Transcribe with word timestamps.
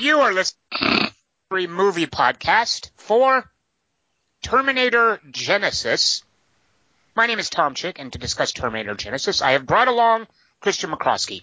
You 0.00 0.20
are 0.20 0.32
listening 0.32 1.10
to 1.50 1.56
a 1.58 1.66
movie 1.66 2.06
podcast 2.06 2.88
for 2.96 3.44
Terminator 4.42 5.20
Genisys. 5.30 6.22
My 7.14 7.26
name 7.26 7.38
is 7.38 7.50
Tom 7.50 7.74
Chick, 7.74 7.98
and 7.98 8.10
to 8.14 8.18
discuss 8.18 8.52
Terminator 8.52 8.94
Genisys, 8.94 9.42
I 9.42 9.50
have 9.50 9.66
brought 9.66 9.88
along 9.88 10.26
Christian 10.60 10.90
McCroskey. 10.90 11.42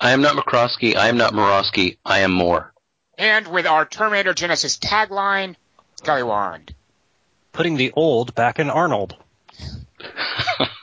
I 0.00 0.10
am 0.10 0.22
not 0.22 0.34
McCroskey. 0.34 0.96
I 0.96 1.08
am 1.08 1.18
not 1.18 1.34
Morosky. 1.34 1.98
I 2.04 2.20
am 2.20 2.32
more. 2.32 2.72
And 3.16 3.46
with 3.46 3.64
our 3.64 3.84
Terminator 3.84 4.34
Genisys 4.34 4.80
tagline, 4.80 5.54
Kelly 6.02 6.24
Wand. 6.24 6.74
Putting 7.52 7.76
the 7.76 7.92
old 7.92 8.34
back 8.34 8.58
in 8.58 8.70
Arnold. 8.70 9.14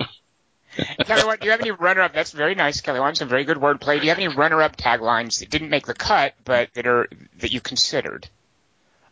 Kelly 1.05 1.23
Wand, 1.25 1.39
do 1.39 1.45
you 1.45 1.51
have 1.51 1.61
any 1.61 1.71
runner-up? 1.71 2.13
That's 2.13 2.31
very 2.31 2.55
nice, 2.55 2.81
Kelly 2.81 2.99
Wand. 2.99 3.17
Some 3.17 3.29
very 3.29 3.43
good 3.43 3.57
wordplay. 3.57 3.99
Do 3.99 4.03
you 4.03 4.09
have 4.09 4.17
any 4.17 4.27
runner-up 4.27 4.75
taglines 4.75 5.39
that 5.39 5.49
didn't 5.49 5.69
make 5.69 5.85
the 5.85 5.93
cut, 5.93 6.33
but 6.43 6.73
that 6.73 6.87
are 6.87 7.07
that 7.39 7.51
you 7.51 7.61
considered? 7.61 8.27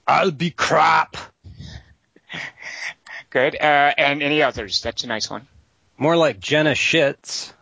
I'll 0.07 0.31
be 0.31 0.51
crap. 0.51 1.15
Good. 3.29 3.55
Uh, 3.55 3.93
and 3.97 4.21
any 4.21 4.43
others? 4.43 4.81
That's 4.81 5.03
a 5.03 5.07
nice 5.07 5.29
one. 5.29 5.47
More 5.97 6.17
like 6.17 6.39
Jenna 6.39 6.71
shits. 6.71 7.53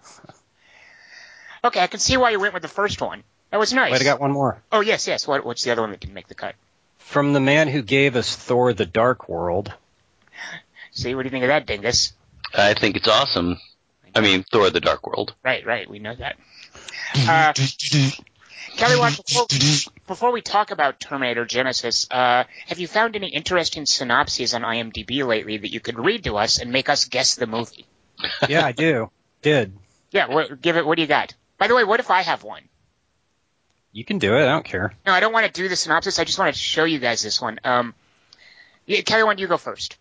Okay, 1.63 1.79
I 1.79 1.87
can 1.87 1.99
see 1.99 2.17
why 2.17 2.31
you 2.31 2.39
went 2.39 2.53
with 2.53 2.63
the 2.63 2.67
first 2.67 3.01
one. 3.01 3.23
That 3.51 3.59
was 3.59 3.71
nice. 3.71 3.91
Wait, 3.91 4.01
I 4.01 4.03
got 4.03 4.19
one 4.19 4.31
more. 4.31 4.61
Oh 4.71 4.79
yes, 4.79 5.07
yes. 5.07 5.27
What, 5.27 5.45
what's 5.45 5.63
the 5.63 5.71
other 5.71 5.81
one 5.81 5.91
that 5.91 5.99
didn't 5.99 6.13
make 6.13 6.27
the 6.27 6.35
cut? 6.35 6.55
From 6.97 7.33
the 7.33 7.39
man 7.39 7.67
who 7.67 7.81
gave 7.81 8.15
us 8.15 8.35
Thor: 8.35 8.73
The 8.73 8.85
Dark 8.85 9.29
World. 9.29 9.71
See, 10.91 11.13
what 11.13 11.23
do 11.23 11.27
you 11.27 11.31
think 11.31 11.43
of 11.43 11.49
that, 11.49 11.67
Dingus? 11.67 12.13
I 12.53 12.73
think 12.73 12.95
it's 12.95 13.07
awesome. 13.07 13.57
I 14.13 14.21
mean, 14.21 14.43
Thor: 14.43 14.69
The 14.69 14.79
Dark 14.79 15.07
World. 15.07 15.35
Right, 15.43 15.65
right. 15.65 15.89
We 15.89 15.99
know 15.99 16.15
that. 16.15 16.37
Uh, 17.13 17.53
Kelly, 18.77 18.97
Watt, 18.97 19.17
before, 19.25 19.47
before 20.07 20.31
we 20.31 20.41
talk 20.41 20.71
about 20.71 20.99
Terminator 20.99 21.45
Genisys, 21.45 22.07
uh, 22.09 22.45
have 22.67 22.79
you 22.79 22.87
found 22.87 23.15
any 23.15 23.27
interesting 23.27 23.85
synopses 23.85 24.53
on 24.53 24.61
IMDb 24.61 25.25
lately 25.25 25.57
that 25.57 25.71
you 25.71 25.79
could 25.79 25.99
read 25.99 26.23
to 26.23 26.37
us 26.37 26.59
and 26.59 26.71
make 26.71 26.89
us 26.89 27.05
guess 27.05 27.35
the 27.35 27.47
movie? 27.47 27.85
Yeah, 28.47 28.65
I 28.65 28.71
do. 28.71 29.09
Did. 29.41 29.73
Yeah, 30.11 30.27
what, 30.27 30.61
give 30.61 30.77
it. 30.77 30.85
What 30.85 30.95
do 30.95 31.01
you 31.01 31.07
got? 31.07 31.33
By 31.57 31.67
the 31.67 31.75
way, 31.75 31.83
what 31.83 31.99
if 31.99 32.11
I 32.11 32.21
have 32.21 32.43
one? 32.43 32.61
You 33.91 34.05
can 34.05 34.19
do 34.19 34.35
it. 34.35 34.43
I 34.43 34.45
don't 34.45 34.65
care. 34.65 34.93
No, 35.05 35.11
I 35.11 35.19
don't 35.19 35.33
want 35.33 35.45
to 35.45 35.51
do 35.51 35.67
the 35.67 35.75
synopsis. 35.75 36.19
I 36.19 36.23
just 36.23 36.39
want 36.39 36.53
to 36.53 36.59
show 36.59 36.85
you 36.85 36.99
guys 36.99 37.21
this 37.21 37.41
one. 37.41 37.59
Um, 37.63 37.93
yeah, 38.85 39.01
Kelly, 39.01 39.23
why 39.23 39.31
don't 39.31 39.39
you 39.39 39.47
go 39.47 39.57
first? 39.57 39.97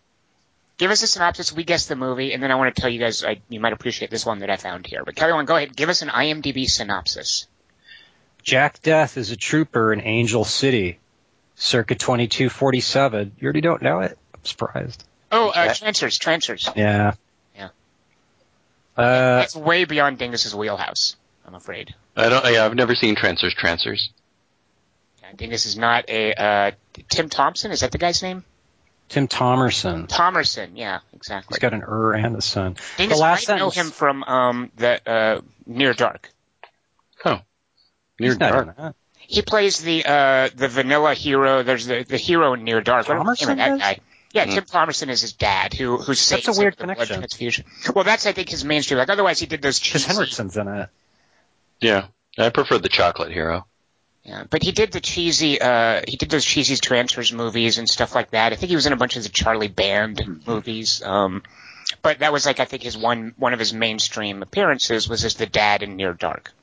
Give 0.81 0.89
us 0.89 1.03
a 1.03 1.07
synopsis. 1.07 1.53
We 1.53 1.63
guess 1.63 1.85
the 1.85 1.95
movie, 1.95 2.33
and 2.33 2.41
then 2.41 2.49
I 2.49 2.55
want 2.55 2.75
to 2.75 2.81
tell 2.81 2.89
you 2.89 2.97
guys. 2.97 3.23
I, 3.23 3.39
you 3.49 3.59
might 3.59 3.71
appreciate 3.71 4.09
this 4.09 4.25
one 4.25 4.39
that 4.39 4.49
I 4.49 4.57
found 4.57 4.87
here. 4.87 5.03
But 5.05 5.15
Kelly, 5.15 5.31
one, 5.31 5.45
go 5.45 5.55
ahead. 5.55 5.75
Give 5.75 5.89
us 5.89 6.01
an 6.01 6.09
IMDb 6.09 6.67
synopsis. 6.67 7.45
Jack 8.41 8.81
Death 8.81 9.15
is 9.15 9.29
a 9.29 9.35
trooper 9.35 9.93
in 9.93 10.01
Angel 10.01 10.43
City, 10.43 10.97
circa 11.53 11.93
2247. 11.93 13.33
You 13.39 13.45
already 13.45 13.61
don't 13.61 13.83
know 13.83 13.99
it? 13.99 14.17
I'm 14.33 14.43
surprised. 14.43 15.03
Oh, 15.31 15.49
uh, 15.49 15.71
Trancers, 15.71 16.17
Trancers. 16.17 16.67
Yeah. 16.75 17.13
Yeah. 17.55 17.69
Uh, 18.97 19.35
That's 19.37 19.55
way 19.55 19.85
beyond 19.85 20.17
Dingus's 20.17 20.55
wheelhouse. 20.55 21.15
I'm 21.45 21.53
afraid. 21.53 21.93
I 22.17 22.27
don't. 22.27 22.43
Yeah, 22.51 22.65
I've 22.65 22.73
never 22.73 22.95
seen 22.95 23.13
Trancers. 23.13 23.53
Trancers. 23.53 24.09
Yeah, 25.21 25.27
Dingus 25.35 25.67
is 25.67 25.77
not 25.77 26.09
a 26.09 26.33
uh, 26.33 26.71
Tim 27.07 27.29
Thompson. 27.29 27.69
Is 27.69 27.81
that 27.81 27.91
the 27.91 27.99
guy's 27.99 28.23
name? 28.23 28.43
Tim 29.11 29.27
Thomerson. 29.27 30.07
Thomerson. 30.07 30.71
Yeah, 30.75 30.99
exactly. 31.11 31.53
He's 31.53 31.59
got 31.59 31.73
an 31.73 31.83
er 31.83 32.13
and 32.13 32.33
a 32.37 32.41
son. 32.41 32.77
Dingus 32.95 33.17
the 33.17 33.21
last 33.21 33.49
might 33.49 33.57
know 33.57 33.69
him 33.69 33.87
from 33.87 34.23
um, 34.23 34.71
the 34.77 35.01
uh, 35.05 35.41
Near 35.65 35.93
Dark. 35.93 36.29
Oh, 37.25 37.41
near 38.17 38.31
He's 38.31 38.37
dark. 38.37 38.95
He 39.19 39.41
plays 39.41 39.79
the 39.79 40.05
uh, 40.05 40.49
the 40.55 40.69
vanilla 40.69 41.13
hero. 41.13 41.61
There's 41.61 41.85
the, 41.87 42.03
the 42.03 42.15
hero 42.15 42.53
in 42.53 42.63
Near 42.63 42.79
Dark. 42.79 43.09
What 43.09 43.23
was 43.25 43.39
the 43.39 43.47
name 43.47 43.59
of 43.59 43.65
Thomerson 43.65 43.79
that 43.79 43.97
guy? 43.97 43.99
Yeah, 44.33 44.45
Hmm. 44.45 44.51
Tim 44.51 44.63
Thomerson 44.63 45.09
is 45.09 45.19
his 45.19 45.33
dad, 45.33 45.73
who 45.73 45.97
who 45.97 46.13
saves 46.13 46.45
that's 46.45 46.57
a 46.57 46.61
weird 46.61 46.77
connection. 46.77 47.17
transfusion. 47.17 47.65
Well, 47.93 48.05
that's 48.05 48.25
I 48.25 48.31
think 48.31 48.47
his 48.47 48.63
mainstream. 48.63 48.97
Like 48.97 49.09
otherwise, 49.09 49.39
he 49.39 49.45
did 49.45 49.61
those 49.61 49.77
Chris 49.77 50.05
cheesy. 50.05 50.19
Henriksen's 50.21 50.55
in 50.55 50.69
it. 50.69 50.89
Yeah, 51.81 52.05
I 52.37 52.49
prefer 52.49 52.77
the 52.77 52.87
Chocolate 52.87 53.33
Hero. 53.33 53.65
Yeah, 54.23 54.43
but 54.49 54.61
he 54.61 54.71
did 54.71 54.91
the 54.91 54.99
cheesy. 55.01 55.59
Uh, 55.59 56.01
he 56.07 56.15
did 56.17 56.29
those 56.29 56.45
cheesy 56.45 56.75
Trancers 56.75 57.33
movies 57.33 57.79
and 57.79 57.89
stuff 57.89 58.13
like 58.13 58.31
that. 58.31 58.53
I 58.53 58.55
think 58.55 58.69
he 58.69 58.75
was 58.75 58.85
in 58.85 58.93
a 58.93 58.97
bunch 58.97 59.15
of 59.17 59.23
the 59.23 59.29
Charlie 59.29 59.67
Band 59.67 60.43
movies. 60.45 61.01
Um, 61.03 61.41
but 62.03 62.19
that 62.19 62.31
was 62.31 62.45
like 62.45 62.59
I 62.59 62.65
think 62.65 62.83
his 62.83 62.97
one 62.97 63.33
one 63.37 63.53
of 63.53 63.59
his 63.59 63.73
mainstream 63.73 64.43
appearances 64.43 65.09
was 65.09 65.25
as 65.25 65.35
the 65.35 65.47
dad 65.47 65.81
in 65.81 65.95
Near 65.95 66.13
Dark. 66.13 66.53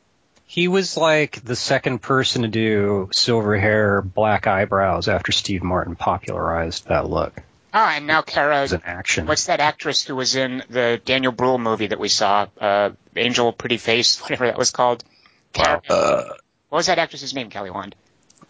He 0.47 0.69
was 0.69 0.97
like 0.97 1.45
the 1.45 1.57
second 1.57 2.01
person 2.01 2.43
to 2.43 2.49
do 2.49 3.11
silver 3.13 3.59
hair, 3.59 4.01
black 4.03 4.47
eyebrows 4.47 5.09
after 5.09 5.33
Steve 5.33 5.63
Martin 5.63 5.95
popularized 5.95 6.89
that 6.89 7.11
look. 7.11 7.43
Ah, 7.75 7.97
and 7.97 8.07
now 8.07 8.23
Cara. 8.23 8.59
As 8.61 8.73
an 8.73 8.83
action. 8.87 9.27
What's 9.27 9.47
that 9.47 9.61
actress 9.61 10.03
who 10.03 10.17
was 10.17 10.37
in 10.37 10.63
the 10.71 11.01
Daniel 11.05 11.33
Bruhl 11.33 11.59
movie 11.59 11.89
that 11.89 12.01
we 12.01 12.09
saw? 12.09 12.47
Uh, 12.59 12.91
Angel 13.15 13.53
Pretty 13.53 13.77
Face, 13.77 14.21
whatever 14.23 14.47
that 14.47 14.57
was 14.57 14.71
called. 14.71 15.05
Cara, 15.53 15.83
Uh, 15.91 16.25
what 16.69 16.79
was 16.79 16.87
that 16.87 16.99
actress's 16.99 17.35
name, 17.35 17.51
Kelly 17.51 17.71
Wand? 17.71 17.95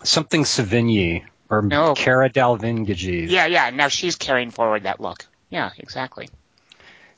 Something 0.03 0.45
Savigny 0.45 1.25
or 1.51 1.63
No. 1.63 1.95
Cara 1.95 2.31
Delevingne. 2.31 3.29
Yeah, 3.31 3.47
yeah. 3.47 3.71
Now 3.71 3.89
she's 3.89 4.17
carrying 4.17 4.51
forward 4.51 4.85
that 4.85 5.01
look. 5.01 5.27
Yeah, 5.51 5.71
exactly. 5.79 6.29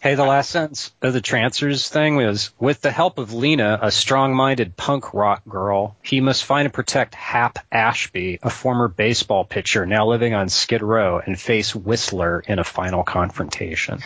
Hey, 0.01 0.15
the 0.15 0.25
last 0.25 0.49
sentence 0.49 0.93
of 1.03 1.13
the 1.13 1.21
Trancers 1.21 1.91
thing 1.91 2.17
was, 2.17 2.53
with 2.59 2.81
the 2.81 2.91
help 2.91 3.19
of 3.19 3.35
Lena, 3.35 3.79
a 3.83 3.91
strong-minded 3.91 4.75
punk 4.75 5.13
rock 5.13 5.43
girl, 5.47 5.95
he 6.03 6.23
must 6.23 6.43
find 6.43 6.65
and 6.65 6.73
protect 6.73 7.15
Hap 7.15 7.59
Ashby, 7.71 8.39
a 8.43 8.49
former 8.49 8.89
baseball 8.89 9.45
pitcher 9.45 9.85
now 9.85 10.07
living 10.07 10.33
on 10.33 10.49
Skid 10.49 10.81
Row, 10.81 11.21
and 11.23 11.39
face 11.39 11.75
Whistler 11.75 12.43
in 12.49 12.59
a 12.59 12.65
final 12.65 13.03
confrontation. 13.05 13.99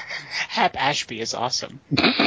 Hap 0.48 0.74
Ashby 0.76 1.20
is 1.20 1.32
awesome. 1.32 1.78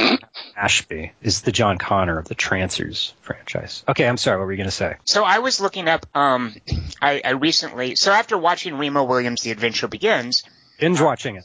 Ashby 0.56 1.12
is 1.20 1.42
the 1.42 1.52
John 1.52 1.76
Connor 1.76 2.18
of 2.18 2.26
the 2.26 2.34
Trancers 2.34 3.12
franchise. 3.20 3.84
Okay, 3.86 4.08
I'm 4.08 4.16
sorry, 4.16 4.38
what 4.38 4.46
were 4.46 4.52
you 4.52 4.56
going 4.56 4.70
to 4.70 4.70
say? 4.70 4.96
So 5.04 5.24
I 5.24 5.40
was 5.40 5.60
looking 5.60 5.88
up. 5.88 6.06
Um, 6.14 6.54
I, 7.02 7.20
I 7.22 7.30
recently. 7.32 7.96
So 7.96 8.12
after 8.12 8.38
watching 8.38 8.78
Remo 8.78 9.04
Williams' 9.04 9.42
The 9.42 9.50
Adventure 9.50 9.88
Begins, 9.88 10.42
Binge 10.80 11.00
watching 11.00 11.36
it. 11.36 11.44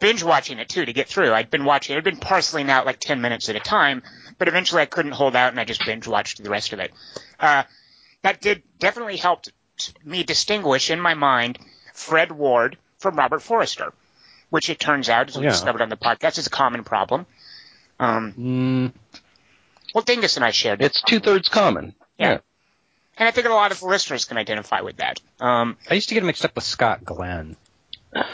Binge 0.00 0.22
watching 0.22 0.58
it 0.58 0.68
too 0.68 0.84
to 0.84 0.92
get 0.92 1.08
through. 1.08 1.32
I'd 1.32 1.50
been 1.50 1.64
watching. 1.64 1.96
I'd 1.96 2.04
been 2.04 2.16
parceling 2.18 2.70
out 2.70 2.86
like 2.86 3.00
ten 3.00 3.20
minutes 3.20 3.48
at 3.48 3.56
a 3.56 3.60
time, 3.60 4.02
but 4.38 4.48
eventually 4.48 4.82
I 4.82 4.86
couldn't 4.86 5.12
hold 5.12 5.34
out 5.34 5.50
and 5.52 5.60
I 5.60 5.64
just 5.64 5.84
binge 5.84 6.06
watched 6.06 6.42
the 6.42 6.50
rest 6.50 6.72
of 6.72 6.78
it. 6.80 6.92
Uh, 7.40 7.64
that 8.22 8.40
did 8.40 8.62
definitely 8.78 9.16
helped 9.16 9.52
me 10.04 10.22
distinguish 10.22 10.90
in 10.90 11.00
my 11.00 11.14
mind 11.14 11.58
Fred 11.94 12.30
Ward 12.32 12.76
from 12.98 13.16
Robert 13.16 13.42
Forster, 13.42 13.92
which 14.50 14.70
it 14.70 14.78
turns 14.80 15.08
out, 15.08 15.28
as 15.28 15.36
we 15.36 15.44
Yeah. 15.44 15.50
discovered 15.50 15.82
on 15.82 15.88
the 15.88 15.96
podcast, 15.96 16.38
is 16.38 16.46
a 16.46 16.50
common 16.50 16.84
problem. 16.84 17.26
Um, 18.00 18.32
Mm, 18.38 18.92
well, 19.94 20.02
Dingus 20.02 20.36
and 20.36 20.44
I 20.44 20.50
shared 20.52 20.82
it's 20.82 21.02
two 21.02 21.20
thirds 21.20 21.48
common. 21.48 21.94
Yeah. 22.18 22.38
And 23.16 23.26
I 23.26 23.32
think 23.32 23.46
a 23.48 23.50
lot 23.50 23.72
of 23.72 23.82
listeners 23.82 24.24
can 24.26 24.36
identify 24.36 24.80
with 24.82 24.98
that. 24.98 25.20
Um, 25.40 25.76
I 25.90 25.94
used 25.94 26.08
to 26.10 26.14
get 26.14 26.20
him 26.22 26.26
mixed 26.28 26.44
up 26.44 26.54
with 26.54 26.62
Scott 26.64 27.04
Glenn. 27.04 27.56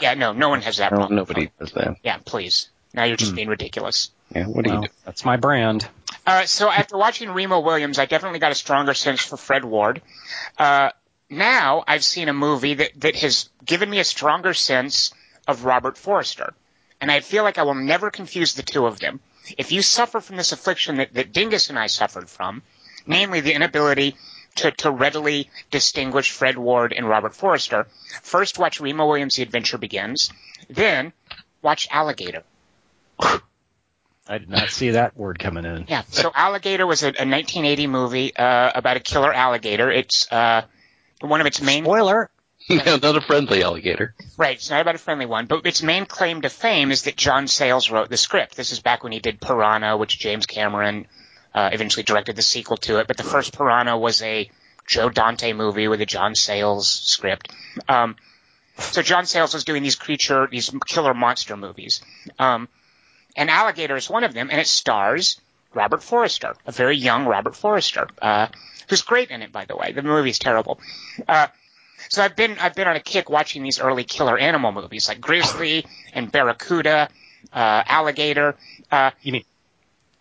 Yeah, 0.01 0.13
no, 0.13 0.33
no 0.33 0.49
one 0.49 0.61
has 0.61 0.77
that 0.77 0.91
No, 0.91 0.97
problem. 0.97 1.15
nobody 1.17 1.51
does 1.59 1.71
that. 1.73 1.97
Yeah, 2.03 2.17
please. 2.23 2.69
Now 2.93 3.03
you're 3.03 3.17
just 3.17 3.35
being 3.35 3.49
ridiculous. 3.49 4.11
Yeah. 4.33 4.45
What 4.45 4.63
do 4.65 4.71
Well, 4.71 4.81
you 4.83 4.87
do? 4.87 4.93
that's 5.05 5.25
my 5.25 5.37
brand. 5.37 5.87
Uh, 6.25 6.45
so 6.45 6.69
after 6.69 6.97
watching 6.97 7.29
Remo 7.29 7.59
Williams, 7.59 7.99
I 7.99 8.05
definitely 8.05 8.39
got 8.39 8.51
a 8.51 8.55
stronger 8.55 8.93
sense 8.93 9.21
for 9.21 9.37
Fred 9.37 9.65
Ward. 9.65 10.01
Uh, 10.57 10.89
now 11.29 11.83
I've 11.87 12.03
seen 12.03 12.29
a 12.29 12.33
movie 12.33 12.75
that, 12.75 12.91
that 13.01 13.15
has 13.17 13.49
given 13.63 13.89
me 13.89 13.99
a 13.99 14.03
stronger 14.05 14.53
sense 14.53 15.13
of 15.47 15.65
Robert 15.65 15.97
Forster. 15.97 16.53
And 17.01 17.11
I 17.11 17.19
feel 17.19 17.43
like 17.43 17.57
I 17.57 17.63
will 17.63 17.75
never 17.75 18.09
confuse 18.09 18.53
the 18.55 18.63
two 18.63 18.85
of 18.85 18.99
them. 18.99 19.19
If 19.57 19.71
you 19.71 19.81
suffer 19.81 20.21
from 20.21 20.37
this 20.37 20.53
affliction 20.53 20.97
that, 20.97 21.13
that 21.13 21.33
Dingus 21.33 21.69
and 21.69 21.77
I 21.77 21.87
suffered 21.87 22.29
from, 22.29 22.63
namely 23.05 23.41
the 23.41 23.53
inability 23.53 24.15
to, 24.55 24.71
to 24.71 24.91
readily 24.91 25.49
distinguish 25.71 26.31
Fred 26.31 26.57
Ward 26.57 26.93
and 26.93 27.07
Robert 27.07 27.35
Forster, 27.35 27.87
first 28.21 28.57
watch 28.59 28.79
Remo 28.79 29.07
Williams' 29.07 29.35
The 29.35 29.43
Adventure 29.43 29.77
Begins, 29.77 30.31
then 30.69 31.13
watch 31.61 31.87
Alligator. 31.91 32.43
I 34.27 34.39
did 34.39 34.49
not 34.49 34.69
see 34.69 34.91
that 34.91 35.15
word 35.15 35.37
coming 35.37 35.65
in. 35.65 35.85
Yeah. 35.87 36.03
So 36.09 36.31
Alligator 36.35 36.87
was 36.87 37.03
a, 37.03 37.07
a 37.07 37.25
1980 37.27 37.87
movie 37.87 38.35
uh, 38.35 38.71
about 38.73 38.97
a 38.97 38.99
killer 38.99 39.31
alligator. 39.31 39.91
It's 39.91 40.31
uh, 40.31 40.63
one 41.21 41.41
of 41.41 41.47
its 41.47 41.61
main 41.61 41.83
Spoiler. 41.83 42.29
Yeah, 42.67 42.95
not 42.95 43.15
a 43.15 43.21
friendly 43.21 43.61
alligator. 43.61 44.15
right. 44.37 44.55
It's 44.55 44.71
not 44.71 44.81
about 44.81 44.95
a 44.95 44.97
friendly 44.97 45.27
one, 45.27 45.45
but 45.45 45.67
its 45.67 45.83
main 45.83 46.07
claim 46.07 46.41
to 46.41 46.49
fame 46.49 46.89
is 46.89 47.03
that 47.03 47.15
John 47.15 47.47
Sayles 47.47 47.91
wrote 47.91 48.09
the 48.09 48.17
script. 48.17 48.55
This 48.55 48.71
is 48.71 48.79
back 48.79 49.03
when 49.03 49.11
he 49.11 49.19
did 49.19 49.39
Piranha, 49.39 49.97
which 49.97 50.17
James 50.17 50.47
Cameron 50.47 51.05
uh, 51.55 51.69
eventually 51.73 52.03
directed 52.03 52.35
the 52.35 52.41
sequel 52.43 52.77
to 52.77 52.99
it. 52.99 53.07
But 53.07 53.17
the 53.17 53.23
first 53.23 53.57
Piranha 53.57 53.97
was 53.97 54.21
a 54.21 54.49
Joe 54.85 55.09
Dante 55.09 55.53
movie 55.53 55.87
with 55.87 56.01
a 56.01 56.05
John 56.05 56.35
Sayles 56.35 56.87
script. 56.87 57.51
Um, 57.89 58.15
so 58.77 59.01
John 59.01 59.25
Sayles 59.25 59.53
was 59.53 59.63
doing 59.63 59.81
these 59.81 59.95
creature, 59.95 60.47
these 60.51 60.69
killer 60.85 61.13
monster 61.13 61.55
movies. 61.57 62.01
Um, 62.37 62.67
and 63.35 63.49
Alligator 63.49 63.95
is 63.95 64.09
one 64.09 64.23
of 64.23 64.33
them, 64.33 64.49
and 64.51 64.59
it 64.59 64.67
stars 64.67 65.39
Robert 65.73 66.03
Forster, 66.03 66.55
a 66.65 66.71
very 66.71 66.97
young 66.97 67.25
Robert 67.25 67.55
Forster, 67.55 68.07
uh, 68.21 68.47
who's 68.89 69.01
great 69.01 69.29
in 69.31 69.41
it, 69.41 69.51
by 69.51 69.65
the 69.65 69.75
way. 69.75 69.93
The 69.93 70.03
movie's 70.03 70.39
terrible. 70.39 70.79
Uh, 71.27 71.47
so 72.09 72.21
I've 72.21 72.35
been 72.35 72.57
I've 72.59 72.75
been 72.75 72.87
on 72.87 72.95
a 72.95 73.01
kick 73.01 73.29
watching 73.29 73.63
these 73.63 73.79
early 73.79 74.03
killer 74.03 74.37
animal 74.37 74.71
movies 74.71 75.07
like 75.07 75.19
Grizzly 75.21 75.85
and 76.13 76.31
Barracuda, 76.31 77.09
uh, 77.51 77.83
Alligator. 77.87 78.55
Uh, 78.91 79.11
You 79.21 79.31
mean 79.33 79.43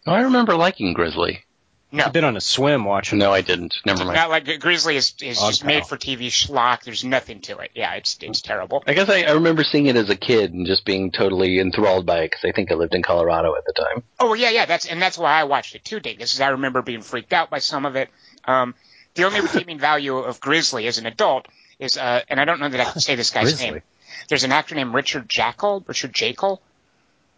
Oh, 0.07 0.13
I 0.13 0.23
remember 0.23 0.55
liking 0.57 0.93
Grizzly. 0.93 1.45
no, 1.93 2.05
I've 2.05 2.13
been 2.13 2.25
on 2.25 2.37
a 2.37 2.41
swim 2.41 2.85
watching. 2.85 3.19
No, 3.19 3.33
I 3.33 3.41
didn't. 3.41 3.75
Never 3.87 4.05
mind. 4.05 4.17
not 4.17 4.29
like 4.31 4.61
Grizzly 4.61 4.97
is 4.97 5.15
is 5.23 5.39
Dog 5.39 5.51
just 5.51 5.63
Pal. 5.63 5.69
made 5.69 5.87
for 5.87 5.97
TV 5.97 6.27
schlock. 6.27 6.83
There's 6.85 7.05
nothing 7.05 7.41
to 7.43 7.59
it. 7.59 7.71
Yeah, 7.75 7.95
it's 7.95 8.19
it's 8.21 8.43
terrible. 8.43 8.83
I 8.87 8.93
guess 8.95 9.09
I, 9.09 9.23
I 9.23 9.33
remember 9.33 9.65
seeing 9.65 9.87
it 9.87 9.97
as 9.97 10.11
a 10.11 10.17
kid 10.17 10.53
and 10.53 10.67
just 10.67 10.85
being 10.85 11.11
totally 11.11 11.59
enthralled 11.59 12.05
by 12.05 12.21
it 12.21 12.31
because 12.33 12.45
I 12.45 12.53
think 12.53 12.71
I 12.71 12.75
lived 12.75 12.95
in 12.95 13.03
Colorado 13.03 13.55
at 13.57 13.65
the 13.65 13.73
time. 13.73 14.03
Oh 14.21 14.35
yeah, 14.35 14.51
yeah. 14.51 14.67
That's 14.67 14.87
and 14.87 15.01
that's 15.01 15.17
why 15.17 15.41
I 15.41 15.45
watched 15.45 15.75
it 15.75 15.85
too, 15.85 16.01
Dingus. 16.01 16.35
Is 16.35 16.41
I 16.41 16.49
remember 16.49 16.83
being 16.83 17.01
freaked 17.03 17.33
out 17.33 17.49
by 17.49 17.59
some 17.61 17.87
of 17.87 17.97
it. 17.97 18.11
Um, 18.45 18.75
the 19.15 19.25
only 19.25 19.41
redeeming 19.41 19.79
value 19.79 20.19
of 20.19 20.41
Grizzly 20.41 20.87
as 20.89 20.99
an 20.99 21.07
adult 21.07 21.47
is, 21.79 21.97
uh, 21.97 22.21
and 22.29 22.41
I 22.41 22.45
don't 22.45 22.61
know 22.61 22.69
that 22.69 22.81
I 22.81 22.91
can 22.91 23.01
say 23.01 23.15
this 23.15 23.31
guy's 23.31 23.45
Grizzly. 23.45 23.71
name. 23.71 23.83
There's 24.29 24.45
an 24.45 24.53
actor 24.53 24.75
named 24.75 24.93
Richard 24.93 25.29
Jaeckel, 25.29 25.87
Richard 25.87 26.13
Jaeckel. 26.13 26.59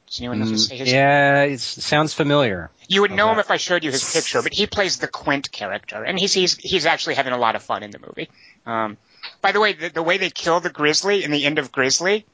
Does 0.07 0.21
anyone 0.21 0.39
know 0.39 0.45
how 0.47 0.51
his? 0.53 0.69
Mm, 0.71 0.87
Yeah, 0.87 1.43
it 1.43 1.61
sounds 1.61 2.15
familiar. 2.15 2.71
You 2.89 3.01
would 3.03 3.11
know 3.11 3.33
him 3.33 3.39
if 3.39 3.51
I 3.51 3.57
showed 3.57 3.83
you 3.85 3.91
his 3.91 4.13
picture, 4.13 4.41
but 4.43 4.53
he 4.53 4.67
plays 4.67 4.99
the 4.99 5.09
Quint 5.09 5.51
character, 5.51 6.03
and 6.03 6.19
he's 6.19 6.33
he's 6.33 6.57
he's 6.57 6.87
actually 6.87 7.15
having 7.17 7.33
a 7.33 7.39
lot 7.39 7.57
of 7.57 7.63
fun 7.63 7.83
in 7.83 7.91
the 7.91 7.99
movie. 7.99 8.29
Um, 8.65 8.97
by 9.43 9.53
the 9.53 9.61
way, 9.61 9.73
the, 9.73 9.89
the 9.89 10.03
way 10.03 10.19
they 10.19 10.31
kill 10.31 10.61
the 10.61 10.71
grizzly 10.71 11.25
in 11.25 11.31
the 11.33 11.45
end 11.45 11.59
of 11.59 11.73
Grizzly, 11.73 12.25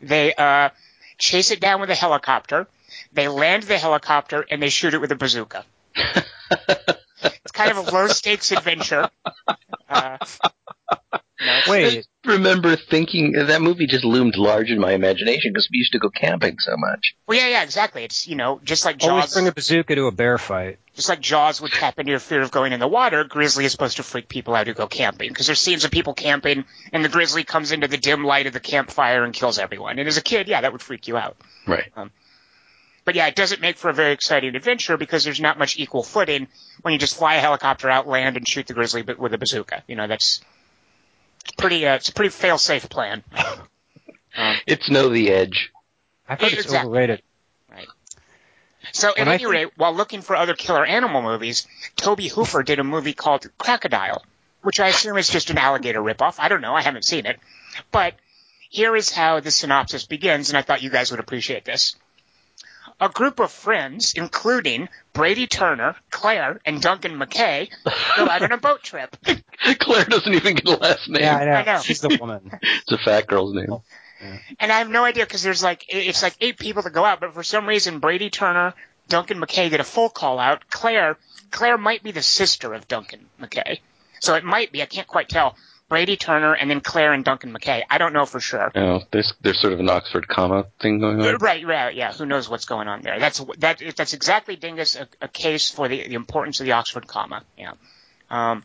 they 0.00 0.32
uh, 0.34 0.70
chase 1.18 1.50
it 1.50 1.60
down 1.60 1.80
with 1.80 1.90
a 1.90 1.94
helicopter, 1.96 2.68
they 3.12 3.26
land 3.26 3.64
the 3.64 3.78
helicopter, 3.78 4.46
and 4.48 4.62
they 4.62 4.68
shoot 4.68 4.94
it 4.94 5.00
with 5.00 5.10
a 5.10 5.16
bazooka. 5.16 5.64
it's 5.96 7.52
kind 7.52 7.70
of 7.72 7.88
a 7.88 7.90
low 7.90 8.06
stakes 8.08 8.52
adventure. 8.52 9.10
Uh, 9.88 10.16
you 11.42 11.70
Wait, 11.70 12.06
I 12.24 12.32
remember 12.32 12.76
thinking 12.76 13.32
that 13.32 13.60
movie 13.62 13.86
just 13.86 14.04
loomed 14.04 14.36
large 14.36 14.70
in 14.70 14.78
my 14.78 14.92
imagination 14.92 15.52
because 15.52 15.68
we 15.70 15.78
used 15.78 15.92
to 15.92 15.98
go 15.98 16.08
camping 16.10 16.56
so 16.58 16.76
much. 16.76 17.14
well, 17.26 17.38
yeah, 17.38 17.48
yeah, 17.48 17.62
exactly. 17.62 18.04
It's 18.04 18.26
you 18.28 18.36
know 18.36 18.60
just 18.64 18.84
like 18.84 19.02
always 19.02 19.24
Jaws. 19.24 19.34
bring 19.34 19.48
a 19.48 19.52
bazooka 19.52 19.94
to 19.94 20.06
a 20.06 20.12
bear 20.12 20.38
fight. 20.38 20.78
Just 20.94 21.08
like 21.08 21.20
Jaws 21.20 21.60
would 21.60 21.72
tap 21.72 21.98
into 21.98 22.10
your 22.10 22.18
fear 22.18 22.42
of 22.42 22.50
going 22.50 22.72
in 22.72 22.80
the 22.80 22.86
water, 22.88 23.24
Grizzly 23.24 23.64
is 23.64 23.72
supposed 23.72 23.96
to 23.96 24.02
freak 24.02 24.28
people 24.28 24.54
out 24.54 24.66
who 24.66 24.74
go 24.74 24.86
camping. 24.86 25.30
Because 25.30 25.46
there's 25.46 25.58
scenes 25.58 25.84
of 25.84 25.90
people 25.90 26.12
camping, 26.12 26.64
and 26.92 27.02
the 27.02 27.08
Grizzly 27.08 27.44
comes 27.44 27.72
into 27.72 27.88
the 27.88 27.96
dim 27.96 28.24
light 28.24 28.46
of 28.46 28.52
the 28.52 28.60
campfire 28.60 29.24
and 29.24 29.32
kills 29.32 29.58
everyone. 29.58 29.98
And 29.98 30.06
as 30.06 30.18
a 30.18 30.22
kid, 30.22 30.48
yeah, 30.48 30.60
that 30.60 30.70
would 30.70 30.82
freak 30.82 31.08
you 31.08 31.16
out. 31.16 31.38
Right. 31.66 31.90
Um, 31.96 32.10
But 33.06 33.14
yeah, 33.14 33.26
it 33.26 33.34
doesn't 33.34 33.62
make 33.62 33.78
for 33.78 33.88
a 33.88 33.94
very 33.94 34.12
exciting 34.12 34.54
adventure 34.54 34.98
because 34.98 35.24
there's 35.24 35.40
not 35.40 35.58
much 35.58 35.78
equal 35.78 36.02
footing 36.02 36.46
when 36.82 36.92
you 36.92 36.98
just 36.98 37.16
fly 37.16 37.36
a 37.36 37.40
helicopter 37.40 37.88
out, 37.88 38.06
land, 38.06 38.36
and 38.36 38.46
shoot 38.46 38.66
the 38.66 38.74
Grizzly 38.74 39.00
but 39.02 39.18
with 39.18 39.32
a 39.32 39.38
bazooka. 39.38 39.82
You 39.88 39.96
know, 39.96 40.06
that's 40.06 40.42
it's 41.44 41.52
pretty. 41.56 41.86
Uh, 41.86 41.96
it's 41.96 42.08
a 42.08 42.12
pretty 42.12 42.30
fail-safe 42.30 42.88
plan. 42.88 43.22
It's 44.66 44.88
Know 44.90 45.08
the 45.08 45.30
Edge. 45.30 45.70
I 46.28 46.36
think 46.36 46.52
it's 46.54 46.62
Exactly. 46.62 46.88
overrated. 46.88 47.22
So 48.92 49.10
at 49.10 49.18
When 49.18 49.28
I 49.28 49.34
any 49.34 49.44
think- 49.44 49.52
rate, 49.52 49.68
while 49.76 49.94
looking 49.94 50.22
for 50.22 50.34
other 50.36 50.54
killer 50.54 50.84
animal 50.84 51.22
movies, 51.22 51.66
Tobe 51.96 52.20
Hooper 52.22 52.62
did 52.62 52.78
a 52.78 52.84
movie 52.84 53.12
called 53.14 53.46
Crocodile, 53.56 54.24
which 54.62 54.80
I 54.80 54.88
assume 54.88 55.16
is 55.16 55.28
just 55.28 55.50
an 55.50 55.56
alligator 55.58 56.00
ripoff. 56.00 56.34
I 56.38 56.48
don't 56.48 56.60
know. 56.60 56.74
I 56.74 56.82
haven't 56.82 57.04
seen 57.04 57.24
it. 57.24 57.38
But 57.92 58.14
here 58.70 58.94
is 58.96 59.10
how 59.10 59.40
the 59.40 59.50
synopsis 59.50 60.04
begins, 60.04 60.50
and 60.50 60.58
I 60.58 60.62
thought 60.62 60.82
you 60.82 60.90
guys 60.90 61.10
would 61.10 61.20
appreciate 61.20 61.64
this. 61.64 61.94
A 63.00 63.08
group 63.08 63.40
of 63.40 63.50
friends, 63.50 64.14
including 64.14 64.88
Brady 65.12 65.46
Turner, 65.46 65.96
Claire, 66.10 66.60
and 66.64 66.80
Duncan 66.80 67.18
McKay, 67.18 67.70
go 68.16 68.28
out 68.28 68.42
on 68.42 68.52
a 68.52 68.58
boat 68.58 68.82
trip. 68.82 69.16
Claire 69.80 70.04
doesn't 70.04 70.32
even 70.32 70.54
get 70.54 70.66
a 70.66 70.76
last 70.76 71.08
name. 71.08 71.22
Yeah, 71.22 71.36
I 71.36 71.44
know. 71.44 71.52
I 71.52 71.64
know. 71.64 71.80
She's 71.80 72.00
the 72.00 72.16
woman. 72.20 72.50
It's 72.62 72.92
a 72.92 72.98
fat 72.98 73.26
girl's 73.26 73.54
name. 73.54 73.78
And 74.60 74.70
I 74.70 74.78
have 74.78 74.88
no 74.88 75.04
idea 75.04 75.24
because 75.24 75.42
there's 75.42 75.62
like 75.62 75.84
it's 75.88 76.22
like 76.22 76.36
eight 76.40 76.58
people 76.58 76.82
that 76.82 76.92
go 76.92 77.04
out, 77.04 77.20
but 77.20 77.34
for 77.34 77.42
some 77.42 77.66
reason 77.66 77.98
Brady 77.98 78.30
Turner, 78.30 78.74
Duncan 79.08 79.40
McKay 79.40 79.68
get 79.68 79.80
a 79.80 79.84
full 79.84 80.08
call 80.08 80.38
out. 80.38 80.68
Claire, 80.70 81.16
Claire 81.50 81.76
might 81.76 82.02
be 82.02 82.12
the 82.12 82.22
sister 82.22 82.72
of 82.72 82.86
Duncan 82.86 83.26
McKay, 83.40 83.80
so 84.20 84.34
it 84.34 84.44
might 84.44 84.70
be. 84.70 84.80
I 84.80 84.86
can't 84.86 85.08
quite 85.08 85.28
tell. 85.28 85.56
Brady 85.92 86.16
Turner 86.16 86.54
and 86.54 86.70
then 86.70 86.80
Claire 86.80 87.12
and 87.12 87.22
Duncan 87.22 87.52
McKay. 87.52 87.82
I 87.90 87.98
don't 87.98 88.14
know 88.14 88.24
for 88.24 88.40
sure. 88.40 88.72
Oh, 88.74 89.02
there's 89.10 89.34
there's 89.42 89.60
sort 89.60 89.74
of 89.74 89.80
an 89.80 89.90
Oxford 89.90 90.26
comma 90.26 90.64
thing 90.80 91.00
going 91.00 91.20
on. 91.20 91.36
Right, 91.36 91.66
right, 91.66 91.94
yeah. 91.94 92.14
Who 92.14 92.24
knows 92.24 92.48
what's 92.48 92.64
going 92.64 92.88
on 92.88 93.02
there? 93.02 93.20
That's 93.20 93.44
that. 93.58 93.82
That's 93.94 94.14
exactly 94.14 94.56
Dingus 94.56 94.96
a, 94.96 95.06
a 95.20 95.28
case 95.28 95.70
for 95.70 95.88
the, 95.88 96.08
the 96.08 96.14
importance 96.14 96.60
of 96.60 96.64
the 96.64 96.72
Oxford 96.72 97.06
comma. 97.06 97.42
Yeah. 97.58 97.72
Um. 98.30 98.64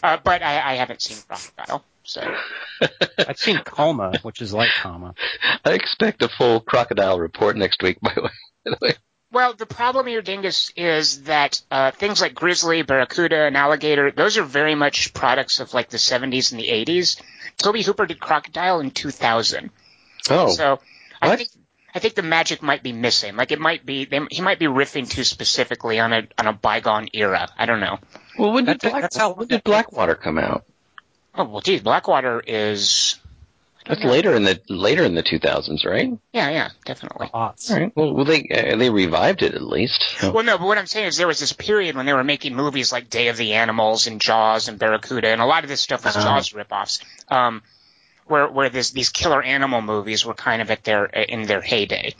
Uh, 0.00 0.18
but 0.22 0.40
I, 0.40 0.74
I 0.74 0.74
haven't 0.74 1.02
seen 1.02 1.16
Crocodile, 1.26 1.82
so 2.04 2.32
I've 3.18 3.38
seen 3.38 3.58
coma, 3.64 4.12
which 4.22 4.40
is 4.40 4.54
like 4.54 4.70
comma. 4.80 5.16
I 5.64 5.72
expect 5.72 6.22
a 6.22 6.28
full 6.28 6.60
crocodile 6.60 7.18
report 7.18 7.56
next 7.56 7.82
week. 7.82 7.98
By 8.00 8.12
the 8.14 8.78
way. 8.80 8.92
By 9.30 9.38
the 9.40 9.44
way. 9.44 9.44
Well, 9.44 9.54
the 9.54 9.66
problem 9.66 10.06
here, 10.06 10.22
Dingus, 10.22 10.72
is 10.76 11.24
that 11.24 11.60
uh, 11.70 11.90
things 11.90 12.20
like 12.20 12.34
grizzly, 12.34 12.82
barracuda, 12.82 13.42
and 13.44 13.56
alligator, 13.56 14.10
those 14.10 14.38
are 14.38 14.42
very 14.44 14.74
much 14.74 15.12
products 15.14 15.60
of 15.60 15.74
like 15.74 15.90
the 15.90 15.98
70s 15.98 16.52
and 16.52 16.60
the 16.60 16.68
80s. 16.68 17.20
Tobe 17.58 17.76
Hooper 17.76 18.06
did 18.06 18.20
Crocodile 18.20 18.80
in 18.80 18.90
2000. 18.90 19.70
Oh, 20.30 20.50
So 20.50 20.80
I 21.20 21.36
think 21.36 21.48
I 21.94 22.00
think 22.00 22.14
the 22.14 22.22
magic 22.22 22.62
might 22.62 22.82
be 22.82 22.92
missing. 22.92 23.34
Like 23.34 23.50
it 23.50 23.58
might 23.58 23.84
be 23.86 24.04
they, 24.04 24.20
he 24.30 24.42
might 24.42 24.58
be 24.58 24.66
riffing 24.66 25.08
too 25.08 25.24
specifically 25.24 25.98
on 25.98 26.12
a 26.12 26.28
on 26.38 26.46
a 26.46 26.52
bygone 26.52 27.08
era. 27.14 27.48
I 27.58 27.64
don't 27.66 27.80
know. 27.80 27.98
well, 28.38 28.52
when 28.52 28.66
did 28.66 28.74
That's- 28.80 28.90
Black, 28.92 29.02
that's 29.02 29.16
how- 29.16 29.32
when 29.32 29.48
did 29.48 29.64
Blackwater 29.64 30.14
come 30.14 30.38
out? 30.38 30.64
Oh 31.34 31.44
well, 31.44 31.60
geez, 31.62 31.80
Blackwater 31.80 32.40
is 32.46 33.16
That's 33.88 34.04
later 34.04 34.34
in 34.34 34.44
the 34.44 34.60
later 34.68 35.02
in 35.04 35.14
the 35.14 35.22
2000s, 35.22 35.84
right? 35.86 36.10
yeah, 36.32 36.50
yeah, 36.50 36.68
definitely. 36.84 37.28
Aughts. 37.34 37.70
All 37.70 37.78
right. 37.78 37.92
Well, 37.96 38.14
well 38.14 38.24
they 38.24 38.46
uh, 38.48 38.76
they 38.76 38.90
revived 38.90 39.42
it 39.42 39.54
at 39.54 39.62
least. 39.62 40.04
Well, 40.22 40.42
no, 40.44 40.58
but 40.58 40.66
what 40.66 40.78
I'm 40.78 40.86
saying 40.86 41.06
is 41.06 41.16
there 41.16 41.26
was 41.26 41.40
this 41.40 41.52
period 41.52 41.96
when 41.96 42.04
they 42.06 42.12
were 42.12 42.24
making 42.24 42.54
movies 42.54 42.92
like 42.92 43.08
Day 43.10 43.28
of 43.28 43.36
the 43.36 43.54
Animals 43.54 44.06
and 44.06 44.20
Jaws 44.20 44.68
and 44.68 44.78
Barracuda, 44.78 45.28
and 45.28 45.40
a 45.40 45.46
lot 45.46 45.64
of 45.64 45.70
this 45.70 45.80
stuff 45.80 46.04
was 46.04 46.16
Uh-huh. 46.16 46.26
Jaws 46.28 46.50
ripoffs. 46.52 47.02
Um, 47.28 47.62
where 48.26 48.46
where 48.48 48.68
this, 48.68 48.90
these 48.90 49.08
killer 49.08 49.42
animal 49.42 49.80
movies 49.80 50.24
were 50.26 50.34
kind 50.34 50.60
of 50.60 50.70
at 50.70 50.84
their 50.84 51.06
in 51.06 51.44
their 51.46 51.62
heyday. 51.62 52.14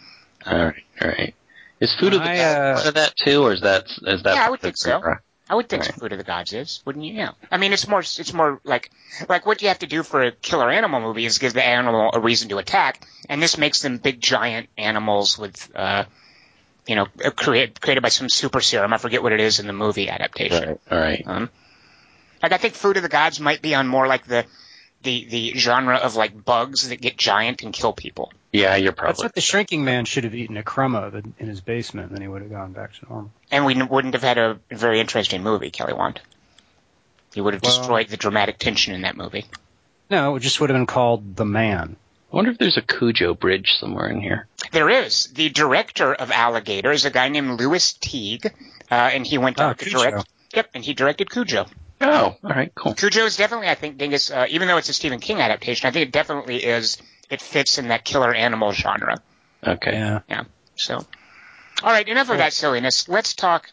All 0.46 0.56
right, 0.58 0.82
all 1.02 1.08
right. 1.08 1.34
Is 1.80 1.94
Food 2.00 2.14
of 2.14 2.22
the 2.22 2.30
I, 2.30 2.36
Gods 2.38 2.58
uh, 2.58 2.74
part 2.74 2.86
of 2.88 2.94
that 2.94 3.14
too, 3.16 3.42
or 3.42 3.52
is 3.52 3.60
that 3.60 3.84
is 4.06 4.22
that? 4.22 4.34
Yeah, 4.34 4.46
I 4.46 4.50
would 4.50 4.60
part 4.60 4.72
of 4.72 4.76
think 4.76 4.76
so. 4.78 5.00
the- 5.00 5.18
I 5.50 5.54
would 5.54 5.68
think 5.68 5.84
Right. 5.84 5.94
Food 5.94 6.12
of 6.12 6.18
the 6.18 6.24
Gods 6.24 6.52
is, 6.52 6.82
wouldn't 6.84 7.04
you? 7.04 7.14
Yeah. 7.14 7.30
I 7.50 7.56
mean, 7.56 7.72
it's 7.72 7.88
more 7.88 8.00
it's 8.00 8.32
more 8.32 8.60
like 8.64 8.90
like 9.28 9.46
what 9.46 9.62
you 9.62 9.68
have 9.68 9.78
to 9.80 9.86
do 9.86 10.02
for 10.02 10.22
a 10.22 10.32
killer 10.32 10.70
animal 10.70 11.00
movie 11.00 11.24
is 11.24 11.38
give 11.38 11.54
the 11.54 11.64
animal 11.66 12.10
a 12.12 12.20
reason 12.20 12.48
to 12.50 12.58
attack, 12.58 13.06
and 13.28 13.42
this 13.42 13.56
makes 13.56 13.80
them 13.82 13.98
big 13.98 14.20
giant 14.20 14.68
animals 14.76 15.38
with 15.38 15.70
uh, 15.74 16.04
you 16.86 16.94
know, 16.96 17.06
create, 17.36 17.80
created 17.80 18.02
by 18.02 18.08
some 18.08 18.28
super 18.30 18.60
serum. 18.60 18.92
I 18.94 18.96
forget 18.96 19.22
what 19.22 19.32
it 19.32 19.40
is 19.40 19.60
in 19.60 19.66
the 19.66 19.74
movie 19.74 20.08
adaptation. 20.08 20.68
Right, 20.68 20.80
all 20.90 20.98
right. 20.98 21.22
Um, 21.26 21.50
like 22.42 22.52
I 22.52 22.56
think 22.56 22.74
Food 22.74 22.96
of 22.96 23.02
the 23.02 23.08
Gods 23.10 23.40
might 23.40 23.60
be 23.60 23.74
on 23.74 23.86
more 23.86 24.06
like 24.06 24.26
the 24.26 24.46
the 25.02 25.26
the 25.26 25.52
genre 25.56 25.96
of 25.96 26.16
like 26.16 26.44
bugs 26.44 26.88
that 26.88 27.00
get 27.00 27.16
giant 27.16 27.62
and 27.62 27.72
kill 27.72 27.92
people. 27.92 28.32
Yeah, 28.52 28.76
you're 28.76 28.92
probably. 28.92 29.12
That's 29.12 29.22
what 29.24 29.34
the 29.34 29.40
shrinking 29.40 29.84
man 29.84 30.04
should 30.06 30.24
have 30.24 30.34
eaten 30.34 30.56
a 30.56 30.62
crumb 30.62 30.94
of 30.94 31.14
in 31.14 31.34
in 31.38 31.48
his 31.48 31.60
basement, 31.60 32.08
and 32.08 32.16
then 32.16 32.22
he 32.22 32.28
would 32.28 32.42
have 32.42 32.50
gone 32.50 32.72
back 32.72 32.94
to 32.94 33.06
normal. 33.08 33.30
And 33.50 33.64
we 33.66 33.80
wouldn't 33.82 34.14
have 34.14 34.22
had 34.22 34.38
a 34.38 34.58
very 34.70 35.00
interesting 35.00 35.42
movie, 35.42 35.70
Kelly 35.70 35.92
Wand. 35.92 36.20
He 37.34 37.40
would 37.40 37.54
have 37.54 37.62
Well- 37.62 37.76
destroyed 37.76 38.08
the 38.08 38.16
dramatic 38.16 38.58
tension 38.58 38.94
in 38.94 39.02
that 39.02 39.16
movie. 39.16 39.44
No, 40.10 40.36
it 40.36 40.40
just 40.40 40.60
would 40.60 40.70
have 40.70 40.74
been 40.76 40.86
called 40.86 41.36
The 41.36 41.44
Man. 41.44 41.96
I 42.32 42.36
wonder 42.36 42.50
if 42.50 42.58
there's 42.58 42.76
a 42.78 42.82
Cujo 42.82 43.34
bridge 43.34 43.74
somewhere 43.78 44.08
in 44.08 44.20
here. 44.20 44.46
There 44.72 44.88
is. 44.90 45.24
The 45.34 45.48
director 45.50 46.14
of 46.14 46.30
Alligator 46.30 46.90
is 46.90 47.04
a 47.04 47.10
guy 47.10 47.28
named 47.28 47.58
Lewis 47.60 47.92
Teague, 47.94 48.46
uh, 48.90 48.94
and 48.94 49.26
he 49.26 49.38
went 49.38 49.60
on 49.60 49.74
to 49.76 49.84
Cujo. 49.84 49.98
direct. 50.02 50.28
Yep, 50.54 50.70
and 50.74 50.84
he 50.84 50.94
directed 50.94 51.30
Cujo. 51.30 51.66
Oh, 52.00 52.36
all 52.42 52.50
right, 52.50 52.72
cool. 52.74 52.94
Cujo 52.94 53.24
is 53.24 53.36
definitely, 53.36 53.68
I 53.68 53.74
think, 53.74 53.98
Dingus. 53.98 54.30
Uh, 54.30 54.46
even 54.50 54.68
though 54.68 54.76
it's 54.76 54.88
a 54.88 54.92
Stephen 54.92 55.18
King 55.20 55.40
adaptation, 55.40 55.88
I 55.88 55.90
think 55.90 56.08
it 56.08 56.12
definitely 56.12 56.64
is. 56.64 56.98
It 57.30 57.42
fits 57.42 57.78
in 57.78 57.88
that 57.88 58.04
killer 58.04 58.32
animal 58.32 58.72
genre. 58.72 59.16
Okay. 59.66 59.92
Yeah. 59.92 60.44
So, 60.76 60.96
all 60.96 61.90
right, 61.90 62.08
enough 62.08 62.30
of 62.30 62.38
that 62.38 62.52
silliness. 62.52 63.08
Let's 63.08 63.34
talk 63.34 63.68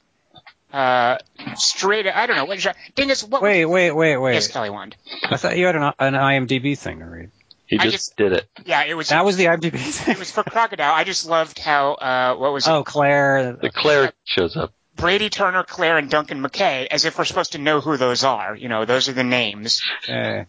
uh, 0.74 1.18
straight. 1.56 2.08
I 2.08 2.26
don't 2.26 2.36
know. 2.36 2.46
What, 2.46 2.60
genre- 2.60 2.78
Dingus, 2.96 3.24
what? 3.24 3.42
Wait, 3.42 3.66
wait, 3.66 3.92
wait, 3.92 4.18
wait. 4.18 4.34
Yes, 4.34 4.48
Kelly 4.48 4.70
Wand. 4.72 4.96
I 5.24 5.38
thought 5.38 5.58
you 5.58 5.68
had 5.68 5.76
an, 5.76 5.84
an 6.00 6.14
IMDb 6.14 6.78
thing 6.78 7.00
to 7.00 7.06
read. 7.06 7.32
He 7.68 7.78
just, 7.78 7.92
just- 7.92 8.18
did 8.18 8.34
it. 8.34 8.48
Yeah, 8.66 8.84
it 8.84 8.96
was. 8.96 9.10
That 9.10 9.24
was 9.26 9.38
the 9.38 9.46
IMDb 9.46 9.78
Thing. 9.80 10.14
it 10.14 10.20
was 10.20 10.32
for 10.32 10.44
Crocodile. 10.44 10.94
I 10.94 11.04
just 11.04 11.26
loved 11.28 11.60
how. 11.60 11.94
Uh, 11.94 12.36
what 12.36 12.54
was 12.54 12.68
it? 12.68 12.72
Oh, 12.72 12.84
Claire. 12.84 13.54
The 13.54 13.70
Claire 13.70 14.12
shows 14.24 14.56
up. 14.58 14.74
Brady 14.96 15.30
Turner, 15.30 15.64
Claire, 15.64 15.98
and 15.98 16.10
Duncan 16.10 16.42
McKay, 16.42 16.88
as 16.88 17.06
if 17.06 17.18
we're 17.18 17.26
supposed 17.26 17.52
to 17.54 17.58
know 17.58 17.82
who 17.82 17.98
those 17.98 18.24
are. 18.24 18.56
You 18.56 18.70
know, 18.70 18.86
those 18.86 19.10
are 19.10 19.14
the 19.14 19.24
names. 19.24 19.82
Okay. 20.04 20.46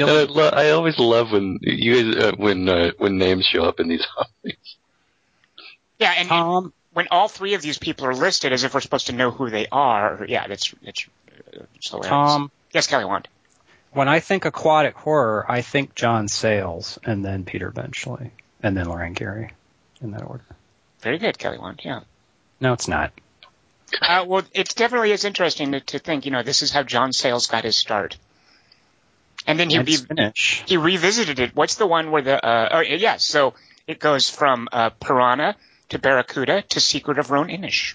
And 0.00 0.10
I, 0.10 0.22
lo- 0.24 0.50
I 0.52 0.70
always 0.70 0.98
love 0.98 1.30
when 1.30 1.58
you 1.62 2.12
guys 2.12 2.24
uh, 2.24 2.32
when 2.36 2.68
uh, 2.68 2.90
when 2.98 3.18
names 3.18 3.44
show 3.46 3.64
up 3.64 3.78
in 3.78 3.88
these 3.88 4.04
hobbies. 4.16 4.76
Yeah, 5.98 6.14
and 6.16 6.28
Tom 6.28 6.72
when 6.92 7.06
all 7.10 7.28
three 7.28 7.54
of 7.54 7.62
these 7.62 7.78
people 7.78 8.06
are 8.06 8.14
listed 8.14 8.52
as 8.52 8.64
if 8.64 8.74
we're 8.74 8.80
supposed 8.80 9.06
to 9.06 9.12
know 9.12 9.30
who 9.30 9.48
they 9.50 9.66
are, 9.70 10.26
yeah, 10.28 10.46
that's 10.48 10.74
that's, 10.82 11.06
that's 11.52 11.88
hilarious. 11.90 12.08
Tom, 12.08 12.50
yes, 12.72 12.86
Kelly 12.88 13.04
Wand. 13.04 13.28
when 13.92 14.08
I 14.08 14.18
think 14.20 14.44
aquatic 14.44 14.96
horror, 14.96 15.46
I 15.48 15.62
think 15.62 15.94
John 15.94 16.26
Sayles 16.28 16.98
and 17.04 17.24
then 17.24 17.44
Peter 17.44 17.70
Benchley 17.70 18.32
and 18.62 18.76
then 18.76 18.88
Lorraine 18.88 19.12
Gary 19.14 19.52
in 20.02 20.10
that 20.10 20.24
order. 20.24 20.44
Very 21.00 21.18
good, 21.18 21.38
Kelly 21.38 21.58
Wand. 21.58 21.80
Yeah. 21.84 22.00
No, 22.60 22.72
it's 22.72 22.88
not. 22.88 23.12
Uh, 24.00 24.24
well, 24.26 24.42
it 24.54 24.74
definitely 24.74 25.12
is 25.12 25.24
interesting 25.24 25.72
to, 25.72 25.80
to 25.80 25.98
think. 25.98 26.24
You 26.24 26.30
know, 26.32 26.42
this 26.42 26.62
is 26.62 26.70
how 26.72 26.82
John 26.82 27.12
Sayles 27.12 27.46
got 27.46 27.64
his 27.64 27.76
start, 27.76 28.16
and 29.46 29.58
then 29.58 29.70
he 29.70 29.78
re- 29.78 29.92
Spinach. 29.92 30.62
he 30.66 30.76
revisited 30.76 31.38
it. 31.38 31.54
What's 31.54 31.74
the 31.76 31.86
one 31.86 32.10
where 32.10 32.22
the? 32.22 32.44
Uh, 32.44 32.68
oh, 32.72 32.80
yeah. 32.80 33.16
So 33.18 33.54
it 33.86 33.98
goes 33.98 34.30
from 34.30 34.68
uh, 34.72 34.90
Piranha 34.90 35.56
to 35.90 35.98
Barracuda 35.98 36.62
to 36.70 36.80
Secret 36.80 37.18
of 37.18 37.30
Roan 37.30 37.48
Inish. 37.48 37.94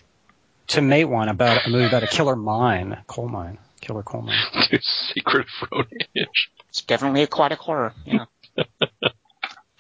To 0.68 0.82
mate 0.82 1.06
one 1.06 1.30
about 1.30 1.66
a 1.66 1.70
movie 1.70 1.86
about 1.86 2.04
a 2.04 2.08
killer 2.08 2.36
mine, 2.36 2.98
coal 3.08 3.30
mine, 3.30 3.58
killer 3.82 4.04
coal 4.04 4.22
mine. 4.24 4.38
Secret 4.82 5.48
of 5.62 5.70
Ronin. 5.72 6.28
It's 6.70 6.82
definitely 6.82 7.24
aquatic 7.24 7.60
horror. 7.60 7.94
Yeah. 8.06 8.26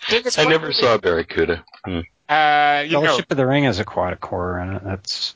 David, 0.09 0.33
I 0.39 0.45
never 0.45 0.67
movie- 0.67 0.73
saw 0.79 0.97
Barracuda. 0.97 1.63
Hmm. 1.83 1.99
Uh, 2.29 2.83
you 2.85 3.01
know, 3.01 3.17
of 3.17 3.27
the 3.37 3.45
Ring 3.45 3.65
has 3.65 3.79
aquatic 3.79 4.23
horror 4.23 4.59
in 4.61 4.75
it. 4.75 4.83
That's 4.83 5.35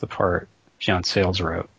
the 0.00 0.06
part 0.06 0.48
John 0.78 1.04
Sayles 1.04 1.40
wrote. 1.40 1.70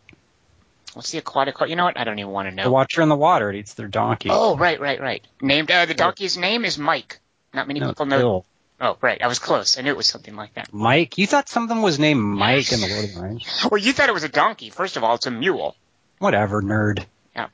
what's 0.94 1.10
the 1.10 1.18
aquatic 1.18 1.56
horror? 1.56 1.68
You 1.68 1.76
know 1.76 1.84
what? 1.84 1.98
I 1.98 2.04
don't 2.04 2.18
even 2.18 2.32
want 2.32 2.48
to 2.48 2.54
know. 2.54 2.62
The 2.62 2.68
know. 2.68 2.72
Watcher 2.72 3.02
in 3.02 3.08
the 3.08 3.16
Water. 3.16 3.50
It 3.50 3.56
eats 3.56 3.74
their 3.74 3.88
donkey. 3.88 4.30
Oh, 4.32 4.56
right, 4.56 4.80
right, 4.80 5.00
right. 5.00 5.26
Named 5.40 5.70
uh, 5.70 5.86
the 5.86 5.94
donkey's 5.94 6.38
name 6.38 6.64
is 6.64 6.78
Mike. 6.78 7.20
Not 7.52 7.68
many 7.68 7.80
no, 7.80 7.88
people 7.88 8.06
know. 8.06 8.18
Bill. 8.18 8.46
Oh, 8.80 8.96
right. 9.00 9.22
I 9.22 9.28
was 9.28 9.38
close. 9.38 9.78
I 9.78 9.82
knew 9.82 9.90
it 9.90 9.96
was 9.96 10.08
something 10.08 10.34
like 10.34 10.54
that. 10.54 10.72
Mike. 10.72 11.18
You 11.18 11.26
thought 11.26 11.48
something 11.48 11.82
was 11.82 11.98
named 11.98 12.20
Mike 12.20 12.72
in 12.72 12.80
the 12.80 12.88
Lord 12.88 13.04
of 13.04 13.14
the 13.14 13.20
Rings? 13.20 13.66
Well, 13.70 13.78
you 13.78 13.92
thought 13.92 14.08
it 14.08 14.14
was 14.14 14.24
a 14.24 14.28
donkey. 14.28 14.70
First 14.70 14.96
of 14.96 15.04
all, 15.04 15.14
it's 15.14 15.26
a 15.26 15.30
mule. 15.30 15.76
Whatever, 16.18 16.62
nerd. 16.62 17.04
Yeah. 17.36 17.48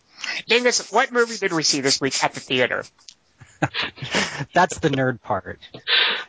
Dingus, 0.46 0.90
what 0.90 1.12
movie 1.12 1.36
did 1.36 1.52
we 1.52 1.62
see 1.62 1.80
this 1.80 2.00
week 2.00 2.22
at 2.24 2.32
the 2.32 2.40
theater? 2.40 2.84
That's 4.54 4.78
the 4.78 4.88
nerd 4.88 5.20
part. 5.20 5.58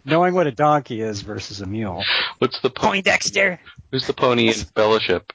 Knowing 0.04 0.34
what 0.34 0.48
a 0.48 0.52
donkey 0.52 1.02
is 1.02 1.22
versus 1.22 1.62
a 1.62 1.66
mule. 1.66 2.04
What's 2.40 2.60
the 2.60 2.70
pony? 2.70 3.02
Poindexter. 3.02 3.60
Who's 3.92 4.06
the 4.06 4.14
pony 4.14 4.48
in 4.48 4.54
Fellowship? 4.54 5.34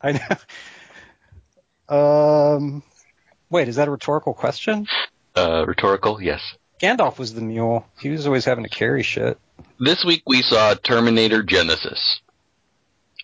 I 0.00 0.12
know. 0.12 0.18
Um, 1.88 2.82
wait, 3.50 3.68
is 3.68 3.76
that 3.76 3.88
a 3.88 3.90
rhetorical 3.90 4.34
question? 4.34 4.86
Uh, 5.34 5.64
rhetorical, 5.66 6.22
yes. 6.22 6.40
Gandalf 6.80 7.18
was 7.18 7.34
the 7.34 7.42
mule. 7.42 7.86
He 8.00 8.08
was 8.08 8.26
always 8.26 8.44
having 8.44 8.64
to 8.64 8.70
carry 8.70 9.02
shit. 9.02 9.38
This 9.78 10.04
week 10.04 10.22
we 10.26 10.42
saw 10.42 10.74
Terminator 10.74 11.42
Genisys, 11.42 12.00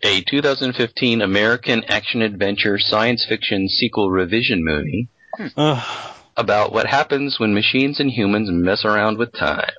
a 0.03 0.21
2015 0.23 1.23
American 1.23 1.85
action 1.85 2.23
adventure 2.23 2.79
science 2.79 3.25
fiction 3.29 3.69
sequel 3.69 4.11
revision 4.11 4.65
movie 4.65 5.09
about 6.37 6.73
what 6.73 6.87
happens 6.87 7.39
when 7.39 7.55
machines 7.55 8.01
and 8.01 8.11
humans 8.11 8.49
mess 8.51 8.85
around 8.85 9.19
with 9.19 9.33
time. 9.33 9.71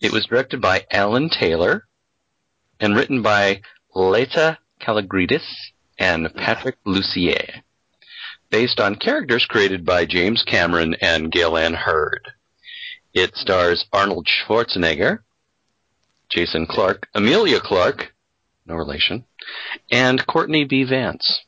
It 0.00 0.12
was 0.12 0.26
directed 0.26 0.60
by 0.60 0.86
Alan 0.90 1.30
Taylor 1.30 1.84
and 2.80 2.96
written 2.96 3.22
by 3.22 3.60
Laeta 3.94 4.58
Kalogridis 4.80 5.44
and 5.98 6.32
Patrick 6.34 6.76
Lussier, 6.84 7.62
based 8.50 8.80
on 8.80 8.96
characters 8.96 9.46
created 9.46 9.84
by 9.84 10.04
James 10.04 10.42
Cameron 10.42 10.94
and 11.00 11.32
Gale 11.32 11.56
Anne 11.56 11.74
Hurd. 11.74 12.28
It 13.14 13.34
stars 13.36 13.86
Arnold 13.92 14.26
Schwarzenegger, 14.26 15.20
Jason 16.28 16.66
Clarke, 16.66 17.08
Emilia 17.14 17.60
Clarke, 17.60 18.12
no 18.66 18.74
relation, 18.74 19.24
and 19.90 20.26
Courtney 20.26 20.64
B. 20.64 20.84
Vance. 20.84 21.42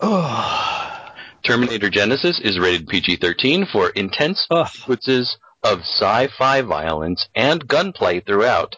Ugh. 0.00 0.94
Terminator 1.42 1.88
Genisys 1.88 2.40
is 2.40 2.58
rated 2.58 2.88
PG-13 2.88 3.70
for 3.70 3.90
intense 3.90 4.46
Ugh. 4.50 4.68
sequences 4.68 5.38
of 5.62 5.80
sci-fi 5.80 6.62
violence 6.62 7.28
and 7.34 7.66
gunplay 7.66 8.20
throughout, 8.20 8.76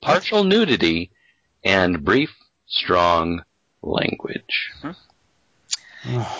partial 0.00 0.44
nudity, 0.44 1.10
and 1.64 2.04
brief, 2.04 2.34
strong 2.66 3.42
language. 3.82 4.72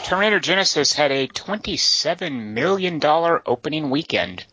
Terminator 0.04 0.38
Genisys 0.40 0.94
had 0.94 1.10
a 1.10 1.26
$27 1.26 2.52
million 2.52 3.00
opening 3.04 3.90
weekend. 3.90 4.44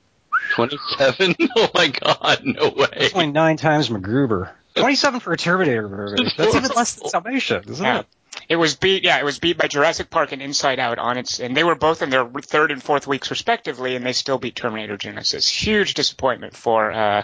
27? 0.56 1.36
Oh 1.56 1.70
my 1.76 1.88
god, 1.88 2.42
no 2.44 2.70
way. 2.70 2.88
It's 2.94 3.14
only 3.14 3.32
nine 3.32 3.58
times 3.58 3.90
MacGruber. 3.90 4.50
27 4.76 5.20
for 5.20 5.34
a 5.34 5.38
Terminator 5.38 5.88
movie. 5.88 6.32
That's 6.36 6.56
even 6.56 6.72
less 6.76 6.96
than 6.96 7.10
Salvation, 7.10 7.64
isn't 7.70 7.86
Yeah. 7.86 8.00
it? 8.00 8.08
It 8.50 8.56
was 8.56 8.76
beat, 8.76 9.04
yeah, 9.04 9.20
it 9.20 9.24
was 9.24 9.38
beat 9.38 9.58
by 9.60 9.68
Jurassic 9.68 10.10
Park 10.10 10.32
and 10.32 10.42
Inside 10.42 10.80
Out 10.80 10.98
on 10.98 11.18
its, 11.20 11.40
and 11.40 11.56
they 11.56 11.64
were 11.64 11.76
both 11.76 12.02
in 12.02 12.10
their 12.10 12.26
third 12.28 12.72
and 12.72 12.82
fourth 12.82 13.06
weeks 13.06 13.30
respectively, 13.30 13.96
and 13.96 14.04
they 14.04 14.14
still 14.14 14.40
beat 14.40 14.56
Terminator 14.56 14.98
Genisys. 14.98 15.48
Huge 15.48 15.94
disappointment 15.94 16.56
for 16.58 16.92
uh, 16.92 17.24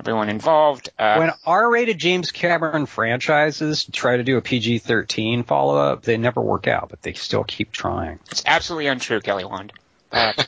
everyone 0.00 0.28
involved. 0.28 0.90
Uh, 0.98 1.16
When 1.16 1.30
R-rated 1.44 1.98
James 1.98 2.30
Cameron 2.32 2.86
franchises 2.86 3.86
try 3.92 4.16
to 4.16 4.24
do 4.24 4.36
a 4.36 4.42
PG-13 4.42 5.46
follow-up, 5.46 6.02
they 6.02 6.16
never 6.16 6.40
work 6.40 6.66
out, 6.66 6.88
but 6.90 7.02
they 7.02 7.12
still 7.14 7.44
keep 7.44 7.72
trying. 7.72 8.18
It's 8.30 8.42
absolutely 8.46 8.88
untrue, 8.88 9.20
Kelly 9.20 9.44
Wand. 9.44 9.72
Uh, 10.10 10.32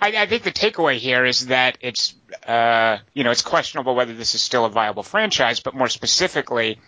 I, 0.00 0.22
I 0.22 0.26
think 0.26 0.44
the 0.44 0.52
takeaway 0.52 0.96
here 0.96 1.24
is 1.24 1.46
that 1.46 1.78
it's, 1.80 2.14
uh, 2.46 2.98
you 3.14 3.24
know, 3.24 3.30
it's 3.30 3.42
questionable 3.42 3.94
whether 3.94 4.14
this 4.14 4.34
is 4.34 4.42
still 4.42 4.64
a 4.64 4.70
viable 4.70 5.02
franchise, 5.02 5.60
but 5.60 5.74
more 5.74 5.88
specifically, 5.88 6.78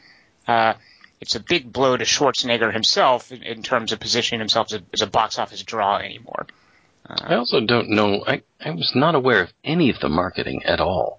uh, 0.47 0.75
it's 1.21 1.35
a 1.35 1.41
big 1.41 1.73
blow 1.73 1.97
to 1.97 2.05
Schwarzenegger 2.05 2.73
himself 2.73 3.33
in, 3.33 3.43
in 3.43 3.63
terms 3.63 3.93
of 3.93 4.01
positioning 4.01 4.41
himself 4.41 4.69
as 4.73 4.81
a, 4.81 4.83
as 4.93 5.03
a 5.03 5.07
box 5.07 5.39
office 5.39 5.63
draw 5.63 5.99
anymore. 5.99 6.47
I 7.19 7.35
also 7.35 7.61
don't 7.61 7.91
know, 7.91 8.25
I, 8.27 8.43
I 8.61 8.71
was 8.71 8.93
not 8.95 9.15
aware 9.15 9.43
of 9.43 9.53
any 9.65 9.91
of 9.91 9.99
the 10.01 10.09
marketing 10.09 10.63
at 10.65 10.81
all. 10.81 11.19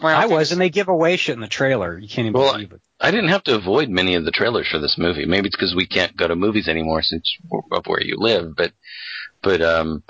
Well, 0.00 0.14
I 0.14 0.26
was, 0.26 0.52
and 0.52 0.60
they 0.60 0.68
give 0.68 0.88
away 0.88 1.16
shit 1.16 1.34
in 1.34 1.40
the 1.40 1.48
trailer. 1.48 1.98
You 1.98 2.08
can't 2.08 2.26
even 2.26 2.38
Well, 2.38 2.52
believe 2.52 2.72
it. 2.72 2.80
I 3.00 3.10
didn't 3.10 3.30
have 3.30 3.44
to 3.44 3.54
avoid 3.54 3.88
many 3.88 4.14
of 4.14 4.24
the 4.24 4.30
trailers 4.30 4.68
for 4.68 4.78
this 4.78 4.96
movie. 4.98 5.26
Maybe 5.26 5.48
it's 5.48 5.56
because 5.56 5.74
we 5.74 5.86
can't 5.86 6.16
go 6.16 6.28
to 6.28 6.36
movies 6.36 6.68
anymore 6.68 7.02
since 7.02 7.36
of 7.72 7.86
where 7.86 8.02
you 8.02 8.16
live. 8.18 8.54
But, 8.56 8.72
but 9.42 9.62
um, 9.62 10.02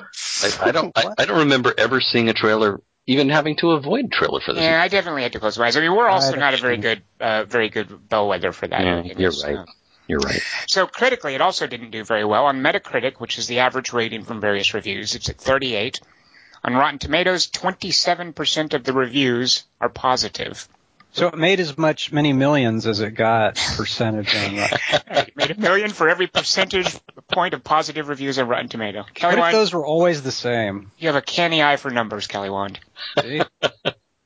I, 0.43 0.69
I 0.69 0.73
don't. 0.73 0.93
I, 0.97 1.15
I 1.19 1.25
don't 1.25 1.39
remember 1.39 1.75
ever 1.77 2.01
seeing 2.01 2.29
a 2.29 2.33
trailer, 2.33 2.81
even 3.07 3.29
having 3.29 3.57
to 3.57 3.73
avoid 3.73 4.11
trailer 4.13 4.41
for 4.41 4.53
this. 4.53 4.61
Movie. 4.61 4.71
Yeah, 4.71 4.83
I 4.83 4.89
definitely 4.89 5.23
had 5.23 5.33
to 5.33 5.41
close 5.41 5.59
my 5.59 5.67
eyes. 5.67 5.77
I 5.77 5.81
mean, 5.81 5.95
we're 5.95 6.09
also 6.09 6.37
not 6.37 6.55
a 6.55 6.59
very 6.59 6.77
good, 6.79 7.03
uh, 7.21 7.45
very 7.45 7.69
good 7.69 8.09
bellwether 8.09 8.53
for 8.53 8.67
that. 8.69 8.83
Yeah, 8.83 9.15
you're 9.17 9.33
right. 9.43 9.59
uh, 9.59 9.67
You're 10.09 10.21
right. 10.21 10.41
So 10.69 10.87
critically, 10.87 11.35
it 11.35 11.41
also 11.41 11.67
didn't 11.67 11.91
do 11.91 12.05
very 12.05 12.25
well. 12.25 12.47
On 12.47 12.63
Metacritic, 12.63 13.15
which 13.19 13.39
is 13.39 13.47
the 13.47 13.61
average 13.61 13.93
rating 13.93 14.23
from 14.25 14.41
various 14.41 14.73
reviews, 14.75 15.15
it's 15.15 15.29
at 15.29 15.39
38. 15.39 16.01
On 16.65 16.75
Rotten 16.75 16.99
Tomatoes, 16.99 17.49
27% 17.49 18.75
of 18.75 18.85
the 18.85 18.93
reviews 18.93 19.65
are 19.81 19.89
positive. 19.89 20.69
So 21.13 21.29
it 21.29 21.39
made 21.39 21.61
as 21.61 21.79
much 21.79 22.13
many 22.13 22.35
millions 22.35 22.87
as 22.87 23.01
it 23.01 23.13
got 23.13 23.57
percentage 23.77 24.35
on 24.35 24.57
that. 24.57 25.05
Right, 25.09 25.33
made 25.37 25.51
a 25.51 25.59
million 25.59 25.91
for 25.91 26.09
every 26.11 26.27
percentage 26.27 26.95
point 27.33 27.55
of 27.55 27.65
positive 27.65 28.09
reviews 28.09 28.39
on 28.39 28.49
Rotten 28.49 28.69
Tomato. 28.69 29.05
Kelly 29.15 29.37
What 29.37 29.49
if 29.49 29.53
those 29.53 29.73
were 29.73 29.87
always 29.87 30.23
the 30.23 30.33
same? 30.33 30.91
you 30.99 31.09
have 31.09 31.17
a 31.17 31.23
canny 31.23 31.63
eye 31.63 31.77
for 31.77 31.91
numbers, 31.91 32.27
Kelly 32.27 32.51
Wand. 32.51 32.79
See? 33.23 33.41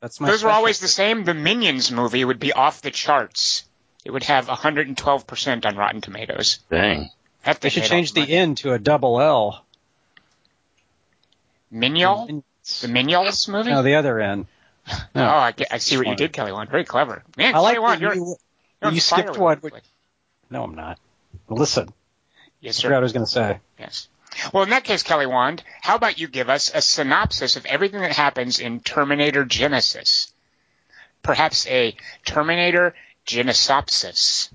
That's 0.00 0.18
my. 0.18 0.30
those 0.30 0.42
were 0.42 0.50
always 0.50 0.80
the 0.80 0.88
same. 0.88 1.24
The 1.24 1.34
Minions 1.34 1.92
movie 1.92 2.24
would 2.24 2.40
be 2.40 2.52
off 2.52 2.82
the 2.82 2.90
charts. 2.90 3.64
It 4.04 4.10
would 4.12 4.24
have 4.24 4.46
112% 4.46 5.66
on 5.66 5.76
Rotten 5.76 6.00
Tomatoes. 6.00 6.58
Dang. 6.70 7.10
That 7.44 7.60
They 7.60 7.68
should 7.68 7.84
change 7.84 8.12
the. 8.12 8.22
N 8.22 8.54
to 8.56 8.72
a 8.72 8.78
double 8.78 9.20
L. 9.20 9.64
Mignol? 11.70 12.26
The 12.26 12.88
Mignols 12.88 13.48
movie? 13.48 13.70
No, 13.70 13.82
the 13.82 13.94
other 13.94 14.20
N. 14.20 14.46
Oh, 15.14 15.20
I, 15.22 15.52
get, 15.52 15.68
I 15.70 15.78
see 15.78 15.96
what 15.98 16.06
you 16.08 16.16
did, 16.16 16.32
Kelly 16.32 16.50
Wand. 16.52 16.70
Very 16.70 16.84
clever. 16.84 17.22
Man, 17.36 17.54
I 17.54 17.58
like 17.60 17.74
Kelly 17.74 17.82
Wand, 17.84 18.00
that 18.00 18.00
you're, 18.00 18.14
you, 18.14 18.36
you're 18.82 18.92
you 18.92 19.00
skipped 19.00 19.38
one. 19.38 19.60
with- 19.62 19.72
with- 19.74 19.82
No, 20.50 20.64
I'm 20.64 20.74
not. 20.74 20.98
Listen, 21.48 21.90
Yes, 22.60 22.80
I 22.80 22.82
forgot 22.82 22.96
what 22.96 23.00
I 23.00 23.02
was 23.04 23.12
going 23.12 23.24
to 23.26 23.30
say. 23.30 23.60
Yes. 23.78 24.08
Well, 24.52 24.62
in 24.64 24.70
that 24.70 24.84
case, 24.84 25.02
Kelly 25.02 25.26
Wand, 25.26 25.62
how 25.80 25.94
about 25.96 26.18
you 26.18 26.26
give 26.28 26.48
us 26.48 26.70
a 26.74 26.80
synopsis 26.80 27.56
of 27.56 27.66
everything 27.66 28.00
that 28.00 28.12
happens 28.12 28.58
in 28.58 28.80
Terminator 28.80 29.44
Genisys? 29.44 30.32
Perhaps 31.22 31.66
a 31.68 31.94
Terminator 32.24 32.94
Genesopsis. 33.30 34.50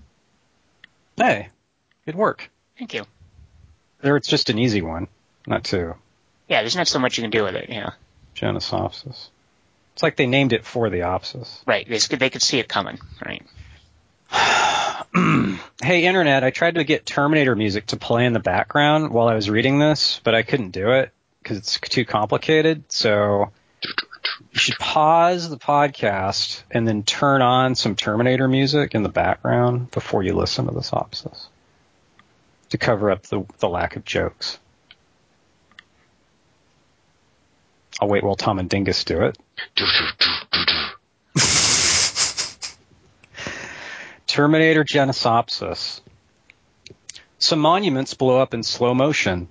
Hey, 1.17 1.49
good 2.05 2.15
work. 2.15 2.49
Thank 2.77 2.93
you. 2.93 3.05
There, 4.01 4.17
it's 4.17 4.27
just 4.27 4.49
an 4.49 4.59
easy 4.59 4.81
one, 4.81 5.07
not 5.47 5.63
two. 5.63 5.95
Yeah, 6.49 6.61
there's 6.61 6.75
not 6.75 6.87
so 6.87 6.99
much 6.99 7.17
you 7.17 7.23
can 7.23 7.31
do 7.31 7.43
with 7.43 7.55
it. 7.55 7.69
Yeah, 7.69 7.91
Genosopsis. 8.35 9.29
It's 9.93 10.03
like 10.03 10.17
they 10.17 10.27
named 10.27 10.51
it 10.51 10.65
for 10.65 10.89
the 10.89 10.99
opsis. 10.99 11.61
right. 11.65 11.87
They 11.87 11.99
could 11.99 12.19
they 12.19 12.29
could 12.29 12.41
see 12.41 12.59
it 12.59 12.67
coming. 12.67 12.99
Right. 13.25 13.43
Hey, 15.81 16.05
internet, 16.05 16.43
I 16.43 16.49
tried 16.51 16.75
to 16.75 16.83
get 16.83 17.05
Terminator 17.05 17.55
music 17.55 17.87
to 17.87 17.97
play 17.97 18.25
in 18.25 18.33
the 18.33 18.39
background 18.39 19.11
while 19.11 19.27
I 19.27 19.35
was 19.35 19.49
reading 19.49 19.77
this, 19.77 20.19
but 20.23 20.33
I 20.33 20.41
couldn't 20.41 20.71
do 20.71 20.91
it 20.91 21.11
because 21.41 21.57
it's 21.57 21.79
too 21.79 22.05
complicated. 22.05 22.83
So 22.89 23.51
you 24.51 24.59
should 24.59 24.77
pause 24.77 25.49
the 25.49 25.57
podcast 25.57 26.63
and 26.71 26.87
then 26.87 27.03
turn 27.03 27.41
on 27.41 27.75
some 27.75 27.95
Terminator 27.95 28.47
music 28.47 28.95
in 28.95 29.03
the 29.03 29.09
background 29.09 29.91
before 29.91 30.23
you 30.23 30.33
listen 30.33 30.65
to 30.67 30.73
the 30.73 30.81
synopsis 30.81 31.47
to 32.69 32.77
cover 32.77 33.11
up 33.11 33.23
the, 33.23 33.45
the 33.59 33.69
lack 33.69 33.95
of 33.95 34.05
jokes. 34.05 34.59
I'll 38.01 38.07
wait 38.09 38.23
while 38.23 38.35
Tom 38.35 38.59
and 38.59 38.69
Dingus 38.69 39.03
do 39.05 39.21
it. 39.21 39.37
Terminator 44.27 44.83
Genisopsis. 44.83 46.01
Some 47.37 47.59
monuments 47.59 48.13
blow 48.15 48.39
up 48.39 48.53
in 48.53 48.63
slow 48.63 48.93
motion. 48.93 49.47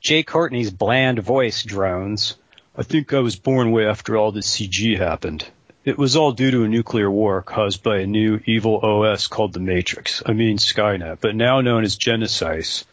Jai 0.00 0.22
Courtney's 0.22 0.70
bland 0.70 1.18
voice 1.18 1.64
drones. 1.64 2.36
I 2.76 2.82
think 2.82 3.12
I 3.12 3.20
was 3.20 3.36
born 3.36 3.70
way 3.70 3.86
after 3.86 4.16
all 4.16 4.32
this 4.32 4.56
CG 4.56 4.98
happened. 4.98 5.46
It 5.84 5.96
was 5.96 6.16
all 6.16 6.32
due 6.32 6.50
to 6.50 6.64
a 6.64 6.68
nuclear 6.68 7.08
war 7.08 7.40
caused 7.40 7.84
by 7.84 7.98
a 7.98 8.06
new 8.06 8.40
evil 8.46 8.80
OS 8.80 9.28
called 9.28 9.52
the 9.52 9.60
Matrix. 9.60 10.24
I 10.26 10.32
mean 10.32 10.58
Skynet, 10.58 11.18
but 11.20 11.36
now 11.36 11.60
known 11.60 11.84
as 11.84 11.96
Genisys. 11.96 12.84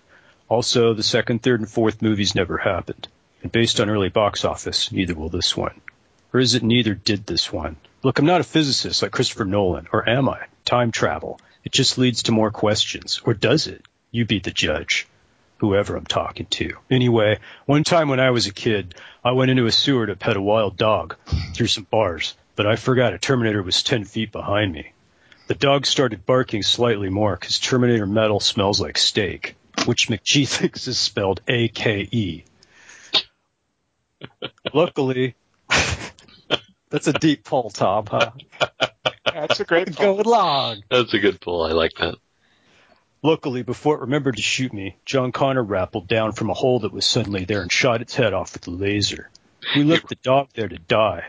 Also, 0.47 0.93
the 0.93 1.01
second, 1.01 1.41
third, 1.41 1.61
and 1.61 1.69
fourth 1.69 2.03
movies 2.03 2.35
never 2.35 2.57
happened. 2.57 3.07
And 3.41 3.51
based 3.51 3.79
on 3.79 3.89
early 3.89 4.09
box 4.09 4.45
office, 4.45 4.91
neither 4.91 5.15
will 5.15 5.29
this 5.29 5.57
one. 5.57 5.81
Or 6.31 6.39
is 6.39 6.53
it 6.53 6.61
neither 6.61 6.93
did 6.93 7.25
this 7.25 7.51
one? 7.51 7.77
Look, 8.03 8.19
I'm 8.19 8.25
not 8.27 8.41
a 8.41 8.43
physicist 8.43 9.01
like 9.01 9.11
Christopher 9.11 9.45
Nolan, 9.45 9.87
or 9.91 10.07
am 10.07 10.29
I? 10.29 10.41
Time 10.63 10.91
travel. 10.91 11.39
It 11.63 11.71
just 11.71 11.97
leads 11.97 12.23
to 12.23 12.31
more 12.31 12.51
questions. 12.51 13.19
Or 13.25 13.33
does 13.33 13.65
it? 13.65 13.83
You 14.11 14.25
be 14.25 14.37
the 14.37 14.51
judge. 14.51 15.07
Whoever 15.61 15.95
I'm 15.95 16.07
talking 16.07 16.47
to. 16.47 16.73
Anyway, 16.89 17.37
one 17.67 17.83
time 17.83 18.09
when 18.09 18.19
I 18.19 18.31
was 18.31 18.47
a 18.47 18.51
kid, 18.51 18.95
I 19.23 19.33
went 19.33 19.51
into 19.51 19.67
a 19.67 19.71
sewer 19.71 20.07
to 20.07 20.15
pet 20.15 20.35
a 20.35 20.41
wild 20.41 20.75
dog 20.75 21.17
through 21.53 21.67
some 21.67 21.83
bars, 21.83 22.33
but 22.55 22.65
I 22.65 22.77
forgot 22.77 23.13
a 23.13 23.19
Terminator 23.19 23.61
was 23.61 23.83
10 23.83 24.05
feet 24.05 24.31
behind 24.31 24.73
me. 24.73 24.91
The 25.45 25.53
dog 25.53 25.85
started 25.85 26.25
barking 26.25 26.63
slightly 26.63 27.09
more 27.09 27.35
because 27.35 27.59
Terminator 27.59 28.07
metal 28.07 28.39
smells 28.39 28.81
like 28.81 28.97
steak, 28.97 29.55
which 29.85 30.07
McGee 30.07 30.47
thinks 30.49 30.87
is 30.87 30.97
spelled 30.97 31.41
A-K-E. 31.47 32.43
Luckily, 34.73 35.35
that's 36.89 37.05
a 37.05 37.13
deep 37.13 37.43
pull, 37.43 37.69
Tom, 37.69 38.07
huh? 38.07 38.31
That's 39.25 39.59
a 39.59 39.65
great 39.65 39.95
pull. 39.95 40.15
Go 40.15 40.21
along. 40.27 40.81
That's 40.89 41.13
a 41.13 41.19
good 41.19 41.39
pull. 41.39 41.61
I 41.61 41.73
like 41.73 41.91
that. 41.99 42.15
Luckily, 43.23 43.61
before 43.61 43.95
it 43.95 44.01
remembered 44.01 44.37
to 44.37 44.41
shoot 44.41 44.73
me, 44.73 44.95
John 45.05 45.31
Connor 45.31 45.63
rappelled 45.63 46.07
down 46.07 46.31
from 46.31 46.49
a 46.49 46.55
hole 46.55 46.79
that 46.79 46.91
was 46.91 47.05
suddenly 47.05 47.45
there 47.45 47.61
and 47.61 47.71
shot 47.71 48.01
its 48.01 48.15
head 48.15 48.33
off 48.33 48.53
with 48.53 48.67
a 48.67 48.71
laser. 48.71 49.29
We 49.75 49.83
left 49.83 50.09
the 50.09 50.15
dog 50.15 50.49
there 50.55 50.67
to 50.67 50.79
die. 50.79 51.27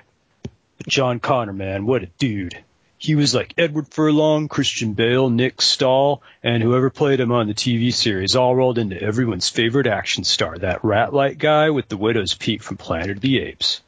But 0.79 0.89
John 0.89 1.21
Connor, 1.21 1.53
man, 1.53 1.85
what 1.85 2.03
a 2.03 2.07
dude. 2.19 2.57
He 2.97 3.15
was 3.15 3.35
like 3.35 3.53
Edward 3.59 3.89
Furlong, 3.89 4.49
Christian 4.49 4.95
Bale, 4.95 5.29
Nick 5.29 5.61
Stahl, 5.61 6.23
and 6.43 6.63
whoever 6.63 6.89
played 6.89 7.21
him 7.21 7.33
on 7.33 7.47
the 7.47 7.53
TV 7.53 7.93
series 7.93 8.37
all 8.37 8.57
rolled 8.57 8.79
into 8.79 9.03
everyone's 9.03 9.51
favorite 9.51 9.87
action 9.87 10.25
star, 10.25 10.57
that 10.57 10.85
rat-like 10.85 11.37
guy 11.37 11.71
with 11.71 11.89
the 11.89 11.97
widow's 11.99 12.33
peak 12.33 12.63
from 12.63 12.79
Planet 12.79 13.17
of 13.17 13.21
the 13.21 13.41
Apes. 13.41 13.83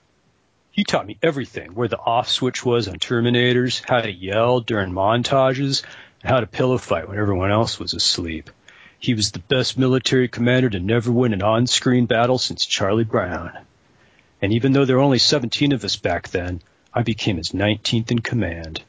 He 0.73 0.82
taught 0.82 1.06
me 1.06 1.16
everything, 1.23 1.75
where 1.75 1.87
the 1.87 2.00
off 2.00 2.28
switch 2.28 2.66
was 2.66 2.88
on 2.88 2.96
Terminators, 2.96 3.82
how 3.88 4.00
to 4.00 4.11
yell 4.11 4.58
during 4.61 4.92
montages, 4.92 5.84
how 6.25 6.40
to 6.40 6.47
pillow 6.47 6.78
fight 6.78 7.09
when 7.09 7.19
everyone 7.19 7.50
else 7.50 7.78
was 7.78 7.95
asleep. 7.95 8.50
He 8.99 9.14
was 9.14 9.31
the 9.31 9.38
best 9.38 9.76
military 9.76 10.28
commander 10.28 10.71
to 10.71 10.81
never 10.81 11.12
win 11.12 11.35
an 11.35 11.43
on-screen 11.43 12.07
battle 12.07 12.38
since 12.38 12.64
Charlie 12.64 13.04
Brown. 13.04 13.52
And 14.40 14.52
even 14.52 14.73
though 14.73 14.85
there 14.85 14.97
were 14.97 15.02
only 15.02 15.19
17 15.19 15.73
of 15.73 15.85
us 15.85 15.97
back 15.97 16.31
then, 16.31 16.62
I 16.93 17.02
became 17.02 17.37
his 17.37 17.50
19th 17.50 18.11
in 18.11 18.21
command. 18.21 18.83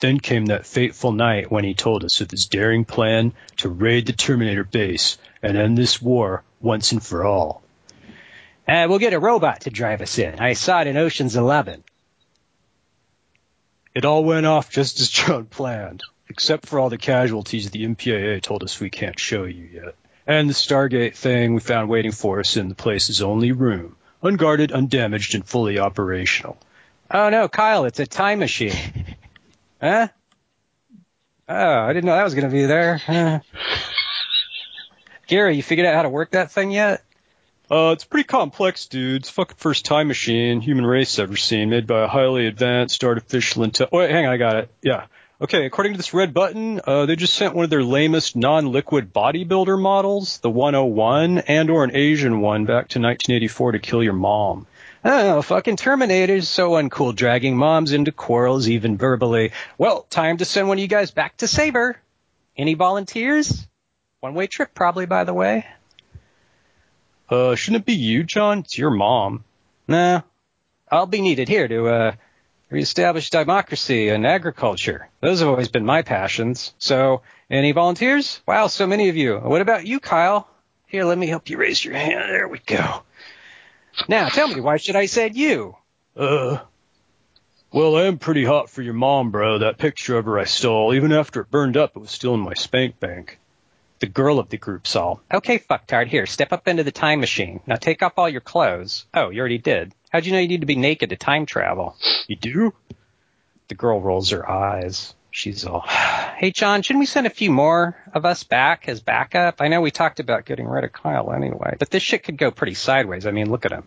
Then 0.00 0.18
came 0.18 0.46
that 0.46 0.66
fateful 0.66 1.12
night 1.12 1.50
when 1.50 1.62
he 1.62 1.74
told 1.74 2.04
us 2.04 2.20
of 2.20 2.30
his 2.30 2.46
daring 2.46 2.84
plan 2.84 3.34
to 3.58 3.68
raid 3.68 4.06
the 4.06 4.12
Terminator 4.12 4.64
base 4.64 5.18
and 5.42 5.56
end 5.56 5.78
this 5.78 6.00
war 6.00 6.42
once 6.60 6.92
and 6.92 7.02
for 7.02 7.24
all. 7.24 7.62
Uh, 8.66 8.86
we'll 8.88 8.98
get 8.98 9.12
a 9.12 9.18
robot 9.18 9.62
to 9.62 9.70
drive 9.70 10.00
us 10.00 10.18
in. 10.18 10.40
I 10.40 10.54
saw 10.54 10.80
it 10.80 10.86
in 10.86 10.96
Ocean's 10.96 11.36
Eleven. 11.36 11.84
It 13.94 14.04
all 14.04 14.24
went 14.24 14.46
off 14.46 14.70
just 14.70 15.00
as 15.00 15.08
John 15.08 15.46
planned, 15.46 16.02
except 16.30 16.66
for 16.66 16.78
all 16.78 16.88
the 16.88 16.96
casualties 16.96 17.70
the 17.70 17.84
MPAA 17.84 18.40
told 18.40 18.62
us 18.62 18.80
we 18.80 18.88
can't 18.88 19.18
show 19.18 19.44
you 19.44 19.64
yet. 19.64 19.96
And 20.26 20.48
the 20.48 20.54
Stargate 20.54 21.16
thing 21.16 21.54
we 21.54 21.60
found 21.60 21.88
waiting 21.88 22.12
for 22.12 22.38
us 22.38 22.56
in 22.56 22.68
the 22.68 22.74
place's 22.74 23.20
only 23.20 23.52
room, 23.52 23.96
unguarded, 24.22 24.70
undamaged, 24.70 25.34
and 25.34 25.44
fully 25.44 25.78
operational. 25.78 26.56
Oh 27.10 27.28
no, 27.30 27.48
Kyle, 27.48 27.84
it's 27.84 27.98
a 27.98 28.06
time 28.06 28.38
machine. 28.38 29.16
huh? 29.80 30.08
Oh, 31.48 31.78
I 31.80 31.92
didn't 31.92 32.04
know 32.04 32.14
that 32.14 32.24
was 32.24 32.34
going 32.34 32.48
to 32.48 32.52
be 32.52 32.66
there. 32.66 32.98
Huh. 32.98 33.40
Gary, 35.26 35.56
you 35.56 35.62
figured 35.64 35.86
out 35.86 35.96
how 35.96 36.02
to 36.02 36.08
work 36.08 36.30
that 36.30 36.52
thing 36.52 36.70
yet? 36.70 37.02
Uh, 37.68 37.90
it's 37.92 38.04
pretty 38.04 38.26
complex, 38.26 38.86
dude. 38.86 39.22
It's 39.22 39.30
fucking 39.30 39.56
first 39.58 39.84
time 39.84 40.08
machine 40.08 40.60
human 40.60 40.86
race 40.86 41.18
ever 41.18 41.36
seen, 41.36 41.70
made 41.70 41.88
by 41.88 42.04
a 42.04 42.08
highly 42.08 42.46
advanced 42.46 43.02
artificial 43.02 43.64
intelligence. 43.64 43.92
Wait, 43.92 44.10
hang 44.10 44.26
on, 44.26 44.32
I 44.32 44.36
got 44.36 44.56
it. 44.56 44.70
Yeah. 44.82 45.06
Okay, 45.42 45.64
according 45.64 45.94
to 45.94 45.96
this 45.96 46.12
red 46.12 46.34
button, 46.34 46.82
uh, 46.86 47.06
they 47.06 47.16
just 47.16 47.32
sent 47.32 47.54
one 47.54 47.64
of 47.64 47.70
their 47.70 47.82
lamest 47.82 48.36
non-liquid 48.36 49.10
bodybuilder 49.10 49.80
models, 49.80 50.36
the 50.40 50.50
101, 50.50 51.38
and 51.38 51.70
or 51.70 51.82
an 51.82 51.96
Asian 51.96 52.42
one 52.42 52.66
back 52.66 52.88
to 52.88 53.00
1984 53.00 53.72
to 53.72 53.78
kill 53.78 54.02
your 54.02 54.12
mom. 54.12 54.66
Oh, 55.02 55.40
fucking 55.40 55.78
Terminators, 55.78 56.44
so 56.44 56.72
uncool, 56.72 57.16
dragging 57.16 57.56
moms 57.56 57.92
into 57.92 58.12
quarrels 58.12 58.68
even 58.68 58.98
verbally. 58.98 59.52
Well, 59.78 60.02
time 60.10 60.36
to 60.36 60.44
send 60.44 60.68
one 60.68 60.76
of 60.76 60.82
you 60.82 60.88
guys 60.88 61.10
back 61.10 61.38
to 61.38 61.46
Saber. 61.46 61.96
Any 62.54 62.74
volunteers? 62.74 63.66
One-way 64.20 64.46
trip 64.46 64.74
probably, 64.74 65.06
by 65.06 65.24
the 65.24 65.32
way. 65.32 65.64
Uh, 67.30 67.54
shouldn't 67.54 67.84
it 67.84 67.86
be 67.86 67.94
you, 67.94 68.24
John? 68.24 68.58
It's 68.58 68.76
your 68.76 68.90
mom. 68.90 69.44
Nah, 69.88 70.20
I'll 70.92 71.06
be 71.06 71.22
needed 71.22 71.48
here 71.48 71.66
to, 71.66 71.88
uh, 71.88 72.12
reestablish 72.70 73.30
democracy 73.30 74.08
and 74.08 74.26
agriculture. 74.26 75.08
Those 75.20 75.40
have 75.40 75.48
always 75.48 75.68
been 75.68 75.84
my 75.84 76.02
passions. 76.02 76.72
So, 76.78 77.22
any 77.50 77.72
volunteers? 77.72 78.40
Wow, 78.46 78.68
so 78.68 78.86
many 78.86 79.08
of 79.08 79.16
you. 79.16 79.36
What 79.38 79.60
about 79.60 79.86
you, 79.86 80.00
Kyle? 80.00 80.48
Here, 80.86 81.04
let 81.04 81.18
me 81.18 81.26
help 81.26 81.50
you 81.50 81.58
raise 81.58 81.84
your 81.84 81.94
hand. 81.94 82.30
There 82.30 82.48
we 82.48 82.58
go. 82.58 83.02
Now, 84.08 84.28
tell 84.28 84.48
me, 84.48 84.60
why 84.60 84.76
should 84.76 84.96
I 84.96 85.06
send 85.06 85.36
you? 85.36 85.76
Uh, 86.16 86.58
well, 87.72 87.96
I 87.96 88.04
am 88.04 88.18
pretty 88.18 88.44
hot 88.44 88.70
for 88.70 88.82
your 88.82 88.94
mom, 88.94 89.30
bro. 89.30 89.58
That 89.58 89.78
picture 89.78 90.16
of 90.16 90.24
her 90.24 90.38
I 90.38 90.44
stole. 90.44 90.94
Even 90.94 91.12
after 91.12 91.40
it 91.42 91.50
burned 91.50 91.76
up, 91.76 91.96
it 91.96 92.00
was 92.00 92.10
still 92.10 92.34
in 92.34 92.40
my 92.40 92.54
spank 92.54 92.98
bank. 92.98 93.38
The 94.00 94.06
girl 94.06 94.38
of 94.38 94.48
the 94.48 94.56
group 94.56 94.86
saw. 94.86 95.18
Okay, 95.32 95.58
fucktard. 95.58 96.06
Here, 96.06 96.26
step 96.26 96.52
up 96.52 96.66
into 96.66 96.84
the 96.84 96.90
time 96.90 97.20
machine. 97.20 97.60
Now 97.66 97.76
take 97.76 98.02
off 98.02 98.14
all 98.16 98.28
your 98.28 98.40
clothes. 98.40 99.04
Oh, 99.12 99.28
you 99.28 99.40
already 99.40 99.58
did. 99.58 99.92
How'd 100.10 100.26
you 100.26 100.32
know 100.32 100.38
you 100.38 100.48
need 100.48 100.60
to 100.60 100.66
be 100.66 100.76
naked 100.76 101.10
to 101.10 101.16
time 101.16 101.46
travel? 101.46 101.96
You 102.26 102.36
do? 102.36 102.74
The 103.68 103.76
girl 103.76 104.00
rolls 104.00 104.30
her 104.30 104.48
eyes. 104.48 105.14
She's 105.30 105.64
all, 105.64 105.80
hey 106.36 106.50
John, 106.50 106.82
shouldn't 106.82 107.00
we 107.00 107.06
send 107.06 107.26
a 107.26 107.30
few 107.30 107.52
more 107.52 107.96
of 108.12 108.24
us 108.24 108.42
back 108.42 108.88
as 108.88 109.00
backup? 109.00 109.60
I 109.60 109.68
know 109.68 109.80
we 109.80 109.92
talked 109.92 110.18
about 110.18 110.44
getting 110.44 110.66
rid 110.66 110.84
of 110.84 110.92
Kyle 110.92 111.32
anyway, 111.32 111.76
but 111.78 111.90
this 111.90 112.02
shit 112.02 112.24
could 112.24 112.36
go 112.36 112.50
pretty 112.50 112.74
sideways. 112.74 113.26
I 113.26 113.30
mean, 113.30 113.50
look 113.50 113.64
at 113.64 113.72
him. 113.72 113.86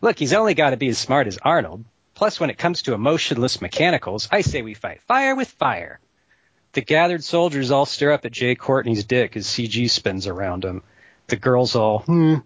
Look, 0.00 0.18
he's 0.18 0.32
only 0.32 0.54
got 0.54 0.70
to 0.70 0.76
be 0.76 0.88
as 0.88 0.98
smart 0.98 1.26
as 1.26 1.38
Arnold. 1.42 1.84
Plus, 2.14 2.38
when 2.38 2.50
it 2.50 2.58
comes 2.58 2.82
to 2.82 2.94
emotionless 2.94 3.60
mechanicals, 3.60 4.28
I 4.30 4.42
say 4.42 4.62
we 4.62 4.74
fight 4.74 5.02
fire 5.08 5.34
with 5.34 5.48
fire. 5.48 5.98
The 6.72 6.80
gathered 6.80 7.24
soldiers 7.24 7.70
all 7.70 7.86
stare 7.86 8.12
up 8.12 8.24
at 8.24 8.32
Jai 8.32 8.54
Courtney's 8.54 9.04
dick 9.04 9.36
as 9.36 9.46
CG 9.46 9.90
spins 9.90 10.26
around 10.26 10.64
him. 10.64 10.82
The 11.26 11.36
girls 11.36 11.74
all, 11.74 12.00
hmm. 12.00 12.36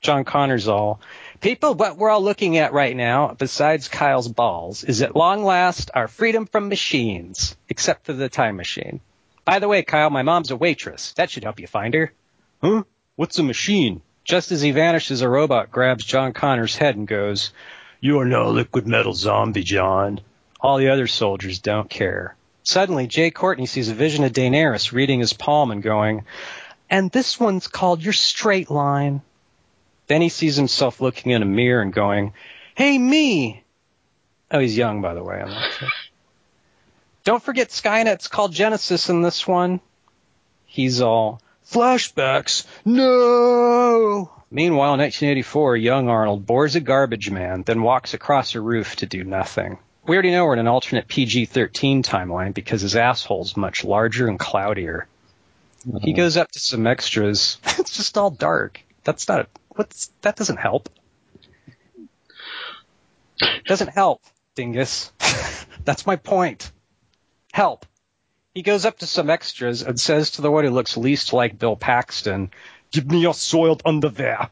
John 0.00 0.24
Connor's 0.24 0.66
all, 0.66 1.00
people, 1.42 1.74
what 1.74 1.98
we're 1.98 2.08
all 2.08 2.22
looking 2.22 2.56
at 2.56 2.72
right 2.72 2.96
now, 2.96 3.34
besides 3.36 3.88
Kyle's 3.88 4.28
balls, 4.28 4.84
is 4.84 5.02
at 5.02 5.16
long 5.16 5.44
last 5.44 5.90
our 5.92 6.08
freedom 6.08 6.46
from 6.46 6.68
machines, 6.68 7.56
except 7.68 8.06
for 8.06 8.14
the 8.14 8.28
time 8.30 8.56
machine. 8.56 9.00
By 9.44 9.58
the 9.58 9.68
way, 9.68 9.82
Kyle, 9.82 10.08
my 10.08 10.22
mom's 10.22 10.52
a 10.52 10.56
waitress. 10.56 11.12
That 11.14 11.30
should 11.30 11.42
help 11.42 11.60
you 11.60 11.66
find 11.66 11.92
her. 11.94 12.12
Huh? 12.62 12.84
What's 13.16 13.38
a 13.38 13.42
machine? 13.42 14.00
Just 14.24 14.52
as 14.52 14.62
he 14.62 14.70
vanishes, 14.70 15.20
a 15.20 15.28
robot 15.28 15.72
grabs 15.72 16.04
John 16.04 16.32
Connor's 16.32 16.76
head 16.76 16.96
and 16.96 17.08
goes, 17.08 17.52
You 18.00 18.20
are 18.20 18.24
no 18.24 18.50
liquid 18.50 18.86
metal 18.86 19.12
zombie, 19.12 19.64
John. 19.64 20.20
All 20.60 20.78
the 20.78 20.90
other 20.90 21.08
soldiers 21.08 21.58
don't 21.58 21.90
care. 21.90 22.36
Suddenly, 22.62 23.08
Jai 23.08 23.30
Courtney 23.30 23.66
sees 23.66 23.88
a 23.88 23.94
vision 23.94 24.22
of 24.22 24.32
Daenerys 24.32 24.92
reading 24.92 25.18
his 25.18 25.32
palm 25.32 25.72
and 25.72 25.82
going, 25.82 26.24
And 26.88 27.10
this 27.10 27.40
one's 27.40 27.66
called 27.66 28.00
your 28.00 28.12
straight 28.12 28.70
line. 28.70 29.22
Then 30.06 30.22
he 30.22 30.28
sees 30.28 30.56
himself 30.56 31.00
looking 31.00 31.32
in 31.32 31.42
a 31.42 31.46
mirror 31.46 31.82
and 31.82 31.92
going, 31.92 32.32
Hey, 32.74 32.98
me! 32.98 33.62
Oh, 34.50 34.58
he's 34.58 34.76
young, 34.76 35.00
by 35.00 35.14
the 35.14 35.22
way. 35.22 35.40
I'm 35.40 35.48
not 35.48 35.72
sure. 35.72 35.88
Don't 37.24 37.42
forget 37.42 37.68
Skynet's 37.68 38.28
called 38.28 38.52
Genisys 38.52 39.08
in 39.08 39.22
this 39.22 39.46
one. 39.46 39.80
He's 40.66 41.00
all, 41.00 41.40
Flashbacks? 41.70 42.66
No! 42.84 44.30
Meanwhile, 44.50 44.94
in 44.94 45.00
1984, 45.00 45.76
young 45.76 46.08
Arnold 46.08 46.46
bores 46.46 46.76
a 46.76 46.80
garbage 46.80 47.30
man, 47.30 47.62
then 47.62 47.82
walks 47.82 48.12
across 48.12 48.54
a 48.54 48.60
roof 48.60 48.96
to 48.96 49.06
do 49.06 49.24
nothing. 49.24 49.78
We 50.06 50.16
already 50.16 50.32
know 50.32 50.44
we're 50.44 50.54
in 50.54 50.58
an 50.58 50.68
alternate 50.68 51.08
PG-13 51.08 52.02
timeline 52.02 52.52
because 52.52 52.82
his 52.82 52.96
asshole's 52.96 53.56
much 53.56 53.84
larger 53.84 54.28
and 54.28 54.38
cloudier. 54.38 55.06
He 55.84 55.90
mm-hmm. 55.90 56.16
goes 56.16 56.36
up 56.36 56.50
to 56.52 56.58
some 56.58 56.86
extras. 56.86 57.58
it's 57.78 57.96
just 57.96 58.18
all 58.18 58.30
dark. 58.30 58.80
That's 59.04 59.26
not. 59.28 59.48
What's 59.74 60.12
that? 60.22 60.36
Doesn't 60.36 60.58
help. 60.58 60.88
Doesn't 63.66 63.88
help, 63.88 64.22
dingus. 64.54 65.12
That's 65.84 66.06
my 66.06 66.16
point. 66.16 66.70
Help. 67.52 67.86
He 68.54 68.62
goes 68.62 68.84
up 68.84 68.98
to 68.98 69.06
some 69.06 69.30
extras 69.30 69.82
and 69.82 69.98
says 69.98 70.32
to 70.32 70.42
the 70.42 70.50
one 70.50 70.64
who 70.64 70.70
looks 70.70 70.96
least 70.96 71.32
like 71.32 71.58
Bill 71.58 71.76
Paxton, 71.76 72.50
"Give 72.90 73.10
me 73.10 73.20
your 73.20 73.34
soiled 73.34 73.82
underwear." 73.84 74.50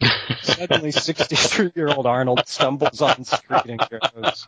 Suddenly, 0.42 0.90
63-year-old 0.90 2.06
Arnold 2.06 2.46
stumbles 2.46 3.00
on 3.00 3.24
screen 3.24 3.78
and 3.78 3.88
goes, 3.88 4.46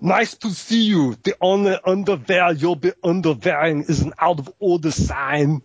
Nice 0.00 0.36
to 0.36 0.50
see 0.50 0.84
you. 0.84 1.16
The 1.22 1.34
only 1.40 1.76
underwear 1.84 2.52
you'll 2.52 2.76
be 2.76 2.92
underwearing 3.02 3.84
is 3.84 4.00
an 4.00 4.12
out 4.18 4.38
of 4.38 4.52
order 4.60 4.90
sign. 4.90 5.62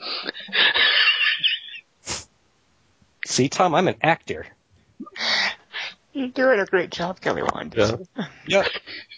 See, 3.26 3.48
Tom, 3.48 3.74
I'm 3.74 3.88
an 3.88 3.96
actor. 4.02 4.46
You're 6.12 6.28
doing 6.28 6.58
a 6.58 6.66
great 6.66 6.90
job, 6.90 7.20
Kelly 7.20 7.42
Wand. 7.42 7.74
Yeah. 7.76 7.96
Yeah. 8.46 8.66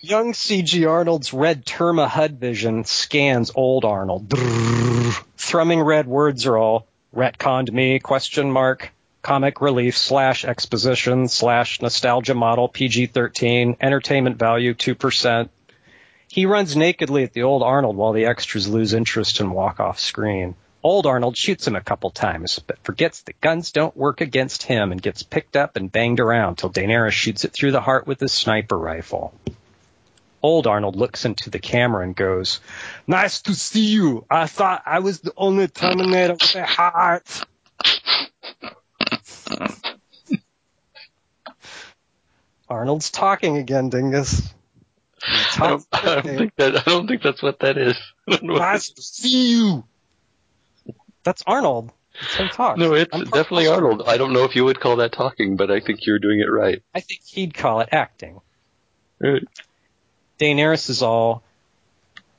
Young 0.02 0.34
CG 0.34 0.86
Arnold's 0.88 1.32
red 1.32 1.64
Terma 1.64 2.06
HUD 2.06 2.38
vision 2.38 2.84
scans 2.84 3.50
old 3.54 3.86
Arnold. 3.86 4.28
Drrrr. 4.28 5.24
Thrumming 5.38 5.82
red 5.82 6.06
words 6.06 6.46
are 6.46 6.58
all 6.58 6.86
retconned 7.14 7.72
me, 7.72 7.98
question 7.98 8.50
mark, 8.50 8.92
comic 9.22 9.60
relief 9.60 9.96
slash 9.96 10.44
exposition 10.44 11.28
slash 11.28 11.80
nostalgia 11.80 12.34
model 12.34 12.68
PG-13, 12.68 13.76
entertainment 13.80 14.38
value 14.38 14.74
2%. 14.74 15.48
He 16.28 16.46
runs 16.46 16.76
nakedly 16.76 17.24
at 17.24 17.32
the 17.32 17.42
old 17.42 17.62
Arnold 17.62 17.96
while 17.96 18.12
the 18.12 18.26
extras 18.26 18.68
lose 18.68 18.94
interest 18.94 19.40
and 19.40 19.52
walk 19.52 19.80
off 19.80 19.98
screen. 19.98 20.54
Old 20.84 21.06
Arnold 21.06 21.36
shoots 21.36 21.66
him 21.66 21.76
a 21.76 21.80
couple 21.80 22.10
times, 22.10 22.58
but 22.58 22.78
forgets 22.82 23.22
that 23.22 23.40
guns 23.40 23.70
don't 23.70 23.96
work 23.96 24.20
against 24.20 24.64
him 24.64 24.90
and 24.90 25.00
gets 25.00 25.22
picked 25.22 25.56
up 25.56 25.76
and 25.76 25.92
banged 25.92 26.18
around 26.18 26.56
till 26.56 26.70
Daenerys 26.70 27.12
shoots 27.12 27.44
it 27.44 27.52
through 27.52 27.70
the 27.70 27.80
heart 27.80 28.06
with 28.06 28.18
his 28.18 28.32
sniper 28.32 28.76
rifle. 28.76 29.32
Old 30.42 30.66
Arnold 30.66 30.96
looks 30.96 31.24
into 31.24 31.50
the 31.50 31.60
camera 31.60 32.02
and 32.02 32.16
goes, 32.16 32.60
Nice 33.06 33.42
to 33.42 33.54
see 33.54 33.92
you. 33.92 34.26
I 34.28 34.48
thought 34.48 34.82
I 34.84 34.98
was 34.98 35.20
the 35.20 35.32
only 35.36 35.68
Terminator 35.68 36.32
with 36.32 36.56
a 36.56 36.66
heart. 36.66 37.44
Arnold's 42.68 43.10
talking 43.10 43.56
again, 43.56 43.88
Dingus. 43.88 44.52
I 45.24 45.68
don't, 45.68 45.86
I 45.92 46.02
don't 46.02 46.24
think 46.24 46.56
that. 46.56 46.76
I 46.76 46.82
don't 46.90 47.06
think 47.06 47.22
that's 47.22 47.42
what 47.42 47.60
that 47.60 47.78
is. 47.78 47.96
I 48.26 48.32
don't 48.32 48.42
know 48.42 48.54
what 48.54 48.62
Nice 48.62 48.90
to 48.90 49.02
see 49.02 49.52
you. 49.52 49.84
That's 51.24 51.42
Arnold. 51.46 51.92
How 52.14 52.44
he 52.44 52.50
talks. 52.50 52.78
No, 52.78 52.94
it's 52.94 53.10
I'm 53.12 53.24
definitely 53.24 53.68
Arnold. 53.68 54.02
Arnold. 54.02 54.08
I 54.08 54.18
don't 54.18 54.32
know 54.32 54.44
if 54.44 54.54
you 54.54 54.64
would 54.64 54.80
call 54.80 54.96
that 54.96 55.12
talking, 55.12 55.56
but 55.56 55.70
I 55.70 55.80
think 55.80 56.06
you're 56.06 56.18
doing 56.18 56.40
it 56.40 56.50
right. 56.50 56.82
I 56.94 57.00
think 57.00 57.22
he'd 57.24 57.54
call 57.54 57.80
it 57.80 57.88
acting. 57.92 58.40
Right. 59.18 59.42
Daenerys 60.38 60.90
is 60.90 61.02
all. 61.02 61.42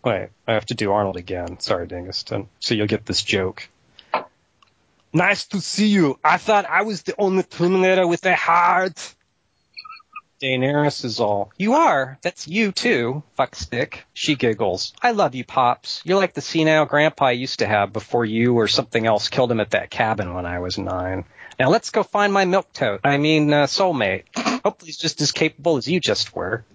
Wait, 0.03 0.29
I 0.47 0.53
have 0.53 0.65
to 0.67 0.75
do 0.75 0.91
Arnold 0.91 1.15
again. 1.17 1.59
Sorry, 1.59 1.87
Dingus. 1.87 2.25
So 2.27 2.75
you'll 2.75 2.87
get 2.87 3.05
this 3.05 3.23
joke. 3.23 3.67
Nice 5.13 5.45
to 5.47 5.61
see 5.61 5.87
you. 5.87 6.19
I 6.23 6.37
thought 6.37 6.65
I 6.65 6.81
was 6.83 7.03
the 7.03 7.15
only 7.17 7.43
Terminator 7.43 8.05
with 8.05 8.25
a 8.25 8.35
heart. 8.35 9.15
Daenerys 10.43 11.05
is 11.05 11.21
all. 11.21 11.53
You 11.57 11.75
are. 11.75 12.19
That's 12.21 12.49
you 12.49 12.73
too. 12.73 13.23
Fuckstick. 13.39 13.99
She 14.13 14.35
giggles. 14.35 14.91
I 15.01 15.11
love 15.11 15.35
you, 15.35 15.45
Pops. 15.45 16.01
You're 16.03 16.17
like 16.19 16.33
the 16.33 16.41
senile 16.41 16.85
grandpa 16.85 17.27
I 17.27 17.31
used 17.31 17.59
to 17.59 17.65
have 17.65 17.93
before 17.93 18.25
you 18.25 18.55
or 18.55 18.67
something 18.67 19.07
else 19.07 19.29
killed 19.29 19.51
him 19.51 19.61
at 19.61 19.69
that 19.69 19.89
cabin 19.89 20.33
when 20.33 20.45
I 20.45 20.59
was 20.59 20.77
nine. 20.77 21.23
Now 21.57 21.69
let's 21.69 21.91
go 21.91 22.03
find 22.03 22.33
my 22.33 22.43
milk 22.43 22.73
tote. 22.73 22.99
I 23.05 23.15
mean, 23.15 23.53
uh, 23.53 23.67
soulmate. 23.67 24.23
Hopefully 24.35 24.87
he's 24.87 24.97
just 24.97 25.21
as 25.21 25.31
capable 25.31 25.77
as 25.77 25.87
you 25.87 26.01
just 26.01 26.35
were. 26.35 26.65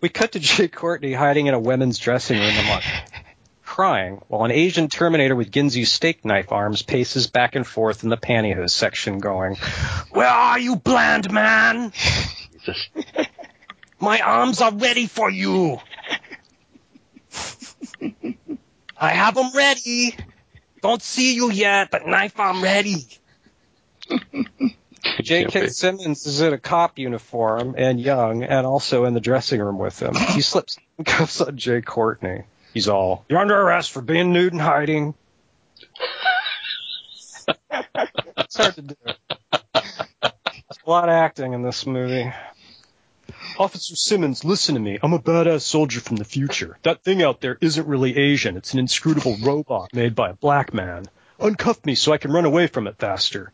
We 0.00 0.08
cut 0.08 0.32
to 0.32 0.40
Jai 0.40 0.68
Courtney 0.72 1.12
hiding 1.12 1.48
in 1.48 1.54
a 1.54 1.60
women's 1.60 1.98
dressing 1.98 2.38
room 2.38 2.56
among 2.56 2.80
crying, 3.62 4.22
while 4.28 4.44
an 4.44 4.52
Asian 4.52 4.88
Terminator 4.88 5.36
with 5.36 5.50
Ginsu 5.50 5.86
steak 5.86 6.24
knife 6.24 6.50
arms 6.50 6.80
paces 6.80 7.26
back 7.26 7.56
and 7.56 7.66
forth 7.66 8.04
in 8.04 8.08
the 8.08 8.16
pantyhose 8.16 8.70
section 8.70 9.18
going, 9.18 9.56
Where 10.12 10.26
are 10.26 10.58
you, 10.58 10.76
bland 10.76 11.30
man? 11.30 11.92
Jesus. 12.64 12.88
My 13.98 14.20
arms 14.20 14.60
are 14.60 14.72
ready 14.72 15.06
for 15.06 15.30
you. 15.30 15.78
I 18.96 19.10
have 19.10 19.34
them 19.34 19.50
ready. 19.54 20.14
Don't 20.82 21.02
see 21.02 21.34
you 21.34 21.50
yet, 21.50 21.90
but 21.90 22.06
knife 22.06 22.38
arm 22.38 22.62
ready. 22.62 23.06
J.K. 25.22 25.68
Simmons 25.68 26.26
is 26.26 26.40
in 26.40 26.52
a 26.52 26.58
cop 26.58 26.98
uniform 26.98 27.74
and 27.76 28.00
young, 28.00 28.42
and 28.42 28.66
also 28.66 29.04
in 29.04 29.14
the 29.14 29.20
dressing 29.20 29.60
room 29.60 29.78
with 29.78 30.00
him. 30.00 30.14
He 30.14 30.40
slips 30.40 30.78
cuffs 31.04 31.40
on 31.40 31.56
Jai 31.56 31.80
Courtney. 31.80 32.44
He's 32.74 32.88
all, 32.88 33.24
"You're 33.28 33.38
under 33.38 33.58
arrest 33.58 33.92
for 33.92 34.02
being 34.02 34.32
nude 34.32 34.52
and 34.52 34.60
hiding." 34.60 35.14
it's 37.70 38.56
hard 38.56 38.74
to 38.76 38.82
do. 38.82 38.94
There's 40.90 40.96
a 40.96 41.06
lot 41.06 41.08
of 41.08 41.14
acting 41.22 41.52
in 41.52 41.62
this 41.62 41.86
movie. 41.86 42.32
Officer 43.60 43.94
Simmons, 43.94 44.44
listen 44.44 44.74
to 44.74 44.80
me. 44.80 44.98
I'm 45.00 45.12
a 45.12 45.20
badass 45.20 45.60
soldier 45.60 46.00
from 46.00 46.16
the 46.16 46.24
future. 46.24 46.78
That 46.82 47.04
thing 47.04 47.22
out 47.22 47.40
there 47.40 47.56
isn't 47.60 47.86
really 47.86 48.18
Asian. 48.18 48.56
It's 48.56 48.72
an 48.72 48.80
inscrutable 48.80 49.36
robot 49.40 49.94
made 49.94 50.16
by 50.16 50.30
a 50.30 50.34
black 50.34 50.74
man. 50.74 51.06
Uncuff 51.38 51.86
me 51.86 51.94
so 51.94 52.12
I 52.12 52.18
can 52.18 52.32
run 52.32 52.44
away 52.44 52.66
from 52.66 52.88
it 52.88 52.96
faster. 52.98 53.52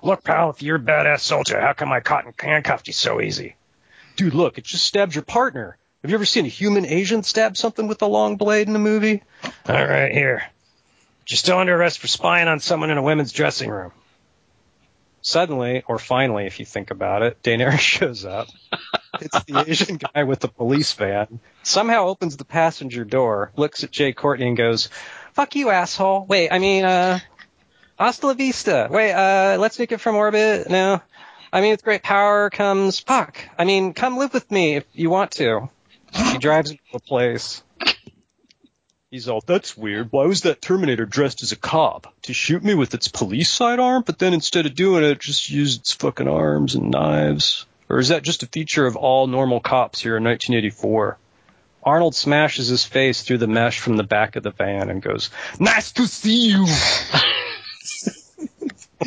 Look, 0.00 0.22
pal, 0.22 0.50
if 0.50 0.62
you're 0.62 0.76
a 0.76 0.78
badass 0.78 1.22
soldier, 1.22 1.60
how 1.60 1.72
come 1.72 1.90
I 1.90 1.98
caught 1.98 2.24
and 2.24 2.34
handcuffed 2.38 2.86
you 2.86 2.92
so 2.92 3.20
easy? 3.20 3.56
Dude, 4.14 4.34
look, 4.34 4.56
it 4.56 4.62
just 4.62 4.84
stabbed 4.84 5.16
your 5.16 5.24
partner. 5.24 5.76
Have 6.02 6.12
you 6.12 6.16
ever 6.16 6.24
seen 6.24 6.44
a 6.44 6.48
human 6.48 6.86
Asian 6.86 7.24
stab 7.24 7.56
something 7.56 7.88
with 7.88 8.00
a 8.02 8.06
long 8.06 8.36
blade 8.36 8.68
in 8.68 8.76
a 8.76 8.78
movie? 8.78 9.24
All 9.68 9.74
right, 9.74 10.12
here. 10.12 10.44
You're 11.26 11.36
still 11.36 11.58
under 11.58 11.74
arrest 11.74 11.98
for 11.98 12.06
spying 12.06 12.46
on 12.46 12.60
someone 12.60 12.90
in 12.90 12.96
a 12.96 13.02
women's 13.02 13.32
dressing 13.32 13.70
room. 13.70 13.90
Suddenly, 15.26 15.82
or 15.88 15.98
finally, 15.98 16.46
if 16.46 16.60
you 16.60 16.64
think 16.64 16.92
about 16.92 17.22
it, 17.22 17.42
Daenerys 17.42 17.78
shows 17.80 18.24
up. 18.24 18.46
It's 19.20 19.42
the 19.42 19.64
Asian 19.66 19.96
guy 19.96 20.22
with 20.22 20.38
the 20.38 20.46
police 20.46 20.92
van. 20.92 21.40
Somehow 21.64 22.06
opens 22.06 22.36
the 22.36 22.44
passenger 22.44 23.04
door, 23.04 23.50
looks 23.56 23.82
at 23.82 23.90
Jai 23.90 24.12
Courtney 24.12 24.46
and 24.46 24.56
goes, 24.56 24.88
fuck 25.32 25.56
you, 25.56 25.70
asshole. 25.70 26.26
Wait, 26.26 26.50
I 26.52 26.60
mean, 26.60 26.84
uh, 26.84 27.18
hasta 27.98 28.28
la 28.28 28.34
vista. 28.34 28.86
Wait, 28.88 29.12
uh, 29.12 29.56
let's 29.58 29.80
make 29.80 29.90
it 29.90 29.98
from 29.98 30.14
orbit. 30.14 30.70
No. 30.70 31.02
I 31.52 31.60
mean, 31.60 31.72
with 31.72 31.82
great 31.82 32.04
power 32.04 32.48
comes, 32.48 33.00
fuck. 33.00 33.36
I 33.58 33.64
mean, 33.64 33.94
come 33.94 34.18
live 34.18 34.32
with 34.32 34.48
me 34.48 34.76
if 34.76 34.84
you 34.92 35.10
want 35.10 35.32
to. 35.32 35.68
He 36.14 36.38
drives 36.38 36.70
him 36.70 36.78
to 36.92 36.98
a 36.98 37.00
place. 37.00 37.64
He's 39.10 39.28
all, 39.28 39.40
that's 39.40 39.76
weird. 39.76 40.10
Why 40.10 40.26
was 40.26 40.40
that 40.42 40.60
Terminator 40.60 41.06
dressed 41.06 41.44
as 41.44 41.52
a 41.52 41.56
cop? 41.56 42.12
To 42.22 42.34
shoot 42.34 42.64
me 42.64 42.74
with 42.74 42.92
its 42.92 43.06
police 43.06 43.48
sidearm? 43.48 44.02
But 44.04 44.18
then 44.18 44.34
instead 44.34 44.66
of 44.66 44.74
doing 44.74 45.04
it, 45.04 45.10
it 45.10 45.20
just 45.20 45.48
used 45.48 45.80
its 45.80 45.92
fucking 45.92 46.26
arms 46.26 46.74
and 46.74 46.90
knives? 46.90 47.66
Or 47.88 48.00
is 48.00 48.08
that 48.08 48.24
just 48.24 48.42
a 48.42 48.48
feature 48.48 48.84
of 48.84 48.96
all 48.96 49.28
normal 49.28 49.60
cops 49.60 50.02
here 50.02 50.16
in 50.16 50.24
1984? 50.24 51.18
Arnold 51.84 52.16
smashes 52.16 52.66
his 52.66 52.84
face 52.84 53.22
through 53.22 53.38
the 53.38 53.46
mesh 53.46 53.78
from 53.78 53.96
the 53.96 54.02
back 54.02 54.34
of 54.34 54.42
the 54.42 54.50
van 54.50 54.90
and 54.90 55.00
goes, 55.00 55.30
Nice 55.60 55.92
to 55.92 56.08
see 56.08 56.48
you! 56.48 56.66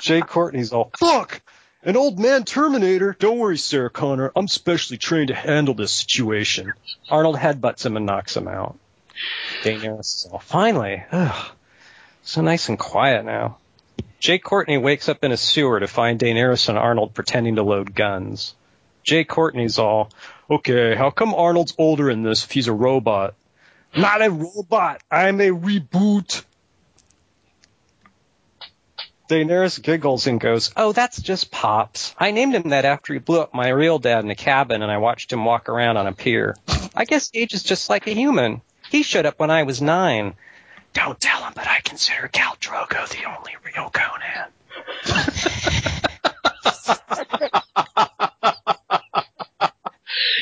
Jai 0.00 0.22
Courtney's 0.22 0.72
all, 0.72 0.90
Fuck! 0.98 1.42
An 1.82 1.96
old 1.96 2.18
man 2.18 2.44
Terminator? 2.44 3.16
Don't 3.18 3.38
worry, 3.38 3.56
Sarah 3.56 3.88
Connor. 3.88 4.30
I'm 4.36 4.48
specially 4.48 4.98
trained 4.98 5.28
to 5.28 5.34
handle 5.34 5.72
this 5.72 5.92
situation. 5.92 6.74
Arnold 7.08 7.36
headbutts 7.36 7.86
him 7.86 7.96
and 7.96 8.04
knocks 8.04 8.36
him 8.36 8.48
out. 8.48 8.78
Is 9.64 10.28
all, 10.30 10.38
Finally! 10.38 11.04
Ugh. 11.10 11.50
So 12.22 12.42
nice 12.42 12.68
and 12.68 12.78
quiet 12.78 13.24
now. 13.24 13.56
Jai 14.18 14.36
Courtney 14.36 14.76
wakes 14.76 15.08
up 15.08 15.24
in 15.24 15.32
a 15.32 15.36
sewer 15.38 15.80
to 15.80 15.86
find 15.86 16.20
Daenerys 16.20 16.68
and 16.68 16.76
Arnold 16.76 17.14
pretending 17.14 17.56
to 17.56 17.62
load 17.62 17.94
guns. 17.94 18.54
Jai 19.02 19.24
Courtney's 19.24 19.78
all, 19.78 20.10
okay, 20.50 20.94
how 20.94 21.10
come 21.10 21.34
Arnold's 21.34 21.74
older 21.78 22.10
in 22.10 22.22
this 22.22 22.44
if 22.44 22.50
he's 22.50 22.68
a 22.68 22.72
robot? 22.72 23.34
Not 23.96 24.22
a 24.22 24.30
robot, 24.30 25.02
I'm 25.10 25.40
a 25.40 25.48
reboot. 25.48 26.44
Daenerys 29.30 29.80
giggles 29.80 30.26
and 30.26 30.40
goes, 30.40 30.72
oh, 30.76 30.90
that's 30.92 31.22
just 31.22 31.52
Pops. 31.52 32.16
I 32.18 32.32
named 32.32 32.56
him 32.56 32.70
that 32.70 32.84
after 32.84 33.12
he 33.12 33.20
blew 33.20 33.40
up 33.40 33.54
my 33.54 33.68
real 33.68 34.00
dad 34.00 34.24
in 34.24 34.30
a 34.30 34.34
cabin 34.34 34.82
and 34.82 34.90
I 34.90 34.98
watched 34.98 35.32
him 35.32 35.44
walk 35.44 35.68
around 35.68 35.98
on 35.98 36.08
a 36.08 36.12
pier. 36.12 36.56
I 36.96 37.04
guess 37.04 37.30
age 37.32 37.54
is 37.54 37.62
just 37.62 37.88
like 37.88 38.08
a 38.08 38.10
human. 38.10 38.60
He 38.90 39.04
showed 39.04 39.26
up 39.26 39.38
when 39.38 39.52
I 39.52 39.62
was 39.62 39.80
nine. 39.80 40.34
Don't 40.94 41.20
tell 41.20 41.44
him, 41.44 41.52
but 41.54 41.68
I 41.68 41.78
consider 41.84 42.26
Khal 42.26 42.58
Drogo 42.58 43.08
the 43.08 43.24
only 43.24 43.52
real 43.64 43.88
Conan. 43.90 44.50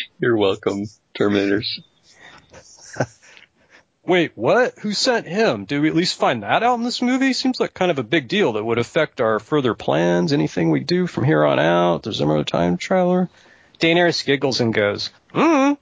You're 0.19 0.39
welcome, 0.39 0.87
Terminators. 1.15 1.67
Wait, 4.09 4.33
what? 4.37 4.79
Who 4.79 4.95
sent 4.95 5.27
him? 5.27 5.67
Did 5.67 5.83
we 5.83 5.89
at 5.91 5.95
least 5.95 6.19
find 6.19 6.43
that 6.43 6.63
out 6.63 6.77
in 6.77 6.83
this 6.83 7.03
movie? 7.03 7.35
Seems 7.35 7.61
like 7.61 7.75
kind 7.75 7.91
of 7.91 7.99
a 7.99 8.03
big 8.03 8.27
deal 8.27 8.55
that 8.55 8.65
would 8.65 8.79
affect 8.79 9.21
our 9.21 9.39
further 9.39 9.75
plans, 9.75 10.33
anything 10.33 10.71
we 10.71 10.81
do 10.81 11.07
from 11.07 11.25
here 11.25 11.45
on 11.45 11.59
out. 11.59 12.05
There's 12.05 12.23
another 12.23 12.43
time 12.43 12.79
traveler. 12.79 13.29
Daenerys 13.79 14.25
giggles 14.25 14.61
and 14.61 14.73
goes, 14.73 15.11
hmm. 15.31 15.75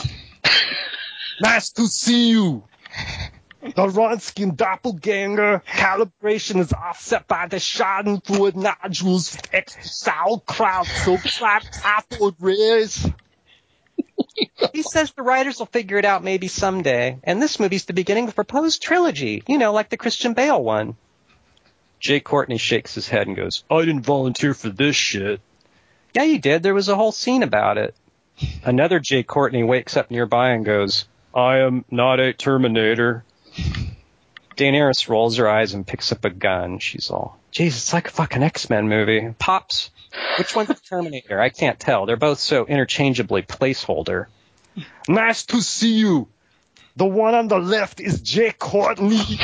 Nice 1.40 1.70
to 1.70 1.86
see 1.86 2.30
you. 2.30 2.64
The 3.62 3.86
Ronskin 3.86 4.56
doppelganger 4.56 5.62
calibration 5.64 6.58
is 6.58 6.72
offset 6.72 7.28
by 7.28 7.46
the 7.46 7.58
Schadenfreude 7.58 8.56
nodules 8.56 9.30
with 9.30 9.54
extra 9.54 9.84
sauerkraut, 9.84 10.86
so 10.86 11.18
slap 11.18 11.62
apple 11.84 12.34
rays. 12.40 13.06
He 14.72 14.82
says 14.82 15.10
the 15.12 15.22
writers 15.22 15.58
will 15.58 15.66
figure 15.66 15.98
it 15.98 16.04
out 16.04 16.22
maybe 16.22 16.48
someday, 16.48 17.18
and 17.24 17.42
this 17.42 17.58
movie's 17.58 17.86
the 17.86 17.92
beginning 17.92 18.24
of 18.24 18.30
a 18.30 18.34
proposed 18.34 18.82
trilogy, 18.82 19.42
you 19.46 19.58
know, 19.58 19.72
like 19.72 19.88
the 19.88 19.96
Christian 19.96 20.32
Bale 20.32 20.62
one. 20.62 20.96
Jai 21.98 22.20
Courtney 22.20 22.56
shakes 22.56 22.94
his 22.94 23.08
head 23.08 23.26
and 23.26 23.36
goes, 23.36 23.64
I 23.70 23.80
didn't 23.80 24.02
volunteer 24.02 24.54
for 24.54 24.70
this 24.70 24.96
shit. 24.96 25.40
Yeah, 26.14 26.22
you 26.22 26.38
did. 26.38 26.62
There 26.62 26.74
was 26.74 26.88
a 26.88 26.96
whole 26.96 27.12
scene 27.12 27.42
about 27.42 27.78
it. 27.78 27.94
Another 28.64 29.00
Jai 29.00 29.22
Courtney 29.22 29.62
wakes 29.62 29.96
up 29.96 30.10
nearby 30.10 30.50
and 30.50 30.64
goes, 30.64 31.06
I 31.34 31.58
am 31.58 31.84
not 31.90 32.20
a 32.20 32.32
Terminator. 32.32 33.24
Daenerys 34.60 35.08
rolls 35.08 35.38
her 35.38 35.48
eyes 35.48 35.72
and 35.72 35.86
picks 35.86 36.12
up 36.12 36.26
a 36.26 36.30
gun. 36.30 36.80
She's 36.80 37.10
all, 37.10 37.40
geez, 37.50 37.76
it's 37.78 37.94
like 37.94 38.08
a 38.08 38.10
fucking 38.10 38.42
X-Men 38.42 38.90
movie. 38.90 39.34
Pops, 39.38 39.90
which 40.36 40.54
one's 40.54 40.68
the 40.68 40.74
Terminator? 40.74 41.40
I 41.40 41.48
can't 41.48 41.80
tell. 41.80 42.04
They're 42.04 42.18
both 42.18 42.40
so 42.40 42.66
interchangeably 42.66 43.40
placeholder. 43.40 44.26
Nice 45.08 45.46
to 45.46 45.62
see 45.62 45.94
you. 45.94 46.28
The 46.96 47.06
one 47.06 47.34
on 47.34 47.48
the 47.48 47.58
left 47.58 48.00
is 48.00 48.20
Jai 48.20 48.50
Courtney. 48.50 49.18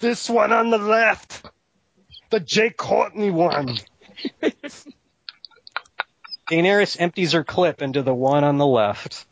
this 0.00 0.28
one 0.28 0.52
on 0.52 0.68
the 0.68 0.76
left, 0.76 1.48
the 2.28 2.40
Jai 2.40 2.68
Courtney 2.68 3.30
one. 3.30 3.78
Daenerys 6.50 7.00
empties 7.00 7.32
her 7.32 7.44
clip 7.44 7.82
into 7.82 8.02
the 8.02 8.14
one 8.14 8.44
on 8.44 8.58
the 8.58 8.66
left. 8.66 9.26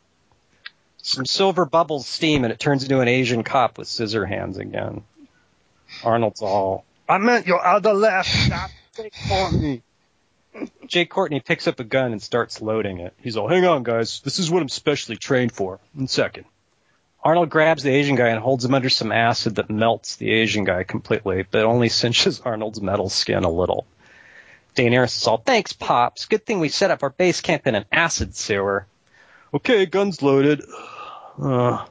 Some 0.97 1.25
silver 1.25 1.65
bubbles 1.65 2.07
steam 2.07 2.43
and 2.43 2.51
it 2.51 2.59
turns 2.59 2.83
into 2.83 2.99
an 2.99 3.07
Asian 3.07 3.43
cop 3.43 3.77
with 3.77 3.87
scissor 3.87 4.25
hands 4.25 4.57
again. 4.57 5.03
Arnold's 6.03 6.41
all, 6.41 6.83
I 7.07 7.19
meant 7.19 7.47
your 7.47 7.65
other 7.65 7.93
left, 7.93 8.49
not 8.49 8.71
Jai 8.95 9.09
Courtney. 9.27 9.81
Jai 10.87 11.05
Courtney 11.05 11.39
picks 11.39 11.67
up 11.67 11.79
a 11.79 11.83
gun 11.83 12.11
and 12.11 12.21
starts 12.21 12.61
loading 12.61 12.99
it. 12.99 13.13
He's 13.21 13.37
all, 13.37 13.47
hang 13.47 13.65
on 13.65 13.83
guys, 13.83 14.19
this 14.21 14.39
is 14.39 14.49
what 14.49 14.61
I'm 14.61 14.69
specially 14.69 15.15
trained 15.15 15.51
for. 15.51 15.79
One 15.93 16.07
second. 16.07 16.45
Arnold 17.23 17.49
grabs 17.49 17.81
the 17.81 17.89
Asian 17.89 18.15
guy 18.15 18.29
and 18.29 18.39
holds 18.39 18.65
him 18.65 18.75
under 18.75 18.89
some 18.89 19.11
acid 19.11 19.55
that 19.55 19.69
melts 19.69 20.15
the 20.17 20.31
Asian 20.31 20.63
guy 20.63 20.83
completely, 20.83 21.43
but 21.49 21.65
only 21.65 21.89
cinches 22.01 22.39
Arnold's 22.41 22.81
metal 22.81 23.09
skin 23.09 23.43
a 23.43 23.49
little. 23.49 23.87
Daenerys 24.75 25.17
is 25.17 25.27
all, 25.27 25.37
thanks, 25.37 25.73
Pops. 25.73 26.25
Good 26.25 26.45
thing 26.45 26.59
we 26.59 26.69
set 26.69 26.91
up 26.91 27.03
our 27.03 27.09
base 27.09 27.41
camp 27.41 27.65
in 27.65 27.75
an 27.75 27.85
acid 27.91 28.35
sewer. 28.35 28.85
Okay, 29.53 29.85
guns 29.85 30.21
loaded. 30.21 30.63
Uh, 31.41 31.85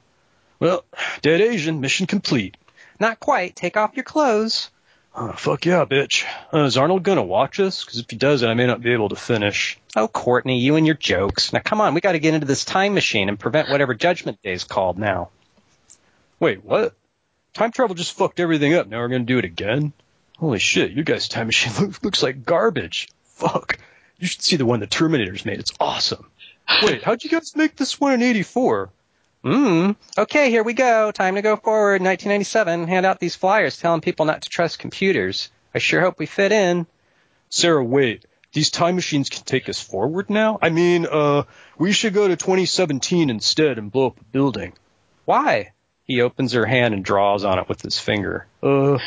well, 0.61 0.85
dead 1.23 1.41
Asian, 1.41 1.81
mission 1.81 2.07
complete. 2.07 2.57
Not 3.01 3.21
quite. 3.21 3.57
Take 3.57 3.77
off 3.77 3.97
your 3.97 4.05
clothes. 4.05 4.71
Oh, 5.17 5.33
fuck 5.33 5.65
yeah, 5.65 5.85
bitch. 5.85 6.25
Uh, 6.53 6.65
is 6.65 6.77
Arnold 6.77 7.05
gonna 7.05 7.23
watch 7.23 7.61
us? 7.61 7.85
Because 7.85 8.01
if 8.01 8.11
he 8.11 8.17
doesn't, 8.17 8.49
I 8.49 8.55
may 8.55 8.67
not 8.67 8.83
be 8.83 8.93
able 8.93 9.11
to 9.11 9.17
finish. 9.17 9.79
Oh, 9.95 10.09
Courtney, 10.09 10.59
you 10.59 10.77
and 10.77 10.87
your 10.87 10.97
jokes. 10.97 11.53
Now 11.53 11.61
come 11.65 11.81
on, 11.81 11.95
we 11.95 12.01
gotta 12.01 12.19
get 12.19 12.35
into 12.35 12.47
this 12.47 12.65
time 12.65 12.95
machine 12.95 13.29
and 13.29 13.39
prevent 13.39 13.71
whatever 13.71 13.95
Judgment 13.95 14.43
Day 14.43 14.53
is 14.53 14.65
called 14.65 14.99
now. 14.99 15.31
Wait, 16.41 16.65
what? 16.65 16.95
Time 17.53 17.71
travel 17.71 17.95
just 17.95 18.17
fucked 18.17 18.41
everything 18.41 18.75
up. 18.75 18.89
Now 18.89 18.99
we're 18.99 19.09
gonna 19.09 19.25
do 19.25 19.39
it 19.39 19.45
again? 19.45 19.93
Holy 20.39 20.59
shit, 20.59 20.93
your 20.93 21.05
guys' 21.05 21.29
time 21.29 21.47
machine 21.47 21.73
looks, 21.81 22.03
looks 22.03 22.23
like 22.23 22.45
garbage. 22.45 23.09
Fuck. 23.23 23.79
You 24.19 24.27
should 24.27 24.43
see 24.43 24.57
the 24.57 24.67
one 24.67 24.81
the 24.81 24.87
Terminators 24.87 25.45
made. 25.45 25.61
It's 25.61 25.73
awesome. 25.79 26.31
Wait, 26.83 27.03
how'd 27.03 27.23
you 27.23 27.31
guys 27.31 27.55
make 27.57 27.77
this 27.77 28.01
one 28.01 28.15
in 28.15 28.23
84? 28.23 28.91
Mm. 29.45 29.97
Okay, 30.17 30.51
here 30.51 30.63
we 30.63 30.73
go. 30.73 31.11
Time 31.11 31.35
to 31.35 31.43
go 31.43 31.57
forward. 31.57 32.01
1997. 32.01 32.89
Hand 32.89 33.05
out 33.05 33.21
these 33.21 33.37
flyers 33.37 33.77
telling 33.77 34.01
people 34.01 34.25
not 34.25 34.43
to 34.43 34.49
trust 34.49 34.79
computers. 34.79 35.51
I 35.75 35.79
sure 35.79 36.01
hope 36.01 36.19
we 36.19 36.27
fit 36.27 36.53
in. 36.53 36.87
Sarah, 37.51 37.85
wait. 37.85 38.25
These 38.53 38.71
time 38.71 38.95
machines 38.95 39.29
can 39.29 39.43
take 39.43 39.69
us 39.69 39.81
forward 39.81 40.31
now? 40.31 40.59
I 40.63 40.71
mean, 40.71 41.07
uh, 41.11 41.43
we 41.77 41.93
should 41.93 42.15
go 42.15 42.29
to 42.29 42.37
2017 42.37 43.29
instead 43.29 43.79
and 43.79 43.93
blow 43.93 44.07
up 44.07 44.21
a 44.21 44.25
building. 44.25 44.73
Why? 45.25 45.73
He 46.07 46.21
opens 46.21 46.53
her 46.53 46.67
hand 46.67 46.95
and 46.95 47.05
draws 47.05 47.45
on 47.45 47.59
it 47.59 47.69
with 47.69 47.81
his 47.81 47.99
finger. 47.99 48.47
Uh, 48.63 48.99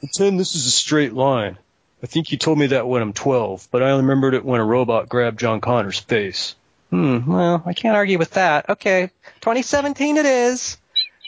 pretend 0.00 0.38
this 0.38 0.54
is 0.54 0.66
a 0.66 0.70
straight 0.70 1.14
line. 1.14 1.58
I 2.02 2.06
think 2.06 2.30
you 2.30 2.38
told 2.38 2.58
me 2.58 2.68
that 2.68 2.86
when 2.86 3.00
I'm 3.00 3.14
12, 3.14 3.68
but 3.70 3.82
I 3.82 3.90
only 3.90 4.02
remembered 4.02 4.34
it 4.34 4.44
when 4.44 4.60
a 4.60 4.64
robot 4.64 5.08
grabbed 5.08 5.40
John 5.40 5.60
Connor's 5.60 5.98
face. 5.98 6.54
Hmm, 6.90 7.30
well, 7.30 7.62
I 7.64 7.72
can't 7.72 7.96
argue 7.96 8.18
with 8.18 8.32
that. 8.32 8.68
Okay, 8.68 9.10
2017 9.40 10.18
it 10.18 10.26
is. 10.26 10.76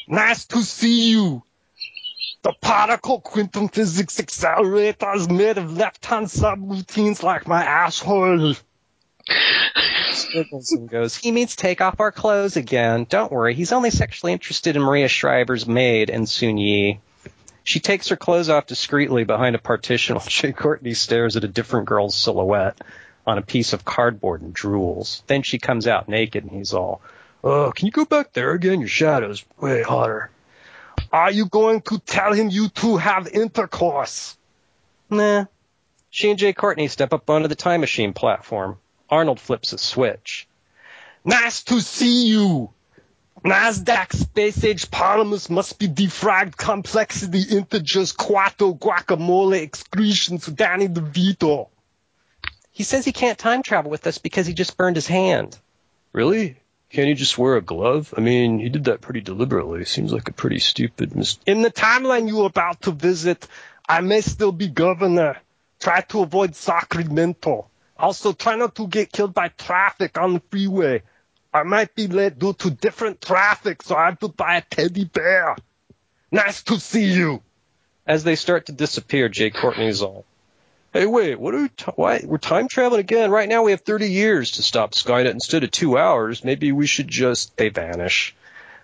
Nice 0.07 0.45
to 0.47 0.63
see 0.63 1.11
you. 1.11 1.43
The 2.43 2.53
particle 2.61 3.21
quantum 3.21 3.69
physics 3.69 4.21
accelerator 4.21 5.13
is 5.15 5.29
made 5.29 5.59
of 5.59 5.77
left-hand 5.77 6.27
subroutines 6.27 7.23
like 7.23 7.49
my 7.49 7.65
asshole. 7.65 8.55
And 10.35 10.89
goes, 10.91 11.17
he 11.17 11.33
means 11.33 11.57
take 11.57 11.81
off 11.81 12.01
our 12.01 12.13
clothes 12.13 12.57
again. 12.57 13.07
Don't 13.09 13.33
worry, 13.33 13.55
he's 13.55 13.73
only 13.73 13.91
sexually 13.91 14.33
interested 14.33 14.77
in 14.77 14.83
Maria 14.83 15.09
Shriver's 15.09 15.67
maid 15.67 16.11
and 16.11 16.29
Sun 16.29 16.59
Yi. 16.59 17.01
She 17.63 17.81
takes 17.81 18.09
her 18.09 18.17
clothes 18.17 18.49
off 18.49 18.67
discreetly 18.67 19.25
behind 19.25 19.55
a 19.55 19.59
partition 19.59 20.17
while 20.17 20.25
Jai 20.29 20.53
Courtney 20.53 20.95
stares 20.95 21.37
at 21.37 21.45
a 21.45 21.49
different 21.49 21.87
girl's 21.87 22.15
silhouette 22.15 22.81
on 23.27 23.39
a 23.39 23.43
piece 23.43 23.73
of 23.73 23.85
cardboard 23.85 24.43
and 24.43 24.55
drools. 24.55 25.23
Then 25.27 25.43
she 25.43 25.59
comes 25.59 25.87
out 25.87 26.09
naked 26.09 26.45
and 26.45 26.53
he's 26.53 26.73
all, 26.73 27.01
Oh, 27.45 27.71
can 27.73 27.87
you 27.87 27.93
go 27.93 28.05
back 28.05 28.33
there 28.33 28.53
again? 28.53 28.81
Your 28.81 28.89
shadow's 28.89 29.45
way 29.61 29.83
hotter. 29.83 30.31
Are 31.13 31.31
you 31.31 31.47
going 31.47 31.83
to 31.83 31.99
tell 31.99 32.33
him 32.33 32.49
you 32.49 32.69
two 32.69 32.97
have 32.97 33.29
intercourse? 33.29 34.37
Nah. 35.09 35.45
She 36.11 36.31
and 36.31 36.39
Jai 36.39 36.53
Courtney 36.53 36.89
step 36.89 37.13
up 37.13 37.29
onto 37.31 37.49
the 37.49 37.55
time 37.55 37.81
machine 37.81 38.13
platform. 38.13 38.79
Arnold 39.11 39.41
flips 39.41 39.73
a 39.73 39.79
switch. 39.79 40.47
Nice 41.25 41.63
to 41.65 41.81
see 41.81 42.29
you. 42.29 42.71
NASDAQ 43.45 44.13
space 44.15 44.65
age 44.65 44.91
parliaments 44.91 45.49
must 45.49 45.79
be 45.79 45.89
defragged 45.89 46.57
complexity 46.57 47.43
integers 47.43 48.13
quattro 48.13 48.75
guacamole 48.75 49.63
excretions 49.63 50.45
to 50.45 50.51
Danny 50.51 50.89
DeVito. 50.89 51.69
He 52.73 52.83
says 52.83 53.05
he 53.05 53.13
can't 53.13 53.39
time 53.39 53.63
travel 53.63 53.91
with 53.91 54.07
us 54.07 54.19
because 54.19 54.47
he 54.47 54.55
just 54.55 54.77
burned 54.77 54.97
his 54.97 55.07
hand. 55.07 55.57
Really? 56.13 56.57
Can't 56.91 57.09
he 57.09 57.15
just 57.15 57.37
wear 57.37 57.57
a 57.57 57.61
glove? 57.61 58.15
I 58.17 58.21
mean, 58.21 58.59
he 58.59 58.71
did 58.71 58.85
that 58.85 59.03
pretty 59.03 59.21
deliberately. 59.21 59.85
Seems 59.85 60.13
like 60.13 60.29
a 60.29 60.33
pretty 60.33 60.59
stupid 60.59 61.15
mistake. 61.15 61.43
In 61.47 61.63
the 61.63 61.71
timeline 61.71 62.29
you're 62.29 62.47
about 62.47 62.83
to 62.83 62.93
visit, 62.93 63.47
I 63.89 64.01
may 64.01 64.21
still 64.21 64.53
be 64.53 64.69
governor. 64.69 65.37
Try 65.81 66.01
to 66.01 66.21
avoid 66.21 66.57
Sacramento. 66.57 67.67
Also, 67.99 68.33
try 68.33 68.57
not 68.57 68.75
to 68.77 68.87
get 68.87 69.13
killed 69.13 69.35
by 69.35 69.49
traffic 69.49 70.19
on 70.19 70.35
the 70.35 70.43
freeway. 70.51 71.03
I 71.53 71.63
might 71.65 71.95
be 71.95 72.07
late 72.07 72.39
due 72.39 72.53
to 72.55 72.71
different 72.71 73.21
traffic, 73.21 73.83
so 73.83 73.97
I 73.97 74.07
have 74.07 74.21
to 74.21 74.29
buy 74.29 74.57
a 74.57 74.63
teddy 74.63 75.05
bear. 75.05 75.57
Nice 76.31 76.63
to 76.65 76.79
see 76.79 77.13
you. 77.13 77.43
As 78.07 78.23
they 78.23 78.37
start 78.37 78.67
to 78.67 78.73
disappear, 78.73 79.29
Jai 79.29 79.51
Courtney's 79.51 80.03
all, 80.03 80.25
Hey, 80.91 81.05
wait, 81.05 81.39
what 81.39 81.55
are 81.55 81.63
we? 81.63 81.71
Why 81.97 82.23
we're 82.25 82.39
time 82.39 82.67
traveling 82.67 83.01
again? 83.01 83.31
Right 83.31 83.49
now 83.49 83.63
we 83.63 83.73
have 83.73 83.83
30 83.83 84.11
years 84.11 84.53
to 84.53 84.63
stop 84.63 84.93
Skynet 84.93 85.31
instead 85.31 85.63
of 85.63 85.71
two 85.71 85.99
hours. 85.99 86.43
Maybe 86.43 86.73
we 86.73 86.87
should 86.87 87.09
just. 87.09 87.55
they 87.59 87.69
vanish. 87.69 88.35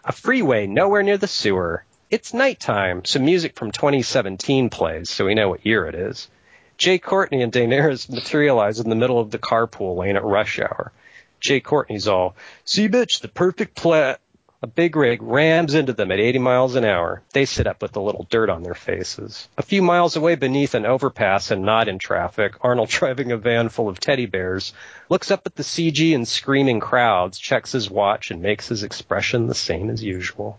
A 0.05 0.12
freeway 0.12 0.66
nowhere 0.66 1.03
near 1.03 1.16
the 1.16 1.27
sewer. 1.27 1.83
It's 2.11 2.35
nighttime. 2.35 3.07
Some 3.07 3.24
music 3.24 3.57
from 3.57 3.72
2017 3.72 4.68
plays, 4.68 5.09
so 5.09 5.24
we 5.24 5.35
know 5.35 5.48
what 5.48 5.64
year 5.64 5.87
it 5.87 5.94
is. 5.94 6.29
Jai 6.76 6.98
Courtney 6.98 7.42
and 7.42 7.52
Daenerys 7.52 8.10
materialize 8.10 8.80
in 8.80 8.90
the 8.90 8.96
middle 8.96 9.20
of 9.20 9.30
the 9.30 9.38
carpool 9.38 9.96
lane 9.96 10.16
at 10.16 10.24
rush 10.24 10.58
hour. 10.58 10.92
Jai 11.40 11.60
Courtney's 11.60 12.08
all, 12.08 12.34
See, 12.64 12.88
bitch, 12.88 13.20
the 13.20 13.28
perfect 13.28 13.74
plat. 13.76 14.20
A 14.62 14.66
big 14.66 14.96
rig 14.96 15.20
rams 15.20 15.74
into 15.74 15.92
them 15.92 16.10
at 16.10 16.18
80 16.18 16.38
miles 16.38 16.74
an 16.74 16.87
hour. 16.87 17.20
They 17.34 17.44
sit 17.44 17.66
up 17.66 17.82
with 17.82 17.94
a 17.96 18.00
little 18.00 18.26
dirt 18.30 18.48
on 18.48 18.62
their 18.62 18.74
faces. 18.74 19.46
A 19.58 19.62
few 19.62 19.82
miles 19.82 20.16
away 20.16 20.37
beneath 20.37 20.74
an 20.74 20.87
overpass 20.87 21.50
and 21.50 21.64
not 21.64 21.87
in 21.87 21.98
traffic, 21.98 22.54
Arnold 22.62 22.88
driving 22.88 23.30
a 23.30 23.37
van 23.37 23.68
full 23.68 23.90
of 23.90 24.00
teddy 24.00 24.24
bears, 24.24 24.72
looks 25.10 25.30
up 25.30 25.42
at 25.44 25.54
the 25.54 25.62
CG 25.62 26.14
and 26.14 26.26
screaming 26.26 26.80
crowds, 26.80 27.38
checks 27.38 27.72
his 27.72 27.90
watch, 27.90 28.30
and 28.30 28.40
makes 28.40 28.66
his 28.68 28.84
expression 28.84 29.48
the 29.48 29.54
same 29.54 29.90
as 29.90 30.02
usual. 30.02 30.58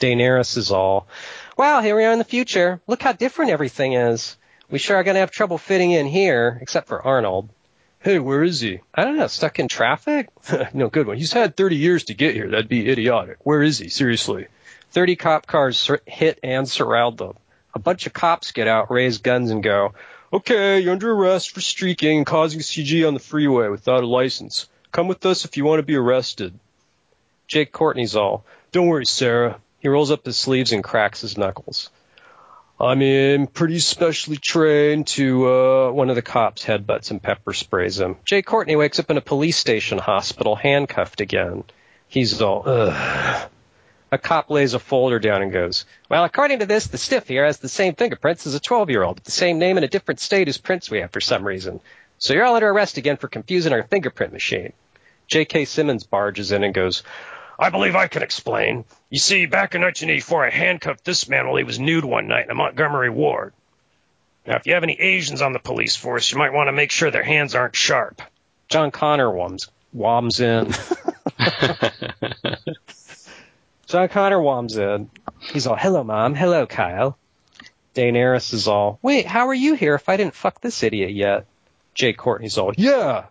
Daenerys 0.00 0.56
is 0.56 0.70
all, 0.70 1.08
wow, 1.58 1.82
here 1.82 1.96
we 1.96 2.04
are 2.04 2.12
in 2.12 2.18
the 2.18 2.24
future. 2.24 2.80
Look 2.86 3.02
how 3.02 3.12
different 3.12 3.50
everything 3.50 3.94
is. 3.94 4.36
We 4.70 4.78
sure 4.78 4.96
are 4.96 5.02
going 5.02 5.16
to 5.16 5.20
have 5.20 5.32
trouble 5.32 5.58
fitting 5.58 5.90
in 5.90 6.06
here, 6.06 6.56
except 6.62 6.86
for 6.86 7.02
Arnold. 7.02 7.48
Hey, 7.98 8.20
where 8.20 8.44
is 8.44 8.60
he? 8.60 8.80
I 8.94 9.04
don't 9.04 9.16
know, 9.16 9.26
stuck 9.26 9.58
in 9.58 9.66
traffic? 9.66 10.28
no, 10.72 10.88
good 10.88 11.08
one. 11.08 11.16
He's 11.16 11.32
had 11.32 11.56
30 11.56 11.76
years 11.76 12.04
to 12.04 12.14
get 12.14 12.36
here. 12.36 12.48
That'd 12.48 12.68
be 12.68 12.88
idiotic. 12.88 13.38
Where 13.42 13.60
is 13.60 13.78
he? 13.78 13.88
Seriously. 13.88 14.46
30 14.92 15.16
cop 15.16 15.46
cars 15.46 15.90
hit 16.06 16.38
and 16.44 16.68
surround 16.68 17.18
them. 17.18 17.34
A 17.74 17.80
bunch 17.80 18.06
of 18.06 18.12
cops 18.12 18.52
get 18.52 18.68
out, 18.68 18.90
raise 18.90 19.18
guns, 19.18 19.50
and 19.50 19.62
go, 19.62 19.94
Okay, 20.32 20.80
you're 20.80 20.92
under 20.92 21.10
arrest 21.10 21.50
for 21.50 21.60
streaking 21.60 22.18
and 22.18 22.26
causing 22.26 22.60
CG 22.60 23.06
on 23.06 23.14
the 23.14 23.20
freeway 23.20 23.68
without 23.68 24.04
a 24.04 24.06
license. 24.06 24.68
Come 24.92 25.08
with 25.08 25.26
us 25.26 25.44
if 25.44 25.56
you 25.56 25.64
want 25.64 25.80
to 25.80 25.84
be 25.84 25.96
arrested. 25.96 26.56
Jai 27.48 27.64
Courtney's 27.64 28.14
all, 28.14 28.44
Don't 28.70 28.86
worry, 28.86 29.06
Sarah. 29.06 29.58
He 29.80 29.88
rolls 29.88 30.10
up 30.10 30.24
his 30.24 30.36
sleeves 30.36 30.72
and 30.72 30.82
cracks 30.82 31.20
his 31.20 31.38
knuckles. 31.38 31.90
I'm 32.80 33.02
in 33.02 33.48
pretty 33.48 33.80
specially 33.80 34.36
trained 34.36 35.08
to, 35.08 35.48
uh, 35.48 35.90
One 35.90 36.10
of 36.10 36.16
the 36.16 36.22
cops 36.22 36.64
headbutts 36.64 37.10
and 37.10 37.22
pepper 37.22 37.52
sprays 37.52 37.98
him. 37.98 38.16
Jai 38.24 38.42
Courtney 38.42 38.76
wakes 38.76 39.00
up 39.00 39.10
in 39.10 39.16
a 39.16 39.20
police 39.20 39.56
station 39.56 39.98
hospital, 39.98 40.54
handcuffed 40.54 41.20
again. 41.20 41.64
He's 42.06 42.40
all, 42.40 42.62
ugh. 42.66 43.50
A 44.10 44.16
cop 44.16 44.48
lays 44.48 44.72
a 44.72 44.78
folder 44.78 45.18
down 45.18 45.42
and 45.42 45.52
goes, 45.52 45.84
Well, 46.08 46.24
according 46.24 46.60
to 46.60 46.66
this, 46.66 46.86
the 46.86 46.96
stiff 46.96 47.28
here 47.28 47.44
has 47.44 47.58
the 47.58 47.68
same 47.68 47.94
fingerprints 47.94 48.46
as 48.46 48.54
a 48.54 48.60
12 48.60 48.90
year 48.90 49.02
old, 49.02 49.16
with 49.16 49.24
the 49.24 49.30
same 49.30 49.58
name 49.58 49.76
in 49.76 49.84
a 49.84 49.88
different 49.88 50.20
state 50.20 50.48
as 50.48 50.56
prints 50.56 50.90
we 50.90 51.00
have 51.00 51.10
for 51.10 51.20
some 51.20 51.44
reason. 51.44 51.80
So 52.16 52.32
you're 52.32 52.44
all 52.44 52.54
under 52.54 52.70
arrest 52.70 52.96
again 52.96 53.18
for 53.18 53.28
confusing 53.28 53.72
our 53.72 53.82
fingerprint 53.82 54.32
machine. 54.32 54.72
J.K. 55.26 55.66
Simmons 55.66 56.04
barges 56.04 56.52
in 56.52 56.64
and 56.64 56.72
goes, 56.72 57.02
I 57.58 57.70
believe 57.70 57.96
I 57.96 58.06
can 58.06 58.22
explain. 58.22 58.84
You 59.10 59.18
see, 59.18 59.46
back 59.46 59.74
in 59.74 59.80
1984, 59.80 60.46
I 60.46 60.50
handcuffed 60.50 61.04
this 61.04 61.28
man 61.28 61.46
while 61.46 61.56
he 61.56 61.64
was 61.64 61.78
nude 61.80 62.04
one 62.04 62.28
night 62.28 62.44
in 62.44 62.50
a 62.50 62.54
Montgomery 62.54 63.10
ward. 63.10 63.52
Now, 64.46 64.56
if 64.56 64.66
you 64.66 64.74
have 64.74 64.84
any 64.84 64.98
Asians 64.98 65.42
on 65.42 65.52
the 65.52 65.58
police 65.58 65.96
force, 65.96 66.30
you 66.30 66.38
might 66.38 66.52
want 66.52 66.68
to 66.68 66.72
make 66.72 66.90
sure 66.90 67.10
their 67.10 67.24
hands 67.24 67.54
aren't 67.54 67.74
sharp. 67.76 68.22
John 68.68 68.90
Connor 68.90 69.28
wams, 69.28 69.68
wams 69.94 70.40
in. 70.40 70.72
John 73.86 74.08
Connor 74.08 74.38
wams 74.38 74.76
in. 74.78 75.10
He's 75.52 75.66
all, 75.66 75.76
hello, 75.76 76.04
mom. 76.04 76.34
Hello, 76.34 76.66
Kyle. 76.66 77.18
Daenerys 77.94 78.52
is 78.54 78.68
all, 78.68 78.98
wait, 79.02 79.26
how 79.26 79.48
are 79.48 79.54
you 79.54 79.74
here 79.74 79.94
if 79.94 80.08
I 80.08 80.16
didn't 80.16 80.34
fuck 80.34 80.60
this 80.60 80.82
idiot 80.82 81.10
yet? 81.12 81.46
Jai 81.94 82.12
Courtney's 82.12 82.56
all, 82.56 82.72
Yeah. 82.76 83.24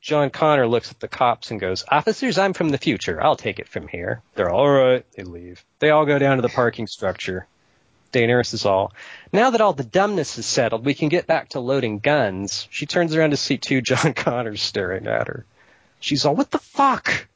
John 0.00 0.30
Connor 0.30 0.66
looks 0.66 0.90
at 0.90 0.98
the 1.00 1.08
cops 1.08 1.50
and 1.50 1.60
goes, 1.60 1.84
officers, 1.88 2.38
I'm 2.38 2.52
from 2.54 2.70
the 2.70 2.78
future. 2.78 3.22
I'll 3.22 3.36
take 3.36 3.58
it 3.58 3.68
from 3.68 3.86
here. 3.86 4.22
They're 4.34 4.48
all, 4.50 4.60
All 4.60 4.70
right. 4.70 5.04
they 5.14 5.24
leave. 5.24 5.62
They 5.78 5.90
all 5.90 6.06
go 6.06 6.18
down 6.18 6.36
to 6.36 6.42
the 6.42 6.48
parking 6.48 6.86
structure. 6.86 7.46
Daenerys 8.12 8.54
is 8.54 8.66
all, 8.66 8.92
now 9.32 9.50
that 9.50 9.60
all 9.60 9.72
the 9.72 9.84
dumbness 9.84 10.36
is 10.38 10.46
settled, 10.46 10.84
we 10.84 10.94
can 10.94 11.08
get 11.10 11.26
back 11.28 11.50
to 11.50 11.60
loading 11.60 11.98
guns. 12.00 12.66
She 12.70 12.86
turns 12.86 13.14
around 13.14 13.30
to 13.30 13.36
see 13.36 13.56
two 13.58 13.80
John 13.82 14.14
Connors 14.14 14.62
staring 14.62 15.06
at 15.06 15.28
her. 15.28 15.44
She's 16.00 16.24
all, 16.24 16.34
what 16.34 16.50
the 16.50 16.58
fuck? 16.58 17.28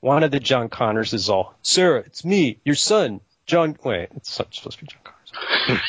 One 0.00 0.22
of 0.22 0.30
the 0.30 0.40
John 0.40 0.68
Connors 0.68 1.12
is 1.12 1.28
all, 1.28 1.54
Sarah, 1.62 2.00
it's 2.00 2.24
me, 2.24 2.58
your 2.64 2.76
son, 2.76 3.20
John. 3.46 3.76
wait, 3.82 4.08
it's 4.16 4.30
supposed 4.32 4.78
to 4.78 4.84
be 4.84 4.86
John 4.86 5.00
Connors. 5.04 5.82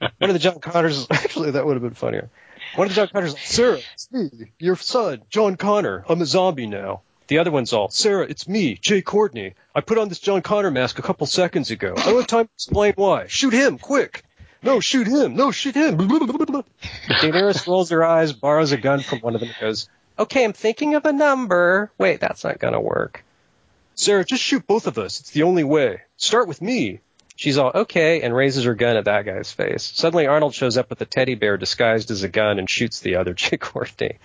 One 0.18 0.30
of 0.30 0.34
the 0.34 0.40
John 0.40 0.58
Connors, 0.58 0.98
is, 0.98 1.06
Actually, 1.10 1.52
that 1.52 1.64
would 1.64 1.74
have 1.74 1.82
been 1.82 1.94
funnier. 1.94 2.28
One 2.74 2.86
of 2.88 2.94
the 2.94 3.00
John 3.00 3.08
Connors, 3.08 3.38
Sarah, 3.38 3.80
it's 3.94 4.10
me, 4.10 4.30
your 4.58 4.76
son, 4.76 5.22
John 5.28 5.56
Connor. 5.56 6.04
I'm 6.08 6.22
a 6.22 6.26
zombie 6.26 6.66
now. 6.66 7.02
the 7.28 7.38
other 7.38 7.50
one's 7.50 7.72
all, 7.72 7.90
Sarah, 7.90 8.26
it's 8.28 8.48
me, 8.48 8.74
Jai 8.80 9.02
Courtney. 9.02 9.54
I 9.74 9.80
put 9.82 9.98
on 9.98 10.08
this 10.08 10.18
John 10.20 10.40
Connor 10.42 10.70
mask 10.70 10.98
a 10.98 11.02
couple 11.02 11.26
seconds 11.26 11.70
ago. 11.70 11.94
I 11.96 12.04
don't 12.04 12.16
have 12.16 12.26
time 12.26 12.46
to 12.46 12.52
explain 12.54 12.94
why. 12.96 13.26
Shoot 13.26 13.52
him, 13.52 13.78
quick. 13.78 14.24
No, 14.62 14.80
shoot 14.80 15.06
him. 15.06 15.34
No, 15.34 15.50
shoot 15.50 15.74
him. 15.74 15.98
Daenerys 15.98 17.66
rolls 17.66 17.90
her 17.90 18.04
eyes, 18.04 18.32
borrows 18.32 18.72
a 18.72 18.76
gun 18.76 19.00
from 19.00 19.18
one 19.18 19.34
of 19.34 19.40
them, 19.40 19.50
and 19.50 19.58
goes, 19.60 19.88
okay, 20.18 20.44
I'm 20.44 20.52
thinking 20.52 20.94
of 20.94 21.04
a 21.04 21.12
number. 21.12 21.90
Wait, 21.98 22.20
that's 22.20 22.44
not 22.44 22.58
gonna 22.58 22.80
work. 22.80 23.24
Sarah, 23.94 24.24
just 24.24 24.42
shoot 24.42 24.66
both 24.66 24.86
of 24.86 24.98
us. 24.98 25.20
It's 25.20 25.30
the 25.30 25.42
only 25.42 25.64
way. 25.64 26.02
Start 26.16 26.48
with 26.48 26.62
me. 26.62 27.00
She's 27.42 27.58
all 27.58 27.72
okay 27.74 28.22
and 28.22 28.36
raises 28.36 28.62
her 28.66 28.76
gun 28.76 28.96
at 28.96 29.06
that 29.06 29.24
guy's 29.24 29.50
face. 29.50 29.90
Suddenly 29.96 30.28
Arnold 30.28 30.54
shows 30.54 30.78
up 30.78 30.88
with 30.90 31.00
a 31.00 31.04
teddy 31.04 31.34
bear 31.34 31.56
disguised 31.56 32.12
as 32.12 32.22
a 32.22 32.28
gun 32.28 32.60
and 32.60 32.70
shoots 32.70 33.00
the 33.00 33.16
other 33.16 33.34
Jai 33.34 33.56
Courtney. 33.56 34.18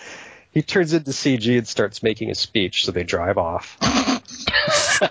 He 0.52 0.62
turns 0.62 0.94
into 0.94 1.10
CG 1.10 1.58
and 1.58 1.68
starts 1.68 2.04
making 2.04 2.30
a 2.30 2.36
speech, 2.36 2.86
so 2.86 2.92
they 2.92 3.04
drive 3.04 3.40
off. 3.40 3.76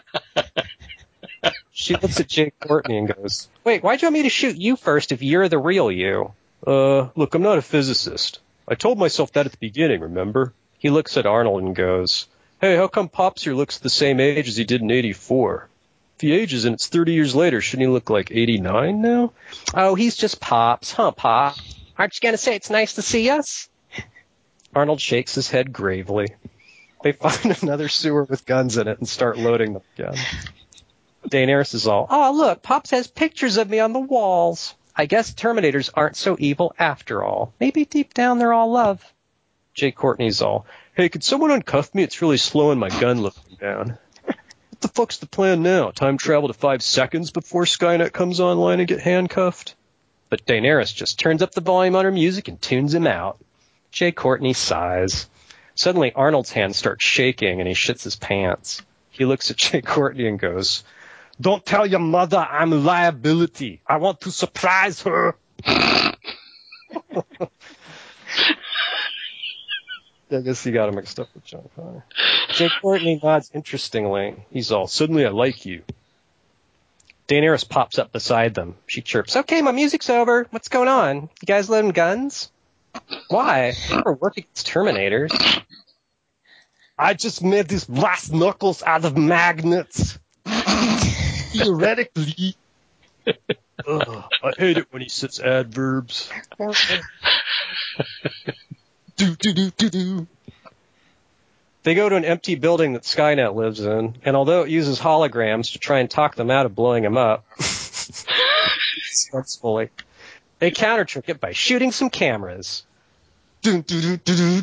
she 1.72 1.94
looks 1.94 2.20
at 2.20 2.28
Jai 2.28 2.52
Courtney 2.60 2.98
and 2.98 3.12
goes, 3.12 3.48
Wait, 3.64 3.82
why'd 3.82 4.00
you 4.00 4.06
want 4.06 4.14
me 4.14 4.22
to 4.22 4.30
shoot 4.30 4.56
you 4.56 4.76
first 4.76 5.10
if 5.10 5.20
you're 5.20 5.48
the 5.48 5.58
real 5.58 5.90
you? 5.90 6.32
Uh, 6.64 7.08
look, 7.16 7.34
I'm 7.34 7.42
not 7.42 7.58
a 7.58 7.62
physicist. 7.62 8.38
I 8.68 8.76
told 8.76 8.98
myself 8.98 9.32
that 9.32 9.46
at 9.46 9.50
the 9.50 9.58
beginning, 9.58 10.02
remember? 10.02 10.52
He 10.78 10.90
looks 10.90 11.16
at 11.16 11.26
Arnold 11.26 11.64
and 11.64 11.74
goes, 11.74 12.28
Hey, 12.60 12.76
how 12.76 12.86
come 12.86 13.08
Pops 13.08 13.42
here 13.42 13.54
looks 13.54 13.78
the 13.78 13.90
same 13.90 14.20
age 14.20 14.46
as 14.46 14.56
he 14.56 14.62
did 14.62 14.80
in 14.80 14.92
84? 14.92 15.68
If 16.16 16.22
he 16.22 16.32
ages 16.32 16.64
and 16.64 16.74
it's 16.74 16.86
30 16.86 17.12
years 17.12 17.34
later, 17.34 17.60
shouldn't 17.60 17.86
he 17.88 17.92
look 17.92 18.08
like 18.08 18.30
89 18.30 19.02
now? 19.02 19.32
Oh, 19.74 19.94
he's 19.94 20.16
just 20.16 20.40
Pops, 20.40 20.90
huh, 20.90 21.10
Pop? 21.10 21.56
Aren't 21.98 22.14
you 22.14 22.26
gonna 22.26 22.38
say 22.38 22.56
it's 22.56 22.70
nice 22.70 22.94
to 22.94 23.02
see 23.02 23.28
us? 23.28 23.68
Arnold 24.74 24.98
shakes 24.98 25.34
his 25.34 25.50
head 25.50 25.74
gravely. 25.74 26.28
They 27.02 27.12
find 27.12 27.54
another 27.62 27.88
sewer 27.88 28.24
with 28.24 28.46
guns 28.46 28.78
in 28.78 28.88
it 28.88 28.98
and 28.98 29.06
start 29.06 29.36
loading 29.36 29.74
them 29.74 29.82
again. 29.98 30.14
Daenerys 31.28 31.74
is 31.74 31.86
all, 31.86 32.06
oh 32.08 32.32
look, 32.34 32.62
Pops 32.62 32.92
has 32.92 33.08
pictures 33.08 33.58
of 33.58 33.68
me 33.68 33.80
on 33.80 33.92
the 33.92 34.00
walls. 34.00 34.74
I 34.96 35.04
guess 35.04 35.34
Terminators 35.34 35.90
aren't 35.92 36.16
so 36.16 36.36
evil 36.38 36.74
after 36.78 37.22
all. 37.22 37.52
Maybe 37.60 37.84
deep 37.84 38.14
down 38.14 38.38
they're 38.38 38.54
all 38.54 38.72
love. 38.72 39.04
Jai 39.74 39.90
Courtney's 39.90 40.40
all, 40.40 40.64
Hey, 40.94 41.10
could 41.10 41.22
someone 41.22 41.50
uncuff 41.50 41.94
me? 41.94 42.02
It's 42.02 42.22
really 42.22 42.38
slowing 42.38 42.78
my 42.78 42.88
gun 42.88 43.20
looking 43.20 43.58
down. 43.60 43.98
The 44.86 44.92
fuck's 44.92 45.16
the 45.16 45.26
plan 45.26 45.64
now? 45.64 45.90
Time 45.90 46.16
travel 46.16 46.46
to 46.46 46.54
five 46.54 46.80
seconds 46.80 47.32
before 47.32 47.64
Skynet 47.64 48.12
comes 48.12 48.38
online 48.38 48.78
and 48.78 48.86
get 48.86 49.00
handcuffed? 49.00 49.74
but 50.28 50.46
Daenerys 50.46 50.94
just 50.94 51.18
turns 51.18 51.42
up 51.42 51.50
the 51.50 51.60
volume 51.60 51.96
on 51.96 52.04
her 52.04 52.12
music 52.12 52.46
and 52.46 52.62
tunes 52.62 52.94
him 52.94 53.08
out. 53.08 53.38
Jai 53.90 54.12
Courtney 54.12 54.52
sighs. 54.52 55.28
Suddenly 55.74 56.12
Arnold's 56.12 56.52
hands 56.52 56.76
start 56.76 57.02
shaking 57.02 57.58
and 57.58 57.66
he 57.66 57.74
shits 57.74 58.04
his 58.04 58.14
pants. 58.14 58.80
He 59.10 59.24
looks 59.24 59.50
at 59.50 59.56
Jai 59.56 59.80
Courtney 59.80 60.28
and 60.28 60.38
goes, 60.38 60.84
Don't 61.40 61.66
tell 61.66 61.84
your 61.84 61.98
mother 61.98 62.38
I'm 62.38 62.72
a 62.72 62.76
liability. 62.76 63.80
I 63.88 63.96
want 63.96 64.20
to 64.20 64.30
surprise 64.30 65.02
her. 65.02 65.34
I 70.30 70.40
guess 70.40 70.64
he 70.64 70.72
got 70.72 70.88
him 70.88 70.96
mixed 70.96 71.20
up 71.20 71.28
with 71.34 71.44
John 71.44 71.68
Connor. 71.76 72.04
Jai 72.50 72.68
Courtney 72.80 73.20
nods 73.22 73.50
interestingly. 73.54 74.34
He's 74.50 74.72
all, 74.72 74.86
Suddenly 74.86 75.24
I 75.24 75.30
like 75.30 75.66
you. 75.66 75.82
Daenerys 77.28 77.68
pops 77.68 77.98
up 77.98 78.12
beside 78.12 78.54
them. 78.54 78.76
She 78.86 79.02
chirps, 79.02 79.36
okay, 79.36 79.62
my 79.62 79.72
music's 79.72 80.10
over. 80.10 80.46
What's 80.50 80.68
going 80.68 80.88
on? 80.88 81.22
You 81.22 81.46
guys 81.46 81.68
loading 81.68 81.90
guns? 81.90 82.50
Why? 83.28 83.74
We're 84.04 84.12
working 84.12 84.44
against 84.44 84.68
Terminators. 84.68 85.62
I 86.98 87.14
just 87.14 87.42
made 87.42 87.68
these 87.68 87.84
brass 87.84 88.30
knuckles 88.30 88.82
out 88.82 89.04
of 89.04 89.18
magnets. 89.18 90.18
Theoretically. 90.46 92.56
Ugh, 93.86 94.24
I 94.42 94.52
hate 94.56 94.78
it 94.78 94.86
when 94.90 95.02
he 95.02 95.08
says 95.08 95.38
adverbs. 95.40 96.30
do 99.16 99.34
do 99.34 99.52
do 99.52 99.70
do 99.70 99.90
do. 99.90 100.26
They 101.82 101.94
go 101.94 102.08
to 102.08 102.16
an 102.16 102.24
empty 102.24 102.56
building 102.56 102.94
that 102.94 103.02
Skynet 103.02 103.54
lives 103.54 103.80
in, 103.80 104.16
and 104.24 104.36
although 104.36 104.62
it 104.62 104.70
uses 104.70 104.98
holograms 104.98 105.72
to 105.72 105.78
try 105.78 106.00
and 106.00 106.10
talk 106.10 106.34
them 106.34 106.50
out 106.50 106.66
of 106.66 106.74
blowing 106.74 107.04
him 107.04 107.16
up, 107.16 107.44
successfully, 107.60 109.90
they 110.58 110.70
counter 110.70 111.04
trick 111.04 111.28
it 111.28 111.40
by 111.40 111.52
shooting 111.52 111.92
some 111.92 112.10
cameras. 112.10 112.84
Do 113.62 113.82
do 113.82 114.00
do 114.00 114.16
do 114.16 114.36
do. 114.36 114.62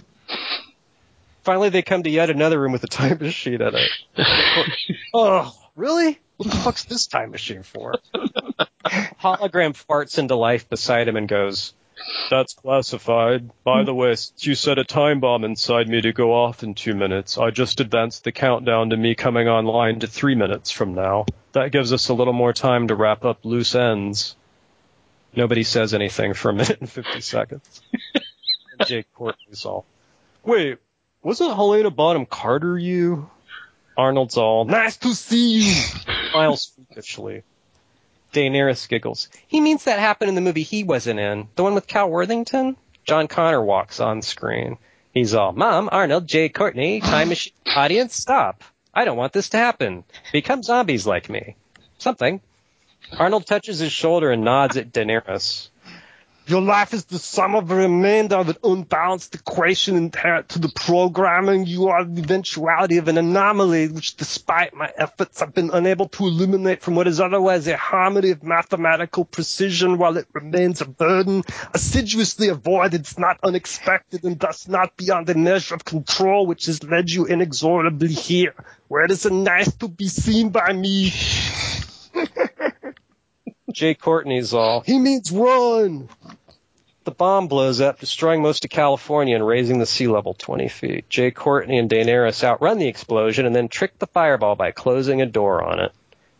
Finally, 1.43 1.69
they 1.69 1.81
come 1.81 2.03
to 2.03 2.09
yet 2.09 2.29
another 2.29 2.59
room 2.59 2.71
with 2.71 2.83
a 2.83 2.87
time 2.87 3.17
machine 3.19 3.61
in 3.61 3.75
it. 3.75 3.91
oh, 5.13 5.53
really? 5.75 6.19
What 6.37 6.49
the 6.49 6.57
fuck's 6.57 6.85
this 6.85 7.07
time 7.07 7.31
machine 7.31 7.63
for? 7.63 7.95
Hologram 8.85 9.73
farts 9.87 10.17
into 10.17 10.35
life 10.35 10.69
beside 10.69 11.07
him 11.07 11.15
and 11.15 11.27
goes, 11.27 11.73
That's 12.29 12.53
classified. 12.53 13.49
By 13.63 13.81
hmm. 13.81 13.85
the 13.85 13.93
way, 13.93 14.15
you 14.39 14.55
set 14.55 14.79
a 14.79 14.83
time 14.83 15.19
bomb 15.19 15.43
inside 15.43 15.87
me 15.87 16.01
to 16.01 16.13
go 16.13 16.33
off 16.33 16.63
in 16.63 16.73
two 16.73 16.95
minutes, 16.95 17.37
I 17.37 17.51
just 17.51 17.79
advanced 17.79 18.23
the 18.23 18.31
countdown 18.31 18.89
to 18.89 18.97
me 18.97 19.15
coming 19.15 19.47
online 19.47 19.99
to 19.99 20.07
three 20.07 20.35
minutes 20.35 20.71
from 20.71 20.93
now. 20.93 21.25
That 21.53 21.71
gives 21.71 21.93
us 21.93 22.09
a 22.09 22.13
little 22.13 22.33
more 22.33 22.53
time 22.53 22.87
to 22.87 22.95
wrap 22.95 23.25
up 23.25 23.45
loose 23.45 23.75
ends. 23.75 24.35
Nobody 25.35 25.63
says 25.63 25.93
anything 25.93 26.33
for 26.33 26.49
a 26.49 26.53
minute 26.53 26.79
and 26.79 26.89
50 26.89 27.21
seconds. 27.21 27.81
and 28.79 28.87
Jai 28.87 29.05
Courtney's 29.13 29.65
all, 29.65 29.85
wait, 30.43 30.77
wasn't 31.21 31.55
Helena 31.55 31.89
Bonham 31.89 32.25
Carter 32.25 32.77
you? 32.77 33.29
Arnold's 33.95 34.37
all, 34.37 34.65
Nice 34.65 34.97
to 34.97 35.13
see 35.13 35.59
you. 35.59 35.71
smiles 36.31 36.71
freakishly. 36.75 37.43
Daenerys 38.33 38.89
giggles. 38.89 39.29
He 39.47 39.61
means 39.61 39.85
that 39.85 39.99
happened 39.99 40.29
in 40.29 40.35
the 40.35 40.41
movie 40.41 40.63
he 40.63 40.83
wasn't 40.83 41.19
in. 41.19 41.47
The 41.55 41.63
one 41.63 41.75
with 41.75 41.87
Cal 41.87 42.09
Worthington? 42.09 42.75
John 43.05 43.27
Connor 43.27 43.63
walks 43.63 43.99
on 43.99 44.21
screen. 44.21 44.77
He's 45.13 45.33
all, 45.33 45.51
Mom, 45.53 45.89
Arnold, 45.91 46.27
Jai 46.27 46.49
Courtney, 46.49 46.99
time 46.99 47.29
machine, 47.29 47.53
audience, 47.67 48.15
stop. 48.15 48.63
I 48.93 49.05
don't 49.05 49.17
want 49.17 49.33
this 49.33 49.49
to 49.49 49.57
happen. 49.57 50.03
Become 50.31 50.63
zombies 50.63 51.05
like 51.05 51.29
me. 51.29 51.55
Something. 51.99 52.41
Arnold 53.17 53.45
touches 53.45 53.79
his 53.79 53.91
shoulder 53.91 54.31
and 54.31 54.43
nods 54.43 54.77
at 54.77 54.91
Daenerys. 54.91 55.69
Your 56.45 56.61
life 56.61 56.93
is 56.93 57.05
the 57.05 57.19
sum 57.19 57.55
of 57.55 57.71
a 57.71 57.75
remainder 57.75 58.35
of 58.35 58.49
an 58.49 58.57
unbalanced 58.65 59.33
equation 59.33 59.95
inherent 59.95 60.49
to 60.49 60.59
the 60.59 60.67
programming. 60.67 61.65
You 61.65 61.87
are 61.87 62.03
the 62.03 62.21
eventuality 62.21 62.97
of 62.97 63.07
an 63.07 63.17
anomaly, 63.17 63.87
which 63.87 64.17
despite 64.17 64.73
my 64.73 64.91
efforts 64.97 65.41
I've 65.41 65.53
been 65.53 65.69
unable 65.71 66.09
to 66.09 66.25
eliminate 66.25 66.81
from 66.81 66.95
what 66.95 67.07
is 67.07 67.21
otherwise 67.21 67.65
a 67.67 67.77
harmony 67.77 68.31
of 68.31 68.43
mathematical 68.43 69.23
precision 69.23 69.97
while 69.97 70.17
it 70.17 70.27
remains 70.33 70.81
a 70.81 70.85
burden. 70.85 71.43
Assiduously 71.73 72.49
avoided, 72.49 72.99
it's 72.99 73.17
not 73.17 73.39
unexpected 73.41 74.25
and 74.25 74.37
thus 74.37 74.67
not 74.67 74.97
beyond 74.97 75.27
the 75.27 75.35
measure 75.35 75.75
of 75.75 75.85
control 75.85 76.45
which 76.45 76.65
has 76.65 76.83
led 76.83 77.09
you 77.09 77.23
inexorably 77.23 78.09
here, 78.09 78.53
where 78.89 79.05
it 79.05 79.11
is 79.11 79.25
nice 79.25 79.73
to 79.75 79.87
be 79.87 80.09
seen 80.09 80.49
by 80.49 80.73
me. 80.73 81.13
Jai 83.73 83.95
Courtney's 83.95 84.53
all, 84.53 84.81
He 84.81 84.99
means 84.99 85.31
run. 85.31 86.09
The 87.03 87.11
bomb 87.11 87.47
blows 87.47 87.81
up, 87.81 87.99
destroying 87.99 88.41
most 88.41 88.63
of 88.63 88.71
California 88.71 89.35
and 89.35 89.45
raising 89.45 89.77
the 89.77 89.85
sea 89.85 90.07
level 90.07 90.33
20 90.33 90.69
feet. 90.69 91.09
Jai 91.09 91.31
Courtney 91.31 91.77
and 91.77 91.89
Daenerys 91.89 92.43
outrun 92.43 92.77
the 92.77 92.87
explosion 92.87 93.45
and 93.45 93.53
then 93.53 93.67
trick 93.67 93.99
the 93.99 94.07
fireball 94.07 94.55
by 94.55 94.71
closing 94.71 95.21
a 95.21 95.25
door 95.25 95.63
on 95.63 95.79
it. 95.79 95.91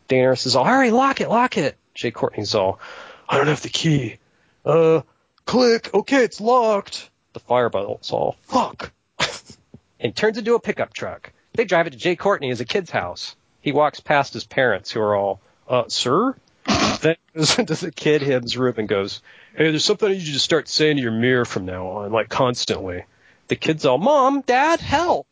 Daenerys 0.08 0.46
is 0.46 0.56
all, 0.56 0.64
hurry, 0.64 0.92
lock 0.92 1.20
it, 1.20 1.30
lock 1.30 1.58
it. 1.58 1.76
Jai 1.94 2.12
Courtney's 2.12 2.56
all, 2.56 2.80
I 3.28 3.38
don't 3.38 3.48
have 3.48 3.62
the 3.62 3.70
key. 3.70 4.18
Uh, 4.66 5.02
click, 5.46 5.94
okay, 5.94 6.24
it's 6.24 6.40
locked. 6.40 7.10
The 7.34 7.40
fireball's 7.40 8.12
all, 8.12 8.38
fuck. 8.44 8.94
and 10.00 10.16
turns 10.16 10.38
into 10.38 10.56
a 10.56 10.60
pickup 10.62 10.94
truck. 10.94 11.34
They 11.54 11.66
drive 11.66 11.88
it 11.88 11.92
to 11.92 11.98
Jai 11.98 12.16
Courtney 12.16 12.52
as 12.52 12.62
a 12.62 12.66
kid's 12.66 12.90
house. 12.90 13.36
He 13.62 13.72
walks 13.72 14.00
past 14.00 14.34
his 14.34 14.46
parents 14.46 14.92
who 14.92 15.02
are 15.02 15.16
all, 15.16 15.42
uh, 15.68 15.86
sir? 15.88 16.36
Then 16.66 17.16
the 17.34 17.94
kid 17.96 18.22
him's 18.22 18.58
room 18.58 18.76
and 18.78 18.88
goes, 18.88 19.22
Hey, 19.56 19.70
there's 19.70 19.86
something 19.86 20.10
I 20.10 20.14
need 20.14 20.22
you 20.22 20.34
to 20.34 20.40
start 20.40 20.68
saying 20.68 20.98
to 20.98 21.02
your 21.04 21.12
mirror 21.12 21.46
from 21.46 21.66
now 21.66 21.88
on, 21.88 22.12
like 22.12 22.30
constantly. 22.30 23.06
The 23.48 23.56
kid's 23.56 23.86
all, 23.86 23.98
Mom, 23.98 24.42
Dad, 24.42 24.80
help! 24.80 25.28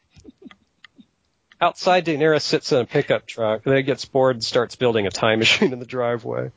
Outside, 1.62 2.06
Daenerys 2.06 2.42
sits 2.42 2.72
in 2.72 2.80
a 2.80 2.86
pickup 2.86 3.26
truck. 3.26 3.64
Then 3.64 3.78
he 3.78 3.84
gets 3.84 4.04
bored 4.06 4.36
and 4.36 4.44
starts 4.44 4.76
building 4.76 5.08
a 5.08 5.12
time 5.12 5.40
machine 5.40 5.74
in 5.74 5.80
the 5.80 5.86
driveway. 5.86 6.52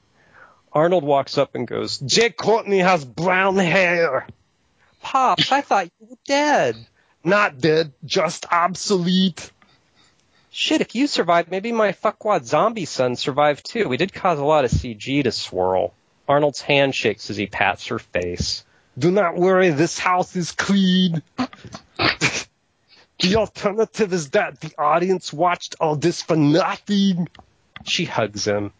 Arnold 0.72 1.04
walks 1.04 1.38
up 1.38 1.54
and 1.54 1.68
goes, 1.68 1.98
Jai 1.98 2.30
Courtney 2.30 2.78
has 2.78 3.04
brown 3.04 3.56
hair. 3.56 4.26
Pops, 5.02 5.52
I 5.52 5.60
thought 5.60 5.90
you 6.00 6.06
were 6.08 6.16
dead. 6.26 6.76
Not 7.22 7.60
dead, 7.60 7.92
just 8.04 8.46
obsolete. 8.50 9.50
Shit, 10.56 10.80
if 10.80 10.94
you 10.94 11.08
survived, 11.08 11.50
maybe 11.50 11.72
my 11.72 11.90
fuckwad 11.90 12.44
zombie 12.44 12.84
son 12.84 13.16
survived 13.16 13.68
too. 13.68 13.88
We 13.88 13.96
did 13.96 14.12
cause 14.12 14.38
a 14.38 14.44
lot 14.44 14.64
of 14.64 14.70
CG 14.70 15.24
to 15.24 15.32
swirl. 15.32 15.92
Arnold's 16.28 16.60
hand 16.60 16.94
shakes 16.94 17.28
as 17.28 17.36
he 17.36 17.48
pats 17.48 17.88
her 17.88 17.98
face. 17.98 18.64
Do 18.96 19.10
not 19.10 19.34
worry, 19.34 19.70
this 19.70 19.98
house 19.98 20.36
is 20.36 20.52
clean. 20.52 21.24
the 21.36 23.34
alternative 23.34 24.12
is 24.12 24.30
that 24.30 24.60
the 24.60 24.72
audience 24.78 25.32
watched 25.32 25.74
all 25.80 25.96
this 25.96 26.22
for 26.22 26.36
nothing. 26.36 27.26
She 27.84 28.04
hugs 28.04 28.46
him. 28.46 28.72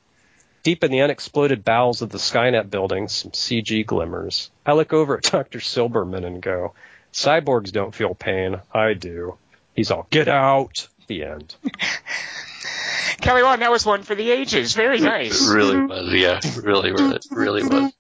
Deep 0.62 0.84
in 0.84 0.92
the 0.92 1.00
unexploded 1.00 1.64
bowels 1.64 2.02
of 2.02 2.10
the 2.10 2.18
Skynet 2.18 2.70
building, 2.70 3.08
some 3.08 3.32
CG 3.32 3.84
glimmers. 3.84 4.52
I 4.64 4.74
look 4.74 4.92
over 4.92 5.16
at 5.16 5.24
Dr. 5.32 5.58
Silberman 5.58 6.24
and 6.24 6.40
go, 6.40 6.74
Cyborgs 7.12 7.72
don't 7.72 7.96
feel 7.96 8.14
pain. 8.14 8.60
I 8.72 8.94
do. 8.94 9.38
He's 9.74 9.90
all, 9.90 10.06
get 10.10 10.28
out. 10.28 10.86
The 11.06 11.24
end. 11.24 11.54
Kelly 13.20 13.42
Wand, 13.42 13.62
that 13.62 13.70
was 13.70 13.86
one 13.86 14.02
for 14.02 14.14
the 14.14 14.30
ages. 14.30 14.74
Very 14.74 15.00
nice. 15.00 15.48
It 15.48 15.54
really 15.54 15.78
was, 15.78 16.12
yeah. 16.12 16.40
Really, 16.62 16.92
really, 16.92 17.18
really 17.30 17.62
was. 17.62 17.92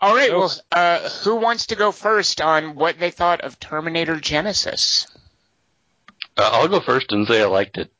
All 0.00 0.14
right, 0.14 0.30
well, 0.32 0.52
uh, 0.70 1.08
who 1.08 1.36
wants 1.36 1.66
to 1.66 1.76
go 1.76 1.90
first 1.90 2.40
on 2.40 2.74
what 2.74 2.98
they 2.98 3.10
thought 3.10 3.40
of 3.40 3.58
Terminator 3.58 4.16
Genisys? 4.16 5.06
Uh, 6.36 6.50
I'll 6.52 6.68
go 6.68 6.80
first 6.80 7.12
and 7.12 7.26
say 7.26 7.40
I 7.42 7.46
liked 7.46 7.78
it. 7.78 7.90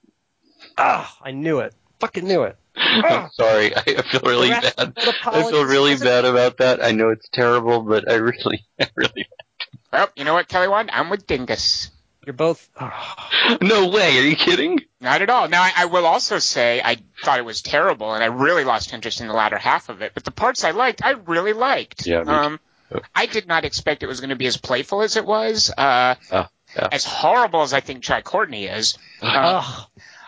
Ah, 0.77 1.17
I 1.23 1.31
knew 1.31 1.61
it. 1.61 1.73
Fucking 2.01 2.27
knew 2.27 2.43
it. 2.43 2.57
I'm 2.77 3.31
sorry. 3.33 3.75
I 3.75 3.83
I 3.87 4.03
feel 4.03 4.21
really 4.23 4.51
bad. 4.51 4.93
I 5.25 5.43
feel 5.51 5.65
really 5.65 5.97
bad 5.97 6.25
about 6.25 6.59
that. 6.59 6.85
I 6.85 6.93
know 6.93 7.11
it's 7.11 7.29
terrible, 7.33 7.83
but 7.83 8.11
I 8.11 8.17
really, 8.17 8.67
I 8.81 8.89
really. 8.97 9.29
Well, 9.93 10.09
you 10.17 10.25
know 10.25 10.35
what, 10.35 10.49
Kelly 10.49 10.69
Wand? 10.69 10.91
I'm 10.93 11.11
with 11.11 11.27
Dingus. 11.27 11.91
You're 12.27 12.33
both. 12.33 12.69
ah. 12.81 13.59
No 13.61 13.89
way. 13.89 14.19
Are 14.19 14.23
you 14.23 14.35
kidding? 14.37 14.81
Not 15.01 15.21
at 15.21 15.29
all. 15.29 15.47
Now, 15.49 15.63
I, 15.63 15.73
I 15.77 15.85
will 15.87 16.07
also 16.07 16.39
say 16.39 16.81
I 16.83 16.97
thought 17.23 17.39
it 17.39 17.45
was 17.45 17.61
terrible, 17.61 18.15
and 18.15 18.23
I 18.25 18.29
really 18.29 18.65
lost 18.65 18.95
interest 18.95 19.21
in 19.21 19.29
the 19.29 19.35
latter 19.35 19.59
half 19.59 19.91
of 19.91 20.01
it. 20.01 20.13
But 20.15 20.25
the 20.25 20.31
parts 20.31 20.65
I 20.65 20.71
liked, 20.71 21.05
I 21.05 21.11
really 21.11 21.53
liked. 21.53 22.07
Yeah, 22.07 22.21
um. 22.21 22.61
I 23.15 23.27
did 23.27 23.47
not 23.49 23.65
expect 23.65 24.03
it 24.03 24.07
was 24.07 24.21
going 24.21 24.31
to 24.31 24.37
be 24.37 24.47
as 24.47 24.57
playful 24.57 25.03
as 25.03 25.17
it 25.17 25.27
was. 25.27 25.71
Uh, 25.77 26.15
Oh, 26.31 26.47
yeah. 26.77 26.89
As 26.93 27.05
horrible 27.05 27.63
as 27.63 27.73
I 27.73 27.81
think 27.81 28.01
Jai 28.01 28.21
Courtney 28.23 28.67
is, 28.67 28.97
uh, 29.23 29.27
Ugh. 29.63 29.87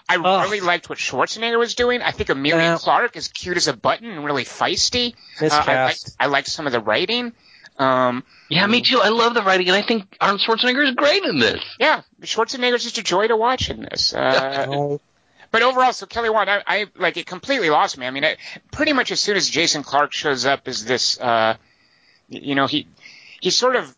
I 0.09 0.17
Ugh. 0.17 0.45
really 0.45 0.61
liked 0.61 0.89
what 0.89 0.99
Schwarzenegger 0.99 1.59
was 1.59 1.75
doing. 1.75 2.03
I 2.03 2.11
think 2.13 2.29
Emilia 2.29 2.63
Yeah. 2.63 2.79
Clarke 2.79 3.17
is 3.17 3.29
cute 3.29 3.57
as 3.57 3.69
a 3.69 3.73
button 3.77 4.11
and 4.11 4.25
really 4.25 4.45
feisty. 4.45 5.15
Uh, 5.41 5.49
I, 5.51 5.85
liked, 5.85 6.11
I 6.21 6.27
liked 6.27 6.49
some 6.49 6.67
of 6.67 6.73
the 6.73 6.81
writing. 6.81 7.33
Um, 7.79 8.25
Yeah, 8.49 8.67
me 8.67 8.81
too. 8.81 9.01
I 9.03 9.09
love 9.11 9.35
the 9.35 9.43
writing, 9.43 9.69
and 9.69 9.77
I 9.77 9.83
think 9.83 10.17
Arnold 10.21 10.41
Schwarzenegger 10.41 10.87
is 10.89 10.95
great 10.95 11.23
in 11.25 11.39
this. 11.39 11.63
yeah, 11.79 12.03
Schwarzenegger's 12.23 12.85
just 12.85 12.99
a 12.99 13.03
joy 13.03 13.29
to 13.29 13.37
watch 13.37 13.69
in 13.71 13.83
this. 13.83 14.15
Uh, 14.15 14.99
But 15.53 15.63
overall, 15.63 15.93
so 15.93 16.07
Kelly 16.07 16.29
Wand, 16.29 16.51
I, 16.51 16.63
I 16.67 16.87
like 16.97 17.17
it 17.17 17.27
completely 17.27 17.71
lost 17.71 17.97
me. 17.99 18.07
I 18.07 18.11
mean, 18.11 18.25
it, 18.25 18.39
pretty 18.73 18.93
much 18.93 19.11
as 19.13 19.21
soon 19.21 19.37
as 19.37 19.49
Jason 19.49 19.83
Clarke 19.85 20.13
shows 20.13 20.45
up 20.45 20.67
as 20.69 20.85
this, 20.85 21.19
uh, 21.21 21.57
you 22.29 22.55
know, 22.55 22.67
he 22.67 22.87
he 23.41 23.51
sort 23.51 23.77
of 23.77 23.95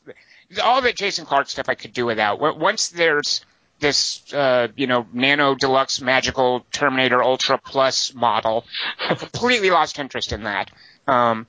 all 0.62 0.82
that 0.82 0.94
Jason 0.96 1.24
Clarke 1.24 1.48
stuff 1.48 1.68
I 1.68 1.74
could 1.74 1.92
do 1.94 2.04
without. 2.06 2.38
W- 2.38 2.58
Once 2.58 2.90
there's 2.90 3.44
this, 3.80 4.22
uh, 4.34 4.68
you 4.76 4.86
know, 4.86 5.06
Nano 5.12 5.54
Deluxe 5.54 6.00
Magical 6.00 6.66
Terminator 6.70 7.22
Ultra 7.22 7.58
Plus 7.58 8.12
model, 8.14 8.64
I 9.00 9.14
completely 9.14 9.70
lost 9.70 9.98
interest 9.98 10.32
in 10.32 10.42
that. 10.44 10.70
Um, 11.06 11.46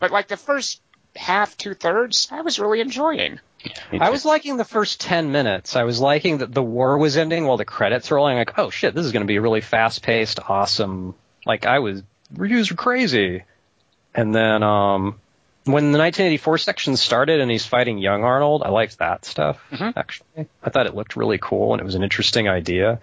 but 0.00 0.10
like 0.10 0.26
the 0.28 0.36
first 0.36 0.82
half, 1.20 1.56
two 1.56 1.74
thirds, 1.74 2.28
I 2.30 2.40
was 2.40 2.58
really 2.58 2.80
enjoying. 2.80 3.38
I 3.92 4.08
was 4.10 4.24
liking 4.24 4.56
the 4.56 4.64
first 4.64 5.00
10 5.02 5.32
minutes. 5.32 5.76
I 5.76 5.84
was 5.84 6.00
liking 6.00 6.38
that 6.38 6.52
the 6.52 6.62
war 6.62 6.96
was 6.96 7.16
ending 7.18 7.44
while 7.46 7.58
the 7.58 7.64
credits 7.66 8.10
were 8.10 8.16
rolling. 8.16 8.36
Like, 8.38 8.58
oh 8.58 8.70
shit, 8.70 8.94
this 8.94 9.04
is 9.04 9.12
going 9.12 9.22
to 9.22 9.26
be 9.26 9.36
a 9.36 9.40
really 9.42 9.60
fast 9.60 10.02
paced, 10.02 10.40
awesome. 10.48 11.14
Like, 11.44 11.66
I 11.66 11.80
was, 11.80 12.02
reviews 12.34 12.70
were 12.70 12.76
crazy. 12.76 13.44
And 14.14 14.34
then, 14.34 14.62
um, 14.62 15.20
when 15.64 15.92
the 15.92 15.98
1984 15.98 16.56
section 16.58 16.96
started 16.96 17.40
and 17.40 17.50
he's 17.50 17.66
fighting 17.66 17.98
young 17.98 18.24
Arnold, 18.24 18.62
I 18.64 18.70
liked 18.70 18.98
that 18.98 19.26
stuff, 19.26 19.60
Mhm. 19.70 19.92
actually. 19.94 20.46
I 20.64 20.70
thought 20.70 20.86
it 20.86 20.94
looked 20.94 21.16
really 21.16 21.38
cool 21.38 21.72
and 21.74 21.82
it 21.82 21.84
was 21.84 21.96
an 21.96 22.02
interesting 22.02 22.48
idea. 22.48 22.98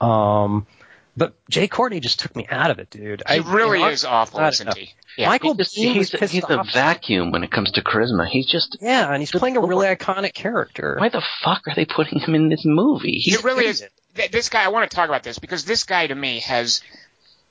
Um, 0.00 0.66
but 1.16 1.34
Jai 1.48 1.66
Courtney 1.68 2.00
just 2.00 2.20
took 2.20 2.34
me 2.34 2.46
out 2.50 2.70
of 2.70 2.78
it, 2.78 2.90
dude. 2.90 3.22
He 3.28 3.34
I 3.34 3.36
really 3.38 3.78
you 3.78 3.84
know, 3.84 3.90
is 3.90 4.04
awful, 4.04 4.40
isn't 4.40 4.66
enough. 4.66 4.76
he? 4.76 4.90
Yeah. 5.16 5.28
Michael 5.28 5.54
He's, 5.54 5.68
just, 5.72 5.76
Biehn 5.76 5.96
was 5.98 6.10
he's, 6.10 6.30
he's 6.32 6.44
a 6.48 6.64
vacuum 6.72 7.30
when 7.30 7.44
it 7.44 7.50
comes 7.52 7.70
to 7.72 7.82
charisma. 7.82 8.26
He's 8.26 8.46
just. 8.46 8.78
Yeah, 8.80 9.12
and 9.12 9.20
he's 9.22 9.30
playing 9.30 9.56
a 9.56 9.60
really 9.60 9.86
iconic 9.86 10.34
character. 10.34 10.96
Why 10.98 11.08
the 11.08 11.22
fuck 11.42 11.68
are 11.68 11.74
they 11.76 11.84
putting 11.84 12.18
him 12.18 12.34
in 12.34 12.48
this 12.48 12.62
movie? 12.64 13.18
He's 13.18 13.36
it 13.36 13.44
really 13.44 13.66
is. 13.66 13.84
th- 14.16 14.30
This 14.32 14.48
guy, 14.48 14.64
I 14.64 14.68
want 14.68 14.90
to 14.90 14.94
talk 14.94 15.08
about 15.08 15.22
this 15.22 15.38
because 15.38 15.64
this 15.64 15.84
guy 15.84 16.06
to 16.08 16.14
me 16.14 16.40
has 16.40 16.82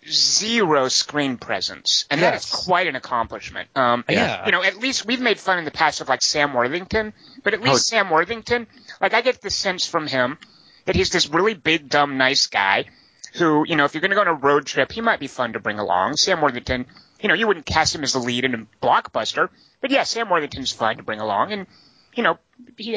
zero 0.10 0.90
screen 0.90 1.38
presence, 1.38 2.06
and 2.12 2.22
that 2.22 2.36
is 2.36 2.46
quite 2.52 2.88
an 2.88 2.96
accomplishment. 2.98 3.70
Um, 3.76 4.04
Yeah. 4.10 4.46
You 4.46 4.52
know, 4.52 4.62
at 4.64 4.78
least 4.80 5.06
we've 5.06 5.22
made 5.22 5.40
fun 5.40 5.58
in 5.60 5.66
the 5.66 5.72
past 5.72 6.02
of 6.02 6.10
like 6.10 6.22
Sam 6.22 6.54
Worthington, 6.54 7.14
but 7.44 7.54
at 7.54 7.62
least 7.62 7.74
Oh. 7.76 7.78
Sam 7.78 8.10
Worthington, 8.10 8.68
like 9.00 9.14
I 9.14 9.22
get 9.22 9.42
the 9.42 9.50
sense 9.50 9.86
from 9.88 10.08
him 10.08 10.38
that 10.86 10.96
he's 10.98 11.10
this 11.12 11.30
really 11.30 11.54
big, 11.54 11.88
dumb, 11.88 12.18
nice 12.18 12.48
guy 12.48 12.86
who, 13.34 13.66
you 13.68 13.76
know, 13.76 13.86
if 13.86 13.94
you're 13.94 14.02
going 14.02 14.12
to 14.12 14.16
go 14.16 14.22
on 14.22 14.28
a 14.28 14.34
road 14.34 14.66
trip, 14.66 14.92
he 14.92 15.02
might 15.02 15.20
be 15.20 15.28
fun 15.28 15.54
to 15.54 15.60
bring 15.60 15.80
along. 15.80 16.18
Sam 16.18 16.42
Worthington 16.42 16.86
you 17.24 17.30
know, 17.30 17.36
you 17.36 17.48
wouldn't 17.48 17.66
cast 17.66 17.96
him 17.96 18.04
as 18.04 18.12
the 18.12 18.20
lead 18.20 18.44
in 18.44 18.54
a 18.54 18.86
blockbuster, 18.86 19.48
but 19.80 19.92
yeah, 19.92 20.04
Sam 20.04 20.30
Worthington's 20.30 20.74
fun 20.74 20.98
to 20.98 21.04
bring 21.04 21.22
along, 21.22 21.54
and 21.54 21.68
you 22.14 22.22
know, 22.22 22.38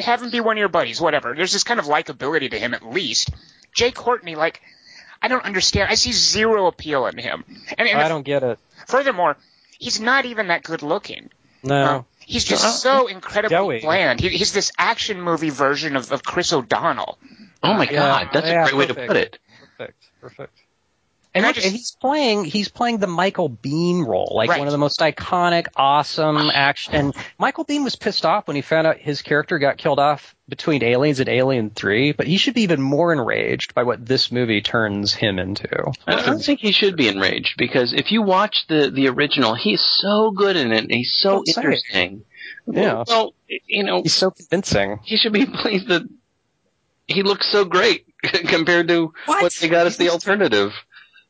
have 0.03 0.21
him 0.21 0.29
be 0.29 0.41
one 0.41 0.57
of 0.57 0.59
your 0.59 0.67
buddies, 0.67 0.99
whatever. 0.99 1.33
There's 1.33 1.53
this 1.53 1.63
kind 1.63 1.79
of 1.79 1.85
likability 1.85 2.51
to 2.51 2.59
him 2.59 2.73
at 2.73 2.85
least. 2.85 3.31
Jai 3.73 3.91
Courtney, 3.91 4.35
like, 4.35 4.61
I 5.21 5.29
don't 5.29 5.45
understand. 5.45 5.89
I 5.89 5.95
see 5.95 6.11
zero 6.11 6.67
appeal 6.67 7.07
in 7.07 7.17
him, 7.17 7.45
and, 7.77 7.87
and 7.87 7.99
I 7.99 8.09
don't 8.09 8.23
get 8.23 8.43
it. 8.43 8.59
furthermore, 8.85 9.37
he's 9.79 10.01
not 10.01 10.25
even 10.25 10.49
that 10.49 10.63
good 10.63 10.83
looking. 10.83 11.29
No. 11.63 11.83
Uh, 11.83 12.03
he's 12.19 12.43
just 12.43 12.65
Uh, 12.65 12.69
so 12.69 13.07
incredibly 13.07 13.55
Joey. 13.55 13.79
bland. 13.79 14.19
He, 14.19 14.29
he's 14.29 14.51
this 14.51 14.73
action 14.77 15.21
movie 15.21 15.49
version 15.51 15.95
of, 15.95 16.11
of 16.11 16.21
Chris 16.23 16.51
O'Donnell. 16.51 17.17
Oh 17.63 17.73
my 17.73 17.85
Yeah, 17.85 17.91
god, 17.91 18.29
that's 18.33 18.47
yeah, 18.47 18.65
a 18.65 18.69
great 18.69 18.75
way 18.75 18.87
to 18.87 18.93
put 18.93 19.15
it. 19.17 19.39
Perfect. 19.77 20.06
Perfect. 20.27 20.53
And 21.35 21.45
I 21.45 21.49
look, 21.49 21.55
just- 21.57 21.67
he's 21.67 21.91
playing 22.01 22.45
he's 22.45 22.67
playing 22.69 22.97
the 22.97 23.05
Michael 23.05 23.47
Biehn 23.49 24.07
role, 24.07 24.31
like 24.33 24.49
Right. 24.49 24.57
one 24.57 24.67
of 24.67 24.71
the 24.71 24.77
most 24.79 24.99
iconic, 25.01 25.67
awesome 25.75 26.37
ah. 26.37 26.51
action. 26.51 26.95
And 26.95 27.15
Michael 27.37 27.63
Biehn 27.63 27.83
was 27.83 27.95
pissed 27.95 28.25
off 28.25 28.47
when 28.47 28.55
he 28.55 28.63
found 28.63 28.87
out 28.87 28.97
his 28.97 29.21
character 29.21 29.59
got 29.59 29.77
killed 29.77 29.99
off 29.99 30.35
between 30.49 30.83
Aliens 30.83 31.19
and 31.19 31.29
Alien 31.29 31.69
Three, 31.69 32.11
but 32.11 32.25
he 32.25 32.37
should 32.37 32.55
be 32.55 32.61
even 32.63 32.81
more 32.81 33.13
enraged 33.13 33.75
by 33.75 33.83
what 33.83 34.03
this 34.03 34.31
movie 34.31 34.61
turns 34.61 35.13
him 35.13 35.37
into. 35.37 35.91
I 36.07 36.25
don't 36.25 36.39
think 36.43 36.59
he 36.61 36.71
should 36.71 36.95
be 36.95 37.07
enraged 37.07 37.53
because 37.57 37.93
if 37.93 38.11
you 38.11 38.23
watch 38.23 38.65
the 38.67 38.89
the 38.89 39.07
original, 39.09 39.53
he's 39.53 39.81
so 39.81 40.31
good 40.31 40.55
in 40.55 40.71
it. 40.71 40.83
and 40.85 40.91
He's 40.91 41.13
so 41.19 41.29
Don't 41.35 41.47
say 41.47 41.51
it. 41.51 41.57
interesting. 41.57 42.23
Yeah. 42.65 43.03
Well, 43.07 43.33
you 43.67 43.83
know, 43.83 44.01
He's 44.01 44.13
so 44.15 44.31
convincing. 44.31 44.99
he 45.03 45.17
should 45.17 45.33
be 45.33 45.45
pleased 45.61 45.89
that 45.89 46.01
he 47.05 47.21
looks 47.21 47.47
so 47.51 47.63
great 47.63 48.06
compared 48.47 48.87
to 48.89 49.13
What? 49.25 49.43
what, 49.43 49.53
they 49.59 49.69
got 49.69 49.87
as 49.87 49.97
the 49.97 50.09
alternative. 50.09 50.73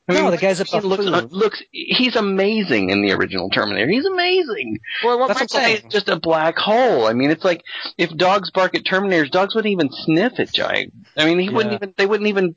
I 0.09 0.13
No, 0.13 0.31
the 0.31 0.37
guy's 0.37 0.61
a 0.61 0.63
he 0.63 0.79
looks, 0.79 1.05
buffoon. 1.05 1.27
looks 1.31 1.61
he's 1.71 2.15
amazing 2.15 2.91
in 2.91 3.01
the 3.01 3.11
original 3.11 3.49
Terminator. 3.49 3.89
He's 3.89 4.05
amazing. 4.05 4.79
Well, 5.03 5.19
what 5.19 5.27
That's 5.27 5.41
what 5.41 5.55
I'm 5.55 5.61
Michael, 5.61 5.73
saying. 5.75 5.85
It's 5.85 5.93
just 5.93 6.07
a 6.09 6.17
black 6.19 6.57
hole. 6.57 7.05
I 7.07 7.13
mean, 7.13 7.29
it's 7.29 7.43
like 7.43 7.63
if 7.97 8.15
dogs 8.15 8.49
bark 8.51 8.73
at 8.75 8.85
Terminators, 8.85 9.31
dogs 9.31 9.53
wouldn't 9.53 9.71
even 9.71 9.89
sniff 9.91 10.39
at 10.39 10.53
Giant. 10.53 10.93
I 11.17 11.25
mean, 11.25 11.39
he 11.39 11.49
wouldn't 11.49 11.75
even. 11.75 11.93
They 11.97 12.05
wouldn't 12.05 12.29
even 12.29 12.55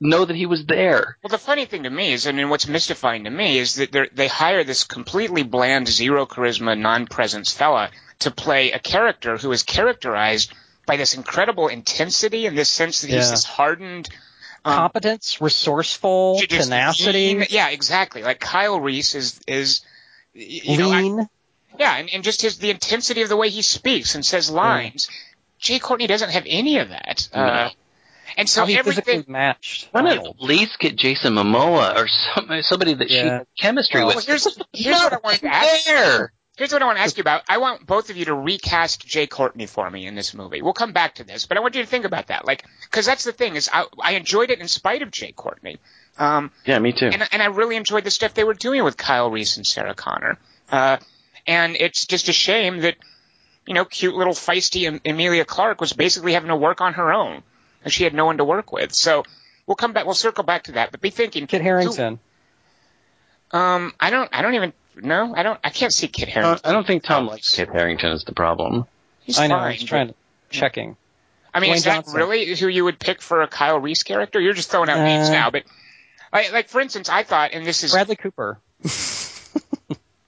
know 0.00 0.24
that 0.24 0.36
he 0.36 0.46
was 0.46 0.64
there. 0.66 1.16
Well, 1.24 1.30
the 1.30 1.38
funny 1.38 1.64
thing 1.64 1.84
to 1.84 1.90
me 1.90 2.12
is, 2.12 2.26
I 2.26 2.32
mean, 2.32 2.50
what's 2.50 2.68
mystifying 2.68 3.24
to 3.24 3.30
me 3.30 3.58
is 3.58 3.76
that 3.76 3.92
they're, 3.92 4.08
they 4.12 4.28
hire 4.28 4.62
this 4.62 4.84
completely 4.84 5.42
bland, 5.42 5.88
zero 5.88 6.26
charisma, 6.26 6.78
non-presence 6.78 7.52
fella 7.52 7.90
to 8.20 8.30
play 8.30 8.72
a 8.72 8.78
character 8.78 9.38
who 9.38 9.50
is 9.52 9.62
characterized 9.62 10.52
by 10.86 10.96
this 10.96 11.14
incredible 11.14 11.68
intensity 11.68 12.46
and 12.46 12.56
this 12.56 12.68
sense 12.68 13.00
that 13.02 13.10
he's 13.10 13.30
this 13.30 13.44
hardened, 13.44 14.08
um, 14.64 14.74
Competence, 14.76 15.40
resourceful, 15.40 16.40
tenacity, 16.48 17.34
lean- 17.34 17.46
yeah, 17.50 17.68
exactly. 17.68 18.22
Like 18.22 18.40
Kyle 18.40 18.80
Reese 18.80 19.14
is 19.14 19.40
is 19.46 19.82
y- 20.34 20.42
you 20.64 20.78
know, 20.78 20.90
I- 20.90 21.02
lean. 21.02 21.28
yeah, 21.78 21.96
and, 21.96 22.08
and 22.12 22.24
just 22.24 22.42
his 22.42 22.58
the 22.58 22.70
intensity 22.70 23.22
of 23.22 23.28
the 23.28 23.36
way 23.36 23.48
he 23.50 23.62
speaks 23.62 24.14
and 24.14 24.24
says 24.24 24.50
lines. 24.50 25.08
Jai 25.58 25.78
Courtney 25.78 26.06
doesn't 26.06 26.30
have 26.30 26.44
any 26.46 26.78
of 26.78 26.90
that. 26.90 27.28
Uh, 27.32 27.70
and 28.36 28.48
so 28.48 28.60
How 28.60 28.66
he 28.66 28.76
everything. 28.76 29.04
physically 29.04 29.32
matched. 29.32 29.88
Why 29.92 30.02
not 30.02 30.18
Arnold. 30.18 30.36
at 30.38 30.42
least 30.42 30.78
get 30.78 30.96
Jason 30.96 31.32
Momoa 31.34 31.96
or 31.96 32.08
some, 32.08 32.50
somebody 32.62 32.92
that 32.94 33.08
she 33.08 33.16
has 33.18 33.46
chemistry 33.58 34.04
Well, 34.04 34.14
with? 34.16 34.26
here's 34.26 34.44
here's 34.74 34.96
what 34.98 35.12
I 35.14 35.18
wanted 35.24 35.40
to 35.40 35.46
ask. 35.54 35.84
there. 35.86 36.32
Here's 36.56 36.72
what 36.72 36.80
I 36.82 36.86
want 36.86 36.96
to 36.98 37.04
ask 37.04 37.16
you 37.18 37.20
about. 37.20 37.42
I 37.48 37.58
want 37.58 37.86
both 37.86 38.08
of 38.08 38.16
you 38.16 38.24
to 38.26 38.34
recast 38.34 39.06
Jai 39.06 39.26
Courtney 39.26 39.66
for 39.66 39.88
me 39.90 40.06
in 40.06 40.14
this 40.14 40.32
movie. 40.32 40.62
We'll 40.62 40.72
come 40.72 40.92
back 40.92 41.16
to 41.16 41.24
this, 41.24 41.44
but 41.46 41.58
I 41.58 41.60
want 41.60 41.74
you 41.74 41.82
to 41.82 41.88
think 41.88 42.06
about 42.06 42.28
that. 42.28 42.46
Like, 42.46 42.64
because 42.82 43.04
that's 43.04 43.24
the 43.24 43.32
thing 43.32 43.56
is, 43.56 43.68
I, 43.70 43.84
I 44.02 44.12
enjoyed 44.12 44.50
it 44.50 44.58
in 44.60 44.66
spite 44.68 45.02
of 45.02 45.10
Jai 45.10 45.32
Courtney, 45.32 45.76
um, 46.18 46.50
Yeah, 46.64 46.78
me 46.78 46.92
too. 46.92 47.08
and 47.12 47.22
and 47.30 47.42
I 47.42 47.46
really 47.46 47.76
enjoyed 47.76 48.04
the 48.04 48.10
stuff 48.10 48.32
they 48.32 48.44
were 48.44 48.54
doing 48.54 48.84
with 48.84 48.96
Kyle 48.96 49.30
Reese 49.30 49.58
and 49.58 49.66
Sarah 49.66 49.94
Connor. 49.94 50.38
Uh, 50.72 50.96
and 51.46 51.76
it's 51.78 52.06
just 52.06 52.28
a 52.30 52.32
shame 52.32 52.80
that 52.80 52.96
you 53.66 53.74
know, 53.74 53.84
cute 53.84 54.14
little 54.14 54.32
feisty 54.32 54.86
Em- 54.86 55.00
Emilia 55.04 55.44
Clarke 55.44 55.80
was 55.80 55.92
basically 55.92 56.32
having 56.32 56.48
to 56.48 56.56
work 56.56 56.80
on 56.80 56.94
her 56.94 57.12
own, 57.12 57.42
and 57.84 57.92
she 57.92 58.04
had 58.04 58.14
no 58.14 58.24
one 58.24 58.38
to 58.38 58.44
work 58.44 58.72
with. 58.72 58.94
So 58.94 59.24
we'll 59.66 59.74
come 59.74 59.92
back. 59.92 60.06
We'll 60.06 60.14
circle 60.14 60.44
back 60.44 60.62
to 60.64 60.72
that. 60.72 60.90
But 60.92 61.00
be 61.02 61.10
thinking, 61.10 61.46
Kit 61.46 61.60
Harington. 61.60 62.18
who- 63.52 63.58
um, 63.58 63.92
I 64.00 64.08
don't. 64.10 64.30
I 64.32 64.40
don't 64.42 64.54
even. 64.54 64.72
No, 64.96 65.34
I 65.36 65.42
don't. 65.42 65.60
I 65.62 65.70
can't 65.70 65.92
see 65.92 66.08
Kit 66.08 66.28
Uh, 66.28 66.32
Harington. 66.32 66.60
I 66.70 66.72
don't 66.72 66.86
think 66.86 67.02
Tom 67.04 67.26
likes 67.26 67.54
Kit 67.54 67.68
Harington 67.68 68.12
is 68.12 68.24
the 68.24 68.32
problem. 68.32 68.86
He's 69.24 69.38
I 69.38 69.46
know. 69.46 69.56
fine. 69.56 69.72
He's 69.74 69.84
trying 69.88 70.08
to 70.08 70.14
checking. 70.50 70.96
I 71.52 71.60
mean, 71.60 71.72
Dwayne 71.72 71.76
is 71.76 71.84
that 71.84 71.94
Johnson. 72.04 72.14
really 72.16 72.54
who 72.54 72.68
you 72.68 72.84
would 72.84 72.98
pick 72.98 73.20
for 73.22 73.42
a 73.42 73.48
Kyle 73.48 73.78
Reese 73.78 74.02
character? 74.02 74.40
You're 74.40 74.52
just 74.54 74.70
throwing 74.70 74.88
out 74.88 74.98
names 75.02 75.28
Uh, 75.28 75.32
now, 75.32 75.50
but 75.50 75.64
like, 76.32 76.52
like 76.52 76.68
for 76.68 76.80
instance, 76.80 77.08
I 77.08 77.22
thought, 77.24 77.50
and 77.52 77.66
this 77.66 77.82
is 77.82 77.92
Bradley 77.92 78.16
Cooper. 78.16 78.58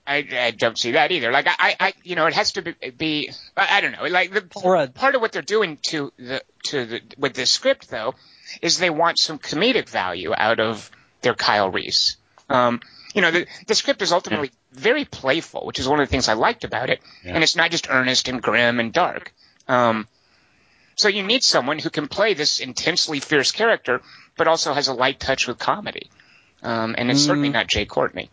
I, 0.06 0.26
I 0.32 0.50
don't 0.52 0.78
see 0.78 0.92
that 0.92 1.12
either. 1.12 1.30
Like 1.30 1.46
I, 1.48 1.76
I, 1.78 1.92
you 2.02 2.16
know, 2.16 2.24
it 2.26 2.32
has 2.32 2.52
to 2.52 2.62
be, 2.62 2.74
be 2.96 3.30
I, 3.56 3.76
I 3.76 3.80
don't 3.82 3.92
know. 3.92 4.04
Like 4.04 4.32
the 4.32 4.40
Paul 4.40 4.72
Rudd. 4.72 4.94
part 4.94 5.14
of 5.14 5.20
what 5.20 5.32
they're 5.32 5.42
doing 5.42 5.78
to 5.88 6.12
the 6.18 6.42
to 6.64 6.86
the 6.86 7.00
with 7.18 7.34
the 7.34 7.44
script 7.44 7.90
though 7.90 8.14
is 8.62 8.78
they 8.78 8.88
want 8.88 9.18
some 9.18 9.38
comedic 9.38 9.86
value 9.90 10.32
out 10.34 10.60
of 10.60 10.90
their 11.20 11.34
Kyle 11.34 11.70
Reese. 11.70 12.16
Um, 12.48 12.80
you 13.14 13.22
know, 13.22 13.30
the 13.30 13.46
the 13.66 13.74
script 13.74 14.02
is 14.02 14.12
ultimately 14.12 14.50
very 14.72 15.04
playful, 15.04 15.64
which 15.66 15.78
is 15.78 15.88
one 15.88 16.00
of 16.00 16.06
the 16.06 16.10
things 16.10 16.28
I 16.28 16.34
liked 16.34 16.64
about 16.64 16.90
it, 16.90 17.00
Yeah. 17.24 17.34
and 17.34 17.42
it's 17.42 17.56
not 17.56 17.70
just 17.70 17.88
earnest 17.90 18.28
and 18.28 18.42
grim 18.42 18.80
and 18.80 18.92
dark. 18.92 19.32
Um, 19.66 20.06
so 20.96 21.08
you 21.08 21.22
need 21.22 21.42
someone 21.44 21.78
who 21.78 21.90
can 21.90 22.08
play 22.08 22.34
this 22.34 22.58
intensely 22.60 23.20
fierce 23.20 23.52
character, 23.52 24.02
but 24.36 24.48
also 24.48 24.72
has 24.74 24.88
a 24.88 24.94
light 24.94 25.20
touch 25.20 25.46
with 25.46 25.58
comedy. 25.58 26.10
Um, 26.62 26.94
and 26.98 27.10
it's 27.10 27.20
certainly 27.24 27.50
Mm. 27.50 27.52
not 27.52 27.66
Jai 27.68 27.84
Courtney. 27.84 28.30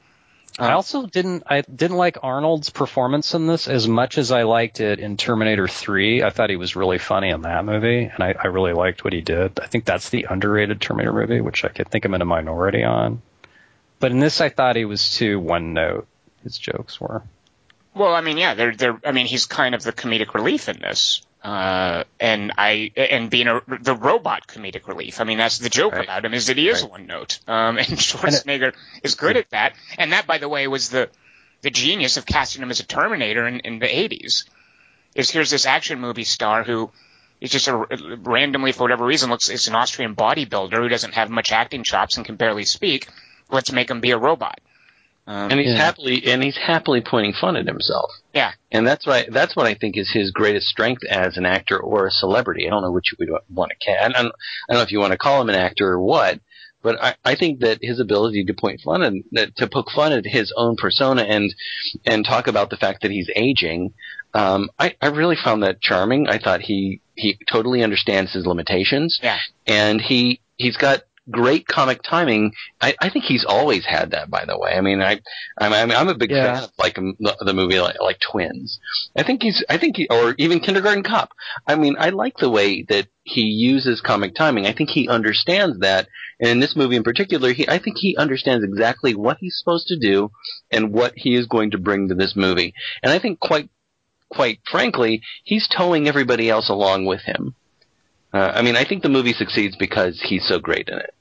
I 0.57 0.71
also 0.71 1.05
didn't 1.05 1.43
I 1.47 1.61
didn't 1.61 1.97
like 1.97 2.17
Arnold's 2.23 2.69
performance 2.69 3.33
in 3.33 3.45
this 3.45 3.67
as 3.67 3.89
much 3.89 4.17
as 4.17 4.31
I 4.31 4.43
liked 4.43 4.79
it 4.79 4.99
in 4.99 5.17
Terminator 5.17 5.67
3. 5.67 6.23
I 6.23 6.29
thought 6.29 6.49
he 6.49 6.55
was 6.55 6.77
really 6.77 6.97
funny 6.97 7.29
in 7.29 7.41
that 7.41 7.65
movie, 7.65 8.05
and 8.05 8.23
I, 8.23 8.33
I 8.41 8.47
really 8.47 8.71
liked 8.71 9.03
what 9.03 9.11
he 9.11 9.19
did. 9.19 9.59
I 9.59 9.67
think 9.67 9.83
that's 9.83 10.09
the 10.09 10.27
underrated 10.29 10.79
Terminator 10.79 11.11
movie, 11.11 11.41
which 11.41 11.65
I 11.65 11.67
could 11.67 11.89
think 11.89 12.05
I'm 12.05 12.13
in 12.13 12.21
a 12.21 12.25
minority 12.25 12.83
on. 12.85 13.21
But 13.99 14.11
in 14.11 14.19
this, 14.19 14.41
I 14.41 14.49
thought 14.49 14.75
he 14.75 14.85
was 14.85 15.11
too 15.15 15.39
one 15.39 15.73
note. 15.73 16.07
His 16.43 16.57
jokes 16.57 16.99
were. 17.01 17.23
Well, 17.93 18.13
I 18.13 18.21
mean, 18.21 18.37
yeah, 18.37 18.53
they're 18.53 18.75
they're. 18.75 18.99
I 19.05 19.11
mean, 19.11 19.25
he's 19.25 19.45
kind 19.45 19.73
of 19.73 19.81
the 19.83 19.93
comedic 19.93 20.33
relief 20.33 20.67
in 20.67 20.79
this, 20.79 21.21
uh, 21.43 22.03
and 22.19 22.51
I 22.57 22.91
and 22.97 23.29
being 23.29 23.47
a 23.47 23.61
the 23.81 23.95
robot 23.95 24.47
comedic 24.47 24.87
relief. 24.87 25.21
I 25.21 25.23
mean, 25.23 25.37
that's 25.37 25.59
the 25.59 25.69
joke 25.69 25.93
Right. 25.93 26.03
about 26.03 26.25
him 26.25 26.33
is 26.33 26.47
that 26.47 26.57
he 26.57 26.67
is 26.67 26.81
Right. 26.81 26.91
one 26.91 27.05
note, 27.07 27.39
um, 27.47 27.77
and 27.79 27.87
Schwarzenegger 27.87 28.73
is 29.01 29.15
good 29.15 29.37
at 29.37 29.49
that. 29.51 29.73
And 29.97 30.11
that, 30.11 30.27
by 30.27 30.37
the 30.39 30.49
way, 30.49 30.67
was 30.67 30.89
the 30.89 31.09
the 31.61 31.71
genius 31.71 32.17
of 32.17 32.25
casting 32.25 32.61
him 32.61 32.69
as 32.69 32.81
a 32.81 32.85
Terminator 32.85 33.47
in, 33.47 33.61
in 33.61 33.79
the 33.79 33.87
'80s. 33.87 34.43
Is 35.15 35.31
here's 35.31 35.49
this 35.49 35.65
action 35.65 36.01
movie 36.01 36.25
star 36.25 36.63
who 36.63 36.91
is 37.39 37.49
just 37.49 37.69
a 37.69 37.75
randomly 38.23 38.73
for 38.73 38.83
whatever 38.83 39.05
reason 39.05 39.29
looks 39.29 39.49
is 39.49 39.69
an 39.69 39.75
Austrian 39.75 40.15
bodybuilder 40.15 40.75
who 40.75 40.89
doesn't 40.89 41.13
have 41.13 41.29
much 41.29 41.53
acting 41.53 41.83
chops 41.83 42.17
and 42.17 42.25
can 42.25 42.35
barely 42.35 42.65
speak. 42.65 43.07
Let's 43.49 43.71
make 43.71 43.89
him 43.89 44.01
be 44.01 44.11
a 44.11 44.17
robot. 44.17 44.59
Um, 45.27 45.49
and 45.51 45.59
he's 45.59 45.69
Yeah. 45.71 45.77
happily 45.77 46.23
and 46.27 46.43
he's 46.43 46.55
happily 46.57 47.01
pointing 47.01 47.33
fun 47.33 47.55
at 47.55 47.65
himself. 47.65 48.11
Yeah. 48.33 48.51
and 48.71 48.85
that's 48.85 49.07
what 49.07 49.15
I, 49.15 49.29
that's 49.31 49.55
what 49.55 49.65
I 49.65 49.73
think 49.73 49.97
is 49.97 50.11
his 50.13 50.29
greatest 50.31 50.67
strength 50.67 51.03
as 51.09 51.35
an 51.37 51.45
actor 51.47 51.79
or 51.79 52.05
a 52.05 52.11
celebrity. 52.11 52.67
I 52.67 52.69
don't 52.69 52.83
know 52.83 52.91
which 52.91 53.05
you 53.11 53.17
would 53.31 53.39
want 53.49 53.71
to. 53.71 53.77
Ca- 53.85 54.03
I 54.05 54.09
don't, 54.09 54.15
I 54.17 54.21
don't 54.69 54.77
know 54.77 54.81
if 54.81 54.91
you 54.91 54.99
want 54.99 55.13
to 55.13 55.17
call 55.17 55.41
him 55.41 55.49
an 55.49 55.55
actor 55.55 55.87
or 55.93 55.99
what, 55.99 56.39
but 56.83 57.01
I, 57.01 57.15
I 57.25 57.35
think 57.35 57.61
that 57.61 57.79
his 57.81 57.99
ability 57.99 58.43
to 58.45 58.53
point 58.53 58.81
fun 58.85 59.01
and 59.01 59.23
to 59.57 59.65
poke 59.67 59.89
fun 59.95 60.11
at 60.11 60.25
his 60.27 60.53
own 60.55 60.75
persona 60.75 61.23
and 61.23 61.51
and 62.05 62.23
talk 62.23 62.45
about 62.45 62.69
the 62.69 62.77
fact 62.77 63.01
that 63.01 63.09
he's 63.09 63.29
aging. 63.35 63.93
Um, 64.35 64.69
I, 64.77 64.95
I 65.01 65.07
really 65.07 65.37
found 65.43 65.63
that 65.63 65.81
charming. 65.81 66.27
I 66.27 66.37
thought 66.37 66.61
he 66.61 67.01
he 67.15 67.39
totally 67.51 67.81
understands 67.83 68.31
his 68.33 68.45
limitations. 68.45 69.17
Yeah. 69.23 69.39
and 69.65 69.99
he 70.01 70.41
he's 70.57 70.77
got 70.77 71.01
great 71.29 71.67
comic 71.67 72.01
timing. 72.03 72.53
I, 72.81 72.95
I 73.01 73.09
think 73.09 73.25
he's 73.25 73.45
always 73.45 73.85
had 73.85 74.11
that. 74.11 74.29
By 74.29 74.45
the 74.45 74.57
way, 74.57 74.71
I 74.73 74.81
mean 74.81 75.01
I 75.01 75.21
I'm 75.59 75.73
I'm, 75.73 75.91
I'm 75.91 76.07
a 76.09 76.15
big 76.15 76.31
Yeah. 76.31 76.53
fan 76.55 76.63
of 76.65 76.71
like 76.77 76.95
the, 76.95 77.35
the 77.41 77.53
movie 77.53 77.79
like, 77.79 77.99
like 77.99 78.19
Twins. 78.19 78.79
I 79.15 79.23
think 79.23 79.41
he's 79.43 79.63
I 79.69 79.77
think 79.77 79.97
he 79.97 80.07
or 80.09 80.35
even 80.37 80.59
Kindergarten 80.59 81.03
Cop. 81.03 81.31
I 81.67 81.75
mean 81.75 81.95
I 81.99 82.09
like 82.09 82.37
the 82.37 82.49
way 82.49 82.83
that 82.89 83.07
he 83.23 83.41
uses 83.41 84.01
comic 84.01 84.35
timing. 84.35 84.67
I 84.67 84.73
think 84.73 84.89
he 84.89 85.07
understands 85.07 85.79
that. 85.79 86.07
And 86.39 86.49
in 86.49 86.59
this 86.59 86.75
movie 86.75 86.95
in 86.95 87.03
particular, 87.03 87.53
he 87.53 87.67
I 87.67 87.79
think 87.79 87.97
he 87.97 88.15
understands 88.17 88.63
exactly 88.63 89.15
what 89.15 89.37
he's 89.39 89.57
supposed 89.57 89.87
to 89.87 89.97
do 89.97 90.29
and 90.71 90.91
what 90.91 91.13
he 91.15 91.35
is 91.35 91.47
going 91.47 91.71
to 91.71 91.77
bring 91.77 92.09
to 92.09 92.15
this 92.15 92.35
movie. 92.35 92.73
And 93.01 93.11
I 93.11 93.19
think 93.19 93.39
quite 93.39 93.69
quite 94.29 94.59
frankly, 94.69 95.21
he's 95.43 95.67
towing 95.67 96.07
everybody 96.07 96.49
else 96.49 96.69
along 96.69 97.05
with 97.05 97.21
him. 97.21 97.55
Uh, 98.35 98.51
I 98.53 98.61
mean, 98.63 98.75
I 98.75 98.83
think 98.83 99.01
the 99.01 99.07
movie 99.09 99.31
succeeds 99.33 99.77
because 99.77 100.19
he's 100.21 100.45
so 100.45 100.59
great 100.59 100.89
in 100.89 100.97
it. 100.99 101.13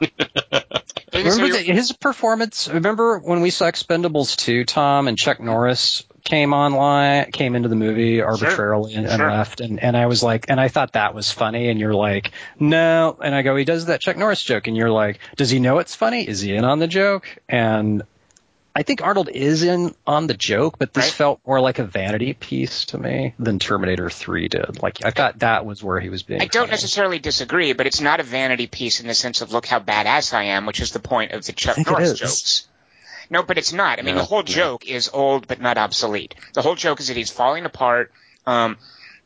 David, 0.00 0.10
so 0.10 1.12
Remember 1.14 1.46
you're- 1.46 1.62
the, 1.66 1.72
his 1.72 1.92
performance? 1.92 2.68
Remember 2.68 3.18
when 3.18 3.40
we 3.40 3.50
saw 3.50 3.66
Expendables 3.70 4.36
2, 4.36 4.64
Tom, 4.64 5.08
and 5.08 5.16
Chuck 5.18 5.40
Norris 5.40 6.04
came 6.24 6.52
online, 6.52 7.30
came 7.32 7.54
into 7.56 7.68
the 7.68 7.74
movie 7.76 8.20
arbitrarily 8.20 8.94
and, 8.94 9.06
and 9.06 9.16
Sure. 9.16 9.30
left, 9.30 9.60
and 9.60 9.82
and 9.82 9.96
I 9.96 10.06
was 10.06 10.22
like, 10.22 10.46
and 10.48 10.60
I 10.60 10.68
thought 10.68 10.92
that 10.92 11.14
was 11.14 11.30
funny, 11.32 11.68
and 11.68 11.80
you're 11.80 11.94
like, 11.94 12.32
no, 12.60 13.16
and 13.22 13.34
I 13.34 13.42
go, 13.42 13.56
he 13.56 13.64
does 13.64 13.86
that 13.86 14.00
Chuck 14.00 14.16
Norris 14.16 14.42
joke, 14.42 14.66
and 14.66 14.76
you're 14.76 14.90
like, 14.90 15.18
does 15.36 15.50
he 15.50 15.58
know 15.58 15.78
it's 15.78 15.94
funny? 15.94 16.26
Is 16.28 16.40
he 16.40 16.54
in 16.54 16.64
on 16.64 16.78
the 16.78 16.86
joke? 16.88 17.26
And 17.48 18.02
I 18.78 18.84
think 18.84 19.02
Arnold 19.02 19.28
is 19.28 19.64
in 19.64 19.92
on 20.06 20.28
the 20.28 20.34
joke, 20.34 20.78
but 20.78 20.94
this 20.94 21.06
Right. 21.06 21.12
felt 21.12 21.40
more 21.44 21.60
like 21.60 21.80
a 21.80 21.84
vanity 21.84 22.32
piece 22.32 22.84
to 22.86 22.98
me 22.98 23.34
than 23.36 23.58
Terminator 23.58 24.08
3 24.08 24.46
did. 24.46 24.80
Like 24.80 25.04
I 25.04 25.10
thought 25.10 25.40
that 25.40 25.66
was 25.66 25.82
where 25.82 25.98
he 25.98 26.10
was 26.10 26.22
being. 26.22 26.40
I 26.40 26.44
don't 26.44 26.62
funny. 26.62 26.70
necessarily 26.70 27.18
disagree, 27.18 27.72
but 27.72 27.88
it's 27.88 28.00
not 28.00 28.20
a 28.20 28.22
vanity 28.22 28.68
piece 28.68 29.00
in 29.00 29.08
the 29.08 29.14
sense 29.14 29.40
of 29.40 29.50
look 29.52 29.66
how 29.66 29.80
badass 29.80 30.32
I 30.32 30.44
am, 30.44 30.64
which 30.64 30.78
is 30.80 30.92
the 30.92 31.00
point 31.00 31.32
of 31.32 31.44
the 31.44 31.52
Chuck 31.52 31.76
Norris 31.84 32.12
jokes. 32.18 32.68
No, 33.30 33.42
but 33.42 33.58
it's 33.58 33.72
not. 33.72 33.98
I 33.98 34.02
mean, 34.02 34.14
No, 34.14 34.20
the 34.20 34.26
whole 34.26 34.38
no. 34.42 34.44
joke 34.44 34.86
is 34.86 35.10
old 35.12 35.48
but 35.48 35.60
not 35.60 35.76
obsolete. 35.76 36.36
The 36.54 36.62
whole 36.62 36.76
joke 36.76 37.00
is 37.00 37.08
that 37.08 37.16
he's 37.16 37.30
falling 37.30 37.64
apart, 37.64 38.12
um, 38.46 38.76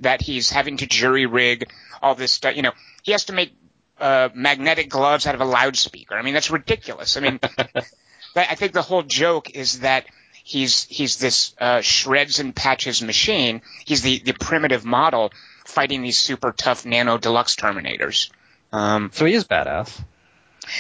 that 0.00 0.22
he's 0.22 0.48
having 0.48 0.78
to 0.78 0.86
jury 0.86 1.26
rig 1.26 1.70
all 2.00 2.14
this 2.14 2.32
stuff. 2.32 2.56
You 2.56 2.62
know, 2.62 2.72
he 3.02 3.12
has 3.12 3.26
to 3.26 3.34
make 3.34 3.52
uh, 4.00 4.30
magnetic 4.34 4.88
gloves 4.88 5.26
out 5.26 5.34
of 5.34 5.42
a 5.42 5.44
loudspeaker. 5.44 6.14
I 6.16 6.22
mean, 6.22 6.32
that's 6.32 6.50
ridiculous. 6.50 7.18
I 7.18 7.20
mean, 7.20 7.38
but 8.34 8.48
I 8.50 8.54
think 8.54 8.72
the 8.72 8.82
whole 8.82 9.02
joke 9.02 9.50
is 9.50 9.80
that 9.80 10.06
he's 10.44 10.84
he's 10.84 11.18
this 11.18 11.54
uh, 11.60 11.80
shreds 11.80 12.38
and 12.40 12.54
patches 12.54 13.02
machine. 13.02 13.62
He's 13.84 14.02
the 14.02 14.18
the 14.18 14.32
primitive 14.32 14.84
model 14.84 15.32
fighting 15.64 16.02
these 16.02 16.18
super 16.18 16.52
tough 16.52 16.84
nano 16.84 17.18
deluxe 17.18 17.56
Terminators. 17.56 18.30
Um, 18.72 19.10
So 19.12 19.24
he 19.26 19.34
is 19.34 19.44
badass. 19.44 20.02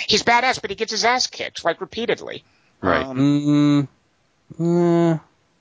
he's 0.08 0.22
badass, 0.22 0.60
but 0.60 0.70
he 0.70 0.76
gets 0.76 0.92
his 0.92 1.04
ass 1.04 1.26
kicked 1.26 1.64
like 1.64 1.80
repeatedly. 1.80 2.44
Right. 2.80 3.04
Um, 3.06 3.88
Mm, 4.58 4.58
mm, 4.58 5.20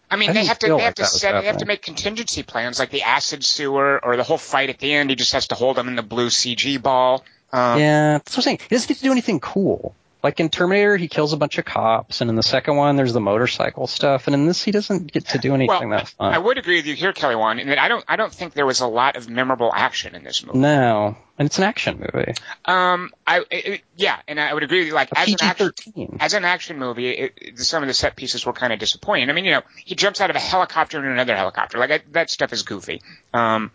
I 0.09 0.15
mean, 0.17 0.31
I 0.31 0.33
they 0.33 0.45
have 0.45 0.59
to 0.59 0.67
feel 0.67 0.77
they 0.77 0.83
have 0.83 0.95
to 0.95 1.03
that 1.03 1.11
was 1.11 1.21
set 1.21 1.39
they 1.39 1.47
have 1.47 1.57
to 1.57 1.65
make 1.65 1.81
contingency 1.81 2.43
plans 2.43 2.79
like 2.79 2.89
the 2.89 3.03
acid 3.03 3.43
sewer 3.45 3.99
or 4.03 4.17
the 4.17 4.23
whole 4.23 4.37
fight 4.37 4.69
at 4.69 4.79
the 4.79 4.91
end. 4.93 5.09
He 5.09 5.15
just 5.15 5.33
has 5.33 5.47
to 5.47 5.55
hold 5.55 5.77
him 5.77 5.87
in 5.87 5.95
the 5.95 6.03
blue 6.03 6.27
CG 6.29 6.81
ball. 6.81 7.23
Um, 7.53 7.79
yeah, 7.79 8.13
that's 8.13 8.31
what 8.31 8.39
I'm 8.39 8.43
saying. 8.43 8.59
He 8.69 8.75
doesn't 8.75 8.87
get 8.87 8.97
to 8.97 9.03
do 9.03 9.11
anything 9.11 9.39
cool. 9.39 9.95
Like 10.23 10.39
in 10.39 10.49
Terminator, 10.49 10.97
he 10.97 11.07
kills 11.07 11.33
a 11.33 11.37
bunch 11.37 11.57
of 11.57 11.65
cops, 11.65 12.21
and 12.21 12.29
in 12.29 12.35
the 12.35 12.43
second 12.43 12.75
one, 12.75 12.95
there's 12.95 13.13
the 13.13 13.19
motorcycle 13.19 13.87
stuff, 13.87 14.27
and 14.27 14.35
in 14.35 14.45
this, 14.45 14.61
he 14.61 14.69
doesn't 14.71 15.11
get 15.11 15.29
to 15.29 15.39
do 15.39 15.55
anything 15.55 15.89
Well, 15.89 15.97
that 15.97 16.09
fun. 16.09 16.33
I 16.33 16.37
would 16.37 16.59
agree 16.59 16.75
with 16.75 16.85
you 16.85 16.93
here, 16.95 17.11
Kelly 17.11 17.35
Wand, 17.35 17.59
in 17.59 17.69
that 17.69 17.79
I 17.79 17.87
don't 17.87 18.05
I 18.07 18.17
don't 18.17 18.31
think 18.31 18.53
there 18.53 18.65
was 18.67 18.81
a 18.81 18.87
lot 18.87 19.15
of 19.15 19.29
memorable 19.29 19.71
action 19.73 20.13
in 20.13 20.23
this 20.23 20.45
movie. 20.45 20.59
no, 20.59 21.17
and 21.39 21.45
it's 21.47 21.57
an 21.57 21.63
action 21.63 21.99
movie. 22.13 22.33
Um, 22.65 23.09
I 23.25 23.43
it, 23.49 23.81
yeah, 23.95 24.19
and 24.27 24.39
I 24.39 24.53
would 24.53 24.61
agree 24.61 24.79
with 24.79 24.87
you. 24.89 24.93
Like 24.93 25.09
as 25.15 25.27
an 25.27 25.37
action 25.41 25.71
as 26.19 26.33
an 26.35 26.45
action 26.45 26.77
movie, 26.77 27.09
it, 27.09 27.33
it, 27.37 27.59
some 27.59 27.81
of 27.81 27.87
the 27.87 27.93
set 27.95 28.15
pieces 28.15 28.45
were 28.45 28.53
kind 28.53 28.71
of 28.71 28.77
disappointing. 28.77 29.29
I 29.29 29.33
mean, 29.33 29.45
you 29.45 29.51
know, 29.51 29.61
he 29.83 29.95
jumps 29.95 30.21
out 30.21 30.29
of 30.29 30.35
a 30.35 30.39
helicopter 30.39 30.99
into 30.99 31.11
another 31.11 31.35
helicopter. 31.35 31.79
Like 31.79 31.91
I, 31.91 31.99
that 32.11 32.29
stuff 32.29 32.53
is 32.53 32.61
goofy. 32.61 33.01
Um, 33.33 33.71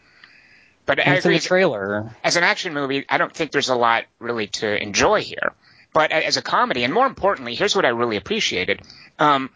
but 0.84 1.00
I 1.00 1.02
And 1.02 1.16
it's 1.16 1.26
in 1.26 1.30
agree. 1.32 1.38
the 1.40 1.44
trailer. 1.44 2.14
as 2.22 2.36
an 2.36 2.44
action 2.44 2.72
movie, 2.72 3.04
I 3.08 3.18
don't 3.18 3.34
think 3.34 3.50
there's 3.50 3.68
a 3.70 3.74
lot 3.74 4.04
really 4.20 4.46
to 4.46 4.80
enjoy 4.80 5.22
here. 5.22 5.52
But 5.96 6.12
as 6.12 6.36
a 6.36 6.42
comedy, 6.42 6.84
and 6.84 6.92
more 6.92 7.06
importantly, 7.06 7.54
here's 7.54 7.74
what 7.74 7.86
I 7.86 7.88
really 7.88 8.18
appreciated. 8.18 8.82
Um, 9.18 9.48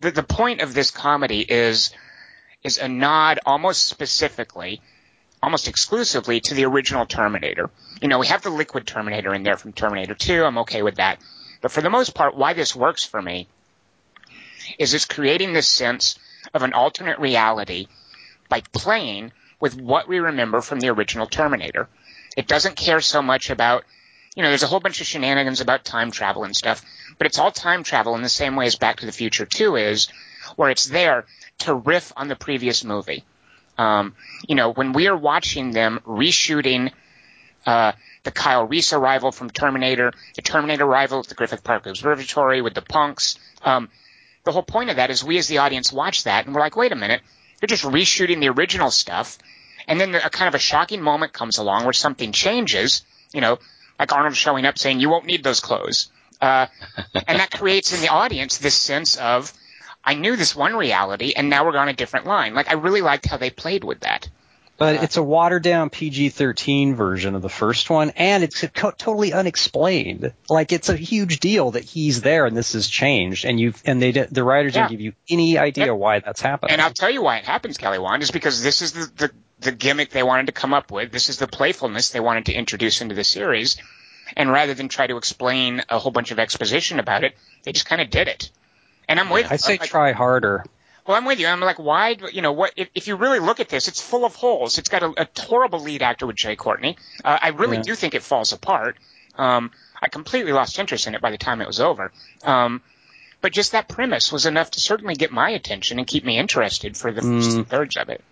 the 0.00 0.10
the 0.10 0.24
point 0.24 0.60
of 0.60 0.74
this 0.74 0.90
comedy 0.90 1.40
is 1.40 1.92
is 2.64 2.78
a 2.78 2.88
nod 2.88 3.38
almost 3.46 3.86
specifically, 3.86 4.82
almost 5.40 5.68
exclusively 5.68 6.40
to 6.40 6.54
the 6.54 6.64
original 6.64 7.06
Terminator. 7.06 7.70
You 8.02 8.08
know, 8.08 8.18
we 8.18 8.26
have 8.26 8.42
the 8.42 8.50
liquid 8.50 8.88
Terminator 8.88 9.32
in 9.32 9.44
there 9.44 9.56
from 9.56 9.72
Terminator 9.72 10.16
2. 10.16 10.42
I'm 10.42 10.58
okay 10.58 10.82
with 10.82 10.96
that. 10.96 11.20
But 11.60 11.70
for 11.70 11.80
the 11.80 11.90
most 11.90 12.12
part, 12.12 12.36
why 12.36 12.52
this 12.54 12.74
works 12.74 13.04
for 13.04 13.22
me 13.22 13.46
is 14.80 14.94
it's 14.94 15.04
creating 15.04 15.52
this 15.52 15.68
sense 15.68 16.18
of 16.54 16.64
an 16.64 16.72
alternate 16.72 17.20
reality 17.20 17.86
by 18.48 18.62
playing 18.72 19.30
with 19.60 19.80
what 19.80 20.08
we 20.08 20.18
remember 20.18 20.60
from 20.60 20.80
the 20.80 20.88
original 20.88 21.28
Terminator. 21.28 21.88
It 22.36 22.48
doesn't 22.48 22.74
care 22.74 23.00
so 23.00 23.22
much 23.22 23.48
about, 23.48 23.84
you 24.36 24.42
know, 24.42 24.50
there's 24.50 24.62
a 24.62 24.68
whole 24.68 24.80
bunch 24.80 25.00
of 25.00 25.06
shenanigans 25.06 25.60
about 25.60 25.84
time 25.84 26.10
travel 26.10 26.44
and 26.44 26.54
stuff, 26.54 26.84
but 27.18 27.26
it's 27.26 27.38
all 27.38 27.50
time 27.50 27.82
travel 27.82 28.14
in 28.14 28.22
the 28.22 28.28
same 28.28 28.54
way 28.54 28.66
as 28.66 28.76
Back 28.76 28.98
to 28.98 29.06
the 29.06 29.12
Future 29.12 29.46
2 29.46 29.76
is, 29.76 30.08
where 30.54 30.70
it's 30.70 30.84
there 30.84 31.24
to 31.60 31.74
riff 31.74 32.12
on 32.16 32.28
the 32.28 32.36
previous 32.36 32.84
movie. 32.84 33.24
Um, 33.78 34.14
you 34.46 34.54
know, 34.54 34.72
when 34.72 34.92
we 34.92 35.08
are 35.08 35.16
watching 35.16 35.70
them 35.70 36.00
reshooting 36.06 36.92
uh, 37.64 37.92
the 38.24 38.30
Kyle 38.30 38.64
Reese 38.64 38.92
arrival 38.92 39.32
from 39.32 39.48
Terminator, 39.48 40.12
the 40.34 40.42
Terminator 40.42 40.84
arrival 40.84 41.20
at 41.20 41.26
the 41.28 41.34
Griffith 41.34 41.64
Park 41.64 41.86
Observatory 41.86 42.60
with 42.60 42.74
the 42.74 42.82
punks, 42.82 43.38
um, 43.62 43.88
the 44.44 44.52
whole 44.52 44.62
point 44.62 44.90
of 44.90 44.96
that 44.96 45.10
is 45.10 45.24
we 45.24 45.38
as 45.38 45.48
the 45.48 45.58
audience 45.58 45.92
watch 45.92 46.24
that 46.24 46.46
and 46.46 46.54
we're 46.54 46.60
like, 46.60 46.76
wait 46.76 46.92
a 46.92 46.96
minute, 46.96 47.22
they're 47.58 47.66
just 47.66 47.84
reshooting 47.84 48.40
the 48.40 48.48
original 48.48 48.90
stuff, 48.90 49.38
and 49.88 49.98
then 49.98 50.14
a 50.14 50.30
kind 50.30 50.48
of 50.48 50.54
a 50.54 50.58
shocking 50.58 51.00
moment 51.00 51.32
comes 51.32 51.56
along 51.56 51.84
where 51.84 51.94
something 51.94 52.32
changes, 52.32 53.02
you 53.32 53.40
know, 53.40 53.58
like 53.98 54.12
Arnold 54.12 54.36
showing 54.36 54.64
up 54.66 54.78
saying, 54.78 55.00
"You 55.00 55.08
won't 55.08 55.26
need 55.26 55.42
those 55.42 55.60
clothes," 55.60 56.10
uh, 56.40 56.66
and 57.26 57.38
that 57.40 57.50
creates 57.50 57.92
in 57.94 58.00
the 58.00 58.08
audience 58.08 58.58
this 58.58 58.74
sense 58.74 59.16
of, 59.16 59.52
"I 60.04 60.14
knew 60.14 60.36
this 60.36 60.54
one 60.54 60.74
reality, 60.76 61.32
and 61.36 61.48
now 61.50 61.64
we're 61.64 61.76
on 61.76 61.88
a 61.88 61.94
different 61.94 62.26
line." 62.26 62.54
Like 62.54 62.68
I 62.68 62.74
really 62.74 63.00
liked 63.02 63.26
how 63.26 63.36
they 63.36 63.50
played 63.50 63.84
with 63.84 64.00
that. 64.00 64.28
But 64.78 65.02
it's 65.02 65.16
a 65.16 65.22
watered 65.22 65.62
down 65.62 65.88
PG 65.88 66.28
13 66.28 66.96
version 66.96 67.34
of 67.34 67.40
the 67.40 67.48
first 67.48 67.88
one, 67.88 68.10
and 68.10 68.44
it's 68.44 68.60
co- 68.74 68.90
totally 68.90 69.32
unexplained. 69.32 70.34
Like, 70.50 70.70
it's 70.70 70.90
a 70.90 70.96
huge 70.96 71.40
deal 71.40 71.70
that 71.70 71.82
he's 71.82 72.20
there 72.20 72.44
and 72.44 72.54
this 72.54 72.74
has 72.74 72.86
changed, 72.86 73.46
and 73.46 73.58
you 73.58 73.72
and 73.86 74.02
they 74.02 74.12
the 74.12 74.44
writers 74.44 74.74
Yeah. 74.74 74.82
didn't 74.82 74.90
give 74.90 75.00
you 75.00 75.12
any 75.30 75.56
idea 75.56 75.86
Yep. 75.86 75.96
why 75.96 76.18
that's 76.20 76.42
happening. 76.42 76.72
And 76.72 76.82
I'll 76.82 76.92
tell 76.92 77.08
you 77.08 77.22
why 77.22 77.38
it 77.38 77.46
happens, 77.46 77.78
Kelly 77.78 77.98
Wand, 77.98 78.22
is 78.22 78.30
because 78.30 78.62
this 78.62 78.82
is 78.82 78.92
the, 78.92 79.10
the, 79.16 79.30
the 79.60 79.72
gimmick 79.72 80.10
they 80.10 80.22
wanted 80.22 80.46
to 80.46 80.52
come 80.52 80.74
up 80.74 80.90
with. 80.90 81.10
This 81.12 81.28
is 81.28 81.38
the 81.38 81.46
playfulness 81.46 82.10
they 82.10 82.20
wanted 82.20 82.46
to 82.46 82.52
introduce 82.52 83.00
into 83.00 83.14
the 83.14 83.24
series. 83.24 83.76
And 84.36 84.50
rather 84.50 84.74
than 84.74 84.88
try 84.88 85.06
to 85.06 85.16
explain 85.16 85.82
a 85.88 85.98
whole 85.98 86.10
bunch 86.12 86.30
of 86.30 86.38
exposition 86.38 86.98
about 86.98 87.24
it, 87.24 87.36
they 87.62 87.72
just 87.72 87.86
kind 87.86 88.02
of 88.02 88.10
did 88.10 88.28
it. 88.28 88.50
And 89.08 89.20
I'm 89.20 89.30
with 89.30 89.50
I 89.50 89.56
say 89.56 89.78
like, 89.78 89.88
try 89.88 90.12
harder. 90.12 90.64
well, 91.06 91.16
I'm 91.16 91.24
with 91.24 91.38
you. 91.38 91.46
I'm 91.46 91.60
like, 91.60 91.78
why? 91.78 92.14
do- 92.14 92.28
You 92.32 92.42
know, 92.42 92.52
what? 92.52 92.72
If, 92.76 92.88
if 92.94 93.06
you 93.06 93.14
really 93.16 93.38
look 93.38 93.60
at 93.60 93.68
this, 93.68 93.86
it's 93.88 94.00
full 94.02 94.24
of 94.24 94.34
holes. 94.34 94.78
It's 94.78 94.88
got 94.88 95.02
a, 95.04 95.12
a 95.22 95.28
horrible 95.42 95.78
lead 95.80 96.02
actor 96.02 96.26
with 96.26 96.36
Jai 96.36 96.56
Courtney. 96.56 96.96
Uh, 97.24 97.38
I 97.40 97.48
really 97.50 97.76
Yeah. 97.76 97.82
do 97.84 97.94
think 97.94 98.14
it 98.14 98.22
falls 98.24 98.52
apart. 98.52 98.96
Um, 99.38 99.70
I 100.02 100.08
completely 100.08 100.52
lost 100.52 100.78
interest 100.78 101.06
in 101.06 101.14
it 101.14 101.20
by 101.22 101.30
the 101.30 101.38
time 101.38 101.60
it 101.60 101.66
was 101.68 101.78
over. 101.80 102.10
Um, 102.42 102.82
but 103.40 103.52
just 103.52 103.72
that 103.72 103.86
premise 103.88 104.32
was 104.32 104.44
enough 104.44 104.72
to 104.72 104.80
certainly 104.80 105.14
get 105.14 105.30
my 105.30 105.50
attention 105.50 105.98
and 105.98 106.06
keep 106.06 106.24
me 106.24 106.36
interested 106.36 106.96
for 106.96 107.12
the 107.12 107.22
first 107.22 107.50
Mm. 107.50 107.54
two 107.54 107.64
thirds 107.64 107.96
of 107.96 108.08
it. 108.08 108.22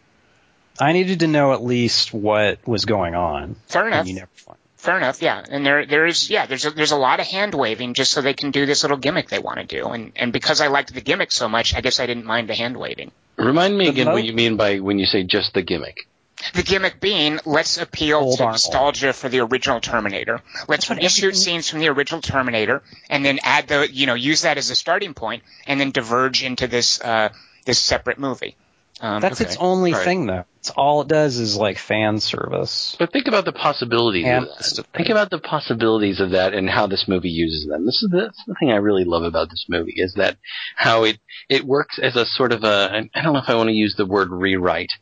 I 0.81 0.93
needed 0.93 1.21
to 1.21 1.27
know 1.27 1.53
at 1.53 1.63
least 1.63 2.13
what 2.13 2.67
was 2.67 2.85
going 2.85 3.15
on. 3.15 3.57
Fair 3.69 3.87
enough. 3.87 4.07
You 4.07 4.15
never 4.15 4.29
find. 4.35 4.59
Fair 4.77 4.97
enough. 4.99 5.23
Yeah, 5.23 5.43
and 5.49 5.65
there 5.65 5.87
there 5.87 6.05
is 6.05 6.29
yeah 6.29 6.45
there's 6.47 6.67
a, 6.67 6.71
there's 6.71 6.91
a 6.93 6.97
lot 6.97 7.19
of 7.21 7.27
hand 7.27 7.55
waving 7.55 7.95
just 7.95 8.11
so 8.13 8.21
they 8.21 8.35
can 8.35 8.51
do 8.51 8.67
this 8.67 8.83
little 8.83 8.99
gimmick 8.99 9.29
they 9.31 9.39
want 9.39 9.59
to 9.59 9.65
do, 9.65 9.87
and 9.89 10.13
and 10.17 10.33
because 10.33 10.61
I 10.61 10.67
liked 10.67 10.93
the 10.93 11.01
gimmick 11.01 11.33
so 11.33 11.49
much, 11.49 11.75
I 11.75 11.81
guess 11.81 12.01
I 12.01 12.07
didn't 12.07 12.27
mind 12.27 12.49
the 12.51 12.55
hand 12.55 12.77
waving. 12.77 13.11
Remind 13.37 13.79
me 13.79 13.85
The 13.87 13.91
again 13.93 14.07
mo- 14.07 14.13
what 14.15 14.25
you 14.25 14.33
mean 14.35 14.57
by 14.57 14.81
when 14.81 14.99
you 14.99 15.07
say 15.07 15.23
just 15.23 15.55
the 15.55 15.63
gimmick. 15.63 16.07
The 16.53 16.63
gimmick 16.63 17.01
being, 17.01 17.39
let's 17.47 17.79
appeal 17.79 18.19
Old 18.19 18.37
to 18.39 18.45
Arnold. 18.45 18.55
nostalgia 18.55 19.13
for 19.15 19.31
the 19.31 19.41
original 19.41 19.81
Terminator. 19.81 20.41
Let's 20.69 20.89
That's 20.89 20.91
what 20.91 20.99
reshoot 20.99 21.19
everything- 21.23 21.35
scenes 21.41 21.71
from 21.71 21.79
the 21.79 21.89
original 21.89 22.21
Terminator, 22.21 22.83
and 23.09 23.25
then 23.25 23.39
add 23.43 23.69
the, 23.69 23.89
you 23.91 24.05
know, 24.07 24.15
use 24.15 24.43
that 24.43 24.59
as 24.59 24.69
a 24.69 24.75
starting 24.75 25.15
point, 25.15 25.43
and 25.67 25.81
then 25.81 25.91
diverge 25.93 26.43
into 26.45 26.67
this, 26.67 27.01
uh, 27.01 27.31
this 27.65 27.79
separate 27.79 28.19
movie. 28.19 28.57
Um, 29.01 29.21
That's 29.21 29.41
Okay. 29.41 29.51
its 29.51 29.57
only 29.61 29.93
thing, 29.93 30.27
though. 30.27 30.45
It's 30.59 30.71
all 30.71 31.03
it 31.03 31.09
does 31.09 31.37
is 31.37 31.57
like 31.57 31.79
fan 31.79 32.21
service. 32.21 32.97
But 32.99 33.13
think 33.13 33.27
about 33.27 33.45
the 33.45 33.53
possibilities 33.53 34.25
of 34.25 34.45
that. 34.45 34.87
Think 34.97 35.11
about 35.11 35.29
the 35.31 35.39
possibilities 35.39 36.21
of 36.21 36.31
that 36.31 36.55
and 36.55 36.71
how 36.71 36.87
this 36.87 37.07
movie 37.07 37.29
uses 37.29 37.67
them. 37.69 37.85
This 37.85 38.03
is 38.03 38.09
the, 38.11 38.33
the 38.47 38.55
thing 38.59 38.71
I 38.71 38.77
really 38.77 39.05
love 39.05 39.25
about 39.25 39.51
this 39.51 39.67
movie 39.69 39.95
is 39.97 40.15
that 40.15 40.39
how 40.77 41.05
it 41.05 41.19
it 41.51 41.65
works 41.65 41.99
as 42.03 42.17
a 42.17 42.25
sort 42.25 42.53
of 42.53 42.65
a 42.65 43.09
I 43.15 43.23
don't 43.23 43.35
know 43.35 43.41
if 43.41 43.49
I 43.49 43.57
want 43.57 43.69
to 43.69 43.75
use 43.75 43.95
the 43.97 44.07
word 44.07 44.31
rewrite. 44.31 44.93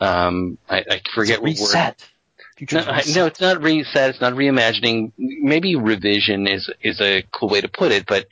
Um, 0.00 0.58
I, 0.68 0.78
I 0.90 1.00
forget 1.14 1.40
what 1.40 1.56
word. 1.56 1.94
No, 2.70 2.80
I, 2.80 3.02
no, 3.14 3.26
it's 3.26 3.40
not 3.40 3.62
reset. 3.62 4.10
It's 4.10 4.20
not 4.20 4.34
reimagining. 4.34 5.12
Maybe 5.18 5.74
revision 5.74 6.46
is 6.46 6.70
is 6.80 7.00
a 7.00 7.24
cool 7.32 7.48
way 7.48 7.60
to 7.60 7.68
put 7.68 7.90
it, 7.90 8.06
but 8.06 8.26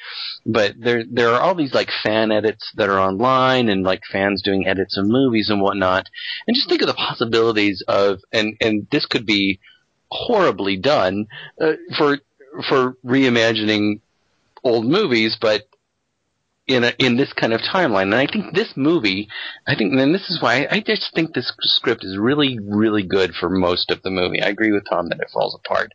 but 0.47 0.75
there 0.79 1.05
there 1.11 1.31
are 1.31 1.41
all 1.41 1.55
these 1.55 1.75
like 1.75 1.89
fan 2.05 2.31
edits 2.31 2.71
that 2.77 2.89
are 2.89 3.01
online 3.01 3.69
and 3.69 3.83
like 3.83 4.03
fans 4.13 4.43
doing 4.43 4.67
edits 4.69 4.97
of 4.97 5.07
movies 5.07 5.49
and 5.51 5.61
whatnot. 5.61 6.07
And 6.47 6.55
just 6.55 6.69
think 6.69 6.83
of 6.83 6.89
the 6.89 6.95
possibilities 6.95 7.83
of 7.89 8.21
and 8.33 8.57
and 8.61 8.87
this 8.93 9.07
could 9.07 9.27
be 9.27 9.59
horribly 10.11 10.77
done 10.77 11.27
uh, 11.61 11.73
for 11.99 12.19
for 12.69 12.97
reimagining 13.05 14.01
old 14.63 14.87
movies, 14.87 15.37
but 15.41 15.63
in 16.71 16.85
a, 16.85 16.93
in 16.99 17.17
this 17.17 17.33
kind 17.33 17.53
of 17.53 17.61
timeline. 17.61 18.03
And 18.03 18.15
I 18.15 18.27
think 18.27 18.55
this 18.55 18.73
movie, 18.77 19.29
I 19.67 19.75
think, 19.75 19.93
and 19.93 20.15
this 20.15 20.31
is 20.31 20.41
why 20.41 20.67
I 20.71 20.81
just 20.81 21.13
think 21.15 21.35
this 21.35 21.53
script 21.61 22.05
is 22.05 22.17
really, 22.17 22.59
really 22.63 23.03
good 23.03 23.35
for 23.35 23.51
most 23.51 23.91
of 23.91 24.03
the 24.03 24.11
movie. 24.11 24.41
I 24.41 24.49
agree 24.49 24.73
with 24.73 24.85
Tom 24.89 25.09
that 25.09 25.21
it 25.21 25.31
falls 25.33 25.55
apart, 25.55 25.93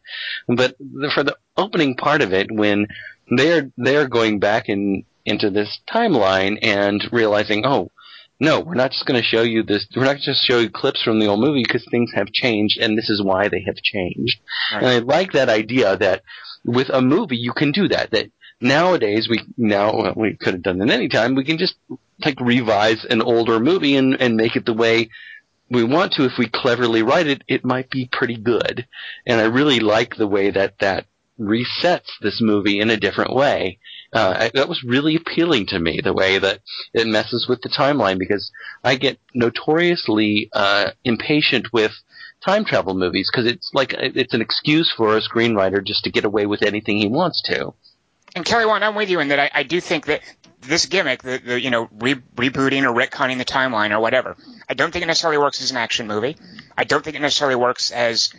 but 0.48 0.76
the, 0.80 1.10
for 1.14 1.24
the 1.24 1.38
opening 1.56 1.96
part 1.96 2.22
of 2.22 2.34
it, 2.34 2.48
when 2.52 2.88
they're 3.30 3.72
they're 3.78 4.08
going 4.08 4.40
back 4.40 4.68
in 4.68 5.06
into 5.26 5.50
this 5.50 5.80
timeline 5.92 6.60
and 6.62 7.04
realizing, 7.12 7.66
oh, 7.66 7.92
no, 8.40 8.60
we're 8.60 8.76
not 8.76 8.92
just 8.92 9.06
going 9.06 9.20
to 9.20 9.26
show 9.26 9.42
you 9.42 9.64
this. 9.64 9.88
We're 9.96 10.04
not 10.04 10.18
just 10.18 10.46
show 10.46 10.60
you 10.60 10.70
clips 10.70 11.02
from 11.02 11.20
the 11.20 11.28
old 11.28 11.40
movie 11.40 11.64
because 11.66 11.88
things 11.90 12.12
have 12.14 12.28
changed, 12.34 12.78
and 12.80 12.98
this 12.98 13.10
is 13.10 13.24
why 13.24 13.48
they 13.48 13.64
have 13.66 13.78
changed. 13.78 14.40
Right. 14.74 14.84
And 14.84 14.88
I 14.88 14.98
like 15.00 15.32
that 15.32 15.50
idea 15.50 15.96
that 15.98 16.24
with 16.66 16.90
a 16.90 17.02
movie 17.02 17.38
you 17.38 17.54
can 17.54 17.72
do 17.72 17.88
that. 17.88 18.12
That 18.12 18.30
nowadays 18.62 19.28
we 19.30 19.42
now 19.58 19.96
well, 19.96 20.14
we 20.16 20.36
could 20.36 20.54
have 20.54 20.64
done 20.64 20.82
it 20.82 20.90
any 20.90 21.08
time. 21.08 21.36
We 21.36 21.46
can 21.46 21.58
just 21.58 21.76
like 22.24 22.40
revise 22.40 23.06
an 23.06 23.22
older 23.22 23.60
movie 23.60 23.96
and 23.96 24.20
and 24.20 24.36
make 24.36 24.56
it 24.56 24.66
the 24.66 24.74
way 24.74 25.10
we 25.70 25.84
want 25.84 26.14
to. 26.14 26.26
If 26.26 26.38
we 26.38 26.48
cleverly 26.48 27.04
write 27.04 27.28
it, 27.28 27.44
it 27.48 27.66
might 27.66 27.90
be 27.90 28.10
pretty 28.12 28.38
good. 28.38 28.88
And 29.26 29.40
I 29.40 29.46
really 29.46 29.80
like 29.80 30.16
the 30.16 30.28
way 30.28 30.52
that 30.52 30.80
that 30.80 31.06
resets 31.40 32.12
this 32.22 32.40
movie 32.42 32.80
in 32.80 32.90
a 32.90 32.98
different 32.98 33.34
way. 33.34 33.80
Uh, 34.14 34.36
I, 34.40 34.52
that 34.54 34.70
was 34.70 34.84
really 34.84 35.16
appealing 35.16 35.66
to 35.68 35.80
me, 35.80 36.00
the 36.02 36.14
way 36.14 36.40
that 36.40 36.62
it 36.94 37.08
messes 37.08 37.48
with 37.50 37.62
the 37.62 37.70
timeline, 37.70 38.18
because 38.18 38.50
I 38.84 38.96
get 38.96 39.20
notoriously 39.34 40.50
uh, 40.54 40.92
impatient 41.04 41.74
with 41.74 41.92
time 42.46 42.64
travel 42.64 42.94
movies 42.94 43.30
because 43.32 43.50
it's 43.50 43.72
like 43.74 43.94
it's 43.98 44.34
an 44.34 44.42
excuse 44.42 44.94
for 44.96 45.18
a 45.18 45.22
screenwriter 45.22 45.84
just 45.86 46.04
to 46.04 46.12
get 46.12 46.26
away 46.26 46.46
with 46.46 46.62
anything 46.62 46.98
he 46.98 47.08
wants 47.08 47.42
to. 47.44 47.74
And 48.36 48.46
Kelly 48.46 48.66
Wand, 48.66 48.84
I'm 48.84 48.96
with 48.96 49.10
you 49.10 49.20
in 49.22 49.30
that 49.30 49.40
I, 49.40 49.50
I 49.54 49.64
do 49.64 49.80
think 49.80 50.08
that 50.08 50.22
this 50.62 50.86
gimmick, 50.88 51.24
the, 51.24 51.38
the 51.38 51.60
you 51.60 51.70
know 51.70 51.90
re- 52.00 52.22
rebooting 52.36 52.84
or 52.84 52.94
retconning 52.94 53.38
the 53.38 53.46
timeline 53.46 53.92
or 53.92 54.00
whatever, 54.00 54.36
I 54.70 54.74
don't 54.74 54.92
think 54.92 55.04
it 55.04 55.08
necessarily 55.08 55.38
works 55.38 55.62
as 55.62 55.72
an 55.72 55.78
action 55.78 56.08
movie. 56.08 56.36
I 56.78 56.84
don't 56.84 57.04
think 57.04 57.16
it 57.16 57.22
necessarily 57.22 57.56
works 57.56 57.92
as 57.92 58.34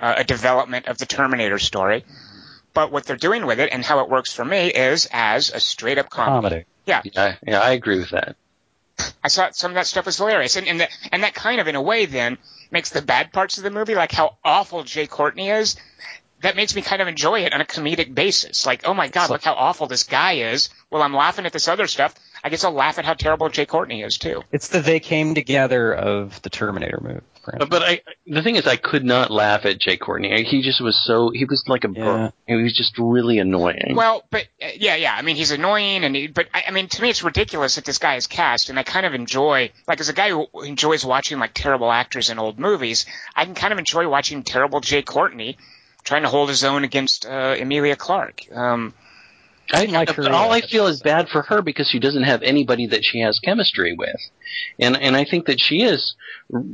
uh, 0.00 0.14
a 0.18 0.24
development 0.24 0.88
of 0.88 0.98
the 0.98 1.06
Terminator 1.06 1.58
story. 1.58 2.04
But 2.72 2.92
what 2.92 3.04
they're 3.04 3.16
doing 3.16 3.46
with 3.46 3.58
it 3.60 3.70
and 3.72 3.84
how 3.84 4.00
it 4.00 4.08
works 4.08 4.32
for 4.32 4.44
me 4.44 4.68
is 4.68 5.08
as 5.12 5.50
a 5.50 5.60
straight 5.60 5.98
up 5.98 6.08
comedy. 6.08 6.40
Comedy. 6.40 6.66
Yeah, 6.86 7.02
Yeah, 7.04 7.36
yeah, 7.46 7.60
I 7.60 7.70
agree 7.72 7.98
with 7.98 8.10
that. 8.10 8.36
I 9.24 9.28
thought 9.28 9.56
some 9.56 9.70
of 9.72 9.74
that 9.76 9.86
stuff 9.86 10.06
was 10.06 10.18
hilarious, 10.18 10.56
and 10.56 10.66
and, 10.66 10.80
the, 10.80 10.88
and 11.10 11.22
that 11.22 11.34
kind 11.34 11.60
of, 11.60 11.68
in 11.68 11.74
a 11.74 11.82
way, 11.82 12.06
then 12.06 12.38
makes 12.70 12.90
the 12.90 13.02
bad 13.02 13.32
parts 13.32 13.58
of 13.58 13.64
the 13.64 13.70
movie, 13.70 13.94
like 13.94 14.12
how 14.12 14.36
awful 14.44 14.84
Jai 14.84 15.06
Courtney 15.06 15.50
is, 15.50 15.76
that 16.42 16.56
makes 16.56 16.74
me 16.74 16.82
kind 16.82 17.02
of 17.02 17.08
enjoy 17.08 17.40
it 17.40 17.52
on 17.52 17.60
a 17.60 17.64
comedic 17.64 18.14
basis. 18.14 18.66
Like, 18.66 18.82
oh 18.84 18.94
my 18.94 19.08
god, 19.08 19.30
look 19.30 19.42
how 19.42 19.54
awful 19.54 19.86
this 19.86 20.04
guy 20.04 20.34
is. 20.52 20.70
Well, 20.90 21.02
I'm 21.02 21.14
laughing 21.14 21.46
at 21.46 21.52
this 21.52 21.68
other 21.68 21.86
stuff. 21.86 22.14
I 22.42 22.48
guess 22.48 22.64
I'll 22.64 22.72
laugh 22.72 22.98
at 22.98 23.04
how 23.04 23.14
terrible 23.14 23.48
Jai 23.50 23.66
Courtney 23.66 24.02
is 24.02 24.16
too. 24.16 24.42
It's 24.50 24.68
the 24.68 24.80
they 24.80 25.00
came 25.00 25.34
together 25.34 25.92
of 25.92 26.40
the 26.42 26.50
Terminator 26.50 26.98
movie. 27.02 27.20
But, 27.58 27.70
but 27.70 27.82
I, 27.82 28.00
the 28.26 28.42
thing 28.42 28.56
is, 28.56 28.66
I 28.66 28.76
could 28.76 29.04
not 29.04 29.30
laugh 29.30 29.64
at 29.64 29.78
Jai 29.80 29.96
Courtney. 29.96 30.44
He 30.44 30.62
just 30.62 30.80
was 30.80 30.96
so, 31.04 31.30
he 31.30 31.44
was 31.46 31.64
like 31.66 31.84
a 31.84 31.90
Yeah. 31.90 32.04
burp. 32.04 32.34
He 32.46 32.54
was 32.54 32.74
just 32.76 32.96
really 32.98 33.38
annoying. 33.38 33.94
Well, 33.96 34.22
but 34.30 34.46
uh, 34.62 34.68
yeah, 34.76 34.94
yeah. 34.96 35.14
I 35.14 35.22
mean, 35.22 35.36
he's 35.36 35.50
annoying, 35.50 36.04
and 36.04 36.14
he, 36.14 36.26
but 36.28 36.48
I, 36.54 36.64
I 36.68 36.70
mean, 36.70 36.88
to 36.88 37.02
me, 37.02 37.10
it's 37.10 37.24
ridiculous 37.24 37.74
that 37.76 37.84
this 37.84 37.98
guy 37.98 38.16
is 38.16 38.26
cast, 38.26 38.68
and 38.70 38.78
I 38.78 38.82
kind 38.82 39.04
of 39.06 39.14
enjoy, 39.14 39.72
like, 39.88 40.00
as 40.00 40.08
a 40.08 40.12
guy 40.12 40.30
who 40.30 40.46
enjoys 40.62 41.04
watching 41.04 41.38
like 41.38 41.52
terrible 41.54 41.90
actors 41.90 42.30
in 42.30 42.38
old 42.38 42.58
movies, 42.58 43.06
I 43.34 43.44
can 43.46 43.54
kind 43.54 43.72
of 43.72 43.78
enjoy 43.78 44.08
watching 44.08 44.42
terrible 44.42 44.80
Jai 44.80 45.02
Courtney 45.02 45.56
trying 46.04 46.22
to 46.22 46.28
hold 46.28 46.48
his 46.48 46.64
own 46.64 46.84
against 46.84 47.26
uh, 47.26 47.56
Emilia 47.58 47.96
Clarke. 47.96 48.42
Um, 48.52 48.94
I, 49.72 49.84
like 49.84 50.10
her, 50.10 50.22
but 50.22 50.32
all 50.32 50.50
uh, 50.50 50.56
I 50.56 50.60
feel 50.62 50.86
is 50.88 51.00
bad 51.00 51.28
for 51.28 51.42
her 51.42 51.62
because 51.62 51.88
she 51.88 52.00
doesn't 52.00 52.24
have 52.24 52.42
anybody 52.42 52.88
that 52.88 53.04
she 53.04 53.20
has 53.20 53.38
chemistry 53.38 53.94
with, 53.96 54.16
and 54.80 54.96
and 54.96 55.16
I 55.16 55.24
think 55.24 55.46
that 55.46 55.60
she 55.60 55.82
is, 55.82 56.16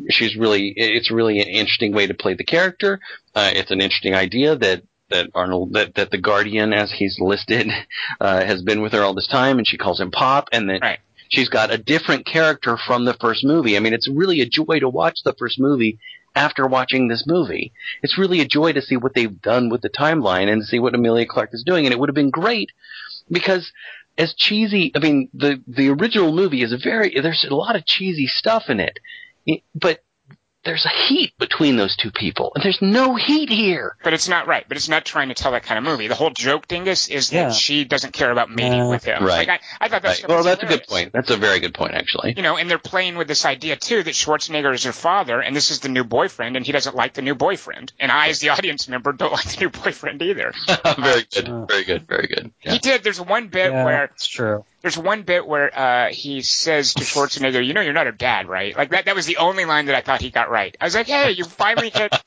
she's 0.09 0.35
really, 0.35 0.73
it's 0.77 1.11
really 1.11 1.41
an 1.41 1.49
interesting 1.49 1.93
way 1.93 2.07
to 2.07 2.15
play 2.15 2.35
the 2.35 2.45
character. 2.45 3.01
Uh, 3.35 3.51
it's 3.55 3.71
an 3.71 3.81
interesting 3.81 4.15
idea 4.15 4.57
that 4.57 4.83
that 5.11 5.29
Arnold, 5.35 5.75
that 5.75 5.95
that 5.97 6.11
the 6.11 6.19
Guardian, 6.19 6.73
as 6.73 6.91
he's 6.91 7.19
listed, 7.21 7.69
uh, 8.21 8.45
has 8.45 8.63
been 8.63 8.81
with 8.81 8.93
her 8.93 9.03
all 9.03 9.15
this 9.15 9.29
time, 9.29 9.59
and 9.59 9.69
she 9.69 9.77
calls 9.77 10.01
him 10.01 10.11
Pop, 10.11 10.49
and 10.53 10.71
that 10.71 10.81
Right. 10.81 10.99
she's 11.29 11.51
got 11.51 11.71
a 11.71 11.79
different 11.79 12.25
character 12.25 12.79
from 12.87 13.05
the 13.05 13.15
first 13.15 13.45
movie. 13.45 13.77
I 13.77 13.81
mean, 13.81 13.93
it's 13.93 14.09
really 14.09 14.41
a 14.41 14.47
joy 14.47 14.81
to 14.81 14.89
watch 14.89 15.19
the 15.23 15.35
first 15.39 15.61
movie 15.61 15.99
after 16.37 16.67
watching 16.67 17.09
this 17.09 17.25
movie. 17.27 17.73
It's 18.03 18.19
really 18.19 18.41
a 18.41 18.47
joy 18.47 18.73
to 18.75 18.83
see 18.83 18.97
what 18.97 19.15
they've 19.15 19.41
done 19.41 19.71
with 19.71 19.81
the 19.81 19.89
timeline 19.91 20.53
and 20.53 20.63
see 20.65 20.79
what 20.79 20.95
Emilia 20.95 21.27
Clarke 21.27 21.51
is 21.55 21.65
doing. 21.67 21.87
And 21.87 21.93
it 21.93 21.99
would 21.99 22.11
have 22.11 22.15
been 22.15 22.31
great 22.31 22.71
because 23.31 23.73
as 24.19 24.35
cheesy, 24.35 24.93
I 24.95 24.99
mean, 25.01 25.29
the, 25.35 25.63
the 25.67 25.89
original 25.89 26.33
movie 26.33 26.63
is 26.63 26.73
a 26.73 26.79
very, 26.79 27.19
there's 27.21 27.47
a 27.49 27.55
lot 27.55 27.75
of 27.75 27.87
cheesy 27.87 28.27
stuff 28.27 28.65
in 28.69 28.79
it, 28.81 28.99
It- 29.47 29.63
but 29.75 30.01
there's 30.67 30.85
a 30.85 30.91
heat 31.09 31.33
between 31.39 31.77
those 31.77 31.97
two 31.97 32.11
people 32.11 32.53
and 32.55 32.63
there's 32.63 32.83
no 32.83 33.15
heat 33.15 33.49
here. 33.49 33.97
but 34.05 34.13
it's 34.13 34.29
not 34.29 34.47
right. 34.47 34.65
But 34.69 34.77
it's 34.77 34.89
not 34.89 35.05
trying 35.05 35.29
to 35.29 35.35
tell 35.35 35.53
that 35.53 35.63
kind 35.63 35.79
of 35.79 35.85
movie. 35.85 36.09
The 36.09 36.15
whole 36.15 36.31
joke, 36.31 36.69
Dingus, 36.69 37.09
is 37.09 37.31
that 37.31 37.37
Yeah. 37.37 37.51
she 37.53 37.85
doesn't 37.85 38.13
care 38.13 38.31
about 38.31 38.51
mating 38.51 38.81
Yeah. 38.81 38.89
with 38.89 39.05
him. 39.05 39.25
Right. 39.25 39.49
Like, 39.49 39.61
I, 39.81 39.85
I 39.87 39.89
thought 39.89 40.03
that 40.03 40.09
Right. 40.09 40.29
Well, 40.29 40.39
was 40.39 40.47
that's 40.47 40.63
a 40.63 40.67
good 40.67 40.85
point. 40.87 41.13
That's 41.13 41.31
a 41.31 41.37
very 41.37 41.61
good 41.61 41.73
point, 41.75 41.95
actually. 41.95 42.35
You 42.37 42.43
know, 42.43 42.57
and 42.57 42.69
they're 42.69 42.79
playing 42.79 43.17
with 43.17 43.29
this 43.29 43.45
idea 43.47 43.77
too 43.77 44.03
that 44.03 44.15
Schwarzenegger 44.15 44.75
is 44.75 44.85
her 44.85 44.93
father, 44.93 45.41
and 45.41 45.55
this 45.57 45.71
is 45.71 45.81
the 45.81 45.89
new 45.89 46.05
boyfriend, 46.05 46.57
and 46.57 46.67
he 46.67 46.73
doesn't 46.73 46.97
like 46.97 47.15
the 47.15 47.23
new 47.23 47.35
boyfriend. 47.35 47.93
And 48.01 48.11
I, 48.13 48.29
as 48.29 48.41
the 48.41 48.51
audience 48.51 48.89
member, 48.89 49.13
don't 49.13 49.33
like 49.39 49.45
the 49.45 49.61
new 49.61 49.71
boyfriend 49.71 50.21
either. 50.23 50.53
very 50.99 51.25
good. 51.33 51.69
Very 51.69 51.85
good. 51.85 52.07
Very 52.09 52.27
good. 52.27 52.51
Yeah. 52.65 52.73
He 52.73 52.79
did. 52.81 53.03
There's 53.05 53.21
one 53.21 53.49
bit 53.49 53.73
yeah, 53.73 53.85
where 53.85 54.05
it's 54.05 54.27
true. 54.27 54.65
There's 54.87 54.97
one 54.97 55.23
bit 55.23 55.45
where 55.45 55.77
uh, 55.77 56.09
he 56.11 56.43
says 56.43 56.95
to 56.95 57.03
Schwarzenegger, 57.03 57.65
"You 57.67 57.75
know, 57.75 57.81
you're 57.81 57.93
not 57.93 58.07
her 58.07 58.13
dad, 58.13 58.47
right?" 58.49 58.77
Like 58.77 58.91
that. 58.91 59.07
That 59.07 59.17
was 59.17 59.27
the 59.27 59.39
only 59.39 59.65
line 59.65 59.87
that 59.87 59.97
I 59.97 60.01
thought 60.01 60.21
he 60.23 60.31
got 60.31 60.49
right. 60.49 60.77
I 60.81 60.85
was 60.85 60.95
like, 60.95 61.09
"Hey, 61.09 61.33
you 61.33 61.45
finally 61.45 61.91
hit." 61.91 62.15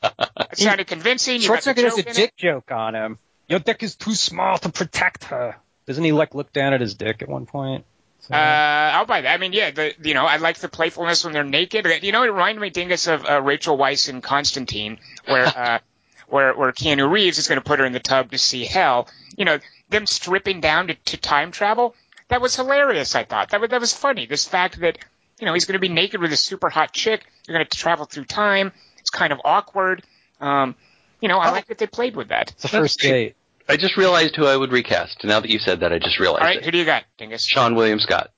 It 0.52 0.58
sounded 0.58 0.88
convincing. 0.88 1.40
Schwarzenegger 1.40 1.76
joke 1.88 1.98
a 1.98 2.00
in 2.00 2.08
it. 2.08 2.14
dick 2.14 2.36
joke 2.36 2.70
on 2.72 2.94
him. 2.94 3.18
Your 3.48 3.60
dick 3.60 3.82
is 3.84 3.94
too 3.94 4.14
small 4.14 4.58
to 4.58 4.68
protect 4.70 5.24
her. 5.24 5.56
Doesn't 5.86 6.02
he 6.04 6.12
like 6.12 6.34
look 6.34 6.52
down 6.52 6.74
at 6.74 6.80
his 6.80 6.94
dick 6.94 7.22
at 7.22 7.28
one 7.28 7.46
point? 7.46 7.84
So- 8.20 8.34
Uh, 8.34 8.90
I'll 8.94 9.06
buy 9.06 9.20
that. 9.22 9.32
I 9.32 9.38
mean, 9.38 9.52
yeah, 9.52 9.70
the 9.70 9.94
you 10.02 10.12
know, 10.14 10.26
I 10.26 10.36
like 10.36 10.58
the 10.58 10.68
playfulness 10.68 11.24
when 11.24 11.32
they're 11.32 11.44
naked. 11.44 11.86
You 12.02 12.12
know, 12.12 12.24
it 12.24 12.28
reminded 12.32 12.60
me, 12.60 12.70
Dingus, 12.70 13.06
of 13.06 13.24
uh, 13.24 13.40
Rachel 13.40 13.78
Weisz 13.78 14.08
in 14.08 14.20
Constantine, 14.20 14.98
where 15.26 15.46
uh, 15.56 15.78
where 16.26 16.52
where 16.54 16.72
Keanu 16.72 17.08
Reeves 17.10 17.38
is 17.38 17.46
going 17.48 17.60
to 17.60 17.64
put 17.64 17.78
her 17.78 17.84
in 17.86 17.92
the 17.92 18.00
tub 18.00 18.32
to 18.32 18.38
see 18.38 18.64
hell. 18.64 19.08
You 19.36 19.44
know, 19.44 19.58
them 19.88 20.06
stripping 20.06 20.60
down 20.60 20.88
to, 20.88 20.94
to 20.94 21.16
time 21.16 21.50
travel. 21.52 21.94
That 22.30 22.40
was 22.40 22.56
hilarious. 22.56 23.14
I 23.14 23.24
thought 23.24 23.50
that 23.50 23.60
was 23.60 23.70
that 23.70 23.80
was 23.80 23.92
funny. 23.92 24.26
This 24.26 24.46
fact 24.46 24.80
that 24.80 24.98
you 25.38 25.46
know 25.46 25.52
he's 25.52 25.64
going 25.66 25.74
to 25.74 25.80
be 25.80 25.88
naked 25.88 26.20
with 26.20 26.32
a 26.32 26.36
super 26.36 26.70
hot 26.70 26.92
chick. 26.92 27.24
You're 27.46 27.56
going 27.58 27.66
to 27.68 27.76
travel 27.76 28.06
through 28.06 28.24
time. 28.24 28.72
It's 28.98 29.10
kind 29.10 29.32
of 29.32 29.40
awkward. 29.44 30.02
Um, 30.40 30.74
you 31.20 31.28
know, 31.28 31.38
I 31.38 31.48
Oh. 31.48 31.52
like 31.52 31.66
that 31.66 31.78
they 31.78 31.86
played 31.86 32.16
with 32.16 32.28
that. 32.28 32.52
it's 32.52 32.62
the 32.62 32.68
first 32.68 33.00
date. 33.00 33.36
I 33.68 33.76
just 33.76 33.96
realized 33.96 34.34
who 34.36 34.46
I 34.46 34.56
would 34.56 34.72
recast. 34.72 35.22
Now 35.22 35.40
that 35.40 35.50
you 35.50 35.58
said 35.58 35.80
that, 35.80 35.92
I 35.92 35.98
just 35.98 36.18
realized 36.18 36.42
All 36.42 36.48
right, 36.48 36.56
it. 36.58 36.64
who 36.64 36.70
do 36.72 36.78
you 36.78 36.84
got, 36.84 37.04
Dingus? 37.18 37.46
Seann 37.48 37.76
William 37.76 38.00
Scott. 38.00 38.30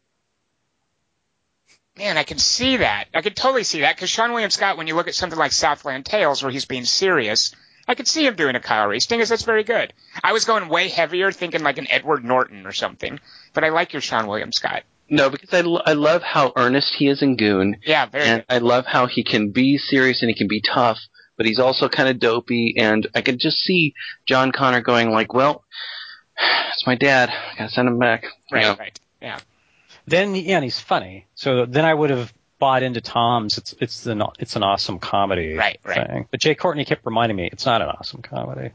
Man, 1.96 2.16
I 2.16 2.22
can 2.22 2.38
see 2.38 2.78
that. 2.78 3.08
I 3.14 3.20
can 3.20 3.34
totally 3.34 3.64
see 3.64 3.80
that 3.82 3.96
because 3.96 4.10
Seann 4.10 4.30
William 4.30 4.50
Scott, 4.50 4.76
when 4.78 4.86
you 4.86 4.94
look 4.94 5.08
at 5.08 5.14
something 5.14 5.38
like 5.38 5.52
Southland 5.52 6.06
Tales, 6.06 6.42
where 6.42 6.50
he's 6.50 6.64
being 6.64 6.84
serious, 6.86 7.54
I 7.88 7.94
could 7.94 8.06
see 8.08 8.26
him 8.26 8.34
doing 8.36 8.54
a 8.56 8.60
Kyle 8.60 8.86
Reese. 8.86 9.06
Thing 9.06 9.20
is, 9.20 9.28
that's 9.28 9.42
very 9.42 9.64
good. 9.64 9.92
I 10.22 10.32
was 10.32 10.44
going 10.44 10.68
way 10.68 10.88
heavier, 10.88 11.32
thinking 11.32 11.62
like 11.62 11.78
an 11.78 11.86
Edward 11.90 12.24
Norton 12.24 12.66
or 12.66 12.72
something, 12.72 13.18
but 13.54 13.64
I 13.64 13.70
like 13.70 13.92
your 13.92 14.02
Seann 14.02 14.26
William 14.28 14.52
Scott. 14.52 14.84
No, 15.08 15.28
because 15.28 15.52
I, 15.52 15.60
lo- 15.62 15.82
I 15.84 15.92
love 15.94 16.22
how 16.22 16.52
earnest 16.56 16.94
he 16.94 17.08
is 17.08 17.20
in 17.22 17.36
Goon, 17.36 17.76
Yeah, 17.84 18.06
very 18.06 18.24
and 18.24 18.46
good. 18.48 18.54
I 18.54 18.58
love 18.58 18.86
how 18.86 19.06
he 19.06 19.24
can 19.24 19.50
be 19.50 19.76
serious 19.78 20.22
and 20.22 20.28
he 20.30 20.34
can 20.34 20.48
be 20.48 20.62
tough, 20.62 20.98
but 21.36 21.44
he's 21.44 21.58
also 21.58 21.88
kind 21.88 22.08
of 22.08 22.18
dopey. 22.18 22.74
And 22.78 23.06
I 23.14 23.20
could 23.20 23.38
just 23.38 23.58
see 23.58 23.94
John 24.26 24.52
Connor 24.52 24.80
going 24.80 25.10
like, 25.10 25.34
"Well, 25.34 25.64
it's 26.72 26.86
my 26.86 26.94
dad. 26.94 27.28
I 27.30 27.58
gotta 27.58 27.70
send 27.70 27.88
him 27.88 27.98
back." 27.98 28.22
You 28.50 28.56
Right, 28.56 28.62
know? 28.62 28.76
right. 28.78 29.00
Yeah. 29.20 29.38
Then 30.06 30.34
yeah, 30.34 30.56
and 30.56 30.64
he's 30.64 30.80
funny. 30.80 31.26
So 31.34 31.66
then 31.66 31.84
I 31.84 31.92
would 31.92 32.10
have 32.10 32.32
bought 32.62 32.84
into 32.84 33.00
Tom's. 33.00 33.58
It's 33.58 33.74
it's 33.80 34.06
an 34.06 34.22
it's 34.38 34.54
an 34.54 34.62
awesome 34.62 35.00
comedy 35.00 35.54
Right, 35.54 35.80
right. 35.84 36.06
thing. 36.06 36.26
But 36.30 36.38
Jai 36.40 36.54
Courtney 36.54 36.84
kept 36.84 37.04
reminding 37.04 37.36
me 37.36 37.48
it's 37.50 37.66
not 37.66 37.82
an 37.82 37.88
awesome 37.88 38.22
comedy. 38.22 38.70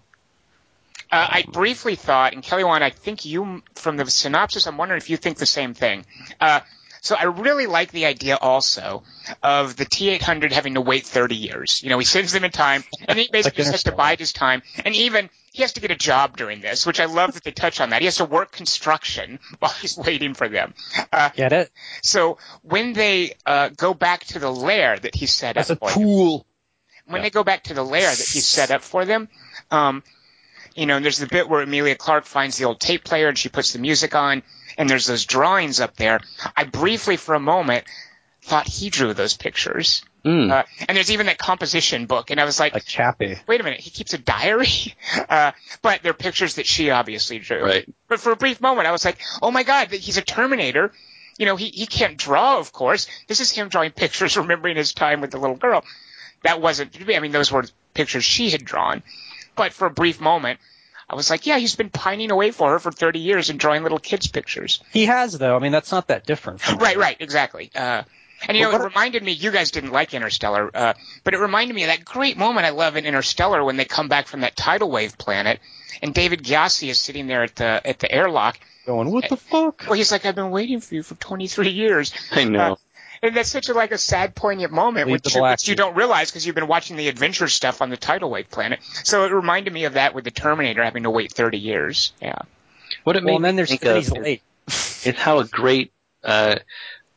Uh, 1.09 1.27
I 1.29 1.45
briefly 1.49 1.95
thought, 1.95 2.33
and 2.33 2.43
Kelly 2.43 2.65
Wand, 2.65 2.83
I 2.83 2.89
think 2.89 3.23
you, 3.23 3.63
from 3.75 3.95
the 3.95 4.05
synopsis, 4.11 4.67
I'm 4.67 4.75
wondering 4.75 4.97
if 4.97 5.09
you 5.09 5.15
think 5.15 5.38
the 5.38 5.45
same 5.45 5.73
thing. 5.73 6.05
Uh, 6.41 6.59
so 7.01 7.15
I 7.15 7.23
really 7.25 7.67
like 7.67 7.91
the 7.91 8.05
idea 8.05 8.37
also 8.39 9.03
of 9.43 9.75
the 9.75 9.85
T800 9.85 10.51
having 10.51 10.73
to 10.75 10.81
wait 10.81 11.05
30 11.05 11.35
years. 11.35 11.81
You 11.83 11.89
know, 11.89 11.99
he 11.99 12.05
sends 12.05 12.31
them 12.31 12.43
in 12.43 12.51
time, 12.51 12.83
and 13.07 13.17
he 13.17 13.27
basically 13.31 13.57
just 13.57 13.71
has 13.71 13.83
to 13.83 13.91
bide 13.91 14.19
his 14.19 14.33
time, 14.33 14.61
and 14.85 14.95
even 14.95 15.29
he 15.53 15.63
has 15.63 15.73
to 15.73 15.81
get 15.81 15.89
a 15.91 15.95
job 15.95 16.37
during 16.37 16.61
this, 16.61 16.85
which 16.85 16.99
I 16.99 17.05
love 17.05 17.33
that 17.33 17.43
they 17.43 17.51
touch 17.51 17.81
on 17.81 17.89
that. 17.89 18.01
He 18.01 18.05
has 18.05 18.17
to 18.17 18.25
work 18.25 18.51
construction 18.51 19.39
while 19.59 19.71
he's 19.71 19.97
waiting 19.97 20.33
for 20.35 20.47
them. 20.47 20.73
Uh, 21.11 21.29
Get 21.35 21.51
it? 21.53 21.71
so 22.03 22.37
when 22.61 22.93
they 22.93 23.33
uh, 23.45 23.69
go 23.69 23.93
back 23.93 24.25
to 24.25 24.39
the 24.39 24.51
lair 24.51 24.97
that 24.99 25.15
he 25.15 25.25
set 25.25 25.55
That's 25.55 25.69
a 25.69 25.73
up 25.73 25.79
for 25.79 25.89
them, 25.89 26.01
tool. 26.03 26.45
when 27.07 27.21
they 27.23 27.29
go 27.31 27.43
back 27.43 27.63
to 27.65 27.73
the 27.73 27.83
lair 27.83 28.09
that 28.09 28.27
he 28.27 28.39
set 28.39 28.69
up 28.71 28.81
for 28.83 29.05
them, 29.05 29.29
um, 29.71 30.03
you 30.75 30.85
know, 30.85 30.99
there's 30.99 31.17
the 31.17 31.25
bit 31.25 31.49
where 31.49 31.61
Emilia 31.61 31.95
Clarke 31.95 32.25
finds 32.25 32.57
the 32.59 32.65
old 32.65 32.79
tape 32.79 33.03
player 33.03 33.27
and 33.27 33.35
she 33.37 33.49
puts 33.49 33.73
the 33.73 33.79
music 33.79 34.13
on, 34.13 34.43
and 34.78 34.89
there's 34.89 35.05
those 35.07 35.25
drawings 35.25 35.80
up 35.80 35.95
there. 35.95 36.19
I 36.55 36.63
briefly, 36.65 37.17
for 37.17 37.36
a 37.36 37.39
moment, 37.39 37.86
thought 38.43 38.67
he 38.67 38.89
drew 38.89 39.13
those 39.13 39.36
pictures. 39.36 40.03
Mm. 40.23 40.51
Uh, 40.51 40.63
and 40.88 40.95
there's 40.97 41.11
even 41.11 41.25
that 41.28 41.38
composition 41.38 42.05
book, 42.05 42.32
and 42.32 42.39
I 42.39 42.43
was 42.45 42.59
like, 42.59 42.73
Like 42.73 42.86
Chappie. 42.86 43.38
wait 43.47 43.61
a 43.61 43.63
minute, 43.63 43.80
he 43.80 43.89
keeps 43.89 44.13
a 44.13 44.17
diary? 44.17 44.67
Uh, 45.30 45.51
but 45.82 46.01
they're 46.03 46.13
pictures 46.13 46.55
that 46.55 46.65
she 46.65 46.89
obviously 46.89 47.39
drew. 47.39 47.63
Right. 47.63 47.89
But 48.07 48.19
for 48.19 48.32
a 48.32 48.36
brief 48.36 48.61
moment, 48.61 48.88
I 48.88 48.91
was 48.91 49.03
like, 49.03 49.17
oh 49.41 49.51
my 49.51 49.63
god, 49.63 49.91
he's 49.91 50.17
a 50.17 50.21
Terminator. 50.21 50.91
you 51.38 51.45
know, 51.45 51.55
he, 51.55 51.67
he 51.69 51.86
can't 51.86 52.17
draw, 52.17 52.59
of 52.59 52.71
course. 52.71 53.07
This 53.28 53.39
is 53.41 53.51
him 53.51 53.67
drawing 53.69 53.91
pictures, 53.95 54.38
remembering 54.38 54.78
his 54.78 54.93
time 54.93 55.21
with 55.21 55.32
the 55.32 55.38
little 55.39 55.55
girl. 55.57 55.84
That 56.43 56.61
wasn't, 56.61 56.95
I 57.09 57.19
mean, 57.19 57.32
those 57.32 57.51
were 57.51 57.65
pictures 57.93 58.23
she 58.23 58.49
had 58.51 58.63
drawn. 58.63 59.01
But 59.55 59.73
for 59.73 59.88
a 59.88 59.91
brief 59.91 60.21
moment, 60.21 60.59
I 61.09 61.15
was 61.15 61.29
like, 61.29 61.45
yeah, 61.45 61.57
he's 61.57 61.75
been 61.75 61.89
pining 61.89 62.31
away 62.31 62.51
for 62.51 62.71
her 62.71 62.79
for 62.79 62.91
30 62.91 63.19
years 63.19 63.49
and 63.49 63.59
drawing 63.59 63.83
little 63.83 63.99
kids' 63.99 64.27
pictures. 64.27 64.83
He 64.91 65.05
has 65.05 65.37
though. 65.37 65.55
I 65.55 65.59
mean, 65.59 65.71
that's 65.71 65.91
not 65.91 66.07
that 66.07 66.25
different. 66.25 66.59
From 66.59 66.77
Right, 66.79 66.97
right, 66.97 67.15
exactly. 67.19 67.71
Uh, 67.73 68.03
and 68.47 68.57
you 68.57 68.63
know, 68.63 68.71
Well, 68.71 68.81
it 68.81 68.85
reminded 68.85 69.23
me. 69.23 69.31
You 69.31 69.51
guys 69.51 69.71
didn't 69.71 69.91
like 69.91 70.13
Interstellar, 70.13 70.69
uh, 70.73 70.93
but 71.23 71.33
it 71.33 71.39
reminded 71.39 71.73
me 71.73 71.83
of 71.83 71.87
that 71.87 72.05
great 72.05 72.37
moment 72.37 72.65
I 72.65 72.69
love 72.69 72.95
in 72.95 73.05
Interstellar 73.05 73.63
when 73.63 73.77
they 73.77 73.85
come 73.85 74.09
back 74.09 74.27
from 74.27 74.41
that 74.41 74.55
tidal 74.55 74.91
wave 74.91 75.17
planet, 75.17 75.59
and 76.01 76.13
David 76.13 76.43
Gyasi 76.43 76.89
is 76.89 76.99
sitting 76.99 77.27
there 77.27 77.43
at 77.43 77.55
the 77.55 77.81
at 77.83 77.99
the 77.99 78.11
airlock. 78.11 78.59
Going, 78.85 79.11
what 79.11 79.27
the 79.27 79.37
fuck? 79.37 79.83
Well, 79.85 79.93
he's 79.93 80.11
like, 80.11 80.25
"I've 80.25 80.35
been 80.35 80.51
waiting 80.51 80.81
for 80.81 80.95
you 80.95 81.03
for 81.03 81.15
23 81.15 81.69
years," 81.69 82.13
I 82.31 82.43
know. 82.43 82.59
Uh, 82.59 82.75
and 83.22 83.36
that's 83.36 83.49
such 83.51 83.70
a 83.70 83.74
like 83.74 83.91
a 83.91 83.97
sad, 83.97 84.36
poignant 84.36 84.72
moment, 84.72 85.09
which 85.09 85.34
you, 85.36 85.41
which 85.43 85.68
you 85.68 85.76
don't 85.76 85.95
realize 85.95 86.30
because 86.32 86.45
you've 86.45 86.55
been 86.55 86.68
watching 86.68 86.95
the 86.97 87.07
adventure 87.07 87.47
stuff 87.47 87.82
on 87.82 87.89
the 87.89 87.97
tidal 87.97 88.30
wave 88.30 88.49
planet. 88.49 88.80
So 89.03 89.24
it 89.26 89.32
reminded 89.32 89.74
me 89.74 89.86
of 89.86 89.93
that 89.93 90.13
with 90.15 90.24
the 90.24 90.32
Terminator 90.32 90.84
having 90.84 91.03
to 91.03 91.09
wait 91.09 91.32
30 91.32 91.57
years. 91.57 92.11
Yeah. 92.22 92.36
what 93.03 93.15
it 93.15 93.24
Well, 93.24 93.39
made 93.39 93.45
then 93.47 93.55
there's 93.55 93.70
think 93.70 93.82
then 93.82 93.97
of 93.97 94.11
late. 94.11 94.41
is 94.68 95.15
how 95.15 95.39
a 95.39 95.45
great 95.45 95.91
uh, 96.24 96.55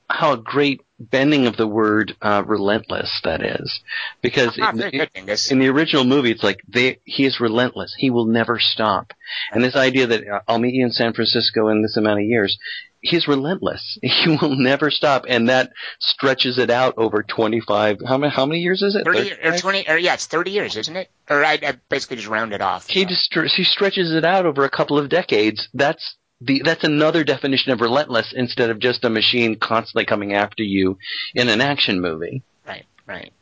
how 0.09 0.33
a 0.33 0.37
great 0.37 0.81
bending 0.99 1.47
of 1.47 1.57
the 1.57 1.67
word 1.67 2.15
uh, 2.21 2.43
relentless 2.47 3.21
that 3.25 3.43
is 3.43 3.81
because 4.21 4.59
Ah, 4.61 4.71
in, 4.71 4.77
the, 4.77 4.91
good, 4.91 5.11
Dingus. 5.15 5.51
in 5.51 5.59
the 5.59 5.69
original 5.69 6.05
movie 6.05 6.31
it's 6.31 6.43
like 6.43 6.61
they, 6.69 6.99
he 7.05 7.25
is 7.25 7.41
relentless 7.41 7.95
he 7.97 8.11
will 8.11 8.27
never 8.27 8.59
stop 8.59 9.15
and 9.51 9.65
this 9.65 9.77
idea 9.77 10.07
that 10.09 10.29
uh, 10.29 10.41
I'll 10.47 10.59
meet 10.59 10.75
you 10.75 10.85
in 10.85 10.93
San 10.93 11.15
Francisco 11.15 11.69
in 11.69 11.81
this 11.83 11.97
amount 11.97 12.21
of 12.21 12.27
years 12.27 12.59
he's 13.01 13.29
relentless 13.29 13.99
he 14.03 14.37
will 14.41 14.57
never 14.57 14.91
stop 14.91 15.25
and 15.29 15.49
that 15.49 15.71
stretches 16.01 16.59
it 16.59 16.71
out 16.71 16.95
over 16.97 17.23
25 17.23 17.99
how 18.07 18.19
many 18.19 18.33
how 18.33 18.47
many 18.47 18.61
years 18.61 18.83
is 18.83 18.95
it 18.95 19.05
30 19.05 19.33
or 19.45 19.57
20 19.57 19.89
or 19.89 19.99
yeah, 19.99 20.15
it's 20.15 20.27
30 20.27 20.51
years, 20.51 20.77
isn't 20.77 20.97
it? 20.97 21.11
Or 21.29 21.45
I, 21.45 21.59
I 21.63 21.75
basically 21.89 22.17
just 22.17 22.29
rounded 22.29 22.61
off. 22.61 22.89
he 22.89 23.05
just 23.05 23.33
he 23.55 23.65
stretches 23.65 24.13
it 24.13 24.25
out 24.25 24.47
over 24.47 24.65
a 24.65 24.71
couple 24.71 24.99
of 24.99 25.09
decades. 25.09 25.69
That's 25.75 26.17
the 26.41 26.63
that's 26.65 26.85
another 26.85 27.25
definition 27.25 27.73
of 27.73 27.81
relentless 27.81 28.33
instead 28.35 28.71
of 28.71 28.79
just 28.79 29.05
a 29.05 29.11
machine 29.11 29.57
constantly 29.57 30.07
coming 30.07 30.35
after 30.35 30.63
you 30.63 30.99
in 31.35 31.49
an 31.49 31.61
action 31.61 32.01
movie. 32.01 32.43
Right, 32.67 32.87
right. 33.07 33.33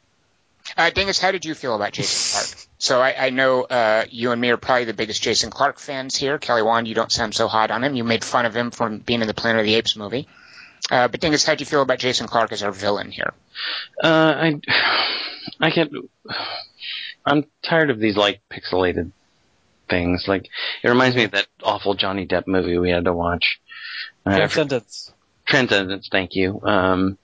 Uh, 0.77 0.91
Dingus, 0.91 1.19
how 1.19 1.31
did 1.31 1.45
you 1.45 1.55
feel 1.55 1.75
about 1.75 1.93
Jason 1.93 2.39
Clarke? 2.39 2.68
So 2.79 3.01
I, 3.01 3.27
I 3.27 3.31
know 3.31 3.63
uh, 3.65 4.05
you 4.09 4.31
and 4.31 4.41
me 4.41 4.51
are 4.51 4.57
probably 4.57 4.85
the 4.85 4.95
biggest 4.95 5.21
Jason 5.21 5.51
Clarke 5.51 5.81
fans 5.81 6.17
here. 6.17 6.39
Kelly 6.39 6.63
Wand, 6.63 6.87
you 6.87 6.95
don't 6.95 7.11
sound 7.11 7.35
so 7.35 7.49
hot 7.49 7.73
on 7.73 7.83
him. 7.83 7.97
You 7.97 8.05
made 8.05 8.23
fun 8.25 8.47
of 8.47 8.57
him 8.57 8.71
from 8.71 8.99
being 8.99 9.21
in 9.21 9.27
the 9.27 9.35
Planet 9.35 9.61
of 9.61 9.67
the 9.67 9.75
Apes 9.75 9.97
movie. 9.97 10.29
Uh, 10.91 11.09
but 11.09 11.21
Dingus, 11.21 11.45
how 11.45 11.55
do 11.57 11.63
you 11.63 11.67
feel 11.67 11.83
about 11.83 11.99
Jason 11.99 12.29
Clarke 12.29 12.53
as 12.53 12.63
our 12.63 12.71
villain 12.71 13.11
here? 13.11 13.35
Uh, 14.03 14.35
I 14.37 14.61
I 15.61 15.71
can't. 15.71 15.93
I'm 17.27 17.45
tired 17.63 17.91
of 17.91 17.99
these 17.99 18.17
like 18.17 18.41
pixelated 18.51 19.11
things. 19.91 20.27
Like 20.29 20.49
it 20.83 20.89
reminds 20.89 21.17
me 21.17 21.25
of 21.25 21.33
that 21.33 21.49
awful 21.63 21.95
Johnny 21.95 22.27
Depp 22.27 22.47
movie 22.47 22.79
we 22.79 22.91
had 22.91 23.05
to 23.05 23.13
watch. 23.13 23.61
Uh, 24.25 24.37
Transcendence. 24.37 25.13
Transcendence. 25.47 26.09
Thank 26.11 26.37
you. 26.37 26.61
Um, 26.63 27.19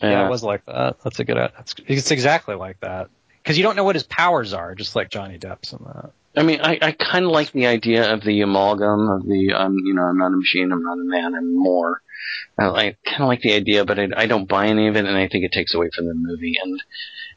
Yeah, 0.00 0.22
uh, 0.22 0.26
it 0.26 0.30
was 0.30 0.42
like 0.42 0.64
that. 0.66 0.96
That's 1.04 1.20
a 1.20 1.24
good. 1.24 1.36
That's, 1.36 1.74
it's 1.86 2.10
exactly 2.10 2.54
like 2.54 2.80
that. 2.80 3.10
Because 3.48 3.56
you 3.56 3.64
don't 3.64 3.76
know 3.76 3.84
what 3.84 3.96
his 3.96 4.02
powers 4.02 4.52
are, 4.52 4.74
just 4.74 4.94
like 4.94 5.08
Johnny 5.08 5.38
Depp's 5.38 5.72
in 5.72 5.78
that. 5.86 6.10
I 6.36 6.42
mean, 6.42 6.60
I, 6.60 6.78
I 6.82 6.92
kind 6.92 7.24
of 7.24 7.30
like 7.30 7.50
the 7.52 7.64
idea 7.64 8.12
of 8.12 8.22
the 8.22 8.42
amalgam 8.42 9.08
of 9.08 9.26
the, 9.26 9.54
um, 9.54 9.74
you 9.86 9.94
know, 9.94 10.02
I'm 10.02 10.18
not 10.18 10.34
a 10.34 10.36
machine, 10.36 10.70
I'm 10.70 10.82
not 10.82 10.98
a 10.98 11.02
man, 11.02 11.34
I'm 11.34 11.56
more. 11.56 12.02
I, 12.58 12.66
I 12.66 12.96
kind 13.06 13.22
of 13.22 13.28
like 13.28 13.40
the 13.40 13.54
idea, 13.54 13.86
but 13.86 13.98
I, 13.98 14.08
I 14.14 14.26
don't 14.26 14.46
buy 14.46 14.66
any 14.66 14.88
of 14.88 14.96
it, 14.96 15.06
and 15.06 15.16
I 15.16 15.28
think 15.28 15.44
it 15.46 15.52
takes 15.52 15.74
away 15.74 15.88
from 15.96 16.08
the 16.08 16.14
movie. 16.14 16.56
And 16.62 16.78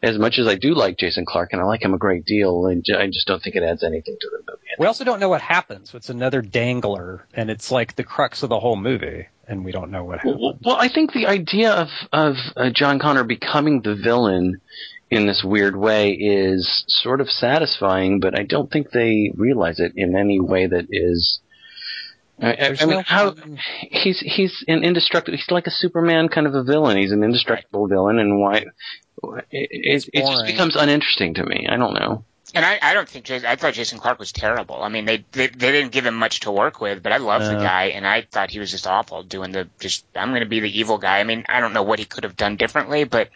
as 0.03 0.17
much 0.19 0.37
as 0.37 0.49
I 0.49 0.55
do 0.55 0.73
like 0.73 0.97
Jason 0.97 1.25
Clarke, 1.25 1.53
and 1.53 1.61
I 1.61 1.63
like 1.63 1.81
him 1.81 1.93
a 1.93 1.97
great 1.97 2.25
deal, 2.25 2.67
I, 2.67 2.73
I 3.01 3.07
just 3.07 3.25
don't 3.25 3.41
think 3.41 3.55
it 3.55 3.63
adds 3.63 3.81
anything 3.81 4.17
to 4.19 4.29
the 4.31 4.51
movie. 4.51 4.67
We 4.79 4.87
also 4.87 5.05
don't 5.05 5.21
know 5.21 5.29
what 5.29 5.39
happens. 5.39 5.93
It's 5.93 6.09
another 6.09 6.41
dangler, 6.41 7.25
and 7.33 7.49
it's 7.49 7.71
like 7.71 7.95
the 7.95 8.03
crux 8.03 8.43
of 8.43 8.49
the 8.49 8.59
whole 8.59 8.75
movie, 8.75 9.27
and 9.47 9.63
we 9.63 9.71
don't 9.71 9.91
know 9.91 10.03
what 10.03 10.17
happens. 10.17 10.41
Well, 10.41 10.59
well, 10.61 10.75
I 10.75 10.89
think 10.89 11.13
the 11.13 11.27
idea 11.27 11.71
of 11.71 11.87
of 12.11 12.35
uh, 12.57 12.69
John 12.75 12.99
Connor 12.99 13.23
becoming 13.23 13.81
the 13.81 13.95
villain 13.95 14.59
in 15.11 15.27
this 15.27 15.43
weird 15.43 15.75
way 15.75 16.11
is 16.11 16.85
sort 16.87 17.19
of 17.19 17.29
satisfying, 17.29 18.21
but 18.21 18.39
I 18.39 18.43
don't 18.43 18.71
think 18.71 18.91
they 18.91 19.31
realize 19.35 19.79
it 19.79 19.91
in 19.95 20.15
any 20.15 20.39
way 20.39 20.65
that 20.65 20.87
is. 20.89 21.41
I, 22.41 22.53
I, 22.53 22.55
There's 22.55 22.79
mean, 22.81 22.89
no- 22.89 23.03
how 23.05 23.35
he's 23.91 24.19
he's 24.21 24.63
an 24.67 24.83
indestructible. 24.83 25.37
He's 25.37 25.51
like 25.51 25.67
a 25.67 25.71
Superman 25.71 26.29
kind 26.29 26.47
of 26.47 26.55
a 26.55 26.63
villain. 26.63 26.97
He's 26.97 27.11
an 27.11 27.23
indestructible 27.23 27.87
villain, 27.87 28.17
and 28.19 28.39
why 28.39 28.55
it, 28.55 28.67
it, 29.51 30.09
it 30.13 30.25
just 30.25 30.45
becomes 30.45 30.75
uninteresting 30.75 31.35
to 31.35 31.45
me. 31.45 31.67
I 31.69 31.75
don't 31.75 31.93
know. 31.93 32.23
And 32.53 32.65
I, 32.65 32.79
I 32.81 32.93
don't 32.93 33.07
think 33.07 33.25
Jason, 33.25 33.47
I 33.47 33.55
thought 33.55 33.73
Jason 33.75 33.99
Clarke 33.99 34.19
was 34.19 34.33
terrible. 34.33 34.81
I 34.81 34.89
mean, 34.89 35.05
they, 35.05 35.23
they 35.31 35.47
they 35.47 35.71
didn't 35.71 35.91
give 35.91 36.05
him 36.05 36.15
much 36.15 36.41
to 36.41 36.51
work 36.51 36.81
with, 36.81 37.03
but 37.03 37.11
I 37.11 37.17
love 37.17 37.43
the 37.43 37.53
guy, 37.55 37.91
and 37.95 38.07
I 38.07 38.23
thought 38.29 38.49
he 38.49 38.59
was 38.59 38.71
just 38.71 38.87
awful 38.87 39.23
doing 39.23 39.51
the 39.51 39.67
just. 39.79 40.05
I'm 40.15 40.29
going 40.29 40.41
to 40.41 40.49
be 40.49 40.61
the 40.61 40.79
evil 40.79 40.97
guy. 40.97 41.19
I 41.19 41.23
mean, 41.25 41.45
I 41.47 41.59
don't 41.59 41.73
know 41.73 41.83
what 41.83 41.99
he 41.99 42.05
could 42.05 42.23
have 42.23 42.35
done 42.37 42.55
differently, 42.55 43.03
but 43.03 43.29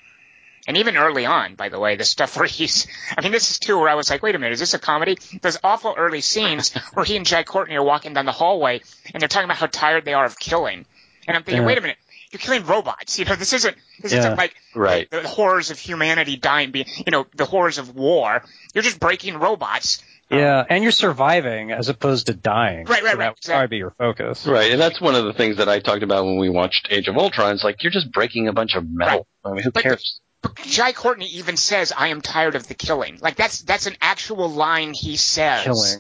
and 0.68 0.78
even 0.78 0.98
early 0.98 1.26
on, 1.26 1.56
by 1.56 1.70
the 1.70 1.80
way, 1.80 1.96
the 1.96 2.04
stuff 2.04 2.38
where 2.38 2.48
he's. 2.48 2.88
I 3.18 3.22
mean, 3.22 3.32
this 3.32 3.52
is 3.52 3.60
too 3.60 3.78
where 3.80 3.90
I 3.90 3.96
was 3.96 4.10
like, 4.10 4.24
wait 4.24 4.36
a 4.36 4.40
minute, 4.40 4.54
is 4.54 4.60
this 4.60 4.74
a 4.74 4.80
comedy? 4.80 5.18
Those 5.42 5.58
awful 5.64 5.94
early 5.98 6.22
scenes 6.22 6.74
where 6.94 7.06
he 7.06 7.16
and 7.18 7.26
Jai 7.26 7.44
Courtney 7.44 7.76
are 7.76 7.84
walking 7.84 8.14
down 8.14 8.26
the 8.26 8.32
hallway, 8.32 8.82
and 9.14 9.22
they're 9.22 9.28
talking 9.30 9.46
about 9.46 9.58
how 9.58 9.68
tired 9.68 10.06
they 10.06 10.14
are 10.14 10.26
of 10.26 10.38
killing, 10.40 10.86
and 11.28 11.38
I'm 11.38 11.44
thinking, 11.44 11.62
Yeah. 11.62 11.68
wait 11.68 11.78
a 11.78 11.82
minute. 11.82 11.98
You're 12.32 12.40
killing 12.40 12.66
robots. 12.66 13.18
You 13.18 13.24
know, 13.26 13.36
this 13.36 13.54
isn't 13.54 13.78
this 14.02 14.12
Yeah. 14.12 14.20
isn't 14.20 14.36
like 14.38 14.54
Right. 14.76 15.10
the, 15.10 15.22
the 15.22 15.28
horrors 15.30 15.72
of 15.72 15.80
humanity 15.80 16.36
dying, 16.36 16.72
being 16.72 16.86
you 17.06 17.12
know 17.12 17.28
the 17.36 17.46
horrors 17.46 17.78
of 17.78 17.96
war. 17.96 18.44
You're 18.74 18.82
just 18.84 19.00
breaking 19.00 19.38
robots. 19.38 20.04
Yeah, 20.30 20.64
and 20.68 20.82
you're 20.84 20.92
surviving 20.92 21.72
as 21.72 21.88
opposed 21.88 22.26
to 22.28 22.34
dying. 22.34 22.88
Right, 22.88 23.04
right, 23.04 23.12
So 23.14 23.18
right, 23.18 23.18
That 23.20 23.30
would 23.30 23.46
probably 23.46 23.68
be 23.68 23.78
your 23.78 23.92
focus. 23.92 24.48
Right, 24.48 24.72
and 24.72 24.82
that's 24.82 25.00
one 25.00 25.14
of 25.14 25.24
the 25.26 25.34
things 25.34 25.58
that 25.58 25.70
I 25.70 25.80
talked 25.80 26.02
about 26.02 26.26
when 26.26 26.38
we 26.40 26.50
watched 26.50 26.88
Age 26.90 27.08
of 27.08 27.16
Ultron. 27.16 27.54
It's 27.54 27.64
like 27.64 27.84
you're 27.84 27.92
just 27.92 28.12
breaking 28.12 28.48
a 28.48 28.54
bunch 28.54 28.74
of 28.76 28.90
metal. 28.90 29.28
I 29.46 29.52
mean, 29.52 29.62
who 29.64 29.70
But- 29.72 29.84
cares? 29.84 30.20
But 30.56 30.66
Jai 30.66 30.92
Courtney 30.94 31.28
even 31.28 31.58
says, 31.58 31.92
"I 31.96 32.10
am 32.10 32.22
tired 32.22 32.56
of 32.56 32.68
the 32.68 32.74
killing." 32.74 33.20
Like 33.22 33.36
that's 33.36 33.62
that's 33.62 33.86
an 33.88 33.96
actual 34.02 34.50
line 34.50 34.94
he 34.94 35.18
says. 35.18 35.64
Killing. 35.64 36.00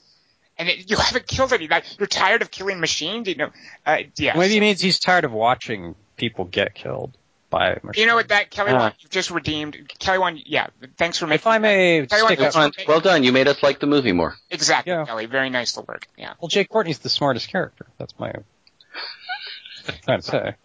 And 0.58 0.70
it, 0.70 0.90
you 0.90 0.96
haven't 0.98 1.28
killed 1.28 1.52
any. 1.52 1.68
Like, 1.68 1.84
you're 2.00 2.08
tired 2.08 2.42
of 2.42 2.50
killing 2.50 2.80
machines. 2.80 3.28
You 3.28 3.36
know. 3.36 3.50
Uh, 3.86 3.98
yeah. 4.16 4.38
Maybe 4.38 4.54
he 4.54 4.60
means 4.62 4.80
he's 4.80 5.00
tired 5.00 5.26
of 5.26 5.34
watching 5.34 5.96
people 6.16 6.46
get 6.46 6.74
killed 6.74 7.12
by 7.50 7.78
machines. 7.84 7.98
You 7.98 8.06
know 8.06 8.16
what? 8.16 8.30
That 8.30 8.52
Kelly 8.52 8.72
Ah. 8.72 8.78
Wan, 8.80 8.94
you've 9.00 9.12
just 9.12 9.32
redeemed. 9.32 9.78
Kelly 10.00 10.18
one. 10.18 10.40
yeah. 10.46 10.68
Thanks 10.98 11.18
for 11.18 11.28
making. 11.28 11.42
If 11.42 11.48
I 11.48 11.58
may 11.58 12.06
Tell 12.06 12.20
you 12.20 12.24
what, 12.26 12.30
stick 12.30 12.40
that's 12.40 12.56
up, 12.56 12.74
Well 12.88 13.02
done. 13.02 13.24
You 13.24 13.34
made 13.34 13.48
us 13.50 13.62
like 13.62 13.80
the 13.80 13.88
movie 13.88 14.14
more. 14.14 14.36
Exactly, 14.50 14.94
Yeah. 14.94 15.06
Kelly. 15.06 15.26
Very 15.26 15.50
nice 15.50 15.74
to 15.74 15.82
work. 15.82 16.08
Yeah. 16.18 16.34
well, 16.40 16.48
Jai 16.48 16.64
Courtney's 16.64 17.00
the 17.00 17.10
smartest 17.10 17.50
character. 17.50 17.86
That's 17.98 18.14
my 18.18 18.32
trying 20.04 20.22
to 20.22 20.26
say. 20.26 20.56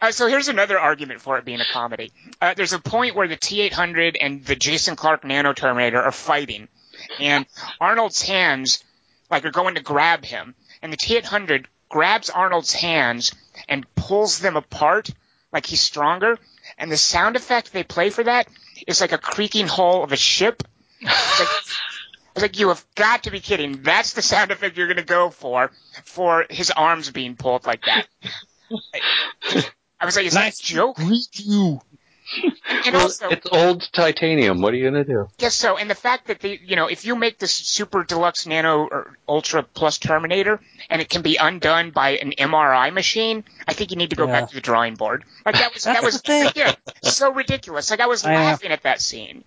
Uh, 0.00 0.10
so 0.10 0.26
here's 0.26 0.48
another 0.48 0.78
argument 0.78 1.20
for 1.20 1.38
it 1.38 1.44
being 1.44 1.60
a 1.60 1.72
comedy. 1.72 2.12
Uh, 2.40 2.54
there's 2.54 2.72
a 2.72 2.78
point 2.78 3.14
where 3.14 3.28
the 3.28 3.36
T-800 3.36 4.16
and 4.20 4.44
the 4.44 4.56
Jason 4.56 4.96
Clarke 4.96 5.24
Nano 5.24 5.52
Terminator 5.52 6.00
are 6.00 6.12
fighting, 6.12 6.68
and 7.18 7.46
Arnold's 7.80 8.22
hands, 8.22 8.84
like, 9.30 9.44
are 9.44 9.50
going 9.50 9.74
to 9.74 9.82
grab 9.82 10.24
him, 10.24 10.54
and 10.82 10.92
the 10.92 10.96
T-800 10.96 11.66
grabs 11.88 12.30
Arnold's 12.30 12.72
hands 12.72 13.32
and 13.68 13.86
pulls 13.94 14.38
them 14.38 14.56
apart, 14.56 15.10
like 15.52 15.66
he's 15.66 15.80
stronger, 15.80 16.38
and 16.78 16.90
the 16.90 16.96
sound 16.96 17.36
effect 17.36 17.72
they 17.72 17.84
play 17.84 18.10
for 18.10 18.24
that 18.24 18.48
is 18.86 19.00
like 19.00 19.12
a 19.12 19.18
creaking 19.18 19.66
hull 19.66 20.02
of 20.02 20.12
a 20.12 20.16
ship. 20.16 20.62
It's 21.00 21.40
like, 21.40 21.48
it's 22.34 22.42
like 22.42 22.58
you 22.58 22.68
have 22.68 22.84
got 22.94 23.24
to 23.24 23.30
be 23.30 23.40
kidding. 23.40 23.82
That's 23.82 24.14
the 24.14 24.22
sound 24.22 24.50
effect 24.50 24.76
you're 24.76 24.86
going 24.86 24.96
to 24.96 25.02
go 25.02 25.30
for, 25.30 25.70
for 26.04 26.46
his 26.48 26.70
arms 26.70 27.10
being 27.10 27.36
pulled 27.36 27.66
like 27.66 27.82
that. 27.84 28.06
I 30.00 30.04
was 30.06 30.16
like, 30.16 30.26
is 30.26 30.34
Nice. 30.34 30.58
that 30.58 30.64
a 30.64 30.66
joke? 30.74 30.96
Greet 30.96 31.28
you. 31.40 31.80
And 32.86 32.94
Well, 32.94 33.02
also, 33.02 33.28
it's 33.28 33.46
old 33.50 33.90
titanium. 33.92 34.60
What 34.62 34.72
are 34.72 34.76
you 34.76 34.84
gonna 34.88 35.04
do? 35.04 35.28
Yes, 35.40 35.54
so 35.56 35.76
and 35.76 35.90
the 35.90 35.96
fact 35.96 36.28
that 36.28 36.38
the 36.38 36.58
you 36.64 36.76
know 36.76 36.86
if 36.86 37.04
you 37.04 37.16
make 37.16 37.38
this 37.40 37.50
super 37.52 38.04
deluxe 38.04 38.46
nano 38.46 38.84
or 38.86 39.16
ultra 39.28 39.64
plus 39.64 39.98
Terminator 39.98 40.60
and 40.88 41.02
it 41.02 41.08
can 41.10 41.22
be 41.22 41.36
undone 41.36 41.90
by 41.90 42.10
an 42.18 42.32
MRI 42.38 42.92
machine, 42.92 43.42
I 43.66 43.72
think 43.74 43.90
you 43.90 43.96
need 43.96 44.10
to 44.10 44.16
go 44.16 44.26
Yeah. 44.26 44.40
back 44.42 44.48
to 44.50 44.54
the 44.54 44.60
drawing 44.60 44.94
board. 44.94 45.24
Like 45.44 45.56
that 45.56 45.74
was 45.74 45.82
that 45.84 46.02
was 46.04 46.20
thing. 46.20 46.50
yeah 46.54 46.74
so 47.02 47.32
ridiculous. 47.32 47.90
Like 47.90 48.00
I 48.00 48.06
was 48.06 48.24
I 48.24 48.32
know. 48.34 48.38
laughing 48.40 48.70
at 48.70 48.84
that 48.84 49.00
scene. 49.00 49.42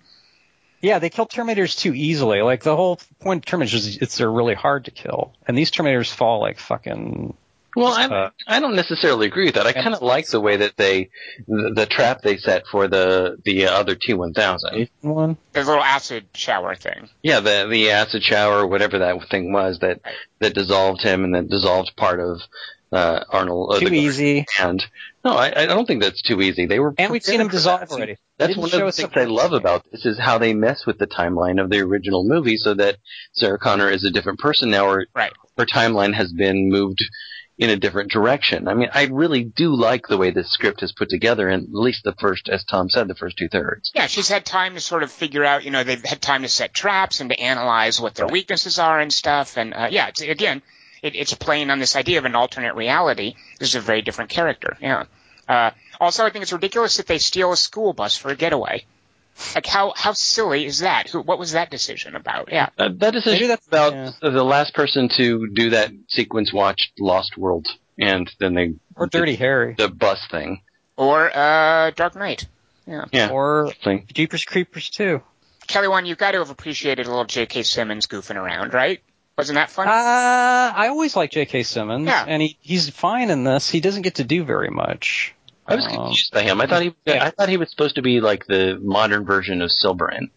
Yeah, 0.81 0.99
they 0.99 1.09
kill 1.09 1.25
Terminators 1.25 1.77
too 1.79 1.93
easily. 1.95 2.41
Like 2.41 2.63
the 2.63 2.75
whole 2.75 2.99
point 3.21 3.49
of 3.49 3.59
Terminators 3.59 3.73
is 3.75 3.97
it's 3.97 4.17
they're 4.17 4.29
really 4.29 4.55
hard 4.55 4.85
to 4.85 4.91
kill, 4.91 5.31
and 5.47 5.57
these 5.57 5.71
Terminators 5.71 6.11
fall 6.11 6.41
like 6.41 6.59
fucking. 6.59 7.37
Well, 7.75 7.93
I, 7.93 8.05
Uh, 8.05 8.29
I 8.47 8.59
don't 8.59 8.75
necessarily 8.75 9.25
agree 9.27 9.45
with 9.45 9.55
that. 9.55 9.65
I 9.65 9.73
kind 9.73 9.95
of 9.95 10.01
like 10.01 10.27
the 10.27 10.39
way 10.41 10.57
that 10.57 10.77
they, 10.77 11.09
the, 11.47 11.71
the 11.75 11.85
trap 11.85 12.21
they 12.21 12.37
set 12.37 12.63
for 12.71 12.87
the 12.87 13.37
the 13.45 13.67
other 13.67 13.95
T1000. 13.95 14.89
One. 15.01 15.37
The 15.53 15.63
little 15.63 15.83
acid 15.83 16.27
shower 16.35 16.75
thing. 16.75 17.09
Yeah, 17.23 17.39
the 17.39 17.67
the 17.69 17.91
acid 17.91 18.23
shower, 18.23 18.65
whatever 18.67 18.99
that 18.99 19.15
thing 19.29 19.51
was 19.51 19.79
that 19.79 20.01
that 20.39 20.53
dissolved 20.53 21.01
him 21.01 21.23
and 21.23 21.33
that 21.35 21.49
dissolved 21.49 21.93
part 21.97 22.19
of 22.19 22.41
uh, 22.91 23.23
Arnold. 23.29 23.73
Uh, 23.75 23.79
Too 23.79 23.89
the 23.89 23.97
easy. 23.97 24.45
And 24.59 24.83
no, 25.25 25.31
I, 25.31 25.47
I 25.63 25.65
don't 25.65 25.87
think 25.87 26.03
that's 26.03 26.21
too 26.21 26.41
easy. 26.41 26.67
They 26.67 26.79
were 26.79 26.93
And 26.97 27.11
we've 27.11 27.23
seen 27.23 27.41
him 27.41 27.47
prepared 27.47 27.63
for 27.63 27.69
that. 27.69 27.79
dissolve 27.79 27.91
already. 27.91 28.17
That's 28.37 28.55
one 28.57 28.65
of 28.65 28.71
the 28.81 28.91
things 28.91 29.11
I 29.15 29.23
love 29.23 29.53
about 29.53 29.83
this 29.91 30.05
is 30.05 30.19
how 30.19 30.37
they 30.37 30.53
mess 30.53 30.85
with 30.85 30.99
the 30.99 31.07
timeline 31.07 31.59
of 31.63 31.69
the 31.71 31.79
original 31.79 32.23
movie, 32.23 32.57
so 32.57 32.73
that 32.75 32.97
Sarah 33.33 33.57
Connor 33.57 33.89
is 33.89 34.03
a 34.03 34.11
different 34.11 34.39
person 34.39 34.69
now, 34.69 34.85
or 34.87 35.07
Right. 35.15 35.31
her 35.57 35.65
timeline 35.65 36.13
has 36.13 36.31
been 36.33 36.69
moved 36.69 36.99
in 37.57 37.69
a 37.69 37.77
different 37.77 38.11
direction. 38.11 38.67
I 38.67 38.73
mean, 38.73 38.89
I 38.93 39.05
really 39.05 39.43
do 39.43 39.75
like 39.75 40.07
the 40.07 40.17
way 40.17 40.31
this 40.31 40.51
script 40.51 40.81
is 40.81 40.91
put 40.91 41.09
together, 41.09 41.47
and 41.47 41.63
at 41.63 41.73
least 41.73 42.03
the 42.03 42.15
first, 42.19 42.49
as 42.49 42.63
Tom 42.63 42.89
said, 42.89 43.07
the 43.07 43.15
first 43.15 43.37
two 43.37 43.47
thirds. 43.47 43.91
Yeah, 43.93 44.07
she's 44.07 44.27
had 44.27 44.45
time 44.45 44.73
to 44.73 44.81
sort 44.81 45.03
of 45.03 45.11
figure 45.11 45.45
out, 45.45 45.63
you 45.63 45.71
know, 45.71 45.83
they've 45.83 46.03
had 46.03 46.21
time 46.21 46.41
to 46.41 46.49
set 46.49 46.73
traps 46.73 47.21
and 47.21 47.29
to 47.29 47.39
analyze 47.39 48.01
what 48.01 48.15
their 48.15 48.27
weaknesses 48.27 48.79
are 48.79 48.99
and 48.99 49.13
stuff. 49.13 49.57
And 49.57 49.73
uh, 49.73 49.87
yeah, 49.91 50.07
it's, 50.07 50.21
again, 50.21 50.63
it, 51.03 51.15
it's 51.15 51.33
playing 51.35 51.69
on 51.69 51.77
this 51.77 51.95
idea 51.95 52.17
of 52.17 52.25
an 52.25 52.35
alternate 52.35 52.75
reality. 52.75 53.35
This 53.59 53.69
is 53.69 53.75
a 53.75 53.81
very 53.81 54.01
different 54.01 54.31
character. 54.31 54.75
Yeah. 54.81 55.05
Uh, 55.47 55.71
also, 55.99 56.25
I 56.25 56.31
think 56.31 56.41
it's 56.41 56.53
ridiculous 56.53 56.97
that 56.97 57.05
they 57.05 57.19
steal 57.19 57.51
a 57.51 57.57
school 57.57 57.93
bus 57.93 58.17
for 58.17 58.29
a 58.29 58.35
getaway. 58.35 58.85
Like 59.55 59.65
how 59.65 59.93
how 59.95 60.13
silly 60.13 60.65
is 60.65 60.79
that? 60.79 61.09
Who 61.09 61.21
what 61.21 61.39
was 61.39 61.53
that 61.53 61.71
decision 61.71 62.15
about? 62.15 62.49
Yeah. 62.51 62.69
Uh, 62.77 62.89
that 62.97 63.11
decision 63.13 63.33
Maybe 63.33 63.47
that's- 63.47 63.67
about 63.67 63.93
yeah. 63.93 64.29
the 64.29 64.43
last 64.43 64.73
person 64.73 65.09
to 65.17 65.49
do 65.53 65.71
that 65.71 65.91
sequence 66.09 66.53
watched 66.53 66.91
Lost 66.99 67.37
World, 67.37 67.67
and 67.99 68.29
then 68.39 68.53
they 68.53 68.73
Or 68.95 69.07
Dirty 69.07 69.35
Harry. 69.35 69.75
the 69.77 69.89
bus 69.89 70.19
thing. 70.29 70.61
Or 70.97 71.35
uh, 71.35 71.91
Dark 71.91 72.15
Knight. 72.15 72.45
Yeah. 72.85 73.05
Yeah, 73.11 73.29
Or 73.29 73.71
thing. 73.83 74.07
Jeepers 74.13 74.45
Creepers 74.45 74.89
too. 74.89 75.21
Kelly, 75.67 75.87
Wand 75.87 76.07
you've 76.07 76.17
got 76.17 76.31
to 76.33 76.39
have 76.39 76.49
appreciated 76.49 77.05
a 77.07 77.09
little 77.09 77.23
J.K. 77.25 77.63
Simmons 77.63 78.05
goofing 78.07 78.35
around, 78.35 78.73
right? 78.73 78.99
Wasn't 79.37 79.55
that 79.55 79.71
fun? 79.71 79.87
Uh, 79.87 79.91
I 79.91 80.89
always 80.89 81.15
like 81.15 81.31
J.K. 81.31 81.63
Simmons, 81.63 82.05
Yeah. 82.05 82.25
and 82.27 82.41
he, 82.41 82.57
he's 82.61 82.89
fine 82.89 83.29
in 83.31 83.43
this. 83.45 83.69
He 83.69 83.79
doesn't 83.79 84.01
get 84.03 84.15
to 84.15 84.23
do 84.25 84.43
very 84.43 84.69
much. 84.69 85.33
I 85.67 85.75
was 85.75 85.85
Um, 85.85 85.91
confused 85.95 86.31
by 86.33 86.41
him. 86.43 86.59
I 86.61 86.67
thought 86.67 86.81
he, 86.81 86.93
Yeah. 87.05 87.23
I 87.25 87.29
thought 87.29 87.49
he 87.49 87.57
was 87.57 87.69
supposed 87.69 87.95
to 87.95 88.01
be 88.01 88.19
like 88.21 88.45
the 88.45 88.77
modern 88.81 89.25
version 89.25 89.61
of 89.61 89.69
Silverin. 89.71 90.29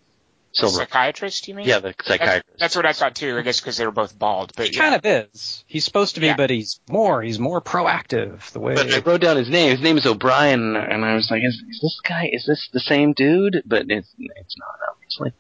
Silver. 0.53 0.79
Psychiatrist, 0.79 1.49
you 1.49 1.55
mean? 1.55 1.67
Yeah, 1.67 1.81
the 1.81 1.89
That's, 1.89 2.07
psychiatrist. 2.09 2.59
that's 2.59 2.77
what 2.77 2.87
I 2.87 2.95
thought 2.95 3.15
too. 3.15 3.37
I 3.37 3.43
guess 3.43 3.61
because 3.61 3.77
they 3.77 3.85
were 3.85 3.93
both 3.93 4.19
bald, 4.19 4.53
but 4.57 4.69
He 4.69 4.75
yeah. 4.75 4.81
kind 4.81 4.95
of 4.95 5.05
is. 5.05 5.63
He's 5.67 5.85
supposed 5.85 6.15
to 6.15 6.21
be, 6.23 6.29
Yeah. 6.29 6.37
but 6.37 6.49
he's 6.49 6.81
more. 6.89 7.21
He's 7.23 7.39
more 7.39 7.61
proactive. 7.61 8.51
The 8.53 8.61
way. 8.61 8.75
But 8.75 8.91
I 8.91 9.01
wrote 9.01 9.21
down 9.21 9.37
his 9.37 9.51
name. 9.51 9.71
His 9.73 9.81
name 9.83 9.99
is 9.99 10.07
O'Brien, 10.07 10.75
and 10.77 11.05
I 11.05 11.15
was 11.15 11.31
like, 11.31 11.43
is, 11.45 11.55
is 11.69 11.81
this 11.83 12.01
guy? 12.09 12.31
Is 12.33 12.47
this 12.47 12.69
the 12.73 12.81
same 12.81 13.13
dude? 13.13 13.63
But 13.67 13.91
it's 13.91 14.09
it's 14.19 14.57
not 14.57 14.79
obviously. 14.93 15.33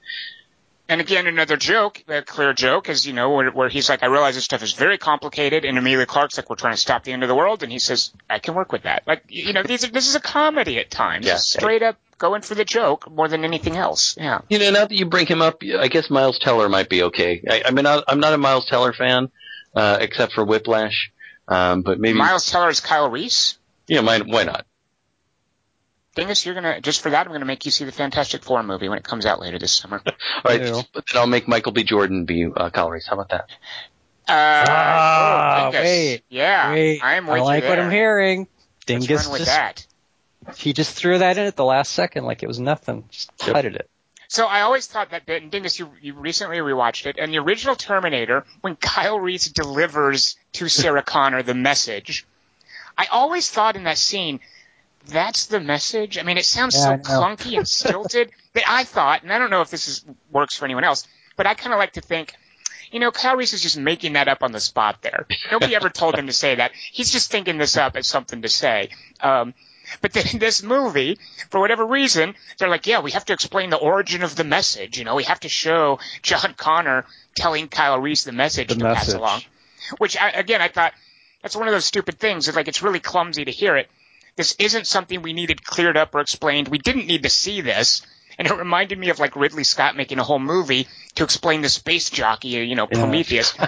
And 0.88 1.00
again, 1.00 1.26
another 1.26 1.56
joke, 1.56 2.02
a 2.06 2.22
clear 2.22 2.52
joke, 2.52 2.88
is 2.88 3.06
you 3.06 3.12
know 3.12 3.30
where, 3.30 3.50
where 3.50 3.68
he's 3.68 3.88
like, 3.88 4.02
I 4.04 4.06
realize 4.06 4.36
this 4.36 4.44
stuff 4.44 4.62
is 4.62 4.72
very 4.72 4.98
complicated, 4.98 5.64
and 5.64 5.76
Emilia 5.76 6.06
Clarke's 6.06 6.36
like, 6.36 6.48
we're 6.48 6.56
trying 6.56 6.74
to 6.74 6.80
stop 6.80 7.02
the 7.02 7.12
end 7.12 7.22
of 7.24 7.28
the 7.28 7.34
world, 7.34 7.62
and 7.64 7.72
he 7.72 7.78
says, 7.80 8.12
I 8.30 8.38
can 8.38 8.54
work 8.54 8.70
with 8.70 8.82
that. 8.84 9.02
Like, 9.06 9.24
you 9.28 9.52
know, 9.52 9.62
these 9.64 9.84
are, 9.84 9.88
this 9.88 10.08
is 10.08 10.14
a 10.14 10.20
comedy 10.20 10.78
at 10.78 10.90
times, 10.90 11.26
Yeah. 11.26 11.36
straight 11.36 11.82
up 11.82 11.96
going 12.18 12.42
for 12.42 12.54
the 12.54 12.64
joke 12.64 13.10
more 13.10 13.26
than 13.26 13.44
anything 13.44 13.76
else. 13.76 14.16
Yeah. 14.16 14.42
You 14.48 14.58
know, 14.60 14.70
now 14.70 14.86
that 14.86 14.92
you 14.92 15.06
bring 15.06 15.26
him 15.26 15.42
up, 15.42 15.60
I 15.78 15.88
guess 15.88 16.08
Miles 16.08 16.38
Teller 16.38 16.68
might 16.68 16.88
be 16.88 17.02
okay. 17.04 17.42
I, 17.50 17.62
I 17.66 17.70
mean, 17.72 17.84
I, 17.86 18.02
I'm 18.06 18.20
not 18.20 18.32
a 18.32 18.38
Miles 18.38 18.66
Teller 18.66 18.92
fan, 18.92 19.30
uh, 19.74 19.98
except 20.00 20.34
for 20.34 20.44
Whiplash. 20.44 21.10
Um, 21.48 21.82
but 21.82 21.98
maybe, 21.98 22.16
Miles 22.16 22.48
Teller 22.50 22.68
is 22.70 22.80
Kyle 22.80 23.10
Reese. 23.10 23.58
yeah, 23.88 24.00
why, 24.00 24.20
why 24.20 24.44
not? 24.44 24.66
Dingus, 26.16 26.44
you're 26.44 26.54
gonna 26.54 26.80
just 26.80 27.02
for 27.02 27.10
that, 27.10 27.26
I'm 27.26 27.32
gonna 27.32 27.44
make 27.44 27.64
you 27.66 27.70
see 27.70 27.84
the 27.84 27.92
Fantastic 27.92 28.42
Four 28.42 28.62
movie 28.62 28.88
when 28.88 28.98
it 28.98 29.04
comes 29.04 29.26
out 29.26 29.38
later 29.40 29.58
this 29.58 29.72
summer. 29.72 30.02
All 30.06 30.14
right, 30.44 30.60
Ew. 30.60 30.82
but 30.92 31.04
then 31.12 31.20
I'll 31.20 31.26
make 31.28 31.46
Michael 31.46 31.72
B. 31.72 31.84
Jordan 31.84 32.24
be 32.24 32.46
uh, 32.46 32.70
Kyle 32.70 32.90
Reese. 32.90 33.06
How 33.06 33.12
about 33.14 33.28
that? 33.28 33.44
Uh, 34.28 34.64
Ah, 34.68 35.68
oh, 35.68 35.70
Dingus. 35.70 35.82
wait, 35.84 36.22
yeah, 36.28 36.72
Wait, 36.72 37.00
I'm 37.02 37.26
with 37.26 37.36
I 37.36 37.44
like 37.44 37.62
you 37.64 37.68
what. 37.68 37.78
I'm 37.78 37.90
hearing. 37.92 38.48
Let's 38.88 39.06
Dingus 39.06 39.24
run 39.26 39.32
with 39.32 39.40
just 39.42 39.50
that. 39.52 39.86
he 40.56 40.72
just 40.72 40.96
threw 40.96 41.18
that 41.18 41.38
in 41.38 41.46
at 41.46 41.54
the 41.56 41.64
last 41.64 41.92
second 41.92 42.24
like 42.24 42.42
it 42.42 42.46
was 42.48 42.58
nothing. 42.58 43.04
Just 43.10 43.30
Yep. 43.46 43.54
tutted 43.54 43.76
it. 43.76 43.88
So 44.28 44.46
I 44.46 44.62
always 44.62 44.86
thought 44.88 45.10
that 45.10 45.24
bit, 45.26 45.42
and 45.42 45.52
Dingus, 45.52 45.78
you, 45.78 45.88
you 46.02 46.14
recently 46.14 46.56
rewatched 46.58 47.06
it, 47.06 47.16
and 47.18 47.32
the 47.32 47.38
original 47.38 47.76
Terminator, 47.76 48.44
when 48.60 48.74
Kyle 48.74 49.20
Reese 49.20 49.48
delivers 49.50 50.36
to 50.54 50.68
Sarah 50.68 51.02
Connor 51.06 51.44
the 51.44 51.54
message, 51.54 52.26
I 52.98 53.06
always 53.12 53.48
thought 53.48 53.76
in 53.76 53.84
that 53.84 53.98
scene, 53.98 54.40
that's 55.06 55.46
the 55.46 55.60
message. 55.60 56.18
I 56.18 56.22
mean, 56.22 56.38
it 56.38 56.44
sounds 56.44 56.74
Yeah, 56.76 56.96
so 56.96 56.96
clunky 56.98 57.56
and 57.56 57.66
stilted 57.66 58.30
that 58.54 58.64
I 58.68 58.84
thought, 58.84 59.22
and 59.22 59.32
I 59.32 59.38
don't 59.38 59.50
know 59.50 59.62
if 59.62 59.70
this 59.70 59.88
is 59.88 60.04
works 60.30 60.56
for 60.56 60.64
anyone 60.64 60.84
else, 60.84 61.06
but 61.36 61.46
I 61.46 61.54
kind 61.54 61.72
of 61.72 61.78
like 61.78 61.92
to 61.92 62.00
think, 62.00 62.34
you 62.90 63.00
know, 63.00 63.10
Kyle 63.10 63.36
Reese 63.36 63.52
is 63.52 63.62
just 63.62 63.76
making 63.76 64.14
that 64.14 64.28
up 64.28 64.42
on 64.42 64.52
the 64.52 64.60
spot 64.60 65.02
there. 65.02 65.26
Nobody 65.50 65.74
ever 65.74 65.90
told 65.90 66.16
him 66.16 66.26
to 66.26 66.32
say 66.32 66.56
that. 66.56 66.72
He's 66.74 67.10
just 67.10 67.30
thinking 67.30 67.58
this 67.58 67.76
up 67.76 67.96
as 67.96 68.06
something 68.06 68.42
to 68.42 68.48
say. 68.48 68.90
Um, 69.20 69.54
but 70.00 70.12
then 70.12 70.26
in 70.32 70.38
this 70.40 70.62
movie, 70.62 71.18
for 71.50 71.60
whatever 71.60 71.84
reason, 71.84 72.34
they're 72.58 72.68
like, 72.68 72.86
yeah, 72.86 73.00
we 73.00 73.12
have 73.12 73.24
to 73.26 73.32
explain 73.32 73.70
the 73.70 73.76
origin 73.76 74.22
of 74.22 74.36
the 74.36 74.44
message. 74.44 74.98
You 74.98 75.04
know, 75.04 75.14
we 75.14 75.24
have 75.24 75.40
to 75.40 75.48
show 75.48 75.98
John 76.22 76.54
Connor 76.56 77.04
telling 77.34 77.68
Kyle 77.68 77.98
Reese 77.98 78.24
the 78.24 78.32
message 78.32 78.68
The 78.68 78.76
to 78.76 78.84
pass 78.84 79.12
along. 79.12 79.42
Which, 79.98 80.16
I, 80.16 80.30
again, 80.30 80.62
I 80.62 80.68
thought 80.68 80.92
that's 81.42 81.56
one 81.56 81.68
of 81.68 81.74
those 81.74 81.84
stupid 81.84 82.18
things. 82.18 82.48
It's 82.48 82.56
like 82.56 82.68
it's 82.68 82.82
really 82.82 83.00
clumsy 83.00 83.44
to 83.44 83.52
hear 83.52 83.76
it. 83.76 83.88
This 84.36 84.54
isn't 84.58 84.86
something 84.86 85.22
we 85.22 85.32
needed 85.32 85.64
cleared 85.64 85.96
up 85.96 86.14
or 86.14 86.20
explained. 86.20 86.68
We 86.68 86.78
didn't 86.78 87.06
need 87.06 87.22
to 87.24 87.30
see 87.30 87.60
this. 87.62 88.02
And 88.38 88.46
it 88.46 88.52
reminded 88.54 88.98
me 88.98 89.08
of 89.08 89.18
like 89.18 89.34
Ridley 89.34 89.64
Scott 89.64 89.96
making 89.96 90.18
a 90.18 90.22
whole 90.24 90.38
movie 90.38 90.86
to 91.14 91.24
explain 91.24 91.62
the 91.62 91.70
space 91.70 92.10
jockey, 92.10 92.48
you 92.48 92.74
know, 92.74 92.86
Yeah. 92.90 92.98
Prometheus. 93.00 93.54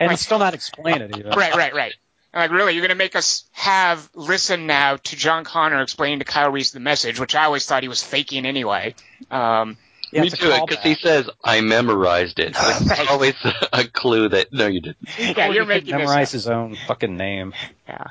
And 0.00 0.18
still 0.18 0.38
not 0.40 0.54
explain 0.54 1.02
it 1.02 1.16
even. 1.16 1.32
right, 1.32 1.54
right, 1.54 1.72
right. 1.74 1.92
I'm 2.32 2.40
like, 2.40 2.50
really, 2.50 2.72
you're 2.74 2.82
going 2.82 2.88
to 2.90 2.94
make 2.96 3.14
us 3.14 3.44
have 3.52 4.08
listen 4.14 4.66
now 4.66 4.96
to 4.96 5.16
John 5.16 5.44
Connor 5.44 5.80
explaining 5.82 6.18
to 6.18 6.24
Kyle 6.24 6.50
Reese 6.50 6.72
the 6.72 6.80
message, 6.80 7.20
which 7.20 7.34
I 7.36 7.44
always 7.44 7.64
thought 7.64 7.82
he 7.84 7.88
was 7.88 8.02
faking 8.02 8.44
anyway. 8.44 8.94
Um, 9.30 9.76
Yeah, 10.10 10.22
Me 10.22 10.30
too, 10.30 10.52
because 10.66 10.82
he 10.82 10.94
says, 10.96 11.30
I 11.44 11.60
memorized 11.60 12.38
it. 12.40 12.56
It's 12.58 12.88
Right. 12.90 13.08
always 13.08 13.34
a 13.72 13.84
clue 13.84 14.28
that, 14.30 14.52
no, 14.52 14.66
you 14.66 14.80
didn't. 14.80 14.98
yeah, 15.18 15.48
you're 15.50 15.62
he 15.62 15.68
making 15.68 15.96
this. 15.96 16.06
memorize 16.06 16.28
Up. 16.28 16.32
his 16.32 16.48
own 16.48 16.76
fucking 16.88 17.16
name. 17.16 17.54
Yeah. 17.88 18.04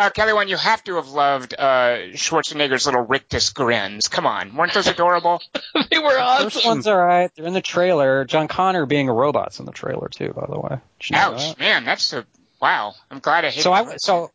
Uh, 0.00 0.08
Kelly, 0.08 0.32
Wand, 0.32 0.48
you 0.48 0.56
have 0.56 0.82
to 0.84 0.94
have 0.94 1.08
loved 1.08 1.52
uh, 1.52 1.98
Schwarzenegger's 2.14 2.86
little 2.86 3.02
rictus 3.02 3.50
grins. 3.50 4.08
Come 4.08 4.26
on, 4.26 4.56
weren't 4.56 4.72
those 4.72 4.86
adorable? 4.86 5.42
they 5.90 5.98
were 5.98 6.08
First 6.12 6.56
awesome. 6.56 6.68
one's 6.68 6.86
alright. 6.86 7.30
They're 7.36 7.44
in 7.44 7.52
the 7.52 7.60
trailer. 7.60 8.24
John 8.24 8.48
Connor 8.48 8.86
being 8.86 9.10
a 9.10 9.12
robot's 9.12 9.60
in 9.60 9.66
the 9.66 9.72
trailer 9.72 10.08
too, 10.08 10.32
by 10.32 10.46
the 10.48 10.58
way. 10.58 10.78
Did 11.00 11.10
you 11.10 11.16
know 11.16 11.34
Ouch, 11.34 11.48
that? 11.48 11.58
man, 11.58 11.84
that's 11.84 12.14
a 12.14 12.24
wow. 12.62 12.94
I'm 13.10 13.18
glad 13.18 13.44
I 13.44 13.50
hit. 13.50 13.62
So 13.62 13.74
I 13.74 13.96
so 13.98 14.30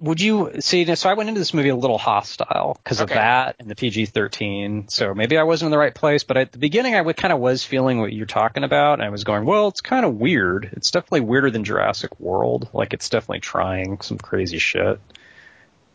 would 0.00 0.20
you 0.20 0.52
see? 0.60 0.94
So 0.94 1.08
I 1.10 1.14
went 1.14 1.28
into 1.28 1.40
this 1.40 1.52
movie 1.52 1.70
a 1.70 1.76
little 1.76 1.98
hostile 1.98 2.78
because 2.82 3.00
Okay. 3.00 3.14
of 3.14 3.16
that 3.18 3.56
and 3.58 3.68
the 3.68 3.74
PG-13. 3.74 4.90
So 4.90 5.12
maybe 5.14 5.36
I 5.36 5.42
wasn't 5.42 5.66
in 5.68 5.70
the 5.72 5.78
right 5.78 5.94
place. 5.94 6.22
But 6.24 6.36
at 6.36 6.52
the 6.52 6.58
beginning, 6.58 6.94
I 6.94 7.12
kind 7.12 7.32
of 7.32 7.40
was 7.40 7.64
feeling 7.64 8.00
what 8.00 8.12
you're 8.12 8.26
talking 8.26 8.64
about. 8.64 8.94
And 8.94 9.02
I 9.02 9.10
was 9.10 9.24
going, 9.24 9.44
well, 9.44 9.68
it's 9.68 9.80
kind 9.80 10.04
of 10.06 10.14
weird. 10.14 10.70
It's 10.72 10.90
definitely 10.90 11.22
weirder 11.22 11.50
than 11.50 11.64
Jurassic 11.64 12.18
World. 12.20 12.68
Like 12.72 12.92
it's 12.94 13.08
definitely 13.08 13.40
trying 13.40 14.00
some 14.00 14.18
crazy 14.18 14.58
shit. 14.58 15.00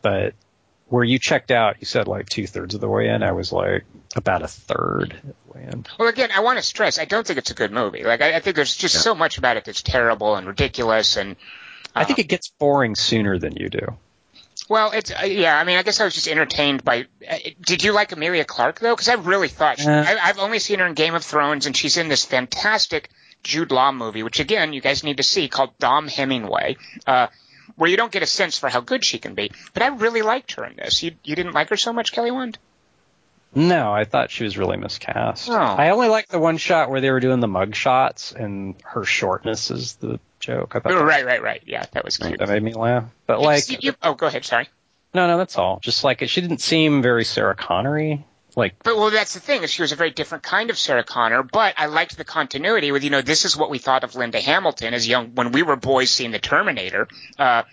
But 0.01 0.34
where 0.88 1.04
you 1.04 1.18
checked 1.18 1.49
out, 1.51 1.78
you 1.80 1.86
said 1.86 2.08
like 2.08 2.28
two 2.30 2.45
thirds 2.45 2.76
of 2.76 2.82
the 2.82 2.89
way 2.89 3.08
in. 3.08 3.24
I 3.24 3.32
was 3.32 3.51
like 3.54 3.86
about 4.16 4.41
a 4.43 4.47
third 4.47 5.14
of 5.14 5.22
the 5.24 5.58
way 5.58 5.68
in. 5.72 5.86
Well, 5.97 6.10
again, 6.10 6.30
I 6.36 6.41
want 6.41 6.60
to 6.60 6.64
stress, 6.64 6.99
I 6.99 7.06
don't 7.06 7.26
think 7.26 7.39
it's 7.39 7.51
a 7.51 7.56
good 7.56 7.72
movie. 7.72 8.04
Like, 8.04 8.22
I, 8.22 8.36
I 8.36 8.39
think 8.41 8.56
there's 8.56 8.76
just 8.76 9.01
so 9.01 9.16
much 9.16 9.38
about 9.38 9.58
it 9.58 9.66
that's 9.66 9.82
terrible 9.82 10.36
and 10.36 10.45
ridiculous. 10.45 11.18
And 11.18 11.36
I 11.95 12.03
think 12.05 12.19
it 12.19 12.27
gets 12.27 12.49
boring 12.59 12.95
sooner 12.95 13.37
than 13.37 13.55
you 13.55 13.69
do. 13.69 13.97
well, 14.69 14.91
it's 14.91 15.11
uh, 15.11 15.25
yeah. 15.25 15.57
I 15.57 15.63
mean, 15.63 15.77
I 15.77 15.83
guess 15.83 15.99
I 16.01 16.05
was 16.05 16.13
just 16.15 16.27
entertained 16.27 16.83
by. 16.83 17.05
Uh, 17.29 17.37
did 17.61 17.83
you 17.83 17.91
like 17.91 18.11
Emilia 18.11 18.45
Clarke 18.45 18.79
though? 18.79 18.93
Because 18.95 19.09
I 19.09 19.13
really 19.15 19.47
thought 19.49 19.79
she, 19.79 19.87
Uh. 19.87 20.03
I, 20.03 20.17
I've 20.29 20.39
only 20.39 20.59
seen 20.59 20.79
her 20.79 20.87
in 20.87 20.93
Game 20.93 21.13
of 21.15 21.23
Thrones, 21.23 21.65
and 21.65 21.75
she's 21.77 21.97
in 21.97 22.07
this 22.07 22.25
fantastic 22.25 23.09
Jude 23.43 23.71
Law 23.71 23.91
movie, 23.91 24.23
which 24.23 24.39
again, 24.39 24.73
you 24.73 24.81
guys 24.81 25.03
need 25.03 25.17
to 25.17 25.23
see, 25.23 25.47
called 25.49 25.77
Dom 25.79 26.07
Hemingway. 26.07 26.77
Uh, 27.05 27.27
where 27.75 27.89
you 27.89 27.97
don't 27.97 28.11
get 28.11 28.21
a 28.21 28.27
sense 28.27 28.59
for 28.59 28.69
how 28.69 28.81
good 28.81 29.03
she 29.03 29.17
can 29.17 29.33
be, 29.33 29.49
but 29.73 29.81
I 29.81 29.87
really 29.87 30.21
liked 30.21 30.53
her 30.53 30.65
in 30.65 30.75
this. 30.75 31.01
You 31.01 31.11
you 31.23 31.35
didn't 31.35 31.53
like 31.53 31.69
her 31.69 31.77
so 31.77 31.91
much, 31.93 32.11
Kelly 32.11 32.29
Wand? 32.31 32.57
No, 33.55 33.91
I 33.93 34.03
thought 34.05 34.31
she 34.31 34.43
was 34.43 34.57
really 34.57 34.77
miscast. 34.77 35.47
Oh. 35.49 35.53
I 35.55 35.89
only 35.89 36.07
liked 36.07 36.29
the 36.31 36.39
one 36.39 36.57
shot 36.57 36.89
where 36.89 37.01
they 37.01 37.11
were 37.11 37.19
doing 37.19 37.39
the 37.39 37.47
mug 37.47 37.75
shots 37.75 38.31
and 38.31 38.75
her 38.83 39.03
shortness 39.03 39.69
is 39.69 39.93
the 39.95 40.19
joke. 40.43 40.75
I 40.75 40.79
thought 40.79 40.91
Oh, 40.91 41.03
right, 41.03 41.25
right, 41.25 41.41
right. 41.41 41.61
Yeah, 41.65 41.85
that 41.93 42.03
was 42.05 42.17
cute. 42.17 42.39
that 42.39 42.49
made 42.49 42.61
me 42.63 42.73
laugh. 42.73 43.05
But 43.27 43.39
like, 43.41 43.69
You- 43.69 43.77
you- 43.81 43.95
oh, 44.03 44.13
go 44.13 44.27
ahead. 44.27 44.45
Sorry. 44.45 44.67
no, 45.13 45.27
no, 45.27 45.37
that's 45.37 45.57
all. 45.57 45.79
Just 45.81 46.03
like 46.03 46.27
she 46.27 46.41
didn't 46.41 46.61
seem 46.61 47.01
very 47.01 47.23
Sarah 47.23 47.55
Connery. 47.55 48.25
Like, 48.55 48.75
But 48.83 48.97
well, 48.97 49.09
that's 49.09 49.33
the 49.33 49.39
thing 49.39 49.65
she 49.65 49.81
was 49.81 49.91
a 49.93 49.95
very 49.95 50.11
different 50.11 50.43
kind 50.43 50.69
of 50.69 50.77
Sarah 50.77 51.03
Connor. 51.03 51.41
But 51.41 51.73
I 51.77 51.87
liked 51.87 52.17
the 52.17 52.23
continuity 52.23 52.91
with 52.91 53.03
you 53.03 53.09
know 53.09 53.21
this 53.21 53.45
is 53.45 53.57
what 53.57 53.69
we 53.71 53.79
thought 53.79 54.03
of 54.03 54.13
Linda 54.15 54.39
Hamilton 54.39 54.93
as 54.93 55.07
young 55.07 55.33
when 55.33 55.51
we 55.51 55.63
were 55.63 55.75
boys 55.75 56.11
seeing 56.11 56.29
the 56.31 56.37
Terminator. 56.39 57.07
Uh, 57.39 57.63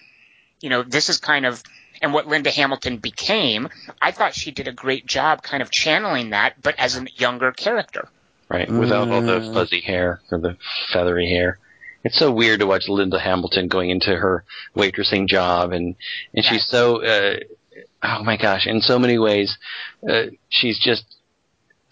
you 0.61 0.71
know 0.71 0.83
this 0.83 1.09
is 1.11 1.19
kind 1.19 1.45
of 1.45 1.63
and 2.03 2.15
what 2.15 2.27
Linda 2.27 2.51
Hamilton 2.51 2.97
became. 2.97 3.69
I 4.01 4.11
thought 4.13 4.35
she 4.35 4.53
did 4.53 4.69
a 4.69 4.73
great 4.73 5.05
job 5.05 5.43
kind 5.43 5.63
of 5.63 5.71
channeling 5.71 6.31
that, 6.31 6.55
but 6.63 6.77
as 6.79 6.97
a 6.97 7.05
younger 7.15 7.53
character. 7.53 8.09
Right, 8.49 8.71
without 8.71 9.09
all 9.11 9.21
the 9.21 9.41
Mm. 9.41 9.53
fuzzy 9.55 9.81
hair 9.81 10.21
or 10.33 10.39
the 10.39 10.57
feathery 10.95 11.29
hair. 11.29 11.59
It's 12.05 12.19
so 12.19 12.31
weird 12.33 12.61
to 12.61 12.67
watch 12.67 12.89
Linda 12.89 13.19
Hamilton 13.19 13.69
going 13.69 13.91
into 13.91 14.15
her 14.15 14.45
waitressing 14.77 15.29
job, 15.29 15.73
and 15.73 15.97
and 16.35 16.45
she's 16.45 16.67
so 16.67 17.03
uh, 17.05 17.37
oh 18.03 18.23
my 18.25 18.37
gosh, 18.37 18.67
in 18.67 18.81
so 18.81 18.99
many 18.99 19.19
ways, 19.19 19.57
uh, 20.09 20.25
she's 20.49 20.79
just 20.79 21.05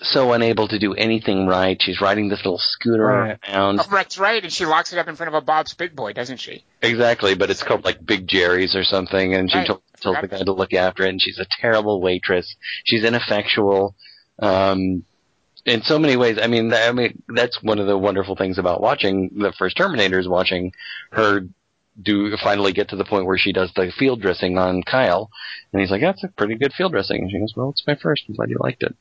so 0.00 0.32
unable 0.32 0.68
to 0.68 0.78
do 0.78 0.94
anything 0.94 1.46
right. 1.48 1.76
She's 1.82 2.00
riding 2.00 2.28
this 2.28 2.38
little 2.44 2.59
scooter 2.61 3.02
Right. 3.04 3.38
around. 3.48 3.80
Oh, 3.80 3.86
that's 3.90 4.16
right, 4.16 4.40
and 4.42 4.52
she 4.52 4.64
locks 4.64 4.92
it 4.92 4.98
up 4.98 5.09
in 5.09 5.16
front 5.16 5.28
of 5.28 5.34
a 5.34 5.44
Bob's 5.44 5.74
Big 5.74 5.96
Boy, 5.96 6.12
doesn't 6.12 6.36
she? 6.36 6.64
Exactly, 6.82 7.34
but 7.34 7.50
it's 7.50 7.64
called 7.64 7.84
like 7.84 8.04
Big 8.06 8.28
Jerry's 8.28 8.76
or 8.76 8.84
something, 8.84 9.34
and 9.34 9.50
she 9.50 9.59
Right. 9.59 9.66
told, 9.66 9.82
told 10.00 10.16
the 10.22 10.28
guy 10.28 10.38
to 10.44 10.52
look 10.52 10.72
after 10.72 11.04
it, 11.04 11.09
and 11.09 11.20
she's 11.20 11.40
a 11.40 11.46
terrible 11.61 12.00
waitress. 12.00 12.54
She's 12.84 13.02
ineffectual. 13.02 13.96
Um, 14.40 15.02
in 15.68 15.82
so 15.82 15.98
many 15.98 16.16
ways, 16.16 16.38
I 16.40 16.46
mean, 16.46 16.72
I 16.72 16.92
mean, 16.92 17.22
that's 17.28 17.62
one 17.62 17.78
of 17.78 17.86
the 17.86 17.96
wonderful 17.96 18.36
things 18.36 18.58
about 18.58 18.80
watching 18.80 19.30
the 19.36 19.52
first 19.52 19.76
Terminator 19.76 20.18
is 20.18 20.28
watching 20.28 20.72
her 21.12 21.42
do 22.00 22.36
finally 22.36 22.72
get 22.72 22.88
to 22.90 22.96
the 22.96 23.04
point 23.04 23.26
where 23.26 23.38
she 23.38 23.52
does 23.52 23.72
the 23.74 23.92
field 23.98 24.20
dressing 24.22 24.56
on 24.56 24.82
Kyle, 24.82 25.30
and 25.72 25.80
he's 25.80 25.90
like, 25.90 26.00
"That's 26.00 26.22
a 26.24 26.28
pretty 26.28 26.54
good 26.54 26.72
field 26.72 26.92
dressing," 26.92 27.22
and 27.22 27.30
she 27.30 27.38
goes, 27.38 27.52
"Well, 27.56 27.70
it's 27.70 27.84
my 27.86 27.96
first. 27.96 28.24
I'm 28.28 28.34
glad 28.34 28.50
you 28.50 28.58
liked 28.60 28.82
it." 28.82 28.94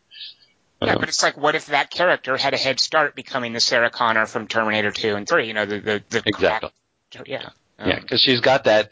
Yeah, 0.82 0.94
Um, 0.94 1.00
but 1.00 1.10
it's 1.10 1.24
like, 1.24 1.38
what 1.38 1.56
if 1.56 1.68
that 1.68 1.90
character 1.90 2.38
had 2.38 2.54
a 2.54 2.58
head 2.58 2.80
start 2.80 3.16
becoming 3.16 3.54
the 3.54 3.60
Sarah 3.60 3.90
Connor 3.90 4.28
from 4.28 4.48
Terminator 4.48 4.92
2 4.92 5.16
and 5.16 5.28
3? 5.28 5.48
You 5.48 5.54
know, 5.54 5.66
the 5.66 5.80
the, 5.80 6.04
the 6.10 6.24
Exactly. 6.26 6.70
crack- 7.12 7.28
yeah. 7.28 7.50
Um, 7.80 7.90
Yeah, 7.90 8.00
because 8.00 8.22
she's 8.22 8.42
got 8.42 8.64
that. 8.66 8.92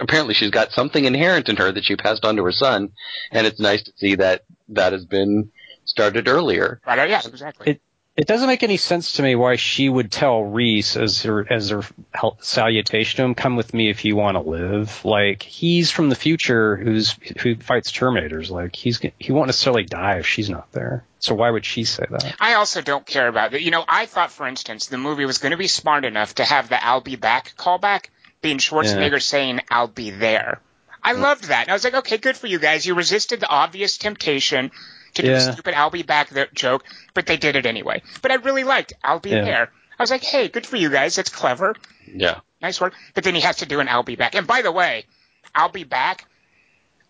Apparently, 0.00 0.34
she's 0.34 0.50
got 0.50 0.72
something 0.72 1.04
inherent 1.04 1.48
in 1.48 1.56
her 1.56 1.72
that 1.72 1.84
she 1.84 1.96
passed 1.96 2.24
on 2.24 2.36
to 2.36 2.44
her 2.44 2.52
son, 2.52 2.90
and 3.30 3.46
it's 3.46 3.60
nice 3.60 3.82
to 3.84 3.92
see 3.96 4.14
that 4.16 4.44
that 4.68 4.92
has 4.92 5.04
been 5.04 5.50
started 5.86 6.28
earlier. 6.28 6.80
Right. 6.86 7.08
Yeah. 7.08 7.22
Exactly. 7.24 7.72
It- 7.72 7.80
It 8.16 8.26
doesn't 8.26 8.46
make 8.46 8.62
any 8.62 8.78
sense 8.78 9.12
to 9.12 9.22
me 9.22 9.34
why 9.34 9.56
she 9.56 9.90
would 9.90 10.10
tell 10.10 10.42
Reese 10.42 10.96
as 10.96 11.22
her 11.24 11.46
as 11.52 11.68
her 11.68 11.82
salutation 12.40 13.16
to 13.18 13.24
him, 13.24 13.34
"Come 13.34 13.56
with 13.56 13.74
me 13.74 13.90
if 13.90 14.06
you 14.06 14.16
want 14.16 14.36
to 14.36 14.40
live." 14.40 15.04
Like 15.04 15.42
he's 15.42 15.90
from 15.90 16.08
the 16.08 16.14
future, 16.14 16.76
who's 16.76 17.14
who 17.40 17.56
fights 17.56 17.92
Terminators. 17.92 18.50
Like 18.50 18.74
he's 18.74 19.00
he 19.18 19.32
won't 19.32 19.48
necessarily 19.48 19.84
die 19.84 20.18
if 20.18 20.26
she's 20.26 20.48
not 20.48 20.72
there. 20.72 21.04
So 21.18 21.34
why 21.34 21.50
would 21.50 21.66
she 21.66 21.84
say 21.84 22.04
that? 22.10 22.34
I 22.40 22.54
also 22.54 22.80
don't 22.80 23.04
care 23.06 23.28
about 23.28 23.50
that. 23.50 23.60
You 23.62 23.70
know, 23.70 23.84
I 23.86 24.06
thought, 24.06 24.32
for 24.32 24.46
instance, 24.46 24.86
the 24.86 24.96
movie 24.98 25.26
was 25.26 25.36
going 25.38 25.50
to 25.52 25.58
be 25.58 25.68
smart 25.68 26.06
enough 26.06 26.36
to 26.36 26.44
have 26.44 26.70
the 26.70 26.82
"I'll 26.82 27.00
be 27.02 27.16
back" 27.16 27.54
callback 27.58 28.06
being 28.40 28.56
Schwarzenegger 28.58 29.20
saying 29.20 29.60
"I'll 29.70 29.88
be 29.88 30.10
there." 30.10 30.60
I 31.02 31.12
loved 31.12 31.44
that. 31.44 31.62
And 31.64 31.70
I 31.70 31.74
was 31.74 31.84
like, 31.84 31.94
okay, 31.94 32.16
good 32.18 32.36
for 32.36 32.46
you 32.48 32.58
guys. 32.58 32.84
You 32.84 32.94
resisted 32.94 33.40
the 33.40 33.48
obvious 33.48 33.96
temptation 33.98 34.72
to 35.16 35.22
do 35.22 35.28
Yeah. 35.30 35.36
a 35.36 35.52
stupid 35.52 35.74
"I'll 35.74 35.90
be 35.90 36.02
back" 36.02 36.30
th- 36.30 36.52
joke, 36.54 36.84
but 37.14 37.26
they 37.26 37.36
did 37.36 37.56
it 37.56 37.66
anyway. 37.66 38.02
But 38.22 38.30
I 38.30 38.36
really 38.36 38.64
liked 38.64 38.92
"I'll 39.04 39.20
be 39.20 39.30
Yeah. 39.30 39.44
there." 39.44 39.72
I 39.98 40.02
was 40.02 40.10
like, 40.10 40.22
hey, 40.24 40.48
good 40.48 40.66
for 40.66 40.76
you 40.76 40.90
guys. 40.90 41.16
That's 41.16 41.30
clever. 41.30 41.74
Yeah, 42.06 42.40
Nice 42.62 42.80
work. 42.80 42.94
But 43.14 43.24
then 43.24 43.34
he 43.34 43.40
has 43.42 43.56
to 43.58 43.66
do 43.66 43.80
an 43.80 43.88
"I'll 43.88 44.02
be 44.02 44.16
back." 44.16 44.34
And 44.34 44.46
by 44.46 44.62
the 44.62 44.72
way, 44.72 45.04
"I'll 45.54 45.68
be 45.70 45.84
back." 45.84 46.24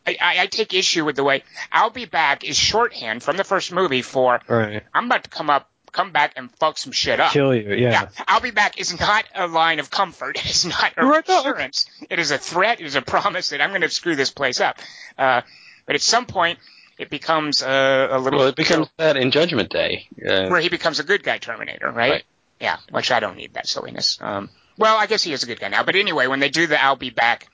I, 0.06 0.16
I, 0.20 0.42
I 0.42 0.46
take 0.46 0.72
issue 0.72 1.04
with 1.04 1.16
the 1.16 1.24
way 1.24 1.42
"I'll 1.72 1.90
be 1.90 2.04
back" 2.06 2.44
is 2.44 2.56
shorthand 2.56 3.22
from 3.22 3.36
the 3.36 3.44
first 3.44 3.72
movie 3.72 4.02
for 4.02 4.40
Right. 4.48 4.82
I'm 4.94 5.06
about 5.06 5.24
to 5.24 5.30
come 5.30 5.50
up, 5.50 5.68
come 5.92 6.12
back 6.12 6.34
and 6.36 6.50
fuck 6.56 6.78
some 6.78 6.92
shit 6.92 7.18
up. 7.18 7.32
Kill 7.32 7.52
you. 7.54 7.74
Yeah. 7.74 7.90
Yeah, 7.90 8.08
I'll 8.28 8.40
be 8.40 8.52
back 8.52 8.78
is 8.80 8.98
not 8.98 9.24
a 9.34 9.46
line 9.48 9.80
of 9.80 9.90
comfort. 9.90 10.38
It's 10.44 10.64
not 10.64 10.92
a 10.96 11.04
Right, 11.04 11.28
assurance. 11.28 11.86
It 12.08 12.18
is 12.20 12.30
a 12.30 12.38
threat. 12.38 12.80
It 12.80 12.86
is 12.86 12.94
a 12.94 13.02
promise 13.02 13.48
that 13.50 13.60
I'm 13.60 13.70
going 13.70 13.80
to 13.82 13.90
screw 13.90 14.14
this 14.14 14.30
place 14.30 14.60
up. 14.60 14.78
Uh, 15.18 15.40
but 15.86 15.96
at 15.96 16.02
some 16.02 16.26
point, 16.26 16.58
it 16.98 17.10
becomes 17.10 17.62
uh, 17.62 18.08
a 18.10 18.18
little 18.18 18.40
well, 18.40 18.48
it 18.48 18.56
becomes 18.56 18.88
that 18.96 19.16
in 19.16 19.30
Judgment 19.30 19.70
Day. 19.70 20.08
Uh, 20.16 20.48
where 20.48 20.60
he 20.60 20.68
becomes 20.68 20.98
a 20.98 21.04
good 21.04 21.22
guy 21.22 21.38
Terminator, 21.38 21.90
right? 21.90 22.10
Right. 22.10 22.24
Yeah, 22.60 22.78
which 22.90 23.10
I 23.10 23.20
don't 23.20 23.36
need 23.36 23.54
that 23.54 23.66
silliness. 23.66 24.18
Um, 24.20 24.48
well, 24.78 24.96
I 24.96 25.06
guess 25.06 25.22
he 25.22 25.32
is 25.32 25.42
a 25.42 25.46
good 25.46 25.60
guy 25.60 25.68
now. 25.68 25.82
But 25.82 25.96
anyway, 25.96 26.26
when 26.26 26.40
they 26.40 26.48
do 26.48 26.66
the 26.66 26.82
"I'll 26.82 26.96
be 26.96 27.10
back," 27.10 27.48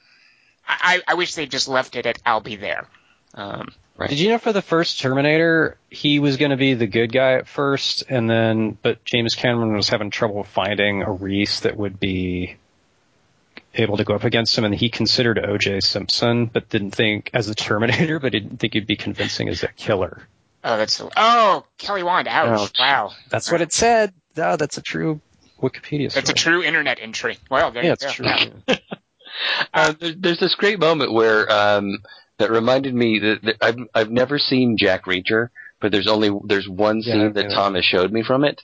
I, 0.67 1.01
I 1.07 1.15
wish 1.15 1.35
they 1.35 1.47
just 1.47 1.69
left 1.69 1.97
it 1.97 2.07
at 2.07 2.21
"I'll 2.25 2.41
be 2.41 2.57
there." 2.57 2.87
Um, 3.35 3.69
Did 4.09 4.21
you 4.21 4.31
know 4.31 4.39
for 4.39 4.53
the 4.53 4.63
first 4.63 5.01
Terminator, 5.01 5.77
he 5.91 6.19
was 6.19 6.37
going 6.37 6.51
to 6.51 6.57
be 6.57 6.75
the 6.75 6.87
good 6.87 7.13
guy 7.13 7.35
at 7.35 7.49
first, 7.49 8.05
and 8.09 8.29
then 8.31 8.79
but 8.81 9.05
James 9.05 9.35
Cameron 9.35 9.75
was 9.75 9.89
having 9.89 10.11
trouble 10.11 10.45
finding 10.45 11.03
a 11.03 11.11
Reese 11.11 11.61
that 11.61 11.77
would 11.77 11.99
be 11.99 12.57
able 13.75 13.97
to 13.97 14.05
go 14.05 14.15
up 14.15 14.25
against 14.25 14.57
him, 14.57 14.65
and 14.65 14.75
he 14.75 14.89
considered 14.91 15.39
O.J. 15.39 15.81
Simpson, 15.81 16.47
but 16.47 16.69
didn't 16.69 16.93
think 16.93 17.31
as 17.33 17.49
a 17.49 17.55
Terminator, 17.55 18.19
but 18.21 18.33
didn't 18.33 18.59
think 18.59 18.75
he'd 18.75 18.87
be 18.87 18.97
convincing 18.97 19.49
as 19.49 19.63
a 19.63 19.69
killer. 19.69 20.23
oh, 20.65 20.77
that's 20.77 20.93
so, 20.95 21.11
oh 21.17 21.65
Kelly 21.79 22.03
Wand. 22.03 22.29
Ouch! 22.29 22.61
Ouch. 22.61 22.79
Wow, 22.79 23.13
That's 23.31 23.51
what 23.51 23.61
it 23.61 23.73
said. 23.73 24.13
Oh, 24.37 24.57
that's 24.57 24.79
a 24.79 24.83
true 24.83 25.21
Wikipedia. 25.61 26.11
Story. 26.11 26.23
that's 26.23 26.31
a 26.31 26.35
true 26.35 26.63
internet 26.63 26.99
entry. 27.01 27.39
Well, 27.51 27.71
there 27.71 27.85
Yeah, 27.85 27.93
it's 27.93 28.13
true. 28.13 28.27
Yeah. 28.27 28.77
uh, 29.75 29.93
there, 29.99 30.13
there's 30.17 30.41
this 30.41 30.55
great 30.55 30.79
moment 30.79 31.13
where 31.13 31.51
um, 31.51 31.99
that 32.39 32.51
reminded 32.51 32.95
me 32.95 33.19
that, 33.19 33.43
that 33.43 33.57
I've 33.61 33.77
I've 33.95 34.11
never 34.11 34.39
seen 34.39 34.77
Jack 34.79 35.05
Reacher, 35.05 35.49
but 35.81 35.93
there's 35.93 36.09
only 36.09 36.31
there's 36.45 36.69
one 36.69 37.01
Yeah, 37.01 37.13
scene 37.15 37.33
that 37.35 37.51
yeah. 37.51 37.55
Tom 37.55 37.75
has 37.75 37.85
showed 37.85 38.13
me 38.13 38.23
from 38.23 38.45
it, 38.45 38.63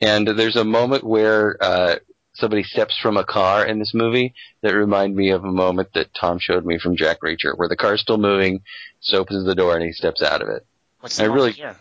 and 0.00 0.26
there's 0.26 0.56
a 0.56 0.64
moment 0.64 1.04
where 1.04 1.56
uh, 1.62 1.96
somebody 2.38 2.62
steps 2.62 2.96
from 3.00 3.16
a 3.16 3.24
car 3.24 3.66
in 3.66 3.78
this 3.78 3.92
movie 3.94 4.34
that 4.62 4.74
remind 4.74 5.14
me 5.14 5.30
of 5.30 5.44
a 5.44 5.52
moment 5.52 5.88
that 5.94 6.12
Tom 6.14 6.38
showed 6.38 6.64
me 6.64 6.78
from 6.78 6.96
Jack 6.96 7.18
Reacher, 7.22 7.56
where 7.56 7.68
the 7.68 7.76
car's 7.76 8.00
still 8.00 8.18
moving, 8.18 8.60
so 9.00 9.18
opens 9.18 9.44
the 9.44 9.54
door 9.54 9.74
and 9.76 9.84
he 9.84 9.92
steps 9.92 10.22
out 10.22 10.42
of 10.42 10.48
it. 10.48 10.66
What's 11.00 11.16
the 11.16 11.24
I 11.24 11.26
really- 11.26 11.52
here? 11.52 11.76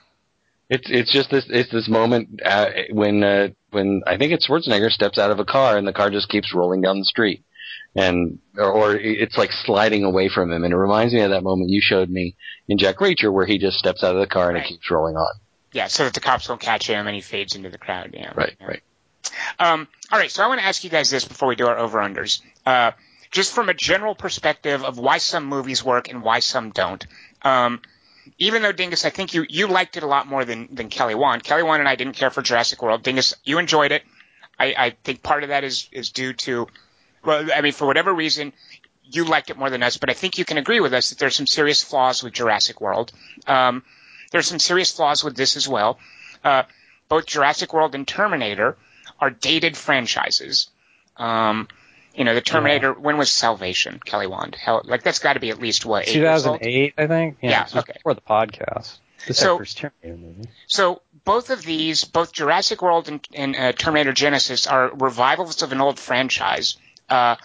It's 0.70 0.90
it's 0.90 1.14
just 1.14 1.30
this 1.30 1.46
it's 1.48 1.72
this 1.72 1.88
moment 1.88 2.42
uh, 2.44 2.70
when 2.92 3.24
uh, 3.24 3.48
when 3.72 4.02
I 4.06 4.18
think 4.18 4.34
it's 4.34 4.50
Schwarzenegger 4.50 4.90
steps 4.92 5.18
out 5.18 5.32
of 5.32 5.40
a 5.40 5.46
car 5.46 5.78
and 5.78 5.88
the 5.88 5.94
car 5.94 6.10
just 6.10 6.28
keeps 6.28 6.54
rolling 6.54 6.82
down 6.82 7.00
the 7.00 7.06
street, 7.06 7.42
and 7.96 8.40
or, 8.58 8.70
or 8.70 8.96
it's 8.96 9.38
like 9.38 9.52
sliding 9.54 10.04
away 10.04 10.28
from 10.28 10.52
him, 10.52 10.66
and 10.66 10.74
it 10.74 10.78
reminds 10.78 11.14
me 11.14 11.22
of 11.22 11.30
that 11.30 11.44
moment 11.44 11.70
you 11.70 11.80
showed 11.82 12.10
me 12.10 12.36
in 12.68 12.78
Jack 12.78 12.98
Reacher 12.98 13.32
where 13.32 13.46
he 13.46 13.58
just 13.58 13.78
steps 13.78 14.04
out 14.04 14.14
of 14.14 14.20
the 14.20 14.28
car 14.28 14.50
and 14.50 14.56
Right. 14.56 14.66
it 14.66 14.68
keeps 14.68 14.92
rolling 14.92 15.16
on. 15.16 15.36
Yeah, 15.72 15.88
so 15.88 16.04
that 16.04 16.14
the 16.14 16.20
cops 16.20 16.50
won't 16.50 16.60
catch 16.60 16.86
him 16.88 17.08
and 17.08 17.16
he 17.16 17.22
fades 17.22 17.56
into 17.56 17.70
the 17.70 17.78
crowd. 17.78 18.10
Yeah. 18.14 18.34
Right, 18.36 18.58
Yeah. 18.60 18.68
right. 18.68 18.82
Um, 19.60 19.88
all 20.12 20.20
right, 20.20 20.32
so 20.32 20.44
I 20.44 20.48
want 20.48 20.60
to 20.60 20.66
ask 20.66 20.84
you 20.84 20.90
guys 20.90 21.10
this 21.10 21.26
before 21.26 21.48
we 21.48 21.56
do 21.56 21.68
our 21.68 21.78
over 21.78 22.00
unders. 22.00 22.42
Uh, 22.66 22.92
just 23.32 23.54
from 23.54 23.70
a 23.70 23.74
general 23.74 24.16
perspective 24.16 24.84
of 24.84 24.98
why 24.98 25.18
some 25.18 25.46
movies 25.46 25.84
work 25.84 26.10
and 26.10 26.24
why 26.24 26.40
some 26.40 26.72
don't. 26.72 27.06
Um, 27.42 27.82
even 28.38 28.62
though 28.62 28.72
Dingus, 28.72 29.06
I 29.06 29.10
think 29.10 29.34
you, 29.34 29.46
you 29.48 29.68
liked 29.68 29.98
it 29.98 30.04
a 30.04 30.08
lot 30.08 30.28
more 30.28 30.46
than, 30.46 30.70
than 30.72 30.90
Kelly 30.90 31.16
Wand. 31.16 31.44
Kelly 31.44 31.64
Wand 31.64 31.80
and 31.80 31.90
I 31.90 31.96
didn't 31.96 32.16
care 32.16 32.30
for 32.30 32.42
Jurassic 32.42 32.82
World. 32.82 33.04
Dingus, 33.04 33.34
you 33.44 33.58
enjoyed 33.58 33.92
it. 33.92 34.04
I, 34.60 34.76
I 34.78 34.90
think 35.04 35.24
part 35.24 35.44
of 35.44 35.50
that 35.50 35.64
is, 35.64 35.88
is 35.92 36.10
due 36.10 36.34
to, 36.34 36.68
well, 37.24 37.48
I 37.54 37.62
mean, 37.62 37.74
for 37.74 37.86
whatever 37.86 38.14
reason, 38.14 38.54
you 39.04 39.24
liked 39.24 39.50
it 39.50 39.58
more 39.58 39.70
than 39.70 39.84
us, 39.84 39.98
but 39.98 40.10
I 40.10 40.14
think 40.14 40.38
you 40.38 40.46
can 40.46 40.58
agree 40.58 40.80
with 40.80 40.94
us 40.94 41.10
that 41.10 41.20
there's 41.20 41.36
some 41.36 41.48
serious 41.48 41.84
flaws 41.84 42.24
with 42.24 42.34
Jurassic 42.34 42.82
World. 42.82 43.12
Um, 43.46 43.84
there's 44.32 44.48
some 44.48 44.60
serious 44.60 44.92
flaws 44.92 45.24
with 45.24 45.36
this 45.36 45.56
as 45.56 45.68
well. 45.68 46.00
Uh, 46.44 46.64
both 47.08 47.26
Jurassic 47.26 47.74
World 47.74 47.96
and 47.96 48.08
Terminator 48.08 48.78
are 49.20 49.30
dated 49.30 49.76
franchises. 49.78 50.70
Um, 51.18 51.68
you 52.16 52.24
know, 52.24 52.34
the 52.34 52.42
Terminator. 52.42 52.94
When 52.94 53.18
was 53.18 53.30
Salvation? 53.30 54.00
Kelly 54.04 54.28
Wand. 54.28 54.56
Hell, 54.56 54.82
like 54.86 55.04
that's 55.04 55.20
got 55.20 55.34
to 55.34 55.40
be 55.40 55.50
at 55.52 55.60
least 55.60 55.86
what 55.86 56.08
eight 56.08 56.16
years 56.16 56.46
old? 56.46 56.60
2008, 56.60 56.94
I 56.98 57.08
think. 57.08 57.38
Yeah, 57.42 57.64
was 57.64 57.76
okay. 57.78 57.94
Before 57.94 58.14
the 58.16 58.22
podcast. 58.22 58.98
This 59.28 59.38
So- 59.38 59.44
so, 59.44 59.58
first 59.60 59.78
Terminator 59.78 60.18
movie. 60.18 60.50
So 60.68 61.02
both 61.26 61.50
of 61.50 61.62
these, 61.64 62.04
both 62.06 62.32
Jurassic 62.32 62.82
World 62.82 63.08
and, 63.10 63.28
and 63.34 63.56
uh, 63.56 63.72
Terminator 63.74 64.14
Genisys, 64.14 64.72
are 64.72 64.90
revivals 64.96 65.62
of 65.62 65.72
an 65.72 65.82
old 65.82 66.00
franchise. 66.00 66.78
Uh, 67.10 67.36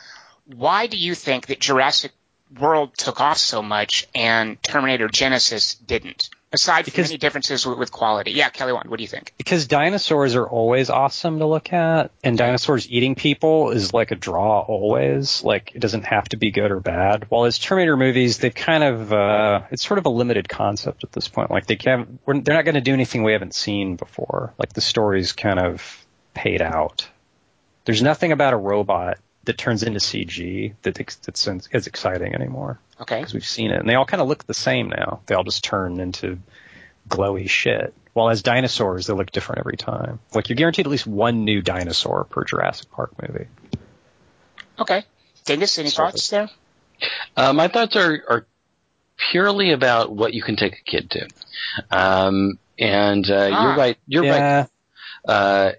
why 0.46 0.86
do 0.86 0.96
you 0.96 1.14
think 1.14 1.46
that 1.46 1.60
Jurassic 1.60 2.12
World 2.58 2.96
took 2.96 3.20
off 3.20 3.38
so 3.38 3.62
much 3.62 4.06
and 4.14 4.62
Terminator 4.62 5.08
Genisys 5.08 5.76
didn't? 5.84 6.30
Aside 6.52 6.90
from 6.92 7.04
any 7.04 7.16
differences 7.16 7.66
with, 7.66 7.78
with 7.78 7.92
quality. 7.92 8.32
Yeah, 8.32 8.50
Kelly 8.50 8.72
what 8.72 8.96
do 8.96 9.02
you 9.02 9.08
think? 9.08 9.32
Because 9.38 9.66
dinosaurs 9.66 10.34
are 10.34 10.46
always 10.46 10.90
awesome 10.90 11.38
to 11.38 11.46
look 11.46 11.72
at, 11.72 12.10
and 12.22 12.36
dinosaurs 12.36 12.88
eating 12.90 13.14
people 13.14 13.70
is 13.70 13.94
like 13.94 14.10
a 14.10 14.14
draw 14.14 14.60
always. 14.60 15.42
Like 15.42 15.72
it 15.74 15.78
doesn't 15.78 16.04
have 16.04 16.28
to 16.30 16.36
be 16.36 16.50
good 16.50 16.70
or 16.70 16.80
bad. 16.80 17.26
While 17.30 17.44
as 17.46 17.58
Terminator 17.58 17.96
movies, 17.96 18.38
they've 18.38 18.54
kind 18.54 18.84
of 18.84 19.12
uh, 19.12 19.62
it's 19.70 19.86
sort 19.86 19.98
of 19.98 20.06
a 20.06 20.10
limited 20.10 20.48
concept 20.48 21.04
at 21.04 21.12
this 21.12 21.28
point. 21.28 21.50
Like 21.50 21.66
they 21.66 21.76
can't, 21.76 22.20
we're, 22.26 22.40
they're 22.40 22.54
not 22.54 22.64
going 22.64 22.74
to 22.74 22.80
do 22.80 22.92
anything 22.92 23.22
we 23.22 23.32
haven't 23.32 23.54
seen 23.54 23.96
before. 23.96 24.52
Like 24.58 24.72
the 24.72 24.80
story's 24.80 25.32
kind 25.32 25.58
of 25.58 26.06
paid 26.34 26.60
out. 26.60 27.08
There's 27.84 28.02
nothing 28.02 28.32
about 28.32 28.52
a 28.52 28.58
robot 28.58 29.18
that 29.44 29.58
turns 29.58 29.82
into 29.82 29.98
CG 29.98 30.74
that 30.82 31.00
ex- 31.00 31.16
that's 31.16 31.48
as 31.48 31.86
exciting 31.86 32.34
anymore 32.34 32.78
Okay. 33.00 33.18
because 33.20 33.34
we've 33.34 33.44
seen 33.44 33.70
it, 33.70 33.80
and 33.80 33.88
they 33.88 33.94
all 33.94 34.04
kind 34.06 34.20
of 34.20 34.28
look 34.28 34.44
the 34.46 34.54
same 34.54 34.88
now. 34.88 35.20
They 35.26 35.34
all 35.34 35.44
just 35.44 35.64
turn 35.64 35.98
into 36.00 36.38
glowy 37.08 37.48
shit. 37.48 37.92
While 38.12 38.28
as 38.30 38.42
dinosaurs, 38.42 39.06
they 39.06 39.14
look 39.14 39.30
different 39.32 39.60
every 39.60 39.76
time. 39.76 40.20
Like 40.34 40.48
you're 40.48 40.56
guaranteed 40.56 40.86
at 40.86 40.90
least 40.90 41.06
one 41.06 41.44
new 41.44 41.62
dinosaur 41.62 42.24
per 42.24 42.44
Jurassic 42.44 42.90
Park 42.90 43.12
movie. 43.20 43.46
Okay. 44.78 45.04
Dennis, 45.44 45.78
any 45.78 45.88
Sorry. 45.90 46.10
thoughts 46.12 46.28
there? 46.30 46.48
Uh, 47.36 47.52
my 47.52 47.68
thoughts 47.68 47.96
are, 47.96 48.22
are 48.28 48.46
purely 49.30 49.72
about 49.72 50.12
what 50.14 50.34
you 50.34 50.42
can 50.42 50.56
take 50.56 50.74
a 50.74 50.82
kid 50.90 51.10
to. 51.10 51.28
Um, 51.90 52.58
and 52.78 53.28
uh, 53.30 53.50
Ah. 53.52 53.62
you're 53.68 53.76
right. 53.76 53.98
You're 54.06 54.22
right. 54.24 54.68
Uh, 55.26 55.72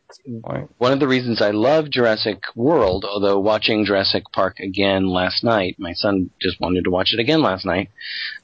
one 0.78 0.94
of 0.94 1.02
the 1.02 1.08
reasons 1.08 1.42
I 1.42 1.52
love 1.52 1.90
Jurassic 1.90 2.44
World, 2.56 3.04
although 3.04 3.40
watching 3.40 3.84
Jurassic 3.84 4.24
Park 4.32 4.60
again 4.60 5.08
last 5.08 5.44
night, 5.44 5.76
my 5.78 5.92
son 5.94 6.30
just 6.42 6.62
wanted 6.62 6.86
to 6.86 6.90
watch 6.90 7.14
it 7.14 7.20
again 7.20 7.42
last 7.42 7.66
night. 7.66 7.90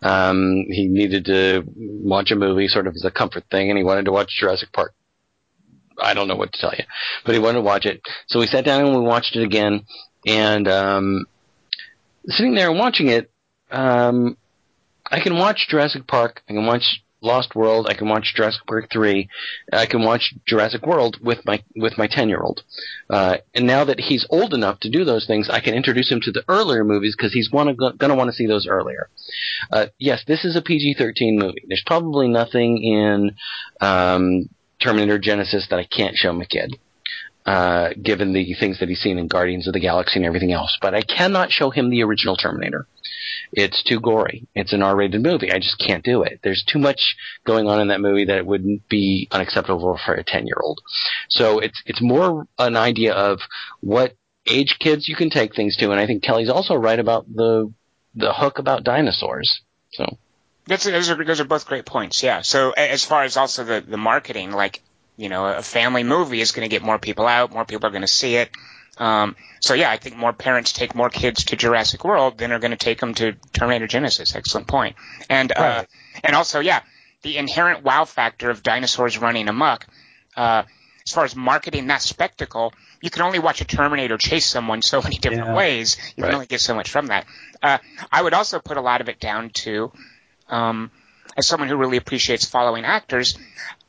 Um, 0.02 0.66
he 0.68 0.88
needed 0.88 1.26
to 1.26 1.64
watch 1.76 2.32
a 2.32 2.36
movie 2.36 2.68
sort 2.68 2.86
of 2.86 2.96
as 2.96 3.06
a 3.06 3.12
comfort 3.12 3.46
thing, 3.50 3.70
and 3.70 3.78
he 3.78 3.84
wanted 3.84 4.06
to 4.06 4.12
watch 4.12 4.38
Jurassic 4.38 4.74
Park. 4.74 4.94
I 6.02 6.14
don't 6.14 6.28
know 6.28 6.36
what 6.36 6.52
to 6.54 6.60
tell 6.60 6.74
you, 6.78 6.84
but 7.26 7.34
he 7.34 7.40
wanted 7.40 7.60
to 7.60 7.64
watch 7.64 7.86
it. 7.86 8.02
So 8.28 8.40
we 8.40 8.48
sat 8.48 8.66
down 8.66 8.86
and 8.86 8.96
we 8.96 9.02
watched 9.02 9.38
it 9.38 9.44
again, 9.44 9.86
and 10.26 10.68
um, 10.68 11.26
sitting 12.26 12.56
there 12.56 12.70
and 12.70 12.80
watching 12.80 13.08
it, 13.08 13.32
um, 13.72 14.36
I 15.10 15.22
can 15.22 15.38
watch 15.38 15.68
Jurassic 15.70 16.08
Park, 16.08 16.42
I 16.50 16.54
can 16.54 16.66
watch 16.66 17.02
Lost 17.22 17.56
World, 17.56 17.88
I 17.90 17.96
can 17.96 18.08
watch 18.08 18.34
Jurassic 18.36 18.66
Park 18.66 18.90
three, 18.92 19.30
I 19.74 19.86
can 19.86 20.04
watch 20.04 20.34
Jurassic 20.48 20.86
World 20.86 21.18
with 21.22 21.46
my 21.46 21.62
with 21.76 21.98
my 21.98 22.08
ten 22.08 22.30
year 22.30 22.42
old, 22.42 22.64
uh, 23.10 23.38
and 23.54 23.68
now 23.68 23.84
that 23.84 24.00
he's 24.00 24.26
old 24.30 24.54
enough 24.54 24.80
to 24.82 24.90
do 24.90 25.04
those 25.04 25.28
things, 25.28 25.50
I 25.50 25.60
can 25.60 25.74
introduce 25.74 26.10
him 26.10 26.22
to 26.22 26.32
the 26.32 26.44
earlier 26.48 26.84
movies 26.84 27.16
because 27.18 27.34
he's 27.34 27.52
wanna, 27.52 27.74
gonna 27.74 28.16
want 28.16 28.30
to 28.30 28.36
see 28.36 28.48
those 28.48 28.68
earlier. 28.68 29.10
Uh, 29.72 29.88
yes, 29.98 30.24
this 30.28 30.46
is 30.46 30.56
a 30.56 30.62
PG 30.62 30.96
thirteen 30.98 31.38
movie. 31.38 31.64
There's 31.68 31.84
probably 31.86 32.30
nothing 32.30 32.82
in 32.82 33.36
um, 33.82 34.50
Terminator 34.82 35.20
Genisys 35.20 35.68
that 35.70 35.80
I 35.80 35.86
can't 35.86 36.16
show 36.16 36.32
my 36.32 36.46
kid. 36.46 36.78
Uh, 37.46 37.94
given 38.04 38.32
the 38.32 38.54
things 38.60 38.80
that 38.80 38.90
he's 38.90 39.00
seen 39.00 39.18
in 39.18 39.28
Guardians 39.28 39.66
of 39.66 39.74
the 39.74 39.80
Galaxy 39.80 40.18
and 40.18 40.26
everything 40.26 40.52
else, 40.52 40.78
but 40.82 40.94
I 40.94 41.02
cannot 41.02 41.52
show 41.52 41.72
him 41.72 41.90
the 41.90 42.04
original 42.04 42.36
Terminator. 42.36 42.86
It's 43.52 43.84
too 43.84 44.00
gory. 44.00 44.48
It's 44.54 44.74
an 44.74 44.84
R-rated 44.84 45.22
movie. 45.22 45.52
I 45.52 45.58
just 45.58 45.82
can't 45.86 46.04
do 46.04 46.24
it. 46.24 46.40
There's 46.44 46.64
too 46.64 46.80
much 46.80 47.16
going 47.46 47.68
on 47.68 47.80
in 47.82 47.88
that 47.88 48.02
movie 48.02 48.26
that 48.26 48.38
it 48.38 48.46
wouldn't 48.46 48.88
be 48.90 49.28
unacceptable 49.32 50.00
for 50.06 50.14
a 50.14 50.24
10-year-old. 50.24 50.82
So 51.30 51.60
it's, 51.60 51.82
it's 51.86 52.02
more 52.02 52.48
an 52.58 52.78
idea 52.78 53.14
of 53.14 53.40
what 53.82 54.16
age 54.48 54.78
kids 54.80 55.08
you 55.08 55.16
can 55.16 55.30
take 55.30 55.56
things 55.56 55.76
to, 55.78 55.92
and 55.92 56.00
I 56.00 56.06
think 56.06 56.24
Kelly's 56.24 56.50
also 56.50 56.76
right 56.76 57.00
about 57.00 57.26
the, 57.34 57.72
the 58.16 58.34
hook 58.34 58.60
about 58.60 58.84
dinosaurs. 58.84 59.62
So. 59.92 60.18
That's, 60.68 60.84
those 60.84 61.10
are 61.10 61.26
those 61.26 61.40
are 61.40 61.46
both 61.46 61.66
great 61.66 61.88
points. 61.88 62.22
Yeah. 62.22 62.42
So 62.42 62.72
as 62.72 63.04
far 63.04 63.24
as 63.24 63.38
also 63.38 63.64
the 63.64 63.82
the 63.82 63.98
marketing, 63.98 64.52
like 64.52 64.84
you 65.18 65.28
know, 65.28 65.48
a 65.48 65.64
family 65.64 66.04
movie 66.04 66.42
is 66.42 66.52
going 66.52 66.70
to 66.70 66.74
get 66.74 66.84
more 66.84 67.00
people 67.00 67.26
out, 67.26 67.52
more 67.52 67.66
people 67.66 67.88
are 67.88 67.92
going 67.92 68.04
to 68.04 68.08
see 68.08 68.36
it. 68.36 68.52
Um, 69.00 69.36
so 69.62 69.74
yeah, 69.74 69.90
I 69.90 69.98
think 69.98 70.18
more 70.18 70.34
parents 70.34 70.74
take 70.74 70.94
more 70.94 71.10
kids 71.10 71.46
to 71.46 71.56
Jurassic 71.56 72.04
World 72.04 72.38
than 72.38 72.52
are 72.52 72.60
going 72.60 72.72
to 72.72 72.78
take 72.78 73.00
them 73.00 73.14
to 73.16 73.34
Terminator 73.54 73.88
Genisys. 73.88 74.36
Excellent 74.36 74.68
point. 74.68 74.96
And 75.30 75.52
uh, 75.56 75.86
and 76.24 76.36
also 76.36 76.60
yeah, 76.60 76.82
the 77.22 77.38
inherent 77.38 77.84
wow 77.84 78.06
factor 78.06 78.50
of 78.50 78.62
dinosaurs 78.62 79.18
running 79.18 79.48
amok. 79.48 79.88
Uh, 80.36 80.64
as 81.08 81.14
far 81.14 81.24
as 81.24 81.36
marketing 81.36 81.88
that 81.88 82.02
spectacle, 82.04 82.72
you 83.02 83.10
can 83.10 83.24
only 83.24 83.40
watch 83.40 83.62
a 83.62 83.66
Terminator 83.66 84.18
chase 84.18 84.46
someone 84.46 84.82
so 84.82 85.02
many 85.02 85.18
different 85.18 85.48
Yeah. 85.48 85.56
ways. 85.56 85.98
You 86.16 86.24
Right. 86.24 86.30
can 86.30 86.36
only 86.36 86.46
get 86.46 86.62
so 86.62 86.76
much 86.76 86.92
from 86.92 87.08
that. 87.08 87.26
Uh, 87.64 87.78
I 88.12 88.22
would 88.22 88.34
also 88.34 88.60
put 88.60 88.78
a 88.78 88.82
lot 88.82 89.02
of 89.02 89.10
it 89.10 89.20
down 89.20 89.50
to 89.66 89.92
um, 90.50 90.92
as 91.38 91.48
someone 91.48 91.70
who 91.70 91.78
really 91.78 91.98
appreciates 91.98 92.46
following 92.46 92.86
actors, 92.86 93.38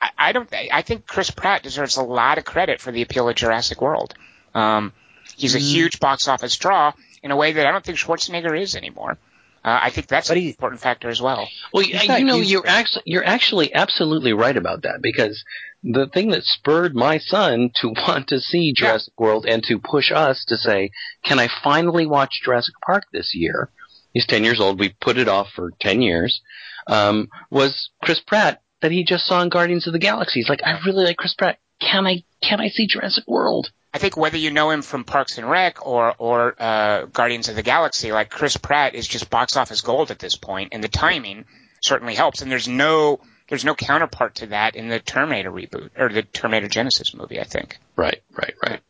I, 0.00 0.10
I 0.18 0.32
don't. 0.32 0.48
I 0.72 0.82
think 0.82 1.06
Chris 1.06 1.30
Pratt 1.30 1.62
deserves 1.62 1.96
a 1.96 2.02
lot 2.02 2.38
of 2.38 2.44
credit 2.44 2.80
for 2.80 2.90
the 2.92 3.02
appeal 3.02 3.28
of 3.28 3.34
Jurassic 3.34 3.80
World. 3.82 4.14
Um, 4.54 4.92
he's 5.36 5.54
a 5.54 5.58
Mm. 5.58 5.72
huge 5.72 6.00
box 6.00 6.28
office 6.28 6.56
draw 6.56 6.92
in 7.22 7.30
a 7.30 7.36
way 7.36 7.52
that 7.52 7.66
I 7.66 7.70
don't 7.72 7.84
think 7.84 7.98
Schwarzenegger 7.98 8.58
is 8.58 8.74
anymore. 8.76 9.18
Uh, 9.62 9.78
I 9.82 9.90
think 9.90 10.06
that's 10.06 10.28
But 10.28 10.38
an 10.38 10.44
important 10.46 10.80
factor 10.80 11.10
as 11.10 11.20
well. 11.20 11.46
Well, 11.72 11.84
He's 11.84 12.02
you 12.08 12.24
know, 12.24 12.36
you're 12.36 12.62
to- 12.62 12.68
actually 12.70 13.02
you're 13.06 13.24
actually 13.26 13.74
absolutely 13.74 14.32
right 14.32 14.56
about 14.56 14.82
that 14.82 15.02
because 15.02 15.44
the 15.84 16.06
thing 16.06 16.30
that 16.30 16.44
spurred 16.44 16.94
my 16.94 17.18
son 17.18 17.70
to 17.82 17.88
want 18.08 18.28
to 18.28 18.40
see 18.40 18.68
Yeah. 18.76 18.86
Jurassic 18.86 19.12
World 19.20 19.44
and 19.46 19.62
to 19.64 19.78
push 19.78 20.10
us 20.12 20.44
to 20.48 20.56
say, 20.56 20.90
"Can 21.24 21.38
I 21.38 21.48
finally 21.62 22.06
watch 22.06 22.40
Jurassic 22.42 22.74
Park 22.84 23.04
this 23.12 23.34
year?" 23.34 23.70
He's 24.14 24.26
ten 24.26 24.44
years 24.44 24.60
old. 24.60 24.78
We 24.80 24.94
put 25.00 25.18
it 25.18 25.28
off 25.28 25.50
for 25.54 25.72
ten 25.78 26.00
years. 26.00 26.40
Um, 26.86 27.28
was 27.50 27.90
Chris 28.02 28.18
Pratt 28.20 28.62
that 28.80 28.90
he 28.92 29.04
just 29.04 29.26
saw 29.26 29.42
in 29.42 29.50
Guardians 29.50 29.86
of 29.86 29.92
the 29.92 29.98
Galaxy? 29.98 30.40
He's 30.40 30.48
like, 30.48 30.62
"I 30.64 30.80
really 30.86 31.04
like 31.04 31.18
Chris 31.18 31.34
Pratt. 31.34 31.58
Can 31.80 32.06
I 32.06 32.24
can 32.42 32.60
I 32.62 32.68
see 32.68 32.86
Jurassic 32.86 33.24
World?" 33.28 33.70
I 33.92 33.98
think 33.98 34.16
whether 34.16 34.36
you 34.36 34.50
know 34.50 34.70
him 34.70 34.82
from 34.82 35.04
Parks 35.04 35.38
and 35.38 35.48
Rec 35.48 35.84
or 35.84 36.14
or 36.18 36.54
uh, 36.58 37.06
Guardians 37.06 37.48
of 37.48 37.56
the 37.56 37.62
Galaxy, 37.62 38.12
like 38.12 38.30
Chris 38.30 38.56
Pratt 38.56 38.94
is 38.94 39.06
just 39.06 39.30
box 39.30 39.56
office 39.56 39.80
gold 39.80 40.10
at 40.10 40.18
this 40.18 40.36
point, 40.36 40.70
and 40.72 40.82
the 40.82 40.88
timing 40.88 41.44
certainly 41.82 42.14
helps. 42.14 42.42
And 42.42 42.50
there's 42.50 42.68
no 42.68 43.20
there's 43.48 43.64
no 43.64 43.74
counterpart 43.74 44.36
to 44.36 44.46
that 44.48 44.76
in 44.76 44.88
the 44.88 45.00
Terminator 45.00 45.50
reboot 45.50 45.90
or 45.98 46.08
the 46.08 46.22
Terminator 46.22 46.68
Genisys 46.68 47.14
movie. 47.16 47.40
I 47.40 47.44
think. 47.44 47.78
Right, 47.96 48.22
right, 48.32 48.54
right. 48.64 48.80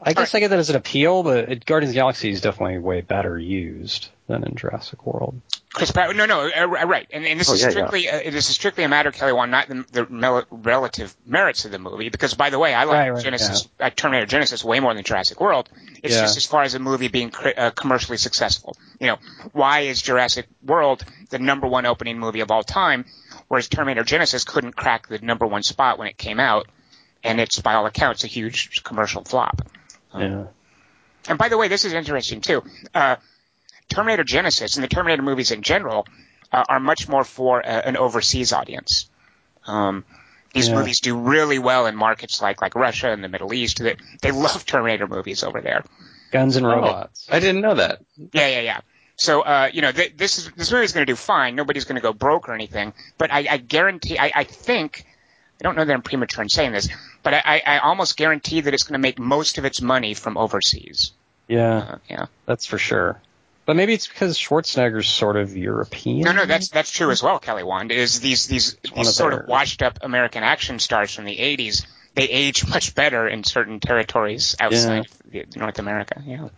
I 0.00 0.12
guess 0.12 0.34
I 0.34 0.40
get 0.40 0.48
that 0.50 0.58
as 0.58 0.70
an 0.70 0.76
appeal, 0.76 1.22
but 1.22 1.48
it, 1.50 1.64
Guardians 1.66 1.90
of 1.90 1.94
the 1.94 1.98
Galaxy 2.00 2.30
is 2.30 2.40
definitely 2.40 2.78
way 2.78 3.00
better 3.00 3.38
used 3.38 4.08
than 4.28 4.44
in 4.44 4.54
Jurassic 4.54 5.04
World. 5.06 5.40
Chris 5.72 5.90
Pratt. 5.90 6.14
No, 6.16 6.24
no, 6.26 6.48
uh, 6.48 6.66
right. 6.66 7.06
And, 7.12 7.26
and 7.26 7.38
this 7.38 7.50
Oh, 7.50 7.54
is 7.54 7.60
yeah, 7.60 7.66
yeah. 7.66 7.70
strictly 7.72 8.08
uh, 8.08 8.30
this 8.30 8.48
is 8.48 8.54
strictly 8.54 8.84
a 8.84 8.88
matter, 8.88 9.10
Kelly, 9.12 9.32
Wand, 9.32 9.50
not 9.50 9.68
the, 9.68 9.84
the 9.92 10.06
mel- 10.08 10.44
relative 10.50 11.14
merits 11.26 11.64
of 11.64 11.72
the 11.72 11.78
movie. 11.78 12.08
Because 12.08 12.34
by 12.34 12.50
the 12.50 12.58
way, 12.58 12.74
I 12.74 12.84
like 12.84 12.96
Right, 12.96 13.10
right, 13.10 13.24
Genisys, 13.24 13.68
uh, 13.80 13.90
Terminator 13.90 14.26
Genisys 14.26 14.64
way 14.64 14.80
more 14.80 14.94
than 14.94 15.04
Jurassic 15.04 15.40
World. 15.40 15.68
It's 16.02 16.14
Yeah. 16.14 16.22
just 16.22 16.36
as 16.36 16.46
far 16.46 16.62
as 16.62 16.74
a 16.74 16.78
movie 16.78 17.08
being 17.08 17.30
cri- 17.30 17.54
uh, 17.54 17.70
commercially 17.72 18.16
successful. 18.18 18.76
You 19.00 19.08
know, 19.08 19.16
why 19.52 19.80
is 19.80 20.00
Jurassic 20.00 20.46
World 20.64 21.04
the 21.30 21.38
number 21.38 21.66
one 21.66 21.86
opening 21.86 22.18
movie 22.18 22.40
of 22.40 22.50
all 22.50 22.62
time, 22.62 23.04
whereas 23.48 23.68
Terminator 23.68 24.04
Genisys 24.04 24.46
couldn't 24.46 24.74
crack 24.76 25.08
the 25.08 25.18
number 25.18 25.46
one 25.46 25.62
spot 25.62 25.98
when 25.98 26.08
it 26.08 26.16
came 26.16 26.40
out, 26.40 26.66
and 27.22 27.40
it's 27.40 27.60
by 27.60 27.74
all 27.74 27.84
accounts 27.86 28.24
a 28.24 28.26
huge 28.28 28.82
commercial 28.84 29.22
flop. 29.24 29.60
Yeah. 30.16 30.44
And 31.28 31.38
by 31.38 31.48
the 31.48 31.58
way, 31.58 31.68
this 31.68 31.84
is 31.84 31.92
interesting 31.92 32.40
too. 32.40 32.62
Uh, 32.94 33.16
Terminator 33.88 34.24
Genisys 34.24 34.76
and 34.76 34.84
the 34.84 34.88
Terminator 34.88 35.22
movies 35.22 35.50
in 35.50 35.62
general 35.62 36.06
uh, 36.52 36.64
are 36.68 36.80
much 36.80 37.08
more 37.08 37.24
for 37.24 37.64
uh, 37.64 37.68
an 37.68 37.96
overseas 37.96 38.52
audience. 38.52 39.08
Um, 39.66 40.04
these 40.54 40.68
Yeah. 40.68 40.76
movies 40.76 41.00
do 41.00 41.16
really 41.16 41.58
well 41.58 41.86
in 41.86 41.94
markets 41.96 42.40
like 42.40 42.62
like 42.62 42.74
Russia 42.74 43.10
and 43.10 43.22
the 43.22 43.28
Middle 43.28 43.52
East. 43.52 43.78
They, 43.82 43.96
they 44.22 44.30
love 44.30 44.64
Terminator 44.64 45.06
movies 45.06 45.44
over 45.44 45.60
there. 45.60 45.84
Guns 46.30 46.56
and 46.56 46.66
robots. 46.66 47.26
I 47.30 47.40
didn't 47.40 47.60
know 47.62 47.74
that. 47.74 48.00
Yeah, 48.32 48.48
yeah, 48.48 48.60
yeah. 48.60 48.80
So, 49.16 49.40
uh, 49.40 49.68
you 49.72 49.82
know, 49.82 49.90
th- 49.92 50.16
this 50.16 50.38
is 50.38 50.50
this 50.52 50.70
movie's 50.70 50.92
going 50.92 51.04
to 51.06 51.10
do 51.10 51.16
fine. 51.16 51.56
Nobody's 51.56 51.84
going 51.84 51.96
to 51.96 52.02
go 52.02 52.12
broke 52.12 52.48
or 52.48 52.54
anything. 52.54 52.92
But 53.18 53.32
I, 53.32 53.46
I 53.50 53.56
guarantee, 53.56 54.18
I, 54.18 54.30
I 54.34 54.44
think, 54.44 55.04
I 55.60 55.64
don't 55.64 55.76
know 55.76 55.84
that 55.84 55.92
I'm 55.92 56.02
premature 56.02 56.42
in 56.42 56.48
saying 56.48 56.72
this, 56.72 56.88
but 57.22 57.34
I, 57.34 57.42
I, 57.44 57.62
I 57.66 57.78
almost 57.78 58.16
guarantee 58.16 58.60
that 58.60 58.72
it's 58.74 58.84
going 58.84 58.92
to 58.94 58.98
make 59.02 59.18
most 59.18 59.58
of 59.58 59.64
its 59.64 59.80
money 59.82 60.14
from 60.14 60.36
overseas. 60.38 61.12
Yeah, 61.48 61.76
Uh, 61.78 61.98
yeah. 62.08 62.26
that's 62.46 62.66
for 62.66 62.78
sure. 62.78 63.20
But 63.66 63.76
maybe 63.76 63.92
it's 63.92 64.06
because 64.06 64.38
Schwarzenegger's 64.38 65.08
sort 65.08 65.36
of 65.36 65.56
European. 65.56 66.20
No, 66.20 66.32
no, 66.32 66.46
that's 66.46 66.68
that's 66.70 66.90
true 66.90 67.10
as 67.10 67.22
well. 67.22 67.38
Kelly 67.38 67.64
Wand 67.64 67.92
is 67.92 68.20
these 68.20 68.46
these, 68.46 68.76
these 68.94 69.08
of 69.08 69.14
sort 69.14 69.32
their- 69.32 69.42
of 69.42 69.48
washed 69.48 69.82
up 69.82 69.98
American 70.02 70.42
action 70.42 70.78
stars 70.78 71.14
from 71.14 71.24
the 71.26 71.36
'80s. 71.36 71.86
They 72.14 72.24
age 72.28 72.66
much 72.74 72.94
better 72.94 73.28
in 73.28 73.44
certain 73.44 73.78
territories 73.80 74.56
outside 74.58 75.06
of 75.34 75.56
North 75.56 75.78
America. 75.78 76.22
Yeah. 76.24 76.48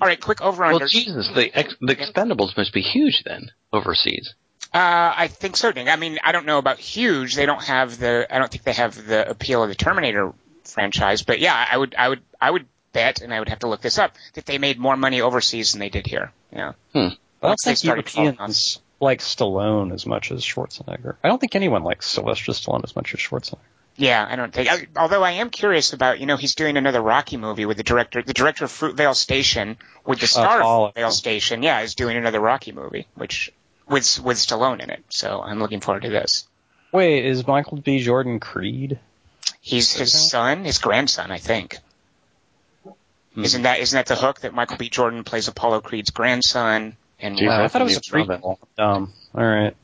All 0.00 0.08
right, 0.08 0.20
quick 0.20 0.42
over 0.42 0.64
Well, 0.64 0.74
under. 0.74 0.86
Jesus, 0.88 1.30
the 1.34 1.50
ex- 1.56 1.76
the 1.80 1.96
Expendables 1.96 2.56
must 2.58 2.72
be 2.74 2.82
huge 2.82 3.22
then 3.24 3.50
overseas. 3.72 4.34
Uh, 4.74 5.14
I 5.16 5.28
think 5.28 5.56
so. 5.56 5.70
Ding. 5.70 5.88
I 5.88 5.96
mean, 5.96 6.18
I 6.24 6.32
don't 6.32 6.46
know 6.46 6.58
about 6.58 6.78
huge. 6.78 7.36
They 7.36 7.46
don't 7.46 7.62
have 7.62 7.96
the. 7.98 8.26
I 8.28 8.38
don't 8.38 8.50
think 8.50 8.64
they 8.64 8.72
have 8.72 9.06
the 9.06 9.30
appeal 9.30 9.62
of 9.62 9.68
the 9.68 9.76
Terminator 9.76 10.32
franchise. 10.64 11.22
But 11.22 11.38
yeah, 11.38 11.66
I 11.70 11.76
would. 11.76 11.94
I 11.96 12.08
would. 12.08 12.22
I 12.40 12.50
would 12.50 12.66
bet, 12.92 13.20
and 13.20 13.32
I 13.32 13.38
would 13.38 13.48
have 13.48 13.60
to 13.60 13.68
look 13.68 13.80
this 13.82 13.98
up, 13.98 14.16
that 14.34 14.46
they 14.46 14.58
made 14.58 14.78
more 14.78 14.96
money 14.96 15.20
overseas 15.20 15.72
than 15.72 15.80
they 15.80 15.90
did 15.90 16.06
here. 16.06 16.32
Yeah. 16.52 16.72
I 16.94 16.98
don't 16.98 17.18
Once 17.40 17.62
they 17.62 17.70
think 17.70 17.78
started 17.78 18.08
falling 18.08 18.34
Europeans 18.34 18.80
like 19.00 19.20
Stallone 19.20 19.92
as 19.92 20.06
much 20.06 20.32
as 20.32 20.42
Schwarzenegger. 20.42 21.16
I 21.22 21.28
don't 21.28 21.40
think 21.40 21.54
anyone 21.54 21.84
likes 21.84 22.08
Sylvester 22.08 22.52
Stallone 22.52 22.84
as 22.84 22.96
much 22.96 23.14
as 23.14 23.20
Schwarzenegger. 23.20 23.58
Yeah, 23.96 24.26
I 24.28 24.34
don't 24.34 24.52
think. 24.52 24.68
I, 24.68 24.88
although 24.96 25.22
I 25.22 25.32
am 25.32 25.50
curious 25.50 25.92
about, 25.92 26.18
you 26.18 26.26
know, 26.26 26.36
he's 26.36 26.56
doing 26.56 26.76
another 26.76 27.00
Rocky 27.00 27.36
movie 27.36 27.64
with 27.64 27.76
the 27.76 27.84
director, 27.84 28.22
the 28.22 28.32
director 28.32 28.64
of 28.64 28.72
Fruitvale 28.72 29.14
Station, 29.14 29.76
with 30.04 30.18
the 30.18 30.26
star 30.26 30.58
Apollo. 30.58 30.88
of 30.88 30.94
Fruitvale 30.94 31.12
Station. 31.12 31.62
Yeah, 31.62 31.80
is 31.80 31.94
doing 31.94 32.16
another 32.16 32.40
Rocky 32.40 32.72
movie, 32.72 33.06
which 33.14 33.52
with 33.88 34.20
with 34.20 34.36
Stallone 34.38 34.80
in 34.82 34.90
it. 34.90 35.04
So 35.08 35.40
I'm 35.42 35.58
looking 35.58 35.80
forward 35.80 36.02
to 36.02 36.10
this. 36.10 36.46
Wait, 36.92 37.24
is 37.24 37.46
Michael 37.46 37.78
B. 37.78 38.00
Jordan 38.00 38.40
Creed? 38.40 38.98
He's 39.60 39.92
his 39.92 40.12
son, 40.30 40.64
his 40.64 40.78
grandson, 40.78 41.30
I 41.30 41.38
think. 41.38 41.78
Hmm. 43.34 43.44
Isn't 43.44 43.62
that 43.62 43.80
isn't 43.80 43.96
that 43.96 44.06
the 44.06 44.14
hook 44.16 44.40
that 44.40 44.54
Michael 44.54 44.76
B. 44.76 44.88
Jordan 44.88 45.24
plays 45.24 45.48
Apollo 45.48 45.80
Creed's 45.80 46.10
grandson? 46.10 46.96
And 47.20 47.36
Jeez, 47.38 47.46
Wow, 47.48 47.60
I 47.60 47.64
I 47.64 47.68
thought 47.68 47.82
it 47.82 47.84
was 47.84 47.96
a 47.96 48.00
didn't 48.00 48.20
even 48.20 48.40
know 48.40 48.58
prequel. 48.76 48.82
Um, 48.84 49.12
all 49.34 49.44
right. 49.44 49.74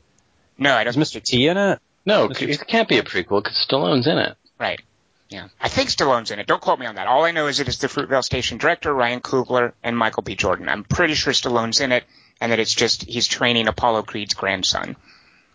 no, 0.57 0.73
I 0.73 0.83
Is 0.83 0.95
don't. 0.95 1.03
Mr. 1.03 1.21
T 1.23 1.47
in 1.47 1.57
it? 1.57 1.79
No, 2.05 2.29
Mr. 2.29 2.47
it 2.49 2.67
can't 2.67 2.87
be 2.87 2.97
a 2.97 3.03
prequel 3.03 3.43
because 3.43 3.65
Stallone's 3.69 4.07
in 4.07 4.17
it. 4.17 4.35
Right. 4.59 4.81
Yeah. 5.29 5.47
I 5.61 5.69
think 5.69 5.89
Stallone's 5.89 6.29
in 6.31 6.39
it. 6.39 6.47
Don't 6.47 6.61
quote 6.61 6.77
me 6.79 6.85
on 6.85 6.95
that. 6.95 7.07
All 7.07 7.23
I 7.23 7.31
know 7.31 7.47
is 7.47 7.59
it 7.59 7.67
is 7.67 7.77
the 7.79 7.87
Fruitvale 7.87 8.23
Station 8.23 8.57
director, 8.57 8.93
Ryan 8.93 9.21
Coogler, 9.21 9.71
and 9.83 9.97
Michael 9.97 10.23
B. 10.23 10.35
Jordan. 10.35 10.67
I'm 10.67 10.83
pretty 10.83 11.13
sure 11.13 11.31
Stallone's 11.33 11.79
in 11.79 11.91
it, 11.91 12.03
and 12.41 12.51
that 12.51 12.59
it's 12.59 12.73
just 12.73 13.03
he's 13.03 13.27
training 13.27 13.67
Apollo 13.69 14.03
Creed's 14.03 14.33
grandson, 14.33 14.97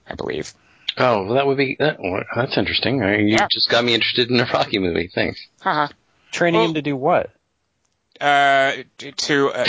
I 0.08 0.14
believe. 0.14 0.54
Oh, 0.96 1.24
well, 1.24 1.34
that 1.34 1.46
would 1.46 1.58
be 1.58 1.76
that, 1.78 1.98
that's 2.34 2.56
interesting. 2.56 3.02
Uh, 3.02 3.08
You 3.08 3.26
Yeah. 3.36 3.48
just 3.50 3.68
got 3.68 3.84
me 3.84 3.92
interested 3.92 4.30
in 4.30 4.40
a 4.40 4.46
Rocky 4.50 4.78
movie. 4.78 5.10
Thanks. 5.14 5.38
Haha. 5.60 5.88
Training 6.30 6.60
Well- 6.60 6.68
him 6.68 6.74
to 6.74 6.82
do 6.82 6.96
what? 6.96 7.30
Uh, 8.18 8.72
to- 8.96 9.12
to 9.12 9.48
uh, 9.50 9.66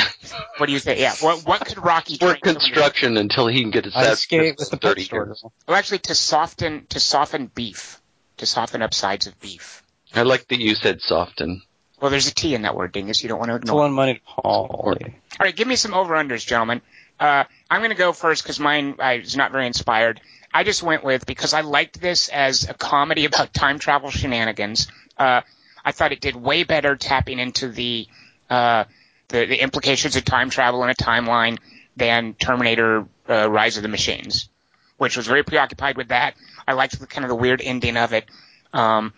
what 0.58 0.68
do 0.68 0.72
you 0.72 0.80
say? 0.80 0.98
Yeah. 1.02 1.14
What 1.20 1.46
what 1.46 1.66
could 1.66 1.84
Rocky 1.84 2.18
Work 2.22 2.40
train 2.40 2.54
someone 2.56 2.62
to 2.62 2.68
do? 2.70 2.74
construction 2.74 3.18
until 3.18 3.48
he 3.48 3.60
can 3.62 3.72
get 3.72 3.84
his 3.84 3.94
Ice 3.96 4.06
set 4.08 4.18
skate 4.20 4.56
with 4.58 4.70
the 4.70 4.78
pet 4.78 4.90
thirty 4.92 5.10
years. 5.12 5.44
Well, 5.68 5.76
actually, 5.78 6.00
to 6.00 6.16
soften 6.16 6.86
to 6.92 7.00
soften 7.02 7.48
beef, 7.48 8.02
to 8.38 8.46
soften 8.46 8.82
up 8.82 8.94
sides 8.94 9.28
of 9.28 9.38
beef. 9.42 9.84
I 10.16 10.22
like 10.22 10.48
that 10.48 10.60
you 10.62 10.76
said 10.76 11.02
soften. 11.02 11.62
Well, 12.00 12.10
there's 12.10 12.28
a 12.30 12.34
T 12.34 12.56
in 12.56 12.62
that 12.62 12.74
word, 12.76 12.94
Dingus. 12.94 13.22
You 13.22 13.28
don't 13.28 13.40
want 13.40 13.50
to 13.50 13.56
It's 13.56 13.64
ignore. 13.64 13.80
it. 13.82 13.84
one 13.84 13.92
money 13.94 14.14
to 14.14 14.20
Paul. 14.26 14.68
All 14.72 14.96
right, 15.42 15.54
give 15.56 15.68
me 15.68 15.76
some 15.76 15.94
over 15.94 16.14
unders, 16.14 16.46
gentlemen. 16.48 16.82
Uh, 17.20 17.44
I'm 17.70 17.82
going 17.82 17.92
to 17.92 17.98
go 17.98 18.14
first 18.14 18.44
because 18.44 18.60
mine 18.60 18.96
I 19.00 19.18
was 19.18 19.36
not 19.36 19.52
very 19.52 19.68
inspired. 19.68 20.22
I 20.54 20.64
just 20.64 20.84
went 20.84 21.04
with 21.04 21.26
because 21.26 21.54
I 21.54 21.62
liked 21.62 22.00
this 22.00 22.30
as 22.30 22.70
a 22.70 22.74
comedy 22.74 23.26
about 23.32 23.54
time 23.54 23.80
travel 23.80 24.10
shenanigans. 24.10 24.88
Uh, 25.18 25.42
I 25.84 25.92
thought 25.92 26.12
it 26.12 26.22
did 26.22 26.36
way 26.36 26.64
better 26.64 26.96
tapping 26.96 27.40
into 27.40 27.70
the 27.70 28.08
uh, 28.50 28.86
the, 29.30 29.46
the 29.46 29.62
implications 29.62 30.16
of 30.16 30.26
time 30.26 30.50
travel 30.50 30.84
in 30.84 30.90
a 30.90 30.96
timeline 30.96 31.58
than 31.96 32.34
Terminator: 32.34 33.06
uh, 33.30 33.50
Rise 33.50 33.78
of 33.78 33.84
the 33.84 33.90
Machines, 33.90 34.50
which 34.98 35.18
was 35.18 35.28
very 35.28 35.44
preoccupied 35.44 35.98
with 35.98 36.10
that. 36.10 36.36
I 36.68 36.74
liked 36.74 37.00
the 37.00 37.08
kind 37.08 37.26
of 37.26 37.30
the 37.30 37.36
weird 37.36 37.62
ending 37.64 37.98
of 37.98 38.14
it, 38.14 38.26
um, 38.74 39.14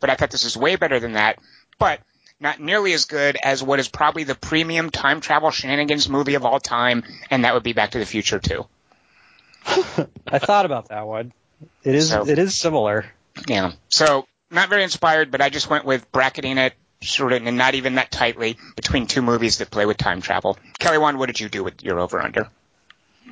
but 0.00 0.10
I 0.10 0.14
thought 0.14 0.30
this 0.30 0.44
was 0.44 0.56
way 0.56 0.76
better 0.76 1.00
than 1.00 1.12
that. 1.12 1.38
But 1.78 2.00
not 2.40 2.60
nearly 2.60 2.92
as 2.92 3.04
good 3.06 3.36
as 3.42 3.62
what 3.62 3.80
is 3.80 3.88
probably 3.88 4.24
the 4.24 4.34
premium 4.34 4.90
time 4.90 5.20
travel 5.20 5.50
shenanigans 5.50 6.08
movie 6.08 6.34
of 6.34 6.44
all 6.44 6.60
time, 6.60 7.04
and 7.30 7.44
that 7.44 7.54
would 7.54 7.62
be 7.62 7.72
Back 7.72 7.92
to 7.92 7.98
the 7.98 8.06
Future 8.06 8.38
too. 8.38 8.66
I 9.66 10.38
thought 10.38 10.64
about 10.66 10.88
that 10.88 11.06
one. 11.06 11.32
It 11.82 11.94
is 11.94 12.10
So- 12.10 12.26
it 12.26 12.38
is 12.38 12.58
similar. 12.58 13.06
Yeah. 13.46 13.72
So 13.88 14.26
not 14.50 14.68
very 14.68 14.82
inspired, 14.82 15.30
but 15.30 15.40
I 15.40 15.50
just 15.50 15.68
went 15.70 15.84
with 15.84 16.10
bracketing 16.12 16.58
it 16.58 16.74
sort 17.02 17.32
of 17.32 17.46
and 17.46 17.56
not 17.56 17.74
even 17.74 17.94
that 17.94 18.10
tightly 18.10 18.56
between 18.74 19.06
two 19.06 19.22
movies 19.22 19.58
that 19.58 19.70
play 19.70 19.86
with 19.86 19.96
time 19.96 20.20
travel. 20.20 20.58
Kelly 20.78 20.98
Wand, 20.98 21.18
what 21.18 21.26
did 21.26 21.38
you 21.38 21.48
do 21.48 21.62
with 21.62 21.82
your 21.82 22.00
over 22.00 22.20
under? 22.20 22.48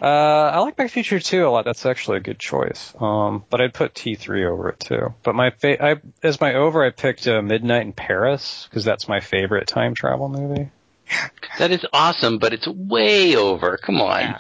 Uh, 0.01 0.05
I 0.07 0.59
like 0.61 0.77
Back 0.77 0.89
to 0.89 0.95
the 0.95 1.03
Future 1.03 1.21
2 1.21 1.47
a 1.47 1.51
lot. 1.51 1.65
That's 1.65 1.87
actually 1.87 2.19
a 2.19 2.21
good 2.21 2.39
choice. 2.39 2.93
Um, 3.01 3.45
but 3.49 3.61
I'd 3.61 3.73
put 3.73 3.95
T3 3.95 4.45
over 4.47 4.69
it 4.69 4.81
too. 4.81 5.15
But 5.23 5.35
my 5.35 5.51
fa- 5.51 5.83
I, 5.83 5.97
as 6.23 6.41
my 6.41 6.55
over, 6.55 6.85
I 6.85 6.91
picked 6.91 7.27
uh, 7.27 7.41
Midnight 7.43 7.83
in 7.83 7.93
Paris 7.93 8.67
because 8.69 8.85
that's 8.85 9.09
my 9.09 9.21
favorite 9.21 9.67
time 9.67 9.95
travel 9.95 10.29
movie. 10.29 10.71
That 11.59 11.71
is 11.71 11.85
awesome, 11.93 12.39
but 12.39 12.53
it's 12.53 12.67
way 12.67 13.37
over. 13.37 13.79
Come 13.79 14.01
on. 14.01 14.21
Yeah. 14.21 14.39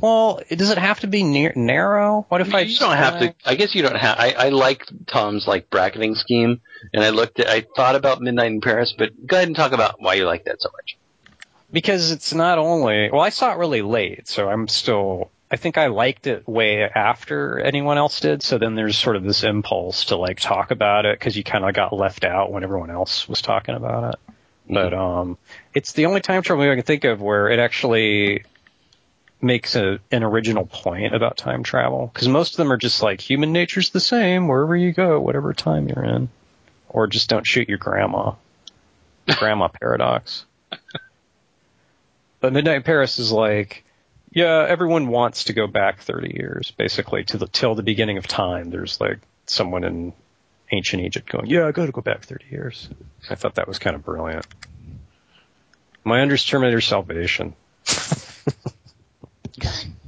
Well, 0.00 0.40
does 0.48 0.70
it 0.70 0.78
have 0.78 1.00
to 1.00 1.06
be 1.06 1.22
near- 1.24 1.54
narrow? 1.56 2.26
What 2.28 2.40
if 2.40 2.54
I? 2.54 2.60
you 2.60 2.78
don't 2.78 2.96
have 2.96 3.18
to. 3.20 3.34
I 3.44 3.54
guess 3.56 3.74
you 3.74 3.82
don't 3.82 3.96
have. 3.96 4.18
I, 4.18 4.32
I 4.32 4.48
like 4.50 4.84
Tom's 5.06 5.46
like 5.46 5.70
bracketing 5.70 6.14
scheme, 6.14 6.60
and 6.92 7.02
I 7.02 7.10
looked 7.10 7.40
at. 7.40 7.48
I 7.48 7.64
thought 7.74 7.96
about 7.96 8.20
Midnight 8.20 8.52
in 8.52 8.60
Paris, 8.60 8.94
but 8.96 9.10
go 9.26 9.36
ahead 9.36 9.48
and 9.48 9.56
talk 9.56 9.72
about 9.72 10.00
why 10.00 10.14
you 10.14 10.24
like 10.26 10.44
that 10.44 10.60
so 10.60 10.68
much. 10.72 10.97
Because 11.70 12.10
it's 12.10 12.32
not 12.32 12.58
only 12.58 13.10
well, 13.10 13.20
I 13.20 13.28
saw 13.28 13.52
it 13.52 13.58
really 13.58 13.82
late, 13.82 14.28
so 14.28 14.48
I'm 14.48 14.68
still. 14.68 15.30
I 15.50 15.56
think 15.56 15.78
I 15.78 15.86
liked 15.86 16.26
it 16.26 16.46
way 16.46 16.82
after 16.82 17.58
anyone 17.58 17.96
else 17.96 18.20
did. 18.20 18.42
So 18.42 18.58
then 18.58 18.74
there's 18.74 18.98
sort 18.98 19.16
of 19.16 19.22
this 19.22 19.44
impulse 19.44 20.06
to 20.06 20.16
like 20.16 20.40
talk 20.40 20.70
about 20.70 21.06
it 21.06 21.18
because 21.18 21.36
you 21.36 21.42
kind 21.42 21.64
of 21.64 21.74
got 21.74 21.94
left 21.94 22.24
out 22.24 22.52
when 22.52 22.64
everyone 22.64 22.90
else 22.90 23.26
was 23.28 23.40
talking 23.40 23.74
about 23.74 24.14
it. 24.14 24.34
But 24.68 24.92
um, 24.92 25.38
it's 25.72 25.92
the 25.92 26.06
only 26.06 26.20
time 26.20 26.42
travel 26.42 26.62
movie 26.62 26.72
I 26.72 26.76
can 26.76 26.84
think 26.84 27.04
of 27.04 27.22
where 27.22 27.48
it 27.48 27.58
actually 27.58 28.44
makes 29.40 29.76
a, 29.76 29.98
an 30.10 30.22
original 30.22 30.66
point 30.66 31.14
about 31.14 31.36
time 31.36 31.62
travel. 31.62 32.10
Because 32.12 32.28
most 32.28 32.52
of 32.52 32.56
them 32.58 32.72
are 32.72 32.76
just 32.76 33.02
like 33.02 33.20
human 33.20 33.52
nature's 33.52 33.90
the 33.90 34.00
same 34.00 34.48
wherever 34.48 34.76
you 34.76 34.92
go, 34.92 35.20
whatever 35.20 35.54
time 35.54 35.88
you're 35.88 36.04
in, 36.04 36.28
or 36.88 37.06
just 37.06 37.28
don't 37.28 37.46
shoot 37.46 37.68
your 37.68 37.78
grandma. 37.78 38.32
grandma 39.26 39.68
paradox. 39.68 40.44
But 42.40 42.52
Midnight 42.52 42.76
in 42.76 42.82
Paris 42.82 43.18
is 43.18 43.32
like, 43.32 43.84
yeah, 44.30 44.64
everyone 44.68 45.08
wants 45.08 45.44
to 45.44 45.52
go 45.52 45.66
back 45.66 46.00
30 46.00 46.36
years, 46.36 46.70
basically, 46.72 47.24
to 47.24 47.38
the 47.38 47.46
till 47.46 47.74
the 47.74 47.82
beginning 47.82 48.18
of 48.18 48.26
time. 48.26 48.70
There's 48.70 49.00
like 49.00 49.18
someone 49.46 49.84
in 49.84 50.12
ancient 50.70 51.02
Egypt 51.02 51.28
going, 51.30 51.46
yeah, 51.46 51.66
I 51.66 51.72
got 51.72 51.86
to 51.86 51.92
go 51.92 52.02
back 52.02 52.24
30 52.24 52.44
years. 52.50 52.88
I 53.28 53.34
thought 53.34 53.56
that 53.56 53.66
was 53.66 53.78
kind 53.78 53.96
of 53.96 54.04
brilliant. 54.04 54.46
My 56.04 56.20
under's 56.20 56.44
Terminator 56.44 56.80
Salvation. 56.80 57.54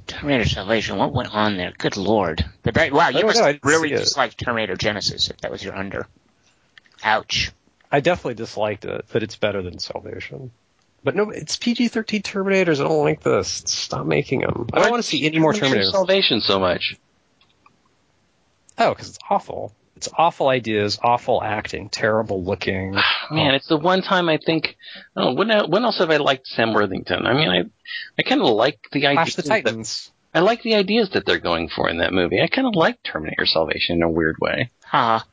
Terminator 0.07 0.48
Salvation, 0.48 0.98
what 0.98 1.12
went 1.12 1.35
on 1.35 1.57
there? 1.57 1.73
Good 1.77 1.97
lord. 1.97 2.44
But 2.62 2.74
that, 2.74 2.93
wow, 2.93 3.09
you 3.09 3.24
must 3.27 3.39
know, 3.39 3.44
I 3.44 3.48
have 3.48 3.61
didn't 3.61 3.70
really 3.70 3.89
dislike 3.90 4.36
Terminator 4.36 4.77
Genisys 4.77 5.31
if 5.31 5.39
that 5.39 5.51
was 5.51 5.65
your 5.65 5.74
under. 5.74 6.07
Ouch. 7.02 7.52
I 7.90 8.01
definitely 8.01 8.35
disliked 8.35 8.85
it, 8.85 9.07
but 9.12 9.23
it's 9.23 9.36
better 9.36 9.62
than 9.62 9.78
Salvation. 9.78 10.51
But 11.02 11.16
no, 11.16 11.31
it's 11.31 11.56
PG-13 11.56 12.22
Terminators. 12.22 12.78
I 12.81 12.86
don't 12.89 13.02
like 13.05 13.22
this. 13.22 13.48
Stop 13.66 14.05
making 14.06 14.40
them. 14.40 14.66
I 14.72 14.81
don't 14.81 14.90
want 14.90 15.02
to 15.02 15.09
see 15.09 15.24
any 15.27 15.39
more 15.39 15.52
Terminator 15.55 15.81
Terminators. 15.86 15.93
Salvation 15.93 16.40
so 16.40 16.59
much. 16.59 16.97
Oh, 18.78 18.90
because 18.94 19.09
it's 19.10 19.18
awful. 19.28 19.74
It's 19.97 20.09
awful 20.16 20.48
ideas, 20.48 20.98
awful 21.02 21.43
acting, 21.43 21.90
terrible 21.90 22.43
looking. 22.43 22.93
Man, 23.31 23.55
it's 23.55 23.66
the 23.68 23.77
one 23.77 24.01
time 24.01 24.28
I 24.31 24.39
think. 24.39 24.77
Oh, 25.14 25.35
when 25.35 25.51
el- 25.51 25.68
when 25.68 25.85
else 25.85 25.98
have 25.98 26.10
I 26.10 26.16
liked 26.16 26.47
Sam 26.47 26.72
Worthington? 26.72 27.27
I 27.27 27.35
mean, 27.35 27.48
I 27.51 27.64
I 28.18 28.22
kind 28.22 28.40
of 28.40 28.48
like 28.48 28.78
the 28.93 29.01
Clash 29.02 29.39
ideas. 29.39 29.64
the 29.64 29.70
that- 29.72 30.10
I 30.32 30.40
like 30.40 30.62
the 30.62 30.77
ideas 30.77 31.10
that 31.10 31.27
they're 31.27 31.39
going 31.40 31.68
for 31.68 31.89
in 31.90 31.98
that 31.98 32.12
movie. 32.14 32.40
I 32.40 32.47
kind 32.47 32.66
of 32.66 32.74
like 32.77 33.02
Terminator 33.02 33.44
Salvation 33.47 33.97
in 33.97 34.02
a 34.02 34.09
weird 34.09 34.36
way. 34.40 34.70
Ha. 34.86 35.27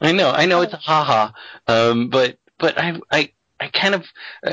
I 0.00 0.12
know, 0.12 0.30
I 0.30 0.46
know 0.46 0.62
it's 0.62 0.72
a 0.72 0.78
ha. 0.78 1.32
um, 1.68 2.08
but 2.08 2.38
but 2.58 2.76
I 2.78 2.98
I 3.12 3.32
I 3.60 3.68
kind 3.68 3.94
of 3.94 4.04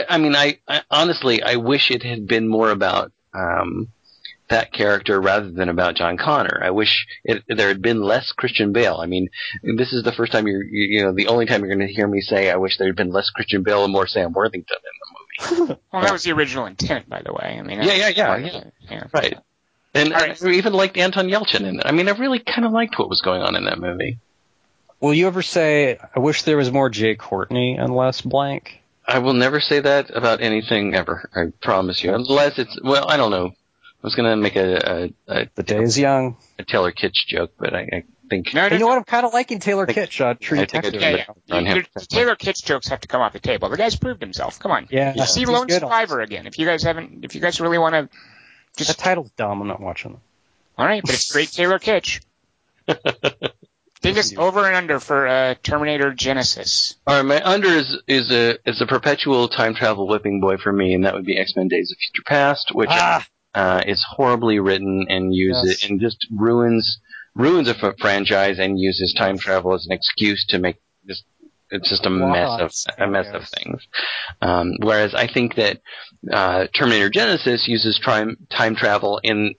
I 0.09 0.17
mean 0.17 0.35
I, 0.35 0.59
I 0.67 0.81
honestly 0.89 1.43
I 1.43 1.55
wish 1.57 1.91
it 1.91 2.03
had 2.03 2.27
been 2.27 2.47
more 2.47 2.71
about 2.71 3.11
um, 3.33 3.89
that 4.49 4.71
character 4.71 5.19
rather 5.19 5.49
than 5.51 5.69
about 5.69 5.95
John 5.95 6.17
Connor. 6.17 6.61
I 6.63 6.71
wish 6.71 7.05
it, 7.23 7.43
there 7.47 7.67
had 7.67 7.81
been 7.81 8.01
less 8.01 8.31
Christian 8.31 8.73
Bale. 8.73 8.97
I 9.01 9.07
mean, 9.07 9.29
this 9.63 9.91
is 9.91 10.03
the 10.03 10.11
first 10.11 10.31
time 10.31 10.47
you're 10.47 10.63
you, 10.63 10.97
you 10.97 11.03
know 11.03 11.13
the 11.13 11.27
only 11.27 11.45
time 11.45 11.61
you're 11.61 11.75
going 11.75 11.87
to 11.87 11.93
hear 11.93 12.07
me 12.07 12.21
say 12.21 12.49
I 12.49 12.55
wish 12.55 12.77
there 12.77 12.87
had 12.87 12.95
been 12.95 13.11
less 13.11 13.29
Christian 13.29 13.63
Bale 13.63 13.83
and 13.83 13.93
more 13.93 14.07
Sam 14.07 14.33
Worthington 14.33 14.77
in 14.77 14.81
the 14.83 15.07
movie. 15.11 15.21
Well, 15.91 16.01
that 16.01 16.13
was 16.13 16.23
the 16.23 16.31
original 16.31 16.65
intent, 16.65 17.09
by 17.09 17.21
the 17.21 17.33
way. 17.33 17.57
I 17.59 17.61
mean, 17.61 17.81
Yeah, 17.81 17.93
yeah, 17.93 18.09
yeah, 18.09 18.37
yeah. 18.37 18.63
yeah. 18.89 19.03
Right. 19.13 19.37
And 19.93 20.13
All 20.13 20.19
right. 20.19 20.43
I 20.43 20.49
even 20.49 20.73
liked 20.73 20.97
Anton 20.97 21.27
Yelchin 21.27 21.61
in 21.61 21.79
it. 21.79 21.85
I 21.85 21.91
mean, 21.91 22.07
I 22.07 22.11
really 22.11 22.39
kind 22.39 22.65
of 22.65 22.71
liked 22.71 22.99
what 22.99 23.09
was 23.09 23.21
going 23.21 23.41
on 23.41 23.55
in 23.55 23.65
that 23.65 23.79
movie. 23.79 24.17
Will 24.99 25.13
you 25.13 25.27
ever 25.27 25.41
say, 25.41 25.97
I 26.15 26.19
wish 26.19 26.43
there 26.43 26.57
was 26.57 26.71
more 26.71 26.89
Jai 26.89 27.15
Courtney 27.15 27.77
and 27.77 27.95
less 27.95 28.21
blank? 28.21 28.81
I 29.07 29.19
will 29.19 29.33
never 29.33 29.59
say 29.59 29.79
that 29.81 30.09
about 30.15 30.41
anything 30.41 30.95
ever. 30.95 31.29
I 31.35 31.51
promise 31.61 32.03
you. 32.03 32.13
Unless 32.13 32.57
it's 32.59 32.79
well, 32.83 33.05
I 33.09 33.17
don't 33.17 33.31
know. 33.31 33.47
I 33.47 34.07
was 34.07 34.15
gonna 34.15 34.35
make 34.35 34.55
a 34.55 35.11
a, 35.27 35.33
a, 35.41 35.49
The 35.55 35.63
day 35.63 35.81
is 35.81 35.97
young. 35.97 36.37
a 36.59 36.63
Taylor 36.63 36.91
Kitsch 36.91 37.25
joke, 37.27 37.51
but 37.57 37.73
I, 37.73 37.79
I 37.81 38.03
think 38.29 38.53
No, 38.53 38.67
no, 38.67 38.73
You 38.75 38.79
know 38.79 38.85
no. 38.85 38.87
what? 38.87 38.97
I'm 38.97 39.03
kind 39.03 39.25
of 39.25 39.33
liking 39.33 39.59
Taylor 39.59 39.85
think- 39.85 39.97
Kitsch 40.09 40.25
on 40.25 40.37
True 40.37 40.57
I 40.59 40.65
think 40.65 40.83
Detective. 40.85 41.01
Yeah, 41.01 41.25
yeah. 41.47 41.73
You- 41.75 41.83
the 41.93 42.05
Taylor 42.07 42.35
Kitsch 42.35 42.63
jokes 42.63 42.87
have 42.87 43.01
to 43.01 43.07
come 43.07 43.21
off 43.21 43.33
the 43.33 43.39
table. 43.39 43.69
The 43.69 43.77
guy's 43.77 43.95
proved 43.95 44.21
himself. 44.21 44.59
Come 44.59 44.71
on. 44.71 44.87
Yeah, 44.91 45.13
Yeah. 45.15 45.25
See 45.25 45.45
Lone 45.45 45.69
Survivor 45.69 46.21
again. 46.21 46.45
If 46.47 46.57
you 46.59 46.65
guys 46.65 46.83
haven't, 46.83 47.23
if 47.25 47.35
you 47.35 47.41
guys 47.41 47.59
really 47.61 47.77
want 47.77 47.93
to, 47.93 48.01
That 48.03 48.09
just 48.77 48.99
title's 48.99 49.31
dumb. 49.37 49.61
I'm 49.61 49.67
not 49.67 49.79
watching 49.81 50.11
them. 50.13 50.21
all 50.77 50.85
right. 50.85 51.01
But 51.03 51.13
it's 51.13 51.31
great 51.31 51.51
Taylor 51.51 51.79
Kitsch. 51.79 52.21
Biggest 54.05 54.37
over 54.37 54.65
and 54.65 54.75
under 54.75 54.99
for 54.99 55.27
uh, 55.27 55.55
Terminator 55.63 56.11
Genisys. 56.13 56.95
All 57.07 57.15
right, 57.15 57.25
my 57.25 57.43
under 57.43 57.69
is 57.69 57.97
is 58.07 58.31
a 58.31 58.57
is 58.69 58.79
a 58.81 58.85
perpetual 58.85 59.47
time 59.47 59.73
travel 59.73 60.07
whipping 60.07 60.39
boy 60.39 60.57
for 60.57 60.71
me, 60.71 60.93
and 60.93 61.05
that 61.05 61.13
would 61.13 61.25
be 61.25 61.37
X 61.37 61.53
Men: 61.55 61.67
Days 61.67 61.91
of 61.91 61.97
Future 61.97 62.23
Past, 62.27 62.69
which 62.73 62.89
Ah, 62.91 63.25
uh, 63.55 63.81
is 63.85 64.05
horribly 64.07 64.59
written 64.59 65.07
and 65.09 65.33
uses 65.33 65.81
Yes. 65.81 65.89
and 65.89 65.99
just 65.99 66.27
ruins 66.31 66.99
ruins 67.35 67.67
a 67.67 67.75
f- 67.75 67.95
franchise 67.99 68.59
and 68.59 68.79
uses 68.79 69.13
time 69.17 69.37
travel 69.37 69.73
as 69.73 69.85
an 69.85 69.91
excuse 69.91 70.45
to 70.49 70.59
make 70.59 70.77
just 71.07 71.23
it's 71.71 71.89
just 71.89 72.05
a 72.05 72.09
mess 72.09 72.59
of 72.59 72.71
a 72.99 73.07
mess 73.07 73.27
of 73.33 73.47
things. 73.49 73.81
Um, 74.41 74.73
whereas 74.81 75.15
I 75.15 75.27
think 75.27 75.55
that 75.55 75.81
uh, 76.31 76.67
Terminator 76.75 77.09
Genisys 77.09 77.67
uses 77.67 77.99
time 78.05 78.37
time 78.49 78.75
travel 78.75 79.19
in 79.23 79.55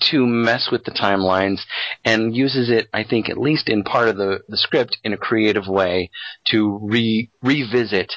to 0.00 0.26
mess 0.26 0.68
with 0.70 0.84
the 0.84 0.90
timelines 0.90 1.60
and 2.04 2.34
uses 2.34 2.70
it, 2.70 2.88
I 2.92 3.04
think, 3.04 3.28
at 3.28 3.38
least 3.38 3.68
in 3.68 3.82
part 3.82 4.08
of 4.08 4.16
the, 4.16 4.40
the 4.48 4.56
script 4.56 4.98
in 5.04 5.12
a 5.12 5.16
creative 5.18 5.66
way 5.66 6.10
to 6.48 6.78
re 6.82 7.30
revisit 7.42 8.12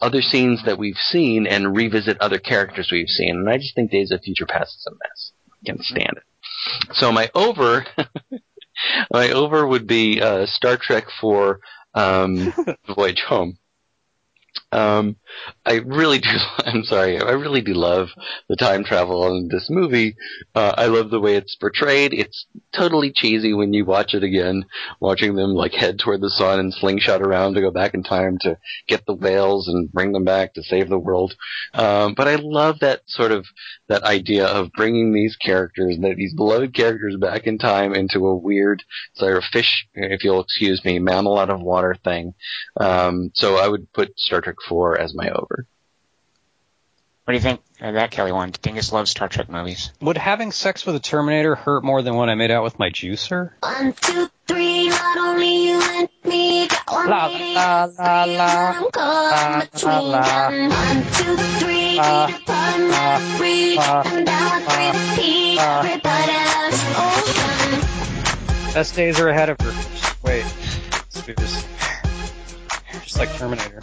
other 0.00 0.22
scenes 0.22 0.62
that 0.64 0.78
we've 0.78 0.96
seen 0.96 1.46
and 1.46 1.76
revisit 1.76 2.20
other 2.20 2.38
characters 2.38 2.90
we've 2.92 3.08
seen. 3.08 3.36
And 3.36 3.50
I 3.50 3.58
just 3.58 3.74
think 3.74 3.90
Days 3.90 4.12
of 4.12 4.22
Future 4.22 4.46
Past 4.46 4.76
is 4.76 4.86
a 4.86 4.90
mess. 4.92 5.32
I 5.52 5.66
Can't 5.66 5.82
stand 5.82 6.12
it. 6.16 6.94
So 6.94 7.10
my 7.12 7.30
over, 7.34 7.84
my 9.12 9.30
over 9.30 9.66
would 9.66 9.86
be 9.86 10.20
uh, 10.20 10.46
Star 10.46 10.76
Trek 10.76 11.06
for 11.20 11.60
um, 11.94 12.52
Voyage 12.94 13.24
Home. 13.28 13.58
Um, 14.70 15.16
I 15.64 15.74
really 15.76 16.18
do. 16.18 16.28
I'm 16.64 16.84
sorry. 16.84 17.18
I 17.18 17.32
really 17.32 17.62
do 17.62 17.74
love 17.74 18.08
the 18.48 18.56
time 18.56 18.84
travel 18.84 19.26
in 19.28 19.48
this 19.50 19.68
movie. 19.70 20.16
Uh, 20.54 20.74
I 20.76 20.86
love 20.86 21.10
the 21.10 21.20
way 21.20 21.36
it's 21.36 21.54
portrayed. 21.56 22.12
It's 22.12 22.46
totally 22.72 23.12
cheesy 23.14 23.54
when 23.54 23.72
you 23.72 23.84
watch 23.84 24.14
it 24.14 24.22
again, 24.22 24.64
watching 25.00 25.34
them 25.34 25.54
like 25.54 25.72
head 25.72 25.98
toward 25.98 26.20
the 26.20 26.30
sun 26.30 26.60
and 26.60 26.74
slingshot 26.74 27.22
around 27.22 27.54
to 27.54 27.60
go 27.60 27.70
back 27.70 27.94
in 27.94 28.02
time 28.02 28.38
to 28.42 28.58
get 28.86 29.06
the 29.06 29.14
whales 29.14 29.68
and 29.68 29.90
bring 29.92 30.12
them 30.12 30.24
back 30.24 30.54
to 30.54 30.62
save 30.62 30.88
the 30.88 30.98
world. 30.98 31.34
Um, 31.72 32.14
but 32.14 32.28
I 32.28 32.36
love 32.36 32.80
that 32.80 33.02
sort 33.06 33.32
of 33.32 33.46
that 33.88 34.04
idea 34.04 34.46
of 34.46 34.70
bringing 34.72 35.12
these 35.12 35.36
characters, 35.36 35.96
these 36.16 36.34
beloved 36.34 36.74
characters, 36.74 37.16
back 37.16 37.46
in 37.46 37.58
time 37.58 37.94
into 37.94 38.26
a 38.26 38.36
weird 38.36 38.82
sort 39.14 39.36
of 39.36 39.44
fish, 39.44 39.86
if 39.94 40.22
you'll 40.24 40.42
excuse 40.42 40.84
me, 40.84 40.98
mammal 40.98 41.38
out 41.38 41.50
of 41.50 41.60
water 41.60 41.96
thing. 42.04 42.34
Um, 42.78 43.30
so 43.34 43.56
I 43.56 43.68
would 43.68 43.92
put 43.92 44.18
Star 44.18 44.40
Trek 44.40 44.56
4 44.68 45.00
as 45.00 45.14
my 45.14 45.30
over. 45.30 45.66
What 47.24 47.32
do 47.32 47.34
you 47.34 47.42
think 47.42 47.60
of 47.80 47.94
that, 47.94 48.10
Kelly? 48.10 48.32
One 48.32 48.52
Dingus 48.62 48.92
loves 48.92 49.10
Star 49.10 49.28
Trek 49.28 49.48
movies. 49.48 49.92
Would 50.00 50.16
having 50.16 50.52
sex 50.52 50.84
with 50.84 50.94
a 50.96 51.00
Terminator 51.00 51.54
hurt 51.54 51.84
more 51.84 52.02
than 52.02 52.14
when 52.16 52.28
I 52.28 52.34
made 52.34 52.50
out 52.50 52.64
with 52.64 52.78
my 52.78 52.90
juicer? 52.90 53.50
One, 53.60 53.92
two, 53.92 54.28
three, 54.46 54.88
not 54.88 55.18
only 55.18 55.68
you 55.68 55.80
and 55.80 56.08
me. 56.24 56.66
Got 56.68 56.90
one 56.90 57.08
La, 57.10 57.26
lady, 57.26 57.54
la, 57.54 57.84
la, 57.98 58.24
three, 58.24 58.36
la. 58.36 58.70
and 58.70 58.76
I'm 58.76 58.90
caught 58.90 59.32
in 59.46 59.52
La, 59.52 59.60
between 59.60 59.92
la, 59.92 59.98
la. 60.00 60.50
them. 60.50 60.68
One, 60.70 61.02
two, 61.12 61.36
three, 61.58 61.96
La, 61.96 62.26
feet 62.26 62.36
apart 62.42 62.80
and 62.80 62.90
that's 62.90 63.38
free. 63.38 63.76
la, 63.76 64.02
I'm 64.04 64.24
down 64.24 64.64
with 64.66 65.14
three 65.14 65.54
to 65.54 65.56
la. 65.56 65.78
Everybody 65.78 66.32
loves 66.32 66.84
ocean. 66.96 68.74
Best 68.74 68.94
days 68.96 69.18
are 69.20 69.28
ahead 69.28 69.48
of 69.50 69.60
her. 69.60 69.72
Wait, 70.22 70.44
let's 70.92 71.22
do 71.22 71.34
this. 71.34 71.66
Just 73.04 73.18
like 73.18 73.32
Terminator. 73.36 73.80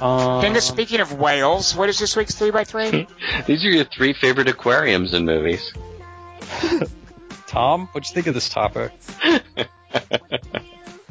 Um, 0.00 0.40
Dingus, 0.40 0.66
speaking 0.66 1.00
of 1.00 1.18
whales, 1.18 1.76
what 1.76 1.88
is 1.88 1.98
this 1.98 2.16
week's 2.16 2.34
3x3? 2.34 3.06
These 3.46 3.64
are 3.64 3.70
your 3.70 3.84
three 3.84 4.12
favorite 4.12 4.48
aquariums 4.48 5.14
in 5.14 5.24
movies. 5.24 5.72
Tom, 7.46 7.86
what'd 7.88 8.08
you 8.08 8.14
think 8.14 8.26
of 8.26 8.34
this 8.34 8.48
topic? 8.48 8.92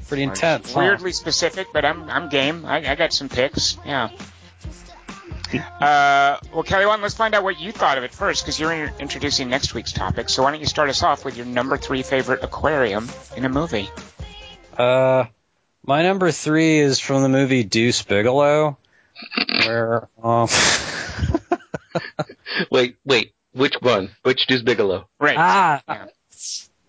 Pretty 0.07 0.23
intense. 0.23 0.73
huh? 0.73 0.79
Weirdly 0.81 1.13
specific, 1.13 1.67
but 1.71 1.85
I'm 1.85 2.09
I'm 2.09 2.27
game. 2.27 2.65
I, 2.65 2.91
I 2.91 2.95
got 2.95 3.13
some 3.13 3.29
picks. 3.29 3.77
Yeah. 3.85 4.09
Uh, 5.53 6.37
well, 6.53 6.63
Kelly, 6.63 6.85
Wand, 6.85 7.01
let's 7.01 7.13
find 7.15 7.33
out 7.35 7.43
what 7.43 7.59
you 7.59 7.71
thought 7.71 7.97
of 7.97 8.03
it 8.03 8.13
first, 8.13 8.43
because 8.43 8.59
you're 8.59 8.71
in- 8.71 8.93
introducing 8.99 9.49
next 9.49 9.73
week's 9.73 9.91
topic. 9.91 10.29
So 10.29 10.43
why 10.43 10.51
don't 10.51 10.59
you 10.61 10.65
start 10.65 10.89
us 10.89 11.03
off 11.03 11.25
with 11.25 11.35
your 11.37 11.45
number 11.45 11.77
three 11.77 12.03
favorite 12.03 12.43
aquarium 12.43 13.09
in 13.35 13.45
a 13.45 13.49
movie? 13.49 13.89
Uh, 14.77 15.25
my 15.85 16.03
number 16.03 16.31
three 16.31 16.79
is 16.79 16.99
from 16.99 17.23
the 17.23 17.29
movie 17.29 17.63
Deuce 17.63 18.01
Bigalow, 18.03 18.77
where 19.65 20.07
um, 20.23 20.47
Wait, 22.71 22.95
wait. 23.05 23.33
Which 23.53 23.73
one? 23.81 24.11
Which 24.23 24.47
Deuce 24.47 24.61
Bigalow? 24.61 25.05
Right. 25.19 25.35
ah, 25.37 25.81
Yeah. 25.87 26.05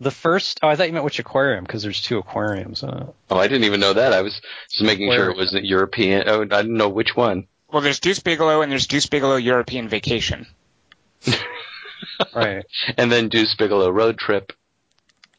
the 0.00 0.10
first. 0.12 0.60
Oh, 0.62 0.68
I 0.68 0.76
thought 0.76 0.86
you 0.86 0.92
meant 0.92 1.04
which 1.04 1.18
aquarium 1.18 1.64
because 1.64 1.82
there's 1.82 2.00
two 2.00 2.18
aquariums 2.18 2.82
in 2.84 2.90
it. 2.90 3.06
Oh, 3.30 3.36
I 3.36 3.48
didn't 3.48 3.64
even 3.64 3.80
know 3.80 3.92
that. 3.94 4.12
I 4.12 4.22
was 4.22 4.40
just 4.70 4.82
making 4.82 5.08
Where- 5.08 5.18
sure 5.18 5.30
it 5.30 5.36
wasn't 5.36 5.64
European. 5.64 6.24
Oh, 6.28 6.42
I 6.42 6.44
didn't 6.44 6.76
know 6.76 6.88
which 6.88 7.16
one. 7.16 7.48
Well, 7.72 7.82
there's 7.82 7.98
Deuce 8.00 8.20
Bigalow 8.20 8.60
and 8.62 8.70
there's 8.70 8.86
Deuce 8.86 9.06
Bigalow 9.06 9.36
European 9.36 9.88
Vacation. 9.88 10.46
Right. 12.34 12.64
And 12.98 13.10
then 13.10 13.28
Deuce 13.28 13.54
Bigalow 13.56 13.90
Road 13.90 14.18
Trip. 14.18 14.52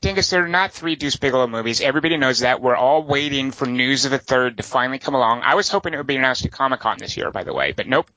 Dingus, 0.03 0.29
there 0.29 0.43
are 0.43 0.49
not 0.49 0.73
three 0.73 0.97
Deuce 0.97 1.15
Bigalow 1.15 1.47
movies. 1.47 1.79
Everybody 1.79 2.17
knows 2.17 2.39
that. 2.39 2.61
We're 2.61 2.75
all 2.75 3.03
waiting 3.03 3.51
for 3.51 3.65
news 3.65 4.03
of 4.03 4.11
a 4.11 4.17
third 4.17 4.57
to 4.57 4.63
finally 4.63 4.99
come 4.99 5.15
along. 5.15 5.43
I 5.43 5.55
was 5.55 5.69
hoping 5.69 5.93
it 5.93 5.97
would 5.97 6.07
be 6.07 6.17
announced 6.17 6.45
at 6.45 6.51
Comic 6.51 6.81
Con 6.81 6.97
this 6.99 7.15
year, 7.15 7.31
by 7.31 7.45
the 7.45 7.53
way, 7.53 7.71
but 7.71 7.87
nope. 7.87 8.11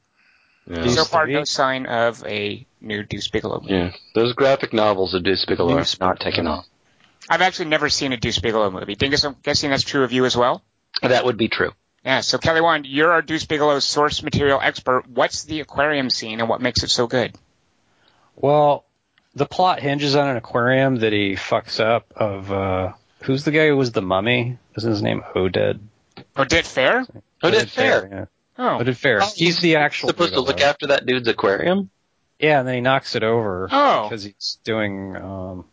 Yeah. 0.66 0.84
So 0.88 1.04
far, 1.04 1.28
no 1.28 1.44
sign 1.44 1.86
of 1.86 2.26
a 2.26 2.66
new 2.80 3.04
Deuce 3.04 3.28
Bigalow 3.28 3.60
movie. 3.60 3.72
yeah. 3.72 3.92
Those 4.16 4.32
graphic 4.32 4.72
novels 4.72 5.14
of 5.14 5.22
Deuce 5.22 5.44
Bigalow 5.44 5.76
Deuce 5.76 5.94
are 6.00 6.04
not 6.04 6.18
taken 6.18 6.48
off. 6.48 6.66
I've 7.30 7.40
actually 7.40 7.66
never 7.66 7.88
seen 7.88 8.12
a 8.12 8.16
Deuce 8.16 8.40
Bigalow 8.40 8.72
movie. 8.72 8.96
Dingus, 8.96 9.24
I'm 9.24 9.36
guessing 9.44 9.70
that's 9.70 9.84
true 9.84 10.02
of 10.02 10.10
you 10.10 10.24
as 10.24 10.36
well? 10.36 10.64
That 11.02 11.24
would 11.24 11.36
be 11.36 11.46
true. 11.46 11.70
Yeah, 12.04 12.20
so 12.20 12.38
Kelly 12.38 12.62
Wand, 12.62 12.86
you're 12.86 13.12
our 13.12 13.22
Deuce 13.22 13.46
Bigalow 13.46 13.78
source 13.78 14.24
material 14.24 14.58
expert. 14.60 15.08
What's 15.08 15.44
the 15.44 15.60
aquarium 15.60 16.10
scene 16.10 16.40
and 16.40 16.48
what 16.48 16.60
makes 16.60 16.82
it 16.82 16.90
so 16.90 17.06
good? 17.06 17.36
Well, 18.34 18.84
the 19.36 19.46
plot 19.46 19.80
hinges 19.80 20.16
on 20.16 20.28
an 20.28 20.36
aquarium 20.36 20.96
that 20.96 21.12
he 21.12 21.34
fucks 21.34 21.78
up. 21.78 22.12
Of 22.16 22.50
uh, 22.50 22.92
who's 23.22 23.44
the 23.44 23.52
guy 23.52 23.68
who 23.68 23.76
was 23.76 23.92
the 23.92 24.02
mummy? 24.02 24.58
Isn't 24.76 24.90
his 24.90 25.02
name 25.02 25.22
Oded? 25.34 25.78
Odette 26.36 26.66
Fair? 26.66 27.04
Oded 27.42 27.66
Fehr. 27.66 28.10
Yeah. 28.10 28.24
Oh. 28.58 28.78
Oded 28.82 28.96
Fehr. 28.96 29.20
Oh, 29.22 29.30
He's 29.36 29.60
the 29.60 29.76
actual. 29.76 30.08
Supposed 30.08 30.32
to 30.34 30.40
look 30.40 30.60
after 30.60 30.88
that 30.88 31.06
dude's 31.06 31.28
aquarium? 31.28 31.90
Yeah, 32.38 32.58
and 32.58 32.68
then 32.68 32.74
he 32.76 32.80
knocks 32.80 33.14
it 33.14 33.22
over. 33.22 33.68
Oh. 33.70 34.08
Because 34.08 34.24
he's 34.24 34.58
doing, 34.64 35.16
um, 35.16 35.64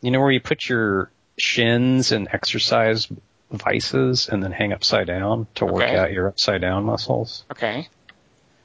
you 0.00 0.10
know, 0.10 0.20
where 0.20 0.30
you 0.30 0.40
put 0.40 0.68
your 0.68 1.10
shins 1.38 2.12
and 2.12 2.28
exercise 2.32 3.08
vices 3.50 4.28
and 4.28 4.42
then 4.42 4.50
hang 4.52 4.72
upside 4.72 5.06
down 5.06 5.46
to 5.56 5.64
work 5.66 5.82
Okay. 5.84 5.96
out 5.96 6.12
your 6.12 6.28
upside 6.28 6.60
down 6.60 6.84
muscles. 6.84 7.44
Okay. 7.50 7.88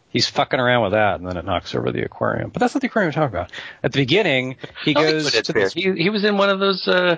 He's 0.09 0.27
fucking 0.27 0.59
around 0.59 0.83
with 0.83 0.91
that, 0.93 1.19
and 1.19 1.27
then 1.27 1.37
it 1.37 1.45
knocks 1.45 1.75
over 1.75 1.91
the 1.91 2.03
aquarium. 2.03 2.49
But 2.49 2.61
that's 2.61 2.73
not 2.73 2.81
the 2.81 2.87
aquarium 2.87 3.09
we're 3.09 3.13
talking 3.21 3.35
about. 3.35 3.51
At 3.83 3.91
the 3.91 3.99
beginning, 3.99 4.55
he 4.85 4.95
I 4.95 5.01
goes 5.03 5.27
Odette 5.27 5.45
to 5.45 5.53
this 5.53 5.73
He, 5.73 5.91
he 5.93 6.09
was 6.09 6.23
in 6.23 6.37
one 6.37 6.49
of 6.49 6.59
those 6.59 6.87
uh, 6.87 7.17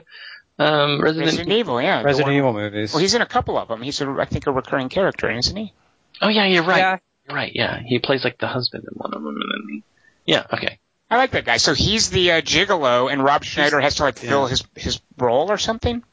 um, 0.58 1.00
Resident, 1.02 1.28
Resident 1.28 1.52
Evil, 1.52 1.82
yeah. 1.82 2.02
Resident 2.02 2.28
one- 2.28 2.36
Evil 2.36 2.54
movies. 2.54 2.92
Well, 2.92 3.02
he's 3.02 3.14
in 3.14 3.22
a 3.22 3.28
couple 3.28 3.58
of 3.58 3.68
them. 3.68 3.82
He's, 3.82 4.02
a, 4.02 4.10
I 4.20 4.26
think, 4.26 4.48
a 4.48 4.52
recurring 4.52 4.90
character, 4.90 5.30
isn't 5.32 5.56
he? 5.56 5.74
Oh 6.22 6.28
yeah, 6.30 6.46
you're 6.46 6.64
right. 6.64 6.80
Yeah. 6.80 6.98
You're 7.28 7.36
right. 7.36 7.52
Yeah, 7.54 7.80
he 7.80 8.00
plays 8.00 8.24
like 8.24 8.40
the 8.40 8.48
husband 8.48 8.86
in 8.92 8.98
one 8.98 9.14
of 9.14 9.22
them, 9.24 9.36
and 9.40 9.52
then 9.52 9.70
he. 9.70 9.84
Yeah. 10.26 10.46
Okay. 10.52 10.80
I 11.12 11.18
like 11.18 11.32
that 11.32 11.46
guy. 11.46 11.58
So 11.58 11.74
he's 11.74 12.10
the 12.10 12.34
uh, 12.34 12.42
gigolo, 12.42 13.12
and 13.12 13.24
Rob 13.24 13.44
Schneider 13.44 13.80
has 13.80 13.96
to 13.96 14.04
like 14.04 14.18
fill 14.18 14.48
his 14.48 14.64
his 14.76 15.00
role 15.18 15.52
or 15.52 15.58
something. 15.58 16.04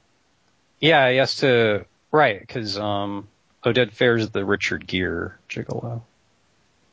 Yeah, 0.80 1.10
he 1.10 1.16
has 1.16 1.36
to 1.36 1.84
right 2.12 2.38
because 2.40 2.78
um, 2.78 3.28
Oded 3.64 3.92
Fehr's 3.92 4.30
the 4.30 4.44
Richard 4.44 4.86
Gere 4.86 5.32
gigolo. 5.50 6.02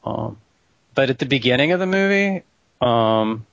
Um, 0.03 0.37
but 0.95 1.09
at 1.09 1.19
the 1.19 1.25
beginning 1.25 1.71
of 1.71 1.79
the 1.79 1.85
movie, 1.85 2.43
um, 2.81 3.45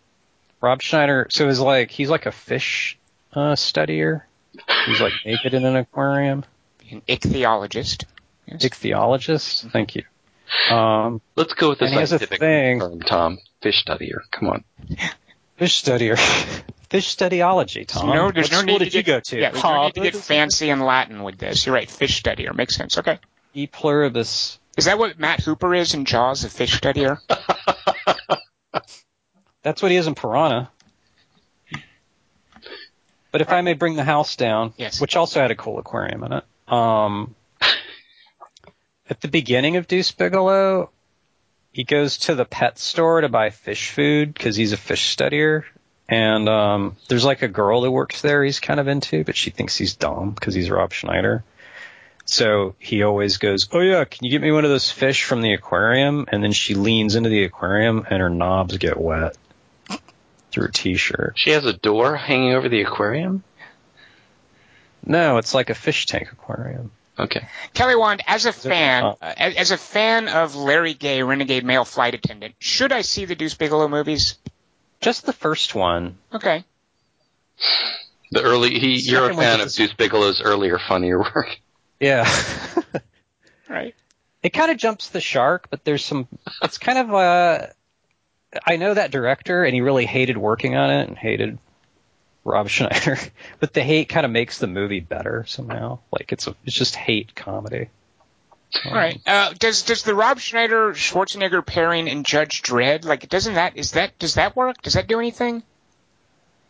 Rob 0.60 0.82
Schneider, 0.82 1.26
so 1.30 1.48
is 1.48 1.60
like 1.60 1.90
he's 1.90 2.10
like 2.10 2.26
a 2.26 2.32
fish 2.32 2.98
uh, 3.32 3.54
studier. 3.54 4.22
He's 4.86 5.00
like 5.00 5.12
naked 5.24 5.54
in 5.54 5.64
an 5.64 5.76
aquarium. 5.76 6.44
An 6.90 7.02
ichthyologist. 7.08 8.04
Yes. 8.46 8.62
Ichthyologist. 8.64 9.70
Thank 9.70 9.94
you. 9.94 10.02
Um, 10.74 11.20
Let's 11.36 11.54
go 11.54 11.70
with 11.70 11.78
the 11.78 11.84
And 11.84 11.94
he 11.94 12.00
has 12.00 12.12
a 12.12 12.18
scientific 12.18 12.40
thing- 12.40 12.80
term, 12.80 13.00
Tom. 13.00 13.38
Fish 13.62 13.84
studier. 13.84 14.20
Come 14.32 14.48
on. 14.48 14.64
fish 15.56 15.82
studier. 15.82 16.18
fish 16.90 17.16
studyology. 17.16 17.86
Tom. 17.86 18.08
no, 18.08 18.32
there's 18.32 18.46
what 18.50 18.52
no 18.52 18.58
school 18.58 18.72
need 18.72 18.78
did 18.80 18.90
to 18.92 18.96
you 18.98 19.02
get, 19.04 19.12
go 19.12 19.20
to? 19.20 19.40
Yeah, 19.40 19.50
there's 19.50 19.62
no 19.62 19.84
need 19.84 19.94
to 19.94 20.00
get 20.00 20.16
fancy 20.16 20.70
in 20.70 20.80
Latin 20.80 21.22
with 21.22 21.38
this. 21.38 21.64
You're 21.64 21.74
right. 21.76 21.88
Fish 21.88 22.22
studier 22.22 22.54
makes 22.54 22.74
sense. 22.74 22.98
Okay. 22.98 23.18
E 23.54 23.66
pluribus. 23.68 24.58
Is 24.76 24.84
that 24.86 24.98
what 24.98 25.18
Matt 25.18 25.40
Hooper 25.40 25.74
is 25.74 25.94
in 25.94 26.04
Jaws, 26.04 26.44
a 26.44 26.50
fish 26.50 26.80
studier? 26.80 27.18
That's 29.62 29.82
what 29.82 29.90
he 29.90 29.96
is 29.96 30.06
in 30.06 30.14
Piranha. 30.14 30.70
But 33.32 33.40
if 33.42 33.50
I 33.50 33.60
may 33.60 33.74
bring 33.74 33.94
the 33.96 34.04
house 34.04 34.36
down, 34.36 34.72
Yes. 34.76 35.00
which 35.00 35.16
also 35.16 35.40
had 35.40 35.50
a 35.50 35.54
cool 35.56 35.78
aquarium 35.78 36.24
in 36.24 36.32
it. 36.32 36.44
Um, 36.66 37.34
at 39.08 39.20
the 39.20 39.28
beginning 39.28 39.76
of 39.76 39.86
Deuce 39.86 40.10
Bigalow, 40.12 40.90
he 41.72 41.84
goes 41.84 42.18
to 42.18 42.34
the 42.34 42.44
pet 42.44 42.78
store 42.78 43.20
to 43.20 43.28
buy 43.28 43.50
fish 43.50 43.90
food 43.90 44.34
because 44.34 44.56
he's 44.56 44.72
a 44.72 44.76
fish 44.76 45.16
studier. 45.16 45.64
And 46.08 46.48
um, 46.48 46.96
there's 47.08 47.24
like 47.24 47.42
a 47.42 47.48
girl 47.48 47.84
who 47.84 47.90
works 47.92 48.20
there 48.20 48.42
he's 48.42 48.58
kind 48.58 48.80
of 48.80 48.88
into, 48.88 49.22
but 49.22 49.36
she 49.36 49.50
thinks 49.50 49.76
he's 49.76 49.94
dumb 49.94 50.32
because 50.32 50.54
he's 50.54 50.70
Rob 50.70 50.92
Schneider. 50.92 51.44
So 52.30 52.76
he 52.78 53.02
always 53.02 53.38
goes, 53.38 53.68
"Oh 53.72 53.80
yeah, 53.80 54.04
can 54.04 54.24
you 54.24 54.30
get 54.30 54.40
me 54.40 54.52
one 54.52 54.64
of 54.64 54.70
those 54.70 54.88
fish 54.88 55.24
from 55.24 55.42
the 55.42 55.52
aquarium?" 55.52 56.26
And 56.28 56.44
then 56.44 56.52
she 56.52 56.76
leans 56.76 57.16
into 57.16 57.28
the 57.28 57.42
aquarium 57.42 58.06
and 58.08 58.20
her 58.20 58.30
knobs 58.30 58.78
get 58.78 58.96
wet 59.00 59.36
through 60.52 60.66
her 60.66 60.68
t-shirt. 60.68 61.32
She 61.34 61.50
has 61.50 61.64
a 61.64 61.72
door 61.72 62.16
hanging 62.16 62.54
over 62.54 62.68
the 62.68 62.82
aquarium. 62.82 63.42
No, 65.04 65.38
it's 65.38 65.54
like 65.54 65.70
a 65.70 65.74
fish 65.74 66.06
tank 66.06 66.30
aquarium. 66.30 66.92
Okay. 67.18 67.48
Kelly 67.74 67.96
Wand, 67.96 68.22
as 68.28 68.46
a 68.46 68.52
fan, 68.52 69.02
uh, 69.02 69.14
as 69.36 69.72
a 69.72 69.76
fan 69.76 70.28
of 70.28 70.54
Larry 70.54 70.94
Gaye, 70.94 71.22
Renegade 71.22 71.64
Male 71.64 71.84
Flight 71.84 72.14
Attendant, 72.14 72.54
should 72.60 72.92
I 72.92 73.00
see 73.00 73.24
the 73.24 73.34
Deuce 73.34 73.54
Bigalow 73.54 73.88
movies? 73.88 74.38
Just 75.00 75.26
the 75.26 75.32
first 75.32 75.74
one. 75.74 76.16
Okay. 76.32 76.64
The 78.30 78.42
early 78.42 78.78
he. 78.78 79.00
You're 79.00 79.30
a 79.30 79.34
fan 79.34 79.60
of 79.60 79.72
Deuce 79.72 79.94
Bigalow's 79.94 80.40
earlier, 80.40 80.78
funnier 80.78 81.18
work. 81.18 81.58
Yeah. 82.00 82.28
Right. 83.68 83.94
it 84.42 84.50
kind 84.50 84.72
of 84.72 84.78
jumps 84.78 85.10
the 85.10 85.20
shark, 85.20 85.68
but 85.70 85.84
there's 85.84 86.04
some. 86.04 86.26
It's 86.60 86.76
kind 86.76 86.98
of 86.98 87.14
uh, 87.14 87.66
I 88.66 88.76
know 88.76 88.94
that 88.94 89.12
director, 89.12 89.62
and 89.62 89.72
he 89.72 89.80
really 89.80 90.06
hated 90.06 90.36
working 90.36 90.74
on 90.74 90.90
it 90.90 91.08
and 91.08 91.16
hated 91.16 91.56
Rob 92.44 92.68
Schneider, 92.68 93.16
but 93.60 93.72
the 93.72 93.82
hate 93.82 94.08
kind 94.08 94.26
of 94.26 94.32
makes 94.32 94.58
the 94.58 94.66
movie 94.66 94.98
better 94.98 95.44
somehow. 95.46 96.00
Like 96.10 96.32
it's 96.32 96.48
a, 96.48 96.56
it's 96.64 96.74
just 96.74 96.96
hate 96.96 97.36
comedy. 97.36 97.90
All 98.84 98.92
right. 98.92 99.20
Uh, 99.26 99.52
does 99.58 99.82
does 99.82 100.02
the 100.02 100.14
Rob 100.14 100.40
Schneider 100.40 100.92
Schwarzenegger 100.92 101.64
pairing 101.64 102.08
in 102.08 102.24
Judge 102.24 102.62
Dredd 102.62 103.04
like 103.04 103.28
doesn't 103.28 103.54
that 103.54 103.76
is 103.76 103.92
that 103.92 104.18
does 104.18 104.34
that 104.34 104.56
work? 104.56 104.82
Does 104.82 104.94
that 104.94 105.06
do 105.06 105.18
anything? 105.18 105.62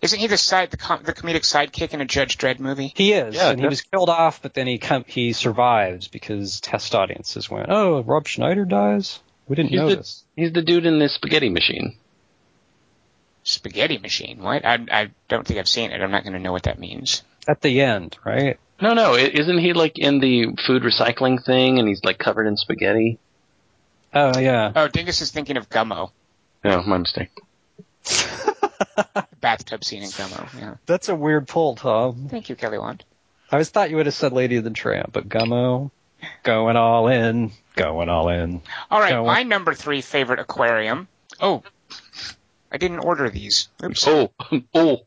Isn't 0.02 0.18
he 0.18 0.26
the 0.28 0.38
side 0.38 0.70
the, 0.70 0.76
com- 0.78 1.02
the 1.02 1.12
comedic 1.12 1.42
sidekick 1.42 1.92
in 1.92 2.00
a 2.00 2.06
Judge 2.06 2.38
Dredd 2.38 2.58
movie? 2.58 2.92
He 2.96 3.12
is, 3.12 3.34
Yeah, 3.34 3.50
and 3.50 3.60
he 3.60 3.66
was 3.66 3.82
killed 3.82 4.08
off, 4.08 4.40
but 4.40 4.54
then 4.54 4.66
he 4.66 4.78
come, 4.78 5.04
he 5.06 5.32
survives 5.34 6.08
because 6.08 6.60
test 6.60 6.94
audiences 6.94 7.50
went, 7.50 7.66
"Oh, 7.68 8.02
Rob 8.02 8.26
Schneider 8.26 8.64
dies. 8.64 9.20
We 9.46 9.56
didn't 9.56 9.70
He's 9.70 9.78
know 9.80 9.88
the- 9.90 9.96
this." 9.96 10.24
He's 10.36 10.52
the 10.52 10.62
dude 10.62 10.86
in 10.86 10.98
the 10.98 11.08
spaghetti 11.08 11.50
machine. 11.50 11.96
Spaghetti 13.42 13.98
machine. 13.98 14.42
What? 14.42 14.64
I 14.64 14.78
I 14.90 15.10
don't 15.28 15.46
think 15.46 15.58
I've 15.58 15.68
seen 15.68 15.90
it. 15.90 16.00
I'm 16.00 16.10
not 16.10 16.22
going 16.22 16.34
to 16.34 16.38
know 16.38 16.52
what 16.52 16.62
that 16.64 16.78
means. 16.78 17.22
At 17.48 17.60
the 17.62 17.80
end, 17.80 18.16
right? 18.24 18.58
No, 18.80 18.94
no, 18.94 19.14
isn't 19.16 19.58
he 19.58 19.72
like 19.74 19.98
in 19.98 20.20
the 20.20 20.56
food 20.66 20.82
recycling 20.82 21.44
thing 21.44 21.78
and 21.78 21.86
he's 21.88 22.02
like 22.04 22.18
covered 22.18 22.46
in 22.46 22.56
spaghetti? 22.56 23.18
Oh 24.14 24.38
yeah. 24.38 24.72
Oh, 24.74 24.88
Dingus 24.88 25.20
is 25.20 25.30
thinking 25.30 25.56
of 25.58 25.68
Gummo. 25.68 26.10
No, 26.64 26.82
my 26.84 26.98
mistake. 26.98 27.30
The 29.14 29.26
bathtub 29.40 29.84
scene 29.84 30.02
in 30.02 30.08
Gummo. 30.10 30.58
Yeah. 30.58 30.74
That's 30.86 31.08
a 31.08 31.14
weird 31.14 31.46
pull, 31.48 31.76
Tom. 31.76 32.28
Thank 32.30 32.48
you, 32.48 32.56
Kelly 32.56 32.78
Wand. 32.78 33.04
I 33.50 33.56
always 33.56 33.68
thought 33.70 33.90
you 33.90 33.96
would 33.96 34.06
have 34.06 34.14
said 34.14 34.32
Lady 34.32 34.56
of 34.56 34.64
the 34.64 34.70
Tramp, 34.70 35.12
but 35.12 35.28
Gummo, 35.28 35.90
going 36.44 36.76
all 36.76 37.08
in, 37.08 37.52
going 37.76 38.08
all 38.08 38.28
in. 38.28 38.62
All 38.90 39.00
right, 39.00 39.10
Go 39.10 39.20
on. 39.20 39.26
my 39.26 39.42
number 39.42 39.74
three 39.74 40.00
favorite 40.00 40.38
aquarium. 40.40 41.08
Oh, 41.40 41.62
I 42.70 42.78
didn't 42.78 43.00
order 43.00 43.28
these. 43.30 43.68
Oops. 43.84 44.06
Oh, 44.08 44.30
oh, 44.74 44.98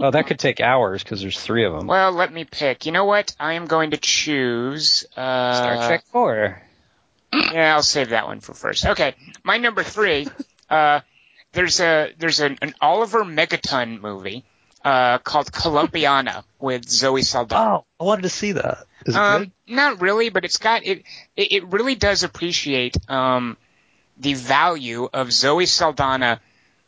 Oh, 0.00 0.12
that 0.12 0.28
could 0.28 0.38
take 0.38 0.60
hours 0.60 1.02
because 1.02 1.20
there's 1.20 1.38
three 1.40 1.64
of 1.64 1.72
them. 1.72 1.88
Well, 1.88 2.12
let 2.12 2.32
me 2.32 2.44
pick. 2.44 2.86
You 2.86 2.92
know 2.92 3.04
what? 3.04 3.34
I 3.40 3.54
am 3.54 3.66
going 3.66 3.90
to 3.90 3.96
choose. 3.96 5.04
Uh, 5.16 5.54
Star 5.54 5.86
Trek 5.88 6.04
Four. 6.06 6.62
Yeah, 7.32 7.74
I'll 7.74 7.82
save 7.82 8.10
that 8.10 8.26
one 8.26 8.38
for 8.40 8.54
first. 8.54 8.86
Okay, 8.86 9.14
my 9.42 9.58
number 9.58 9.82
three. 9.82 10.28
Uh, 10.70 11.00
there's 11.52 11.80
a 11.80 12.12
there's 12.18 12.40
an, 12.40 12.58
an 12.62 12.74
Oliver 12.80 13.24
Megaton 13.24 14.00
movie 14.00 14.44
uh, 14.84 15.18
called 15.18 15.50
Colombiana 15.52 16.44
with 16.60 16.88
Zoe 16.88 17.22
Saldana. 17.22 17.78
Oh, 17.78 17.84
I 18.00 18.04
wanted 18.04 18.22
to 18.22 18.28
see 18.28 18.52
that. 18.52 18.84
Is 19.06 19.14
it 19.14 19.18
Um, 19.18 19.52
not 19.66 20.00
really, 20.00 20.28
but 20.28 20.44
it's 20.44 20.58
got 20.58 20.84
it. 20.84 21.02
It, 21.36 21.52
it 21.52 21.66
really 21.68 21.94
does 21.94 22.22
appreciate 22.22 22.96
um, 23.10 23.56
the 24.18 24.34
value 24.34 25.08
of 25.12 25.32
Zoe 25.32 25.66
Saldana, 25.66 26.40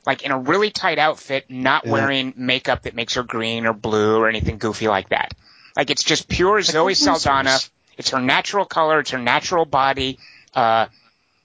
like 0.06 0.22
in 0.22 0.30
a 0.32 0.38
really 0.38 0.70
tight 0.70 0.98
outfit, 0.98 1.46
not 1.48 1.84
Yeah. 1.86 1.92
wearing 1.92 2.34
makeup 2.36 2.82
that 2.82 2.94
makes 2.94 3.14
her 3.14 3.22
green 3.22 3.66
or 3.66 3.72
blue 3.72 4.16
or 4.18 4.28
anything 4.28 4.58
goofy 4.58 4.88
like 4.88 5.10
that. 5.10 5.32
Like 5.76 5.90
it's 5.90 6.02
just 6.02 6.28
pure 6.28 6.60
Zoe. 6.62 6.94
Saldana. 6.94 7.58
It's 7.96 8.10
her 8.10 8.20
natural 8.20 8.64
color. 8.64 9.00
It's 9.00 9.10
her 9.10 9.18
natural 9.18 9.64
body. 9.64 10.18
Uh, 10.54 10.86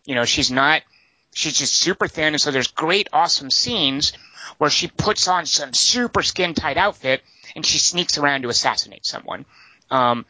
you 0.05 0.15
know, 0.15 0.25
she's 0.25 0.51
not. 0.51 0.81
She's 1.36 1.57
just 1.57 1.76
super 1.76 2.07
thin, 2.07 2.34
and 2.34 2.40
so 2.41 2.49
there's 2.52 2.68
great, 2.70 3.10
awesome 3.12 3.52
scenes 3.52 4.14
where 4.57 4.70
she 4.70 4.88
puts 4.88 5.28
on 5.28 5.45
some 5.45 5.74
super 5.74 6.24
skin 6.24 6.53
tight 6.53 6.78
outfit 6.78 7.22
and 7.57 7.66
she 7.66 7.78
sneaks 7.78 8.18
around 8.18 8.44
to 8.44 8.48
assassinate 8.49 9.06
someone. 9.06 9.44
Um, 9.91 10.26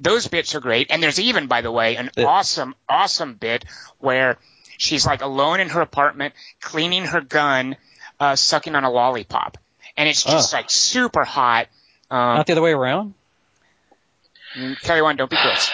those 0.00 0.26
bits 0.28 0.54
are 0.54 0.60
great. 0.60 0.86
And 0.90 1.02
there's 1.02 1.20
even, 1.20 1.48
by 1.48 1.60
the 1.60 1.70
way, 1.70 1.96
an 1.96 2.10
Yeah. 2.16 2.24
awesome, 2.24 2.74
awesome 2.88 3.34
bit 3.34 3.66
where 3.98 4.38
she's 4.78 5.04
like 5.04 5.20
alone 5.20 5.60
in 5.60 5.68
her 5.68 5.82
apartment, 5.82 6.32
cleaning 6.62 7.04
her 7.04 7.20
gun, 7.20 7.76
uh, 8.18 8.34
sucking 8.34 8.74
on 8.74 8.84
a 8.84 8.90
lollipop. 8.90 9.58
And 9.98 10.08
it's 10.08 10.22
just 10.22 10.54
Oh. 10.54 10.56
like 10.56 10.70
super 10.70 11.24
hot. 11.24 11.68
Um, 12.10 12.36
Not 12.38 12.46
the 12.46 12.52
other 12.52 12.62
way 12.62 12.72
around. 12.72 13.12
Mm, 14.56 14.80
Kelly 14.80 15.02
Wand, 15.02 15.18
don't 15.18 15.30
be 15.30 15.36
gross. 15.36 15.70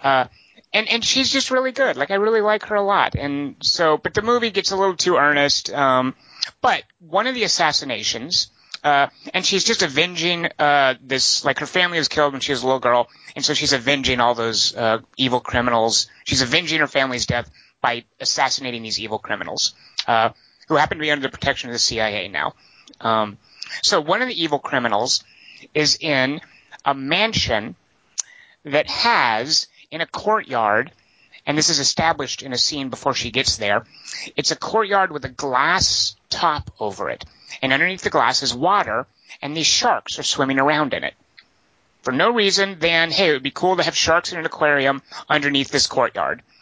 Uh, 0.00 0.26
and 0.72 0.88
and 0.88 1.04
she's 1.04 1.30
just 1.30 1.50
really 1.50 1.72
good. 1.72 1.96
Like 1.96 2.10
I 2.10 2.14
really 2.14 2.40
like 2.40 2.64
her 2.66 2.74
a 2.74 2.82
lot. 2.82 3.14
And 3.14 3.56
so, 3.60 3.96
but 3.96 4.14
the 4.14 4.22
movie 4.22 4.50
gets 4.50 4.70
a 4.70 4.76
little 4.76 4.96
too 4.96 5.16
earnest. 5.16 5.72
Um, 5.72 6.14
but 6.60 6.84
one 7.00 7.26
of 7.26 7.34
the 7.34 7.44
assassinations, 7.44 8.50
uh, 8.84 9.08
and 9.34 9.44
she's 9.44 9.64
just 9.64 9.82
avenging 9.82 10.48
uh, 10.58 10.94
this. 11.02 11.44
Like 11.44 11.58
her 11.58 11.66
family 11.66 11.98
was 11.98 12.08
killed 12.08 12.32
when 12.32 12.40
she 12.40 12.52
was 12.52 12.62
a 12.62 12.66
little 12.66 12.80
girl, 12.80 13.08
and 13.34 13.44
so 13.44 13.54
she's 13.54 13.72
avenging 13.72 14.20
all 14.20 14.34
those 14.34 14.74
uh, 14.76 14.98
evil 15.16 15.40
criminals. 15.40 16.08
She's 16.24 16.42
avenging 16.42 16.80
her 16.80 16.86
family's 16.86 17.26
death 17.26 17.50
by 17.80 18.04
assassinating 18.20 18.82
these 18.82 19.00
evil 19.00 19.18
criminals, 19.18 19.74
uh, 20.06 20.30
who 20.68 20.76
happen 20.76 20.98
to 20.98 21.02
be 21.02 21.10
under 21.10 21.22
the 21.22 21.30
protection 21.30 21.70
of 21.70 21.74
the 21.74 21.78
CIA 21.78 22.28
now. 22.28 22.54
Um, 23.00 23.38
so 23.82 24.00
one 24.00 24.22
of 24.22 24.28
the 24.28 24.42
evil 24.42 24.58
criminals 24.58 25.24
is 25.74 25.96
in 26.00 26.40
a 26.84 26.94
mansion 26.94 27.74
that 28.64 28.88
has 28.88 29.66
in 29.90 30.00
a 30.00 30.06
courtyard, 30.06 30.92
and 31.46 31.56
this 31.56 31.68
is 31.68 31.78
established 31.78 32.42
in 32.42 32.52
a 32.52 32.58
scene 32.58 32.90
before 32.90 33.14
she 33.14 33.30
gets 33.30 33.56
there. 33.56 33.84
It's 34.36 34.50
a 34.50 34.56
courtyard 34.56 35.12
with 35.12 35.24
a 35.24 35.28
glass 35.28 36.16
top 36.28 36.70
over 36.78 37.10
it, 37.10 37.24
and 37.62 37.72
underneath 37.72 38.02
the 38.02 38.10
glass 38.10 38.42
is 38.42 38.54
water, 38.54 39.06
and 39.42 39.56
these 39.56 39.66
sharks 39.66 40.18
are 40.18 40.24
swimming 40.24 40.58
around 40.58 40.94
in 40.94 41.04
it. 41.04 41.14
For 42.02 42.12
no 42.12 42.30
reason 42.32 42.78
than, 42.78 43.10
hey, 43.10 43.30
it 43.30 43.32
would 43.32 43.42
be 43.42 43.50
cool 43.50 43.76
to 43.76 43.82
have 43.82 43.96
sharks 43.96 44.32
in 44.32 44.38
an 44.38 44.46
aquarium 44.46 45.02
underneath 45.28 45.68
this 45.68 45.86
courtyard. 45.86 46.42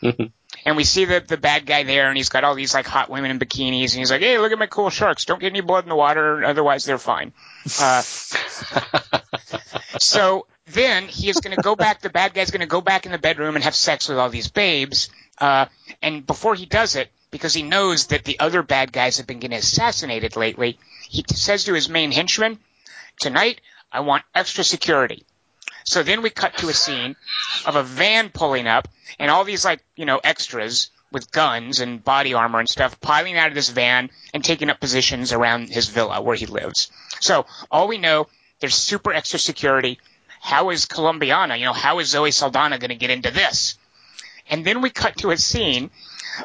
and 0.64 0.76
we 0.76 0.84
see 0.84 1.04
the 1.04 1.20
the 1.20 1.36
bad 1.36 1.66
guy 1.66 1.84
there, 1.84 2.08
and 2.08 2.16
he's 2.16 2.28
got 2.28 2.44
all 2.44 2.54
these 2.54 2.74
like 2.74 2.86
hot 2.86 3.10
women 3.10 3.30
in 3.30 3.38
bikinis, 3.38 3.92
and 3.92 4.00
he's 4.00 4.10
like, 4.10 4.20
"Hey, 4.20 4.38
look 4.38 4.52
at 4.52 4.58
my 4.58 4.66
cool 4.66 4.90
sharks! 4.90 5.24
Don't 5.24 5.40
get 5.40 5.52
any 5.52 5.60
blood 5.60 5.84
in 5.84 5.88
the 5.88 5.96
water, 5.96 6.44
otherwise 6.44 6.84
they're 6.84 6.98
fine." 6.98 7.32
Uh, 7.80 8.02
so 9.98 10.46
then 10.72 11.04
he 11.04 11.28
is 11.28 11.40
going 11.40 11.56
to 11.56 11.62
go 11.62 11.76
back. 11.76 12.00
The 12.00 12.10
bad 12.10 12.34
guy's 12.34 12.50
going 12.50 12.60
to 12.60 12.66
go 12.66 12.80
back 12.80 13.06
in 13.06 13.12
the 13.12 13.18
bedroom 13.18 13.54
and 13.54 13.64
have 13.64 13.74
sex 13.74 14.08
with 14.08 14.18
all 14.18 14.30
these 14.30 14.48
babes. 14.48 15.10
Uh, 15.38 15.66
and 16.02 16.26
before 16.26 16.54
he 16.54 16.66
does 16.66 16.96
it, 16.96 17.10
because 17.30 17.54
he 17.54 17.62
knows 17.62 18.06
that 18.06 18.24
the 18.24 18.40
other 18.40 18.62
bad 18.62 18.92
guys 18.92 19.18
have 19.18 19.26
been 19.26 19.38
getting 19.38 19.58
assassinated 19.58 20.36
lately, 20.36 20.78
he 21.08 21.24
says 21.28 21.64
to 21.64 21.74
his 21.74 21.88
main 21.88 22.10
henchman, 22.10 22.58
"Tonight, 23.20 23.60
I 23.92 24.00
want 24.00 24.24
extra 24.34 24.64
security." 24.64 25.24
So 25.84 26.02
then 26.02 26.22
we 26.22 26.30
cut 26.30 26.56
to 26.58 26.68
a 26.68 26.74
scene 26.74 27.16
of 27.64 27.76
a 27.76 27.82
van 27.82 28.30
pulling 28.30 28.66
up 28.66 28.88
and 29.18 29.30
all 29.30 29.44
these 29.44 29.64
like, 29.64 29.82
you 29.96 30.04
know, 30.04 30.20
extras 30.22 30.90
with 31.10 31.30
guns 31.30 31.80
and 31.80 32.04
body 32.04 32.34
armor 32.34 32.58
and 32.58 32.68
stuff 32.68 33.00
piling 33.00 33.38
out 33.38 33.48
of 33.48 33.54
this 33.54 33.70
van 33.70 34.10
and 34.34 34.44
taking 34.44 34.68
up 34.68 34.80
positions 34.80 35.32
around 35.32 35.70
his 35.70 35.88
villa 35.88 36.20
where 36.20 36.36
he 36.36 36.46
lives. 36.46 36.90
So 37.20 37.46
all 37.70 37.88
we 37.88 37.98
know, 37.98 38.28
there's 38.60 38.74
super 38.74 39.12
extra 39.12 39.38
security. 39.38 39.98
How 40.40 40.70
is 40.70 40.86
Colombiana, 40.86 41.56
you 41.56 41.64
know, 41.64 41.72
how 41.72 41.98
is 41.98 42.08
Zoe 42.08 42.30
Saldana 42.30 42.78
going 42.78 42.90
to 42.90 42.96
get 42.96 43.10
into 43.10 43.30
this? 43.30 43.76
And 44.50 44.64
then 44.64 44.80
we 44.80 44.90
cut 44.90 45.18
to 45.18 45.30
a 45.30 45.36
scene 45.36 45.90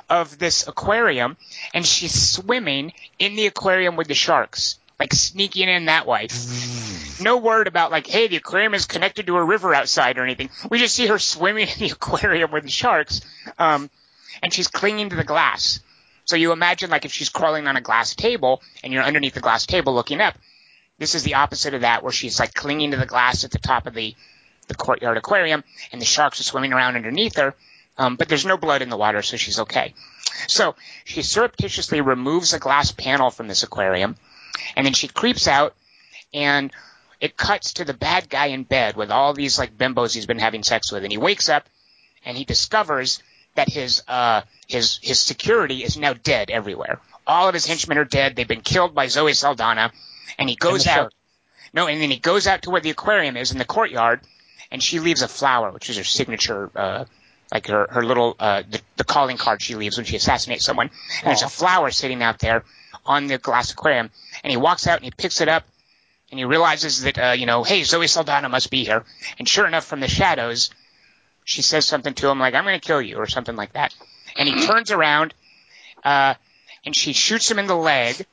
of 0.09 0.37
this 0.39 0.67
aquarium 0.67 1.37
and 1.73 1.85
she's 1.85 2.13
swimming 2.13 2.93
in 3.19 3.35
the 3.35 3.47
aquarium 3.47 3.95
with 3.95 4.07
the 4.07 4.13
sharks, 4.13 4.77
like 4.99 5.13
sneaking 5.13 5.69
in 5.69 5.85
that 5.85 6.07
way. 6.07 6.27
No 7.21 7.37
word 7.37 7.67
about 7.67 7.91
like, 7.91 8.07
hey, 8.07 8.27
the 8.27 8.37
aquarium 8.37 8.73
is 8.73 8.85
connected 8.85 9.27
to 9.27 9.37
a 9.37 9.43
river 9.43 9.73
outside 9.73 10.17
or 10.17 10.23
anything. 10.23 10.49
We 10.69 10.79
just 10.79 10.95
see 10.95 11.07
her 11.07 11.19
swimming 11.19 11.67
in 11.67 11.79
the 11.79 11.91
aquarium 11.91 12.51
with 12.51 12.63
the 12.63 12.69
sharks, 12.69 13.21
um, 13.59 13.89
and 14.41 14.53
she's 14.53 14.67
clinging 14.67 15.09
to 15.09 15.15
the 15.15 15.23
glass. 15.23 15.79
So 16.25 16.35
you 16.35 16.51
imagine 16.51 16.89
like 16.89 17.05
if 17.05 17.13
she's 17.13 17.29
crawling 17.29 17.67
on 17.67 17.75
a 17.75 17.81
glass 17.81 18.15
table 18.15 18.61
and 18.83 18.91
you're 18.91 19.03
underneath 19.03 19.33
the 19.33 19.41
glass 19.41 19.65
table 19.65 19.93
looking 19.93 20.21
up. 20.21 20.35
This 21.03 21.15
is 21.15 21.23
the 21.23 21.33
opposite 21.33 21.73
of 21.73 21.81
that, 21.81 22.01
where 22.01 22.13
she's 22.13 22.39
like 22.39 22.53
clinging 22.53 22.91
to 22.91 22.97
the 22.97 23.05
glass 23.05 23.43
at 23.43 23.51
the 23.51 23.59
top 23.59 23.87
of 23.87 23.93
the 23.93 24.15
the 24.69 24.73
courtyard 24.73 25.17
aquarium, 25.17 25.61
and 25.91 25.99
the 25.99 26.05
sharks 26.05 26.39
are 26.39 26.43
swimming 26.43 26.71
around 26.71 26.95
underneath 26.95 27.35
her. 27.35 27.55
Um, 27.97 28.15
but 28.15 28.29
there's 28.29 28.45
no 28.45 28.55
blood 28.55 28.81
in 28.81 28.89
the 28.89 28.95
water, 28.95 29.21
so 29.21 29.35
she's 29.35 29.59
okay. 29.59 29.93
So 30.47 30.75
she 31.03 31.21
surreptitiously 31.21 31.99
removes 31.99 32.53
a 32.53 32.59
glass 32.59 32.93
panel 32.93 33.31
from 33.31 33.49
this 33.49 33.63
aquarium, 33.63 34.15
and 34.77 34.85
then 34.85 34.93
she 34.93 35.09
creeps 35.09 35.45
out, 35.45 35.75
and 36.33 36.71
it 37.19 37.35
cuts 37.35 37.73
to 37.73 37.83
the 37.83 37.93
bad 37.93 38.29
guy 38.29 38.45
in 38.45 38.63
bed 38.63 38.95
with 38.95 39.11
all 39.11 39.33
these 39.33 39.59
like 39.59 39.77
bimbos 39.77 40.13
he's 40.13 40.25
been 40.25 40.39
having 40.39 40.63
sex 40.63 40.89
with, 40.89 41.03
and 41.03 41.11
he 41.11 41.17
wakes 41.17 41.49
up, 41.49 41.67
and 42.23 42.37
he 42.37 42.45
discovers 42.45 43.21
that 43.55 43.67
his 43.67 44.03
uh 44.07 44.43
his 44.69 44.99
his 45.03 45.19
security 45.19 45.83
is 45.83 45.97
now 45.97 46.13
dead 46.13 46.49
everywhere. 46.49 47.01
All 47.27 47.49
of 47.49 47.53
his 47.53 47.65
henchmen 47.65 47.97
are 47.97 48.05
dead. 48.05 48.37
They've 48.37 48.47
been 48.47 48.61
killed 48.61 48.95
by 48.95 49.07
Zoe 49.07 49.33
Saldana, 49.33 49.91
and 50.37 50.49
he 50.49 50.55
goes 50.55 50.87
out. 50.87 51.13
No, 51.73 51.87
and 51.87 52.01
then 52.01 52.11
he 52.11 52.17
goes 52.17 52.45
out 52.45 52.63
to 52.63 52.69
where 52.69 52.81
the 52.81 52.91
aquarium 52.91 53.35
is 53.35 53.51
in 53.51 53.57
the 53.57 53.65
courtyard, 53.65 54.21
and 54.71 54.81
she 54.81 54.99
leaves 54.99 55.21
a 55.21 55.27
flower, 55.27 55.71
which 55.71 55.89
is 55.89 55.97
her 55.97 56.03
signature, 56.03 56.69
uh, 56.75 57.05
like 57.51 57.67
her 57.67 57.87
her 57.89 58.03
little 58.03 58.35
uh, 58.39 58.63
the, 58.69 58.81
the 58.97 59.03
calling 59.03 59.37
card 59.37 59.61
she 59.61 59.75
leaves 59.75 59.97
when 59.97 60.05
she 60.05 60.15
assassinates 60.15 60.65
someone. 60.65 60.89
And 61.19 61.27
there's 61.27 61.41
a 61.41 61.49
flower 61.49 61.89
sitting 61.91 62.21
out 62.21 62.39
there 62.39 62.63
on 63.05 63.27
the 63.27 63.37
glass 63.37 63.71
aquarium, 63.71 64.11
and 64.43 64.51
he 64.51 64.57
walks 64.57 64.87
out 64.87 64.97
and 64.97 65.05
he 65.05 65.11
picks 65.11 65.41
it 65.41 65.47
up, 65.47 65.63
and 66.29 66.39
he 66.39 66.45
realizes 66.45 67.01
that 67.01 67.17
uh, 67.17 67.31
you 67.31 67.45
know, 67.45 67.63
hey, 67.63 67.83
Zoe 67.83 68.07
Saldana 68.07 68.49
must 68.49 68.69
be 68.69 68.83
here. 68.83 69.03
And 69.39 69.47
sure 69.47 69.65
enough, 69.65 69.85
from 69.85 69.99
the 69.99 70.07
shadows, 70.07 70.69
she 71.43 71.61
says 71.61 71.85
something 71.85 72.13
to 72.15 72.29
him 72.29 72.39
like, 72.39 72.53
"I'm 72.53 72.63
going 72.63 72.79
to 72.79 72.85
kill 72.85 73.01
you" 73.01 73.17
or 73.17 73.27
something 73.27 73.55
like 73.55 73.73
that. 73.73 73.93
And 74.37 74.47
he 74.47 74.65
turns 74.65 74.91
around, 74.91 75.33
uh, 76.03 76.35
and 76.85 76.95
she 76.95 77.13
shoots 77.13 77.49
him 77.49 77.59
in 77.59 77.67
the 77.67 77.75
leg, 77.75 78.25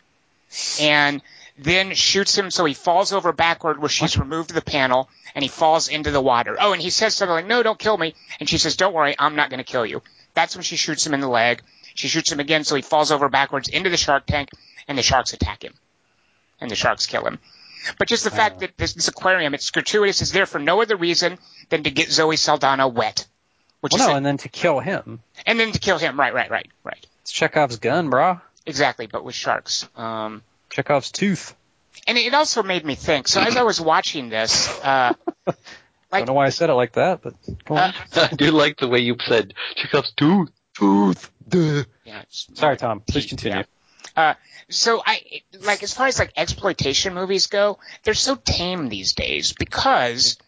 and 0.81 1.23
then 1.63 1.95
shoots 1.95 2.37
him 2.37 2.51
so 2.51 2.65
he 2.65 2.75
falls 2.75 3.13
over 3.13 3.33
backward 3.33 3.79
where 3.79 3.89
she's 3.89 4.17
removed 4.19 4.53
the 4.55 4.63
panel 4.63 5.09
and 5.35 5.43
he 5.43 5.49
falls 5.49 5.89
into 5.89 6.11
the 6.11 6.21
water. 6.21 6.57
Oh, 6.61 6.73
and 6.73 6.81
he 6.83 6.91
says 6.91 7.15
something 7.15 7.33
like, 7.35 7.47
no, 7.47 7.63
don't 7.63 7.79
kill 7.79 7.97
me. 7.97 8.15
And 8.41 8.49
she 8.49 8.59
says, 8.59 8.77
don't 8.77 8.95
worry, 8.95 9.15
I'm 9.19 9.37
not 9.37 9.51
going 9.51 9.59
to 9.59 9.65
kill 9.65 9.85
you. 9.87 10.03
That's 10.35 10.57
when 10.57 10.63
she 10.63 10.77
shoots 10.77 11.07
him 11.07 11.15
in 11.15 11.21
the 11.21 11.29
leg. 11.29 11.63
She 11.95 12.09
shoots 12.09 12.33
him 12.33 12.41
again 12.41 12.65
so 12.65 12.77
he 12.77 12.83
falls 12.83 13.11
over 13.13 13.29
backwards 13.29 13.69
into 13.69 13.91
the 13.91 13.97
shark 13.97 14.27
tank 14.27 14.49
and 14.89 14.97
the 14.97 15.03
sharks 15.03 15.33
attack 15.33 15.63
him. 15.65 15.75
And 16.61 16.71
the 16.71 16.77
sharks 16.77 17.07
kill 17.07 17.27
him. 17.27 17.39
But 17.99 18.09
just 18.09 18.25
the 18.25 18.31
fact 18.31 18.61
that 18.61 18.77
this, 18.77 18.93
this 18.93 19.09
aquarium, 19.09 19.55
it's 19.55 19.71
gratuitous, 19.71 20.21
is 20.21 20.33
there 20.33 20.47
for 20.47 20.59
no 20.59 20.83
other 20.83 20.97
reason 20.97 21.39
than 21.71 21.83
to 21.85 21.91
get 21.91 22.11
Zoe 22.11 22.37
Saldana 22.37 22.87
wet. 22.89 23.27
Which 23.81 23.93
Well, 23.95 24.03
is 24.03 24.07
no, 24.09 24.13
it. 24.15 24.17
and 24.19 24.27
then 24.27 24.37
to 24.39 24.49
kill 24.51 24.81
him. 24.81 25.21
and 25.47 25.59
then 25.59 25.73
to 25.73 25.79
kill 25.79 25.97
him. 25.99 26.19
Right, 26.21 26.35
right, 26.35 26.51
right, 26.51 26.69
right. 26.85 27.07
It's 27.23 27.33
Chekhov's 27.33 27.77
gun, 27.79 28.11
brah. 28.11 28.43
Exactly, 28.67 29.07
but 29.07 29.25
with 29.25 29.35
sharks. 29.35 29.89
Um, 29.97 30.43
Chekhov's 30.71 31.11
tooth. 31.11 31.55
and 32.07 32.17
it 32.19 32.33
also 32.35 32.63
made 32.63 32.85
me 32.85 32.95
think. 32.95 33.29
So 33.29 33.41
as 33.41 33.57
I 33.57 33.63
was 33.63 33.81
watching 33.81 34.29
this, 34.29 34.69
uh, 34.83 35.15
I 35.47 35.53
don't 36.13 36.27
know 36.29 36.33
why 36.35 36.47
I 36.47 36.51
said 36.51 36.71
it 36.71 36.75
like 36.75 36.93
that, 36.93 37.23
but 37.23 37.35
go 37.65 37.75
on. 37.77 37.81
uh, 37.91 37.93
I 38.31 38.35
do 38.35 38.51
like 38.53 38.79
the 38.79 38.89
way 38.89 39.01
you 39.01 39.17
said 39.27 39.55
Chekhov's 39.77 40.13
tooth. 40.13 40.51
Tooth. 40.79 41.31
Duh. 41.49 41.83
yeah, 42.05 42.23
Sorry, 42.29 42.77
Tom. 42.77 43.01
Please 43.01 43.25
Yeah. 43.25 43.29
continue. 43.29 43.65
Uh, 44.17 44.35
so 44.69 45.03
I 45.05 45.43
like 45.61 45.83
as 45.83 45.93
far 45.95 46.07
as 46.07 46.19
like 46.19 46.33
exploitation 46.37 47.13
movies 47.15 47.49
go, 47.49 47.79
they're 48.05 48.15
so 48.15 48.37
tame 48.37 48.89
these 48.89 49.13
days 49.15 49.53
because 49.53 50.39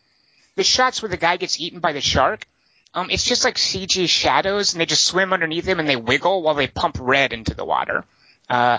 the 0.55 0.62
shots 0.65 1.03
where 1.03 1.09
the 1.09 1.16
guy 1.16 1.36
gets 1.39 1.59
eaten 1.61 1.81
by 1.81 1.93
the 1.93 2.01
shark, 2.01 2.47
um, 2.94 3.11
it's 3.11 3.24
just 3.24 3.44
like 3.44 3.57
CG 3.57 4.09
shadows, 4.09 4.73
and 4.74 4.81
they 4.81 4.86
just 4.86 5.05
swim 5.05 5.32
underneath 5.32 5.65
him 5.66 5.81
and 5.81 5.89
they 5.89 5.97
wiggle 5.97 6.43
while 6.43 6.55
they 6.55 6.66
pump 6.69 6.99
red 7.01 7.32
into 7.32 7.55
the 7.55 7.65
water. 7.65 8.05
Uh, 8.49 8.78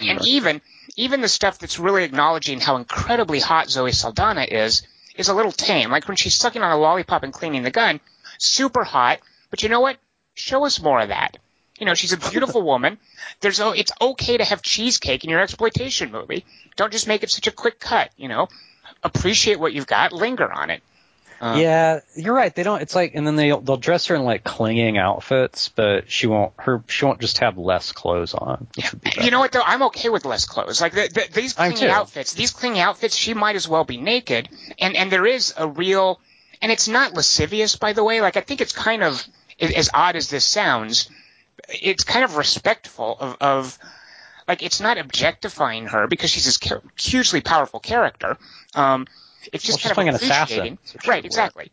and 0.00 0.24
even 0.26 0.60
even 0.96 1.20
the 1.20 1.28
stuff 1.28 1.58
that's 1.58 1.78
really 1.78 2.04
acknowledging 2.04 2.60
how 2.60 2.76
incredibly 2.76 3.40
hot 3.40 3.70
Zoe 3.70 3.92
Saldana 3.92 4.42
is 4.42 4.86
is 5.16 5.28
a 5.28 5.34
little 5.34 5.52
tame. 5.52 5.90
Like 5.90 6.08
when 6.08 6.16
she's 6.16 6.34
sucking 6.34 6.62
on 6.62 6.72
a 6.72 6.76
lollipop 6.76 7.22
and 7.22 7.32
cleaning 7.32 7.62
the 7.62 7.70
gun, 7.70 8.00
super 8.38 8.84
hot. 8.84 9.20
But 9.50 9.62
you 9.62 9.68
know 9.68 9.80
what? 9.80 9.96
Show 10.34 10.64
us 10.64 10.80
more 10.80 11.00
of 11.00 11.08
that. 11.08 11.36
You 11.78 11.86
know, 11.86 11.94
she's 11.94 12.12
a 12.12 12.30
beautiful 12.30 12.62
woman. 12.72 12.98
There's 13.40 13.60
o 13.60 13.72
it's 13.72 13.92
okay 14.00 14.36
to 14.36 14.44
have 14.44 14.62
cheesecake 14.62 15.24
in 15.24 15.30
your 15.30 15.40
exploitation 15.40 16.12
movie. 16.12 16.44
Don't 16.76 16.92
just 16.92 17.08
make 17.08 17.22
it 17.22 17.30
such 17.30 17.46
a 17.46 17.52
quick 17.52 17.80
cut. 17.80 18.10
You 18.16 18.28
know, 18.28 18.48
appreciate 19.02 19.58
what 19.58 19.72
you've 19.72 19.86
got, 19.86 20.12
linger 20.12 20.50
on 20.50 20.70
it. 20.70 20.82
Uh, 21.40 21.56
yeah, 21.58 22.00
you're 22.16 22.34
right. 22.34 22.54
They 22.54 22.62
don't. 22.62 22.80
It's 22.80 22.94
like, 22.94 23.14
and 23.14 23.26
then 23.26 23.36
they 23.36 23.48
they'll 23.48 23.76
dress 23.76 24.06
her 24.06 24.14
in 24.14 24.22
like 24.22 24.44
clinging 24.44 24.98
outfits, 24.98 25.68
but 25.68 26.10
she 26.10 26.26
won't. 26.26 26.52
Her 26.58 26.82
she 26.86 27.04
won't 27.04 27.20
just 27.20 27.38
have 27.38 27.58
less 27.58 27.92
clothes 27.92 28.34
on. 28.34 28.66
Which 28.76 28.92
would 28.92 29.00
be 29.02 29.10
You 29.22 29.30
know 29.30 29.40
what 29.40 29.52
though? 29.52 29.62
I'm 29.64 29.82
okay 29.84 30.08
with 30.08 30.24
less 30.24 30.46
clothes. 30.46 30.80
Like 30.80 30.92
the, 30.92 31.08
the, 31.12 31.32
these 31.32 31.54
too. 31.54 31.88
outfits, 31.88 32.34
these 32.34 32.50
clingy 32.52 32.80
outfits, 32.80 33.16
she 33.16 33.34
might 33.34 33.56
as 33.56 33.68
well 33.68 33.84
be 33.84 33.98
naked. 33.98 34.48
And 34.78 34.96
and 34.96 35.10
there 35.10 35.26
is 35.26 35.52
a 35.56 35.66
real, 35.66 36.20
and 36.62 36.72
it's 36.72 36.88
not 36.88 37.14
lascivious, 37.14 37.76
by 37.76 37.92
the 37.92 38.04
way. 38.04 38.20
Like 38.20 38.36
I 38.36 38.40
think 38.40 38.60
it's 38.60 38.72
kind 38.72 39.02
of 39.02 39.22
as 39.60 39.90
odd 39.92 40.16
as 40.16 40.30
this 40.30 40.44
sounds, 40.44 41.10
it's 41.68 42.04
kind 42.04 42.24
of 42.24 42.36
respectful 42.36 43.16
of, 43.18 43.36
of 43.40 43.78
like 44.46 44.62
it's 44.62 44.80
not 44.80 44.98
objectifying 44.98 45.86
her 45.86 46.06
because 46.06 46.30
she's 46.30 46.44
this 46.44 46.58
hugely 46.96 47.40
powerful 47.40 47.80
character. 47.80 48.36
Um, 48.74 49.06
it's 49.52 49.64
just 49.64 49.84
Well, 49.84 49.94
kind 49.94 50.08
of 50.08 50.14
appreciating, 50.16 50.78
right? 51.06 51.24
Exactly. 51.24 51.70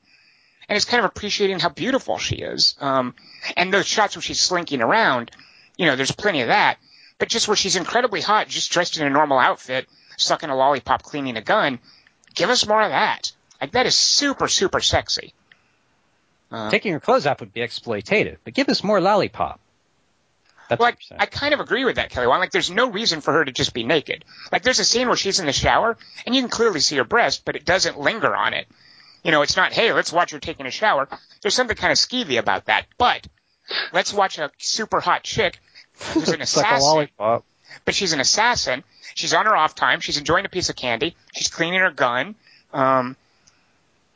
And 0.70 0.76
it's 0.76 0.86
kind 0.86 1.04
of 1.04 1.10
appreciating 1.10 1.60
how 1.60 1.70
beautiful 1.70 2.18
she 2.18 2.36
is. 2.38 2.76
Um, 2.80 3.16
and 3.58 3.74
those 3.74 3.86
shots 3.88 4.16
where 4.16 4.22
she's 4.22 4.40
slinking 4.40 4.82
around, 4.82 5.32
you 5.78 5.86
know, 5.86 5.96
there's 5.96 6.12
plenty 6.12 6.42
of 6.42 6.48
that. 6.48 6.78
But 7.18 7.28
just 7.28 7.48
where 7.48 7.58
she's 7.58 7.76
incredibly 7.76 8.22
hot, 8.22 8.48
just 8.48 8.72
dressed 8.72 8.98
in 8.98 9.06
a 9.06 9.10
normal 9.10 9.38
outfit, 9.38 9.88
sucking 10.18 10.50
a 10.50 10.56
lollipop, 10.56 11.04
cleaning 11.04 11.38
a 11.38 11.42
gun, 11.42 11.80
give 12.34 12.50
us 12.50 12.68
more 12.68 12.82
of 12.82 12.90
that. 12.90 13.32
Like 13.60 13.72
that 13.72 13.86
is 13.86 13.96
super, 13.96 14.48
super 14.48 14.80
sexy. 14.80 15.34
Uh, 16.52 16.70
Taking 16.70 16.94
her 16.94 17.00
clothes 17.00 17.26
off 17.26 17.40
would 17.40 17.54
be 17.54 17.62
exploitative, 17.62 18.38
but 18.44 18.54
give 18.54 18.70
us 18.70 18.84
more 18.84 19.00
lollipop. 19.00 19.60
That's 20.72 20.80
Well, 20.80 20.94
I, 21.12 21.24
I 21.24 21.26
kind 21.26 21.54
of 21.54 21.60
agree 21.60 21.84
with 21.84 21.98
that, 21.98 22.12
Kelly. 22.12 22.28
Wand. 22.28 22.40
Like, 22.40 22.52
there's 22.52 22.72
no 22.72 22.90
reason 22.90 23.20
for 23.20 23.34
her 23.34 23.44
to 23.44 23.52
just 23.52 23.74
be 23.74 23.84
naked. 23.84 24.24
Like, 24.54 24.64
there's 24.64 24.80
a 24.80 24.86
scene 24.86 25.08
where 25.08 25.18
she's 25.18 25.42
in 25.42 25.46
the 25.46 25.52
shower, 25.52 25.98
and 26.26 26.34
you 26.34 26.42
can 26.42 26.50
clearly 26.50 26.80
see 26.80 26.96
her 26.96 27.04
breast, 27.04 27.44
but 27.44 27.58
it 27.58 27.66
doesn't 27.66 28.00
linger 28.00 28.34
on 28.34 28.54
it. 28.54 28.68
You 29.22 29.32
know, 29.32 29.42
it's 29.42 29.58
not, 29.58 29.74
hey, 29.74 29.92
let's 29.92 30.14
watch 30.14 30.32
her 30.32 30.40
taking 30.40 30.66
a 30.66 30.72
shower. 30.72 31.10
There's 31.42 31.56
something 31.56 31.76
kind 31.76 31.92
of 31.92 31.98
skeevy 31.98 32.40
about 32.40 32.66
that. 32.66 32.86
But 32.98 33.28
let's 33.92 34.14
watch 34.14 34.40
a 34.40 34.50
super 34.60 35.02
hot 35.02 35.24
chick 35.24 35.60
who's 36.14 36.30
an 36.30 36.40
It's 36.42 36.56
like 36.56 36.66
but 37.84 37.94
she's 37.94 38.14
an 38.14 38.22
assassin. 38.22 38.86
She's 39.14 39.34
on 39.34 39.46
her 39.48 39.56
off 39.56 39.76
time. 39.76 40.00
She's 40.00 40.18
enjoying 40.18 40.46
a 40.46 40.50
piece 40.50 40.70
of 40.70 40.78
candy. 40.78 41.18
She's 41.36 41.50
cleaning 41.50 41.82
her 41.82 41.92
gun. 41.92 42.36
Um, 42.74 43.18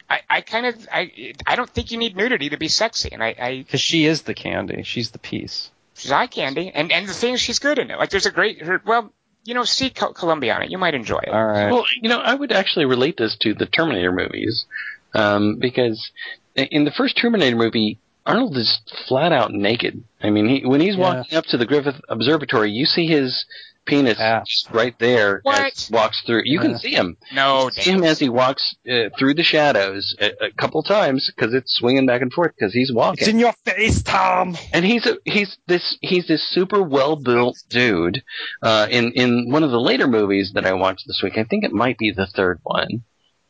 I, 0.09 0.21
I 0.29 0.41
kind 0.41 0.67
of, 0.67 0.87
I, 0.89 1.33
I 1.45 1.57
don't 1.57 1.69
think 1.69 1.91
you 1.91 1.97
need 1.97 2.15
nudity 2.15 2.49
to 2.51 2.57
be 2.57 2.69
sexy, 2.69 3.09
and 3.11 3.21
I, 3.21 3.35
I 3.37 3.57
Because 3.57 3.81
she 3.81 4.05
is 4.05 4.21
the 4.21 4.33
candy. 4.33 4.83
She's 4.83 5.11
the 5.11 5.19
piece. 5.19 5.69
She's 5.97 6.11
eye 6.11 6.27
candy, 6.27 6.71
and 6.73 6.91
and 6.91 7.07
the 7.07 7.13
thing 7.13 7.33
is, 7.35 7.41
she's 7.41 7.59
good 7.59 7.79
in 7.79 7.89
it. 7.91 7.97
Like 7.97 8.09
there's 8.09 8.25
a 8.25 8.31
great, 8.31 8.61
her, 8.61 8.81
well, 8.85 9.13
you 9.43 9.53
know, 9.53 9.63
see 9.63 9.89
Col- 9.89 10.13
Colombiana, 10.13 10.65
you 10.67 10.77
might 10.77 10.93
enjoy 10.93 11.19
it. 11.19 11.29
All 11.29 11.45
right. 11.45 11.71
Well, 11.71 11.85
you 12.01 12.09
know, 12.09 12.19
I 12.19 12.33
would 12.33 12.51
actually 12.51 12.85
relate 12.85 13.15
this 13.17 13.37
to 13.41 13.53
the 13.53 13.65
Terminator 13.65 14.11
movies, 14.11 14.65
um, 15.13 15.57
because 15.59 16.11
in 16.55 16.83
the 16.83 16.91
first 16.91 17.17
Terminator 17.17 17.55
movie, 17.55 17.99
Arnold 18.25 18.57
is 18.57 18.79
flat 19.07 19.31
out 19.31 19.51
naked. 19.51 20.03
I 20.21 20.31
mean, 20.31 20.49
he, 20.49 20.65
when 20.65 20.81
he's 20.81 20.95
Yeah. 20.97 21.15
walking 21.19 21.37
up 21.37 21.45
to 21.45 21.57
the 21.57 21.65
Griffith 21.65 22.01
Observatory, 22.09 22.71
you 22.71 22.85
see 22.85 23.05
his 23.07 23.45
penis 23.85 24.19
Ass. 24.19 24.47
just 24.47 24.69
right 24.71 24.97
there 24.99 25.39
What? 25.43 25.73
as 25.73 25.89
walks 25.91 26.21
through. 26.25 26.41
You 26.45 26.59
Yeah. 26.59 26.61
can 26.61 26.79
see 26.79 26.91
him. 26.93 27.17
no, 27.33 27.65
You 27.65 27.71
see 27.83 27.91
him 27.91 28.03
as 28.03 28.19
he 28.19 28.29
walks 28.29 28.75
uh, 28.89 29.09
through 29.17 29.35
the 29.35 29.43
shadows 29.43 30.15
a, 30.19 30.45
a 30.45 30.51
couple 30.57 30.81
times 30.83 31.31
because 31.35 31.53
it's 31.53 31.75
swinging 31.75 32.05
back 32.05 32.21
and 32.21 32.31
forth 32.33 32.51
because 32.57 32.73
he's 32.73 32.91
walking. 32.93 33.13
It's 33.19 33.27
walking. 33.27 33.35
in 33.35 33.39
your 33.39 33.53
face, 33.65 34.01
Tom. 34.03 34.57
and 34.73 34.83
he's 34.85 35.05
a, 35.05 35.17
he's 35.25 35.57
this 35.67 35.97
he's 36.01 36.27
this 36.27 36.43
super 36.49 36.81
well 36.81 37.15
built 37.15 37.57
dude. 37.69 38.23
Uh, 38.61 38.87
in 38.89 39.11
in 39.13 39.51
one 39.51 39.63
of 39.63 39.71
the 39.71 39.79
later 39.79 40.07
movies 40.07 40.51
that 40.55 40.65
I 40.65 40.73
watched 40.73 41.03
this 41.07 41.21
week, 41.23 41.37
I 41.37 41.43
think 41.43 41.63
it 41.63 41.71
might 41.71 41.97
be 41.97 42.11
the 42.11 42.27
third 42.27 42.59
one. 42.63 43.03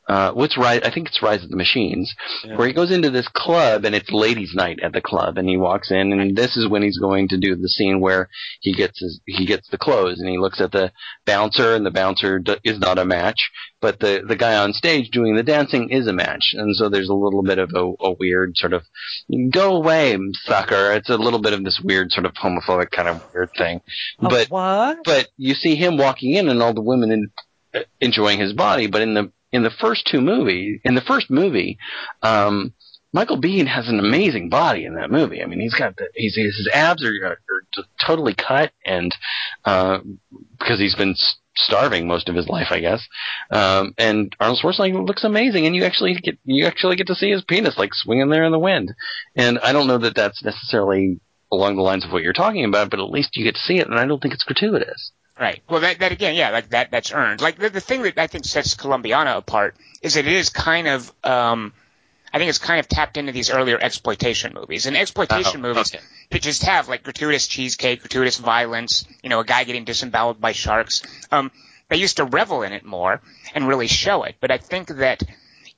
Uh, 0.08 0.32
what's 0.34 0.56
Rise? 0.58 0.82
I 0.84 0.92
think 0.92 1.08
it's 1.08 1.22
Rise 1.22 1.44
of 1.44 1.50
the 1.50 1.56
Machines, 1.56 2.14
Yeah. 2.44 2.58
where 2.58 2.68
he 2.68 2.74
goes 2.74 2.92
into 2.92 3.10
this 3.10 3.28
club 3.30 3.86
and 3.86 3.96
it's 3.96 4.12
ladies' 4.12 4.54
night 4.54 4.80
at 4.84 4.94
the 4.94 5.02
club, 5.02 5.38
and 5.38 5.50
he 5.50 5.58
walks 5.58 5.90
in, 5.90 6.12
and 6.14 6.36
this 6.36 6.56
is 6.58 6.68
when 6.68 6.84
he's 6.84 7.00
going 7.00 7.28
to 7.30 7.38
do 7.38 7.56
the 7.56 7.68
scene 7.70 8.00
where 8.00 8.30
he 8.62 8.74
gets 8.74 9.00
his 9.00 9.20
he 9.26 9.46
gets 9.46 9.68
the 9.70 9.78
clothes, 9.80 10.20
and 10.20 10.30
he 10.30 10.38
looks 10.38 10.62
at 10.62 10.72
the 10.72 10.92
bouncer, 11.26 11.74
and 11.76 11.86
the 11.86 11.92
bouncer 11.92 12.38
d- 12.40 12.58
is 12.64 12.78
not 12.80 13.00
a 13.00 13.06
match, 13.06 13.50
but 13.82 14.00
the 14.00 14.24
the 14.28 14.36
guy 14.36 14.56
on 14.56 14.74
stage 14.74 15.10
doing 15.10 15.36
the 15.36 15.44
dancing 15.44 15.90
is 15.90 16.06
a 16.08 16.14
match, 16.14 16.54
and 16.54 16.76
so 16.76 16.88
there's 16.90 17.10
a 17.10 17.14
little 17.14 17.42
bit 17.44 17.58
of 17.58 17.72
a, 17.74 17.94
a 18.06 18.12
weird 18.20 18.52
sort 18.58 18.74
of 18.74 18.84
go 19.52 19.76
away, 19.76 20.16
sucker. 20.44 20.92
It's 20.94 21.10
a 21.10 21.18
little 21.18 21.40
bit 21.42 21.54
of 21.54 21.64
this 21.64 21.80
weird 21.84 22.12
sort 22.12 22.26
of 22.28 22.34
homophobic 22.34 22.92
kind 22.92 23.08
of 23.08 23.24
weird 23.34 23.50
thing, 23.58 23.82
but 24.22 24.50
what? 24.52 25.00
but 25.04 25.30
you 25.38 25.56
see 25.56 25.76
him 25.76 25.98
walking 25.98 26.34
in 26.34 26.48
and 26.48 26.62
all 26.62 26.74
the 26.76 26.82
women 26.82 27.12
in, 27.12 27.32
enjoying 28.00 28.40
his 28.40 28.54
body. 28.54 28.88
But 28.88 29.02
in 29.02 29.14
the 29.16 29.32
in 29.56 29.64
the 29.64 29.72
first 29.72 30.06
two 30.06 30.22
movies, 30.22 30.80
in 30.84 30.96
the 30.96 31.02
first 31.02 31.30
movie, 31.30 31.78
um, 32.22 32.74
Michael 33.14 33.40
Biehn 33.40 33.66
has 33.68 33.88
an 33.88 34.00
amazing 34.00 34.50
body 34.50 34.84
in 34.84 34.96
that 34.96 35.10
movie. 35.10 35.42
I 35.42 35.46
mean, 35.46 35.62
he's 35.62 35.74
got 35.74 35.96
the 35.96 36.10
he's 36.14 36.36
his 36.36 36.70
abs 36.74 37.04
are, 37.04 37.14
are, 37.26 37.38
t- 37.74 37.84
totally 38.06 38.36
cut 38.36 38.74
and 38.86 39.16
uh, 39.64 40.00
because 40.60 40.80
he's 40.80 40.96
been 40.96 41.16
starving 41.56 42.08
most 42.08 42.28
of 42.28 42.36
his 42.36 42.50
life, 42.50 42.68
I 42.72 42.82
guess. 42.82 43.08
Um, 43.50 43.94
and 43.98 44.36
Arnold 44.40 44.60
Schwarzenegger 44.62 45.08
looks 45.08 45.24
amazing, 45.24 45.66
and 45.66 45.74
you 45.74 45.86
actually 45.86 46.16
get 46.16 46.38
you 46.44 46.66
actually 46.66 46.98
get 46.98 47.08
to 47.08 47.16
see 47.16 47.32
his 47.32 47.44
penis 47.44 47.78
like 47.78 47.94
swinging 47.94 48.30
there 48.30 48.44
in 48.44 48.52
the 48.52 48.60
wind. 48.60 48.94
And 49.36 49.60
I 49.60 49.72
don't 49.72 49.88
know 49.88 50.00
that 50.00 50.16
that's 50.16 50.44
necessarily 50.44 51.22
along 51.52 51.78
the 51.78 51.84
lines 51.84 52.06
of 52.06 52.12
what 52.12 52.24
you're 52.24 52.34
talking 52.34 52.66
about, 52.66 52.90
but 52.90 53.00
at 53.00 53.10
least 53.10 53.38
you 53.38 53.46
get 53.46 53.56
to 53.56 53.62
see 53.62 53.78
it, 53.78 53.88
and 53.88 53.98
I 53.98 54.06
don't 54.06 54.22
think 54.22 54.34
it's 54.34 54.44
gratuitous. 54.44 55.12
Right. 55.40 55.62
Well, 55.70 55.82
that, 55.82 56.00
that 56.00 56.12
again, 56.12 56.36
yeah, 56.36 56.52
like 56.52 56.70
that, 56.70 56.92
that's 56.92 57.12
earned. 57.12 57.42
Like 57.42 57.58
the, 57.58 57.70
the 57.70 57.82
thing 57.82 58.04
that 58.04 58.18
I 58.18 58.28
think 58.28 58.46
sets 58.46 58.76
Colombiana 58.76 59.36
apart 59.38 59.76
is 60.02 60.14
that 60.14 60.26
it 60.26 60.32
is 60.32 60.50
kind 60.50 60.88
of, 60.88 61.12
um, 61.24 61.74
I 62.34 62.38
think 62.38 62.50
it's 62.50 62.58
kind 62.58 62.80
of 62.80 62.88
tapped 62.88 63.18
into 63.18 63.32
these 63.34 63.50
earlier 63.50 63.78
exploitation 63.78 64.54
movies. 64.54 64.86
And 64.86 64.96
exploitation 64.96 65.60
Oh, 65.60 65.70
movies 65.70 65.94
okay. 65.94 66.04
that 66.32 66.42
just 66.42 66.64
have 66.64 66.88
like 66.88 67.04
gratuitous 67.04 67.48
cheesecake, 67.48 68.02
gratuitous 68.02 68.38
violence, 68.38 69.06
you 69.24 69.30
know, 69.30 69.42
a 69.42 69.46
guy 69.46 69.66
getting 69.66 69.84
disemboweled 69.84 70.40
by 70.40 70.54
sharks. 70.54 71.02
Um, 71.32 71.52
they 71.90 71.98
used 71.98 72.18
to 72.18 72.24
revel 72.26 72.64
in 72.64 72.72
it 72.72 72.86
more 72.86 73.22
and 73.54 73.68
really 73.68 73.88
show 73.88 74.24
it. 74.24 74.36
But 74.40 74.52
I 74.52 74.58
think 74.58 74.88
that 74.88 75.22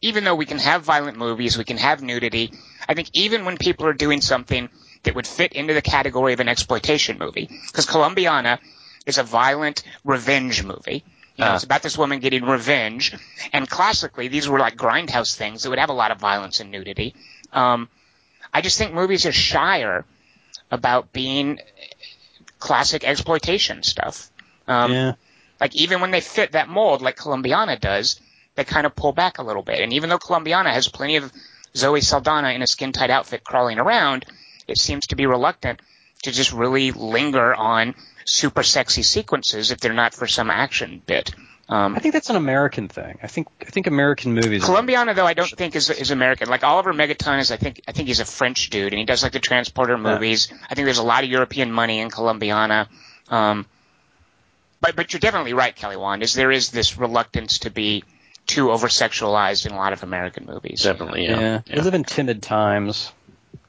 even 0.02 0.24
though 0.24 0.36
we 0.36 0.46
can 0.46 0.60
have 0.60 0.84
violent 0.84 1.18
movies, 1.18 1.58
we 1.58 1.64
can 1.64 1.78
have 1.78 2.04
nudity, 2.04 2.54
I 2.88 2.94
think 2.94 3.10
even 3.14 3.44
when 3.46 3.58
people 3.58 3.88
are 3.88 3.94
doing 3.94 4.22
something 4.22 4.70
that 5.04 5.16
would 5.16 5.26
fit 5.28 5.54
into 5.54 5.74
the 5.74 5.82
category 5.82 6.34
of 6.34 6.40
an 6.40 6.48
exploitation 6.48 7.18
movie, 7.18 7.50
because 7.68 7.86
Colombiana 7.88 8.60
is 9.08 9.18
a 9.18 9.24
violent 9.24 9.82
revenge 10.04 10.64
movie. 10.64 11.04
You 11.38 11.44
know, 11.46 11.52
Ah. 11.52 11.56
it's 11.56 11.64
about 11.64 11.82
this 11.84 11.98
woman 11.98 12.20
getting 12.20 12.44
revenge, 12.46 13.14
and 13.54 13.68
classically, 13.70 14.28
these 14.28 14.48
were 14.50 14.60
like 14.60 14.76
grindhouse 14.76 15.36
things 15.36 15.64
that 15.64 15.70
would 15.70 15.80
have 15.80 15.90
a 15.90 15.94
lot 15.94 16.12
of 16.12 16.20
violence 16.20 16.60
and 16.60 16.70
nudity. 16.72 17.16
Um, 17.54 17.90
I 18.54 18.62
just 18.62 18.78
think 18.78 18.94
movies 18.94 19.26
are 19.26 19.32
shyer 19.32 20.06
about 20.72 21.14
being 21.14 21.60
classic 22.60 23.04
exploitation 23.04 23.84
stuff. 23.84 24.30
Um, 24.68 24.92
yeah. 24.92 25.14
like 25.62 25.76
even 25.76 26.02
when 26.02 26.12
they 26.12 26.22
fit 26.22 26.52
that 26.52 26.68
mold, 26.68 27.02
like 27.02 27.16
Colombiana 27.16 27.78
does, 27.80 28.20
they 28.56 28.64
kind 28.64 28.86
of 28.86 28.96
pull 28.96 29.14
back 29.14 29.38
a 29.38 29.44
little 29.44 29.62
bit. 29.64 29.80
And 29.80 29.94
even 29.94 30.10
though 30.10 30.18
Colombiana 30.18 30.72
has 30.74 30.88
plenty 30.88 31.16
of 31.18 31.32
Zoe 31.76 32.02
Saldana 32.02 32.50
in 32.50 32.62
a 32.62 32.68
skin 32.68 32.92
tight 32.92 33.10
outfit 33.12 33.44
crawling 33.44 33.80
around, 33.80 34.26
it 34.68 34.78
seems 34.78 35.08
to 35.08 35.16
be 35.16 35.26
reluctant 35.26 35.80
to 36.24 36.32
just 36.32 36.52
really 36.52 36.92
linger 36.92 37.54
on 37.56 37.94
super 38.28 38.62
sexy 38.64 39.04
sequences 39.04 39.72
if 39.72 39.80
they're 39.80 39.94
not 39.94 40.14
for 40.14 40.28
some 40.28 40.50
action 40.50 41.02
bit. 41.06 41.34
Um, 41.70 41.96
I 41.96 42.00
think 42.00 42.14
that's 42.14 42.30
an 42.30 42.38
American 42.38 42.88
thing. 42.88 43.20
I 43.22 43.28
think 43.28 43.48
I 43.62 43.66
think 43.66 43.88
American 43.88 44.34
movies. 44.34 44.64
Colombiana 44.64 45.14
though, 45.14 45.26
I 45.26 45.34
don't 45.34 45.50
think 45.50 45.76
is 45.76 45.90
is 45.90 46.12
American. 46.12 46.48
Like 46.48 46.64
Oliver 46.64 46.94
Megaton 46.94 47.40
is, 47.40 47.52
I 47.52 47.58
think 47.58 47.82
I 47.88 47.92
think 47.92 48.08
he's 48.08 48.22
a 48.22 48.26
French 48.26 48.70
dude, 48.70 48.94
and 48.94 49.00
he 49.00 49.06
does 49.06 49.22
like 49.22 49.34
the 49.34 49.40
transporter 49.40 49.98
movies. 49.98 50.48
I 50.70 50.76
think 50.76 50.86
there's 50.86 50.98
a 50.98 51.04
lot 51.04 51.26
of 51.26 51.30
European 51.30 51.72
money 51.72 52.00
in 52.00 52.10
Colombiana. 52.10 52.88
Um, 53.30 53.66
but 54.80 54.96
but 54.96 55.12
you're 55.12 55.20
definitely 55.20 55.54
right, 55.54 55.76
Kelly 55.76 55.98
Wand. 55.98 56.24
Is 56.24 56.34
there 56.34 56.52
is 56.52 56.72
this 56.72 56.98
reluctance 56.98 57.60
to 57.60 57.70
be 57.70 58.04
too 58.46 58.72
over 58.72 58.88
sexualized 58.88 59.66
in 59.66 59.74
a 59.74 59.76
lot 59.76 59.94
of 59.94 60.04
American 60.04 60.46
movies. 60.46 60.84
Definitely, 60.84 61.26
yeah. 61.26 61.62
yeah. 61.68 61.76
we 61.76 61.82
live 61.82 61.94
in 61.94 62.06
timid 62.06 62.42
times. 62.42 63.12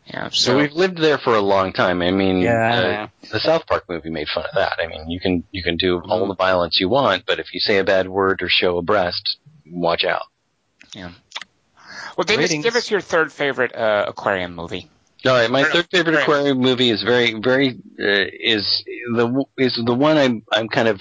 Yeah. 0.09 0.29
So 0.31 0.53
So, 0.53 0.57
we've 0.57 0.73
lived 0.73 0.99
there 0.99 1.19
for 1.19 1.35
a 1.35 1.41
long 1.41 1.73
time. 1.73 2.01
I 2.03 2.11
mean, 2.11 2.39
Yeah. 2.39 3.09
uh, 3.23 3.29
the 3.31 3.41
South 3.41 3.67
Park 3.67 3.85
movie 3.89 4.11
made 4.11 4.29
fun 4.29 4.45
of 4.47 4.55
that. 4.55 4.79
I 4.83 4.87
mean, 4.87 5.09
you 5.11 5.21
can 5.21 5.45
you 5.51 5.63
can 5.63 5.77
do 5.77 6.01
all 6.09 6.27
the 6.27 6.35
violence 6.35 6.79
you 6.81 6.89
want, 6.89 7.25
but 7.27 7.39
if 7.39 7.53
you 7.53 7.61
say 7.61 7.79
a 7.79 7.85
bad 7.85 8.09
word 8.09 8.43
or 8.43 8.49
show 8.49 8.79
a 8.79 8.83
breast, 8.83 9.37
watch 9.67 10.05
out. 10.05 10.23
Yeah. 10.95 11.11
Well, 12.17 12.25
Davis, 12.25 12.51
give 12.53 12.75
us 12.77 12.91
your 12.91 13.01
third 13.01 13.33
favorite 13.33 13.75
uh, 13.77 14.07
aquarium 14.09 14.55
movie. 14.55 14.89
All 15.27 15.33
right, 15.33 15.51
my 15.51 15.63
Fair 15.65 15.73
third 15.73 15.87
favorite 15.91 16.13
enough. 16.15 16.23
aquarium 16.23 16.59
movie 16.59 16.91
is 16.91 17.03
very, 17.03 17.35
very 17.35 17.71
uh, 18.01 18.25
is 18.41 18.83
the 19.15 19.45
is 19.59 19.79
the 19.85 19.95
one 19.95 20.17
I'm 20.17 20.43
I'm 20.53 20.69
kind 20.69 20.89
of 20.89 21.01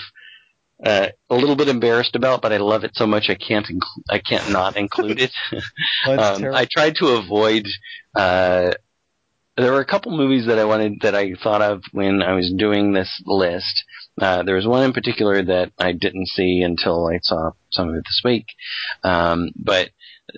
uh, 0.85 1.07
a 1.29 1.35
little 1.35 1.55
bit 1.55 1.69
embarrassed 1.69 2.15
about, 2.15 2.41
but 2.41 2.51
I 2.51 2.57
love 2.57 2.83
it 2.83 2.91
so 2.95 3.07
much 3.07 3.29
I 3.29 3.35
can't 3.35 3.65
inc- 3.67 4.03
I 4.09 4.19
can't 4.19 4.51
not 4.51 4.75
include 4.75 5.19
it. 5.21 5.31
That's 6.05 6.21
um, 6.35 6.39
terrible. 6.41 6.57
I 6.57 6.65
tried 6.65 6.95
to 6.97 7.07
avoid. 7.09 7.67
Uh, 8.15 8.71
there 9.57 9.71
were 9.71 9.81
a 9.81 9.85
couple 9.85 10.15
movies 10.15 10.45
that 10.45 10.59
I 10.59 10.65
wanted 10.65 11.01
that 11.01 11.15
I 11.15 11.33
thought 11.33 11.63
of 11.63 11.81
when 11.91 12.21
I 12.21 12.33
was 12.33 12.53
doing 12.55 12.93
this 12.93 13.21
list. 13.25 13.83
Uh, 14.21 14.43
there 14.43 14.55
was 14.55 14.67
one 14.67 14.83
in 14.83 14.93
particular 14.93 15.43
that 15.43 15.71
I 15.79 15.93
didn't 15.93 16.27
see 16.27 16.61
until 16.61 17.07
I 17.07 17.19
saw 17.21 17.51
some 17.71 17.89
of 17.89 17.95
it 17.95 18.03
this 18.05 18.21
week. 18.23 18.45
Um, 19.03 19.49
but 19.55 19.89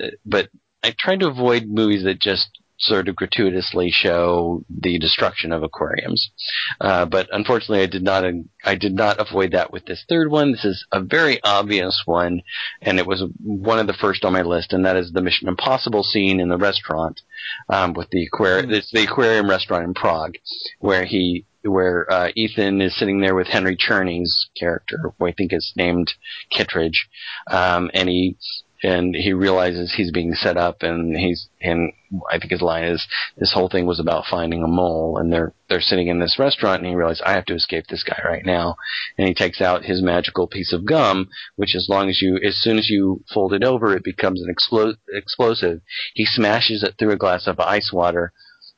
uh, 0.01 0.07
but 0.25 0.49
I 0.83 0.95
tried 0.97 1.19
to 1.19 1.27
avoid 1.27 1.67
movies 1.67 2.05
that 2.05 2.21
just 2.21 2.47
sort 2.79 3.07
of 3.07 3.15
gratuitously 3.15 3.91
show 3.91 4.63
the 4.69 4.97
destruction 4.99 5.51
of 5.51 5.63
aquariums. 5.63 6.31
Uh, 6.79 7.05
but 7.05 7.27
unfortunately, 7.31 7.83
I 7.83 7.87
did 7.87 8.03
not 8.03 8.23
I 8.63 8.75
did 8.75 8.93
not 8.93 9.19
avoid 9.19 9.51
that 9.51 9.71
with 9.71 9.85
this 9.85 10.03
third 10.07 10.31
one. 10.31 10.51
This 10.51 10.65
is 10.65 10.85
a 10.91 11.01
very 11.01 11.41
obvious 11.43 12.01
one, 12.05 12.41
and 12.81 12.99
it 12.99 13.05
was 13.05 13.23
one 13.41 13.79
of 13.79 13.87
the 13.87 13.93
first 13.93 14.25
on 14.25 14.33
my 14.33 14.41
list, 14.41 14.73
and 14.73 14.85
that 14.85 14.95
is 14.95 15.11
the 15.11 15.21
Mission 15.21 15.47
Impossible 15.47 16.03
scene 16.03 16.39
in 16.39 16.49
the 16.49 16.57
restaurant 16.57 17.21
um, 17.69 17.93
with 17.93 18.09
the 18.11 18.25
aquarium. 18.25 18.71
It's 18.71 18.91
the 18.91 19.03
aquarium 19.03 19.49
restaurant 19.49 19.83
in 19.83 19.93
Prague, 19.93 20.35
where 20.79 21.05
he 21.05 21.45
where 21.63 22.09
uh, 22.09 22.29
Ethan 22.35 22.81
is 22.81 22.97
sitting 22.97 23.19
there 23.19 23.35
with 23.35 23.47
Henry 23.47 23.75
Czerny's 23.75 24.49
character, 24.57 25.13
who 25.17 25.27
I 25.27 25.33
think 25.33 25.51
is 25.51 25.73
named 25.75 26.13
Kittredge, 26.51 27.09
um, 27.51 27.91
and 27.93 28.07
he 28.07 28.37
and 28.83 29.15
he 29.15 29.33
realizes 29.33 29.93
he's 29.93 30.11
being 30.11 30.33
set 30.33 30.57
up, 30.57 30.83
and 30.83 31.15
he's 31.15 31.47
and 31.61 31.91
I 32.31 32.39
think 32.39 32.51
his 32.51 32.61
line 32.61 32.85
is 32.85 33.05
this 33.37 33.53
whole 33.53 33.69
thing 33.69 33.85
was 33.85 33.99
about 33.99 34.25
finding 34.29 34.63
a 34.63 34.67
mole, 34.67 35.17
and 35.17 35.31
they're 35.31 35.53
they're 35.69 35.81
sitting 35.81 36.07
in 36.07 36.19
this 36.19 36.37
restaurant, 36.39 36.79
and 36.79 36.89
he 36.89 36.95
realizes 36.95 37.21
I 37.25 37.33
have 37.33 37.45
to 37.45 37.55
escape 37.55 37.87
this 37.87 38.03
guy 38.03 38.19
right 38.23 38.45
now, 38.45 38.75
and 39.17 39.27
he 39.27 39.33
takes 39.33 39.61
out 39.61 39.85
his 39.85 40.01
magical 40.01 40.47
piece 40.47 40.73
of 40.73 40.85
gum, 40.85 41.29
which 41.55 41.75
as 41.75 41.87
long 41.89 42.09
as 42.09 42.21
you 42.21 42.39
as 42.43 42.55
soon 42.55 42.77
as 42.77 42.89
you 42.89 43.23
fold 43.33 43.53
it 43.53 43.63
over, 43.63 43.95
it 43.95 44.03
becomes 44.03 44.41
an 44.41 44.53
explo- 44.53 44.97
explosive. 45.13 45.81
He 46.13 46.25
smashes 46.25 46.83
it 46.83 46.95
through 46.97 47.11
a 47.11 47.17
glass 47.17 47.47
of 47.47 47.59
ice 47.59 47.91
water, 47.91 48.31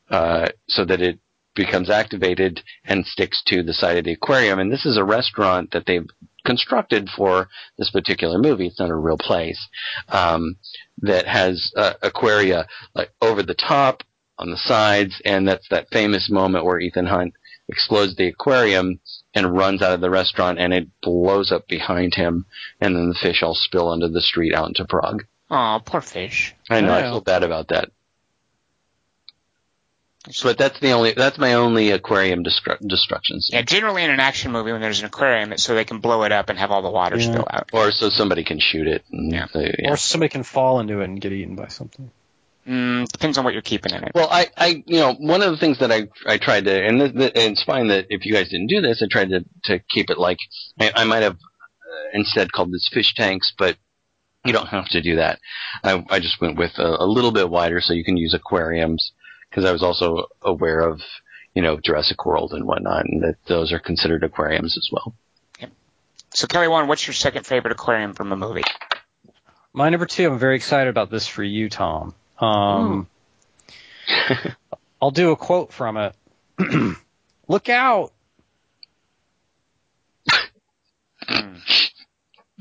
uh, 0.10 0.50
so 0.68 0.86
that 0.86 1.02
it 1.02 1.20
becomes 1.54 1.90
activated 1.90 2.62
and 2.86 3.06
sticks 3.06 3.44
to 3.46 3.62
the 3.62 3.74
side 3.74 3.98
of 3.98 4.06
the 4.06 4.14
aquarium. 4.14 4.60
And 4.60 4.72
this 4.72 4.86
is 4.86 4.98
a 4.98 5.04
restaurant 5.04 5.72
that 5.72 5.86
they've 5.86 6.08
constructed 6.46 7.10
for 7.10 7.50
this 7.78 7.90
particular 7.92 8.38
movie. 8.38 8.68
It's 8.68 8.80
not 8.80 8.90
a 8.90 8.96
real 8.96 9.18
place. 9.18 9.68
Um, 10.10 10.58
that 11.04 11.28
has 11.28 11.72
uh, 11.76 11.94
aquaria 12.02 12.68
like 12.94 13.12
over 13.22 13.42
the 13.42 13.56
top, 13.56 14.04
on 14.42 14.50
the 14.50 14.58
sides, 14.58 15.22
and 15.24 15.48
that's 15.48 15.68
that 15.70 15.88
famous 15.92 16.30
moment 16.30 16.66
where 16.66 16.80
Ethan 16.80 17.06
Hunt 17.06 17.34
explodes 17.70 18.16
the 18.16 18.28
aquarium 18.28 19.00
and 19.34 19.56
runs 19.56 19.82
out 19.82 19.94
of 19.94 20.02
the 20.02 20.10
restaurant 20.10 20.60
and 20.60 20.74
it 20.74 20.88
blows 21.02 21.52
up 21.52 21.68
behind 21.68 22.16
him 22.16 22.46
and 22.82 22.96
then 22.96 23.10
the 23.10 23.16
fish 23.22 23.44
all 23.44 23.56
spill 23.56 23.88
onto 23.88 24.10
the 24.10 24.20
street 24.20 24.54
out 24.54 24.68
into 24.68 24.84
Prague. 24.84 25.24
Oh, 25.50 25.80
poor 25.86 26.02
fish. 26.02 26.54
I 26.70 26.82
know, 26.82 26.94
I 26.94 27.02
feel 27.04 27.22
bad 27.22 27.44
about 27.44 27.70
that. 27.70 27.92
But 30.44 30.58
that's 30.58 30.80
the 30.80 30.92
only, 30.92 31.14
that's 31.14 31.38
my 31.40 31.54
only 31.54 31.90
aquarium 31.92 32.44
destru- 32.44 32.78
destruction 32.88 33.42
scene. 33.42 33.58
Yeah, 33.58 33.64
generally 33.64 34.04
in 34.04 34.12
an 34.12 34.20
action 34.20 34.52
movie, 34.52 34.72
when 34.72 34.80
there's 34.82 35.00
an 35.00 35.06
aquarium, 35.08 35.52
it's 35.52 35.64
so 35.64 35.74
they 35.74 35.84
can 35.86 36.00
blow 36.00 36.24
it 36.24 36.32
up 36.32 36.50
and 36.50 36.60
have 36.60 36.70
all 36.70 36.84
the 36.84 36.92
water 36.92 37.18
Yeah. 37.18 37.32
spill 37.32 37.48
out. 37.50 37.70
Or 37.74 37.92
so 37.92 38.10
somebody 38.10 38.44
can 38.44 38.60
shoot 38.60 38.88
it. 38.88 39.04
And 39.12 39.32
Yeah. 39.32 39.48
they- 39.54 39.74
yeah. 39.80 39.92
Or 39.92 39.98
somebody 39.98 40.30
can 40.30 40.44
fall 40.44 40.80
into 40.80 41.02
it 41.02 41.06
and 41.06 41.20
get 41.20 41.32
eaten 41.32 41.56
by 41.56 41.68
something. 41.70 42.12
Mm, 42.68 43.08
depends 43.12 43.40
on 43.40 43.44
what 43.44 43.54
you're 43.54 43.64
keeping 43.64 43.92
in 43.96 44.04
it. 44.04 44.12
Well, 44.14 44.30
I, 44.32 44.46
I, 44.56 44.84
you 44.86 45.00
know, 45.00 45.14
one 45.14 45.42
of 45.42 45.50
the 45.50 45.58
things 45.58 45.80
that 45.80 45.92
I, 45.92 46.08
I 46.28 46.38
tried 46.38 46.66
to, 46.66 46.86
and, 46.86 47.00
th- 47.00 47.14
th- 47.14 47.32
and 47.34 47.54
it's 47.54 47.64
fine 47.64 47.88
that 47.88 48.06
if 48.10 48.24
you 48.24 48.34
guys 48.34 48.50
didn't 48.50 48.68
do 48.68 48.82
this, 48.82 49.02
I 49.02 49.08
tried 49.10 49.30
to, 49.30 49.44
to 49.66 49.80
keep 49.90 50.12
it 50.12 50.20
like, 50.20 50.38
I, 50.80 50.92
I 50.98 51.04
might 51.06 51.24
have 51.24 51.34
uh, 51.38 52.10
instead 52.14 52.52
called 52.52 52.72
this 52.72 52.88
fish 52.94 53.16
tanks, 53.16 53.52
but 53.58 53.78
you 54.46 54.54
don't 54.54 54.68
have 54.68 54.88
to 54.90 55.02
do 55.02 55.16
that. 55.16 55.40
I, 55.84 56.06
I 56.12 56.20
just 56.20 56.40
went 56.40 56.56
with 56.60 56.78
a, 56.78 57.04
a 57.04 57.06
little 57.08 57.32
bit 57.32 57.50
wider 57.50 57.82
so 57.82 57.94
you 57.94 58.04
can 58.04 58.18
use 58.18 58.36
aquariums, 58.36 59.12
because 59.52 59.66
I 59.66 59.74
was 59.74 59.84
also 59.84 60.28
aware 60.42 60.80
of, 60.80 61.02
you 61.54 61.62
know, 61.62 61.78
Jurassic 61.78 62.26
World 62.26 62.54
and 62.54 62.66
whatnot, 62.66 63.06
and 63.06 63.22
that 63.24 63.36
those 63.46 63.74
are 63.74 63.80
considered 63.80 64.24
aquariums 64.24 64.78
as 64.78 64.90
well. 64.92 65.14
So, 66.34 66.48
Kelly 66.48 66.70
Wand, 66.70 66.88
what's 66.88 67.06
your 67.06 67.14
second 67.14 67.46
favorite 67.46 67.74
aquarium 67.74 68.14
from 68.14 68.32
a 68.32 68.38
movie? 68.38 68.64
My 69.74 69.90
number 69.90 70.06
two, 70.06 70.32
I'm 70.32 70.40
very 70.40 70.56
excited 70.56 70.90
about 70.90 71.10
this 71.10 71.28
for 71.28 71.44
you, 71.44 71.70
Tom. 71.70 72.16
Um, 72.40 73.08
I'll 75.02 75.12
do 75.12 75.32
a 75.32 75.36
quote 75.36 75.74
from 75.74 75.98
it. 75.98 76.16
Look 77.50 77.68
out! 77.68 78.14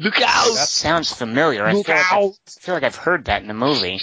Look 0.01 0.21
out! 0.23 0.55
That 0.55 0.69
sounds 0.69 1.13
familiar. 1.13 1.65
I 1.65 1.73
feel, 1.73 1.79
like 1.81 1.89
out. 1.91 2.23
I've, 2.23 2.31
I 2.31 2.61
feel 2.61 2.75
like 2.75 2.85
I've 2.85 2.97
heard 2.97 3.27
that 3.27 3.43
in 3.43 3.51
a 3.51 3.55
movie. 3.55 4.01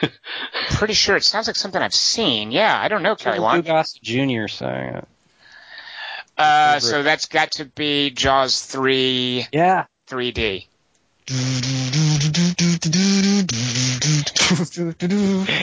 Pretty 0.70 0.94
sure 0.94 1.16
it 1.16 1.22
sounds 1.22 1.46
like 1.46 1.54
something 1.54 1.80
I've 1.80 1.94
seen. 1.94 2.50
Yeah, 2.50 2.76
I 2.76 2.88
don't 2.88 3.04
know, 3.04 3.14
Kelly 3.14 3.38
Lou 3.38 3.44
Wand. 3.44 3.64
Gossett 3.64 4.02
Jr. 4.02 4.48
saying 4.48 4.94
it. 4.96 5.08
Uh, 6.36 6.80
so 6.80 7.04
that's 7.04 7.26
got 7.26 7.52
to 7.52 7.66
be 7.66 8.10
Jaws 8.10 8.62
3 8.62 9.46
Yeah. 9.52 9.84
3D. 10.08 10.66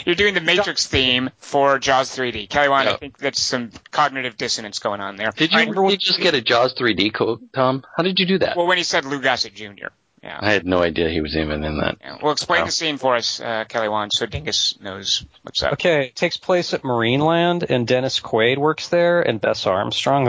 You're 0.06 0.16
doing 0.16 0.34
the 0.34 0.42
Matrix 0.44 0.88
theme 0.88 1.30
for 1.38 1.78
Jaws 1.80 2.16
3D. 2.16 2.50
Kelly 2.50 2.70
Wand, 2.70 2.90
I 2.90 2.96
think 2.98 3.18
that's 3.18 3.42
some 3.42 3.72
cognitive 3.92 4.38
dissonance 4.38 4.80
going 4.80 5.02
on 5.02 5.16
there. 5.16 5.32
Did 5.32 5.52
you 5.52 5.60
All 5.60 5.66
right, 5.66 5.76
really 5.76 5.98
just 5.98 6.20
get 6.20 6.34
a 6.34 6.42
Jaws 6.42 6.74
3D 6.76 7.14
code, 7.14 7.50
Tom? 7.54 7.84
How 7.96 8.04
did 8.04 8.20
you 8.20 8.26
do 8.26 8.40
that? 8.40 8.58
Well, 8.58 8.68
when 8.68 8.78
he 8.78 8.84
said 8.84 9.06
Lou 9.06 9.22
Gossett 9.22 9.54
Jr. 9.54 9.88
Yeah. 10.24 10.40
I 10.42 10.52
had 10.52 10.66
no 10.66 10.82
idea 10.82 11.10
he 11.10 11.22
was 11.22 11.36
even 11.38 11.64
in 11.64 11.78
that. 11.78 11.98
yeah. 12.02 12.18
Well, 12.22 12.32
explain 12.34 12.62
Wow. 12.62 12.66
the 12.66 12.72
scene 12.72 12.98
for 12.98 13.16
us, 13.16 13.40
uh, 13.40 13.64
Kelly 13.70 13.88
Wand, 13.90 14.12
so 14.14 14.26
Dingus 14.26 14.78
knows 14.82 15.26
what's 15.44 15.64
up. 15.64 15.74
Okay, 15.74 16.08
it 16.08 16.16
takes 16.16 16.36
place 16.36 16.74
at 16.74 16.82
Marineland, 16.82 17.64
and 17.70 17.88
Dennis 17.88 18.20
Quaid 18.20 18.58
works 18.58 18.90
there, 18.90 19.22
and 19.22 19.40
Bess 19.40 19.66
Armstrong. 19.66 20.26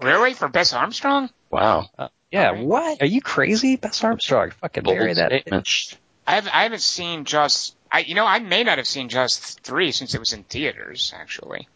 Really? 0.00 0.34
For 0.34 0.48
Bess 0.48 0.72
Armstrong? 0.72 1.30
Wow. 1.50 1.88
Yeah, 2.32 2.48
Alright. 2.48 2.64
what? 2.64 3.02
Are 3.02 3.06
you 3.06 3.20
crazy? 3.20 3.76
Bess 3.76 4.02
Armstrong. 4.02 4.50
Fucking 4.60 4.82
Bold 4.82 4.96
marry 4.98 5.14
that 5.14 5.30
statement. 5.30 5.64
bitch. 5.66 5.96
I, 6.26 6.34
have, 6.36 6.48
I 6.48 6.62
haven't 6.64 6.80
seen 6.82 7.24
Jaws. 7.24 7.74
I, 7.90 8.00
you 8.00 8.14
know, 8.14 8.26
I 8.26 8.38
may 8.38 8.64
not 8.64 8.78
have 8.78 8.86
seen 8.86 9.08
Jaws 9.10 9.36
3 9.38 9.92
since 9.92 10.14
it 10.14 10.18
was 10.18 10.32
in 10.32 10.42
theaters, 10.44 11.12
actually. 11.14 11.68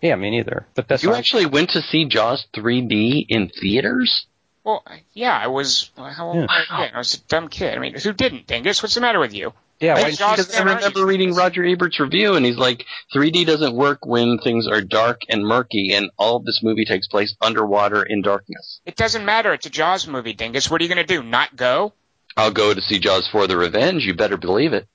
Yeah, 0.00 0.16
me 0.16 0.30
neither. 0.30 0.66
But 0.74 0.88
Bess 0.88 1.02
You 1.02 1.10
Armstrong. 1.10 1.18
actually 1.42 1.46
went 1.52 1.70
to 1.70 1.82
see 1.82 2.04
Jaws 2.06 2.46
3D 2.54 3.26
in 3.28 3.48
theaters? 3.48 4.26
Well, 4.62 4.82
yeah, 5.12 5.36
I 5.38 5.48
was. 5.48 5.90
How 5.96 6.28
old 6.28 6.36
Yeah. 6.36 6.42
was 6.42 6.66
I? 6.70 6.82
again? 6.84 6.94
I 6.94 6.98
was 6.98 7.14
a 7.14 7.20
dumb 7.28 7.48
kid. 7.48 7.76
I 7.76 7.80
mean, 7.80 7.94
who 7.94 8.12
didn't, 8.14 8.46
Dingus? 8.46 8.82
What's 8.82 8.94
the 8.94 9.00
matter 9.02 9.18
with 9.18 9.34
you? 9.34 9.52
Yeah, 9.80 9.96
Hey, 9.96 10.02
why- 10.04 10.10
Because 10.36 10.54
I 10.54 10.62
remember 10.62 11.00
you? 11.00 11.06
reading 11.06 11.34
Roger 11.34 11.64
Ebert's 11.64 11.98
review, 12.00 12.34
and 12.34 12.46
he's 12.46 12.56
like, 12.56 12.84
3D 13.14 13.44
doesn't 13.44 13.74
work 13.74 14.06
when 14.06 14.38
things 14.38 14.66
are 14.66 14.80
dark 14.80 15.22
and 15.28 15.44
murky, 15.44 15.92
and 15.94 16.10
all 16.16 16.36
of 16.36 16.44
this 16.44 16.60
movie 16.62 16.84
takes 16.84 17.06
place 17.08 17.34
underwater 17.40 18.02
in 18.02 18.22
darkness. 18.22 18.80
It 18.86 18.96
doesn't 18.96 19.24
matter. 19.24 19.52
It's 19.52 19.66
a 19.66 19.70
Jaws 19.70 20.06
movie, 20.06 20.32
Dingus. 20.32 20.70
What 20.70 20.80
are 20.80 20.84
you 20.84 20.94
going 20.94 21.04
to 21.06 21.14
do? 21.14 21.22
Not 21.22 21.54
go? 21.56 21.92
I'll 22.36 22.50
go 22.52 22.72
to 22.72 22.80
see 22.80 22.98
Jaws 22.98 23.28
for 23.30 23.46
the 23.46 23.56
Revenge, 23.56 24.04
you 24.04 24.14
better 24.14 24.36
believe 24.36 24.72
it. 24.72 24.86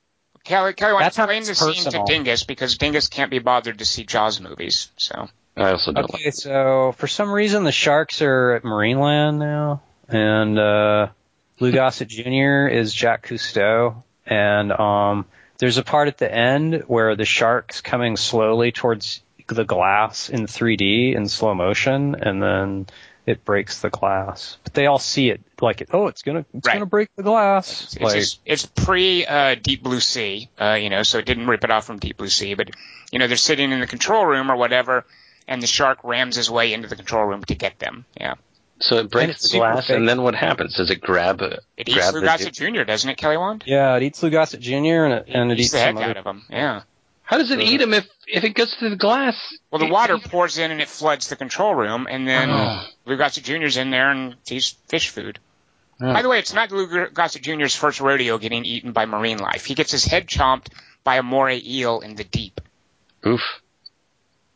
Kelly, 0.45 0.73
Kelly, 0.73 0.93
Wand 0.93 1.05
That's 1.05 1.17
how 1.17 1.25
explain 1.25 1.43
the 1.43 1.51
it's 1.51 1.59
scene 1.59 1.73
to 1.75 1.83
personal. 1.83 2.05
Dingus 2.05 2.43
because 2.45 2.77
Dingus 2.77 3.07
can't 3.09 3.29
be 3.29 3.39
bothered 3.39 3.79
to 3.79 3.85
see 3.85 4.03
Jaws 4.05 4.39
movies. 4.41 4.89
So 4.97 5.27
I 5.55 5.71
also 5.71 5.91
don't 5.91 6.09
like 6.11 6.21
Okay, 6.21 6.31
so 6.31 6.93
for 6.97 7.07
some 7.07 7.29
reason 7.31 7.65
the 7.65 7.71
Sharks 7.73 8.21
are 8.21 8.53
at 8.53 8.63
Marineland 8.63 9.37
now, 9.37 9.81
and 10.07 10.57
uh, 10.57 11.07
Lou 11.59 11.71
Gossett 11.73 12.07
Jr. 12.07 12.67
is 12.67 12.93
Jack 12.93 13.27
Cousteau, 13.27 14.03
and 14.29 14.71
um, 14.71 15.25
there's 15.57 15.77
a 15.77 15.83
part 15.83 16.07
at 16.07 16.17
the 16.17 16.33
end 16.33 16.83
where 16.87 17.15
the 17.15 17.25
Shark's 17.25 17.81
coming 17.81 18.15
slowly 18.15 18.71
towards 18.71 19.21
the 19.47 19.65
glass 19.65 20.29
in 20.29 20.45
3D 20.45 21.15
in 21.15 21.27
slow 21.27 21.55
motion, 21.55 22.15
and 22.15 22.41
then 22.41 22.87
it 23.25 23.43
breaks 23.43 23.81
the 23.81 23.89
glass. 23.89 24.57
But 24.63 24.73
they 24.73 24.85
all 24.85 24.99
see 24.99 25.29
it 25.29 25.41
like, 25.59 25.87
oh, 25.91 26.07
it's 26.07 26.21
gonna 26.21 26.45
it's 26.53 26.67
Right. 26.67 26.73
gonna 26.73 26.85
break 26.85 27.09
the 27.15 27.23
glass. 27.23 27.83
It's, 27.83 27.99
like, 27.99 28.17
it's, 28.17 28.39
it's 28.45 28.65
pre 28.65 29.25
uh, 29.25 29.55
Deep 29.55 29.83
Blue 29.83 29.99
Sea, 29.99 30.49
uh, 30.59 30.77
you 30.79 30.89
know, 30.89 31.03
so 31.03 31.17
it 31.17 31.25
didn't 31.25 31.47
rip 31.47 31.63
it 31.63 31.71
off 31.71 31.85
from 31.85 31.97
Deep 31.99 32.17
Blue 32.17 32.29
Sea. 32.29 32.53
But 32.53 32.69
you 33.11 33.19
know, 33.19 33.27
they're 33.27 33.37
sitting 33.37 33.71
in 33.71 33.79
the 33.79 33.87
control 33.87 34.25
room 34.25 34.51
or 34.51 34.55
whatever, 34.55 35.05
and 35.47 35.61
the 35.61 35.67
shark 35.67 35.99
rams 36.03 36.35
his 36.35 36.49
way 36.49 36.73
into 36.73 36.87
the 36.87 36.95
control 36.95 37.25
room 37.25 37.43
to 37.45 37.55
get 37.55 37.79
them. 37.79 38.05
Yeah, 38.19 38.35
So 38.81 38.97
it 38.97 39.09
breaks 39.09 39.49
the 39.51 39.57
glass, 39.57 39.87
fake. 39.87 39.97
and 39.97 40.07
then 40.07 40.21
what 40.21 40.35
happens? 40.35 40.75
Does 40.75 40.89
it 40.89 41.01
grab 41.01 41.41
a 41.41 41.59
it 41.75 41.89
eats 41.89 41.95
grab 41.95 42.13
Lou 42.13 42.21
the 42.21 42.25
Gossett 42.27 42.53
Jr., 42.53 42.83
doesn't 42.83 43.09
it, 43.09 43.17
Kelly 43.17 43.35
Wand? 43.37 43.63
yeah, 43.67 43.95
it 43.97 44.03
eats 44.03 44.23
Lou 44.23 44.29
Gossett 44.29 44.61
Jr. 44.61 44.75
and 44.75 45.13
it, 45.13 45.25
and 45.27 45.51
it 45.51 45.59
eats 45.59 45.65
eats 45.65 45.71
the 45.73 45.79
heck 45.79 45.87
some 45.95 45.97
other 45.97 46.09
out 46.11 46.17
of 46.17 46.25
him. 46.25 46.43
Yeah. 46.49 46.81
How 47.23 47.37
does 47.37 47.51
it 47.51 47.59
So- 47.59 47.65
eat 47.65 47.81
him 47.81 47.93
if 47.93 48.07
if 48.27 48.43
it 48.43 48.53
goes 48.55 48.73
through 48.75 48.91
the 48.91 48.95
glass? 48.95 49.35
Well, 49.71 49.79
the 49.79 49.87
water 49.91 50.17
pours 50.17 50.57
in 50.57 50.71
and 50.71 50.81
it 50.81 50.87
floods 50.87 51.27
the 51.27 51.35
control 51.35 51.75
room, 51.75 52.07
and 52.09 52.27
then 52.27 52.49
Oh. 52.51 52.85
Lou 53.05 53.17
Gossett 53.17 53.43
Jr.'s 53.43 53.75
in 53.77 53.89
there 53.91 54.11
and 54.11 54.35
he's 54.47 54.69
fish 54.87 55.09
food. 55.09 55.39
Oh. 56.01 56.13
By 56.13 56.21
the 56.21 56.29
way, 56.29 56.39
it's 56.39 56.53
not 56.53 56.71
Lou 56.71 57.09
Gossett 57.09 57.41
Jr.'s 57.41 57.75
first 57.75 57.99
rodeo 57.99 58.37
getting 58.37 58.63
eaten 58.65 58.93
by 58.93 59.05
marine 59.05 59.39
life. 59.39 59.65
He 59.65 59.75
gets 59.75 59.91
his 59.91 60.05
head 60.05 60.27
chomped 60.27 60.67
by 61.03 61.17
a 61.17 61.23
moray 61.23 61.61
eel 61.65 61.99
in 61.99 62.15
the 62.15 62.23
deep. 62.23 62.61
Oof. 63.27 63.41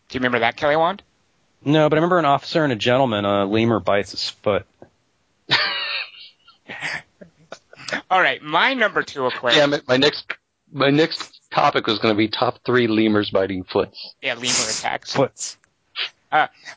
Do 0.10 0.16
you 0.16 0.20
remember 0.20 0.40
that, 0.40 0.56
Kelly 0.56 0.78
Wand? 0.78 1.02
No, 1.66 1.90
but 1.90 1.96
I 1.96 1.98
remember 1.98 2.20
an 2.20 2.26
officer 2.26 2.64
and 2.64 2.74
a 2.74 2.76
gentleman. 2.76 3.26
A 3.26 3.46
lemur 3.46 3.80
bites 3.80 4.12
his 4.12 4.30
foot. 4.30 4.66
All 8.10 8.22
right, 8.22 8.42
my 8.42 8.74
number 8.74 9.04
two 9.04 9.26
aquarium. 9.26 9.60
Damn 9.72 9.74
it! 9.74 9.88
My 9.88 9.98
next 9.98 10.26
my 10.72 10.90
next 10.90 11.40
topic 11.52 11.88
was 11.88 12.00
going 12.00 12.14
to 12.14 12.18
be 12.18 12.28
top 12.28 12.60
three 12.66 12.88
lemurs 12.88 13.30
biting 13.30 13.64
foots. 13.64 14.16
Yeah, 14.22 14.34
lemur 14.34 14.48
attacks. 14.70 15.14
Foots. 15.14 15.58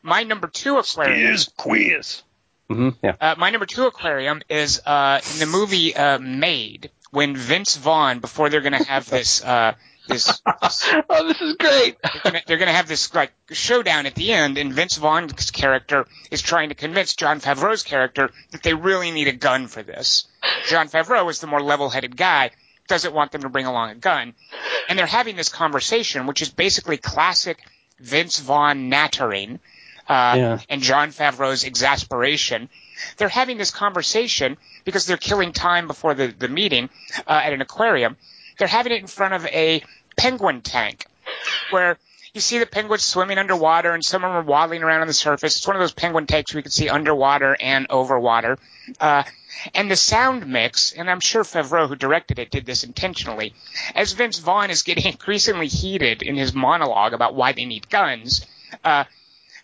My 0.03 0.25
number 0.25 0.49
two 0.49 0.77
aquarium. 0.77 1.33
is 1.33 1.51
quiz. 1.57 2.23
hmm 2.69 2.91
Yeah. 3.03 3.17
Uh, 3.21 3.35
my 3.39 3.51
number 3.51 3.65
two 3.67 3.87
aquarium 3.87 4.43
is 4.51 4.83
uh, 4.85 5.21
in 5.33 5.39
the 5.39 5.47
movie 5.47 5.97
uh, 5.97 6.19
Made 6.19 6.91
when 7.11 7.35
Vince 7.37 7.77
Vaughn, 7.77 8.19
before 8.19 8.51
they're 8.51 8.61
going 8.61 8.77
to 8.77 8.85
have 8.85 9.09
this 9.09 9.43
uh, 9.43 9.73
this, 10.09 10.41
this 10.63 10.91
oh, 11.11 11.29
this 11.29 11.41
is 11.41 11.57
great. 11.57 11.97
they're 12.03 12.21
gonna, 12.25 12.41
they're 12.47 12.57
gonna 12.59 12.73
have 12.73 12.89
this 12.89 13.15
like 13.15 13.33
showdown 13.51 14.07
at 14.07 14.15
the 14.15 14.33
end, 14.33 14.59
and 14.59 14.73
Vince 14.73 14.97
Vaughn's 14.97 15.51
character 15.51 16.07
is 16.31 16.43
trying 16.43 16.69
to 16.71 16.75
convince 16.75 17.15
Jon 17.15 17.41
Favreau's 17.41 17.83
character 17.83 18.31
that 18.53 18.63
they 18.63 18.75
really 18.75 19.11
need 19.11 19.29
a 19.29 19.33
gun 19.33 19.67
for 19.67 19.83
this. 19.83 20.27
Jon 20.69 20.89
Favreau 20.89 21.29
is 21.31 21.41
the 21.41 21.47
more 21.47 21.63
level-headed 21.63 22.17
guy, 22.17 22.51
doesn't 22.89 23.15
want 23.15 23.33
them 23.33 23.43
to 23.43 23.49
bring 23.49 23.67
along 23.67 23.91
a 23.91 23.95
gun, 23.97 24.35
and 24.89 24.99
they're 24.99 25.07
having 25.07 25.37
this 25.37 25.49
conversation, 25.49 26.27
which 26.27 26.43
is 26.43 26.51
basically 26.51 26.97
classic 26.97 27.59
Vince 27.99 28.39
Vaughn 28.39 28.89
nattering, 28.89 29.59
uh, 30.09 30.35
Yeah. 30.37 30.59
and 30.69 30.83
Jon 30.83 31.11
Favreau's 31.11 31.65
exasperation. 31.65 32.69
They're 33.17 33.29
having 33.29 33.59
this 33.59 33.71
conversation 33.71 34.57
because 34.85 35.05
they're 35.07 35.17
killing 35.17 35.53
time 35.53 35.87
before 35.87 36.15
the, 36.15 36.29
the 36.29 36.49
meeting 36.49 36.89
uh, 37.27 37.41
at 37.45 37.53
an 37.53 37.61
aquarium. 37.61 38.17
They're 38.59 38.69
having 38.69 38.93
it 38.93 39.01
in 39.01 39.07
front 39.07 39.35
of 39.35 39.47
a 39.47 39.83
penguin 40.17 40.63
tank 40.63 41.07
where 41.71 41.99
you 42.33 42.41
see 42.41 42.59
the 42.59 42.67
penguins 42.67 43.03
swimming 43.03 43.39
underwater 43.39 43.93
and 43.93 44.05
some 44.05 44.23
of 44.25 44.31
them 44.31 44.37
are 44.37 44.43
waddling 44.43 44.83
around 44.83 45.01
on 45.01 45.07
the 45.07 45.15
surface. 45.15 45.57
It's 45.57 45.67
one 45.67 45.77
of 45.77 45.81
those 45.81 45.93
penguin 45.93 46.27
tanks 46.27 46.53
you 46.53 46.63
can 46.63 46.71
see 46.71 46.89
underwater 46.89 47.57
and 47.59 47.87
over 47.91 48.19
water. 48.21 48.59
Uh, 49.01 49.23
and 49.75 49.91
the 49.91 49.97
sound 49.97 50.47
mix, 50.47 50.93
and 50.93 51.11
I'm 51.11 51.21
sure 51.21 51.43
Favreau, 51.43 51.89
who 51.89 51.97
directed 51.97 52.39
it, 52.39 52.51
did 52.51 52.67
this 52.67 52.85
intentionally, 52.85 53.55
as 53.95 54.13
Vince 54.13 54.39
Vaughn 54.39 54.71
is 54.71 54.83
getting 54.83 55.07
increasingly 55.13 55.67
heated 55.67 56.23
in 56.23 56.37
his 56.37 56.53
monologue 56.53 57.15
about 57.15 57.35
why 57.35 57.53
they 57.53 57.65
need 57.65 57.89
guns, 57.89 58.47
uh, 58.85 59.05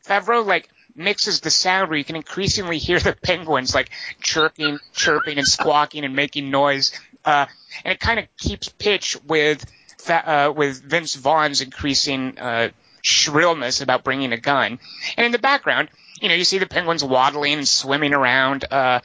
Favreau, 0.07 0.45
like, 0.45 0.69
mixes 0.95 1.41
the 1.41 1.51
sound 1.51 1.89
where 1.89 1.99
you 1.99 2.05
can 2.05 2.17
increasingly 2.17 2.79
hear 2.79 2.99
the 2.99 3.15
penguins, 3.15 3.75
like, 3.75 3.91
chirping, 4.21 4.79
chirping 4.93 5.39
and 5.39 5.47
squawking 5.47 6.05
and 6.05 6.17
making 6.17 6.51
noise. 6.51 6.99
Uh, 7.25 7.47
and 7.85 7.93
it 7.93 8.01
kind 8.01 8.19
of 8.19 8.27
keeps 8.37 8.69
pitch 8.69 9.17
with, 9.27 9.65
uh, 10.09 10.53
with 10.55 10.83
Vince 10.83 11.15
Vaughn's 11.15 11.61
increasing, 11.61 12.39
uh, 12.39 12.71
shrillness 13.03 13.81
about 13.81 14.05
bringing 14.05 14.33
a 14.33 14.37
gun. 14.37 14.79
And 15.17 15.27
in 15.27 15.33
the 15.33 15.39
background, 15.39 15.89
you 16.21 16.29
know, 16.29 16.35
you 16.35 16.45
see 16.45 16.59
the 16.59 16.67
penguins 16.67 17.03
waddling 17.03 17.55
and 17.55 17.69
swimming 17.69 18.15
around, 18.15 18.65
uh, 18.71 19.01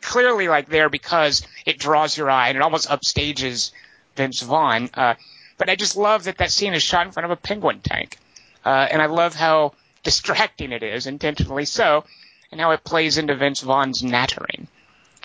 clearly 0.00 0.48
like 0.48 0.68
there 0.68 0.88
because 0.88 1.46
it 1.66 1.78
draws 1.78 2.16
your 2.16 2.30
eye 2.30 2.48
and 2.48 2.56
it 2.56 2.62
almost 2.62 2.88
upstages 2.88 3.72
Vince 4.16 4.40
Vaughn. 4.42 4.90
Uh, 4.94 5.14
but 5.58 5.70
I 5.70 5.76
just 5.76 5.96
love 5.96 6.24
that 6.24 6.38
that 6.38 6.50
scene 6.50 6.74
is 6.74 6.82
shot 6.82 7.06
in 7.06 7.12
front 7.12 7.24
of 7.24 7.30
a 7.30 7.36
penguin 7.36 7.80
tank. 7.80 8.18
Uh, 8.64 8.86
and 8.90 9.00
I 9.00 9.06
love 9.06 9.34
how 9.34 9.72
distracting 10.02 10.72
it 10.72 10.82
is, 10.82 11.06
intentionally 11.06 11.64
so, 11.64 12.04
and 12.50 12.60
how 12.60 12.70
it 12.72 12.84
plays 12.84 13.18
into 13.18 13.34
Vince 13.34 13.60
Vaughn's 13.60 14.02
nattering. 14.02 14.68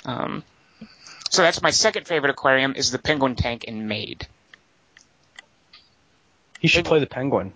Um, 0.05 0.43
so 1.29 1.41
that's 1.41 1.61
my 1.61 1.71
second 1.71 2.07
favorite 2.07 2.31
aquarium 2.31 2.73
is 2.75 2.91
the 2.91 2.99
penguin 2.99 3.35
tank 3.35 3.63
in 3.63 3.87
Made. 3.87 4.27
He 6.59 6.67
should 6.67 6.85
play 6.85 6.99
the 6.99 7.07
penguin. 7.07 7.53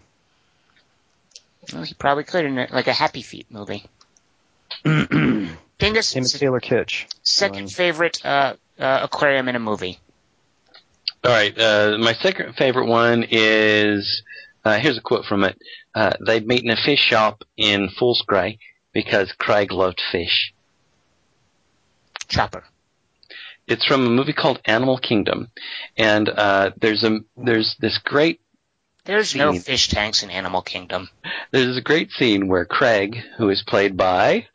Well, 1.74 1.84
he 1.84 1.94
probably 1.94 2.24
could 2.24 2.46
in 2.46 2.58
a, 2.58 2.68
like 2.72 2.88
a 2.88 2.94
Happy 2.94 3.22
Feet 3.22 3.48
movie. 3.50 3.86
Dingus, 4.84 6.14
Him 6.14 6.24
and 6.24 6.32
Taylor 6.32 6.60
Kitsch. 6.60 7.06
second 7.24 7.72
favorite 7.72 8.24
uh, 8.26 8.56
uh, 8.80 9.00
aquarium 9.04 9.48
in 9.50 9.56
a 9.56 9.60
movie. 9.60 10.00
All 11.24 11.32
right. 11.32 11.58
Uh, 11.58 11.98
my 12.00 12.14
second 12.14 12.56
favorite 12.56 12.88
one 12.88 13.26
is 13.30 14.24
uh, 14.66 14.78
here's 14.78 14.98
a 14.98 15.02
quote 15.02 15.26
from 15.26 15.44
it. 15.44 15.58
Uh, 15.96 16.12
they'd 16.26 16.48
meet 16.48 16.64
in 16.64 16.70
a 16.70 16.76
fish 16.76 17.00
shop 17.00 17.44
in 17.58 17.90
Footscray 18.00 18.58
because 18.94 19.32
Craig 19.34 19.72
loved 19.72 20.02
fish. 20.12 20.54
Chopper. 22.28 22.64
It's 23.68 23.86
from 23.86 24.06
a 24.06 24.10
movie 24.10 24.34
called 24.34 24.60
Animal 24.66 24.98
Kingdom, 24.98 25.50
and 25.98 26.28
uh, 26.30 26.72
there's 26.80 27.04
a 27.04 27.20
there's 27.38 27.76
this 27.80 27.98
great 28.00 28.42
There's 29.06 29.36
no 29.36 29.54
fish 29.54 29.88
tanks 29.90 30.22
in 30.24 30.30
Animal 30.30 30.62
Kingdom. 30.62 31.10
there's 31.52 31.78
a 31.78 31.82
great 31.82 32.12
scene 32.12 32.48
where 32.48 32.66
Craig, 32.66 33.18
who 33.38 33.50
is 33.50 33.64
played 33.66 33.96
by 33.96 34.48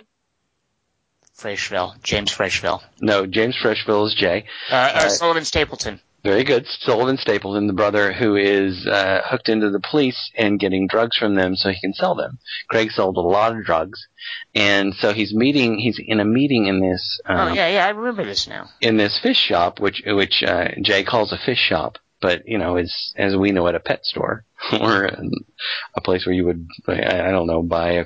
Frecheville, 1.36 2.02
James 2.02 2.30
Frecheville, 2.32 2.82
no 3.00 3.24
James 3.26 3.56
Frecheville 3.62 4.06
is 4.08 4.14
Jay, 4.14 4.44
uh, 4.70 4.74
uh, 4.74 4.92
Uh, 4.94 5.08
Sullivan 5.08 5.44
Stapleton. 5.44 6.00
Very 6.24 6.42
good. 6.42 6.66
Sullivan 6.66 7.16
Stapleton, 7.16 7.68
the 7.68 7.72
brother 7.72 8.12
who 8.12 8.34
is 8.34 8.86
uh, 8.86 9.22
hooked 9.24 9.48
into 9.48 9.70
the 9.70 9.80
police 9.80 10.30
and 10.36 10.58
getting 10.58 10.88
drugs 10.88 11.16
from 11.16 11.36
them 11.36 11.54
so 11.54 11.70
he 11.70 11.80
can 11.80 11.94
sell 11.94 12.16
them. 12.16 12.38
Craig 12.68 12.90
sold 12.90 13.16
a 13.16 13.20
lot 13.20 13.56
of 13.56 13.64
drugs, 13.64 14.08
and 14.54 14.94
so 14.94 15.12
he's 15.12 15.32
meeting. 15.32 15.78
He's 15.78 16.00
in 16.04 16.18
a 16.18 16.24
meeting 16.24 16.66
in 16.66 16.80
this 16.80 17.20
oh 17.28 17.34
um, 17.34 17.54
yeah, 17.54 17.68
yeah, 17.68 17.86
I 17.86 17.90
remember 17.90 18.24
this 18.24 18.48
now. 18.48 18.68
in 18.80 18.96
this 18.96 19.18
fish 19.22 19.38
shop, 19.38 19.78
which 19.78 20.02
which 20.04 20.42
uh, 20.42 20.68
Jay 20.82 21.04
calls 21.04 21.32
a 21.32 21.38
fish 21.38 21.60
shop, 21.60 21.98
but 22.20 22.42
you 22.48 22.58
know 22.58 22.76
is 22.76 23.14
as 23.16 23.36
we 23.36 23.52
know 23.52 23.68
at 23.68 23.76
a 23.76 23.80
pet 23.80 24.04
store 24.04 24.44
or 24.80 25.04
a 25.04 26.00
place 26.00 26.26
where 26.26 26.34
you 26.34 26.46
would 26.46 26.66
I, 26.88 27.28
I 27.28 27.30
don't 27.30 27.46
know 27.46 27.62
buy 27.62 27.92
a 27.92 28.04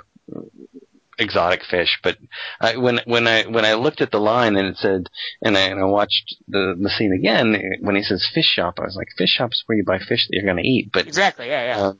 exotic 1.22 1.62
fish. 1.64 1.98
But 2.02 2.18
I, 2.60 2.76
when 2.76 3.00
when 3.06 3.26
I 3.26 3.44
when 3.44 3.64
I 3.64 3.74
looked 3.74 4.00
at 4.00 4.10
the 4.10 4.20
line 4.20 4.56
and 4.56 4.68
it 4.68 4.76
said 4.76 5.08
and 5.40 5.56
I, 5.56 5.62
and 5.62 5.80
I 5.80 5.84
watched 5.84 6.36
the 6.48 6.76
the 6.78 6.90
scene 6.90 7.12
again 7.12 7.56
when 7.80 7.96
he 7.96 8.02
says 8.02 8.26
fish 8.34 8.46
shop, 8.46 8.74
I 8.78 8.84
was 8.84 8.96
like 8.96 9.08
fish 9.16 9.30
shop's 9.30 9.62
where 9.66 9.78
you 9.78 9.84
buy 9.84 9.98
fish 9.98 10.26
that 10.28 10.36
you're 10.36 10.44
going 10.44 10.62
to 10.62 10.68
eat. 10.68 10.90
But 10.92 11.06
Exactly, 11.06 11.48
yeah, 11.48 11.76
yeah. 11.76 11.82
um, 11.86 11.98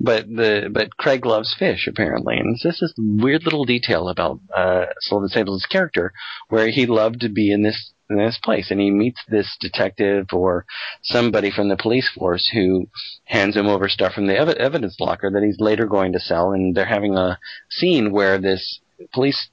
but 0.00 0.26
the 0.28 0.68
but 0.72 0.96
Craig 0.96 1.24
loves 1.24 1.54
fish 1.58 1.86
apparently, 1.86 2.36
and 2.36 2.58
this 2.62 2.82
is 2.82 2.94
a 2.98 3.22
weird 3.22 3.44
little 3.44 3.64
detail 3.64 4.08
about 4.08 4.40
uh, 4.54 4.86
Sullivan 5.00 5.28
Stapleton's 5.28 5.66
character, 5.66 6.12
where 6.48 6.68
he 6.68 6.86
loved 6.86 7.20
to 7.20 7.28
be 7.28 7.52
in 7.52 7.62
this 7.62 7.92
in 8.10 8.16
this 8.18 8.38
place, 8.42 8.70
and 8.70 8.80
he 8.80 8.90
meets 8.90 9.20
this 9.28 9.56
detective 9.60 10.26
or 10.32 10.66
somebody 11.02 11.50
from 11.50 11.68
the 11.68 11.76
police 11.76 12.08
force 12.14 12.50
who 12.52 12.88
hands 13.24 13.56
him 13.56 13.66
over 13.66 13.88
stuff 13.88 14.12
from 14.12 14.26
the 14.26 14.38
ev- 14.38 14.48
evidence 14.50 14.96
locker 15.00 15.30
that 15.30 15.42
he's 15.42 15.60
later 15.60 15.86
going 15.86 16.12
to 16.12 16.20
sell, 16.20 16.52
and 16.52 16.74
they're 16.74 16.84
having 16.84 17.16
a 17.16 17.38
scene 17.70 18.12
where 18.12 18.38
this 18.38 18.80
police 19.12 19.48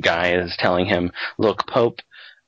guy 0.00 0.32
is 0.34 0.56
telling 0.58 0.86
him, 0.86 1.12
"Look, 1.38 1.66
Pope 1.66 2.00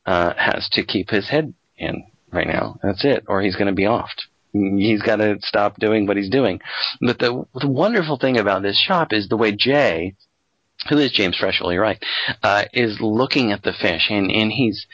uh, 0.06 0.34
has 0.36 0.68
to 0.72 0.84
keep 0.84 1.10
his 1.10 1.28
head 1.28 1.54
in 1.76 2.04
right 2.32 2.46
now. 2.46 2.78
That's 2.82 3.04
it, 3.04 3.24
or 3.28 3.42
he's 3.42 3.56
going 3.56 3.68
to 3.68 3.72
be 3.72 3.84
offed." 3.84 4.26
He's 4.52 5.02
got 5.02 5.16
to 5.16 5.38
stop 5.40 5.78
doing 5.78 6.06
what 6.06 6.16
he's 6.16 6.30
doing. 6.30 6.60
But 7.00 7.18
the, 7.18 7.44
the 7.54 7.68
wonderful 7.68 8.18
thing 8.18 8.38
about 8.38 8.62
this 8.62 8.78
shop 8.78 9.12
is 9.12 9.28
the 9.28 9.36
way 9.36 9.52
Jay 9.52 10.14
who 10.88 10.98
is 10.98 11.12
James 11.12 11.38
Frecheville, 11.40 11.72
you're 11.72 11.82
right, 11.82 12.02
uh, 12.42 12.64
is 12.72 12.98
looking 13.00 13.52
at 13.52 13.62
the 13.62 13.72
fish, 13.72 14.08
and, 14.10 14.30
and 14.30 14.50
he's 14.50 14.86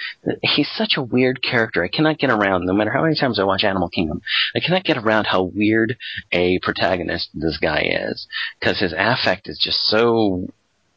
he's 0.43 0.69
such 0.77 0.95
a 0.97 1.03
weird 1.03 1.43
character. 1.43 1.83
I 1.83 1.89
cannot 1.89 2.19
get 2.19 2.31
around, 2.31 2.67
no 2.67 2.75
matter 2.75 2.91
how 2.91 3.03
many 3.03 3.19
times 3.19 3.39
I 3.39 3.45
watch 3.45 3.65
Animal 3.65 3.89
Kingdom, 3.89 4.21
I 4.55 4.61
cannot 4.61 4.85
get 4.85 4.99
around 4.99 5.27
how 5.27 5.43
weird 5.43 5.97
a 6.33 6.59
protagonist 6.61 7.31
this 7.33 7.59
guy 7.59 7.89
is, 7.91 8.27
because 8.61 8.81
his 8.81 8.95
affect 8.97 9.49
is 9.49 9.59
just 9.59 9.81
so 9.87 10.49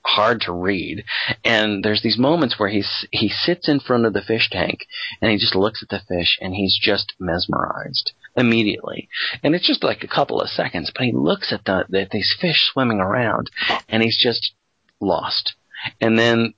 hard 0.03 0.41
to 0.41 0.51
read. 0.51 1.05
And 1.45 1.83
there's 1.83 2.01
these 2.01 2.17
moments 2.17 2.59
where 2.59 2.69
he's 2.69 3.07
he 3.11 3.29
sits 3.29 3.69
in 3.69 3.79
front 3.79 4.05
of 4.05 4.13
the 4.13 4.21
fish 4.21 4.49
tank, 4.51 4.79
and 5.21 5.31
he 5.31 5.37
just 5.37 5.55
looks 5.55 5.81
at 5.81 5.89
the 5.89 6.01
fish, 6.05 6.37
and 6.41 6.53
he's 6.53 6.77
just 6.81 7.13
mesmerized 7.19 8.11
immediately. 8.35 9.09
And 9.43 9.55
it's 9.55 9.67
just 9.67 9.83
like 9.83 10.03
a 10.03 10.07
couple 10.07 10.41
of 10.41 10.49
seconds, 10.49 10.91
but 10.93 11.05
he 11.05 11.11
looks 11.11 11.51
at 11.51 11.65
the 11.65 11.85
at 11.93 12.11
these 12.11 12.35
fish 12.39 12.69
swimming 12.71 12.99
around, 12.99 13.49
and 13.89 14.01
he's 14.03 14.17
just 14.17 14.53
lost. 14.99 15.55
And 15.99 16.17
then 16.17 16.53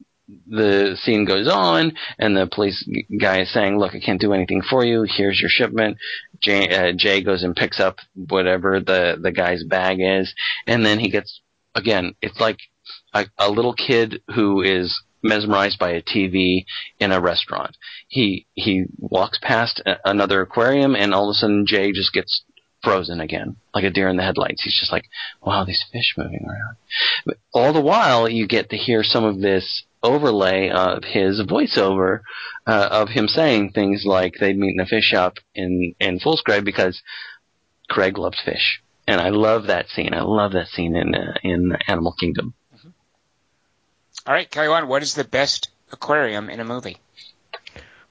the 0.47 0.97
scene 1.01 1.25
goes 1.25 1.47
on, 1.47 1.93
and 2.17 2.35
the 2.35 2.47
police 2.47 2.87
guy 3.19 3.41
is 3.41 3.53
saying, 3.53 3.77
"Look, 3.77 3.95
I 3.95 3.99
can't 3.99 4.21
do 4.21 4.33
anything 4.33 4.61
for 4.61 4.85
you. 4.85 5.03
Here's 5.03 5.39
your 5.39 5.49
shipment." 5.49 5.97
Jay, 6.41 6.67
uh, 6.69 6.93
Jay 6.93 7.21
goes 7.21 7.43
and 7.43 7.55
picks 7.55 7.79
up 7.79 7.97
whatever 8.15 8.79
the 8.79 9.17
the 9.21 9.31
guy's 9.31 9.63
bag 9.63 9.97
is, 9.99 10.33
and 10.67 10.85
then 10.85 10.99
he 10.99 11.09
gets 11.09 11.41
again. 11.75 12.15
It's 12.21 12.39
like 12.39 12.59
a, 13.13 13.25
a 13.37 13.49
little 13.49 13.73
kid 13.73 14.21
who 14.33 14.61
is 14.61 15.01
mesmerized 15.23 15.79
by 15.79 15.91
a 15.91 16.01
TV 16.01 16.65
in 16.99 17.11
a 17.11 17.21
restaurant. 17.21 17.77
He 18.07 18.45
he 18.53 18.85
walks 18.97 19.39
past 19.41 19.81
a, 19.85 19.97
another 20.05 20.41
aquarium, 20.41 20.95
and 20.95 21.13
all 21.13 21.29
of 21.29 21.33
a 21.33 21.37
sudden 21.37 21.65
Jay 21.65 21.91
just 21.91 22.13
gets 22.13 22.43
frozen 22.83 23.21
again, 23.21 23.55
like 23.73 23.85
a 23.85 23.89
deer 23.89 24.09
in 24.09 24.17
the 24.17 24.23
headlights. 24.23 24.61
He's 24.63 24.77
just 24.77 24.91
like, 24.91 25.05
wow, 25.41 25.63
these 25.63 25.83
fish 25.91 26.13
moving 26.17 26.45
around. 26.45 26.75
But 27.25 27.37
all 27.53 27.73
the 27.73 27.81
while, 27.81 28.27
you 28.27 28.47
get 28.47 28.69
to 28.69 28.77
hear 28.77 29.03
some 29.03 29.23
of 29.23 29.39
this 29.39 29.83
overlay 30.03 30.69
of 30.69 31.03
his 31.05 31.41
voiceover 31.41 32.19
uh, 32.67 32.89
of 32.91 33.09
him 33.09 33.27
saying 33.27 33.71
things 33.71 34.03
like 34.05 34.33
they'd 34.39 34.57
meet 34.57 34.73
in 34.73 34.81
a 34.81 34.85
fish 34.85 35.05
shop 35.05 35.37
in 35.55 35.95
in 35.99 36.19
Footscray 36.19 36.63
because 36.63 37.01
Craig 37.89 38.17
loves 38.17 38.39
fish, 38.43 38.81
and 39.07 39.21
I 39.21 39.29
love 39.29 39.67
that 39.67 39.87
scene. 39.87 40.13
I 40.13 40.21
love 40.21 40.51
that 40.51 40.67
scene 40.67 40.95
in 40.95 41.15
uh, 41.15 41.33
in 41.41 41.77
Animal 41.87 42.13
Kingdom. 42.19 42.53
All 44.25 44.33
right, 44.33 44.49
Kelly 44.49 44.69
Wand, 44.69 44.87
what 44.87 45.03
is 45.03 45.15
the 45.15 45.25
best 45.25 45.69
aquarium 45.91 46.49
in 46.49 46.59
a 46.59 46.65
movie? 46.65 46.97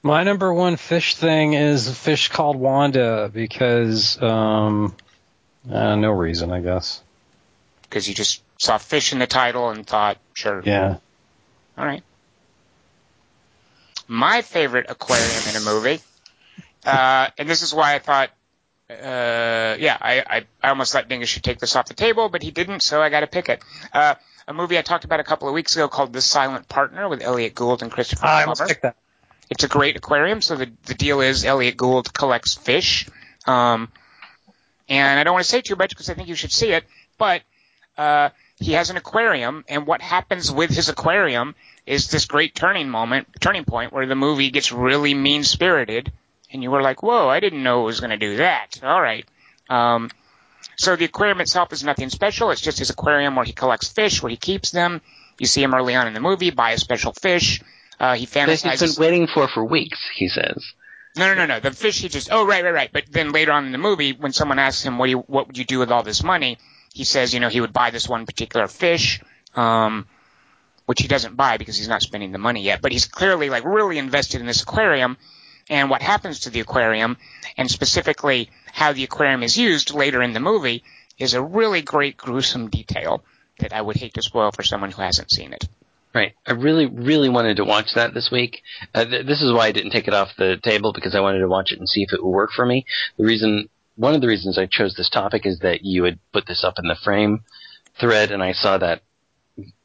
My 0.02 0.24
number 0.24 0.52
one 0.52 0.76
fish 0.76 1.14
thing 1.14 1.54
is 1.54 1.88
a 1.88 1.94
fish 1.94 2.28
called 2.28 2.56
Wanda 2.56 3.30
because 3.32 4.20
um, 4.20 4.94
uh, 5.70 5.94
no 5.94 6.10
reason, 6.10 6.50
I 6.50 6.60
guess. 6.60 7.00
Because 7.82 8.08
you 8.08 8.14
just 8.14 8.42
saw 8.58 8.78
fish 8.78 9.12
in 9.12 9.20
the 9.20 9.26
title 9.26 9.70
and 9.70 9.86
thought, 9.86 10.18
sure. 10.34 10.62
Yeah. 10.64 10.98
All 11.78 11.84
right. 11.84 12.02
My 14.06 14.42
favorite 14.42 14.86
aquarium 14.90 15.48
in 15.48 15.56
a 15.56 15.60
movie, 15.60 16.00
uh, 16.84 17.28
and 17.38 17.48
this 17.48 17.62
is 17.62 17.72
why 17.72 17.94
I 17.94 17.98
thought, 18.00 18.30
uh, 18.90 19.76
yeah, 19.78 19.96
I, 20.00 20.22
I, 20.26 20.46
I 20.62 20.68
almost 20.68 20.92
thought 20.92 21.08
Dingus 21.08 21.28
should 21.28 21.44
take 21.44 21.58
this 21.58 21.76
off 21.76 21.86
the 21.86 21.94
table, 21.94 22.28
but 22.28 22.42
he 22.42 22.50
didn't, 22.50 22.82
so 22.82 23.00
I 23.00 23.08
got 23.08 23.20
to 23.20 23.26
pick 23.26 23.48
it. 23.48 23.62
Uh, 23.92 24.14
a 24.46 24.52
movie 24.52 24.78
I 24.78 24.82
talked 24.82 25.04
about 25.04 25.20
a 25.20 25.24
couple 25.24 25.48
of 25.48 25.54
weeks 25.54 25.76
ago 25.76 25.88
called 25.88 26.12
The 26.12 26.20
Silent 26.20 26.68
Partner 26.68 27.08
with 27.08 27.22
Elliott 27.22 27.54
Gould 27.54 27.82
and 27.82 27.90
Christopher 27.90 28.26
I 28.26 28.42
almost 28.42 28.66
picked 28.66 28.82
that. 28.82 28.96
It's 29.50 29.64
a 29.64 29.68
great 29.68 29.96
aquarium. 29.96 30.40
So 30.40 30.56
the 30.56 30.70
the 30.86 30.94
deal 30.94 31.20
is 31.20 31.44
Elliott 31.44 31.76
Gould 31.76 32.12
collects 32.14 32.54
fish, 32.54 33.08
um, 33.46 33.90
and 34.88 35.20
I 35.20 35.24
don't 35.24 35.34
want 35.34 35.44
to 35.44 35.50
say 35.50 35.60
too 35.60 35.76
much 35.76 35.90
because 35.90 36.08
I 36.08 36.14
think 36.14 36.28
you 36.28 36.34
should 36.34 36.52
see 36.52 36.72
it. 36.72 36.84
But 37.18 37.42
uh, 37.98 38.30
he 38.56 38.72
has 38.72 38.90
an 38.90 38.96
aquarium, 38.96 39.64
and 39.68 39.86
what 39.86 40.00
happens 40.00 40.50
with 40.50 40.70
his 40.70 40.88
aquarium 40.88 41.54
is 41.86 42.08
this 42.08 42.24
great 42.24 42.54
turning 42.54 42.88
moment, 42.88 43.28
turning 43.40 43.64
point 43.64 43.92
where 43.92 44.06
the 44.06 44.14
movie 44.14 44.50
gets 44.50 44.72
really 44.72 45.14
mean 45.14 45.44
spirited, 45.44 46.12
and 46.52 46.62
you 46.62 46.70
were 46.70 46.82
like, 46.82 47.02
"Whoa, 47.02 47.28
I 47.28 47.40
didn't 47.40 47.62
know 47.62 47.82
it 47.82 47.86
was 47.86 48.00
going 48.00 48.10
to 48.10 48.16
do 48.16 48.36
that." 48.36 48.80
All 48.82 49.00
right. 49.00 49.24
Um, 49.68 50.10
so 50.76 50.96
the 50.96 51.04
aquarium 51.06 51.40
itself 51.40 51.72
is 51.72 51.84
nothing 51.84 52.08
special. 52.10 52.50
It's 52.50 52.60
just 52.60 52.78
his 52.78 52.90
aquarium 52.90 53.36
where 53.36 53.44
he 53.44 53.52
collects 53.52 53.88
fish, 53.88 54.22
where 54.22 54.30
he 54.30 54.36
keeps 54.36 54.70
them. 54.70 55.00
You 55.38 55.46
see 55.46 55.62
him 55.62 55.74
early 55.74 55.94
on 55.94 56.06
in 56.06 56.14
the 56.14 56.20
movie 56.20 56.50
buy 56.50 56.72
a 56.72 56.78
special 56.78 57.12
fish. 57.12 57.60
Uh, 58.00 58.14
he 58.14 58.26
That 58.26 58.48
he's 58.48 58.62
fantasizes. 58.62 58.96
been 58.98 59.04
waiting 59.04 59.26
for 59.26 59.48
for 59.48 59.64
weeks. 59.64 59.98
He 60.14 60.28
says. 60.28 60.62
No, 61.16 61.26
no, 61.28 61.34
no, 61.34 61.46
no. 61.46 61.60
The 61.60 61.70
fish 61.72 62.00
he 62.00 62.08
just. 62.08 62.28
Oh, 62.32 62.46
right, 62.46 62.64
right, 62.64 62.72
right. 62.74 62.90
But 62.92 63.04
then 63.10 63.32
later 63.32 63.52
on 63.52 63.66
in 63.66 63.72
the 63.72 63.78
movie, 63.78 64.12
when 64.12 64.32
someone 64.32 64.58
asks 64.58 64.82
him, 64.82 64.98
"What 64.98 65.06
do 65.06 65.10
you, 65.10 65.18
what 65.18 65.46
would 65.46 65.58
you 65.58 65.64
do 65.64 65.78
with 65.78 65.90
all 65.90 66.02
this 66.02 66.22
money?" 66.22 66.58
He 66.94 67.04
says, 67.04 67.32
you 67.32 67.40
know, 67.40 67.48
he 67.48 67.60
would 67.60 67.72
buy 67.72 67.90
this 67.90 68.06
one 68.08 68.26
particular 68.26 68.66
fish, 68.68 69.20
um, 69.54 70.06
which 70.86 71.00
he 71.00 71.08
doesn't 71.08 71.36
buy 71.36 71.56
because 71.56 71.76
he's 71.78 71.88
not 71.88 72.02
spending 72.02 72.32
the 72.32 72.38
money 72.38 72.62
yet. 72.62 72.82
But 72.82 72.92
he's 72.92 73.06
clearly 73.06 73.48
like 73.50 73.64
really 73.64 73.98
invested 73.98 74.40
in 74.40 74.46
this 74.46 74.62
aquarium, 74.62 75.16
and 75.68 75.90
what 75.90 76.02
happens 76.02 76.40
to 76.40 76.50
the 76.50 76.60
aquarium, 76.60 77.16
and 77.56 77.70
specifically 77.70 78.50
how 78.72 78.92
the 78.92 79.04
aquarium 79.04 79.42
is 79.42 79.56
used 79.56 79.94
later 79.94 80.22
in 80.22 80.32
the 80.32 80.40
movie, 80.40 80.82
is 81.18 81.34
a 81.34 81.42
really 81.42 81.82
great 81.82 82.16
gruesome 82.16 82.68
detail 82.68 83.22
that 83.58 83.72
I 83.72 83.80
would 83.80 83.96
hate 83.96 84.14
to 84.14 84.22
spoil 84.22 84.50
for 84.50 84.62
someone 84.62 84.90
who 84.90 85.02
hasn't 85.02 85.30
seen 85.30 85.52
it. 85.52 85.68
Right. 86.14 86.34
I 86.46 86.52
really, 86.52 86.86
really 86.86 87.30
wanted 87.30 87.56
to 87.56 87.64
watch 87.64 87.94
that 87.94 88.12
this 88.12 88.30
week. 88.30 88.62
Uh, 88.94 89.04
th- 89.04 89.26
this 89.26 89.40
is 89.40 89.52
why 89.52 89.68
I 89.68 89.72
didn't 89.72 89.92
take 89.92 90.08
it 90.08 90.14
off 90.14 90.36
the 90.36 90.58
table 90.62 90.92
because 90.92 91.14
I 91.14 91.20
wanted 91.20 91.38
to 91.38 91.48
watch 91.48 91.72
it 91.72 91.78
and 91.78 91.88
see 91.88 92.02
if 92.02 92.12
it 92.12 92.22
would 92.22 92.30
work 92.30 92.50
for 92.54 92.66
me. 92.66 92.84
The 93.16 93.24
reason, 93.24 93.68
one 93.96 94.14
of 94.14 94.20
the 94.20 94.26
reasons 94.26 94.58
I 94.58 94.66
chose 94.66 94.94
this 94.94 95.08
topic 95.08 95.46
is 95.46 95.60
that 95.60 95.84
you 95.84 96.04
had 96.04 96.18
put 96.32 96.46
this 96.46 96.64
up 96.64 96.74
in 96.78 96.86
the 96.86 96.96
frame 97.02 97.44
thread, 97.98 98.30
and 98.30 98.42
I 98.42 98.52
saw 98.52 98.78
that 98.78 99.02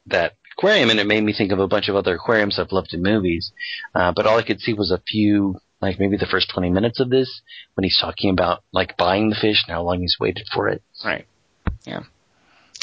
that 0.06 0.34
aquarium, 0.58 0.90
and 0.90 1.00
it 1.00 1.06
made 1.06 1.22
me 1.22 1.32
think 1.32 1.52
of 1.52 1.60
a 1.60 1.68
bunch 1.68 1.88
of 1.88 1.96
other 1.96 2.14
aquariums 2.14 2.58
I've 2.58 2.72
loved 2.72 2.92
in 2.92 3.02
movies. 3.02 3.52
Uh, 3.94 4.12
but 4.14 4.26
all 4.26 4.38
I 4.38 4.42
could 4.42 4.60
see 4.60 4.74
was 4.74 4.90
a 4.90 5.02
few, 5.06 5.60
like 5.80 5.98
maybe 5.98 6.16
the 6.16 6.26
first 6.26 6.50
twenty 6.50 6.70
minutes 6.70 7.00
of 7.00 7.10
this 7.10 7.42
when 7.74 7.84
he's 7.84 7.98
talking 7.98 8.30
about 8.30 8.62
like 8.72 8.96
buying 8.96 9.30
the 9.30 9.36
fish 9.36 9.64
and 9.66 9.74
how 9.74 9.82
long 9.82 10.00
he's 10.00 10.16
waited 10.18 10.46
for 10.52 10.68
it. 10.68 10.82
Right. 11.04 11.26
Yeah. 11.84 12.02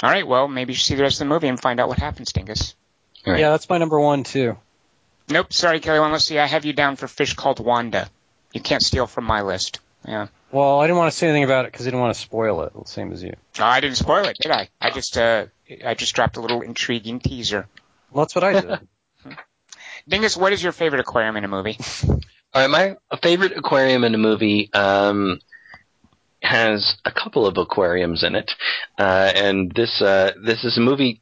All 0.04 0.10
right. 0.10 0.28
Well, 0.28 0.48
maybe 0.48 0.74
you 0.74 0.78
should 0.78 0.86
see 0.86 0.96
the 0.96 1.04
rest 1.04 1.22
of 1.22 1.28
the 1.28 1.34
movie 1.34 1.48
and 1.48 1.60
find 1.60 1.80
out 1.80 1.88
what 1.88 2.00
happens, 2.00 2.32
Dingus. 2.32 2.76
All 3.26 3.34
right. 3.34 3.40
Yeah, 3.40 3.52
that's 3.52 3.70
my 3.70 3.78
number 3.78 4.00
one 4.00 4.24
too. 4.24 4.58
Nope. 5.30 5.52
Sorry, 5.54 5.80
Kelly. 5.80 6.00
Wand. 6.00 6.14
Let's 6.14 6.26
see. 6.26 6.40
I 6.40 6.46
have 6.46 6.66
you 6.66 6.74
down 6.74 6.96
for 6.96 7.08
fish 7.08 7.34
called 7.34 7.60
Wanda. 7.60 8.10
You 8.54 8.62
can't 8.62 8.82
steal 8.82 9.08
from 9.08 9.26
my 9.26 9.42
list. 9.42 9.80
Yeah. 10.08 10.28
Well, 10.52 10.80
I 10.80 10.88
didn't 10.88 10.98
want 10.98 11.12
to 11.12 11.18
say 11.18 11.28
anything 11.28 11.44
about 11.44 11.66
it 11.66 11.72
because 11.72 11.86
I 11.86 11.90
didn't 11.90 12.02
want 12.02 12.16
to 12.16 12.22
spoil 12.22 12.62
it. 12.62 12.88
Same 12.88 13.12
as 13.12 13.24
you. 13.24 13.36
Oh, 13.60 13.64
I 13.66 13.82
didn't 13.82 13.98
spoil 13.98 14.26
it, 14.26 14.38
did 14.40 14.52
I? 14.52 14.70
I 14.80 14.92
just 14.92 15.18
uh, 15.18 15.48
I 15.84 15.96
just 15.96 16.16
dropped 16.16 16.38
a 16.38 16.42
little 16.42 16.62
intriguing 16.62 17.20
teaser. 17.20 17.68
Well, 18.12 18.24
that's 18.24 18.36
what 18.36 18.44
I 18.44 18.62
did. 18.62 18.80
Dingus, 20.08 20.38
what 20.38 20.54
is 20.54 20.62
your 20.62 20.72
favorite 20.72 21.02
aquarium 21.02 21.36
in 21.36 21.44
a 21.44 21.48
movie? 21.48 21.78
All 22.56 22.62
right, 22.62 22.96
my 23.12 23.18
favorite 23.22 23.52
aquarium 23.58 24.06
in 24.06 24.16
a 24.16 24.18
movie 24.18 24.72
um, 24.74 25.42
has 26.42 26.96
a 27.04 27.12
couple 27.12 27.46
of 27.46 27.58
aquariums 27.58 28.24
in 28.24 28.34
it, 28.34 28.50
uh, 28.98 29.30
and 29.36 29.74
this 29.76 30.02
uh, 30.02 30.32
this 30.42 30.64
is 30.64 30.78
a 30.78 30.82
movie. 30.82 31.22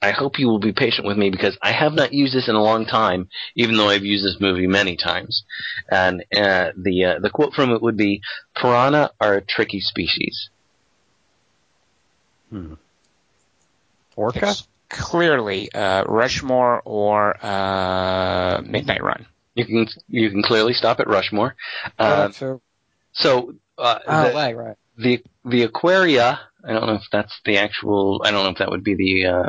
I 0.00 0.12
hope 0.12 0.38
you 0.38 0.46
will 0.46 0.60
be 0.60 0.72
patient 0.72 1.08
with 1.08 1.16
me 1.16 1.30
because 1.30 1.58
I 1.60 1.72
have 1.72 1.92
not 1.92 2.12
used 2.12 2.34
this 2.34 2.48
in 2.48 2.54
a 2.54 2.62
long 2.62 2.86
time, 2.86 3.28
even 3.56 3.76
though 3.76 3.88
I've 3.88 4.04
used 4.04 4.24
this 4.24 4.40
movie 4.40 4.68
many 4.68 4.96
times. 4.96 5.42
And 5.90 6.24
uh, 6.36 6.70
the 6.80 7.04
uh, 7.04 7.18
the 7.18 7.30
quote 7.30 7.52
from 7.52 7.72
it 7.72 7.82
would 7.82 7.96
be, 7.96 8.22
"Piranha 8.54 9.10
are 9.20 9.34
a 9.34 9.42
tricky 9.42 9.80
species." 9.80 10.50
Orca. 14.14 14.50
It's 14.50 14.68
clearly 14.88 15.72
uh, 15.72 16.04
Rushmore 16.04 16.80
or 16.84 17.44
uh, 17.44 18.62
Midnight 18.64 19.02
Run. 19.02 19.26
You 19.60 19.66
can 19.66 19.86
you 20.08 20.30
can 20.30 20.42
clearly 20.42 20.72
stop 20.72 21.00
at 21.00 21.06
Rushmore. 21.08 21.54
Uh, 21.98 22.30
so, 22.32 22.62
so 23.12 23.54
uh, 23.78 23.98
oh, 24.06 24.28
the- 24.28 24.34
right, 24.34 24.56
right. 24.56 24.76
the 24.96 25.22
the 25.44 25.62
aquaria 25.62 26.40
i 26.64 26.72
don't 26.72 26.86
know 26.86 26.94
if 26.94 27.02
that's 27.10 27.40
the 27.44 27.56
actual 27.56 28.20
i 28.24 28.30
don't 28.30 28.44
know 28.44 28.50
if 28.50 28.58
that 28.58 28.70
would 28.70 28.84
be 28.84 28.94
the 28.94 29.26
uh 29.26 29.48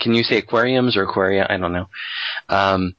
can 0.00 0.14
you 0.14 0.22
say 0.22 0.38
aquariums 0.38 0.96
or 0.96 1.02
aquaria 1.02 1.46
i 1.50 1.56
don't 1.56 1.72
know 1.72 1.88
um 2.48 2.94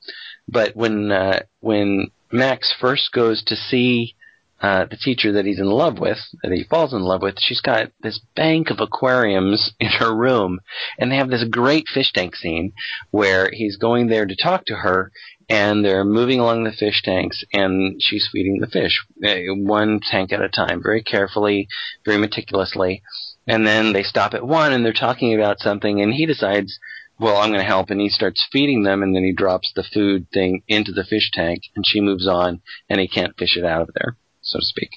but 0.48 0.76
when 0.76 1.12
uh 1.12 1.40
when 1.62 2.12
max 2.32 2.74
first 2.80 3.12
goes 3.14 3.42
to 3.44 3.56
see 3.56 4.16
uh 4.62 4.86
the 4.86 4.98
teacher 4.98 5.32
that 5.32 5.46
he's 5.46 5.60
in 5.60 5.70
love 5.70 5.98
with 6.00 6.18
that 6.44 6.52
he 6.52 6.66
falls 6.66 6.94
in 6.94 7.02
love 7.02 7.22
with 7.22 7.36
she's 7.40 7.62
got 7.62 7.90
this 8.02 8.20
bank 8.36 8.70
of 8.70 8.82
aquariums 8.82 9.72
in 9.80 9.88
her 9.88 10.14
room 10.14 10.60
and 11.00 11.10
they 11.10 11.16
have 11.16 11.30
this 11.30 11.46
great 11.46 11.86
fish 11.94 12.12
tank 12.12 12.36
scene 12.36 12.74
where 13.12 13.50
he's 13.54 13.78
going 13.78 14.08
there 14.08 14.26
to 14.26 14.36
talk 14.36 14.66
to 14.66 14.76
her 14.76 15.12
and 15.50 15.84
they're 15.84 16.04
moving 16.04 16.40
along 16.40 16.64
the 16.64 16.72
fish 16.72 17.02
tanks 17.04 17.44
and 17.54 18.02
she's 18.02 18.28
feeding 18.32 18.60
the 18.60 18.68
fish 18.68 19.06
uh, 19.26 19.36
one 19.56 20.00
tank 20.00 20.32
at 20.32 20.42
a 20.42 20.50
time 20.50 20.82
very 20.84 21.02
carefully 21.02 21.68
very 22.06 22.18
meticulously 22.18 23.02
and 23.48 23.66
then 23.66 23.94
they 23.94 24.04
stop 24.04 24.34
at 24.34 24.46
one 24.46 24.74
and 24.74 24.86
they're 24.86 24.94
talking 24.94 25.34
about 25.34 25.60
something 25.60 26.02
and 26.02 26.14
he 26.14 26.26
decides 26.26 26.80
well 27.20 27.38
i'm 27.38 27.50
going 27.50 27.60
to 27.60 27.66
help 27.66 27.90
and 27.90 28.02
he 28.02 28.10
starts 28.10 28.48
feeding 28.52 28.84
them 28.84 29.02
and 29.02 29.16
then 29.16 29.24
he 29.24 29.34
drops 29.34 29.72
the 29.76 29.84
food 29.84 30.28
thing 30.34 30.62
into 30.68 30.92
the 30.92 31.06
fish 31.06 31.32
tank 31.34 31.62
and 31.76 31.86
she 31.88 32.02
moves 32.02 32.28
on 32.28 32.62
and 32.90 33.00
he 33.00 33.08
can't 33.08 33.38
fish 33.38 33.58
it 33.58 33.66
out 33.66 33.82
of 33.82 33.90
there 33.96 34.18
so 34.42 34.60
to 34.60 34.66
speak 34.66 34.92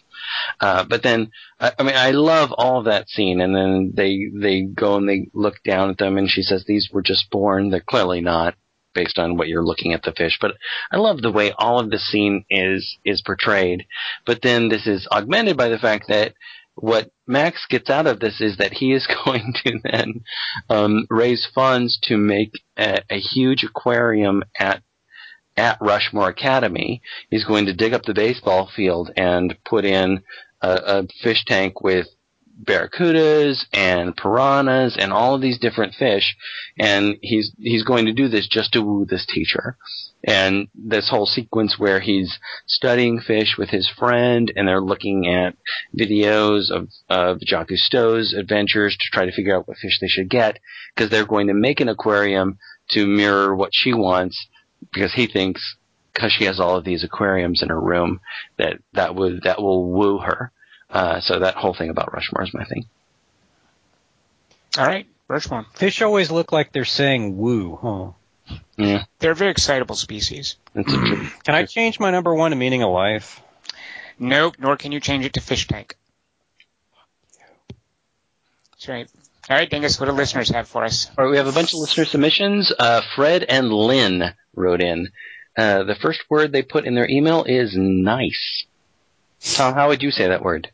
Uh, 0.61 0.85
but 0.85 1.03
then, 1.03 1.31
I, 1.59 1.73
I 1.79 1.83
mean, 1.83 1.97
I 1.97 2.11
love 2.11 2.53
all 2.53 2.83
that 2.85 3.09
scene, 3.09 3.41
and 3.41 3.55
then 3.55 3.93
they 3.95 4.31
they 4.39 4.63
go 4.63 4.97
and 4.97 5.09
they 5.09 5.29
look 5.33 5.63
down 5.65 5.91
at 5.91 5.99
them, 5.99 6.19
and 6.19 6.31
she 6.31 6.43
says, 6.43 6.65
"These 6.65 6.91
were 6.93 7.03
just 7.03 7.31
born. 7.31 7.71
They're 7.71 7.81
clearly 7.81 8.21
not." 8.21 8.55
Based 8.93 9.19
on 9.19 9.37
what 9.37 9.49
you're 9.49 9.65
looking 9.65 9.93
at 9.93 10.03
the 10.03 10.13
fish, 10.13 10.39
but 10.41 10.57
I 10.91 10.97
love 10.97 11.23
the 11.23 11.31
way 11.31 11.53
all 11.57 11.79
of 11.79 11.91
the 11.91 11.99
scene 11.99 12.45
is 12.51 12.99
is 13.05 13.23
portrayed. 13.23 13.87
But 14.27 14.43
then 14.43 14.69
this 14.69 14.87
is 14.87 15.07
augmented 15.13 15.57
by 15.57 15.69
the 15.69 15.79
fact 15.79 16.09
that 16.09 16.35
what 16.75 17.11
Max 17.27 17.67
gets 17.69 17.91
out 17.91 18.07
of 18.07 18.21
this 18.21 18.41
is 18.41 18.57
that 18.57 18.73
he 18.73 18.93
is 18.93 19.07
going 19.25 19.55
to 19.65 19.79
then 19.85 20.23
um, 20.69 21.07
raise 21.11 21.47
funds 21.55 21.99
to 22.05 22.17
make 22.17 22.53
a, 22.77 23.03
a 23.11 23.19
huge 23.19 23.65
aquarium 23.65 24.43
at 24.59 24.83
at 25.57 25.79
Rushmore 25.81 26.29
Academy. 26.29 27.03
He's 27.29 27.45
going 27.45 27.67
to 27.67 27.75
dig 27.75 27.93
up 27.93 28.05
the 28.05 28.15
baseball 28.15 28.71
field 28.75 29.11
and 29.17 29.57
put 29.65 29.85
in 29.85 30.23
a, 30.63 30.71
a 30.71 31.07
fish 31.23 31.45
tank 31.45 31.83
with 31.83 32.07
barracudas 32.63 33.65
and 33.73 34.17
piranhas 34.17 34.97
and 34.99 35.13
all 35.13 35.35
of 35.35 35.41
these 35.41 35.59
different 35.59 35.95
fish 35.95 36.37
and 36.79 37.17
he's 37.23 37.53
he's 37.59 37.85
going 37.85 38.07
to 38.07 38.13
do 38.13 38.29
this 38.29 38.47
just 38.47 38.73
to 38.73 38.83
woo 38.83 39.07
this 39.07 39.27
teacher 39.27 39.77
and 40.25 40.69
this 40.75 41.09
whole 41.09 41.25
sequence 41.25 41.79
where 41.79 42.01
he's 42.01 42.39
studying 42.67 43.19
fish 43.19 43.57
with 43.57 43.71
his 43.71 43.89
friend 43.89 44.53
and 44.55 44.69
they're 44.69 44.81
looking 44.81 45.27
at 45.27 45.57
videos 45.99 46.71
of, 46.71 46.89
of 47.09 47.39
Jacques 47.41 47.69
Cousteau's 47.71 48.35
adventures 48.35 48.97
to 48.97 49.11
try 49.11 49.25
to 49.25 49.33
figure 49.33 49.57
out 49.57 49.67
what 49.67 49.79
fish 49.79 49.99
they 50.01 50.09
should 50.09 50.29
get 50.29 50.59
because 50.95 51.11
they're 51.11 51.25
going 51.25 51.47
to 51.47 51.55
make 51.55 51.81
an 51.81 51.89
aquarium 51.89 52.59
to 52.91 53.07
mirror 53.07 53.55
what 53.55 53.71
she 53.73 53.95
wants 53.95 54.47
because 54.93 55.15
he 55.15 55.27
thinks 55.27 55.77
because 56.13 56.33
she 56.33 56.45
has 56.45 56.61
all 56.61 56.77
of 56.77 56.85
these 56.85 57.05
aquariums 57.05 57.63
in 57.63 57.69
her 57.69 57.81
room 57.81 58.21
that 58.59 58.79
that 58.93 59.15
would 59.15 59.43
that 59.45 59.63
will 59.63 59.91
woo 59.91 60.19
her. 60.19 60.53
Uh, 60.91 61.21
so 61.21 61.39
that 61.39 61.55
whole 61.55 61.75
thing 61.75 61.91
about 61.91 62.13
Rushmore 62.13 62.43
is 62.43 62.53
my 62.53 62.65
thing. 62.65 62.87
All 64.79 64.87
right, 64.87 65.07
Rushmore. 65.29 65.67
Fish 65.75 66.03
always 66.03 66.31
look 66.31 66.53
like 66.53 66.73
they're 66.73 66.85
saying 66.85 67.37
woo, 67.37 67.77
huh? 67.81 68.57
Yeah, 68.77 69.05
They're 69.19 69.33
a 69.33 69.37
very 69.37 69.51
excitable 69.51 69.95
species. 69.95 70.57
Can 70.75 71.31
I 71.47 71.67
change 71.67 72.01
my 72.01 72.11
number 72.11 72.35
one 72.35 72.51
to 72.51 72.57
meaning 72.57 72.83
of 72.83 72.91
life? 72.91 73.41
Nope, 74.19 74.57
nor 74.59 74.77
can 74.77 74.93
you 74.93 75.01
change 75.01 75.25
it 75.25 75.35
to 75.35 75.41
fish 75.41 75.67
tank. 75.67 75.97
That's 78.73 78.89
right. 78.89 79.09
All 79.49 79.57
right, 79.57 79.69
Dingus, 79.71 79.99
what 79.99 80.07
do 80.07 80.13
listeners 80.13 80.51
have 80.51 80.69
for 80.69 80.85
us? 80.85 81.11
All 81.17 81.25
right, 81.25 81.31
we 81.31 81.37
have 81.39 81.47
a 81.47 81.53
bunch 81.53 81.73
of 81.73 81.81
listener 81.81 82.05
submissions. 82.05 82.73
Uh, 82.79 83.01
Fred 83.15 83.45
and 83.45 83.73
Lynn 83.73 84.35
wrote 84.55 84.83
in. 84.83 85.09
Uh, 85.57 85.85
the 85.85 85.95
first 85.95 86.23
word 86.29 86.53
they 86.53 86.63
put 86.63 86.85
in 86.85 86.95
their 86.95 87.09
email 87.09 87.45
is 87.45 87.75
nice. 87.77 88.67
Tom, 89.43 89.75
how 89.75 89.89
would 89.89 90.03
you 90.03 90.11
say 90.11 90.29
that 90.29 90.43
word? 90.43 90.71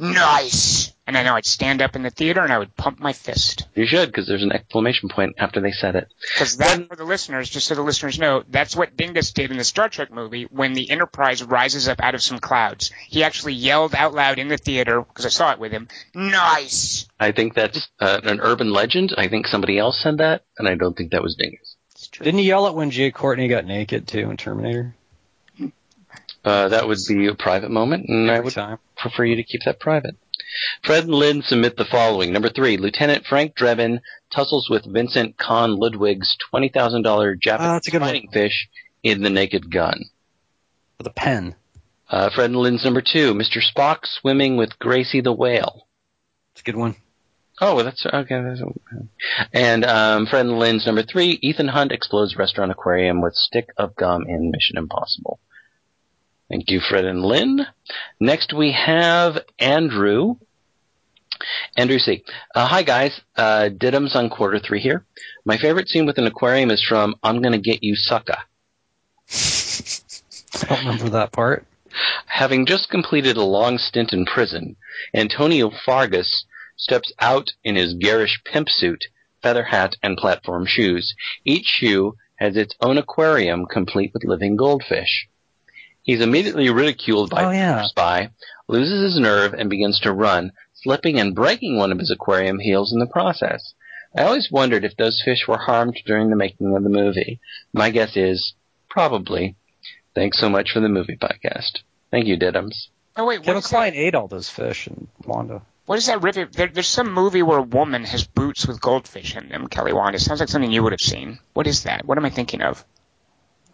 Nice! 0.00 0.92
And 1.06 1.18
I 1.18 1.24
know 1.24 1.34
I'd 1.34 1.44
stand 1.44 1.82
up 1.82 1.96
in 1.96 2.02
the 2.02 2.10
theater 2.10 2.40
and 2.40 2.52
I 2.52 2.58
would 2.58 2.76
pump 2.76 3.00
my 3.00 3.12
fist. 3.12 3.66
You 3.74 3.84
should, 3.84 4.08
because 4.08 4.28
there's 4.28 4.44
an 4.44 4.52
exclamation 4.52 5.08
point 5.08 5.34
after 5.38 5.60
they 5.60 5.72
said 5.72 5.96
it. 5.96 6.08
Because 6.20 6.56
that, 6.58 6.88
for 6.88 6.96
the 6.96 7.04
listeners, 7.04 7.50
just 7.50 7.66
so 7.66 7.74
the 7.74 7.82
listeners 7.82 8.18
know, 8.18 8.44
that's 8.48 8.76
what 8.76 8.96
Dingus 8.96 9.32
did 9.32 9.50
in 9.50 9.58
the 9.58 9.64
Star 9.64 9.88
Trek 9.88 10.12
movie 10.12 10.44
when 10.44 10.72
the 10.72 10.88
Enterprise 10.88 11.42
rises 11.42 11.88
up 11.88 12.00
out 12.00 12.14
of 12.14 12.22
some 12.22 12.38
clouds. 12.38 12.92
He 13.08 13.24
actually 13.24 13.54
yelled 13.54 13.94
out 13.94 14.14
loud 14.14 14.38
in 14.38 14.48
the 14.48 14.56
theater, 14.56 15.02
because 15.02 15.26
I 15.26 15.30
saw 15.30 15.52
it 15.52 15.58
with 15.58 15.72
him, 15.72 15.88
nice! 16.14 17.08
I 17.18 17.32
think 17.32 17.54
that's 17.54 17.88
uh, 17.98 18.20
an 18.22 18.40
urban 18.40 18.72
legend. 18.72 19.12
I 19.18 19.28
think 19.28 19.48
somebody 19.48 19.78
else 19.78 20.00
said 20.00 20.18
that, 20.18 20.44
and 20.58 20.68
I 20.68 20.76
don't 20.76 20.96
think 20.96 21.10
that 21.10 21.22
was 21.22 21.34
Dingus. 21.34 21.76
It's 21.90 22.06
true. 22.06 22.24
Didn't 22.24 22.38
he 22.38 22.46
yell 22.46 22.68
it 22.68 22.74
when 22.74 22.90
Jai 22.90 23.10
Courtney 23.10 23.48
got 23.48 23.66
naked 23.66 24.06
too 24.06 24.30
in 24.30 24.36
Terminator? 24.36 24.94
Uh, 26.42 26.68
that 26.68 26.88
would 26.88 26.98
be 27.06 27.26
a 27.26 27.34
private 27.34 27.70
moment, 27.70 28.08
and 28.08 28.30
I 28.30 28.40
would 28.40 28.54
time. 28.54 28.78
Prefer 29.00 29.24
you 29.24 29.36
to 29.36 29.42
keep 29.42 29.62
that 29.64 29.80
private. 29.80 30.16
Fred 30.84 31.04
and 31.04 31.14
Lynn 31.14 31.42
submit 31.42 31.76
the 31.76 31.84
following. 31.84 32.32
Number 32.32 32.48
three, 32.48 32.76
Lieutenant 32.76 33.24
Frank 33.26 33.54
Drebin 33.56 34.00
tussles 34.34 34.68
with 34.68 34.84
Vincent 34.92 35.36
Kahn 35.38 35.76
Ludwig's 35.76 36.36
$20,000 36.52 37.06
Oh, 37.06 37.34
Japanese 37.40 37.86
a 37.86 37.90
good 37.90 38.00
one. 38.00 38.10
fighting 38.10 38.30
fish 38.32 38.68
in 39.02 39.22
The 39.22 39.30
Naked 39.30 39.70
Gun. 39.70 40.04
With 40.98 41.06
a 41.06 41.12
pen. 41.12 41.54
Uh, 42.08 42.30
Fred 42.34 42.50
and 42.50 42.58
Lynn's 42.58 42.84
number 42.84 43.00
two, 43.02 43.34
Mr. 43.34 43.58
Spock 43.62 44.00
swimming 44.04 44.56
with 44.56 44.78
Gracie 44.80 45.20
the 45.20 45.32
whale. 45.32 45.86
It's 46.52 46.62
a 46.62 46.64
good 46.64 46.76
one. 46.76 46.96
Oh, 47.60 47.82
that's 47.82 48.04
okay. 48.06 48.42
That's, 48.42 48.60
and 49.52 49.84
um, 49.84 50.26
Fred 50.26 50.46
and 50.46 50.58
Lynn's 50.58 50.86
number 50.86 51.02
three, 51.02 51.38
Ethan 51.42 51.68
Hunt 51.68 51.92
explodes 51.92 52.36
restaurant 52.36 52.72
aquarium 52.72 53.20
with 53.20 53.34
stick 53.34 53.68
of 53.76 53.94
gum 53.94 54.24
in 54.26 54.50
Mission 54.50 54.76
Impossible. 54.78 55.38
Thank 56.50 56.68
you, 56.68 56.80
Fred 56.80 57.04
and 57.04 57.22
Lynn. 57.22 57.64
Next 58.18 58.52
we 58.52 58.72
have 58.72 59.38
Andrew. 59.60 60.34
Andrew 61.76 62.00
C. 62.00 62.24
Uh, 62.52 62.66
hi 62.66 62.82
guys, 62.82 63.20
uh, 63.36 63.68
Diddums 63.72 64.16
on 64.16 64.28
quarter 64.30 64.58
three 64.58 64.80
here. 64.80 65.04
My 65.44 65.58
favorite 65.58 65.86
scene 65.86 66.06
with 66.06 66.18
an 66.18 66.26
aquarium 66.26 66.72
is 66.72 66.82
from 66.82 67.14
I'm 67.22 67.40
Gonna 67.40 67.58
Get 67.58 67.84
You 67.84 67.94
Sucker. 67.94 68.36
I 69.32 70.66
don't 70.66 70.86
remember 70.86 71.10
that 71.10 71.30
part. 71.30 71.66
Having 72.26 72.66
just 72.66 72.90
completed 72.90 73.36
a 73.36 73.44
long 73.44 73.78
stint 73.78 74.12
in 74.12 74.26
prison, 74.26 74.74
Antonio 75.14 75.70
Fargas 75.86 76.46
steps 76.76 77.12
out 77.20 77.52
in 77.62 77.76
his 77.76 77.94
garish 77.94 78.42
pimp 78.44 78.68
suit, 78.68 79.04
feather 79.40 79.62
hat, 79.62 79.94
and 80.02 80.18
platform 80.18 80.66
shoes. 80.66 81.14
Each 81.44 81.66
shoe 81.66 82.16
has 82.40 82.56
its 82.56 82.74
own 82.80 82.98
aquarium 82.98 83.66
complete 83.66 84.12
with 84.12 84.24
living 84.24 84.56
goldfish. 84.56 85.28
He's 86.10 86.20
immediately 86.22 86.68
ridiculed 86.70 87.30
by 87.30 87.44
Oh, 87.44 87.50
yeah. 87.50 87.84
Spy, 87.86 88.30
loses 88.66 89.12
his 89.12 89.20
nerve, 89.20 89.54
and 89.54 89.70
begins 89.70 90.00
to 90.00 90.12
run, 90.12 90.50
slipping 90.74 91.20
and 91.20 91.36
breaking 91.36 91.76
one 91.76 91.92
of 91.92 92.00
his 92.00 92.10
aquarium 92.10 92.58
heels 92.58 92.92
in 92.92 92.98
the 92.98 93.06
process. 93.06 93.74
I 94.16 94.24
always 94.24 94.50
wondered 94.50 94.84
if 94.84 94.96
those 94.96 95.22
fish 95.24 95.46
were 95.46 95.56
harmed 95.58 95.96
during 96.04 96.28
the 96.28 96.34
making 96.34 96.74
of 96.74 96.82
the 96.82 96.88
movie. 96.88 97.38
My 97.72 97.90
guess 97.90 98.16
is 98.16 98.54
probably. 98.88 99.54
Thanks 100.16 100.40
so 100.40 100.48
much 100.48 100.72
for 100.72 100.80
the 100.80 100.88
movie 100.88 101.16
podcast. 101.16 101.78
Thank 102.10 102.26
you, 102.26 102.36
Diddums. 102.36 102.88
Oh 103.16 103.24
wait, 103.24 103.38
what 103.38 103.44
Kevin 103.44 103.58
is, 103.60 103.66
Kline 103.68 103.92
that, 103.92 104.00
ate 104.00 104.16
all 104.16 104.26
those 104.26 104.50
fish 104.50 104.88
in 104.88 105.06
Wanda. 105.24 105.62
what 105.86 105.96
is 105.98 106.06
that 106.06 106.22
rivet? 106.22 106.52
There, 106.52 106.66
there's 106.66 106.88
some 106.88 107.12
movie 107.12 107.44
where 107.44 107.58
a 107.58 107.62
woman 107.62 108.02
has 108.02 108.26
boots 108.26 108.66
with 108.66 108.80
goldfish 108.80 109.36
in 109.36 109.48
them, 109.48 109.68
Kelly 109.68 109.92
Wand. 109.92 110.16
It 110.16 110.22
sounds 110.22 110.40
like 110.40 110.48
something 110.48 110.72
you 110.72 110.82
would 110.82 110.92
have 110.92 111.00
seen. 111.00 111.38
What 111.52 111.68
is 111.68 111.84
that? 111.84 112.04
What 112.04 112.18
am 112.18 112.24
I 112.24 112.30
thinking 112.30 112.62
of? 112.62 112.84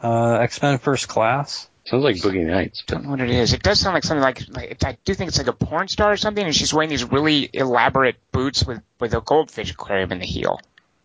Uh, 0.02 0.34
X 0.34 0.60
Men 0.60 0.76
First 0.76 1.08
Class. 1.08 1.70
Sounds 1.86 2.02
like 2.02 2.16
Boogie 2.16 2.44
Nights. 2.44 2.82
don't 2.86 3.04
know 3.04 3.10
what 3.10 3.20
it 3.20 3.30
is. 3.30 3.52
It 3.52 3.62
does 3.62 3.78
sound 3.78 3.94
like 3.94 4.02
something 4.02 4.22
like, 4.22 4.42
like 4.48 4.84
I 4.84 4.98
do 5.04 5.14
think 5.14 5.28
it's 5.28 5.38
like 5.38 5.46
a 5.46 5.52
porn 5.52 5.86
star 5.86 6.12
or 6.12 6.16
something, 6.16 6.44
and 6.44 6.54
she's 6.54 6.74
wearing 6.74 6.90
these 6.90 7.04
really 7.04 7.48
elaborate 7.52 8.16
boots 8.32 8.64
with 8.66 8.82
with 8.98 9.14
a 9.14 9.20
goldfish 9.20 9.70
aquarium 9.70 10.10
in 10.10 10.18
the 10.18 10.26
heel. 10.26 10.60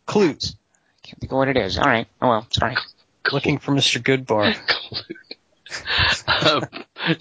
Clues. 0.08 0.56
Can't 1.04 1.20
think 1.20 1.32
of 1.32 1.38
what 1.38 1.50
it 1.50 1.58
is. 1.58 1.78
All 1.78 1.86
right. 1.86 2.08
Oh 2.22 2.30
well. 2.30 2.48
Sorry. 2.52 2.76
Looking 3.32 3.60
for 3.60 3.74
Mr. 3.74 4.02
Goodbar. 4.02 4.56
um, 6.46 6.64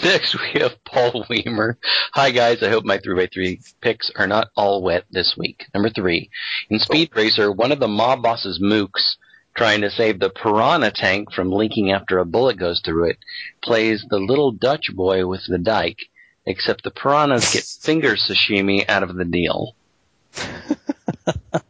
next 0.03 0.35
we 0.41 0.61
have 0.61 0.82
Paul 0.85 1.27
Weimer. 1.28 1.77
Hi 2.15 2.31
guys, 2.31 2.62
I 2.62 2.70
hope 2.70 2.85
my 2.85 2.97
3x3 2.97 3.74
picks 3.82 4.11
are 4.16 4.27
not 4.27 4.49
all 4.57 4.82
wet 4.82 5.05
this 5.11 5.35
week. 5.37 5.66
Number 5.74 5.91
three, 5.91 6.31
in 6.70 6.78
Speed 6.78 7.11
Racer, 7.15 7.53
one 7.53 7.73
of 7.73 7.78
the 7.78 7.89
mob 7.89 8.23
bosses 8.23 8.59
mooks 8.59 9.16
trying 9.55 9.82
to 9.82 9.90
save 9.90 10.20
the 10.20 10.31
piranha 10.31 10.90
tank 10.90 11.32
from 11.32 11.52
leaking 11.52 11.93
after 11.93 12.18
a 12.18 12.24
bullet 12.24 12.59
goes 12.59 12.81
through 12.85 13.10
it, 13.10 13.18
plays 13.62 14.05
the 14.09 14.18
little 14.18 14.52
Dutch 14.52 14.94
boy 14.94 15.27
with 15.27 15.43
the 15.48 15.59
dike, 15.59 15.98
except 16.47 16.85
the 16.85 16.90
piranhas 16.90 17.52
get 17.52 17.64
finger 17.82 18.16
sashimi 18.16 18.89
out 18.89 19.02
of 19.02 19.16
the 19.16 19.24
deal. 19.24 19.74
Did 20.35 21.64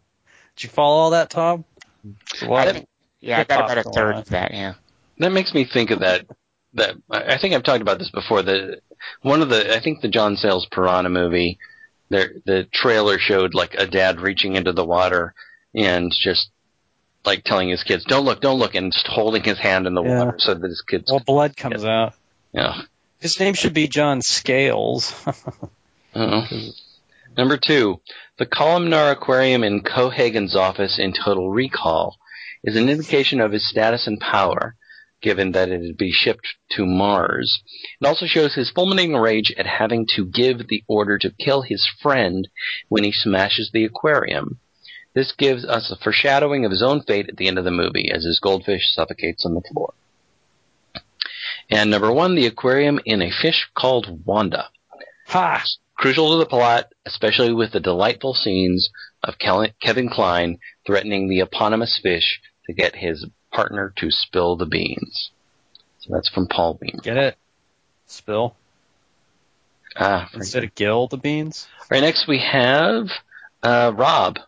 you 0.59 0.69
follow 0.69 0.97
all 0.97 1.11
that, 1.11 1.31
Tom? 1.31 1.65
So 2.35 2.53
I 2.53 2.73
think, 2.73 2.89
yeah, 3.21 3.41
I 3.41 3.45
got 3.45 3.65
about 3.65 3.87
a 3.87 3.91
third 3.91 4.17
of 4.17 4.29
that. 4.31 4.53
Yeah. 4.53 4.75
That 5.19 5.33
makes 5.33 5.55
me 5.55 5.65
think 5.65 5.91
of 5.91 6.01
that. 6.01 6.27
That 6.75 6.97
I 7.11 7.35
I 7.35 7.39
think 7.39 7.55
I've 7.55 7.63
talked 7.63 7.83
about 7.83 7.99
this 7.99 8.11
before. 8.11 8.43
The 8.43 8.81
one 9.23 9.43
of 9.43 9.49
the 9.49 9.75
I 9.75 9.81
think 9.81 10.01
the 10.01 10.09
John 10.09 10.37
Sayles 10.37 10.67
Piranha 10.71 11.11
movie. 11.11 11.59
There, 12.09 12.33
the 12.45 12.67
trailer 12.73 13.19
showed 13.19 13.55
like 13.55 13.75
a 13.75 13.87
dad 13.87 14.21
reaching 14.21 14.57
into 14.57 14.73
the 14.73 14.85
water 14.85 15.33
and 15.75 16.13
just 16.21 16.51
like 17.25 17.45
telling 17.45 17.69
his 17.69 17.83
kids, 17.83 18.05
"Don't 18.05 18.25
look, 18.25 18.41
don't 18.41 18.59
look," 18.59 18.75
and 18.75 18.93
just 18.93 19.07
holding 19.07 19.43
his 19.43 19.59
hand 19.59 19.87
in 19.87 19.95
the 19.95 20.03
Yeah. 20.03 20.19
water 20.25 20.37
so 20.39 20.55
that 20.55 20.69
his 20.69 20.83
kids. 20.83 21.11
Well, 21.11 21.21
blood 21.21 21.57
comes 21.57 21.85
out. 21.85 22.15
yeah. 22.53 22.83
His 23.21 23.39
name 23.39 23.53
should 23.55 23.75
be 23.75 23.87
John 23.87 24.23
Scales. 24.23 25.13
Uh-oh. 26.15 26.47
Number 27.37 27.57
two, 27.59 28.01
the 28.39 28.47
columnar 28.47 29.11
aquarium 29.13 29.63
in 29.63 29.83
Cohagen's 29.83 30.57
office 30.57 30.99
in 30.99 31.13
Total 31.13 31.49
Recall 31.51 32.17
is 32.65 32.77
an 32.77 32.89
indication 32.89 33.41
of 33.41 33.53
his 33.53 33.69
status 33.69 34.07
and 34.07 34.19
power, 34.19 34.75
given 35.23 35.53
that 35.53 35.69
it 35.69 35.81
would 35.81 35.97
be 35.99 36.11
shipped 36.13 36.47
to 36.73 36.85
Mars. 36.87 37.63
It 38.01 38.07
also 38.07 38.27
shows 38.27 38.55
his 38.55 38.71
fulminating 38.71 39.15
rage 39.17 39.53
at 39.57 39.67
having 39.67 40.07
to 40.17 40.25
give 40.25 40.67
the 40.69 40.83
order 40.89 41.19
to 41.19 41.31
kill 41.39 41.63
his 41.63 41.87
friend 42.03 42.49
when 42.89 43.05
he 43.05 43.13
smashes 43.13 43.71
the 43.73 43.85
aquarium. 43.85 44.59
This 45.21 45.33
gives 45.33 45.67
us 45.67 45.91
a 45.91 46.03
foreshadowing 46.03 46.65
of 46.65 46.71
his 46.71 46.83
own 46.83 47.03
fate 47.03 47.29
at 47.29 47.37
the 47.37 47.47
end 47.47 47.59
of 47.59 47.65
the 47.67 47.71
movie 47.71 48.11
as 48.11 48.25
his 48.25 48.41
goldfish 48.41 48.95
suffocates 48.95 49.45
on 49.45 49.53
the 49.53 49.61
floor. 49.61 49.93
And 51.69 51.91
number 51.91 52.11
one, 52.11 52.37
the 52.37 52.47
aquarium 52.47 52.99
in 53.05 53.21
a 53.21 53.31
fish 53.31 53.69
called 53.75 54.25
Wanda. 54.25 54.71
Ha! 55.27 55.63
Crucial 55.95 56.33
to 56.33 56.39
the 56.39 56.47
plot, 56.47 56.87
especially 57.05 57.53
with 57.53 57.71
the 57.73 57.81
delightful 57.81 58.33
scenes 58.33 58.89
of 59.23 59.35
Kevin 59.39 60.09
Kline 60.09 60.59
threatening 60.87 61.29
the 61.29 61.41
eponymous 61.41 62.01
fish 62.03 62.41
to 62.65 62.73
get 62.73 62.97
his 62.97 63.27
partner 63.53 63.93
to 63.97 64.11
spill 64.11 64.57
the 64.57 64.65
beans. 64.65 65.33
So 65.99 66.15
that's 66.15 66.31
from 66.31 66.47
Paul 66.47 66.79
Weimer. 66.81 67.03
Get 67.03 67.19
it? 67.19 67.37
Spill. 68.07 68.57
Ah, 69.97 70.31
Instead 70.33 70.65
of 70.65 70.75
gill 70.75 71.09
the 71.09 71.19
beans? 71.19 71.69
All 71.79 71.89
right, 71.91 72.01
next 72.01 72.27
we 72.27 72.39
have 72.39 73.09
uh, 73.63 73.93
Rob. 73.95 74.39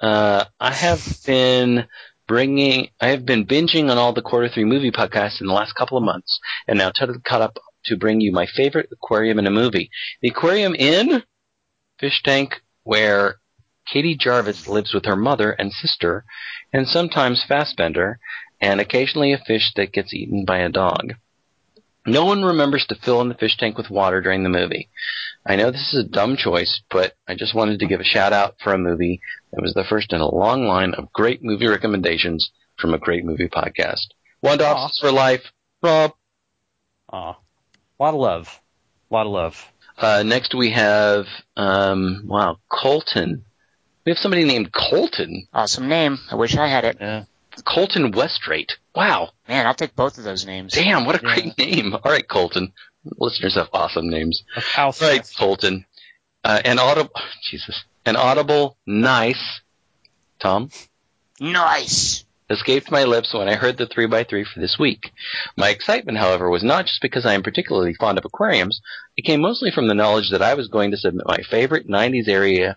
Uh, 0.00 0.44
I 0.60 0.72
have 0.72 1.02
been 1.26 1.86
bringing, 2.26 2.88
I 3.00 3.08
have 3.08 3.26
been 3.26 3.46
binging 3.46 3.90
on 3.90 3.98
all 3.98 4.12
the 4.12 4.22
quarter 4.22 4.48
three 4.48 4.64
movie 4.64 4.92
podcasts 4.92 5.40
in 5.40 5.46
the 5.46 5.52
last 5.52 5.74
couple 5.74 5.98
of 5.98 6.04
months, 6.04 6.38
and 6.66 6.78
now 6.78 6.90
totally 6.90 7.20
caught 7.20 7.42
up 7.42 7.58
to 7.86 7.96
bring 7.96 8.20
you 8.20 8.32
my 8.32 8.46
favorite 8.46 8.88
aquarium 8.92 9.38
in 9.38 9.46
a 9.46 9.50
movie. 9.50 9.90
The 10.22 10.28
aquarium 10.28 10.74
in 10.74 11.22
Fish 11.98 12.22
Tank, 12.22 12.62
where 12.84 13.36
Katie 13.86 14.16
Jarvis 14.16 14.68
lives 14.68 14.92
with 14.92 15.06
her 15.06 15.16
mother 15.16 15.50
and 15.52 15.72
sister, 15.72 16.24
and 16.72 16.86
sometimes 16.86 17.42
Fassbender, 17.42 18.18
and 18.60 18.80
occasionally 18.80 19.32
a 19.32 19.38
fish 19.38 19.72
that 19.76 19.92
gets 19.92 20.12
eaten 20.12 20.44
by 20.44 20.58
a 20.58 20.68
dog. 20.68 21.14
No 22.08 22.24
one 22.24 22.42
remembers 22.42 22.86
to 22.86 22.94
fill 22.94 23.20
in 23.20 23.28
the 23.28 23.34
fish 23.34 23.56
tank 23.58 23.76
with 23.76 23.90
water 23.90 24.22
during 24.22 24.42
the 24.42 24.48
movie. 24.48 24.88
I 25.44 25.56
know 25.56 25.70
this 25.70 25.92
is 25.92 26.04
a 26.04 26.08
dumb 26.08 26.36
choice, 26.36 26.80
but 26.90 27.14
I 27.26 27.34
just 27.34 27.54
wanted 27.54 27.80
to 27.80 27.86
give 27.86 28.00
a 28.00 28.04
shout 28.04 28.32
out 28.32 28.56
for 28.62 28.72
a 28.72 28.78
movie 28.78 29.20
that 29.52 29.60
was 29.60 29.74
the 29.74 29.84
first 29.84 30.12
in 30.12 30.20
a 30.20 30.34
long 30.34 30.64
line 30.64 30.94
of 30.94 31.12
great 31.12 31.42
movie 31.42 31.66
recommendations 31.66 32.50
from 32.78 32.94
a 32.94 32.98
great 32.98 33.24
movie 33.24 33.48
podcast. 33.48 34.06
One 34.40 34.54
Aw. 34.54 34.74
Dogs 34.74 34.98
for 34.98 35.12
life, 35.12 35.52
Rob. 35.82 36.12
Aw. 37.12 37.36
lot 37.98 38.14
of 38.14 38.20
love. 38.20 38.60
A 39.10 39.14
lot 39.14 39.26
of 39.26 39.32
love. 39.32 39.66
Uh, 39.98 40.22
next 40.22 40.54
we 40.54 40.70
have, 40.70 41.26
um, 41.56 42.22
wow, 42.26 42.58
Colton. 42.70 43.44
We 44.06 44.12
have 44.12 44.18
somebody 44.18 44.44
named 44.44 44.72
Colton. 44.72 45.48
Awesome 45.52 45.88
name. 45.88 46.18
I 46.30 46.36
wish 46.36 46.56
I 46.56 46.68
had 46.68 46.84
it. 46.84 46.96
Yeah. 47.00 47.24
Colton 47.62 48.12
Westrate. 48.12 48.72
Wow. 48.94 49.30
Man, 49.48 49.66
I'll 49.66 49.74
take 49.74 49.94
both 49.96 50.18
of 50.18 50.24
those 50.24 50.44
names. 50.46 50.74
Damn, 50.74 51.04
what 51.04 51.14
a 51.16 51.18
great 51.18 51.56
name. 51.58 51.94
All 51.94 52.00
right, 52.10 52.26
Colton. 52.26 52.72
Listeners 53.04 53.54
have 53.54 53.68
awesome 53.72 54.08
names. 54.10 54.42
All 54.76 54.92
right, 55.00 55.28
Colton. 55.38 55.84
Uh, 56.44 56.60
an 56.64 56.78
audible, 56.78 57.10
Jesus, 57.50 57.84
an 58.06 58.16
audible, 58.16 58.76
nice, 58.86 59.60
Tom, 60.40 60.70
Nice. 61.40 62.24
escaped 62.50 62.90
my 62.90 63.04
lips 63.04 63.34
when 63.34 63.48
I 63.48 63.54
heard 63.56 63.76
the 63.76 63.86
3x3 63.86 64.46
for 64.46 64.60
this 64.60 64.78
week. 64.78 65.10
My 65.56 65.68
excitement, 65.70 66.18
however, 66.18 66.48
was 66.48 66.62
not 66.62 66.86
just 66.86 67.02
because 67.02 67.26
I 67.26 67.34
am 67.34 67.42
particularly 67.42 67.94
fond 67.94 68.18
of 68.18 68.24
aquariums. 68.24 68.80
It 69.16 69.24
came 69.24 69.40
mostly 69.40 69.70
from 69.70 69.88
the 69.88 69.94
knowledge 69.94 70.30
that 70.30 70.42
I 70.42 70.54
was 70.54 70.68
going 70.68 70.92
to 70.92 70.96
submit 70.96 71.26
my 71.26 71.38
favorite 71.50 71.88
90s 71.88 72.28
area, 72.28 72.76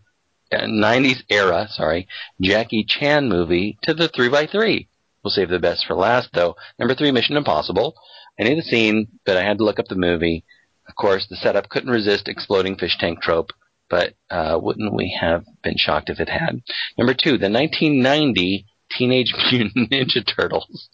90s 0.53 1.23
era, 1.29 1.67
sorry, 1.69 2.07
Jackie 2.41 2.83
Chan 2.83 3.27
movie 3.27 3.77
to 3.83 3.93
the 3.93 4.09
3x3. 4.09 4.87
We'll 5.23 5.31
save 5.31 5.49
the 5.49 5.59
best 5.59 5.85
for 5.85 5.95
last, 5.95 6.29
though. 6.33 6.55
Number 6.79 6.95
three, 6.95 7.11
Mission 7.11 7.37
Impossible. 7.37 7.95
I 8.39 8.43
knew 8.43 8.55
the 8.55 8.61
scene, 8.61 9.07
but 9.25 9.37
I 9.37 9.43
had 9.43 9.59
to 9.59 9.63
look 9.63 9.79
up 9.79 9.87
the 9.87 9.95
movie. 9.95 10.43
Of 10.87 10.95
course, 10.95 11.27
the 11.29 11.35
setup 11.35 11.69
couldn't 11.69 11.91
resist 11.91 12.27
exploding 12.27 12.75
fish 12.75 12.97
tank 12.97 13.21
trope, 13.21 13.51
but 13.89 14.15
uh, 14.29 14.57
wouldn't 14.61 14.93
we 14.93 15.15
have 15.19 15.45
been 15.63 15.75
shocked 15.77 16.09
if 16.09 16.19
it 16.19 16.29
had? 16.29 16.61
Number 16.97 17.13
two, 17.13 17.37
the 17.37 17.49
1990 17.49 18.65
Teenage 18.97 19.33
Mutant 19.51 19.91
Ninja 19.91 20.25
Turtles. 20.25 20.89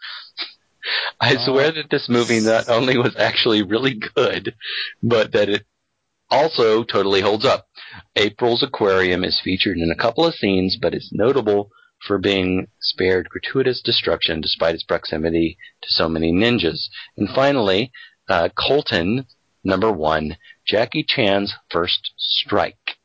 I 1.19 1.35
swear 1.45 1.71
that 1.71 1.89
this 1.89 2.07
movie 2.09 2.39
not 2.39 2.69
only 2.69 2.97
was 2.97 3.15
actually 3.17 3.63
really 3.63 3.99
good, 4.15 4.55
but 5.03 5.33
that 5.33 5.49
it 5.49 5.65
also 6.29 6.83
totally 6.83 7.21
holds 7.21 7.45
up. 7.45 7.67
April's 8.15 8.63
aquarium 8.63 9.23
is 9.23 9.41
featured 9.43 9.77
in 9.77 9.91
a 9.91 9.95
couple 9.95 10.25
of 10.25 10.35
scenes, 10.35 10.77
but 10.79 10.93
is 10.93 11.09
notable 11.11 11.69
for 12.05 12.17
being 12.17 12.67
spared 12.79 13.29
gratuitous 13.29 13.81
destruction 13.81 14.41
despite 14.41 14.75
its 14.75 14.83
proximity 14.83 15.57
to 15.81 15.89
so 15.89 16.07
many 16.07 16.31
ninjas. 16.31 16.89
And 17.17 17.29
finally, 17.29 17.91
uh, 18.29 18.49
Colton, 18.57 19.25
number 19.63 19.91
one, 19.91 20.37
Jackie 20.65 21.05
Chan's 21.07 21.53
first 21.71 22.11
strike. 22.17 22.97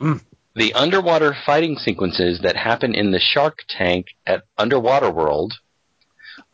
Mm. 0.00 0.22
The 0.54 0.74
underwater 0.74 1.36
fighting 1.46 1.76
sequences 1.76 2.40
that 2.42 2.56
happen 2.56 2.94
in 2.94 3.12
the 3.12 3.20
shark 3.20 3.58
tank 3.68 4.06
at 4.26 4.42
Underwater 4.56 5.10
World 5.10 5.54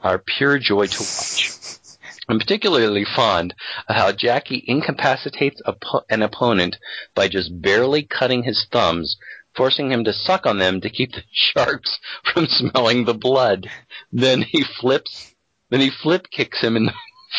are 0.01 0.18
pure 0.18 0.59
joy 0.59 0.86
to 0.86 1.02
watch. 1.02 1.51
I'm 2.29 2.39
particularly 2.39 3.05
fond 3.05 3.55
of 3.89 3.97
how 3.97 4.13
Jackie 4.13 4.65
incapacitates 4.67 5.61
oppo- 5.67 6.05
an 6.09 6.23
opponent 6.23 6.77
by 7.15 7.29
just 7.29 7.61
barely 7.61 8.03
cutting 8.05 8.43
his 8.43 8.67
thumbs, 8.71 9.17
forcing 9.55 9.91
him 9.91 10.05
to 10.05 10.13
suck 10.13 10.47
on 10.47 10.59
them 10.59 10.81
to 10.81 10.91
keep 10.91 11.13
the 11.13 11.23
sharks 11.33 11.99
from 12.33 12.47
smelling 12.47 13.05
the 13.05 13.15
blood. 13.15 13.69
Then 14.13 14.43
he 14.43 14.63
flips, 14.63 15.35
then 15.71 15.81
he 15.81 15.91
flip 15.91 16.29
kicks 16.31 16.61
him 16.61 16.77
in 16.77 16.87
the 16.87 16.95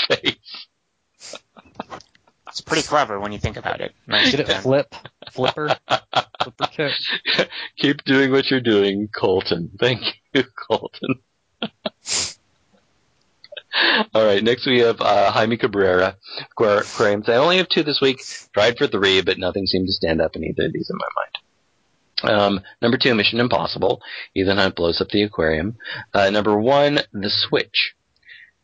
face. 0.15 0.67
It's 2.47 2.61
pretty 2.61 2.83
clever 2.83 3.19
when 3.19 3.33
you 3.33 3.39
think 3.39 3.57
about 3.57 3.81
it. 3.81 3.93
Nice 4.07 4.31
Did 4.31 4.41
it 4.41 4.47
done. 4.47 4.61
flip? 4.61 4.95
Flipper? 5.31 5.75
Flipper 6.41 6.67
kick? 6.71 7.49
Keep 7.77 8.03
doing 8.05 8.31
what 8.31 8.49
you're 8.49 8.61
doing, 8.61 9.09
Colton. 9.13 9.71
Thank 9.77 10.01
you, 10.33 10.43
Colton. 10.69 11.15
All 14.13 14.25
right, 14.25 14.43
next 14.43 14.65
we 14.65 14.79
have 14.79 15.01
uh, 15.01 15.31
Jaime 15.31 15.57
Cabrera, 15.57 16.15
aquariums. 16.57 17.27
I 17.27 17.35
only 17.35 17.57
have 17.57 17.69
two 17.69 17.83
this 17.83 17.99
week. 18.01 18.21
Tried 18.53 18.77
for 18.77 18.87
three, 18.87 19.21
but 19.21 19.37
nothing 19.37 19.65
seemed 19.65 19.87
to 19.87 19.93
stand 19.93 20.21
up 20.21 20.35
in 20.35 20.43
either 20.43 20.65
of 20.65 20.73
these 20.73 20.89
in 20.89 20.97
my 20.97 21.07
mind. 21.15 21.35
Um, 22.23 22.61
number 22.81 22.97
two, 22.97 23.13
Mission 23.13 23.39
Impossible. 23.39 24.01
Ethan 24.33 24.57
Hunt 24.57 24.75
blows 24.75 25.01
up 25.01 25.09
the 25.09 25.23
aquarium. 25.23 25.77
Uh, 26.13 26.29
number 26.29 26.57
one, 26.57 26.99
The 27.11 27.29
Switch. 27.29 27.93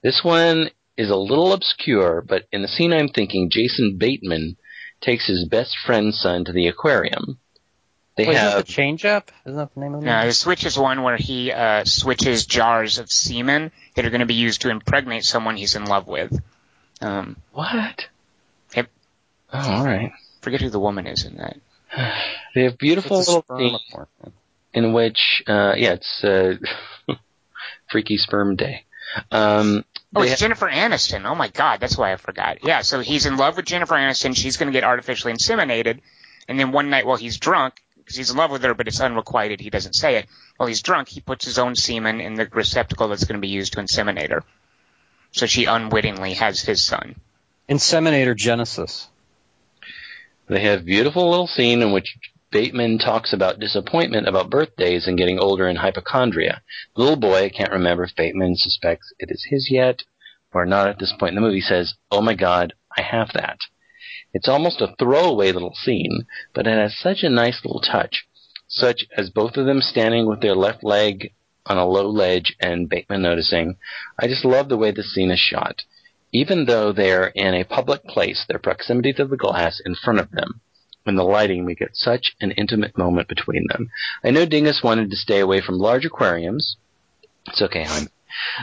This 0.01 0.21
one 0.23 0.69
is 0.97 1.09
a 1.09 1.15
little 1.15 1.53
obscure, 1.53 2.23
but 2.25 2.47
in 2.51 2.61
the 2.61 2.67
scene 2.67 2.93
I'm 2.93 3.09
thinking, 3.09 3.49
Jason 3.51 3.97
Bateman 3.97 4.57
takes 5.01 5.27
his 5.27 5.47
best 5.47 5.75
friend's 5.85 6.19
son 6.19 6.45
to 6.45 6.53
the 6.53 6.67
aquarium. 6.67 7.39
They 8.22 8.27
Wait, 8.27 8.35
is 8.35 8.39
have 8.41 8.65
the 8.65 8.72
change 8.72 9.03
up? 9.03 9.31
Isn't 9.45 9.57
that 9.57 9.73
the 9.73 9.80
name 9.80 9.95
of 9.95 10.02
the 10.02 10.06
No, 10.06 10.15
movie? 10.18 10.27
the 10.27 10.34
switch 10.34 10.65
is 10.65 10.77
one 10.77 11.02
where 11.02 11.18
he 11.18 11.52
uh, 11.52 11.85
switches 11.85 12.45
jars 12.45 12.99
of 12.99 13.11
semen 13.11 13.72
that 13.95 14.06
are 14.06 14.10
going 14.11 14.19
to 14.19 14.27
be 14.27 14.35
used 14.35 14.61
to 14.61 14.69
impregnate 14.69 15.23
someone 15.26 15.57
he's 15.57 15.76
in 15.76 15.85
love 15.85 16.07
with. 16.07 16.39
Um, 17.02 17.38
what? 17.52 18.06
Yep. 18.76 18.88
Oh, 19.53 19.72
all 19.72 19.85
right. 19.85 20.11
forget 20.41 20.61
who 20.61 20.69
the 20.69 20.80
woman 20.80 21.07
is 21.07 21.26
in 21.26 21.38
that. 21.38 21.57
They 22.53 22.64
have 22.65 22.77
beautiful 22.77 23.19
It's 23.19 23.30
little 23.30 23.43
sperm 23.43 24.11
in 24.73 24.91
which, 24.93 25.41
uh, 25.48 25.73
yeah, 25.77 25.93
it's 25.93 26.22
uh, 26.23 26.56
Freaky 27.91 28.18
Sperm 28.18 28.56
Day. 28.56 28.84
Um, 29.31 29.84
Oh, 30.14 30.22
they 30.23 30.31
it's 30.31 30.41
Jennifer 30.41 30.68
Aniston. 30.69 31.23
Oh 31.26 31.35
my 31.35 31.48
God, 31.48 31.80
that's 31.80 31.98
why 31.98 32.11
I 32.11 32.18
forgot. 32.18 32.57
Yeah, 32.64 32.81
so 32.81 32.99
he's 32.99 33.26
in 33.26 33.38
love 33.38 33.56
with 33.56 33.65
Jennifer 33.65 33.95
Aniston. 33.95 34.35
She's 34.35 34.57
going 34.57 34.68
to 34.68 34.73
get 34.73 34.84
artificially 34.84 35.31
inseminated, 35.31 35.99
and 36.49 36.60
then 36.60 36.73
one 36.73 36.89
night 36.89 37.06
while 37.06 37.15
he's 37.15 37.38
drunk, 37.38 37.76
because 38.01 38.15
he's 38.15 38.31
in 38.31 38.37
love 38.37 38.51
with 38.51 38.63
her, 38.63 38.73
but 38.73 38.87
it's 38.87 38.99
unrequited, 38.99 39.59
he 39.59 39.69
doesn't 39.69 39.93
say 39.93 40.15
it. 40.15 40.27
While 40.57 40.67
he's 40.67 40.81
drunk, 40.81 41.07
he 41.07 41.21
puts 41.21 41.45
his 41.45 41.57
own 41.57 41.75
semen 41.75 42.19
in 42.19 42.35
the 42.35 42.47
receptacle 42.51 43.07
that's 43.07 43.23
going 43.23 43.37
to 43.37 43.41
be 43.41 43.47
used 43.47 43.73
to 43.73 43.79
inseminate 43.79 44.31
her. 44.31 44.43
So 45.31 45.45
she 45.45 45.65
unwittingly 45.65 46.33
has 46.33 46.61
his 46.61 46.83
son. 46.83 47.15
Inseminator 47.69 48.35
Genesis. 48.35 49.07
They 50.47 50.61
have 50.61 50.85
beautiful 50.85 51.29
little 51.29 51.47
scene 51.47 51.81
in 51.81 51.93
which 51.93 52.17
Bateman 52.51 52.97
talks 52.99 53.31
about 53.31 53.59
disappointment 53.59 54.27
about 54.27 54.49
birthdays 54.49 55.07
and 55.07 55.17
getting 55.17 55.39
older 55.39 55.67
and 55.67 55.77
hypochondria. 55.77 56.61
The 56.95 57.01
little 57.01 57.15
boy, 57.15 57.45
I 57.45 57.49
can't 57.49 57.71
remember 57.71 58.03
if 58.03 58.15
Bateman 58.15 58.57
suspects 58.57 59.13
it 59.19 59.31
is 59.31 59.47
his 59.49 59.69
yet 59.71 60.03
or 60.53 60.65
not 60.65 60.89
at 60.89 60.99
this 60.99 61.13
point 61.17 61.29
in 61.29 61.35
the 61.35 61.47
movie, 61.47 61.61
says, 61.61 61.93
Oh 62.11 62.21
my 62.21 62.33
god, 62.33 62.73
I 62.97 63.03
have 63.03 63.31
that. 63.33 63.59
It's 64.33 64.47
almost 64.47 64.81
a 64.81 64.95
throwaway 64.97 65.51
little 65.51 65.75
scene, 65.75 66.25
but 66.53 66.67
it 66.67 66.77
has 66.77 66.97
such 66.97 67.23
a 67.23 67.29
nice 67.29 67.63
little 67.63 67.81
touch, 67.81 68.27
such 68.67 69.05
as 69.17 69.29
both 69.29 69.57
of 69.57 69.65
them 69.65 69.81
standing 69.81 70.25
with 70.27 70.41
their 70.41 70.55
left 70.55 70.83
leg 70.83 71.33
on 71.65 71.77
a 71.77 71.85
low 71.85 72.07
ledge 72.07 72.55
and 72.59 72.89
Bateman 72.89 73.21
noticing. 73.21 73.77
I 74.19 74.27
just 74.27 74.45
love 74.45 74.69
the 74.69 74.77
way 74.77 74.91
the 74.91 75.03
scene 75.03 75.31
is 75.31 75.39
shot. 75.39 75.83
Even 76.31 76.65
though 76.65 76.91
they're 76.91 77.27
in 77.27 77.53
a 77.53 77.65
public 77.65 78.05
place, 78.05 78.45
their 78.47 78.59
proximity 78.59 79.11
to 79.13 79.25
the 79.25 79.35
glass 79.35 79.81
in 79.85 79.95
front 79.95 80.19
of 80.19 80.31
them 80.31 80.61
and 81.05 81.17
the 81.17 81.23
lighting, 81.23 81.65
we 81.65 81.75
get 81.75 81.95
such 81.95 82.35
an 82.39 82.51
intimate 82.51 82.97
moment 82.97 83.27
between 83.27 83.65
them. 83.67 83.89
I 84.23 84.31
know 84.31 84.45
Dingus 84.45 84.81
wanted 84.83 85.09
to 85.09 85.17
stay 85.17 85.39
away 85.39 85.59
from 85.59 85.77
large 85.77 86.05
aquariums. 86.05 86.77
It's 87.47 87.61
okay, 87.61 87.83
hon. 87.83 88.07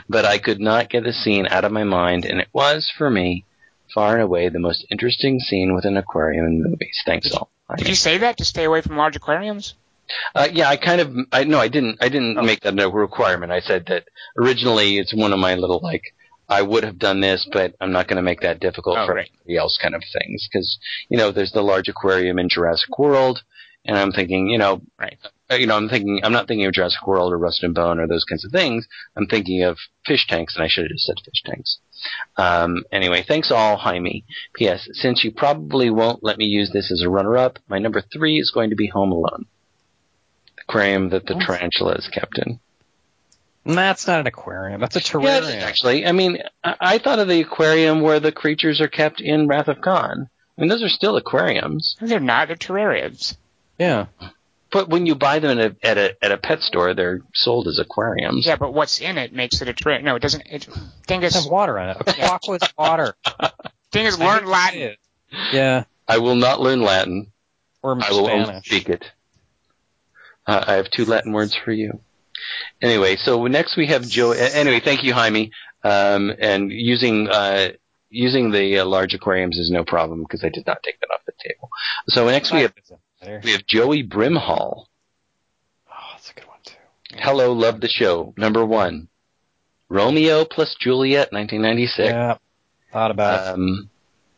But 0.09 0.24
I 0.24 0.39
could 0.39 0.61
not 0.61 0.89
get 0.89 1.05
the 1.05 1.12
scene 1.12 1.47
out 1.51 1.65
of 1.65 1.73
my 1.73 1.85
mind, 1.85 2.24
and 2.24 2.40
it 2.40 2.49
was, 2.53 2.90
for 2.97 3.11
me, 3.11 3.45
far 3.94 4.15
and 4.15 4.23
away 4.23 4.48
the 4.48 4.59
most 4.59 4.86
interesting 4.90 5.40
scene 5.40 5.74
with 5.74 5.85
an 5.85 5.97
aquarium 5.97 6.47
in 6.47 6.62
movies. 6.62 7.02
Thanks 7.06 7.32
all. 7.32 7.51
Did 7.77 7.89
you 7.89 7.94
say 7.94 8.19
that 8.19 8.39
to 8.39 8.44
stay 8.44 8.65
away 8.65 8.81
from 8.81 8.97
large 8.97 9.16
aquariums? 9.16 9.74
Uh, 10.35 10.48
yeah, 10.51 10.69
I 10.70 10.77
kind 10.77 11.01
of, 11.02 11.15
I 11.32 11.44
no, 11.44 11.59
I 11.59 11.69
didn't, 11.69 11.98
I 12.01 12.09
didn't 12.09 12.39
Oh. 12.39 12.43
make 12.43 12.60
that 12.60 12.78
a 12.78 12.89
requirement. 12.89 13.52
I 13.52 13.60
said 13.60 13.86
that 13.89 14.05
originally 14.39 14.98
it's 14.98 15.15
one 15.15 15.32
of 15.35 15.39
my 15.39 15.55
little 15.55 15.81
like 15.82 16.02
I 16.48 16.62
would 16.62 16.82
have 16.82 16.98
done 16.98 17.20
this, 17.20 17.47
but 17.52 17.74
I'm 17.78 17.93
not 17.93 18.09
going 18.09 18.16
to 18.16 18.23
make 18.23 18.40
that 18.40 18.59
difficult 18.59 18.97
Oh, 18.98 19.06
for 19.06 19.15
right. 19.15 19.28
everybody 19.35 19.56
else 19.59 19.77
kind 19.82 19.94
of 19.94 20.02
things. 20.19 20.48
Because, 20.51 20.78
you 21.10 21.19
know, 21.19 21.31
there's 21.31 21.52
the 21.52 21.60
large 21.62 21.89
aquarium 21.89 22.39
in 22.39 22.48
Jurassic 22.48 22.98
World, 22.98 23.43
and 23.85 23.98
I'm 23.98 24.12
thinking, 24.12 24.47
you 24.48 24.56
know, 24.56 24.81
Right. 24.98 25.19
Uh, 25.51 25.57
you 25.57 25.66
know, 25.66 25.77
I'm 25.77 25.89
thinking, 25.89 26.20
I'm 26.23 26.33
not 26.33 26.47
thinking 26.47 26.66
of 26.66 26.73
Jurassic 26.73 27.07
World 27.07 27.33
or 27.33 27.39
Rust 27.39 27.62
and 27.62 27.75
Bone 27.75 27.99
or 27.99 28.07
those 28.07 28.25
kinds 28.25 28.45
of 28.45 28.53
things. 28.53 28.87
I'm 29.16 29.27
thinking 29.27 29.62
of 29.62 29.79
fish 30.07 30.27
tanks, 30.27 30.55
and 30.55 30.65
I 30.65 30.69
should 30.69 30.85
have 30.85 30.91
just 30.91 31.07
said 31.07 31.16
fish 31.25 31.43
tanks. 31.45 31.79
Um, 32.37 32.85
anyway, 32.93 33.25
thanks 33.27 33.51
all, 33.51 33.77
Jaime. 33.77 34.25
P.S. 34.55 34.89
Since 34.93 35.25
you 35.25 35.33
probably 35.33 35.91
won't 35.91 36.23
let 36.23 36.39
me 36.39 36.45
use 36.45 36.70
this 36.70 36.93
as 36.93 37.03
a 37.03 37.09
runner-up, 37.09 37.59
my 37.69 37.79
number 37.79 38.03
three 38.03 38.39
is 38.39 38.51
going 38.51 38.70
to 38.70 38.77
be 38.77 38.89
Home 38.89 39.12
Alone. 39.12 39.47
The 40.57 40.62
aquarium 40.69 41.09
that 41.11 41.27
the 41.27 41.35
tarantula 41.35 41.95
is 41.95 42.09
kept 42.09 42.39
in. 42.39 42.61
That's 43.65 44.07
not 44.07 44.20
an 44.20 44.27
aquarium. 44.27 44.81
That's 44.81 44.97
a 44.97 45.01
terrarium. 45.01 45.43
is, 45.43 45.62
actually. 45.62 46.07
I 46.07 46.12
mean, 46.12 46.39
I, 46.65 46.77
I 46.81 46.99
thought 46.99 47.19
of 47.19 47.29
the 47.29 47.41
aquarium 47.41 48.01
where 48.01 48.20
the 48.20 48.33
creatures 48.33 48.81
are 48.81 48.89
kept 48.89 49.20
in 49.20 49.47
Wrath 49.47 49.69
of 49.69 49.81
Khan. 49.81 50.29
I 50.57 50.61
mean, 50.61 50.69
those 50.69 50.83
are 50.83 50.89
still 50.89 51.16
aquariums. 51.16 51.97
They're 52.01 52.19
not. 52.20 52.49
They're 52.49 52.57
terrariums. 52.57 53.37
yeah. 53.79 54.07
But 54.70 54.90
when 54.90 55.07
you 55.07 55.15
buy 55.15 55.39
them 55.39 55.59
at 55.59 55.73
a, 55.82 55.86
at 55.86 55.99
a, 55.99 56.24
at 56.24 56.32
a 56.32 56.36
pet 56.36 56.61
store, 56.61 56.95
they're 56.95 57.20
sold 57.35 57.69
as 57.69 57.78
aquariums. 57.78 58.45
Yeah, 58.47 58.57
but 58.57 58.74
what's 58.74 59.01
in 59.01 59.16
it 59.16 59.32
makes 59.32 59.62
it 59.62 59.69
a 59.69 59.73
terrarium. 59.73 60.05
No, 60.05 60.16
it 60.16 60.23
doesn't. 60.23 60.47
It, 60.47 60.69
It 60.69 60.78
Dingus, 61.07 61.35
has 61.35 61.47
water 61.47 61.78
in 61.78 61.90
it. 61.90 61.97
Aquaqua 61.99 62.62
is 62.62 62.69
water. 62.77 63.15
Dingus, 63.93 64.19
I 64.19 64.19
hate 64.19 64.27
learn 64.27 64.47
Latin. 64.47 64.97
Yeah. 65.53 65.85
I 66.07 66.19
will 66.19 66.35
not 66.35 66.61
learn 66.61 66.82
Latin. 66.82 67.32
Or 67.82 67.97
I 68.03 68.11
will 68.11 68.28
only 68.28 68.61
speak 68.62 68.89
it. 68.89 69.05
Uh, 70.47 70.65
I 70.66 70.74
have 70.74 70.90
two 70.90 71.05
Latin 71.05 71.32
words 71.32 71.55
for 71.55 71.73
you. 71.73 72.01
Anyway, 72.81 73.16
so 73.16 73.47
next 73.47 73.77
we 73.77 73.86
have 73.86 74.07
Joe. 74.09 74.32
Anyway, 74.32 74.81
thank 74.81 75.03
you, 75.03 75.12
Jaime. 75.12 75.53
Um, 75.85 76.32
and 76.39 76.73
using 76.73 77.28
uh, 77.28 77.70
using 78.11 78.51
the 78.51 78.78
uh, 78.81 78.85
large 78.85 79.15
aquariums 79.15 79.59
is 79.59 79.70
no 79.70 79.85
problem 79.85 80.23
because 80.23 80.43
I 80.43 80.49
did 80.49 80.66
not 80.66 80.82
take 80.82 80.99
that 81.01 81.09
off 81.12 81.20
the 81.27 81.32
table. 81.43 81.70
So 82.09 82.27
next 82.27 82.53
we 82.53 82.62
have 82.62 82.73
There. 83.20 83.40
we 83.43 83.53
have 83.53 83.66
Joey 83.66 84.07
Brimhall. 84.07 84.85
Oh, 85.90 86.09
that's 86.12 86.31
a 86.31 86.35
good 86.35 86.47
one 86.47 86.59
too. 86.65 86.74
Hello, 87.19 87.53
love 87.53 87.81
the 87.81 87.89
show. 87.89 88.32
Number 88.36 88.65
one, 88.65 89.09
Romeo 89.89 90.45
plus 90.45 90.77
Juliet, 90.81 91.32
1996. 91.32 92.09
Yeah. 92.09 92.36
Thought 92.93 93.11
about 93.11 93.47
it. 93.47 93.55
Um, 93.55 93.90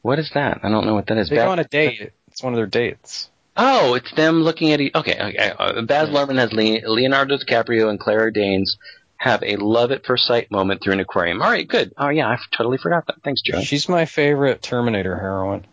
what 0.02 0.19
is 0.19 0.31
that? 0.35 0.61
I 0.62 0.70
don't 0.70 0.86
know 0.86 0.94
what 0.94 1.07
that 1.09 1.19
is. 1.19 1.28
They 1.28 1.36
Baz- 1.36 1.44
go 1.44 1.52
on 1.52 1.59
a 1.59 1.65
date. 1.65 2.12
It's 2.28 2.43
one 2.43 2.52
of 2.52 2.57
their 2.57 2.66
dates. 2.66 3.28
Oh, 3.57 3.94
it's 3.94 4.12
them 4.15 4.43
looking 4.43 4.73
at 4.73 4.81
each. 4.81 4.94
Okay, 4.94 5.19
okay. 5.20 5.52
Uh, 5.59 5.82
Baz 5.82 6.09
Luhrmann 6.09 6.39
has 6.39 6.52
Le- 6.52 6.89
Leonardo 6.90 7.36
DiCaprio 7.36 7.90
and 7.90 8.01
Claire 8.01 8.31
Danes 8.31 8.78
have 9.16 9.43
a 9.43 9.57
love 9.57 9.93
at 9.93 10.07
first 10.07 10.24
sight 10.27 10.51
moment 10.51 10.82
through 10.82 10.94
an 10.94 11.01
aquarium. 11.01 11.43
All 11.43 11.51
right, 11.51 11.69
good. 11.69 11.93
Oh 11.98 12.09
yeah, 12.09 12.28
I 12.28 12.39
totally 12.57 12.78
forgot 12.78 13.07
that. 13.09 13.16
Thanks, 13.23 13.43
Joe. 13.43 13.61
She's 13.61 13.89
my 13.89 14.07
favorite 14.07 14.62
Terminator 14.62 15.15
heroine. 15.16 15.66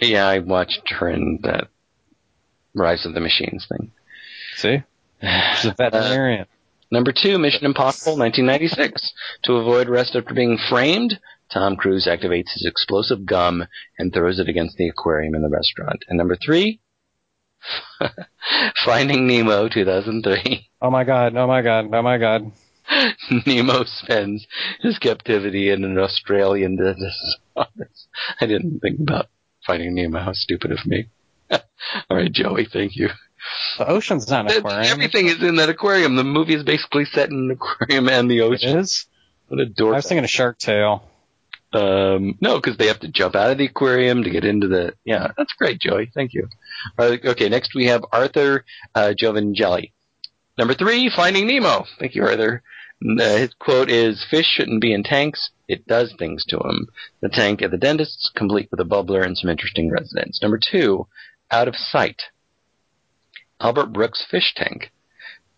Yeah, 0.00 0.26
I 0.26 0.40
watched 0.40 0.90
her 0.90 1.08
in 1.08 1.38
that 1.42 1.68
Rise 2.80 3.06
of 3.06 3.14
the 3.14 3.20
Machines 3.20 3.66
thing. 3.68 3.90
See? 4.56 4.82
She's 5.20 5.64
a 5.66 5.70
uh, 5.72 5.74
veterinarian. 5.76 6.46
Number 6.90 7.12
two, 7.12 7.38
Mission 7.38 7.66
Impossible, 7.66 8.16
1996. 8.16 9.12
to 9.44 9.56
avoid 9.56 9.88
arrest 9.88 10.16
after 10.16 10.32
being 10.34 10.58
framed, 10.70 11.18
Tom 11.52 11.76
Cruise 11.76 12.06
activates 12.06 12.52
his 12.52 12.66
explosive 12.66 13.26
gum 13.26 13.66
and 13.98 14.12
throws 14.12 14.38
it 14.38 14.48
against 14.48 14.76
the 14.76 14.88
aquarium 14.88 15.34
in 15.34 15.42
the 15.42 15.48
restaurant. 15.48 16.04
And 16.08 16.16
number 16.16 16.36
three, 16.36 16.80
Finding 18.84 19.26
Nemo, 19.26 19.68
2003. 19.68 20.68
oh 20.82 20.90
my 20.90 21.04
god, 21.04 21.36
oh 21.36 21.46
my 21.46 21.62
god, 21.62 21.86
oh 21.92 22.02
my 22.02 22.18
god. 22.18 22.52
Nemo 23.46 23.84
spends 23.84 24.46
his 24.80 24.98
captivity 24.98 25.70
in 25.70 25.84
an 25.84 25.98
Australian 25.98 26.76
dentist's 26.76 27.36
office. 27.54 28.06
I 28.40 28.46
didn't 28.46 28.80
think 28.80 29.00
about 29.00 29.26
Finding 29.66 29.94
Nemo. 29.94 30.20
How 30.20 30.32
stupid 30.32 30.72
of 30.72 30.86
me. 30.86 31.08
All 32.10 32.16
right, 32.16 32.32
Joey, 32.32 32.68
thank 32.72 32.96
you. 32.96 33.08
The 33.78 33.88
ocean's 33.88 34.28
not 34.28 34.50
an 34.50 34.58
aquarium. 34.58 34.92
Everything 34.92 35.28
is 35.28 35.42
in 35.42 35.56
that 35.56 35.68
aquarium. 35.68 36.16
The 36.16 36.24
movie 36.24 36.54
is 36.54 36.64
basically 36.64 37.04
set 37.04 37.30
in 37.30 37.36
an 37.36 37.50
aquarium 37.50 38.08
and 38.08 38.30
the 38.30 38.42
ocean. 38.42 38.78
is? 38.78 39.06
What 39.48 39.60
a 39.60 39.64
I 39.64 39.66
dork. 39.66 39.94
I 39.94 39.96
was 39.96 40.06
thinking 40.06 40.24
of 40.24 40.30
Shark 40.30 40.58
Tale. 40.58 41.02
Um, 41.72 42.38
no, 42.40 42.56
because 42.56 42.76
they 42.76 42.86
have 42.86 43.00
to 43.00 43.08
jump 43.08 43.34
out 43.36 43.50
of 43.50 43.58
the 43.58 43.66
aquarium 43.66 44.24
to 44.24 44.30
get 44.30 44.44
into 44.44 44.68
the. 44.68 44.94
Yeah, 45.04 45.32
that's 45.36 45.52
great, 45.54 45.80
Joey. 45.80 46.10
Thank 46.14 46.32
you. 46.34 46.48
Okay, 46.98 47.48
next 47.48 47.74
we 47.74 47.86
have 47.86 48.04
Arthur 48.12 48.64
uh, 48.94 49.12
Giovangelli. 49.16 49.92
Number 50.56 50.74
three, 50.74 51.10
Finding 51.14 51.46
Nemo. 51.46 51.84
Thank 51.98 52.14
you, 52.14 52.24
Arthur. 52.24 52.62
Uh, 53.02 53.36
his 53.36 53.54
quote 53.54 53.90
is, 53.90 54.24
"Fish 54.28 54.46
shouldn't 54.46 54.80
be 54.80 54.92
in 54.92 55.02
tanks. 55.02 55.50
It 55.68 55.86
does 55.86 56.14
things 56.18 56.44
to 56.46 56.56
them." 56.56 56.88
The 57.20 57.28
tank 57.28 57.62
at 57.62 57.70
the 57.70 57.76
dentist's, 57.76 58.30
complete 58.34 58.68
with 58.70 58.80
a 58.80 58.84
bubbler 58.84 59.24
and 59.24 59.36
some 59.36 59.50
interesting 59.50 59.90
residents. 59.90 60.42
Number 60.42 60.58
two, 60.58 61.06
Out 61.50 61.68
of 61.68 61.76
Sight. 61.76 62.22
Albert 63.60 63.92
Brooks 63.92 64.24
fish 64.30 64.52
tank. 64.56 64.90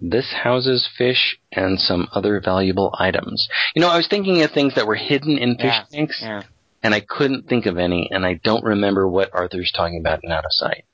This 0.00 0.32
houses 0.32 0.88
fish 0.96 1.36
and 1.52 1.78
some 1.78 2.08
other 2.12 2.40
valuable 2.40 2.94
items. 2.98 3.48
You 3.74 3.82
know, 3.82 3.88
I 3.90 3.98
was 3.98 4.06
thinking 4.08 4.42
of 4.42 4.50
things 4.50 4.74
that 4.74 4.86
were 4.86 4.94
hidden 4.94 5.36
in 5.36 5.56
fish 5.56 5.64
Yeah, 5.66 5.84
tanks, 5.92 6.20
Yeah. 6.22 6.42
and 6.82 6.94
I 6.94 7.00
couldn't 7.00 7.48
think 7.48 7.66
of 7.66 7.76
any, 7.76 8.08
and 8.10 8.24
I 8.24 8.40
don't 8.42 8.64
remember 8.64 9.06
what 9.06 9.28
Arthur's 9.34 9.70
talking 9.72 9.98
about 10.00 10.20
in 10.24 10.32
Out 10.32 10.46
of 10.46 10.52
Sight. 10.52 10.84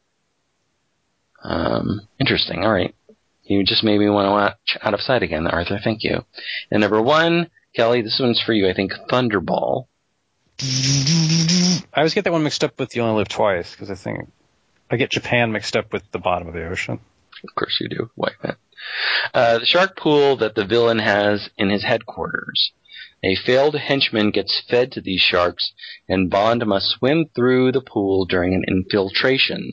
Um, 1.44 2.01
interesting. 2.18 2.64
All 2.64 2.73
right. 2.73 2.94
You 3.44 3.62
just 3.64 3.85
made 3.85 3.98
me 4.01 4.09
want 4.09 4.27
to 4.27 4.31
watch 4.32 4.77
Out 4.82 4.94
of 4.94 5.01
Sight 5.01 5.23
again, 5.23 5.47
Arthur. 5.47 5.78
Thank 5.82 6.02
you. 6.02 6.24
And 6.73 6.81
number 6.81 7.01
one, 7.01 7.48
Kelly, 7.77 8.02
this 8.02 8.18
one's 8.20 8.40
for 8.44 8.52
you. 8.52 8.68
I 8.68 8.74
think 8.74 8.93
Thunderball. 9.09 9.86
I 10.60 11.98
always 11.98 12.14
get 12.14 12.24
that 12.24 12.32
one 12.32 12.43
mixed 12.43 12.64
up 12.64 12.78
with 12.81 12.97
You 12.97 13.02
Only 13.02 13.18
Live 13.18 13.28
Twice 13.28 13.70
because 13.70 13.90
I 13.90 13.94
think 13.94 14.28
I 14.90 14.96
get 14.96 15.10
Japan 15.10 15.52
mixed 15.52 15.76
up 15.76 15.92
with 15.92 16.02
the 16.12 16.18
bottom 16.18 16.48
of 16.48 16.54
the 16.54 16.66
ocean. 16.68 17.00
Of 17.44 17.54
course 17.54 17.78
you 17.80 17.88
do. 17.88 18.10
Why 18.14 18.30
not? 18.42 18.56
Uh, 19.34 19.58
the 19.58 19.66
shark 19.66 19.96
pool 19.96 20.36
that 20.36 20.54
the 20.54 20.64
villain 20.64 20.98
has 20.98 21.50
in 21.58 21.70
his 21.70 21.82
headquarters. 21.84 22.72
A 23.24 23.34
failed 23.34 23.74
henchman 23.74 24.30
gets 24.30 24.62
fed 24.68 24.92
to 24.92 25.00
these 25.00 25.20
sharks, 25.20 25.72
and 26.08 26.30
Bond 26.30 26.64
must 26.66 26.90
swim 26.90 27.24
through 27.34 27.72
the 27.72 27.80
pool 27.80 28.24
during 28.26 28.54
an 28.54 28.64
infiltration. 28.68 29.72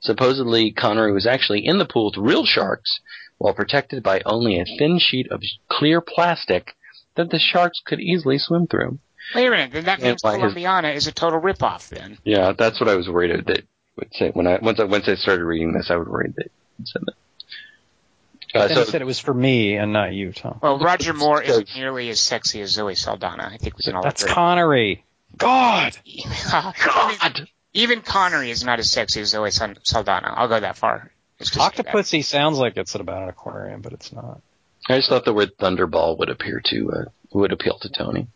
Supposedly, 0.00 0.70
Connery 0.72 1.12
was 1.12 1.26
actually 1.26 1.66
in 1.66 1.78
the 1.78 1.84
pool 1.84 2.06
with 2.06 2.16
real 2.16 2.44
sharks, 2.46 3.00
while 3.38 3.54
protected 3.54 4.02
by 4.02 4.22
only 4.24 4.58
a 4.58 4.64
thin 4.78 4.98
sheet 4.98 5.30
of 5.30 5.42
clear 5.68 6.00
plastic 6.00 6.74
that 7.16 7.30
the 7.30 7.38
sharks 7.38 7.80
could 7.84 8.00
easily 8.00 8.38
swim 8.38 8.66
through. 8.66 8.98
Wait 9.34 9.46
a 9.46 9.50
minute. 9.50 9.72
Then 9.72 9.84
that 9.84 9.98
Yeah, 9.98 10.08
means 10.08 10.22
why 10.22 10.38
his- 10.38 10.54
is 11.02 11.06
a 11.08 11.12
total 11.12 11.40
ripoff. 11.40 11.88
Then. 11.88 12.18
Yeah, 12.24 12.52
that's 12.52 12.78
what 12.80 12.88
I 12.88 12.94
was 12.94 13.08
worried 13.08 13.32
of. 13.32 13.44
That 13.46 13.64
would 13.96 14.12
say 14.14 14.30
when 14.32 14.46
I 14.46 14.58
once 14.60 14.80
I 14.80 14.84
once 14.84 15.08
I 15.08 15.14
started 15.14 15.44
reading 15.44 15.72
this, 15.72 15.90
I 15.90 15.96
would 15.96 16.08
worry 16.08 16.32
that 16.36 16.46
it 16.46 16.52
said 16.84 17.02
that. 17.06 17.14
Uh, 18.54 18.68
Then 18.68 18.76
so 18.76 18.84
he 18.84 18.90
said 18.90 19.02
it 19.02 19.06
was 19.06 19.18
for 19.18 19.34
me 19.34 19.76
and 19.76 19.92
not 19.92 20.12
you, 20.12 20.32
Tom. 20.32 20.60
Well, 20.62 20.78
Roger 20.78 21.12
Moore 21.12 21.42
isn't 21.42 21.68
nearly 21.74 22.08
as 22.08 22.20
sexy 22.20 22.60
as 22.62 22.70
Zoe 22.70 22.94
Saldana. 22.94 23.50
I 23.52 23.58
think 23.58 23.76
we 23.76 23.84
can 23.84 23.96
all 23.96 24.02
That's 24.02 24.22
agree. 24.22 24.34
Connery. 24.34 25.04
God. 25.36 25.96
God. 26.50 27.48
Even 27.74 28.00
Connery 28.00 28.50
is 28.50 28.64
not 28.64 28.78
as 28.78 28.90
sexy 28.90 29.20
as 29.20 29.28
Zoe 29.28 29.50
Saldana. 29.50 30.32
I'll 30.34 30.48
go 30.48 30.60
that 30.60 30.76
far. 30.76 31.10
Just 31.38 31.52
to 31.54 31.60
say 31.60 31.68
that. 31.76 31.86
Octopussy 31.86 32.24
sounds 32.24 32.58
like 32.58 32.76
it's 32.76 32.94
about 32.94 33.24
an 33.24 33.28
aquarium, 33.28 33.82
but 33.82 33.92
it's 33.92 34.12
not. 34.12 34.40
I 34.88 34.96
just 34.96 35.10
thought 35.10 35.24
the 35.24 35.34
word 35.34 35.56
Thunderball 35.58 36.18
would 36.18 36.30
appear 36.30 36.62
to 36.66 36.92
uh, 36.92 37.04
would 37.32 37.52
appeal 37.52 37.78
to 37.80 37.90
Tony. 37.90 38.28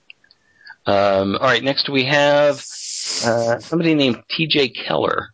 Um, 0.87 1.37
all 1.37 1.47
right, 1.47 1.63
next 1.63 1.89
we 1.89 2.05
have 2.05 2.57
uh, 3.25 3.59
somebody 3.61 3.95
named 3.95 4.23
T.J. 4.31 4.71
Keller. 4.71 5.31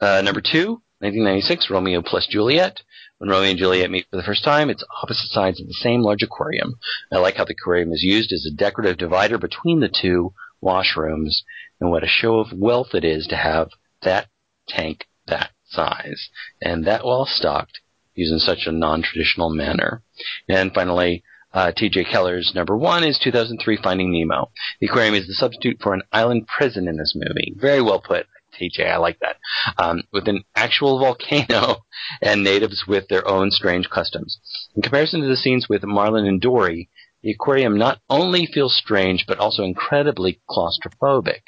Uh, 0.00 0.20
number 0.22 0.40
two, 0.40 0.82
1996, 1.00 1.70
Romeo 1.70 2.02
plus 2.02 2.26
Juliet. 2.26 2.82
When 3.18 3.30
Romeo 3.30 3.50
and 3.50 3.58
Juliet 3.58 3.90
meet 3.90 4.06
for 4.10 4.16
the 4.16 4.22
first 4.22 4.44
time, 4.44 4.68
it's 4.68 4.84
opposite 5.02 5.30
sides 5.30 5.60
of 5.60 5.66
the 5.66 5.74
same 5.74 6.02
large 6.02 6.22
aquarium. 6.22 6.74
I 7.10 7.18
like 7.18 7.36
how 7.36 7.44
the 7.44 7.54
aquarium 7.54 7.92
is 7.92 8.02
used 8.02 8.32
as 8.32 8.46
a 8.46 8.54
decorative 8.54 8.98
divider 8.98 9.38
between 9.38 9.80
the 9.80 9.88
two 9.88 10.34
washrooms, 10.62 11.42
and 11.80 11.90
what 11.90 12.04
a 12.04 12.08
show 12.08 12.38
of 12.38 12.52
wealth 12.52 12.94
it 12.94 13.04
is 13.04 13.26
to 13.28 13.36
have 13.36 13.70
that 14.02 14.28
tank 14.68 15.06
that 15.26 15.50
size 15.64 16.28
and 16.62 16.86
that 16.86 17.04
well 17.04 17.26
stocked 17.26 17.80
used 18.14 18.32
in 18.32 18.38
such 18.38 18.66
a 18.66 18.72
non-traditional 18.72 19.50
manner. 19.50 20.02
And 20.48 20.72
finally, 20.72 21.22
uh, 21.52 21.72
T.J. 21.74 22.04
Keller's 22.04 22.52
number 22.54 22.76
one 22.76 23.04
is 23.04 23.18
2003 23.22 23.78
Finding 23.82 24.12
Nemo. 24.12 24.50
The 24.80 24.88
aquarium 24.88 25.14
is 25.14 25.26
the 25.26 25.34
substitute 25.34 25.78
for 25.80 25.94
an 25.94 26.02
island 26.12 26.46
prison 26.46 26.88
in 26.88 26.96
this 26.96 27.14
movie. 27.14 27.54
Very 27.56 27.80
well 27.80 28.00
put, 28.00 28.26
TJ. 28.60 28.90
I 28.90 28.96
like 28.96 29.18
that. 29.20 29.36
Um, 29.78 30.02
with 30.12 30.28
an 30.28 30.44
actual 30.54 30.98
volcano 30.98 31.84
and 32.22 32.42
natives 32.42 32.84
with 32.86 33.08
their 33.08 33.26
own 33.26 33.50
strange 33.50 33.88
customs. 33.90 34.38
In 34.74 34.82
comparison 34.82 35.20
to 35.20 35.28
the 35.28 35.36
scenes 35.36 35.68
with 35.68 35.84
Marlin 35.84 36.26
and 36.26 36.40
Dory, 36.40 36.88
the 37.22 37.32
aquarium 37.32 37.78
not 37.78 38.00
only 38.08 38.46
feels 38.46 38.76
strange, 38.76 39.24
but 39.26 39.38
also 39.38 39.62
incredibly 39.62 40.40
claustrophobic. 40.48 41.42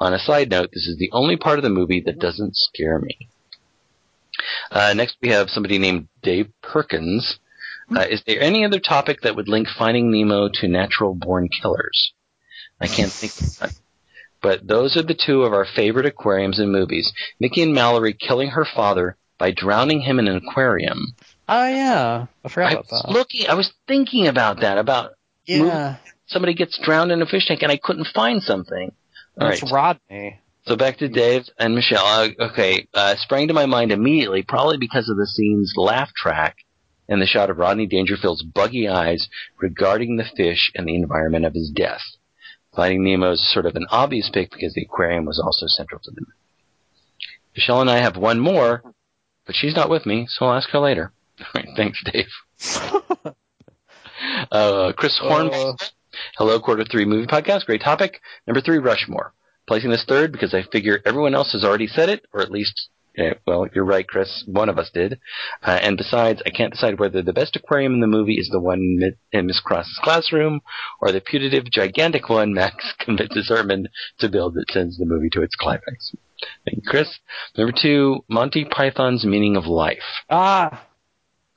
On 0.00 0.14
a 0.14 0.18
side 0.18 0.50
note, 0.50 0.70
this 0.72 0.86
is 0.86 0.96
the 0.98 1.10
only 1.12 1.36
part 1.36 1.58
of 1.58 1.62
the 1.62 1.68
movie 1.68 2.00
that 2.06 2.18
doesn't 2.18 2.56
scare 2.56 2.98
me. 2.98 3.28
Uh, 4.70 4.94
next, 4.94 5.16
we 5.20 5.28
have 5.28 5.50
somebody 5.50 5.78
named 5.78 6.08
Dave 6.22 6.50
Perkins. 6.62 7.38
Uh, 7.94 8.06
is 8.08 8.22
there 8.26 8.40
any 8.40 8.64
other 8.64 8.80
topic 8.80 9.20
that 9.22 9.36
would 9.36 9.48
link 9.48 9.68
Finding 9.68 10.10
Nemo 10.10 10.48
to 10.54 10.68
natural 10.68 11.14
born 11.14 11.48
killers? 11.48 12.12
I 12.80 12.86
can't 12.86 13.12
think. 13.12 13.32
But 14.42 14.66
those 14.66 14.96
are 14.96 15.02
the 15.02 15.14
two 15.14 15.42
of 15.42 15.52
our 15.52 15.66
favorite 15.66 16.06
aquariums 16.06 16.58
in 16.58 16.72
movies. 16.72 17.12
Mickey 17.38 17.62
and 17.62 17.74
Mallory 17.74 18.14
killing 18.14 18.50
her 18.50 18.64
father 18.64 19.16
by 19.38 19.50
drowning 19.50 20.00
him 20.00 20.18
in 20.18 20.28
an 20.28 20.36
aquarium. 20.36 21.14
Oh 21.48 21.66
yeah, 21.66 22.26
I 22.44 22.48
forgot 22.48 22.68
I 22.68 22.72
about 22.72 22.90
was 22.90 23.02
that. 23.02 23.12
looking, 23.12 23.46
I 23.48 23.54
was 23.54 23.72
thinking 23.88 24.28
about 24.28 24.60
that, 24.60 24.78
about 24.78 25.12
yeah, 25.46 25.96
somebody 26.26 26.54
gets 26.54 26.78
drowned 26.78 27.10
in 27.10 27.22
a 27.22 27.26
fish 27.26 27.46
tank 27.46 27.62
and 27.62 27.72
I 27.72 27.76
couldn't 27.76 28.06
find 28.14 28.42
something. 28.42 28.92
All 29.38 29.48
that's 29.48 29.62
right. 29.64 29.72
Rodney. 29.72 30.40
So 30.66 30.76
back 30.76 30.98
to 30.98 31.08
Dave 31.08 31.46
and 31.58 31.74
Michelle. 31.74 32.04
Uh, 32.04 32.28
okay, 32.50 32.86
uh, 32.94 33.16
sprang 33.16 33.48
to 33.48 33.54
my 33.54 33.66
mind 33.66 33.92
immediately, 33.92 34.42
probably 34.42 34.76
because 34.76 35.08
of 35.08 35.16
the 35.16 35.26
scene's 35.26 35.72
laugh 35.76 36.10
track 36.14 36.58
and 37.08 37.20
the 37.20 37.26
shot 37.26 37.50
of 37.50 37.58
Rodney 37.58 37.86
Dangerfield's 37.86 38.44
buggy 38.44 38.88
eyes 38.88 39.28
regarding 39.60 40.16
the 40.16 40.24
fish 40.36 40.70
and 40.74 40.86
the 40.86 40.94
environment 40.94 41.44
of 41.44 41.54
his 41.54 41.70
death. 41.70 42.02
Finding 42.74 43.04
Nemo 43.04 43.32
is 43.32 43.52
sort 43.52 43.66
of 43.66 43.74
an 43.76 43.86
obvious 43.90 44.30
pick 44.32 44.50
because 44.52 44.74
the 44.74 44.82
aquarium 44.82 45.24
was 45.24 45.40
also 45.40 45.66
central 45.66 46.00
to 46.04 46.10
them. 46.12 46.26
Michelle 47.56 47.80
and 47.80 47.90
I 47.90 47.98
have 47.98 48.16
one 48.16 48.38
more, 48.38 48.82
but 49.44 49.56
she's 49.56 49.74
not 49.74 49.90
with 49.90 50.06
me, 50.06 50.26
so 50.28 50.46
I'll 50.46 50.56
ask 50.56 50.70
her 50.70 50.78
later. 50.78 51.12
All 51.40 51.46
right, 51.54 51.68
thanks, 51.76 52.02
Dave. 52.04 52.28
uh, 54.52 54.92
Chris 54.96 55.18
Horn. 55.18 55.50
Uh, 55.52 55.72
Hello, 56.36 56.60
quarter 56.60 56.84
three 56.84 57.04
movie 57.04 57.26
podcast. 57.26 57.66
Great 57.66 57.82
topic. 57.82 58.20
Number 58.46 58.60
three, 58.60 58.78
Rushmore. 58.78 59.32
Placing 59.66 59.90
this 59.90 60.04
third 60.06 60.32
because 60.32 60.54
I 60.54 60.62
figure 60.62 61.00
everyone 61.04 61.34
else 61.34 61.52
has 61.52 61.64
already 61.64 61.86
said 61.86 62.08
it, 62.08 62.26
or 62.32 62.40
at 62.40 62.50
least, 62.50 62.88
eh, 63.16 63.34
well, 63.46 63.66
you're 63.74 63.84
right, 63.84 64.06
Chris. 64.06 64.44
One 64.46 64.68
of 64.68 64.78
us 64.78 64.90
did. 64.92 65.18
Uh, 65.62 65.78
and 65.82 65.96
besides, 65.96 66.42
I 66.46 66.50
can't 66.50 66.72
decide 66.72 66.98
whether 66.98 67.22
the 67.22 67.32
best 67.32 67.56
aquarium 67.56 67.94
in 67.94 68.00
the 68.00 68.06
movie 68.06 68.38
is 68.38 68.48
the 68.50 68.60
one 68.60 69.00
in 69.32 69.46
Miss 69.46 69.60
Cross's 69.60 69.98
classroom, 70.02 70.60
or 71.00 71.12
the 71.12 71.20
putative, 71.20 71.70
gigantic 71.70 72.28
one 72.28 72.52
Max 72.54 72.94
convinces 72.98 73.48
Herman 73.48 73.88
to 74.18 74.28
build 74.28 74.54
that 74.54 74.70
sends 74.70 74.98
the 74.98 75.06
movie 75.06 75.30
to 75.30 75.42
its 75.42 75.54
climax. 75.54 76.14
Thank 76.64 76.78
you, 76.78 76.82
Chris. 76.86 77.18
Number 77.56 77.72
two, 77.76 78.24
Monty 78.28 78.64
Python's 78.64 79.24
Meaning 79.24 79.56
of 79.56 79.66
Life. 79.66 80.22
ah, 80.30 80.86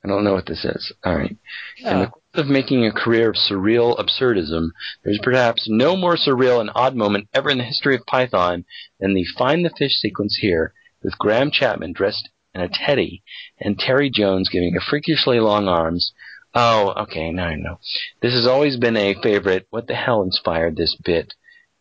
I 0.03 0.09
don't 0.09 0.25
know 0.25 0.33
what 0.33 0.47
this 0.47 0.65
is. 0.65 0.91
All 1.05 1.15
right. 1.15 1.37
In 1.77 1.99
the 1.99 2.07
course 2.07 2.23
of 2.33 2.47
making 2.47 2.85
a 2.85 2.91
career 2.91 3.29
of 3.29 3.37
surreal 3.37 3.97
absurdism, 3.97 4.71
there's 5.03 5.19
perhaps 5.23 5.67
no 5.69 5.95
more 5.95 6.17
surreal 6.17 6.59
and 6.59 6.69
odd 6.75 6.93
moment 6.93 7.29
ever 7.33 7.49
in 7.49 7.57
the 7.57 7.63
history 7.63 7.95
of 7.95 8.05
Python 8.05 8.65
than 8.99 9.13
the 9.13 9.23
Find 9.37 9.63
the 9.63 9.69
Fish 9.69 9.93
sequence 9.93 10.37
here, 10.41 10.73
with 11.03 11.17
Graham 11.17 11.51
Chapman 11.51 11.93
dressed 11.93 12.29
in 12.53 12.61
a 12.61 12.69
teddy 12.69 13.23
and 13.59 13.77
Terry 13.77 14.09
Jones 14.09 14.49
giving 14.49 14.75
a 14.75 14.81
freakishly 14.89 15.39
long 15.39 15.67
arms. 15.67 16.13
Oh, 16.53 16.93
okay, 17.03 17.31
now 17.31 17.47
I 17.47 17.55
know. 17.55 17.79
This 18.21 18.33
has 18.33 18.47
always 18.47 18.77
been 18.77 18.95
a 18.95 19.15
favorite. 19.21 19.67
What 19.69 19.87
the 19.87 19.95
hell 19.95 20.21
inspired 20.21 20.75
this 20.75 20.95
bit 21.03 21.33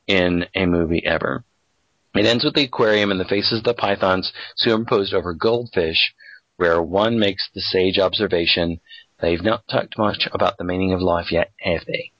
in 0.06 0.46
a 0.54 0.66
movie 0.66 1.04
ever? 1.04 1.44
It 2.14 2.26
ends 2.26 2.44
with 2.44 2.54
the 2.54 2.64
aquarium 2.64 3.10
and 3.10 3.20
the 3.20 3.24
faces 3.24 3.58
of 3.58 3.64
the 3.64 3.74
pythons 3.74 4.32
superimposed 4.56 5.14
over 5.14 5.32
goldfish, 5.34 6.14
where 6.56 6.82
one 6.82 7.18
makes 7.18 7.48
the 7.54 7.60
sage 7.60 7.98
observation, 7.98 8.80
they've 9.20 9.42
not 9.42 9.66
talked 9.68 9.96
much 9.96 10.28
about 10.32 10.58
the 10.58 10.64
meaning 10.64 10.92
of 10.92 11.00
life 11.00 11.32
yet, 11.32 11.52
have 11.60 11.84
they? 11.86 12.12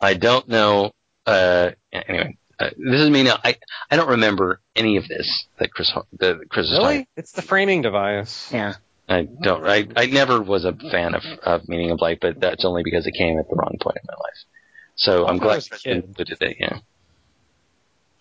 I 0.00 0.14
don't 0.14 0.48
know, 0.48 0.92
uh, 1.26 1.70
anyway, 1.92 2.36
uh, 2.60 2.70
this 2.76 3.00
is 3.00 3.10
me 3.10 3.22
now. 3.22 3.38
I, 3.42 3.56
I 3.90 3.96
don't 3.96 4.10
remember 4.10 4.60
any 4.76 4.96
of 4.98 5.08
this 5.08 5.46
that 5.58 5.72
Chris, 5.72 5.92
that 6.18 6.48
Chris 6.50 6.66
is 6.66 6.72
talking 6.72 6.88
Really? 6.88 7.08
It's 7.16 7.32
the 7.32 7.42
framing 7.42 7.82
device. 7.82 8.52
Yeah. 8.52 8.74
I 9.08 9.22
don't. 9.22 9.66
I, 9.66 9.88
I 9.96 10.06
never 10.06 10.40
was 10.40 10.64
a 10.64 10.72
fan 10.72 11.14
of, 11.14 11.24
of 11.42 11.68
Meaning 11.68 11.90
of 11.90 12.00
Life, 12.00 12.18
but 12.20 12.38
that's 12.38 12.64
only 12.64 12.82
because 12.84 13.06
it 13.06 13.12
came 13.12 13.38
at 13.38 13.48
the 13.48 13.56
wrong 13.56 13.76
point 13.80 13.96
in 13.96 14.02
my 14.06 14.14
life. 14.14 14.44
So 14.94 15.26
I'm 15.26 15.36
I 15.36 15.38
glad 15.38 15.54
was 15.56 15.86
a 15.86 15.90
included 15.90 16.38
it. 16.40 16.56
Yeah. 16.60 16.76
I 16.76 16.80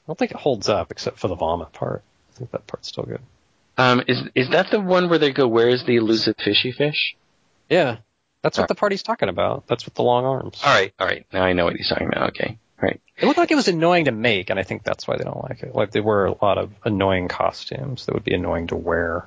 don't 0.07 0.17
think 0.17 0.31
it 0.31 0.37
holds 0.37 0.67
up 0.67 0.89
except 0.89 1.19
for 1.19 1.27
the 1.27 1.35
vomit 1.35 1.73
part. 1.73 2.03
I 2.33 2.37
think 2.39 2.51
that 2.51 2.65
part's 2.65 2.87
still 2.87 3.03
good. 3.03 3.21
Um, 3.77 4.01
is 4.07 4.23
is 4.33 4.49
that 4.49 4.71
the 4.71 4.79
one 4.79 5.09
where 5.09 5.19
they 5.19 5.31
go? 5.31 5.47
Where 5.47 5.69
is 5.69 5.85
the 5.85 5.97
elusive 5.97 6.35
fishy 6.43 6.71
fish? 6.71 7.15
Yeah, 7.69 7.97
that's 8.41 8.57
what 8.57 8.63
Alright. 8.63 8.69
the 8.69 8.75
party's 8.75 9.03
talking 9.03 9.29
about. 9.29 9.67
That's 9.67 9.85
with 9.85 9.93
the 9.93 10.01
long 10.01 10.25
arms. 10.25 10.59
All 10.63 10.73
right, 10.73 10.91
all 10.99 11.05
right. 11.05 11.25
Now 11.31 11.43
I 11.43 11.53
know 11.53 11.65
what 11.65 11.75
he's 11.75 11.89
talking 11.89 12.07
about. 12.07 12.29
Okay, 12.29 12.47
all 12.47 12.57
right. 12.81 13.01
It 13.17 13.25
looked 13.25 13.37
like 13.37 13.51
it 13.51 13.55
was 13.55 13.67
annoying 13.67 14.05
to 14.05 14.11
make, 14.11 14.49
and 14.49 14.59
I 14.59 14.63
think 14.63 14.83
that's 14.83 15.07
why 15.07 15.17
they 15.17 15.23
don't 15.23 15.43
like 15.43 15.63
it. 15.63 15.75
Like 15.75 15.91
they 15.91 15.99
were 15.99 16.25
a 16.25 16.35
lot 16.41 16.57
of 16.57 16.71
annoying 16.83 17.27
costumes 17.27 18.05
that 18.05 18.13
would 18.13 18.23
be 18.23 18.33
annoying 18.33 18.67
to 18.67 18.75
wear. 18.75 19.25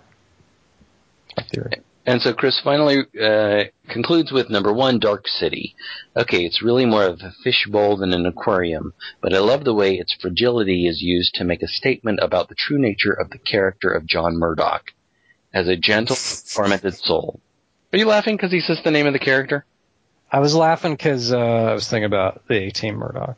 That's 1.36 1.36
my 1.36 1.44
theory. 1.54 1.82
And 2.04 2.20
so 2.20 2.32
Chris 2.32 2.60
finally 2.60 3.04
uh, 3.22 3.64
concludes 3.88 4.32
with 4.32 4.50
number 4.50 4.72
one, 4.72 4.98
Dark 4.98 5.28
City. 5.28 5.76
Okay, 6.16 6.44
it's 6.44 6.62
really 6.62 6.84
more 6.84 7.04
of 7.04 7.20
a 7.20 7.32
fishbowl 7.44 7.96
than 7.96 8.12
an 8.12 8.26
aquarium, 8.26 8.92
but 9.20 9.32
I 9.32 9.38
love 9.38 9.62
the 9.62 9.74
way 9.74 9.94
its 9.94 10.16
fragility 10.20 10.88
is 10.88 11.00
used 11.00 11.34
to 11.34 11.44
make 11.44 11.62
a 11.62 11.68
statement 11.68 12.18
about 12.20 12.48
the 12.48 12.56
true 12.56 12.78
nature 12.78 13.12
of 13.12 13.30
the 13.30 13.38
character 13.38 13.88
of 13.90 14.06
John 14.06 14.36
Murdoch 14.36 14.90
as 15.54 15.68
a 15.68 15.76
gentle, 15.76 16.16
tormented 16.54 16.94
soul. 16.94 17.40
Are 17.92 17.98
you 17.98 18.06
laughing 18.06 18.36
because 18.36 18.50
he 18.50 18.60
says 18.60 18.80
the 18.82 18.90
name 18.90 19.06
of 19.06 19.12
the 19.12 19.18
character? 19.20 19.64
I 20.32 20.40
was 20.40 20.54
laughing 20.54 20.92
because 20.94 21.30
uh, 21.32 21.38
I 21.38 21.74
was 21.74 21.86
thinking 21.88 22.06
about 22.06 22.48
the 22.48 22.54
A-Team 22.54 22.96
Murdoch. 22.96 23.36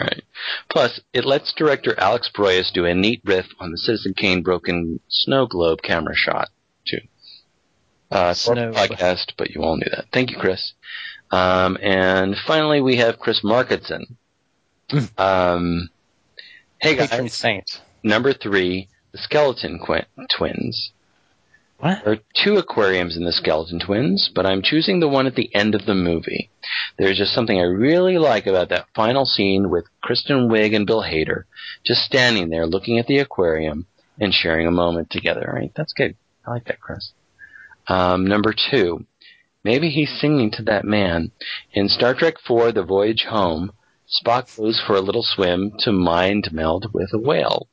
Right. 0.00 0.24
Plus, 0.70 0.98
it 1.12 1.26
lets 1.26 1.52
director 1.52 1.94
Alex 1.98 2.30
Proyas 2.34 2.72
do 2.72 2.86
a 2.86 2.94
neat 2.94 3.20
riff 3.24 3.46
on 3.58 3.70
the 3.70 3.76
Citizen 3.76 4.14
Kane 4.14 4.42
broken 4.42 5.00
snow 5.08 5.46
globe 5.46 5.82
camera 5.82 6.14
shot, 6.16 6.48
too. 6.86 7.00
Uh, 8.10 8.32
Snow. 8.32 8.72
podcast, 8.72 9.32
but 9.36 9.50
you 9.50 9.62
all 9.62 9.76
knew 9.76 9.90
that. 9.90 10.06
Thank 10.12 10.30
you, 10.30 10.38
Chris. 10.38 10.72
Um, 11.30 11.76
and 11.82 12.34
finally, 12.46 12.80
we 12.80 12.96
have 12.96 13.18
Chris 13.18 13.42
Marketson. 13.44 14.16
um, 15.18 15.90
hey 16.80 16.96
Patron 16.96 17.28
saint. 17.28 17.80
number 18.02 18.32
three, 18.32 18.88
the 19.12 19.18
Skeleton 19.18 19.78
Qu- 19.78 20.24
Twins. 20.30 20.92
What? 21.80 22.04
There 22.04 22.12
are 22.12 22.18
two 22.44 22.58
aquariums 22.58 23.16
in 23.16 23.24
the 23.24 23.32
Skeleton 23.32 23.80
Twins, 23.80 24.30
but 24.34 24.44
I'm 24.44 24.60
choosing 24.62 25.00
the 25.00 25.08
one 25.08 25.26
at 25.26 25.34
the 25.34 25.52
end 25.54 25.74
of 25.74 25.86
the 25.86 25.94
movie. 25.94 26.50
There's 26.98 27.16
just 27.16 27.32
something 27.32 27.58
I 27.58 27.64
really 27.64 28.18
like 28.18 28.46
about 28.46 28.68
that 28.68 28.88
final 28.94 29.24
scene 29.24 29.70
with 29.70 29.86
Kristen 30.02 30.50
Wiig 30.50 30.76
and 30.76 30.86
Bill 30.86 31.02
Hader 31.02 31.44
just 31.84 32.02
standing 32.02 32.50
there 32.50 32.66
looking 32.66 32.98
at 32.98 33.06
the 33.06 33.18
aquarium 33.18 33.86
and 34.20 34.34
sharing 34.34 34.66
a 34.66 34.70
moment 34.70 35.08
together. 35.08 35.50
Right? 35.54 35.72
That's 35.74 35.94
good. 35.94 36.16
I 36.46 36.50
like 36.50 36.66
that, 36.66 36.80
Chris. 36.80 37.12
Um, 37.88 38.26
number 38.26 38.52
two, 38.52 39.06
maybe 39.64 39.88
he's 39.88 40.20
singing 40.20 40.50
to 40.52 40.62
that 40.64 40.84
man. 40.84 41.32
In 41.72 41.88
Star 41.88 42.14
Trek 42.14 42.34
IV, 42.48 42.74
The 42.74 42.84
Voyage 42.86 43.24
Home, 43.30 43.72
Spock 44.22 44.54
goes 44.54 44.82
for 44.86 44.96
a 44.96 45.00
little 45.00 45.22
swim 45.22 45.72
to 45.78 45.92
mind 45.92 46.52
meld 46.52 46.92
with 46.92 47.14
a 47.14 47.18
whale. 47.18 47.69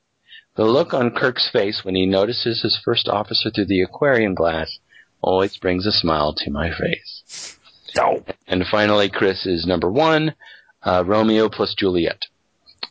The 0.57 0.65
look 0.65 0.91
on 0.91 1.11
Kirk's 1.11 1.47
face 1.51 1.85
when 1.85 1.93
he 1.93 2.07
notices 2.07 2.63
his 2.63 2.79
first 2.83 3.07
officer 3.07 3.51
through 3.51 3.67
the 3.67 3.83
aquarium 3.83 4.33
glass 4.33 4.79
always 5.21 5.55
brings 5.55 5.85
a 5.85 5.91
smile 5.91 6.33
to 6.33 6.49
my 6.49 6.71
face. 6.71 7.59
And 8.47 8.65
finally, 8.65 9.07
Chris 9.07 9.45
is 9.45 9.67
number 9.67 9.91
one, 9.91 10.33
uh, 10.81 11.03
Romeo 11.05 11.47
plus 11.47 11.75
Juliet. 11.75 12.25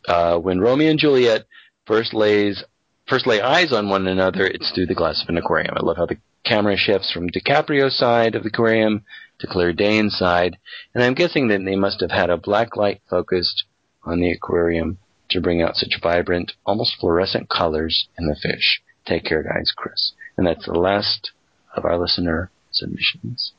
Uh, 0.06 0.38
when 0.38 0.60
Romeo 0.60 0.90
and 0.90 0.98
Juliet 1.00 1.46
first 1.86 2.14
lays 2.14 2.62
first 3.08 3.26
lay 3.26 3.40
eyes 3.40 3.72
on 3.72 3.88
one 3.88 4.06
another, 4.06 4.44
it's 4.44 4.70
through 4.70 4.86
the 4.86 4.94
glass 4.94 5.20
of 5.24 5.28
an 5.28 5.36
aquarium. 5.36 5.74
I 5.76 5.82
love 5.82 5.96
how 5.96 6.06
the 6.06 6.18
camera 6.44 6.76
shifts 6.76 7.10
from 7.10 7.30
DiCaprio's 7.30 7.98
side 7.98 8.36
of 8.36 8.44
the 8.44 8.48
aquarium 8.50 9.04
to 9.40 9.48
Claire 9.48 9.72
Danes' 9.72 10.16
side, 10.16 10.56
and 10.94 11.02
I'm 11.02 11.14
guessing 11.14 11.48
that 11.48 11.64
they 11.64 11.74
must 11.74 12.00
have 12.00 12.12
had 12.12 12.30
a 12.30 12.36
black 12.36 12.76
light 12.76 13.02
focused 13.10 13.64
on 14.04 14.20
the 14.20 14.30
aquarium 14.30 14.98
to 15.30 15.40
bring 15.40 15.62
out 15.62 15.76
such 15.76 16.00
vibrant, 16.02 16.52
almost 16.64 16.96
fluorescent 17.00 17.48
colors 17.48 18.08
in 18.18 18.26
the 18.26 18.36
fish. 18.36 18.82
Take 19.04 19.24
care, 19.24 19.42
guys, 19.42 19.72
Chris. 19.76 20.12
And 20.36 20.46
that's 20.46 20.66
the 20.66 20.72
last 20.72 21.32
of 21.74 21.84
our 21.84 21.98
listener 21.98 22.50
submissions. 22.70 23.52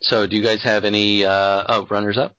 So, 0.00 0.26
do 0.26 0.36
you 0.36 0.42
guys 0.42 0.62
have 0.62 0.84
any 0.84 1.24
uh, 1.24 1.64
oh 1.68 1.86
runners 1.88 2.18
up? 2.18 2.36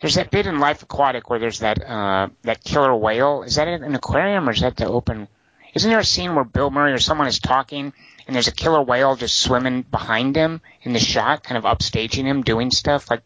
There's 0.00 0.14
that 0.16 0.30
bit 0.30 0.46
in 0.46 0.58
Life 0.58 0.82
Aquatic 0.82 1.30
where 1.30 1.38
there's 1.38 1.60
that 1.60 1.82
uh, 1.82 2.28
that 2.42 2.62
killer 2.62 2.94
whale. 2.94 3.42
Is 3.42 3.56
that 3.56 3.68
in 3.68 3.82
an 3.82 3.94
aquarium 3.94 4.48
or 4.48 4.52
is 4.52 4.60
that 4.60 4.76
the 4.76 4.86
open? 4.86 5.28
Isn't 5.74 5.90
there 5.90 6.00
a 6.00 6.04
scene 6.04 6.34
where 6.34 6.44
Bill 6.44 6.70
Murray 6.70 6.92
or 6.92 6.98
someone 6.98 7.26
is 7.26 7.38
talking 7.38 7.92
and 8.26 8.34
there's 8.34 8.48
a 8.48 8.52
killer 8.52 8.82
whale 8.82 9.16
just 9.16 9.38
swimming 9.38 9.82
behind 9.82 10.36
him 10.36 10.60
in 10.82 10.92
the 10.92 11.00
shot, 11.00 11.42
kind 11.42 11.58
of 11.58 11.64
upstaging 11.64 12.24
him, 12.24 12.42
doing 12.42 12.70
stuff 12.70 13.10
like 13.10 13.22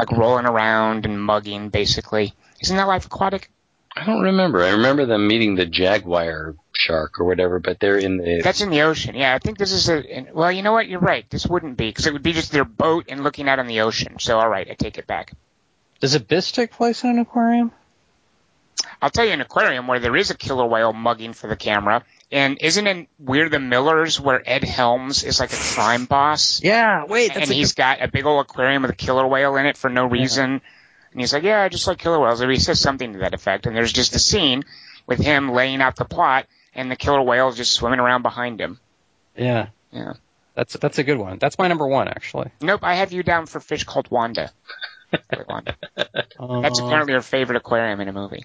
like 0.00 0.16
rolling 0.16 0.46
around 0.46 1.04
and 1.04 1.22
mugging, 1.22 1.68
basically. 1.68 2.32
Isn't 2.60 2.76
that 2.76 2.88
Life 2.88 3.06
Aquatic? 3.06 3.50
I 3.94 4.06
don't 4.06 4.22
remember. 4.22 4.62
I 4.62 4.70
remember 4.70 5.04
them 5.04 5.26
meeting 5.26 5.56
the 5.56 5.66
jaguar 5.66 6.54
shark 6.72 7.20
or 7.20 7.26
whatever, 7.26 7.58
but 7.58 7.80
they're 7.80 7.98
in 7.98 8.16
the. 8.16 8.40
That's 8.42 8.62
in 8.62 8.70
the 8.70 8.82
ocean. 8.82 9.14
Yeah, 9.14 9.34
I 9.34 9.38
think 9.38 9.58
this 9.58 9.72
is 9.72 9.90
a. 9.90 10.26
Well, 10.32 10.50
you 10.50 10.62
know 10.62 10.72
what? 10.72 10.88
You're 10.88 11.00
right. 11.00 11.28
This 11.28 11.46
wouldn't 11.46 11.76
be 11.76 11.88
because 11.88 12.06
it 12.06 12.12
would 12.14 12.22
be 12.22 12.32
just 12.32 12.50
their 12.50 12.64
boat 12.64 13.06
and 13.08 13.22
looking 13.22 13.48
out 13.48 13.58
on 13.58 13.66
the 13.66 13.80
ocean. 13.82 14.18
So, 14.18 14.38
all 14.38 14.48
right, 14.48 14.66
I 14.70 14.74
take 14.74 14.96
it 14.96 15.06
back. 15.06 15.32
Does 16.00 16.14
Abyss 16.14 16.52
take 16.52 16.70
place 16.70 17.04
in 17.04 17.10
an 17.10 17.18
aquarium? 17.18 17.72
I'll 19.02 19.10
tell 19.10 19.26
you 19.26 19.32
an 19.32 19.42
aquarium 19.42 19.86
where 19.86 20.00
there 20.00 20.16
is 20.16 20.30
a 20.30 20.36
killer 20.36 20.66
whale 20.66 20.94
mugging 20.94 21.34
for 21.34 21.46
the 21.46 21.56
camera. 21.56 22.04
And 22.32 22.58
isn't 22.60 22.86
it 22.86 23.08
We're 23.18 23.48
the 23.48 23.58
Millers 23.58 24.20
where 24.20 24.40
Ed 24.48 24.62
Helms 24.62 25.24
is 25.24 25.40
like 25.40 25.52
a 25.52 25.56
crime 25.56 26.04
boss? 26.04 26.62
Yeah, 26.62 27.04
wait, 27.06 27.34
and 27.34 27.50
he's 27.50 27.72
got 27.74 28.00
a 28.02 28.08
big 28.08 28.24
old 28.24 28.44
aquarium 28.44 28.82
with 28.82 28.92
a 28.92 28.96
killer 28.96 29.26
whale 29.26 29.56
in 29.56 29.66
it 29.66 29.76
for 29.76 29.90
no 29.90 30.06
reason. 30.06 30.60
And 31.12 31.20
he's 31.20 31.32
like, 31.32 31.42
yeah, 31.42 31.60
I 31.60 31.68
just 31.68 31.88
like 31.88 31.98
killer 31.98 32.20
whales. 32.20 32.40
Or 32.40 32.48
he 32.48 32.58
says 32.60 32.78
something 32.78 33.14
to 33.14 33.18
that 33.20 33.34
effect. 33.34 33.66
And 33.66 33.74
there's 33.76 33.92
just 33.92 34.14
a 34.14 34.20
scene 34.20 34.62
with 35.08 35.18
him 35.18 35.50
laying 35.50 35.80
out 35.82 35.96
the 35.96 36.04
plot 36.04 36.46
and 36.72 36.88
the 36.88 36.94
killer 36.94 37.20
whale 37.22 37.50
just 37.50 37.72
swimming 37.72 37.98
around 37.98 38.22
behind 38.22 38.60
him. 38.60 38.78
yeah, 39.36 39.68
Yeah. 39.90 40.12
that's 40.54 40.74
that's 40.74 40.98
a 40.98 41.02
good 41.02 41.18
one. 41.18 41.38
That's 41.38 41.58
my 41.58 41.66
number 41.66 41.86
one 41.88 42.06
actually. 42.06 42.50
Nope, 42.60 42.80
I 42.84 42.94
have 42.94 43.12
you 43.12 43.24
down 43.24 43.46
for 43.46 43.58
fish 43.58 43.82
called 43.82 44.08
Wanda. 44.08 44.52
Wanda. 45.48 45.74
That's 45.96 46.78
apparently 46.78 47.14
her 47.14 47.22
favorite 47.22 47.56
aquarium 47.56 48.00
in 48.00 48.06
a 48.06 48.12
movie. 48.12 48.44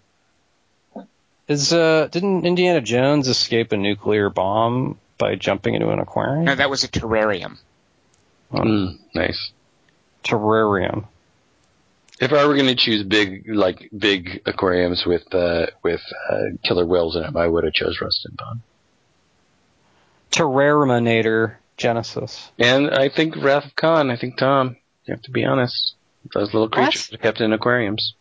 Is 1.48 1.74
uh 1.74 2.08
didn't 2.12 2.46
Indiana 2.46 2.82
Jones 2.82 3.28
escape 3.28 3.72
a 3.72 3.78
nuclear 3.78 4.30
bomb 4.30 4.98
by 5.18 5.36
jumping 5.36 5.76
into 5.76 5.90
an 5.90 6.00
aquarium? 6.00 6.46
No, 6.46 6.56
that 6.56 6.70
was 6.70 6.84
a 6.84 6.88
terrarium. 6.88 7.58
Mm, 8.52 8.98
nice. 9.14 9.52
Terrarium. 10.24 11.06
If 12.20 12.32
I 12.32 12.46
were 12.46 12.56
going 12.56 12.68
to 12.68 12.76
choose 12.76 13.04
big, 13.04 13.44
like 13.48 13.90
big 13.96 14.42
aquariums 14.46 15.06
with 15.06 15.34
uh, 15.34 15.68
with 15.84 16.02
uh, 16.30 16.58
killer 16.64 16.86
whales 16.86 17.16
in 17.16 17.24
them, 17.24 17.36
I 17.36 17.48
would 17.48 17.66
have 17.66 17.74
chose 17.74 18.00
Rustin 18.02 18.36
Pond. 18.38 18.62
Terrariminator 20.32 21.56
Genisys. 21.78 22.50
And 22.58 22.90
I 22.90 23.10
think 23.10 23.36
Wrath 23.36 23.66
of 23.66 23.76
Khan. 23.76 24.10
I 24.10 24.16
think 24.16 24.38
Tom. 24.38 24.78
You 25.06 25.14
have 25.14 25.22
to 25.24 25.32
be 25.32 25.46
honest. 25.46 25.96
Those 26.34 26.54
little 26.54 26.70
creatures 26.70 27.14
are 27.14 27.18
kept 27.18 27.42
in 27.42 27.54
aquariums. 27.54 28.16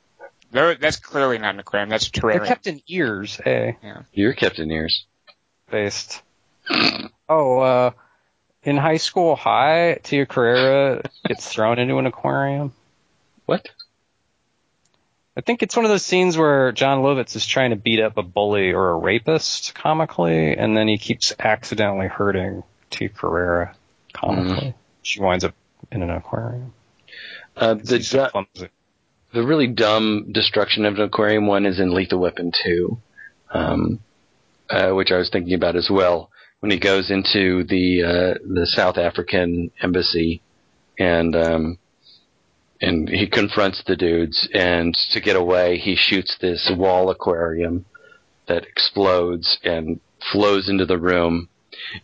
There, 0.54 0.76
that's 0.76 0.98
clearly 0.98 1.38
not 1.38 1.54
an 1.54 1.60
aquarium. 1.60 1.88
That's 1.88 2.06
a 2.06 2.20
They're 2.20 2.38
kept 2.38 2.68
in 2.68 2.80
ears, 2.86 3.40
eh? 3.44 3.72
You're 4.12 4.34
kept 4.34 4.60
in 4.60 4.70
ears. 4.70 5.04
Based. 5.68 6.22
Oh, 7.28 7.58
uh 7.58 7.90
in 8.62 8.76
high 8.76 8.98
school 8.98 9.34
high, 9.34 9.98
Tia 10.02 10.26
Carrere 10.26 11.02
gets 11.26 11.48
thrown 11.48 11.80
into 11.80 11.98
an 11.98 12.06
aquarium. 12.06 12.72
What? 13.46 13.68
I 15.36 15.40
think 15.40 15.64
it's 15.64 15.74
one 15.74 15.84
of 15.84 15.90
those 15.90 16.06
scenes 16.06 16.38
where 16.38 16.70
Jon 16.70 17.02
Lovitz 17.02 17.34
is 17.34 17.44
trying 17.44 17.70
to 17.70 17.76
beat 17.76 18.00
up 18.00 18.16
a 18.16 18.22
bully 18.22 18.72
or 18.72 18.90
a 18.90 18.96
rapist 18.96 19.74
comically, 19.74 20.56
and 20.56 20.76
then 20.76 20.86
he 20.86 20.98
keeps 20.98 21.34
accidentally 21.36 22.06
hurting 22.06 22.62
Tia 22.90 23.08
Carrere 23.08 23.74
comically. 24.12 24.74
She 25.02 25.20
winds 25.20 25.42
up 25.42 25.54
in 25.90 26.02
an 26.02 26.10
aquarium. 26.10 26.72
Uh, 27.56 27.74
the 27.74 27.96
She's 27.96 28.10
so 28.10 28.24
du- 28.24 28.30
clumsy. 28.30 28.68
The 29.34 29.44
really 29.44 29.66
dumb 29.66 30.30
destruction 30.32 30.84
of 30.84 30.94
an 30.94 31.02
aquarium 31.02 31.46
one 31.46 31.66
is 31.66 31.80
in 31.80 31.92
Lethal 31.92 32.20
Weapon 32.20 32.52
2, 32.64 32.98
um, 33.52 33.98
uh, 34.70 34.90
which 34.92 35.10
I 35.10 35.16
was 35.16 35.28
thinking 35.28 35.54
about 35.54 35.74
as 35.74 35.88
well. 35.90 36.30
When 36.60 36.70
he 36.70 36.78
goes 36.78 37.10
into 37.10 37.64
the 37.64 38.02
uh, 38.02 38.38
the 38.48 38.66
South 38.66 38.96
African 38.96 39.70
embassy 39.82 40.40
and 40.98 41.36
um, 41.36 41.78
and 42.80 43.08
he 43.08 43.26
confronts 43.26 43.82
the 43.84 43.96
dudes, 43.96 44.48
and 44.54 44.94
to 45.10 45.20
get 45.20 45.36
away, 45.36 45.78
he 45.78 45.96
shoots 45.96 46.38
this 46.40 46.70
wall 46.74 47.10
aquarium 47.10 47.84
that 48.46 48.64
explodes 48.64 49.58
and 49.64 50.00
flows 50.32 50.68
into 50.68 50.86
the 50.86 50.98
room, 50.98 51.48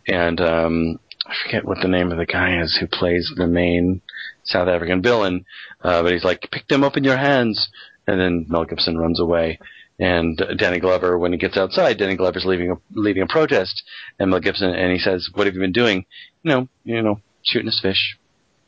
and 0.09 0.41
um, 0.41 0.99
I 1.27 1.35
forget 1.45 1.65
what 1.65 1.79
the 1.81 1.89
name 1.89 2.11
of 2.11 2.19
the 2.19 2.27
guy 2.27 2.61
is 2.61 2.77
who 2.77 2.87
plays 2.87 3.33
the 3.37 3.47
main 3.47 4.03
South 4.45 4.69
African 4.69 5.01
villain, 5.01 5.47
uh, 5.83 6.03
but 6.03 6.13
he's 6.13 6.25
like, 6.25 6.49
pick 6.51 6.69
them 6.69 6.85
up 6.85 6.97
in 6.97 7.05
your 7.05 7.17
hands. 7.17 7.69
And 8.07 8.21
then 8.21 8.47
Mel 8.49 8.65
Gibson 8.65 8.99
runs 8.99 9.21
away. 9.21 9.59
And 9.99 10.41
uh, 10.41 10.55
Danny 10.55 10.81
Glover, 10.81 11.19
when 11.19 11.33
he 11.33 11.39
gets 11.39 11.57
outside, 11.57 11.99
Danny 11.99 12.17
Glover's 12.17 12.45
leading 12.45 12.71
a, 12.71 12.77
leading 12.93 13.23
a 13.23 13.27
protest. 13.27 13.83
And 14.19 14.31
Mel 14.31 14.41
Gibson, 14.41 14.71
and 14.75 14.93
he 14.93 14.99
says, 14.99 15.29
what 15.33 15.47
have 15.47 15.55
you 15.55 15.61
been 15.61 15.73
doing? 15.73 16.07
You 16.43 16.51
know, 16.51 16.69
you 16.85 17.03
know, 17.03 17.21
shooting 17.43 17.67
his 17.67 17.81
fish. 17.81 18.17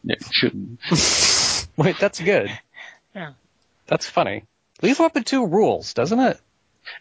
Yeah, 0.04 0.16
shooting. 0.30 0.78
Wait, 1.76 1.96
that's 1.98 2.20
good. 2.20 2.50
Yeah. 3.14 3.32
That's 3.86 4.08
funny. 4.08 4.44
Lethal 4.82 5.06
Weapon 5.06 5.24
2 5.24 5.46
rules, 5.46 5.94
doesn't 5.94 6.18
it? 6.18 6.40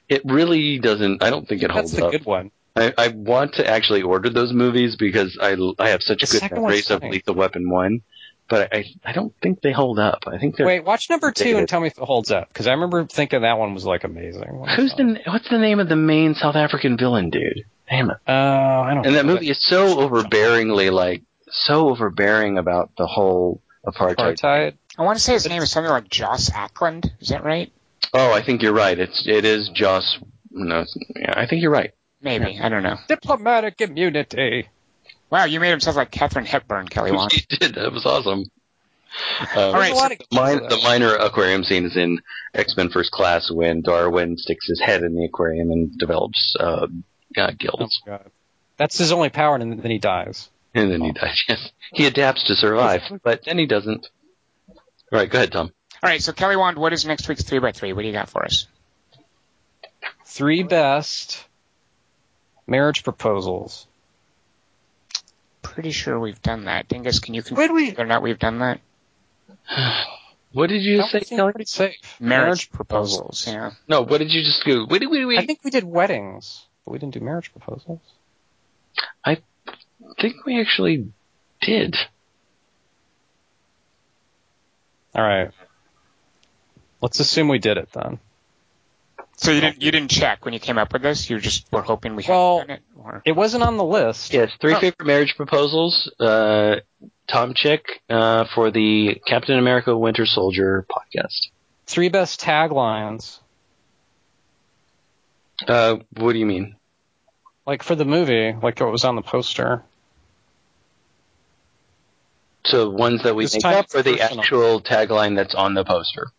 It 0.08 0.22
really 0.26 0.80
doesn't, 0.80 1.24
I 1.24 1.30
don't 1.30 1.48
think 1.48 1.64
it 1.64 1.68
That's 1.68 1.78
holds 1.80 1.92
the 1.94 2.06
up. 2.06 2.12
good 2.12 2.26
one. 2.26 2.52
I, 2.76 2.94
I 2.98 3.08
want 3.10 3.56
to 3.56 3.68
actually 3.68 4.04
order 4.04 4.30
those 4.30 4.54
movies 4.54 4.96
because 4.96 5.38
I, 5.42 5.58
I 5.80 5.90
have 5.90 6.02
such 6.02 6.22
The 6.22 6.28
good 6.28 6.40
second 6.42 6.62
one's 6.62 6.70
memories 6.72 6.92
of 6.92 7.02
funny. 7.02 7.12
Lethal 7.14 7.36
Weapon 7.36 7.70
1. 7.70 8.02
But 8.52 8.74
I, 8.74 8.84
I 9.06 9.14
don't 9.14 9.34
think 9.42 9.62
they 9.62 9.72
hold 9.72 9.98
up. 9.98 10.26
I 10.28 10.38
think 10.38 10.58
they're, 10.58 10.68
Wait, 10.68 10.84
watch 10.84 11.10
number 11.10 11.32
two 11.32 11.46
Dated. 11.46 11.60
and 11.60 11.70
tell 11.70 11.80
me 11.80 11.88
if 11.88 11.98
it 11.98 12.04
holds 12.04 12.32
up, 12.32 12.50
because 12.50 12.68
I 12.68 12.72
remember 12.72 13.06
thinking 13.06 13.44
that 13.44 13.58
one 13.58 13.74
was 13.74 13.86
like 13.86 14.04
amazing. 14.04 14.60
when 14.60 14.70
I 14.70 14.76
who's 14.76 14.94
the, 14.94 15.22
what's 15.26 15.50
the 15.50 15.58
name 15.58 15.80
of 15.80 15.88
the 15.88 15.96
main 15.96 16.36
South 16.36 16.58
African 16.58 16.98
villain 16.98 17.30
dude? 17.30 17.64
Damn 17.90 18.10
it. 18.10 18.18
Uh, 18.28 18.32
I 18.32 18.94
don't 18.94 19.06
And 19.06 19.16
that 19.16 19.26
movie 19.26 19.50
is 19.50 19.64
so 19.64 19.96
overbearingly 19.96 20.92
like 20.92 21.22
so 21.50 21.88
overbearing 21.88 22.58
about 22.58 22.92
the 22.98 23.08
whole 23.08 23.62
apartheid. 23.86 24.18
Apartheid. 24.38 24.74
I 24.98 25.04
want 25.04 25.18
to 25.18 25.24
say 25.24 25.32
his 25.32 25.48
name 25.48 25.62
is 25.62 25.72
something 25.72 25.90
like 25.90 26.10
Joss 26.10 26.52
Ackland. 26.54 27.10
Is 27.22 27.30
that 27.30 27.46
right? 27.46 27.72
Oh, 28.14 28.34
I 28.34 28.44
think 28.44 28.64
you're 28.64 28.74
right. 28.74 29.00
It's 29.00 29.24
it 29.26 29.46
is 29.46 29.70
Joss. 29.70 30.20
No, 30.50 30.84
yeah, 31.16 31.36
I 31.38 31.48
think 31.48 31.62
you're 31.62 31.72
right. 31.72 31.92
Maybe. 32.22 32.60
I 32.62 32.68
don't 32.68 32.84
know. 32.84 32.98
Diplomatic 33.08 33.80
immunity. 33.80 34.68
Wow, 35.32 35.46
you 35.46 35.60
made 35.60 35.72
him 35.72 35.80
sound 35.80 35.98
like 35.98 36.12
Katharine 36.12 36.46
Hepburn, 36.46 36.88
Kelly 36.90 37.12
Wand. 37.12 37.32
You 37.50 37.58
did. 37.58 37.76
That 37.76 37.92
was 37.92 38.06
awesome. 38.06 38.40
Um, 38.40 39.48
All 39.56 39.74
right, 39.74 39.88
There's 39.88 39.92
a 39.92 39.96
lot 39.96 40.12
of 40.12 40.18
the, 40.20 40.26
min- 40.60 40.70
the 40.70 40.80
minor 40.84 41.16
aquarium 41.16 41.64
scene 41.64 41.86
is 41.86 41.96
in 41.98 42.20
X 42.54 42.76
Men 42.78 42.90
First 42.90 43.12
Class 43.12 43.50
when 43.52 43.82
Darwin 43.82 44.38
sticks 44.38 44.68
his 44.68 44.80
head 44.82 45.04
in 45.04 45.16
the 45.16 45.26
aquarium 45.26 45.72
and 45.72 45.98
develops 45.98 46.56
uh, 46.60 46.64
uh, 46.64 46.88
Oh 47.38 47.52
gills, 47.58 48.02
my 48.06 48.18
god. 48.18 48.32
That's 48.78 48.98
his 48.98 49.12
only 49.12 49.30
power, 49.30 49.56
and 49.56 49.80
then 49.82 49.92
he 49.92 50.00
dies. 50.00 50.50
and 50.74 50.92
then 50.92 51.02
he 51.02 51.12
dies. 51.12 51.42
Yes, 51.48 51.72
he 51.94 52.06
adapts 52.08 52.46
to 52.48 52.56
survive, 52.56 53.02
but 53.24 53.44
then 53.46 53.58
he 53.58 53.66
doesn't. 53.66 54.08
All 54.70 55.20
right, 55.20 55.30
go 55.30 55.38
ahead, 55.40 55.52
Tom. 55.52 55.72
All 56.04 56.10
right, 56.10 56.22
so 56.22 56.32
Kelly 56.34 56.56
Wand, 56.56 56.78
what 56.78 56.94
is 56.94 57.06
next 57.06 57.28
week's 57.30 57.44
3x3? 57.44 57.94
What 57.94 58.02
do 58.02 58.08
you 58.08 58.14
got 58.14 58.30
for 58.30 58.44
us? 58.44 58.66
Three 60.26 60.64
best 60.64 61.46
marriage 62.66 63.04
proposals. 63.04 63.86
Pretty 65.72 65.92
sure 65.92 66.20
we've 66.20 66.42
done 66.42 66.66
that. 66.66 66.90
Dingus, 66.90 67.20
can 67.20 67.34
you 67.34 67.40
Wait, 67.42 67.48
confirm 67.48 67.74
we- 67.76 67.88
whether 67.92 68.04
or 68.04 68.06
not 68.06 68.22
we've 68.22 68.38
done 68.40 68.60
that? 68.60 68.80
What 70.54 70.68
did 70.68 70.82
you 70.84 71.02
say, 71.04 71.22
Kelly? 71.22 71.54
pretty 71.54 71.64
safe. 71.66 71.96
Marriage, 72.20 72.72
proposals. 72.72 73.48
Yeah. 73.48 73.72
No, 73.88 74.02
what 74.02 74.18
did 74.18 74.32
you 74.34 74.44
just 74.44 74.66
do? 74.66 74.86
Wait, 74.86 75.10
wait, 75.10 75.24
wait. 75.24 75.40
I 75.40 75.46
think 75.46 75.60
we 75.64 75.72
did 75.72 75.86
weddings, 75.86 76.66
but 76.84 76.92
we 76.92 77.00
didn't 77.00 77.14
do 77.14 77.22
marriage 77.22 77.54
proposals. 77.54 78.02
I 79.24 79.38
think 80.20 80.46
we 80.46 80.60
actually 80.60 81.14
did. 81.62 81.96
All 85.16 85.24
right. 85.24 85.52
Let's 87.00 87.22
assume 87.22 87.48
we 87.48 87.60
did 87.60 87.78
it 87.78 87.88
then. 87.94 88.20
So 89.42 89.50
you 89.52 89.60
didn't 89.60 89.82
you 89.82 89.90
didn't 89.92 90.12
check 90.12 90.46
when 90.46 90.54
you 90.54 90.60
came 90.60 90.78
up 90.78 90.94
with 90.94 91.02
this? 91.02 91.28
You 91.28 91.40
just 91.40 91.66
were 91.72 91.82
hoping 91.82 92.16
we 92.16 92.24
Well- 92.30 92.60
had 92.60 92.68
done 92.68 92.76
it? 92.78 92.84
Or 92.96 93.22
It 93.26 93.32
wasn't 93.32 93.64
on 93.64 93.78
the 93.78 93.84
list. 93.84 94.32
Yes, 94.34 94.52
three 94.62 94.76
Oh. 94.76 94.80
favorite 94.80 95.04
marriage 95.08 95.36
proposals. 95.36 96.12
Uh, 96.20 96.76
Tom 97.28 97.54
Chick 97.56 98.04
uh, 98.08 98.46
for 98.54 98.70
the 98.70 99.20
Captain 99.26 99.58
America 99.58 99.98
Winter 99.98 100.28
Soldier 100.28 100.86
podcast. 100.92 101.48
Three 101.88 102.10
best 102.10 102.40
taglines, 102.40 103.40
Uh, 105.68 105.98
what 106.18 106.34
do 106.34 106.40
you 106.40 106.46
mean? 106.46 106.76
like 107.66 107.82
for 107.84 107.96
the 107.96 108.06
movie, 108.06 108.54
like 108.62 108.80
what 108.80 108.92
was 108.92 109.04
on 109.06 109.16
the 109.16 109.22
poster. 109.24 109.84
So 112.66 112.90
ones 112.92 113.24
that 113.24 113.36
we 113.36 113.46
This 113.46 113.56
make 113.56 113.66
up, 113.66 113.86
it's 113.86 113.96
or 113.96 114.04
the 114.04 114.18
personal. 114.18 114.40
actual 114.42 114.82
tagline 114.82 115.36
that's 115.36 115.56
on 115.56 115.74
the 115.74 115.84
poster? 115.84 116.32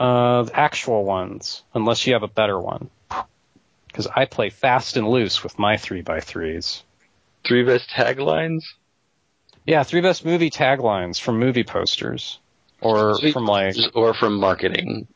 Uh, 0.00 0.44
the 0.44 0.58
actual 0.58 1.04
ones, 1.04 1.62
unless 1.74 2.06
you 2.06 2.14
have 2.14 2.22
a 2.22 2.28
better 2.28 2.58
one. 2.58 2.88
Because 3.86 4.06
I 4.06 4.24
play 4.24 4.48
fast 4.48 4.96
and 4.96 5.06
loose 5.08 5.42
with 5.42 5.58
my 5.58 5.76
three 5.76 6.00
by 6.00 6.20
threes. 6.20 6.82
Three 7.46 7.64
best 7.64 7.90
taglines. 7.90 8.62
Yeah, 9.66 9.82
three 9.82 10.00
best 10.00 10.24
movie 10.24 10.48
taglines 10.50 11.20
from 11.20 11.38
movie 11.38 11.64
posters, 11.64 12.38
or 12.80 13.18
from 13.32 13.44
like 13.44 13.76
or 13.94 14.14
from 14.14 14.36
marketing. 14.40 15.06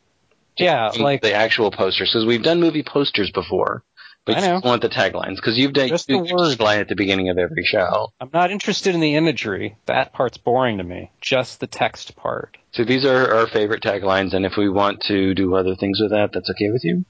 yeah, 0.59 0.90
like 0.98 1.23
the 1.23 1.32
actual 1.32 1.70
posters, 1.70 2.11
because 2.12 2.27
we've 2.27 2.43
done 2.43 2.61
movie 2.61 2.82
posters 2.82 3.31
before. 3.31 3.82
But 4.27 4.39
I 4.39 4.40
know. 4.40 4.55
you 4.56 4.61
want 4.62 4.82
the 4.82 4.89
taglines 4.89 5.36
because 5.36 5.59
you've 5.59 5.73
done 5.74 5.89
Just 5.89 6.09
the 6.09 6.16
word. 6.19 6.28
tagline 6.28 6.81
at 6.81 6.89
the 6.89 6.94
beginning 6.94 7.28
of 7.28 7.39
every 7.39 7.65
show. 7.65 8.12
I'm 8.20 8.31
not 8.32 8.51
interested 8.51 8.94
in 8.94 9.01
the 9.01 9.16
imagery. 9.16 9.77
That 9.86 10.12
part's 10.12 10.39
boring 10.39 10.78
to 10.78 10.85
me. 10.85 11.11
Just 11.20 11.61
the 11.61 11.66
text 11.66 12.16
part. 12.16 12.56
So 12.75 12.85
these 12.85 13.05
are 13.05 13.35
our 13.35 13.47
favorite 13.47 13.83
taglines, 13.83 14.35
and 14.35 14.45
if 14.45 14.57
we 14.57 14.69
want 14.69 15.01
to 15.03 15.35
do 15.35 15.55
other 15.55 15.75
things 15.77 16.01
with 16.01 16.11
that, 16.11 16.33
that's 16.33 16.51
okay 16.51 16.71
with 16.71 16.85
you. 16.85 17.05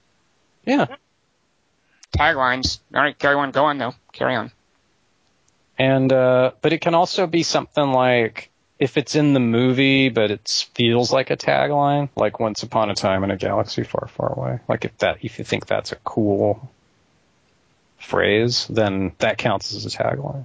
Yeah, 0.66 0.86
taglines. 2.16 2.80
All 2.94 3.00
right, 3.02 3.18
Kelly 3.18 3.36
Wand, 3.36 3.52
go 3.52 3.64
on 3.64 3.78
though. 3.78 3.94
Carry 4.12 4.36
on. 4.36 4.52
and 5.78 6.12
uh, 6.12 6.52
but 6.62 6.72
it 6.72 6.80
can 6.80 6.94
also 6.94 7.26
be 7.26 7.42
something 7.42 7.92
like 7.92 8.50
if 8.78 8.96
it's 8.96 9.14
in 9.14 9.32
the 9.32 9.40
movie, 9.40 10.08
but 10.10 10.30
it 10.30 10.66
feels 10.74 11.12
like 11.12 11.30
a 11.30 11.36
tagline, 11.36 12.08
like 12.16 12.38
"Once 12.40 12.62
Upon 12.62 12.90
a 12.90 12.94
Time 12.94 13.24
in 13.24 13.30
a 13.30 13.36
Galaxy 13.36 13.84
Far, 13.84 14.08
Far 14.08 14.34
Away." 14.34 14.60
Like 14.68 14.84
if 14.84 14.96
that, 14.98 15.18
if 15.22 15.38
you 15.38 15.44
think 15.44 15.66
that's 15.66 15.92
a 15.92 15.96
cool 15.96 16.70
phrase, 17.98 18.66
then 18.68 19.12
that 19.18 19.38
counts 19.38 19.74
as 19.74 19.86
a 19.86 19.88
tagline. 19.88 20.44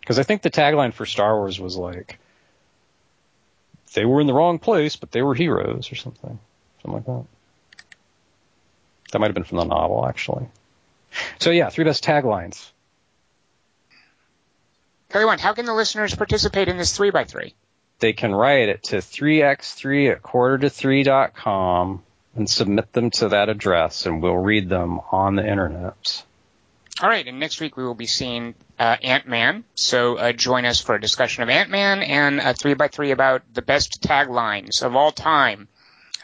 Because 0.00 0.18
I 0.18 0.24
think 0.24 0.42
the 0.42 0.50
tagline 0.50 0.92
for 0.92 1.06
Star 1.06 1.36
Wars 1.36 1.60
was 1.60 1.76
like, 1.76 2.18
"They 3.94 4.04
were 4.04 4.20
in 4.20 4.26
the 4.26 4.34
wrong 4.34 4.58
place, 4.58 4.96
but 4.96 5.10
they 5.10 5.22
were 5.22 5.34
heroes," 5.34 5.90
or 5.92 5.96
something, 5.96 6.38
something 6.82 6.92
like 6.92 7.06
that. 7.06 7.24
That 9.12 9.18
might 9.18 9.26
have 9.26 9.34
been 9.34 9.44
from 9.44 9.58
the 9.58 9.64
novel, 9.64 10.06
actually. 10.06 10.46
So 11.38 11.50
yeah, 11.50 11.70
three 11.70 11.84
best 11.84 12.04
taglines. 12.04 12.70
Kelly 15.10 15.24
Wand, 15.24 15.40
how 15.40 15.54
can 15.54 15.66
the 15.66 15.74
listeners 15.74 16.14
participate 16.14 16.68
in 16.68 16.78
this 16.78 16.96
three 16.96 17.10
by 17.10 17.24
three? 17.24 17.54
They 17.98 18.12
can 18.12 18.32
write 18.32 18.68
it 18.68 18.84
to 18.84 18.96
3x3 18.96 20.12
at 20.12 20.22
quarter 20.22 20.58
to 20.58 20.66
3.com 20.68 22.02
and 22.36 22.48
submit 22.48 22.92
them 22.92 23.10
to 23.10 23.28
that 23.30 23.48
address, 23.48 24.06
and 24.06 24.22
we'll 24.22 24.36
read 24.36 24.68
them 24.68 25.00
on 25.10 25.34
the 25.34 25.46
internet. 25.46 26.22
All 27.02 27.08
right, 27.08 27.26
and 27.26 27.40
next 27.40 27.60
week 27.60 27.76
we 27.76 27.84
will 27.84 27.94
be 27.94 28.06
seeing 28.06 28.54
uh, 28.80 28.96
Ant 29.02 29.28
Man. 29.28 29.62
So 29.76 30.16
uh, 30.16 30.32
join 30.32 30.64
us 30.64 30.80
for 30.80 30.94
a 30.96 31.00
discussion 31.00 31.42
of 31.44 31.48
Ant 31.50 31.70
Man 31.70 32.02
and 32.02 32.40
a 32.40 32.54
three 32.54 32.74
by 32.74 32.88
three 32.88 33.10
about 33.12 33.42
the 33.52 33.62
best 33.62 34.02
taglines 34.02 34.82
of 34.82 34.96
all 34.96 35.12
time. 35.12 35.68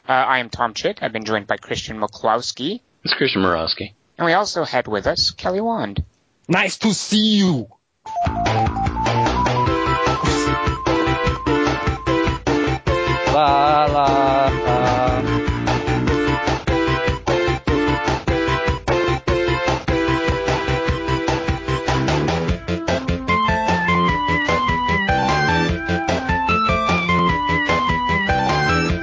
Uh, 0.09 0.12
I 0.12 0.39
am 0.39 0.49
Tom 0.51 0.73
Chick. 0.74 0.99
I've 1.03 1.12
been 1.12 1.24
joined 1.24 1.47
by 1.47 1.59
Christian 1.59 2.01
McClowski, 2.01 2.81
It's 3.05 3.15
Christian 3.15 3.43
Morosky. 3.43 3.93
and 4.19 4.24
we 4.27 4.33
also 4.33 4.65
had 4.65 4.89
with 4.89 5.07
us 5.07 5.31
Kelly 5.33 5.61
Wand. 5.61 6.03
Nice 6.49 6.78
to 6.78 6.95
see 6.95 7.37
you. 7.37 7.69
La 13.35 13.85
la 13.87 14.49
la. 14.65 14.66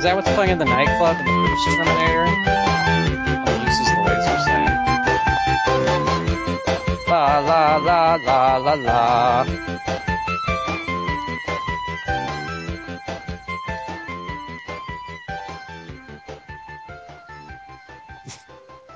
Is 0.04 0.06
that 0.06 0.18
what's 0.18 0.30
playing 0.34 0.52
in 0.52 0.58
the 0.58 0.66
nightclub 0.66 1.16
in 1.18 1.24
the 1.24 1.32
first 1.48 1.64
Terminator? 1.78 2.26
Oh, 3.40 3.46
the 3.48 3.64
laser 3.64 4.38
sight. 4.44 4.74
La 7.08 7.40
la 7.40 7.78
la 7.78 8.16
la 8.16 8.58
la 8.58 8.74
la. 8.74 9.46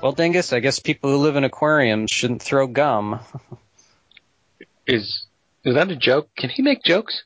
Well, 0.02 0.12
Dingus, 0.12 0.52
I 0.52 0.60
guess 0.60 0.78
people 0.78 1.10
who 1.10 1.16
live 1.16 1.36
in 1.36 1.44
aquariums 1.44 2.10
shouldn't 2.10 2.42
throw 2.42 2.66
gum. 2.66 3.20
Is 4.86 5.24
is 5.64 5.74
that 5.74 5.90
a 5.90 5.96
joke? 5.96 6.28
Can 6.36 6.50
he 6.50 6.60
make 6.60 6.82
jokes? 6.82 7.24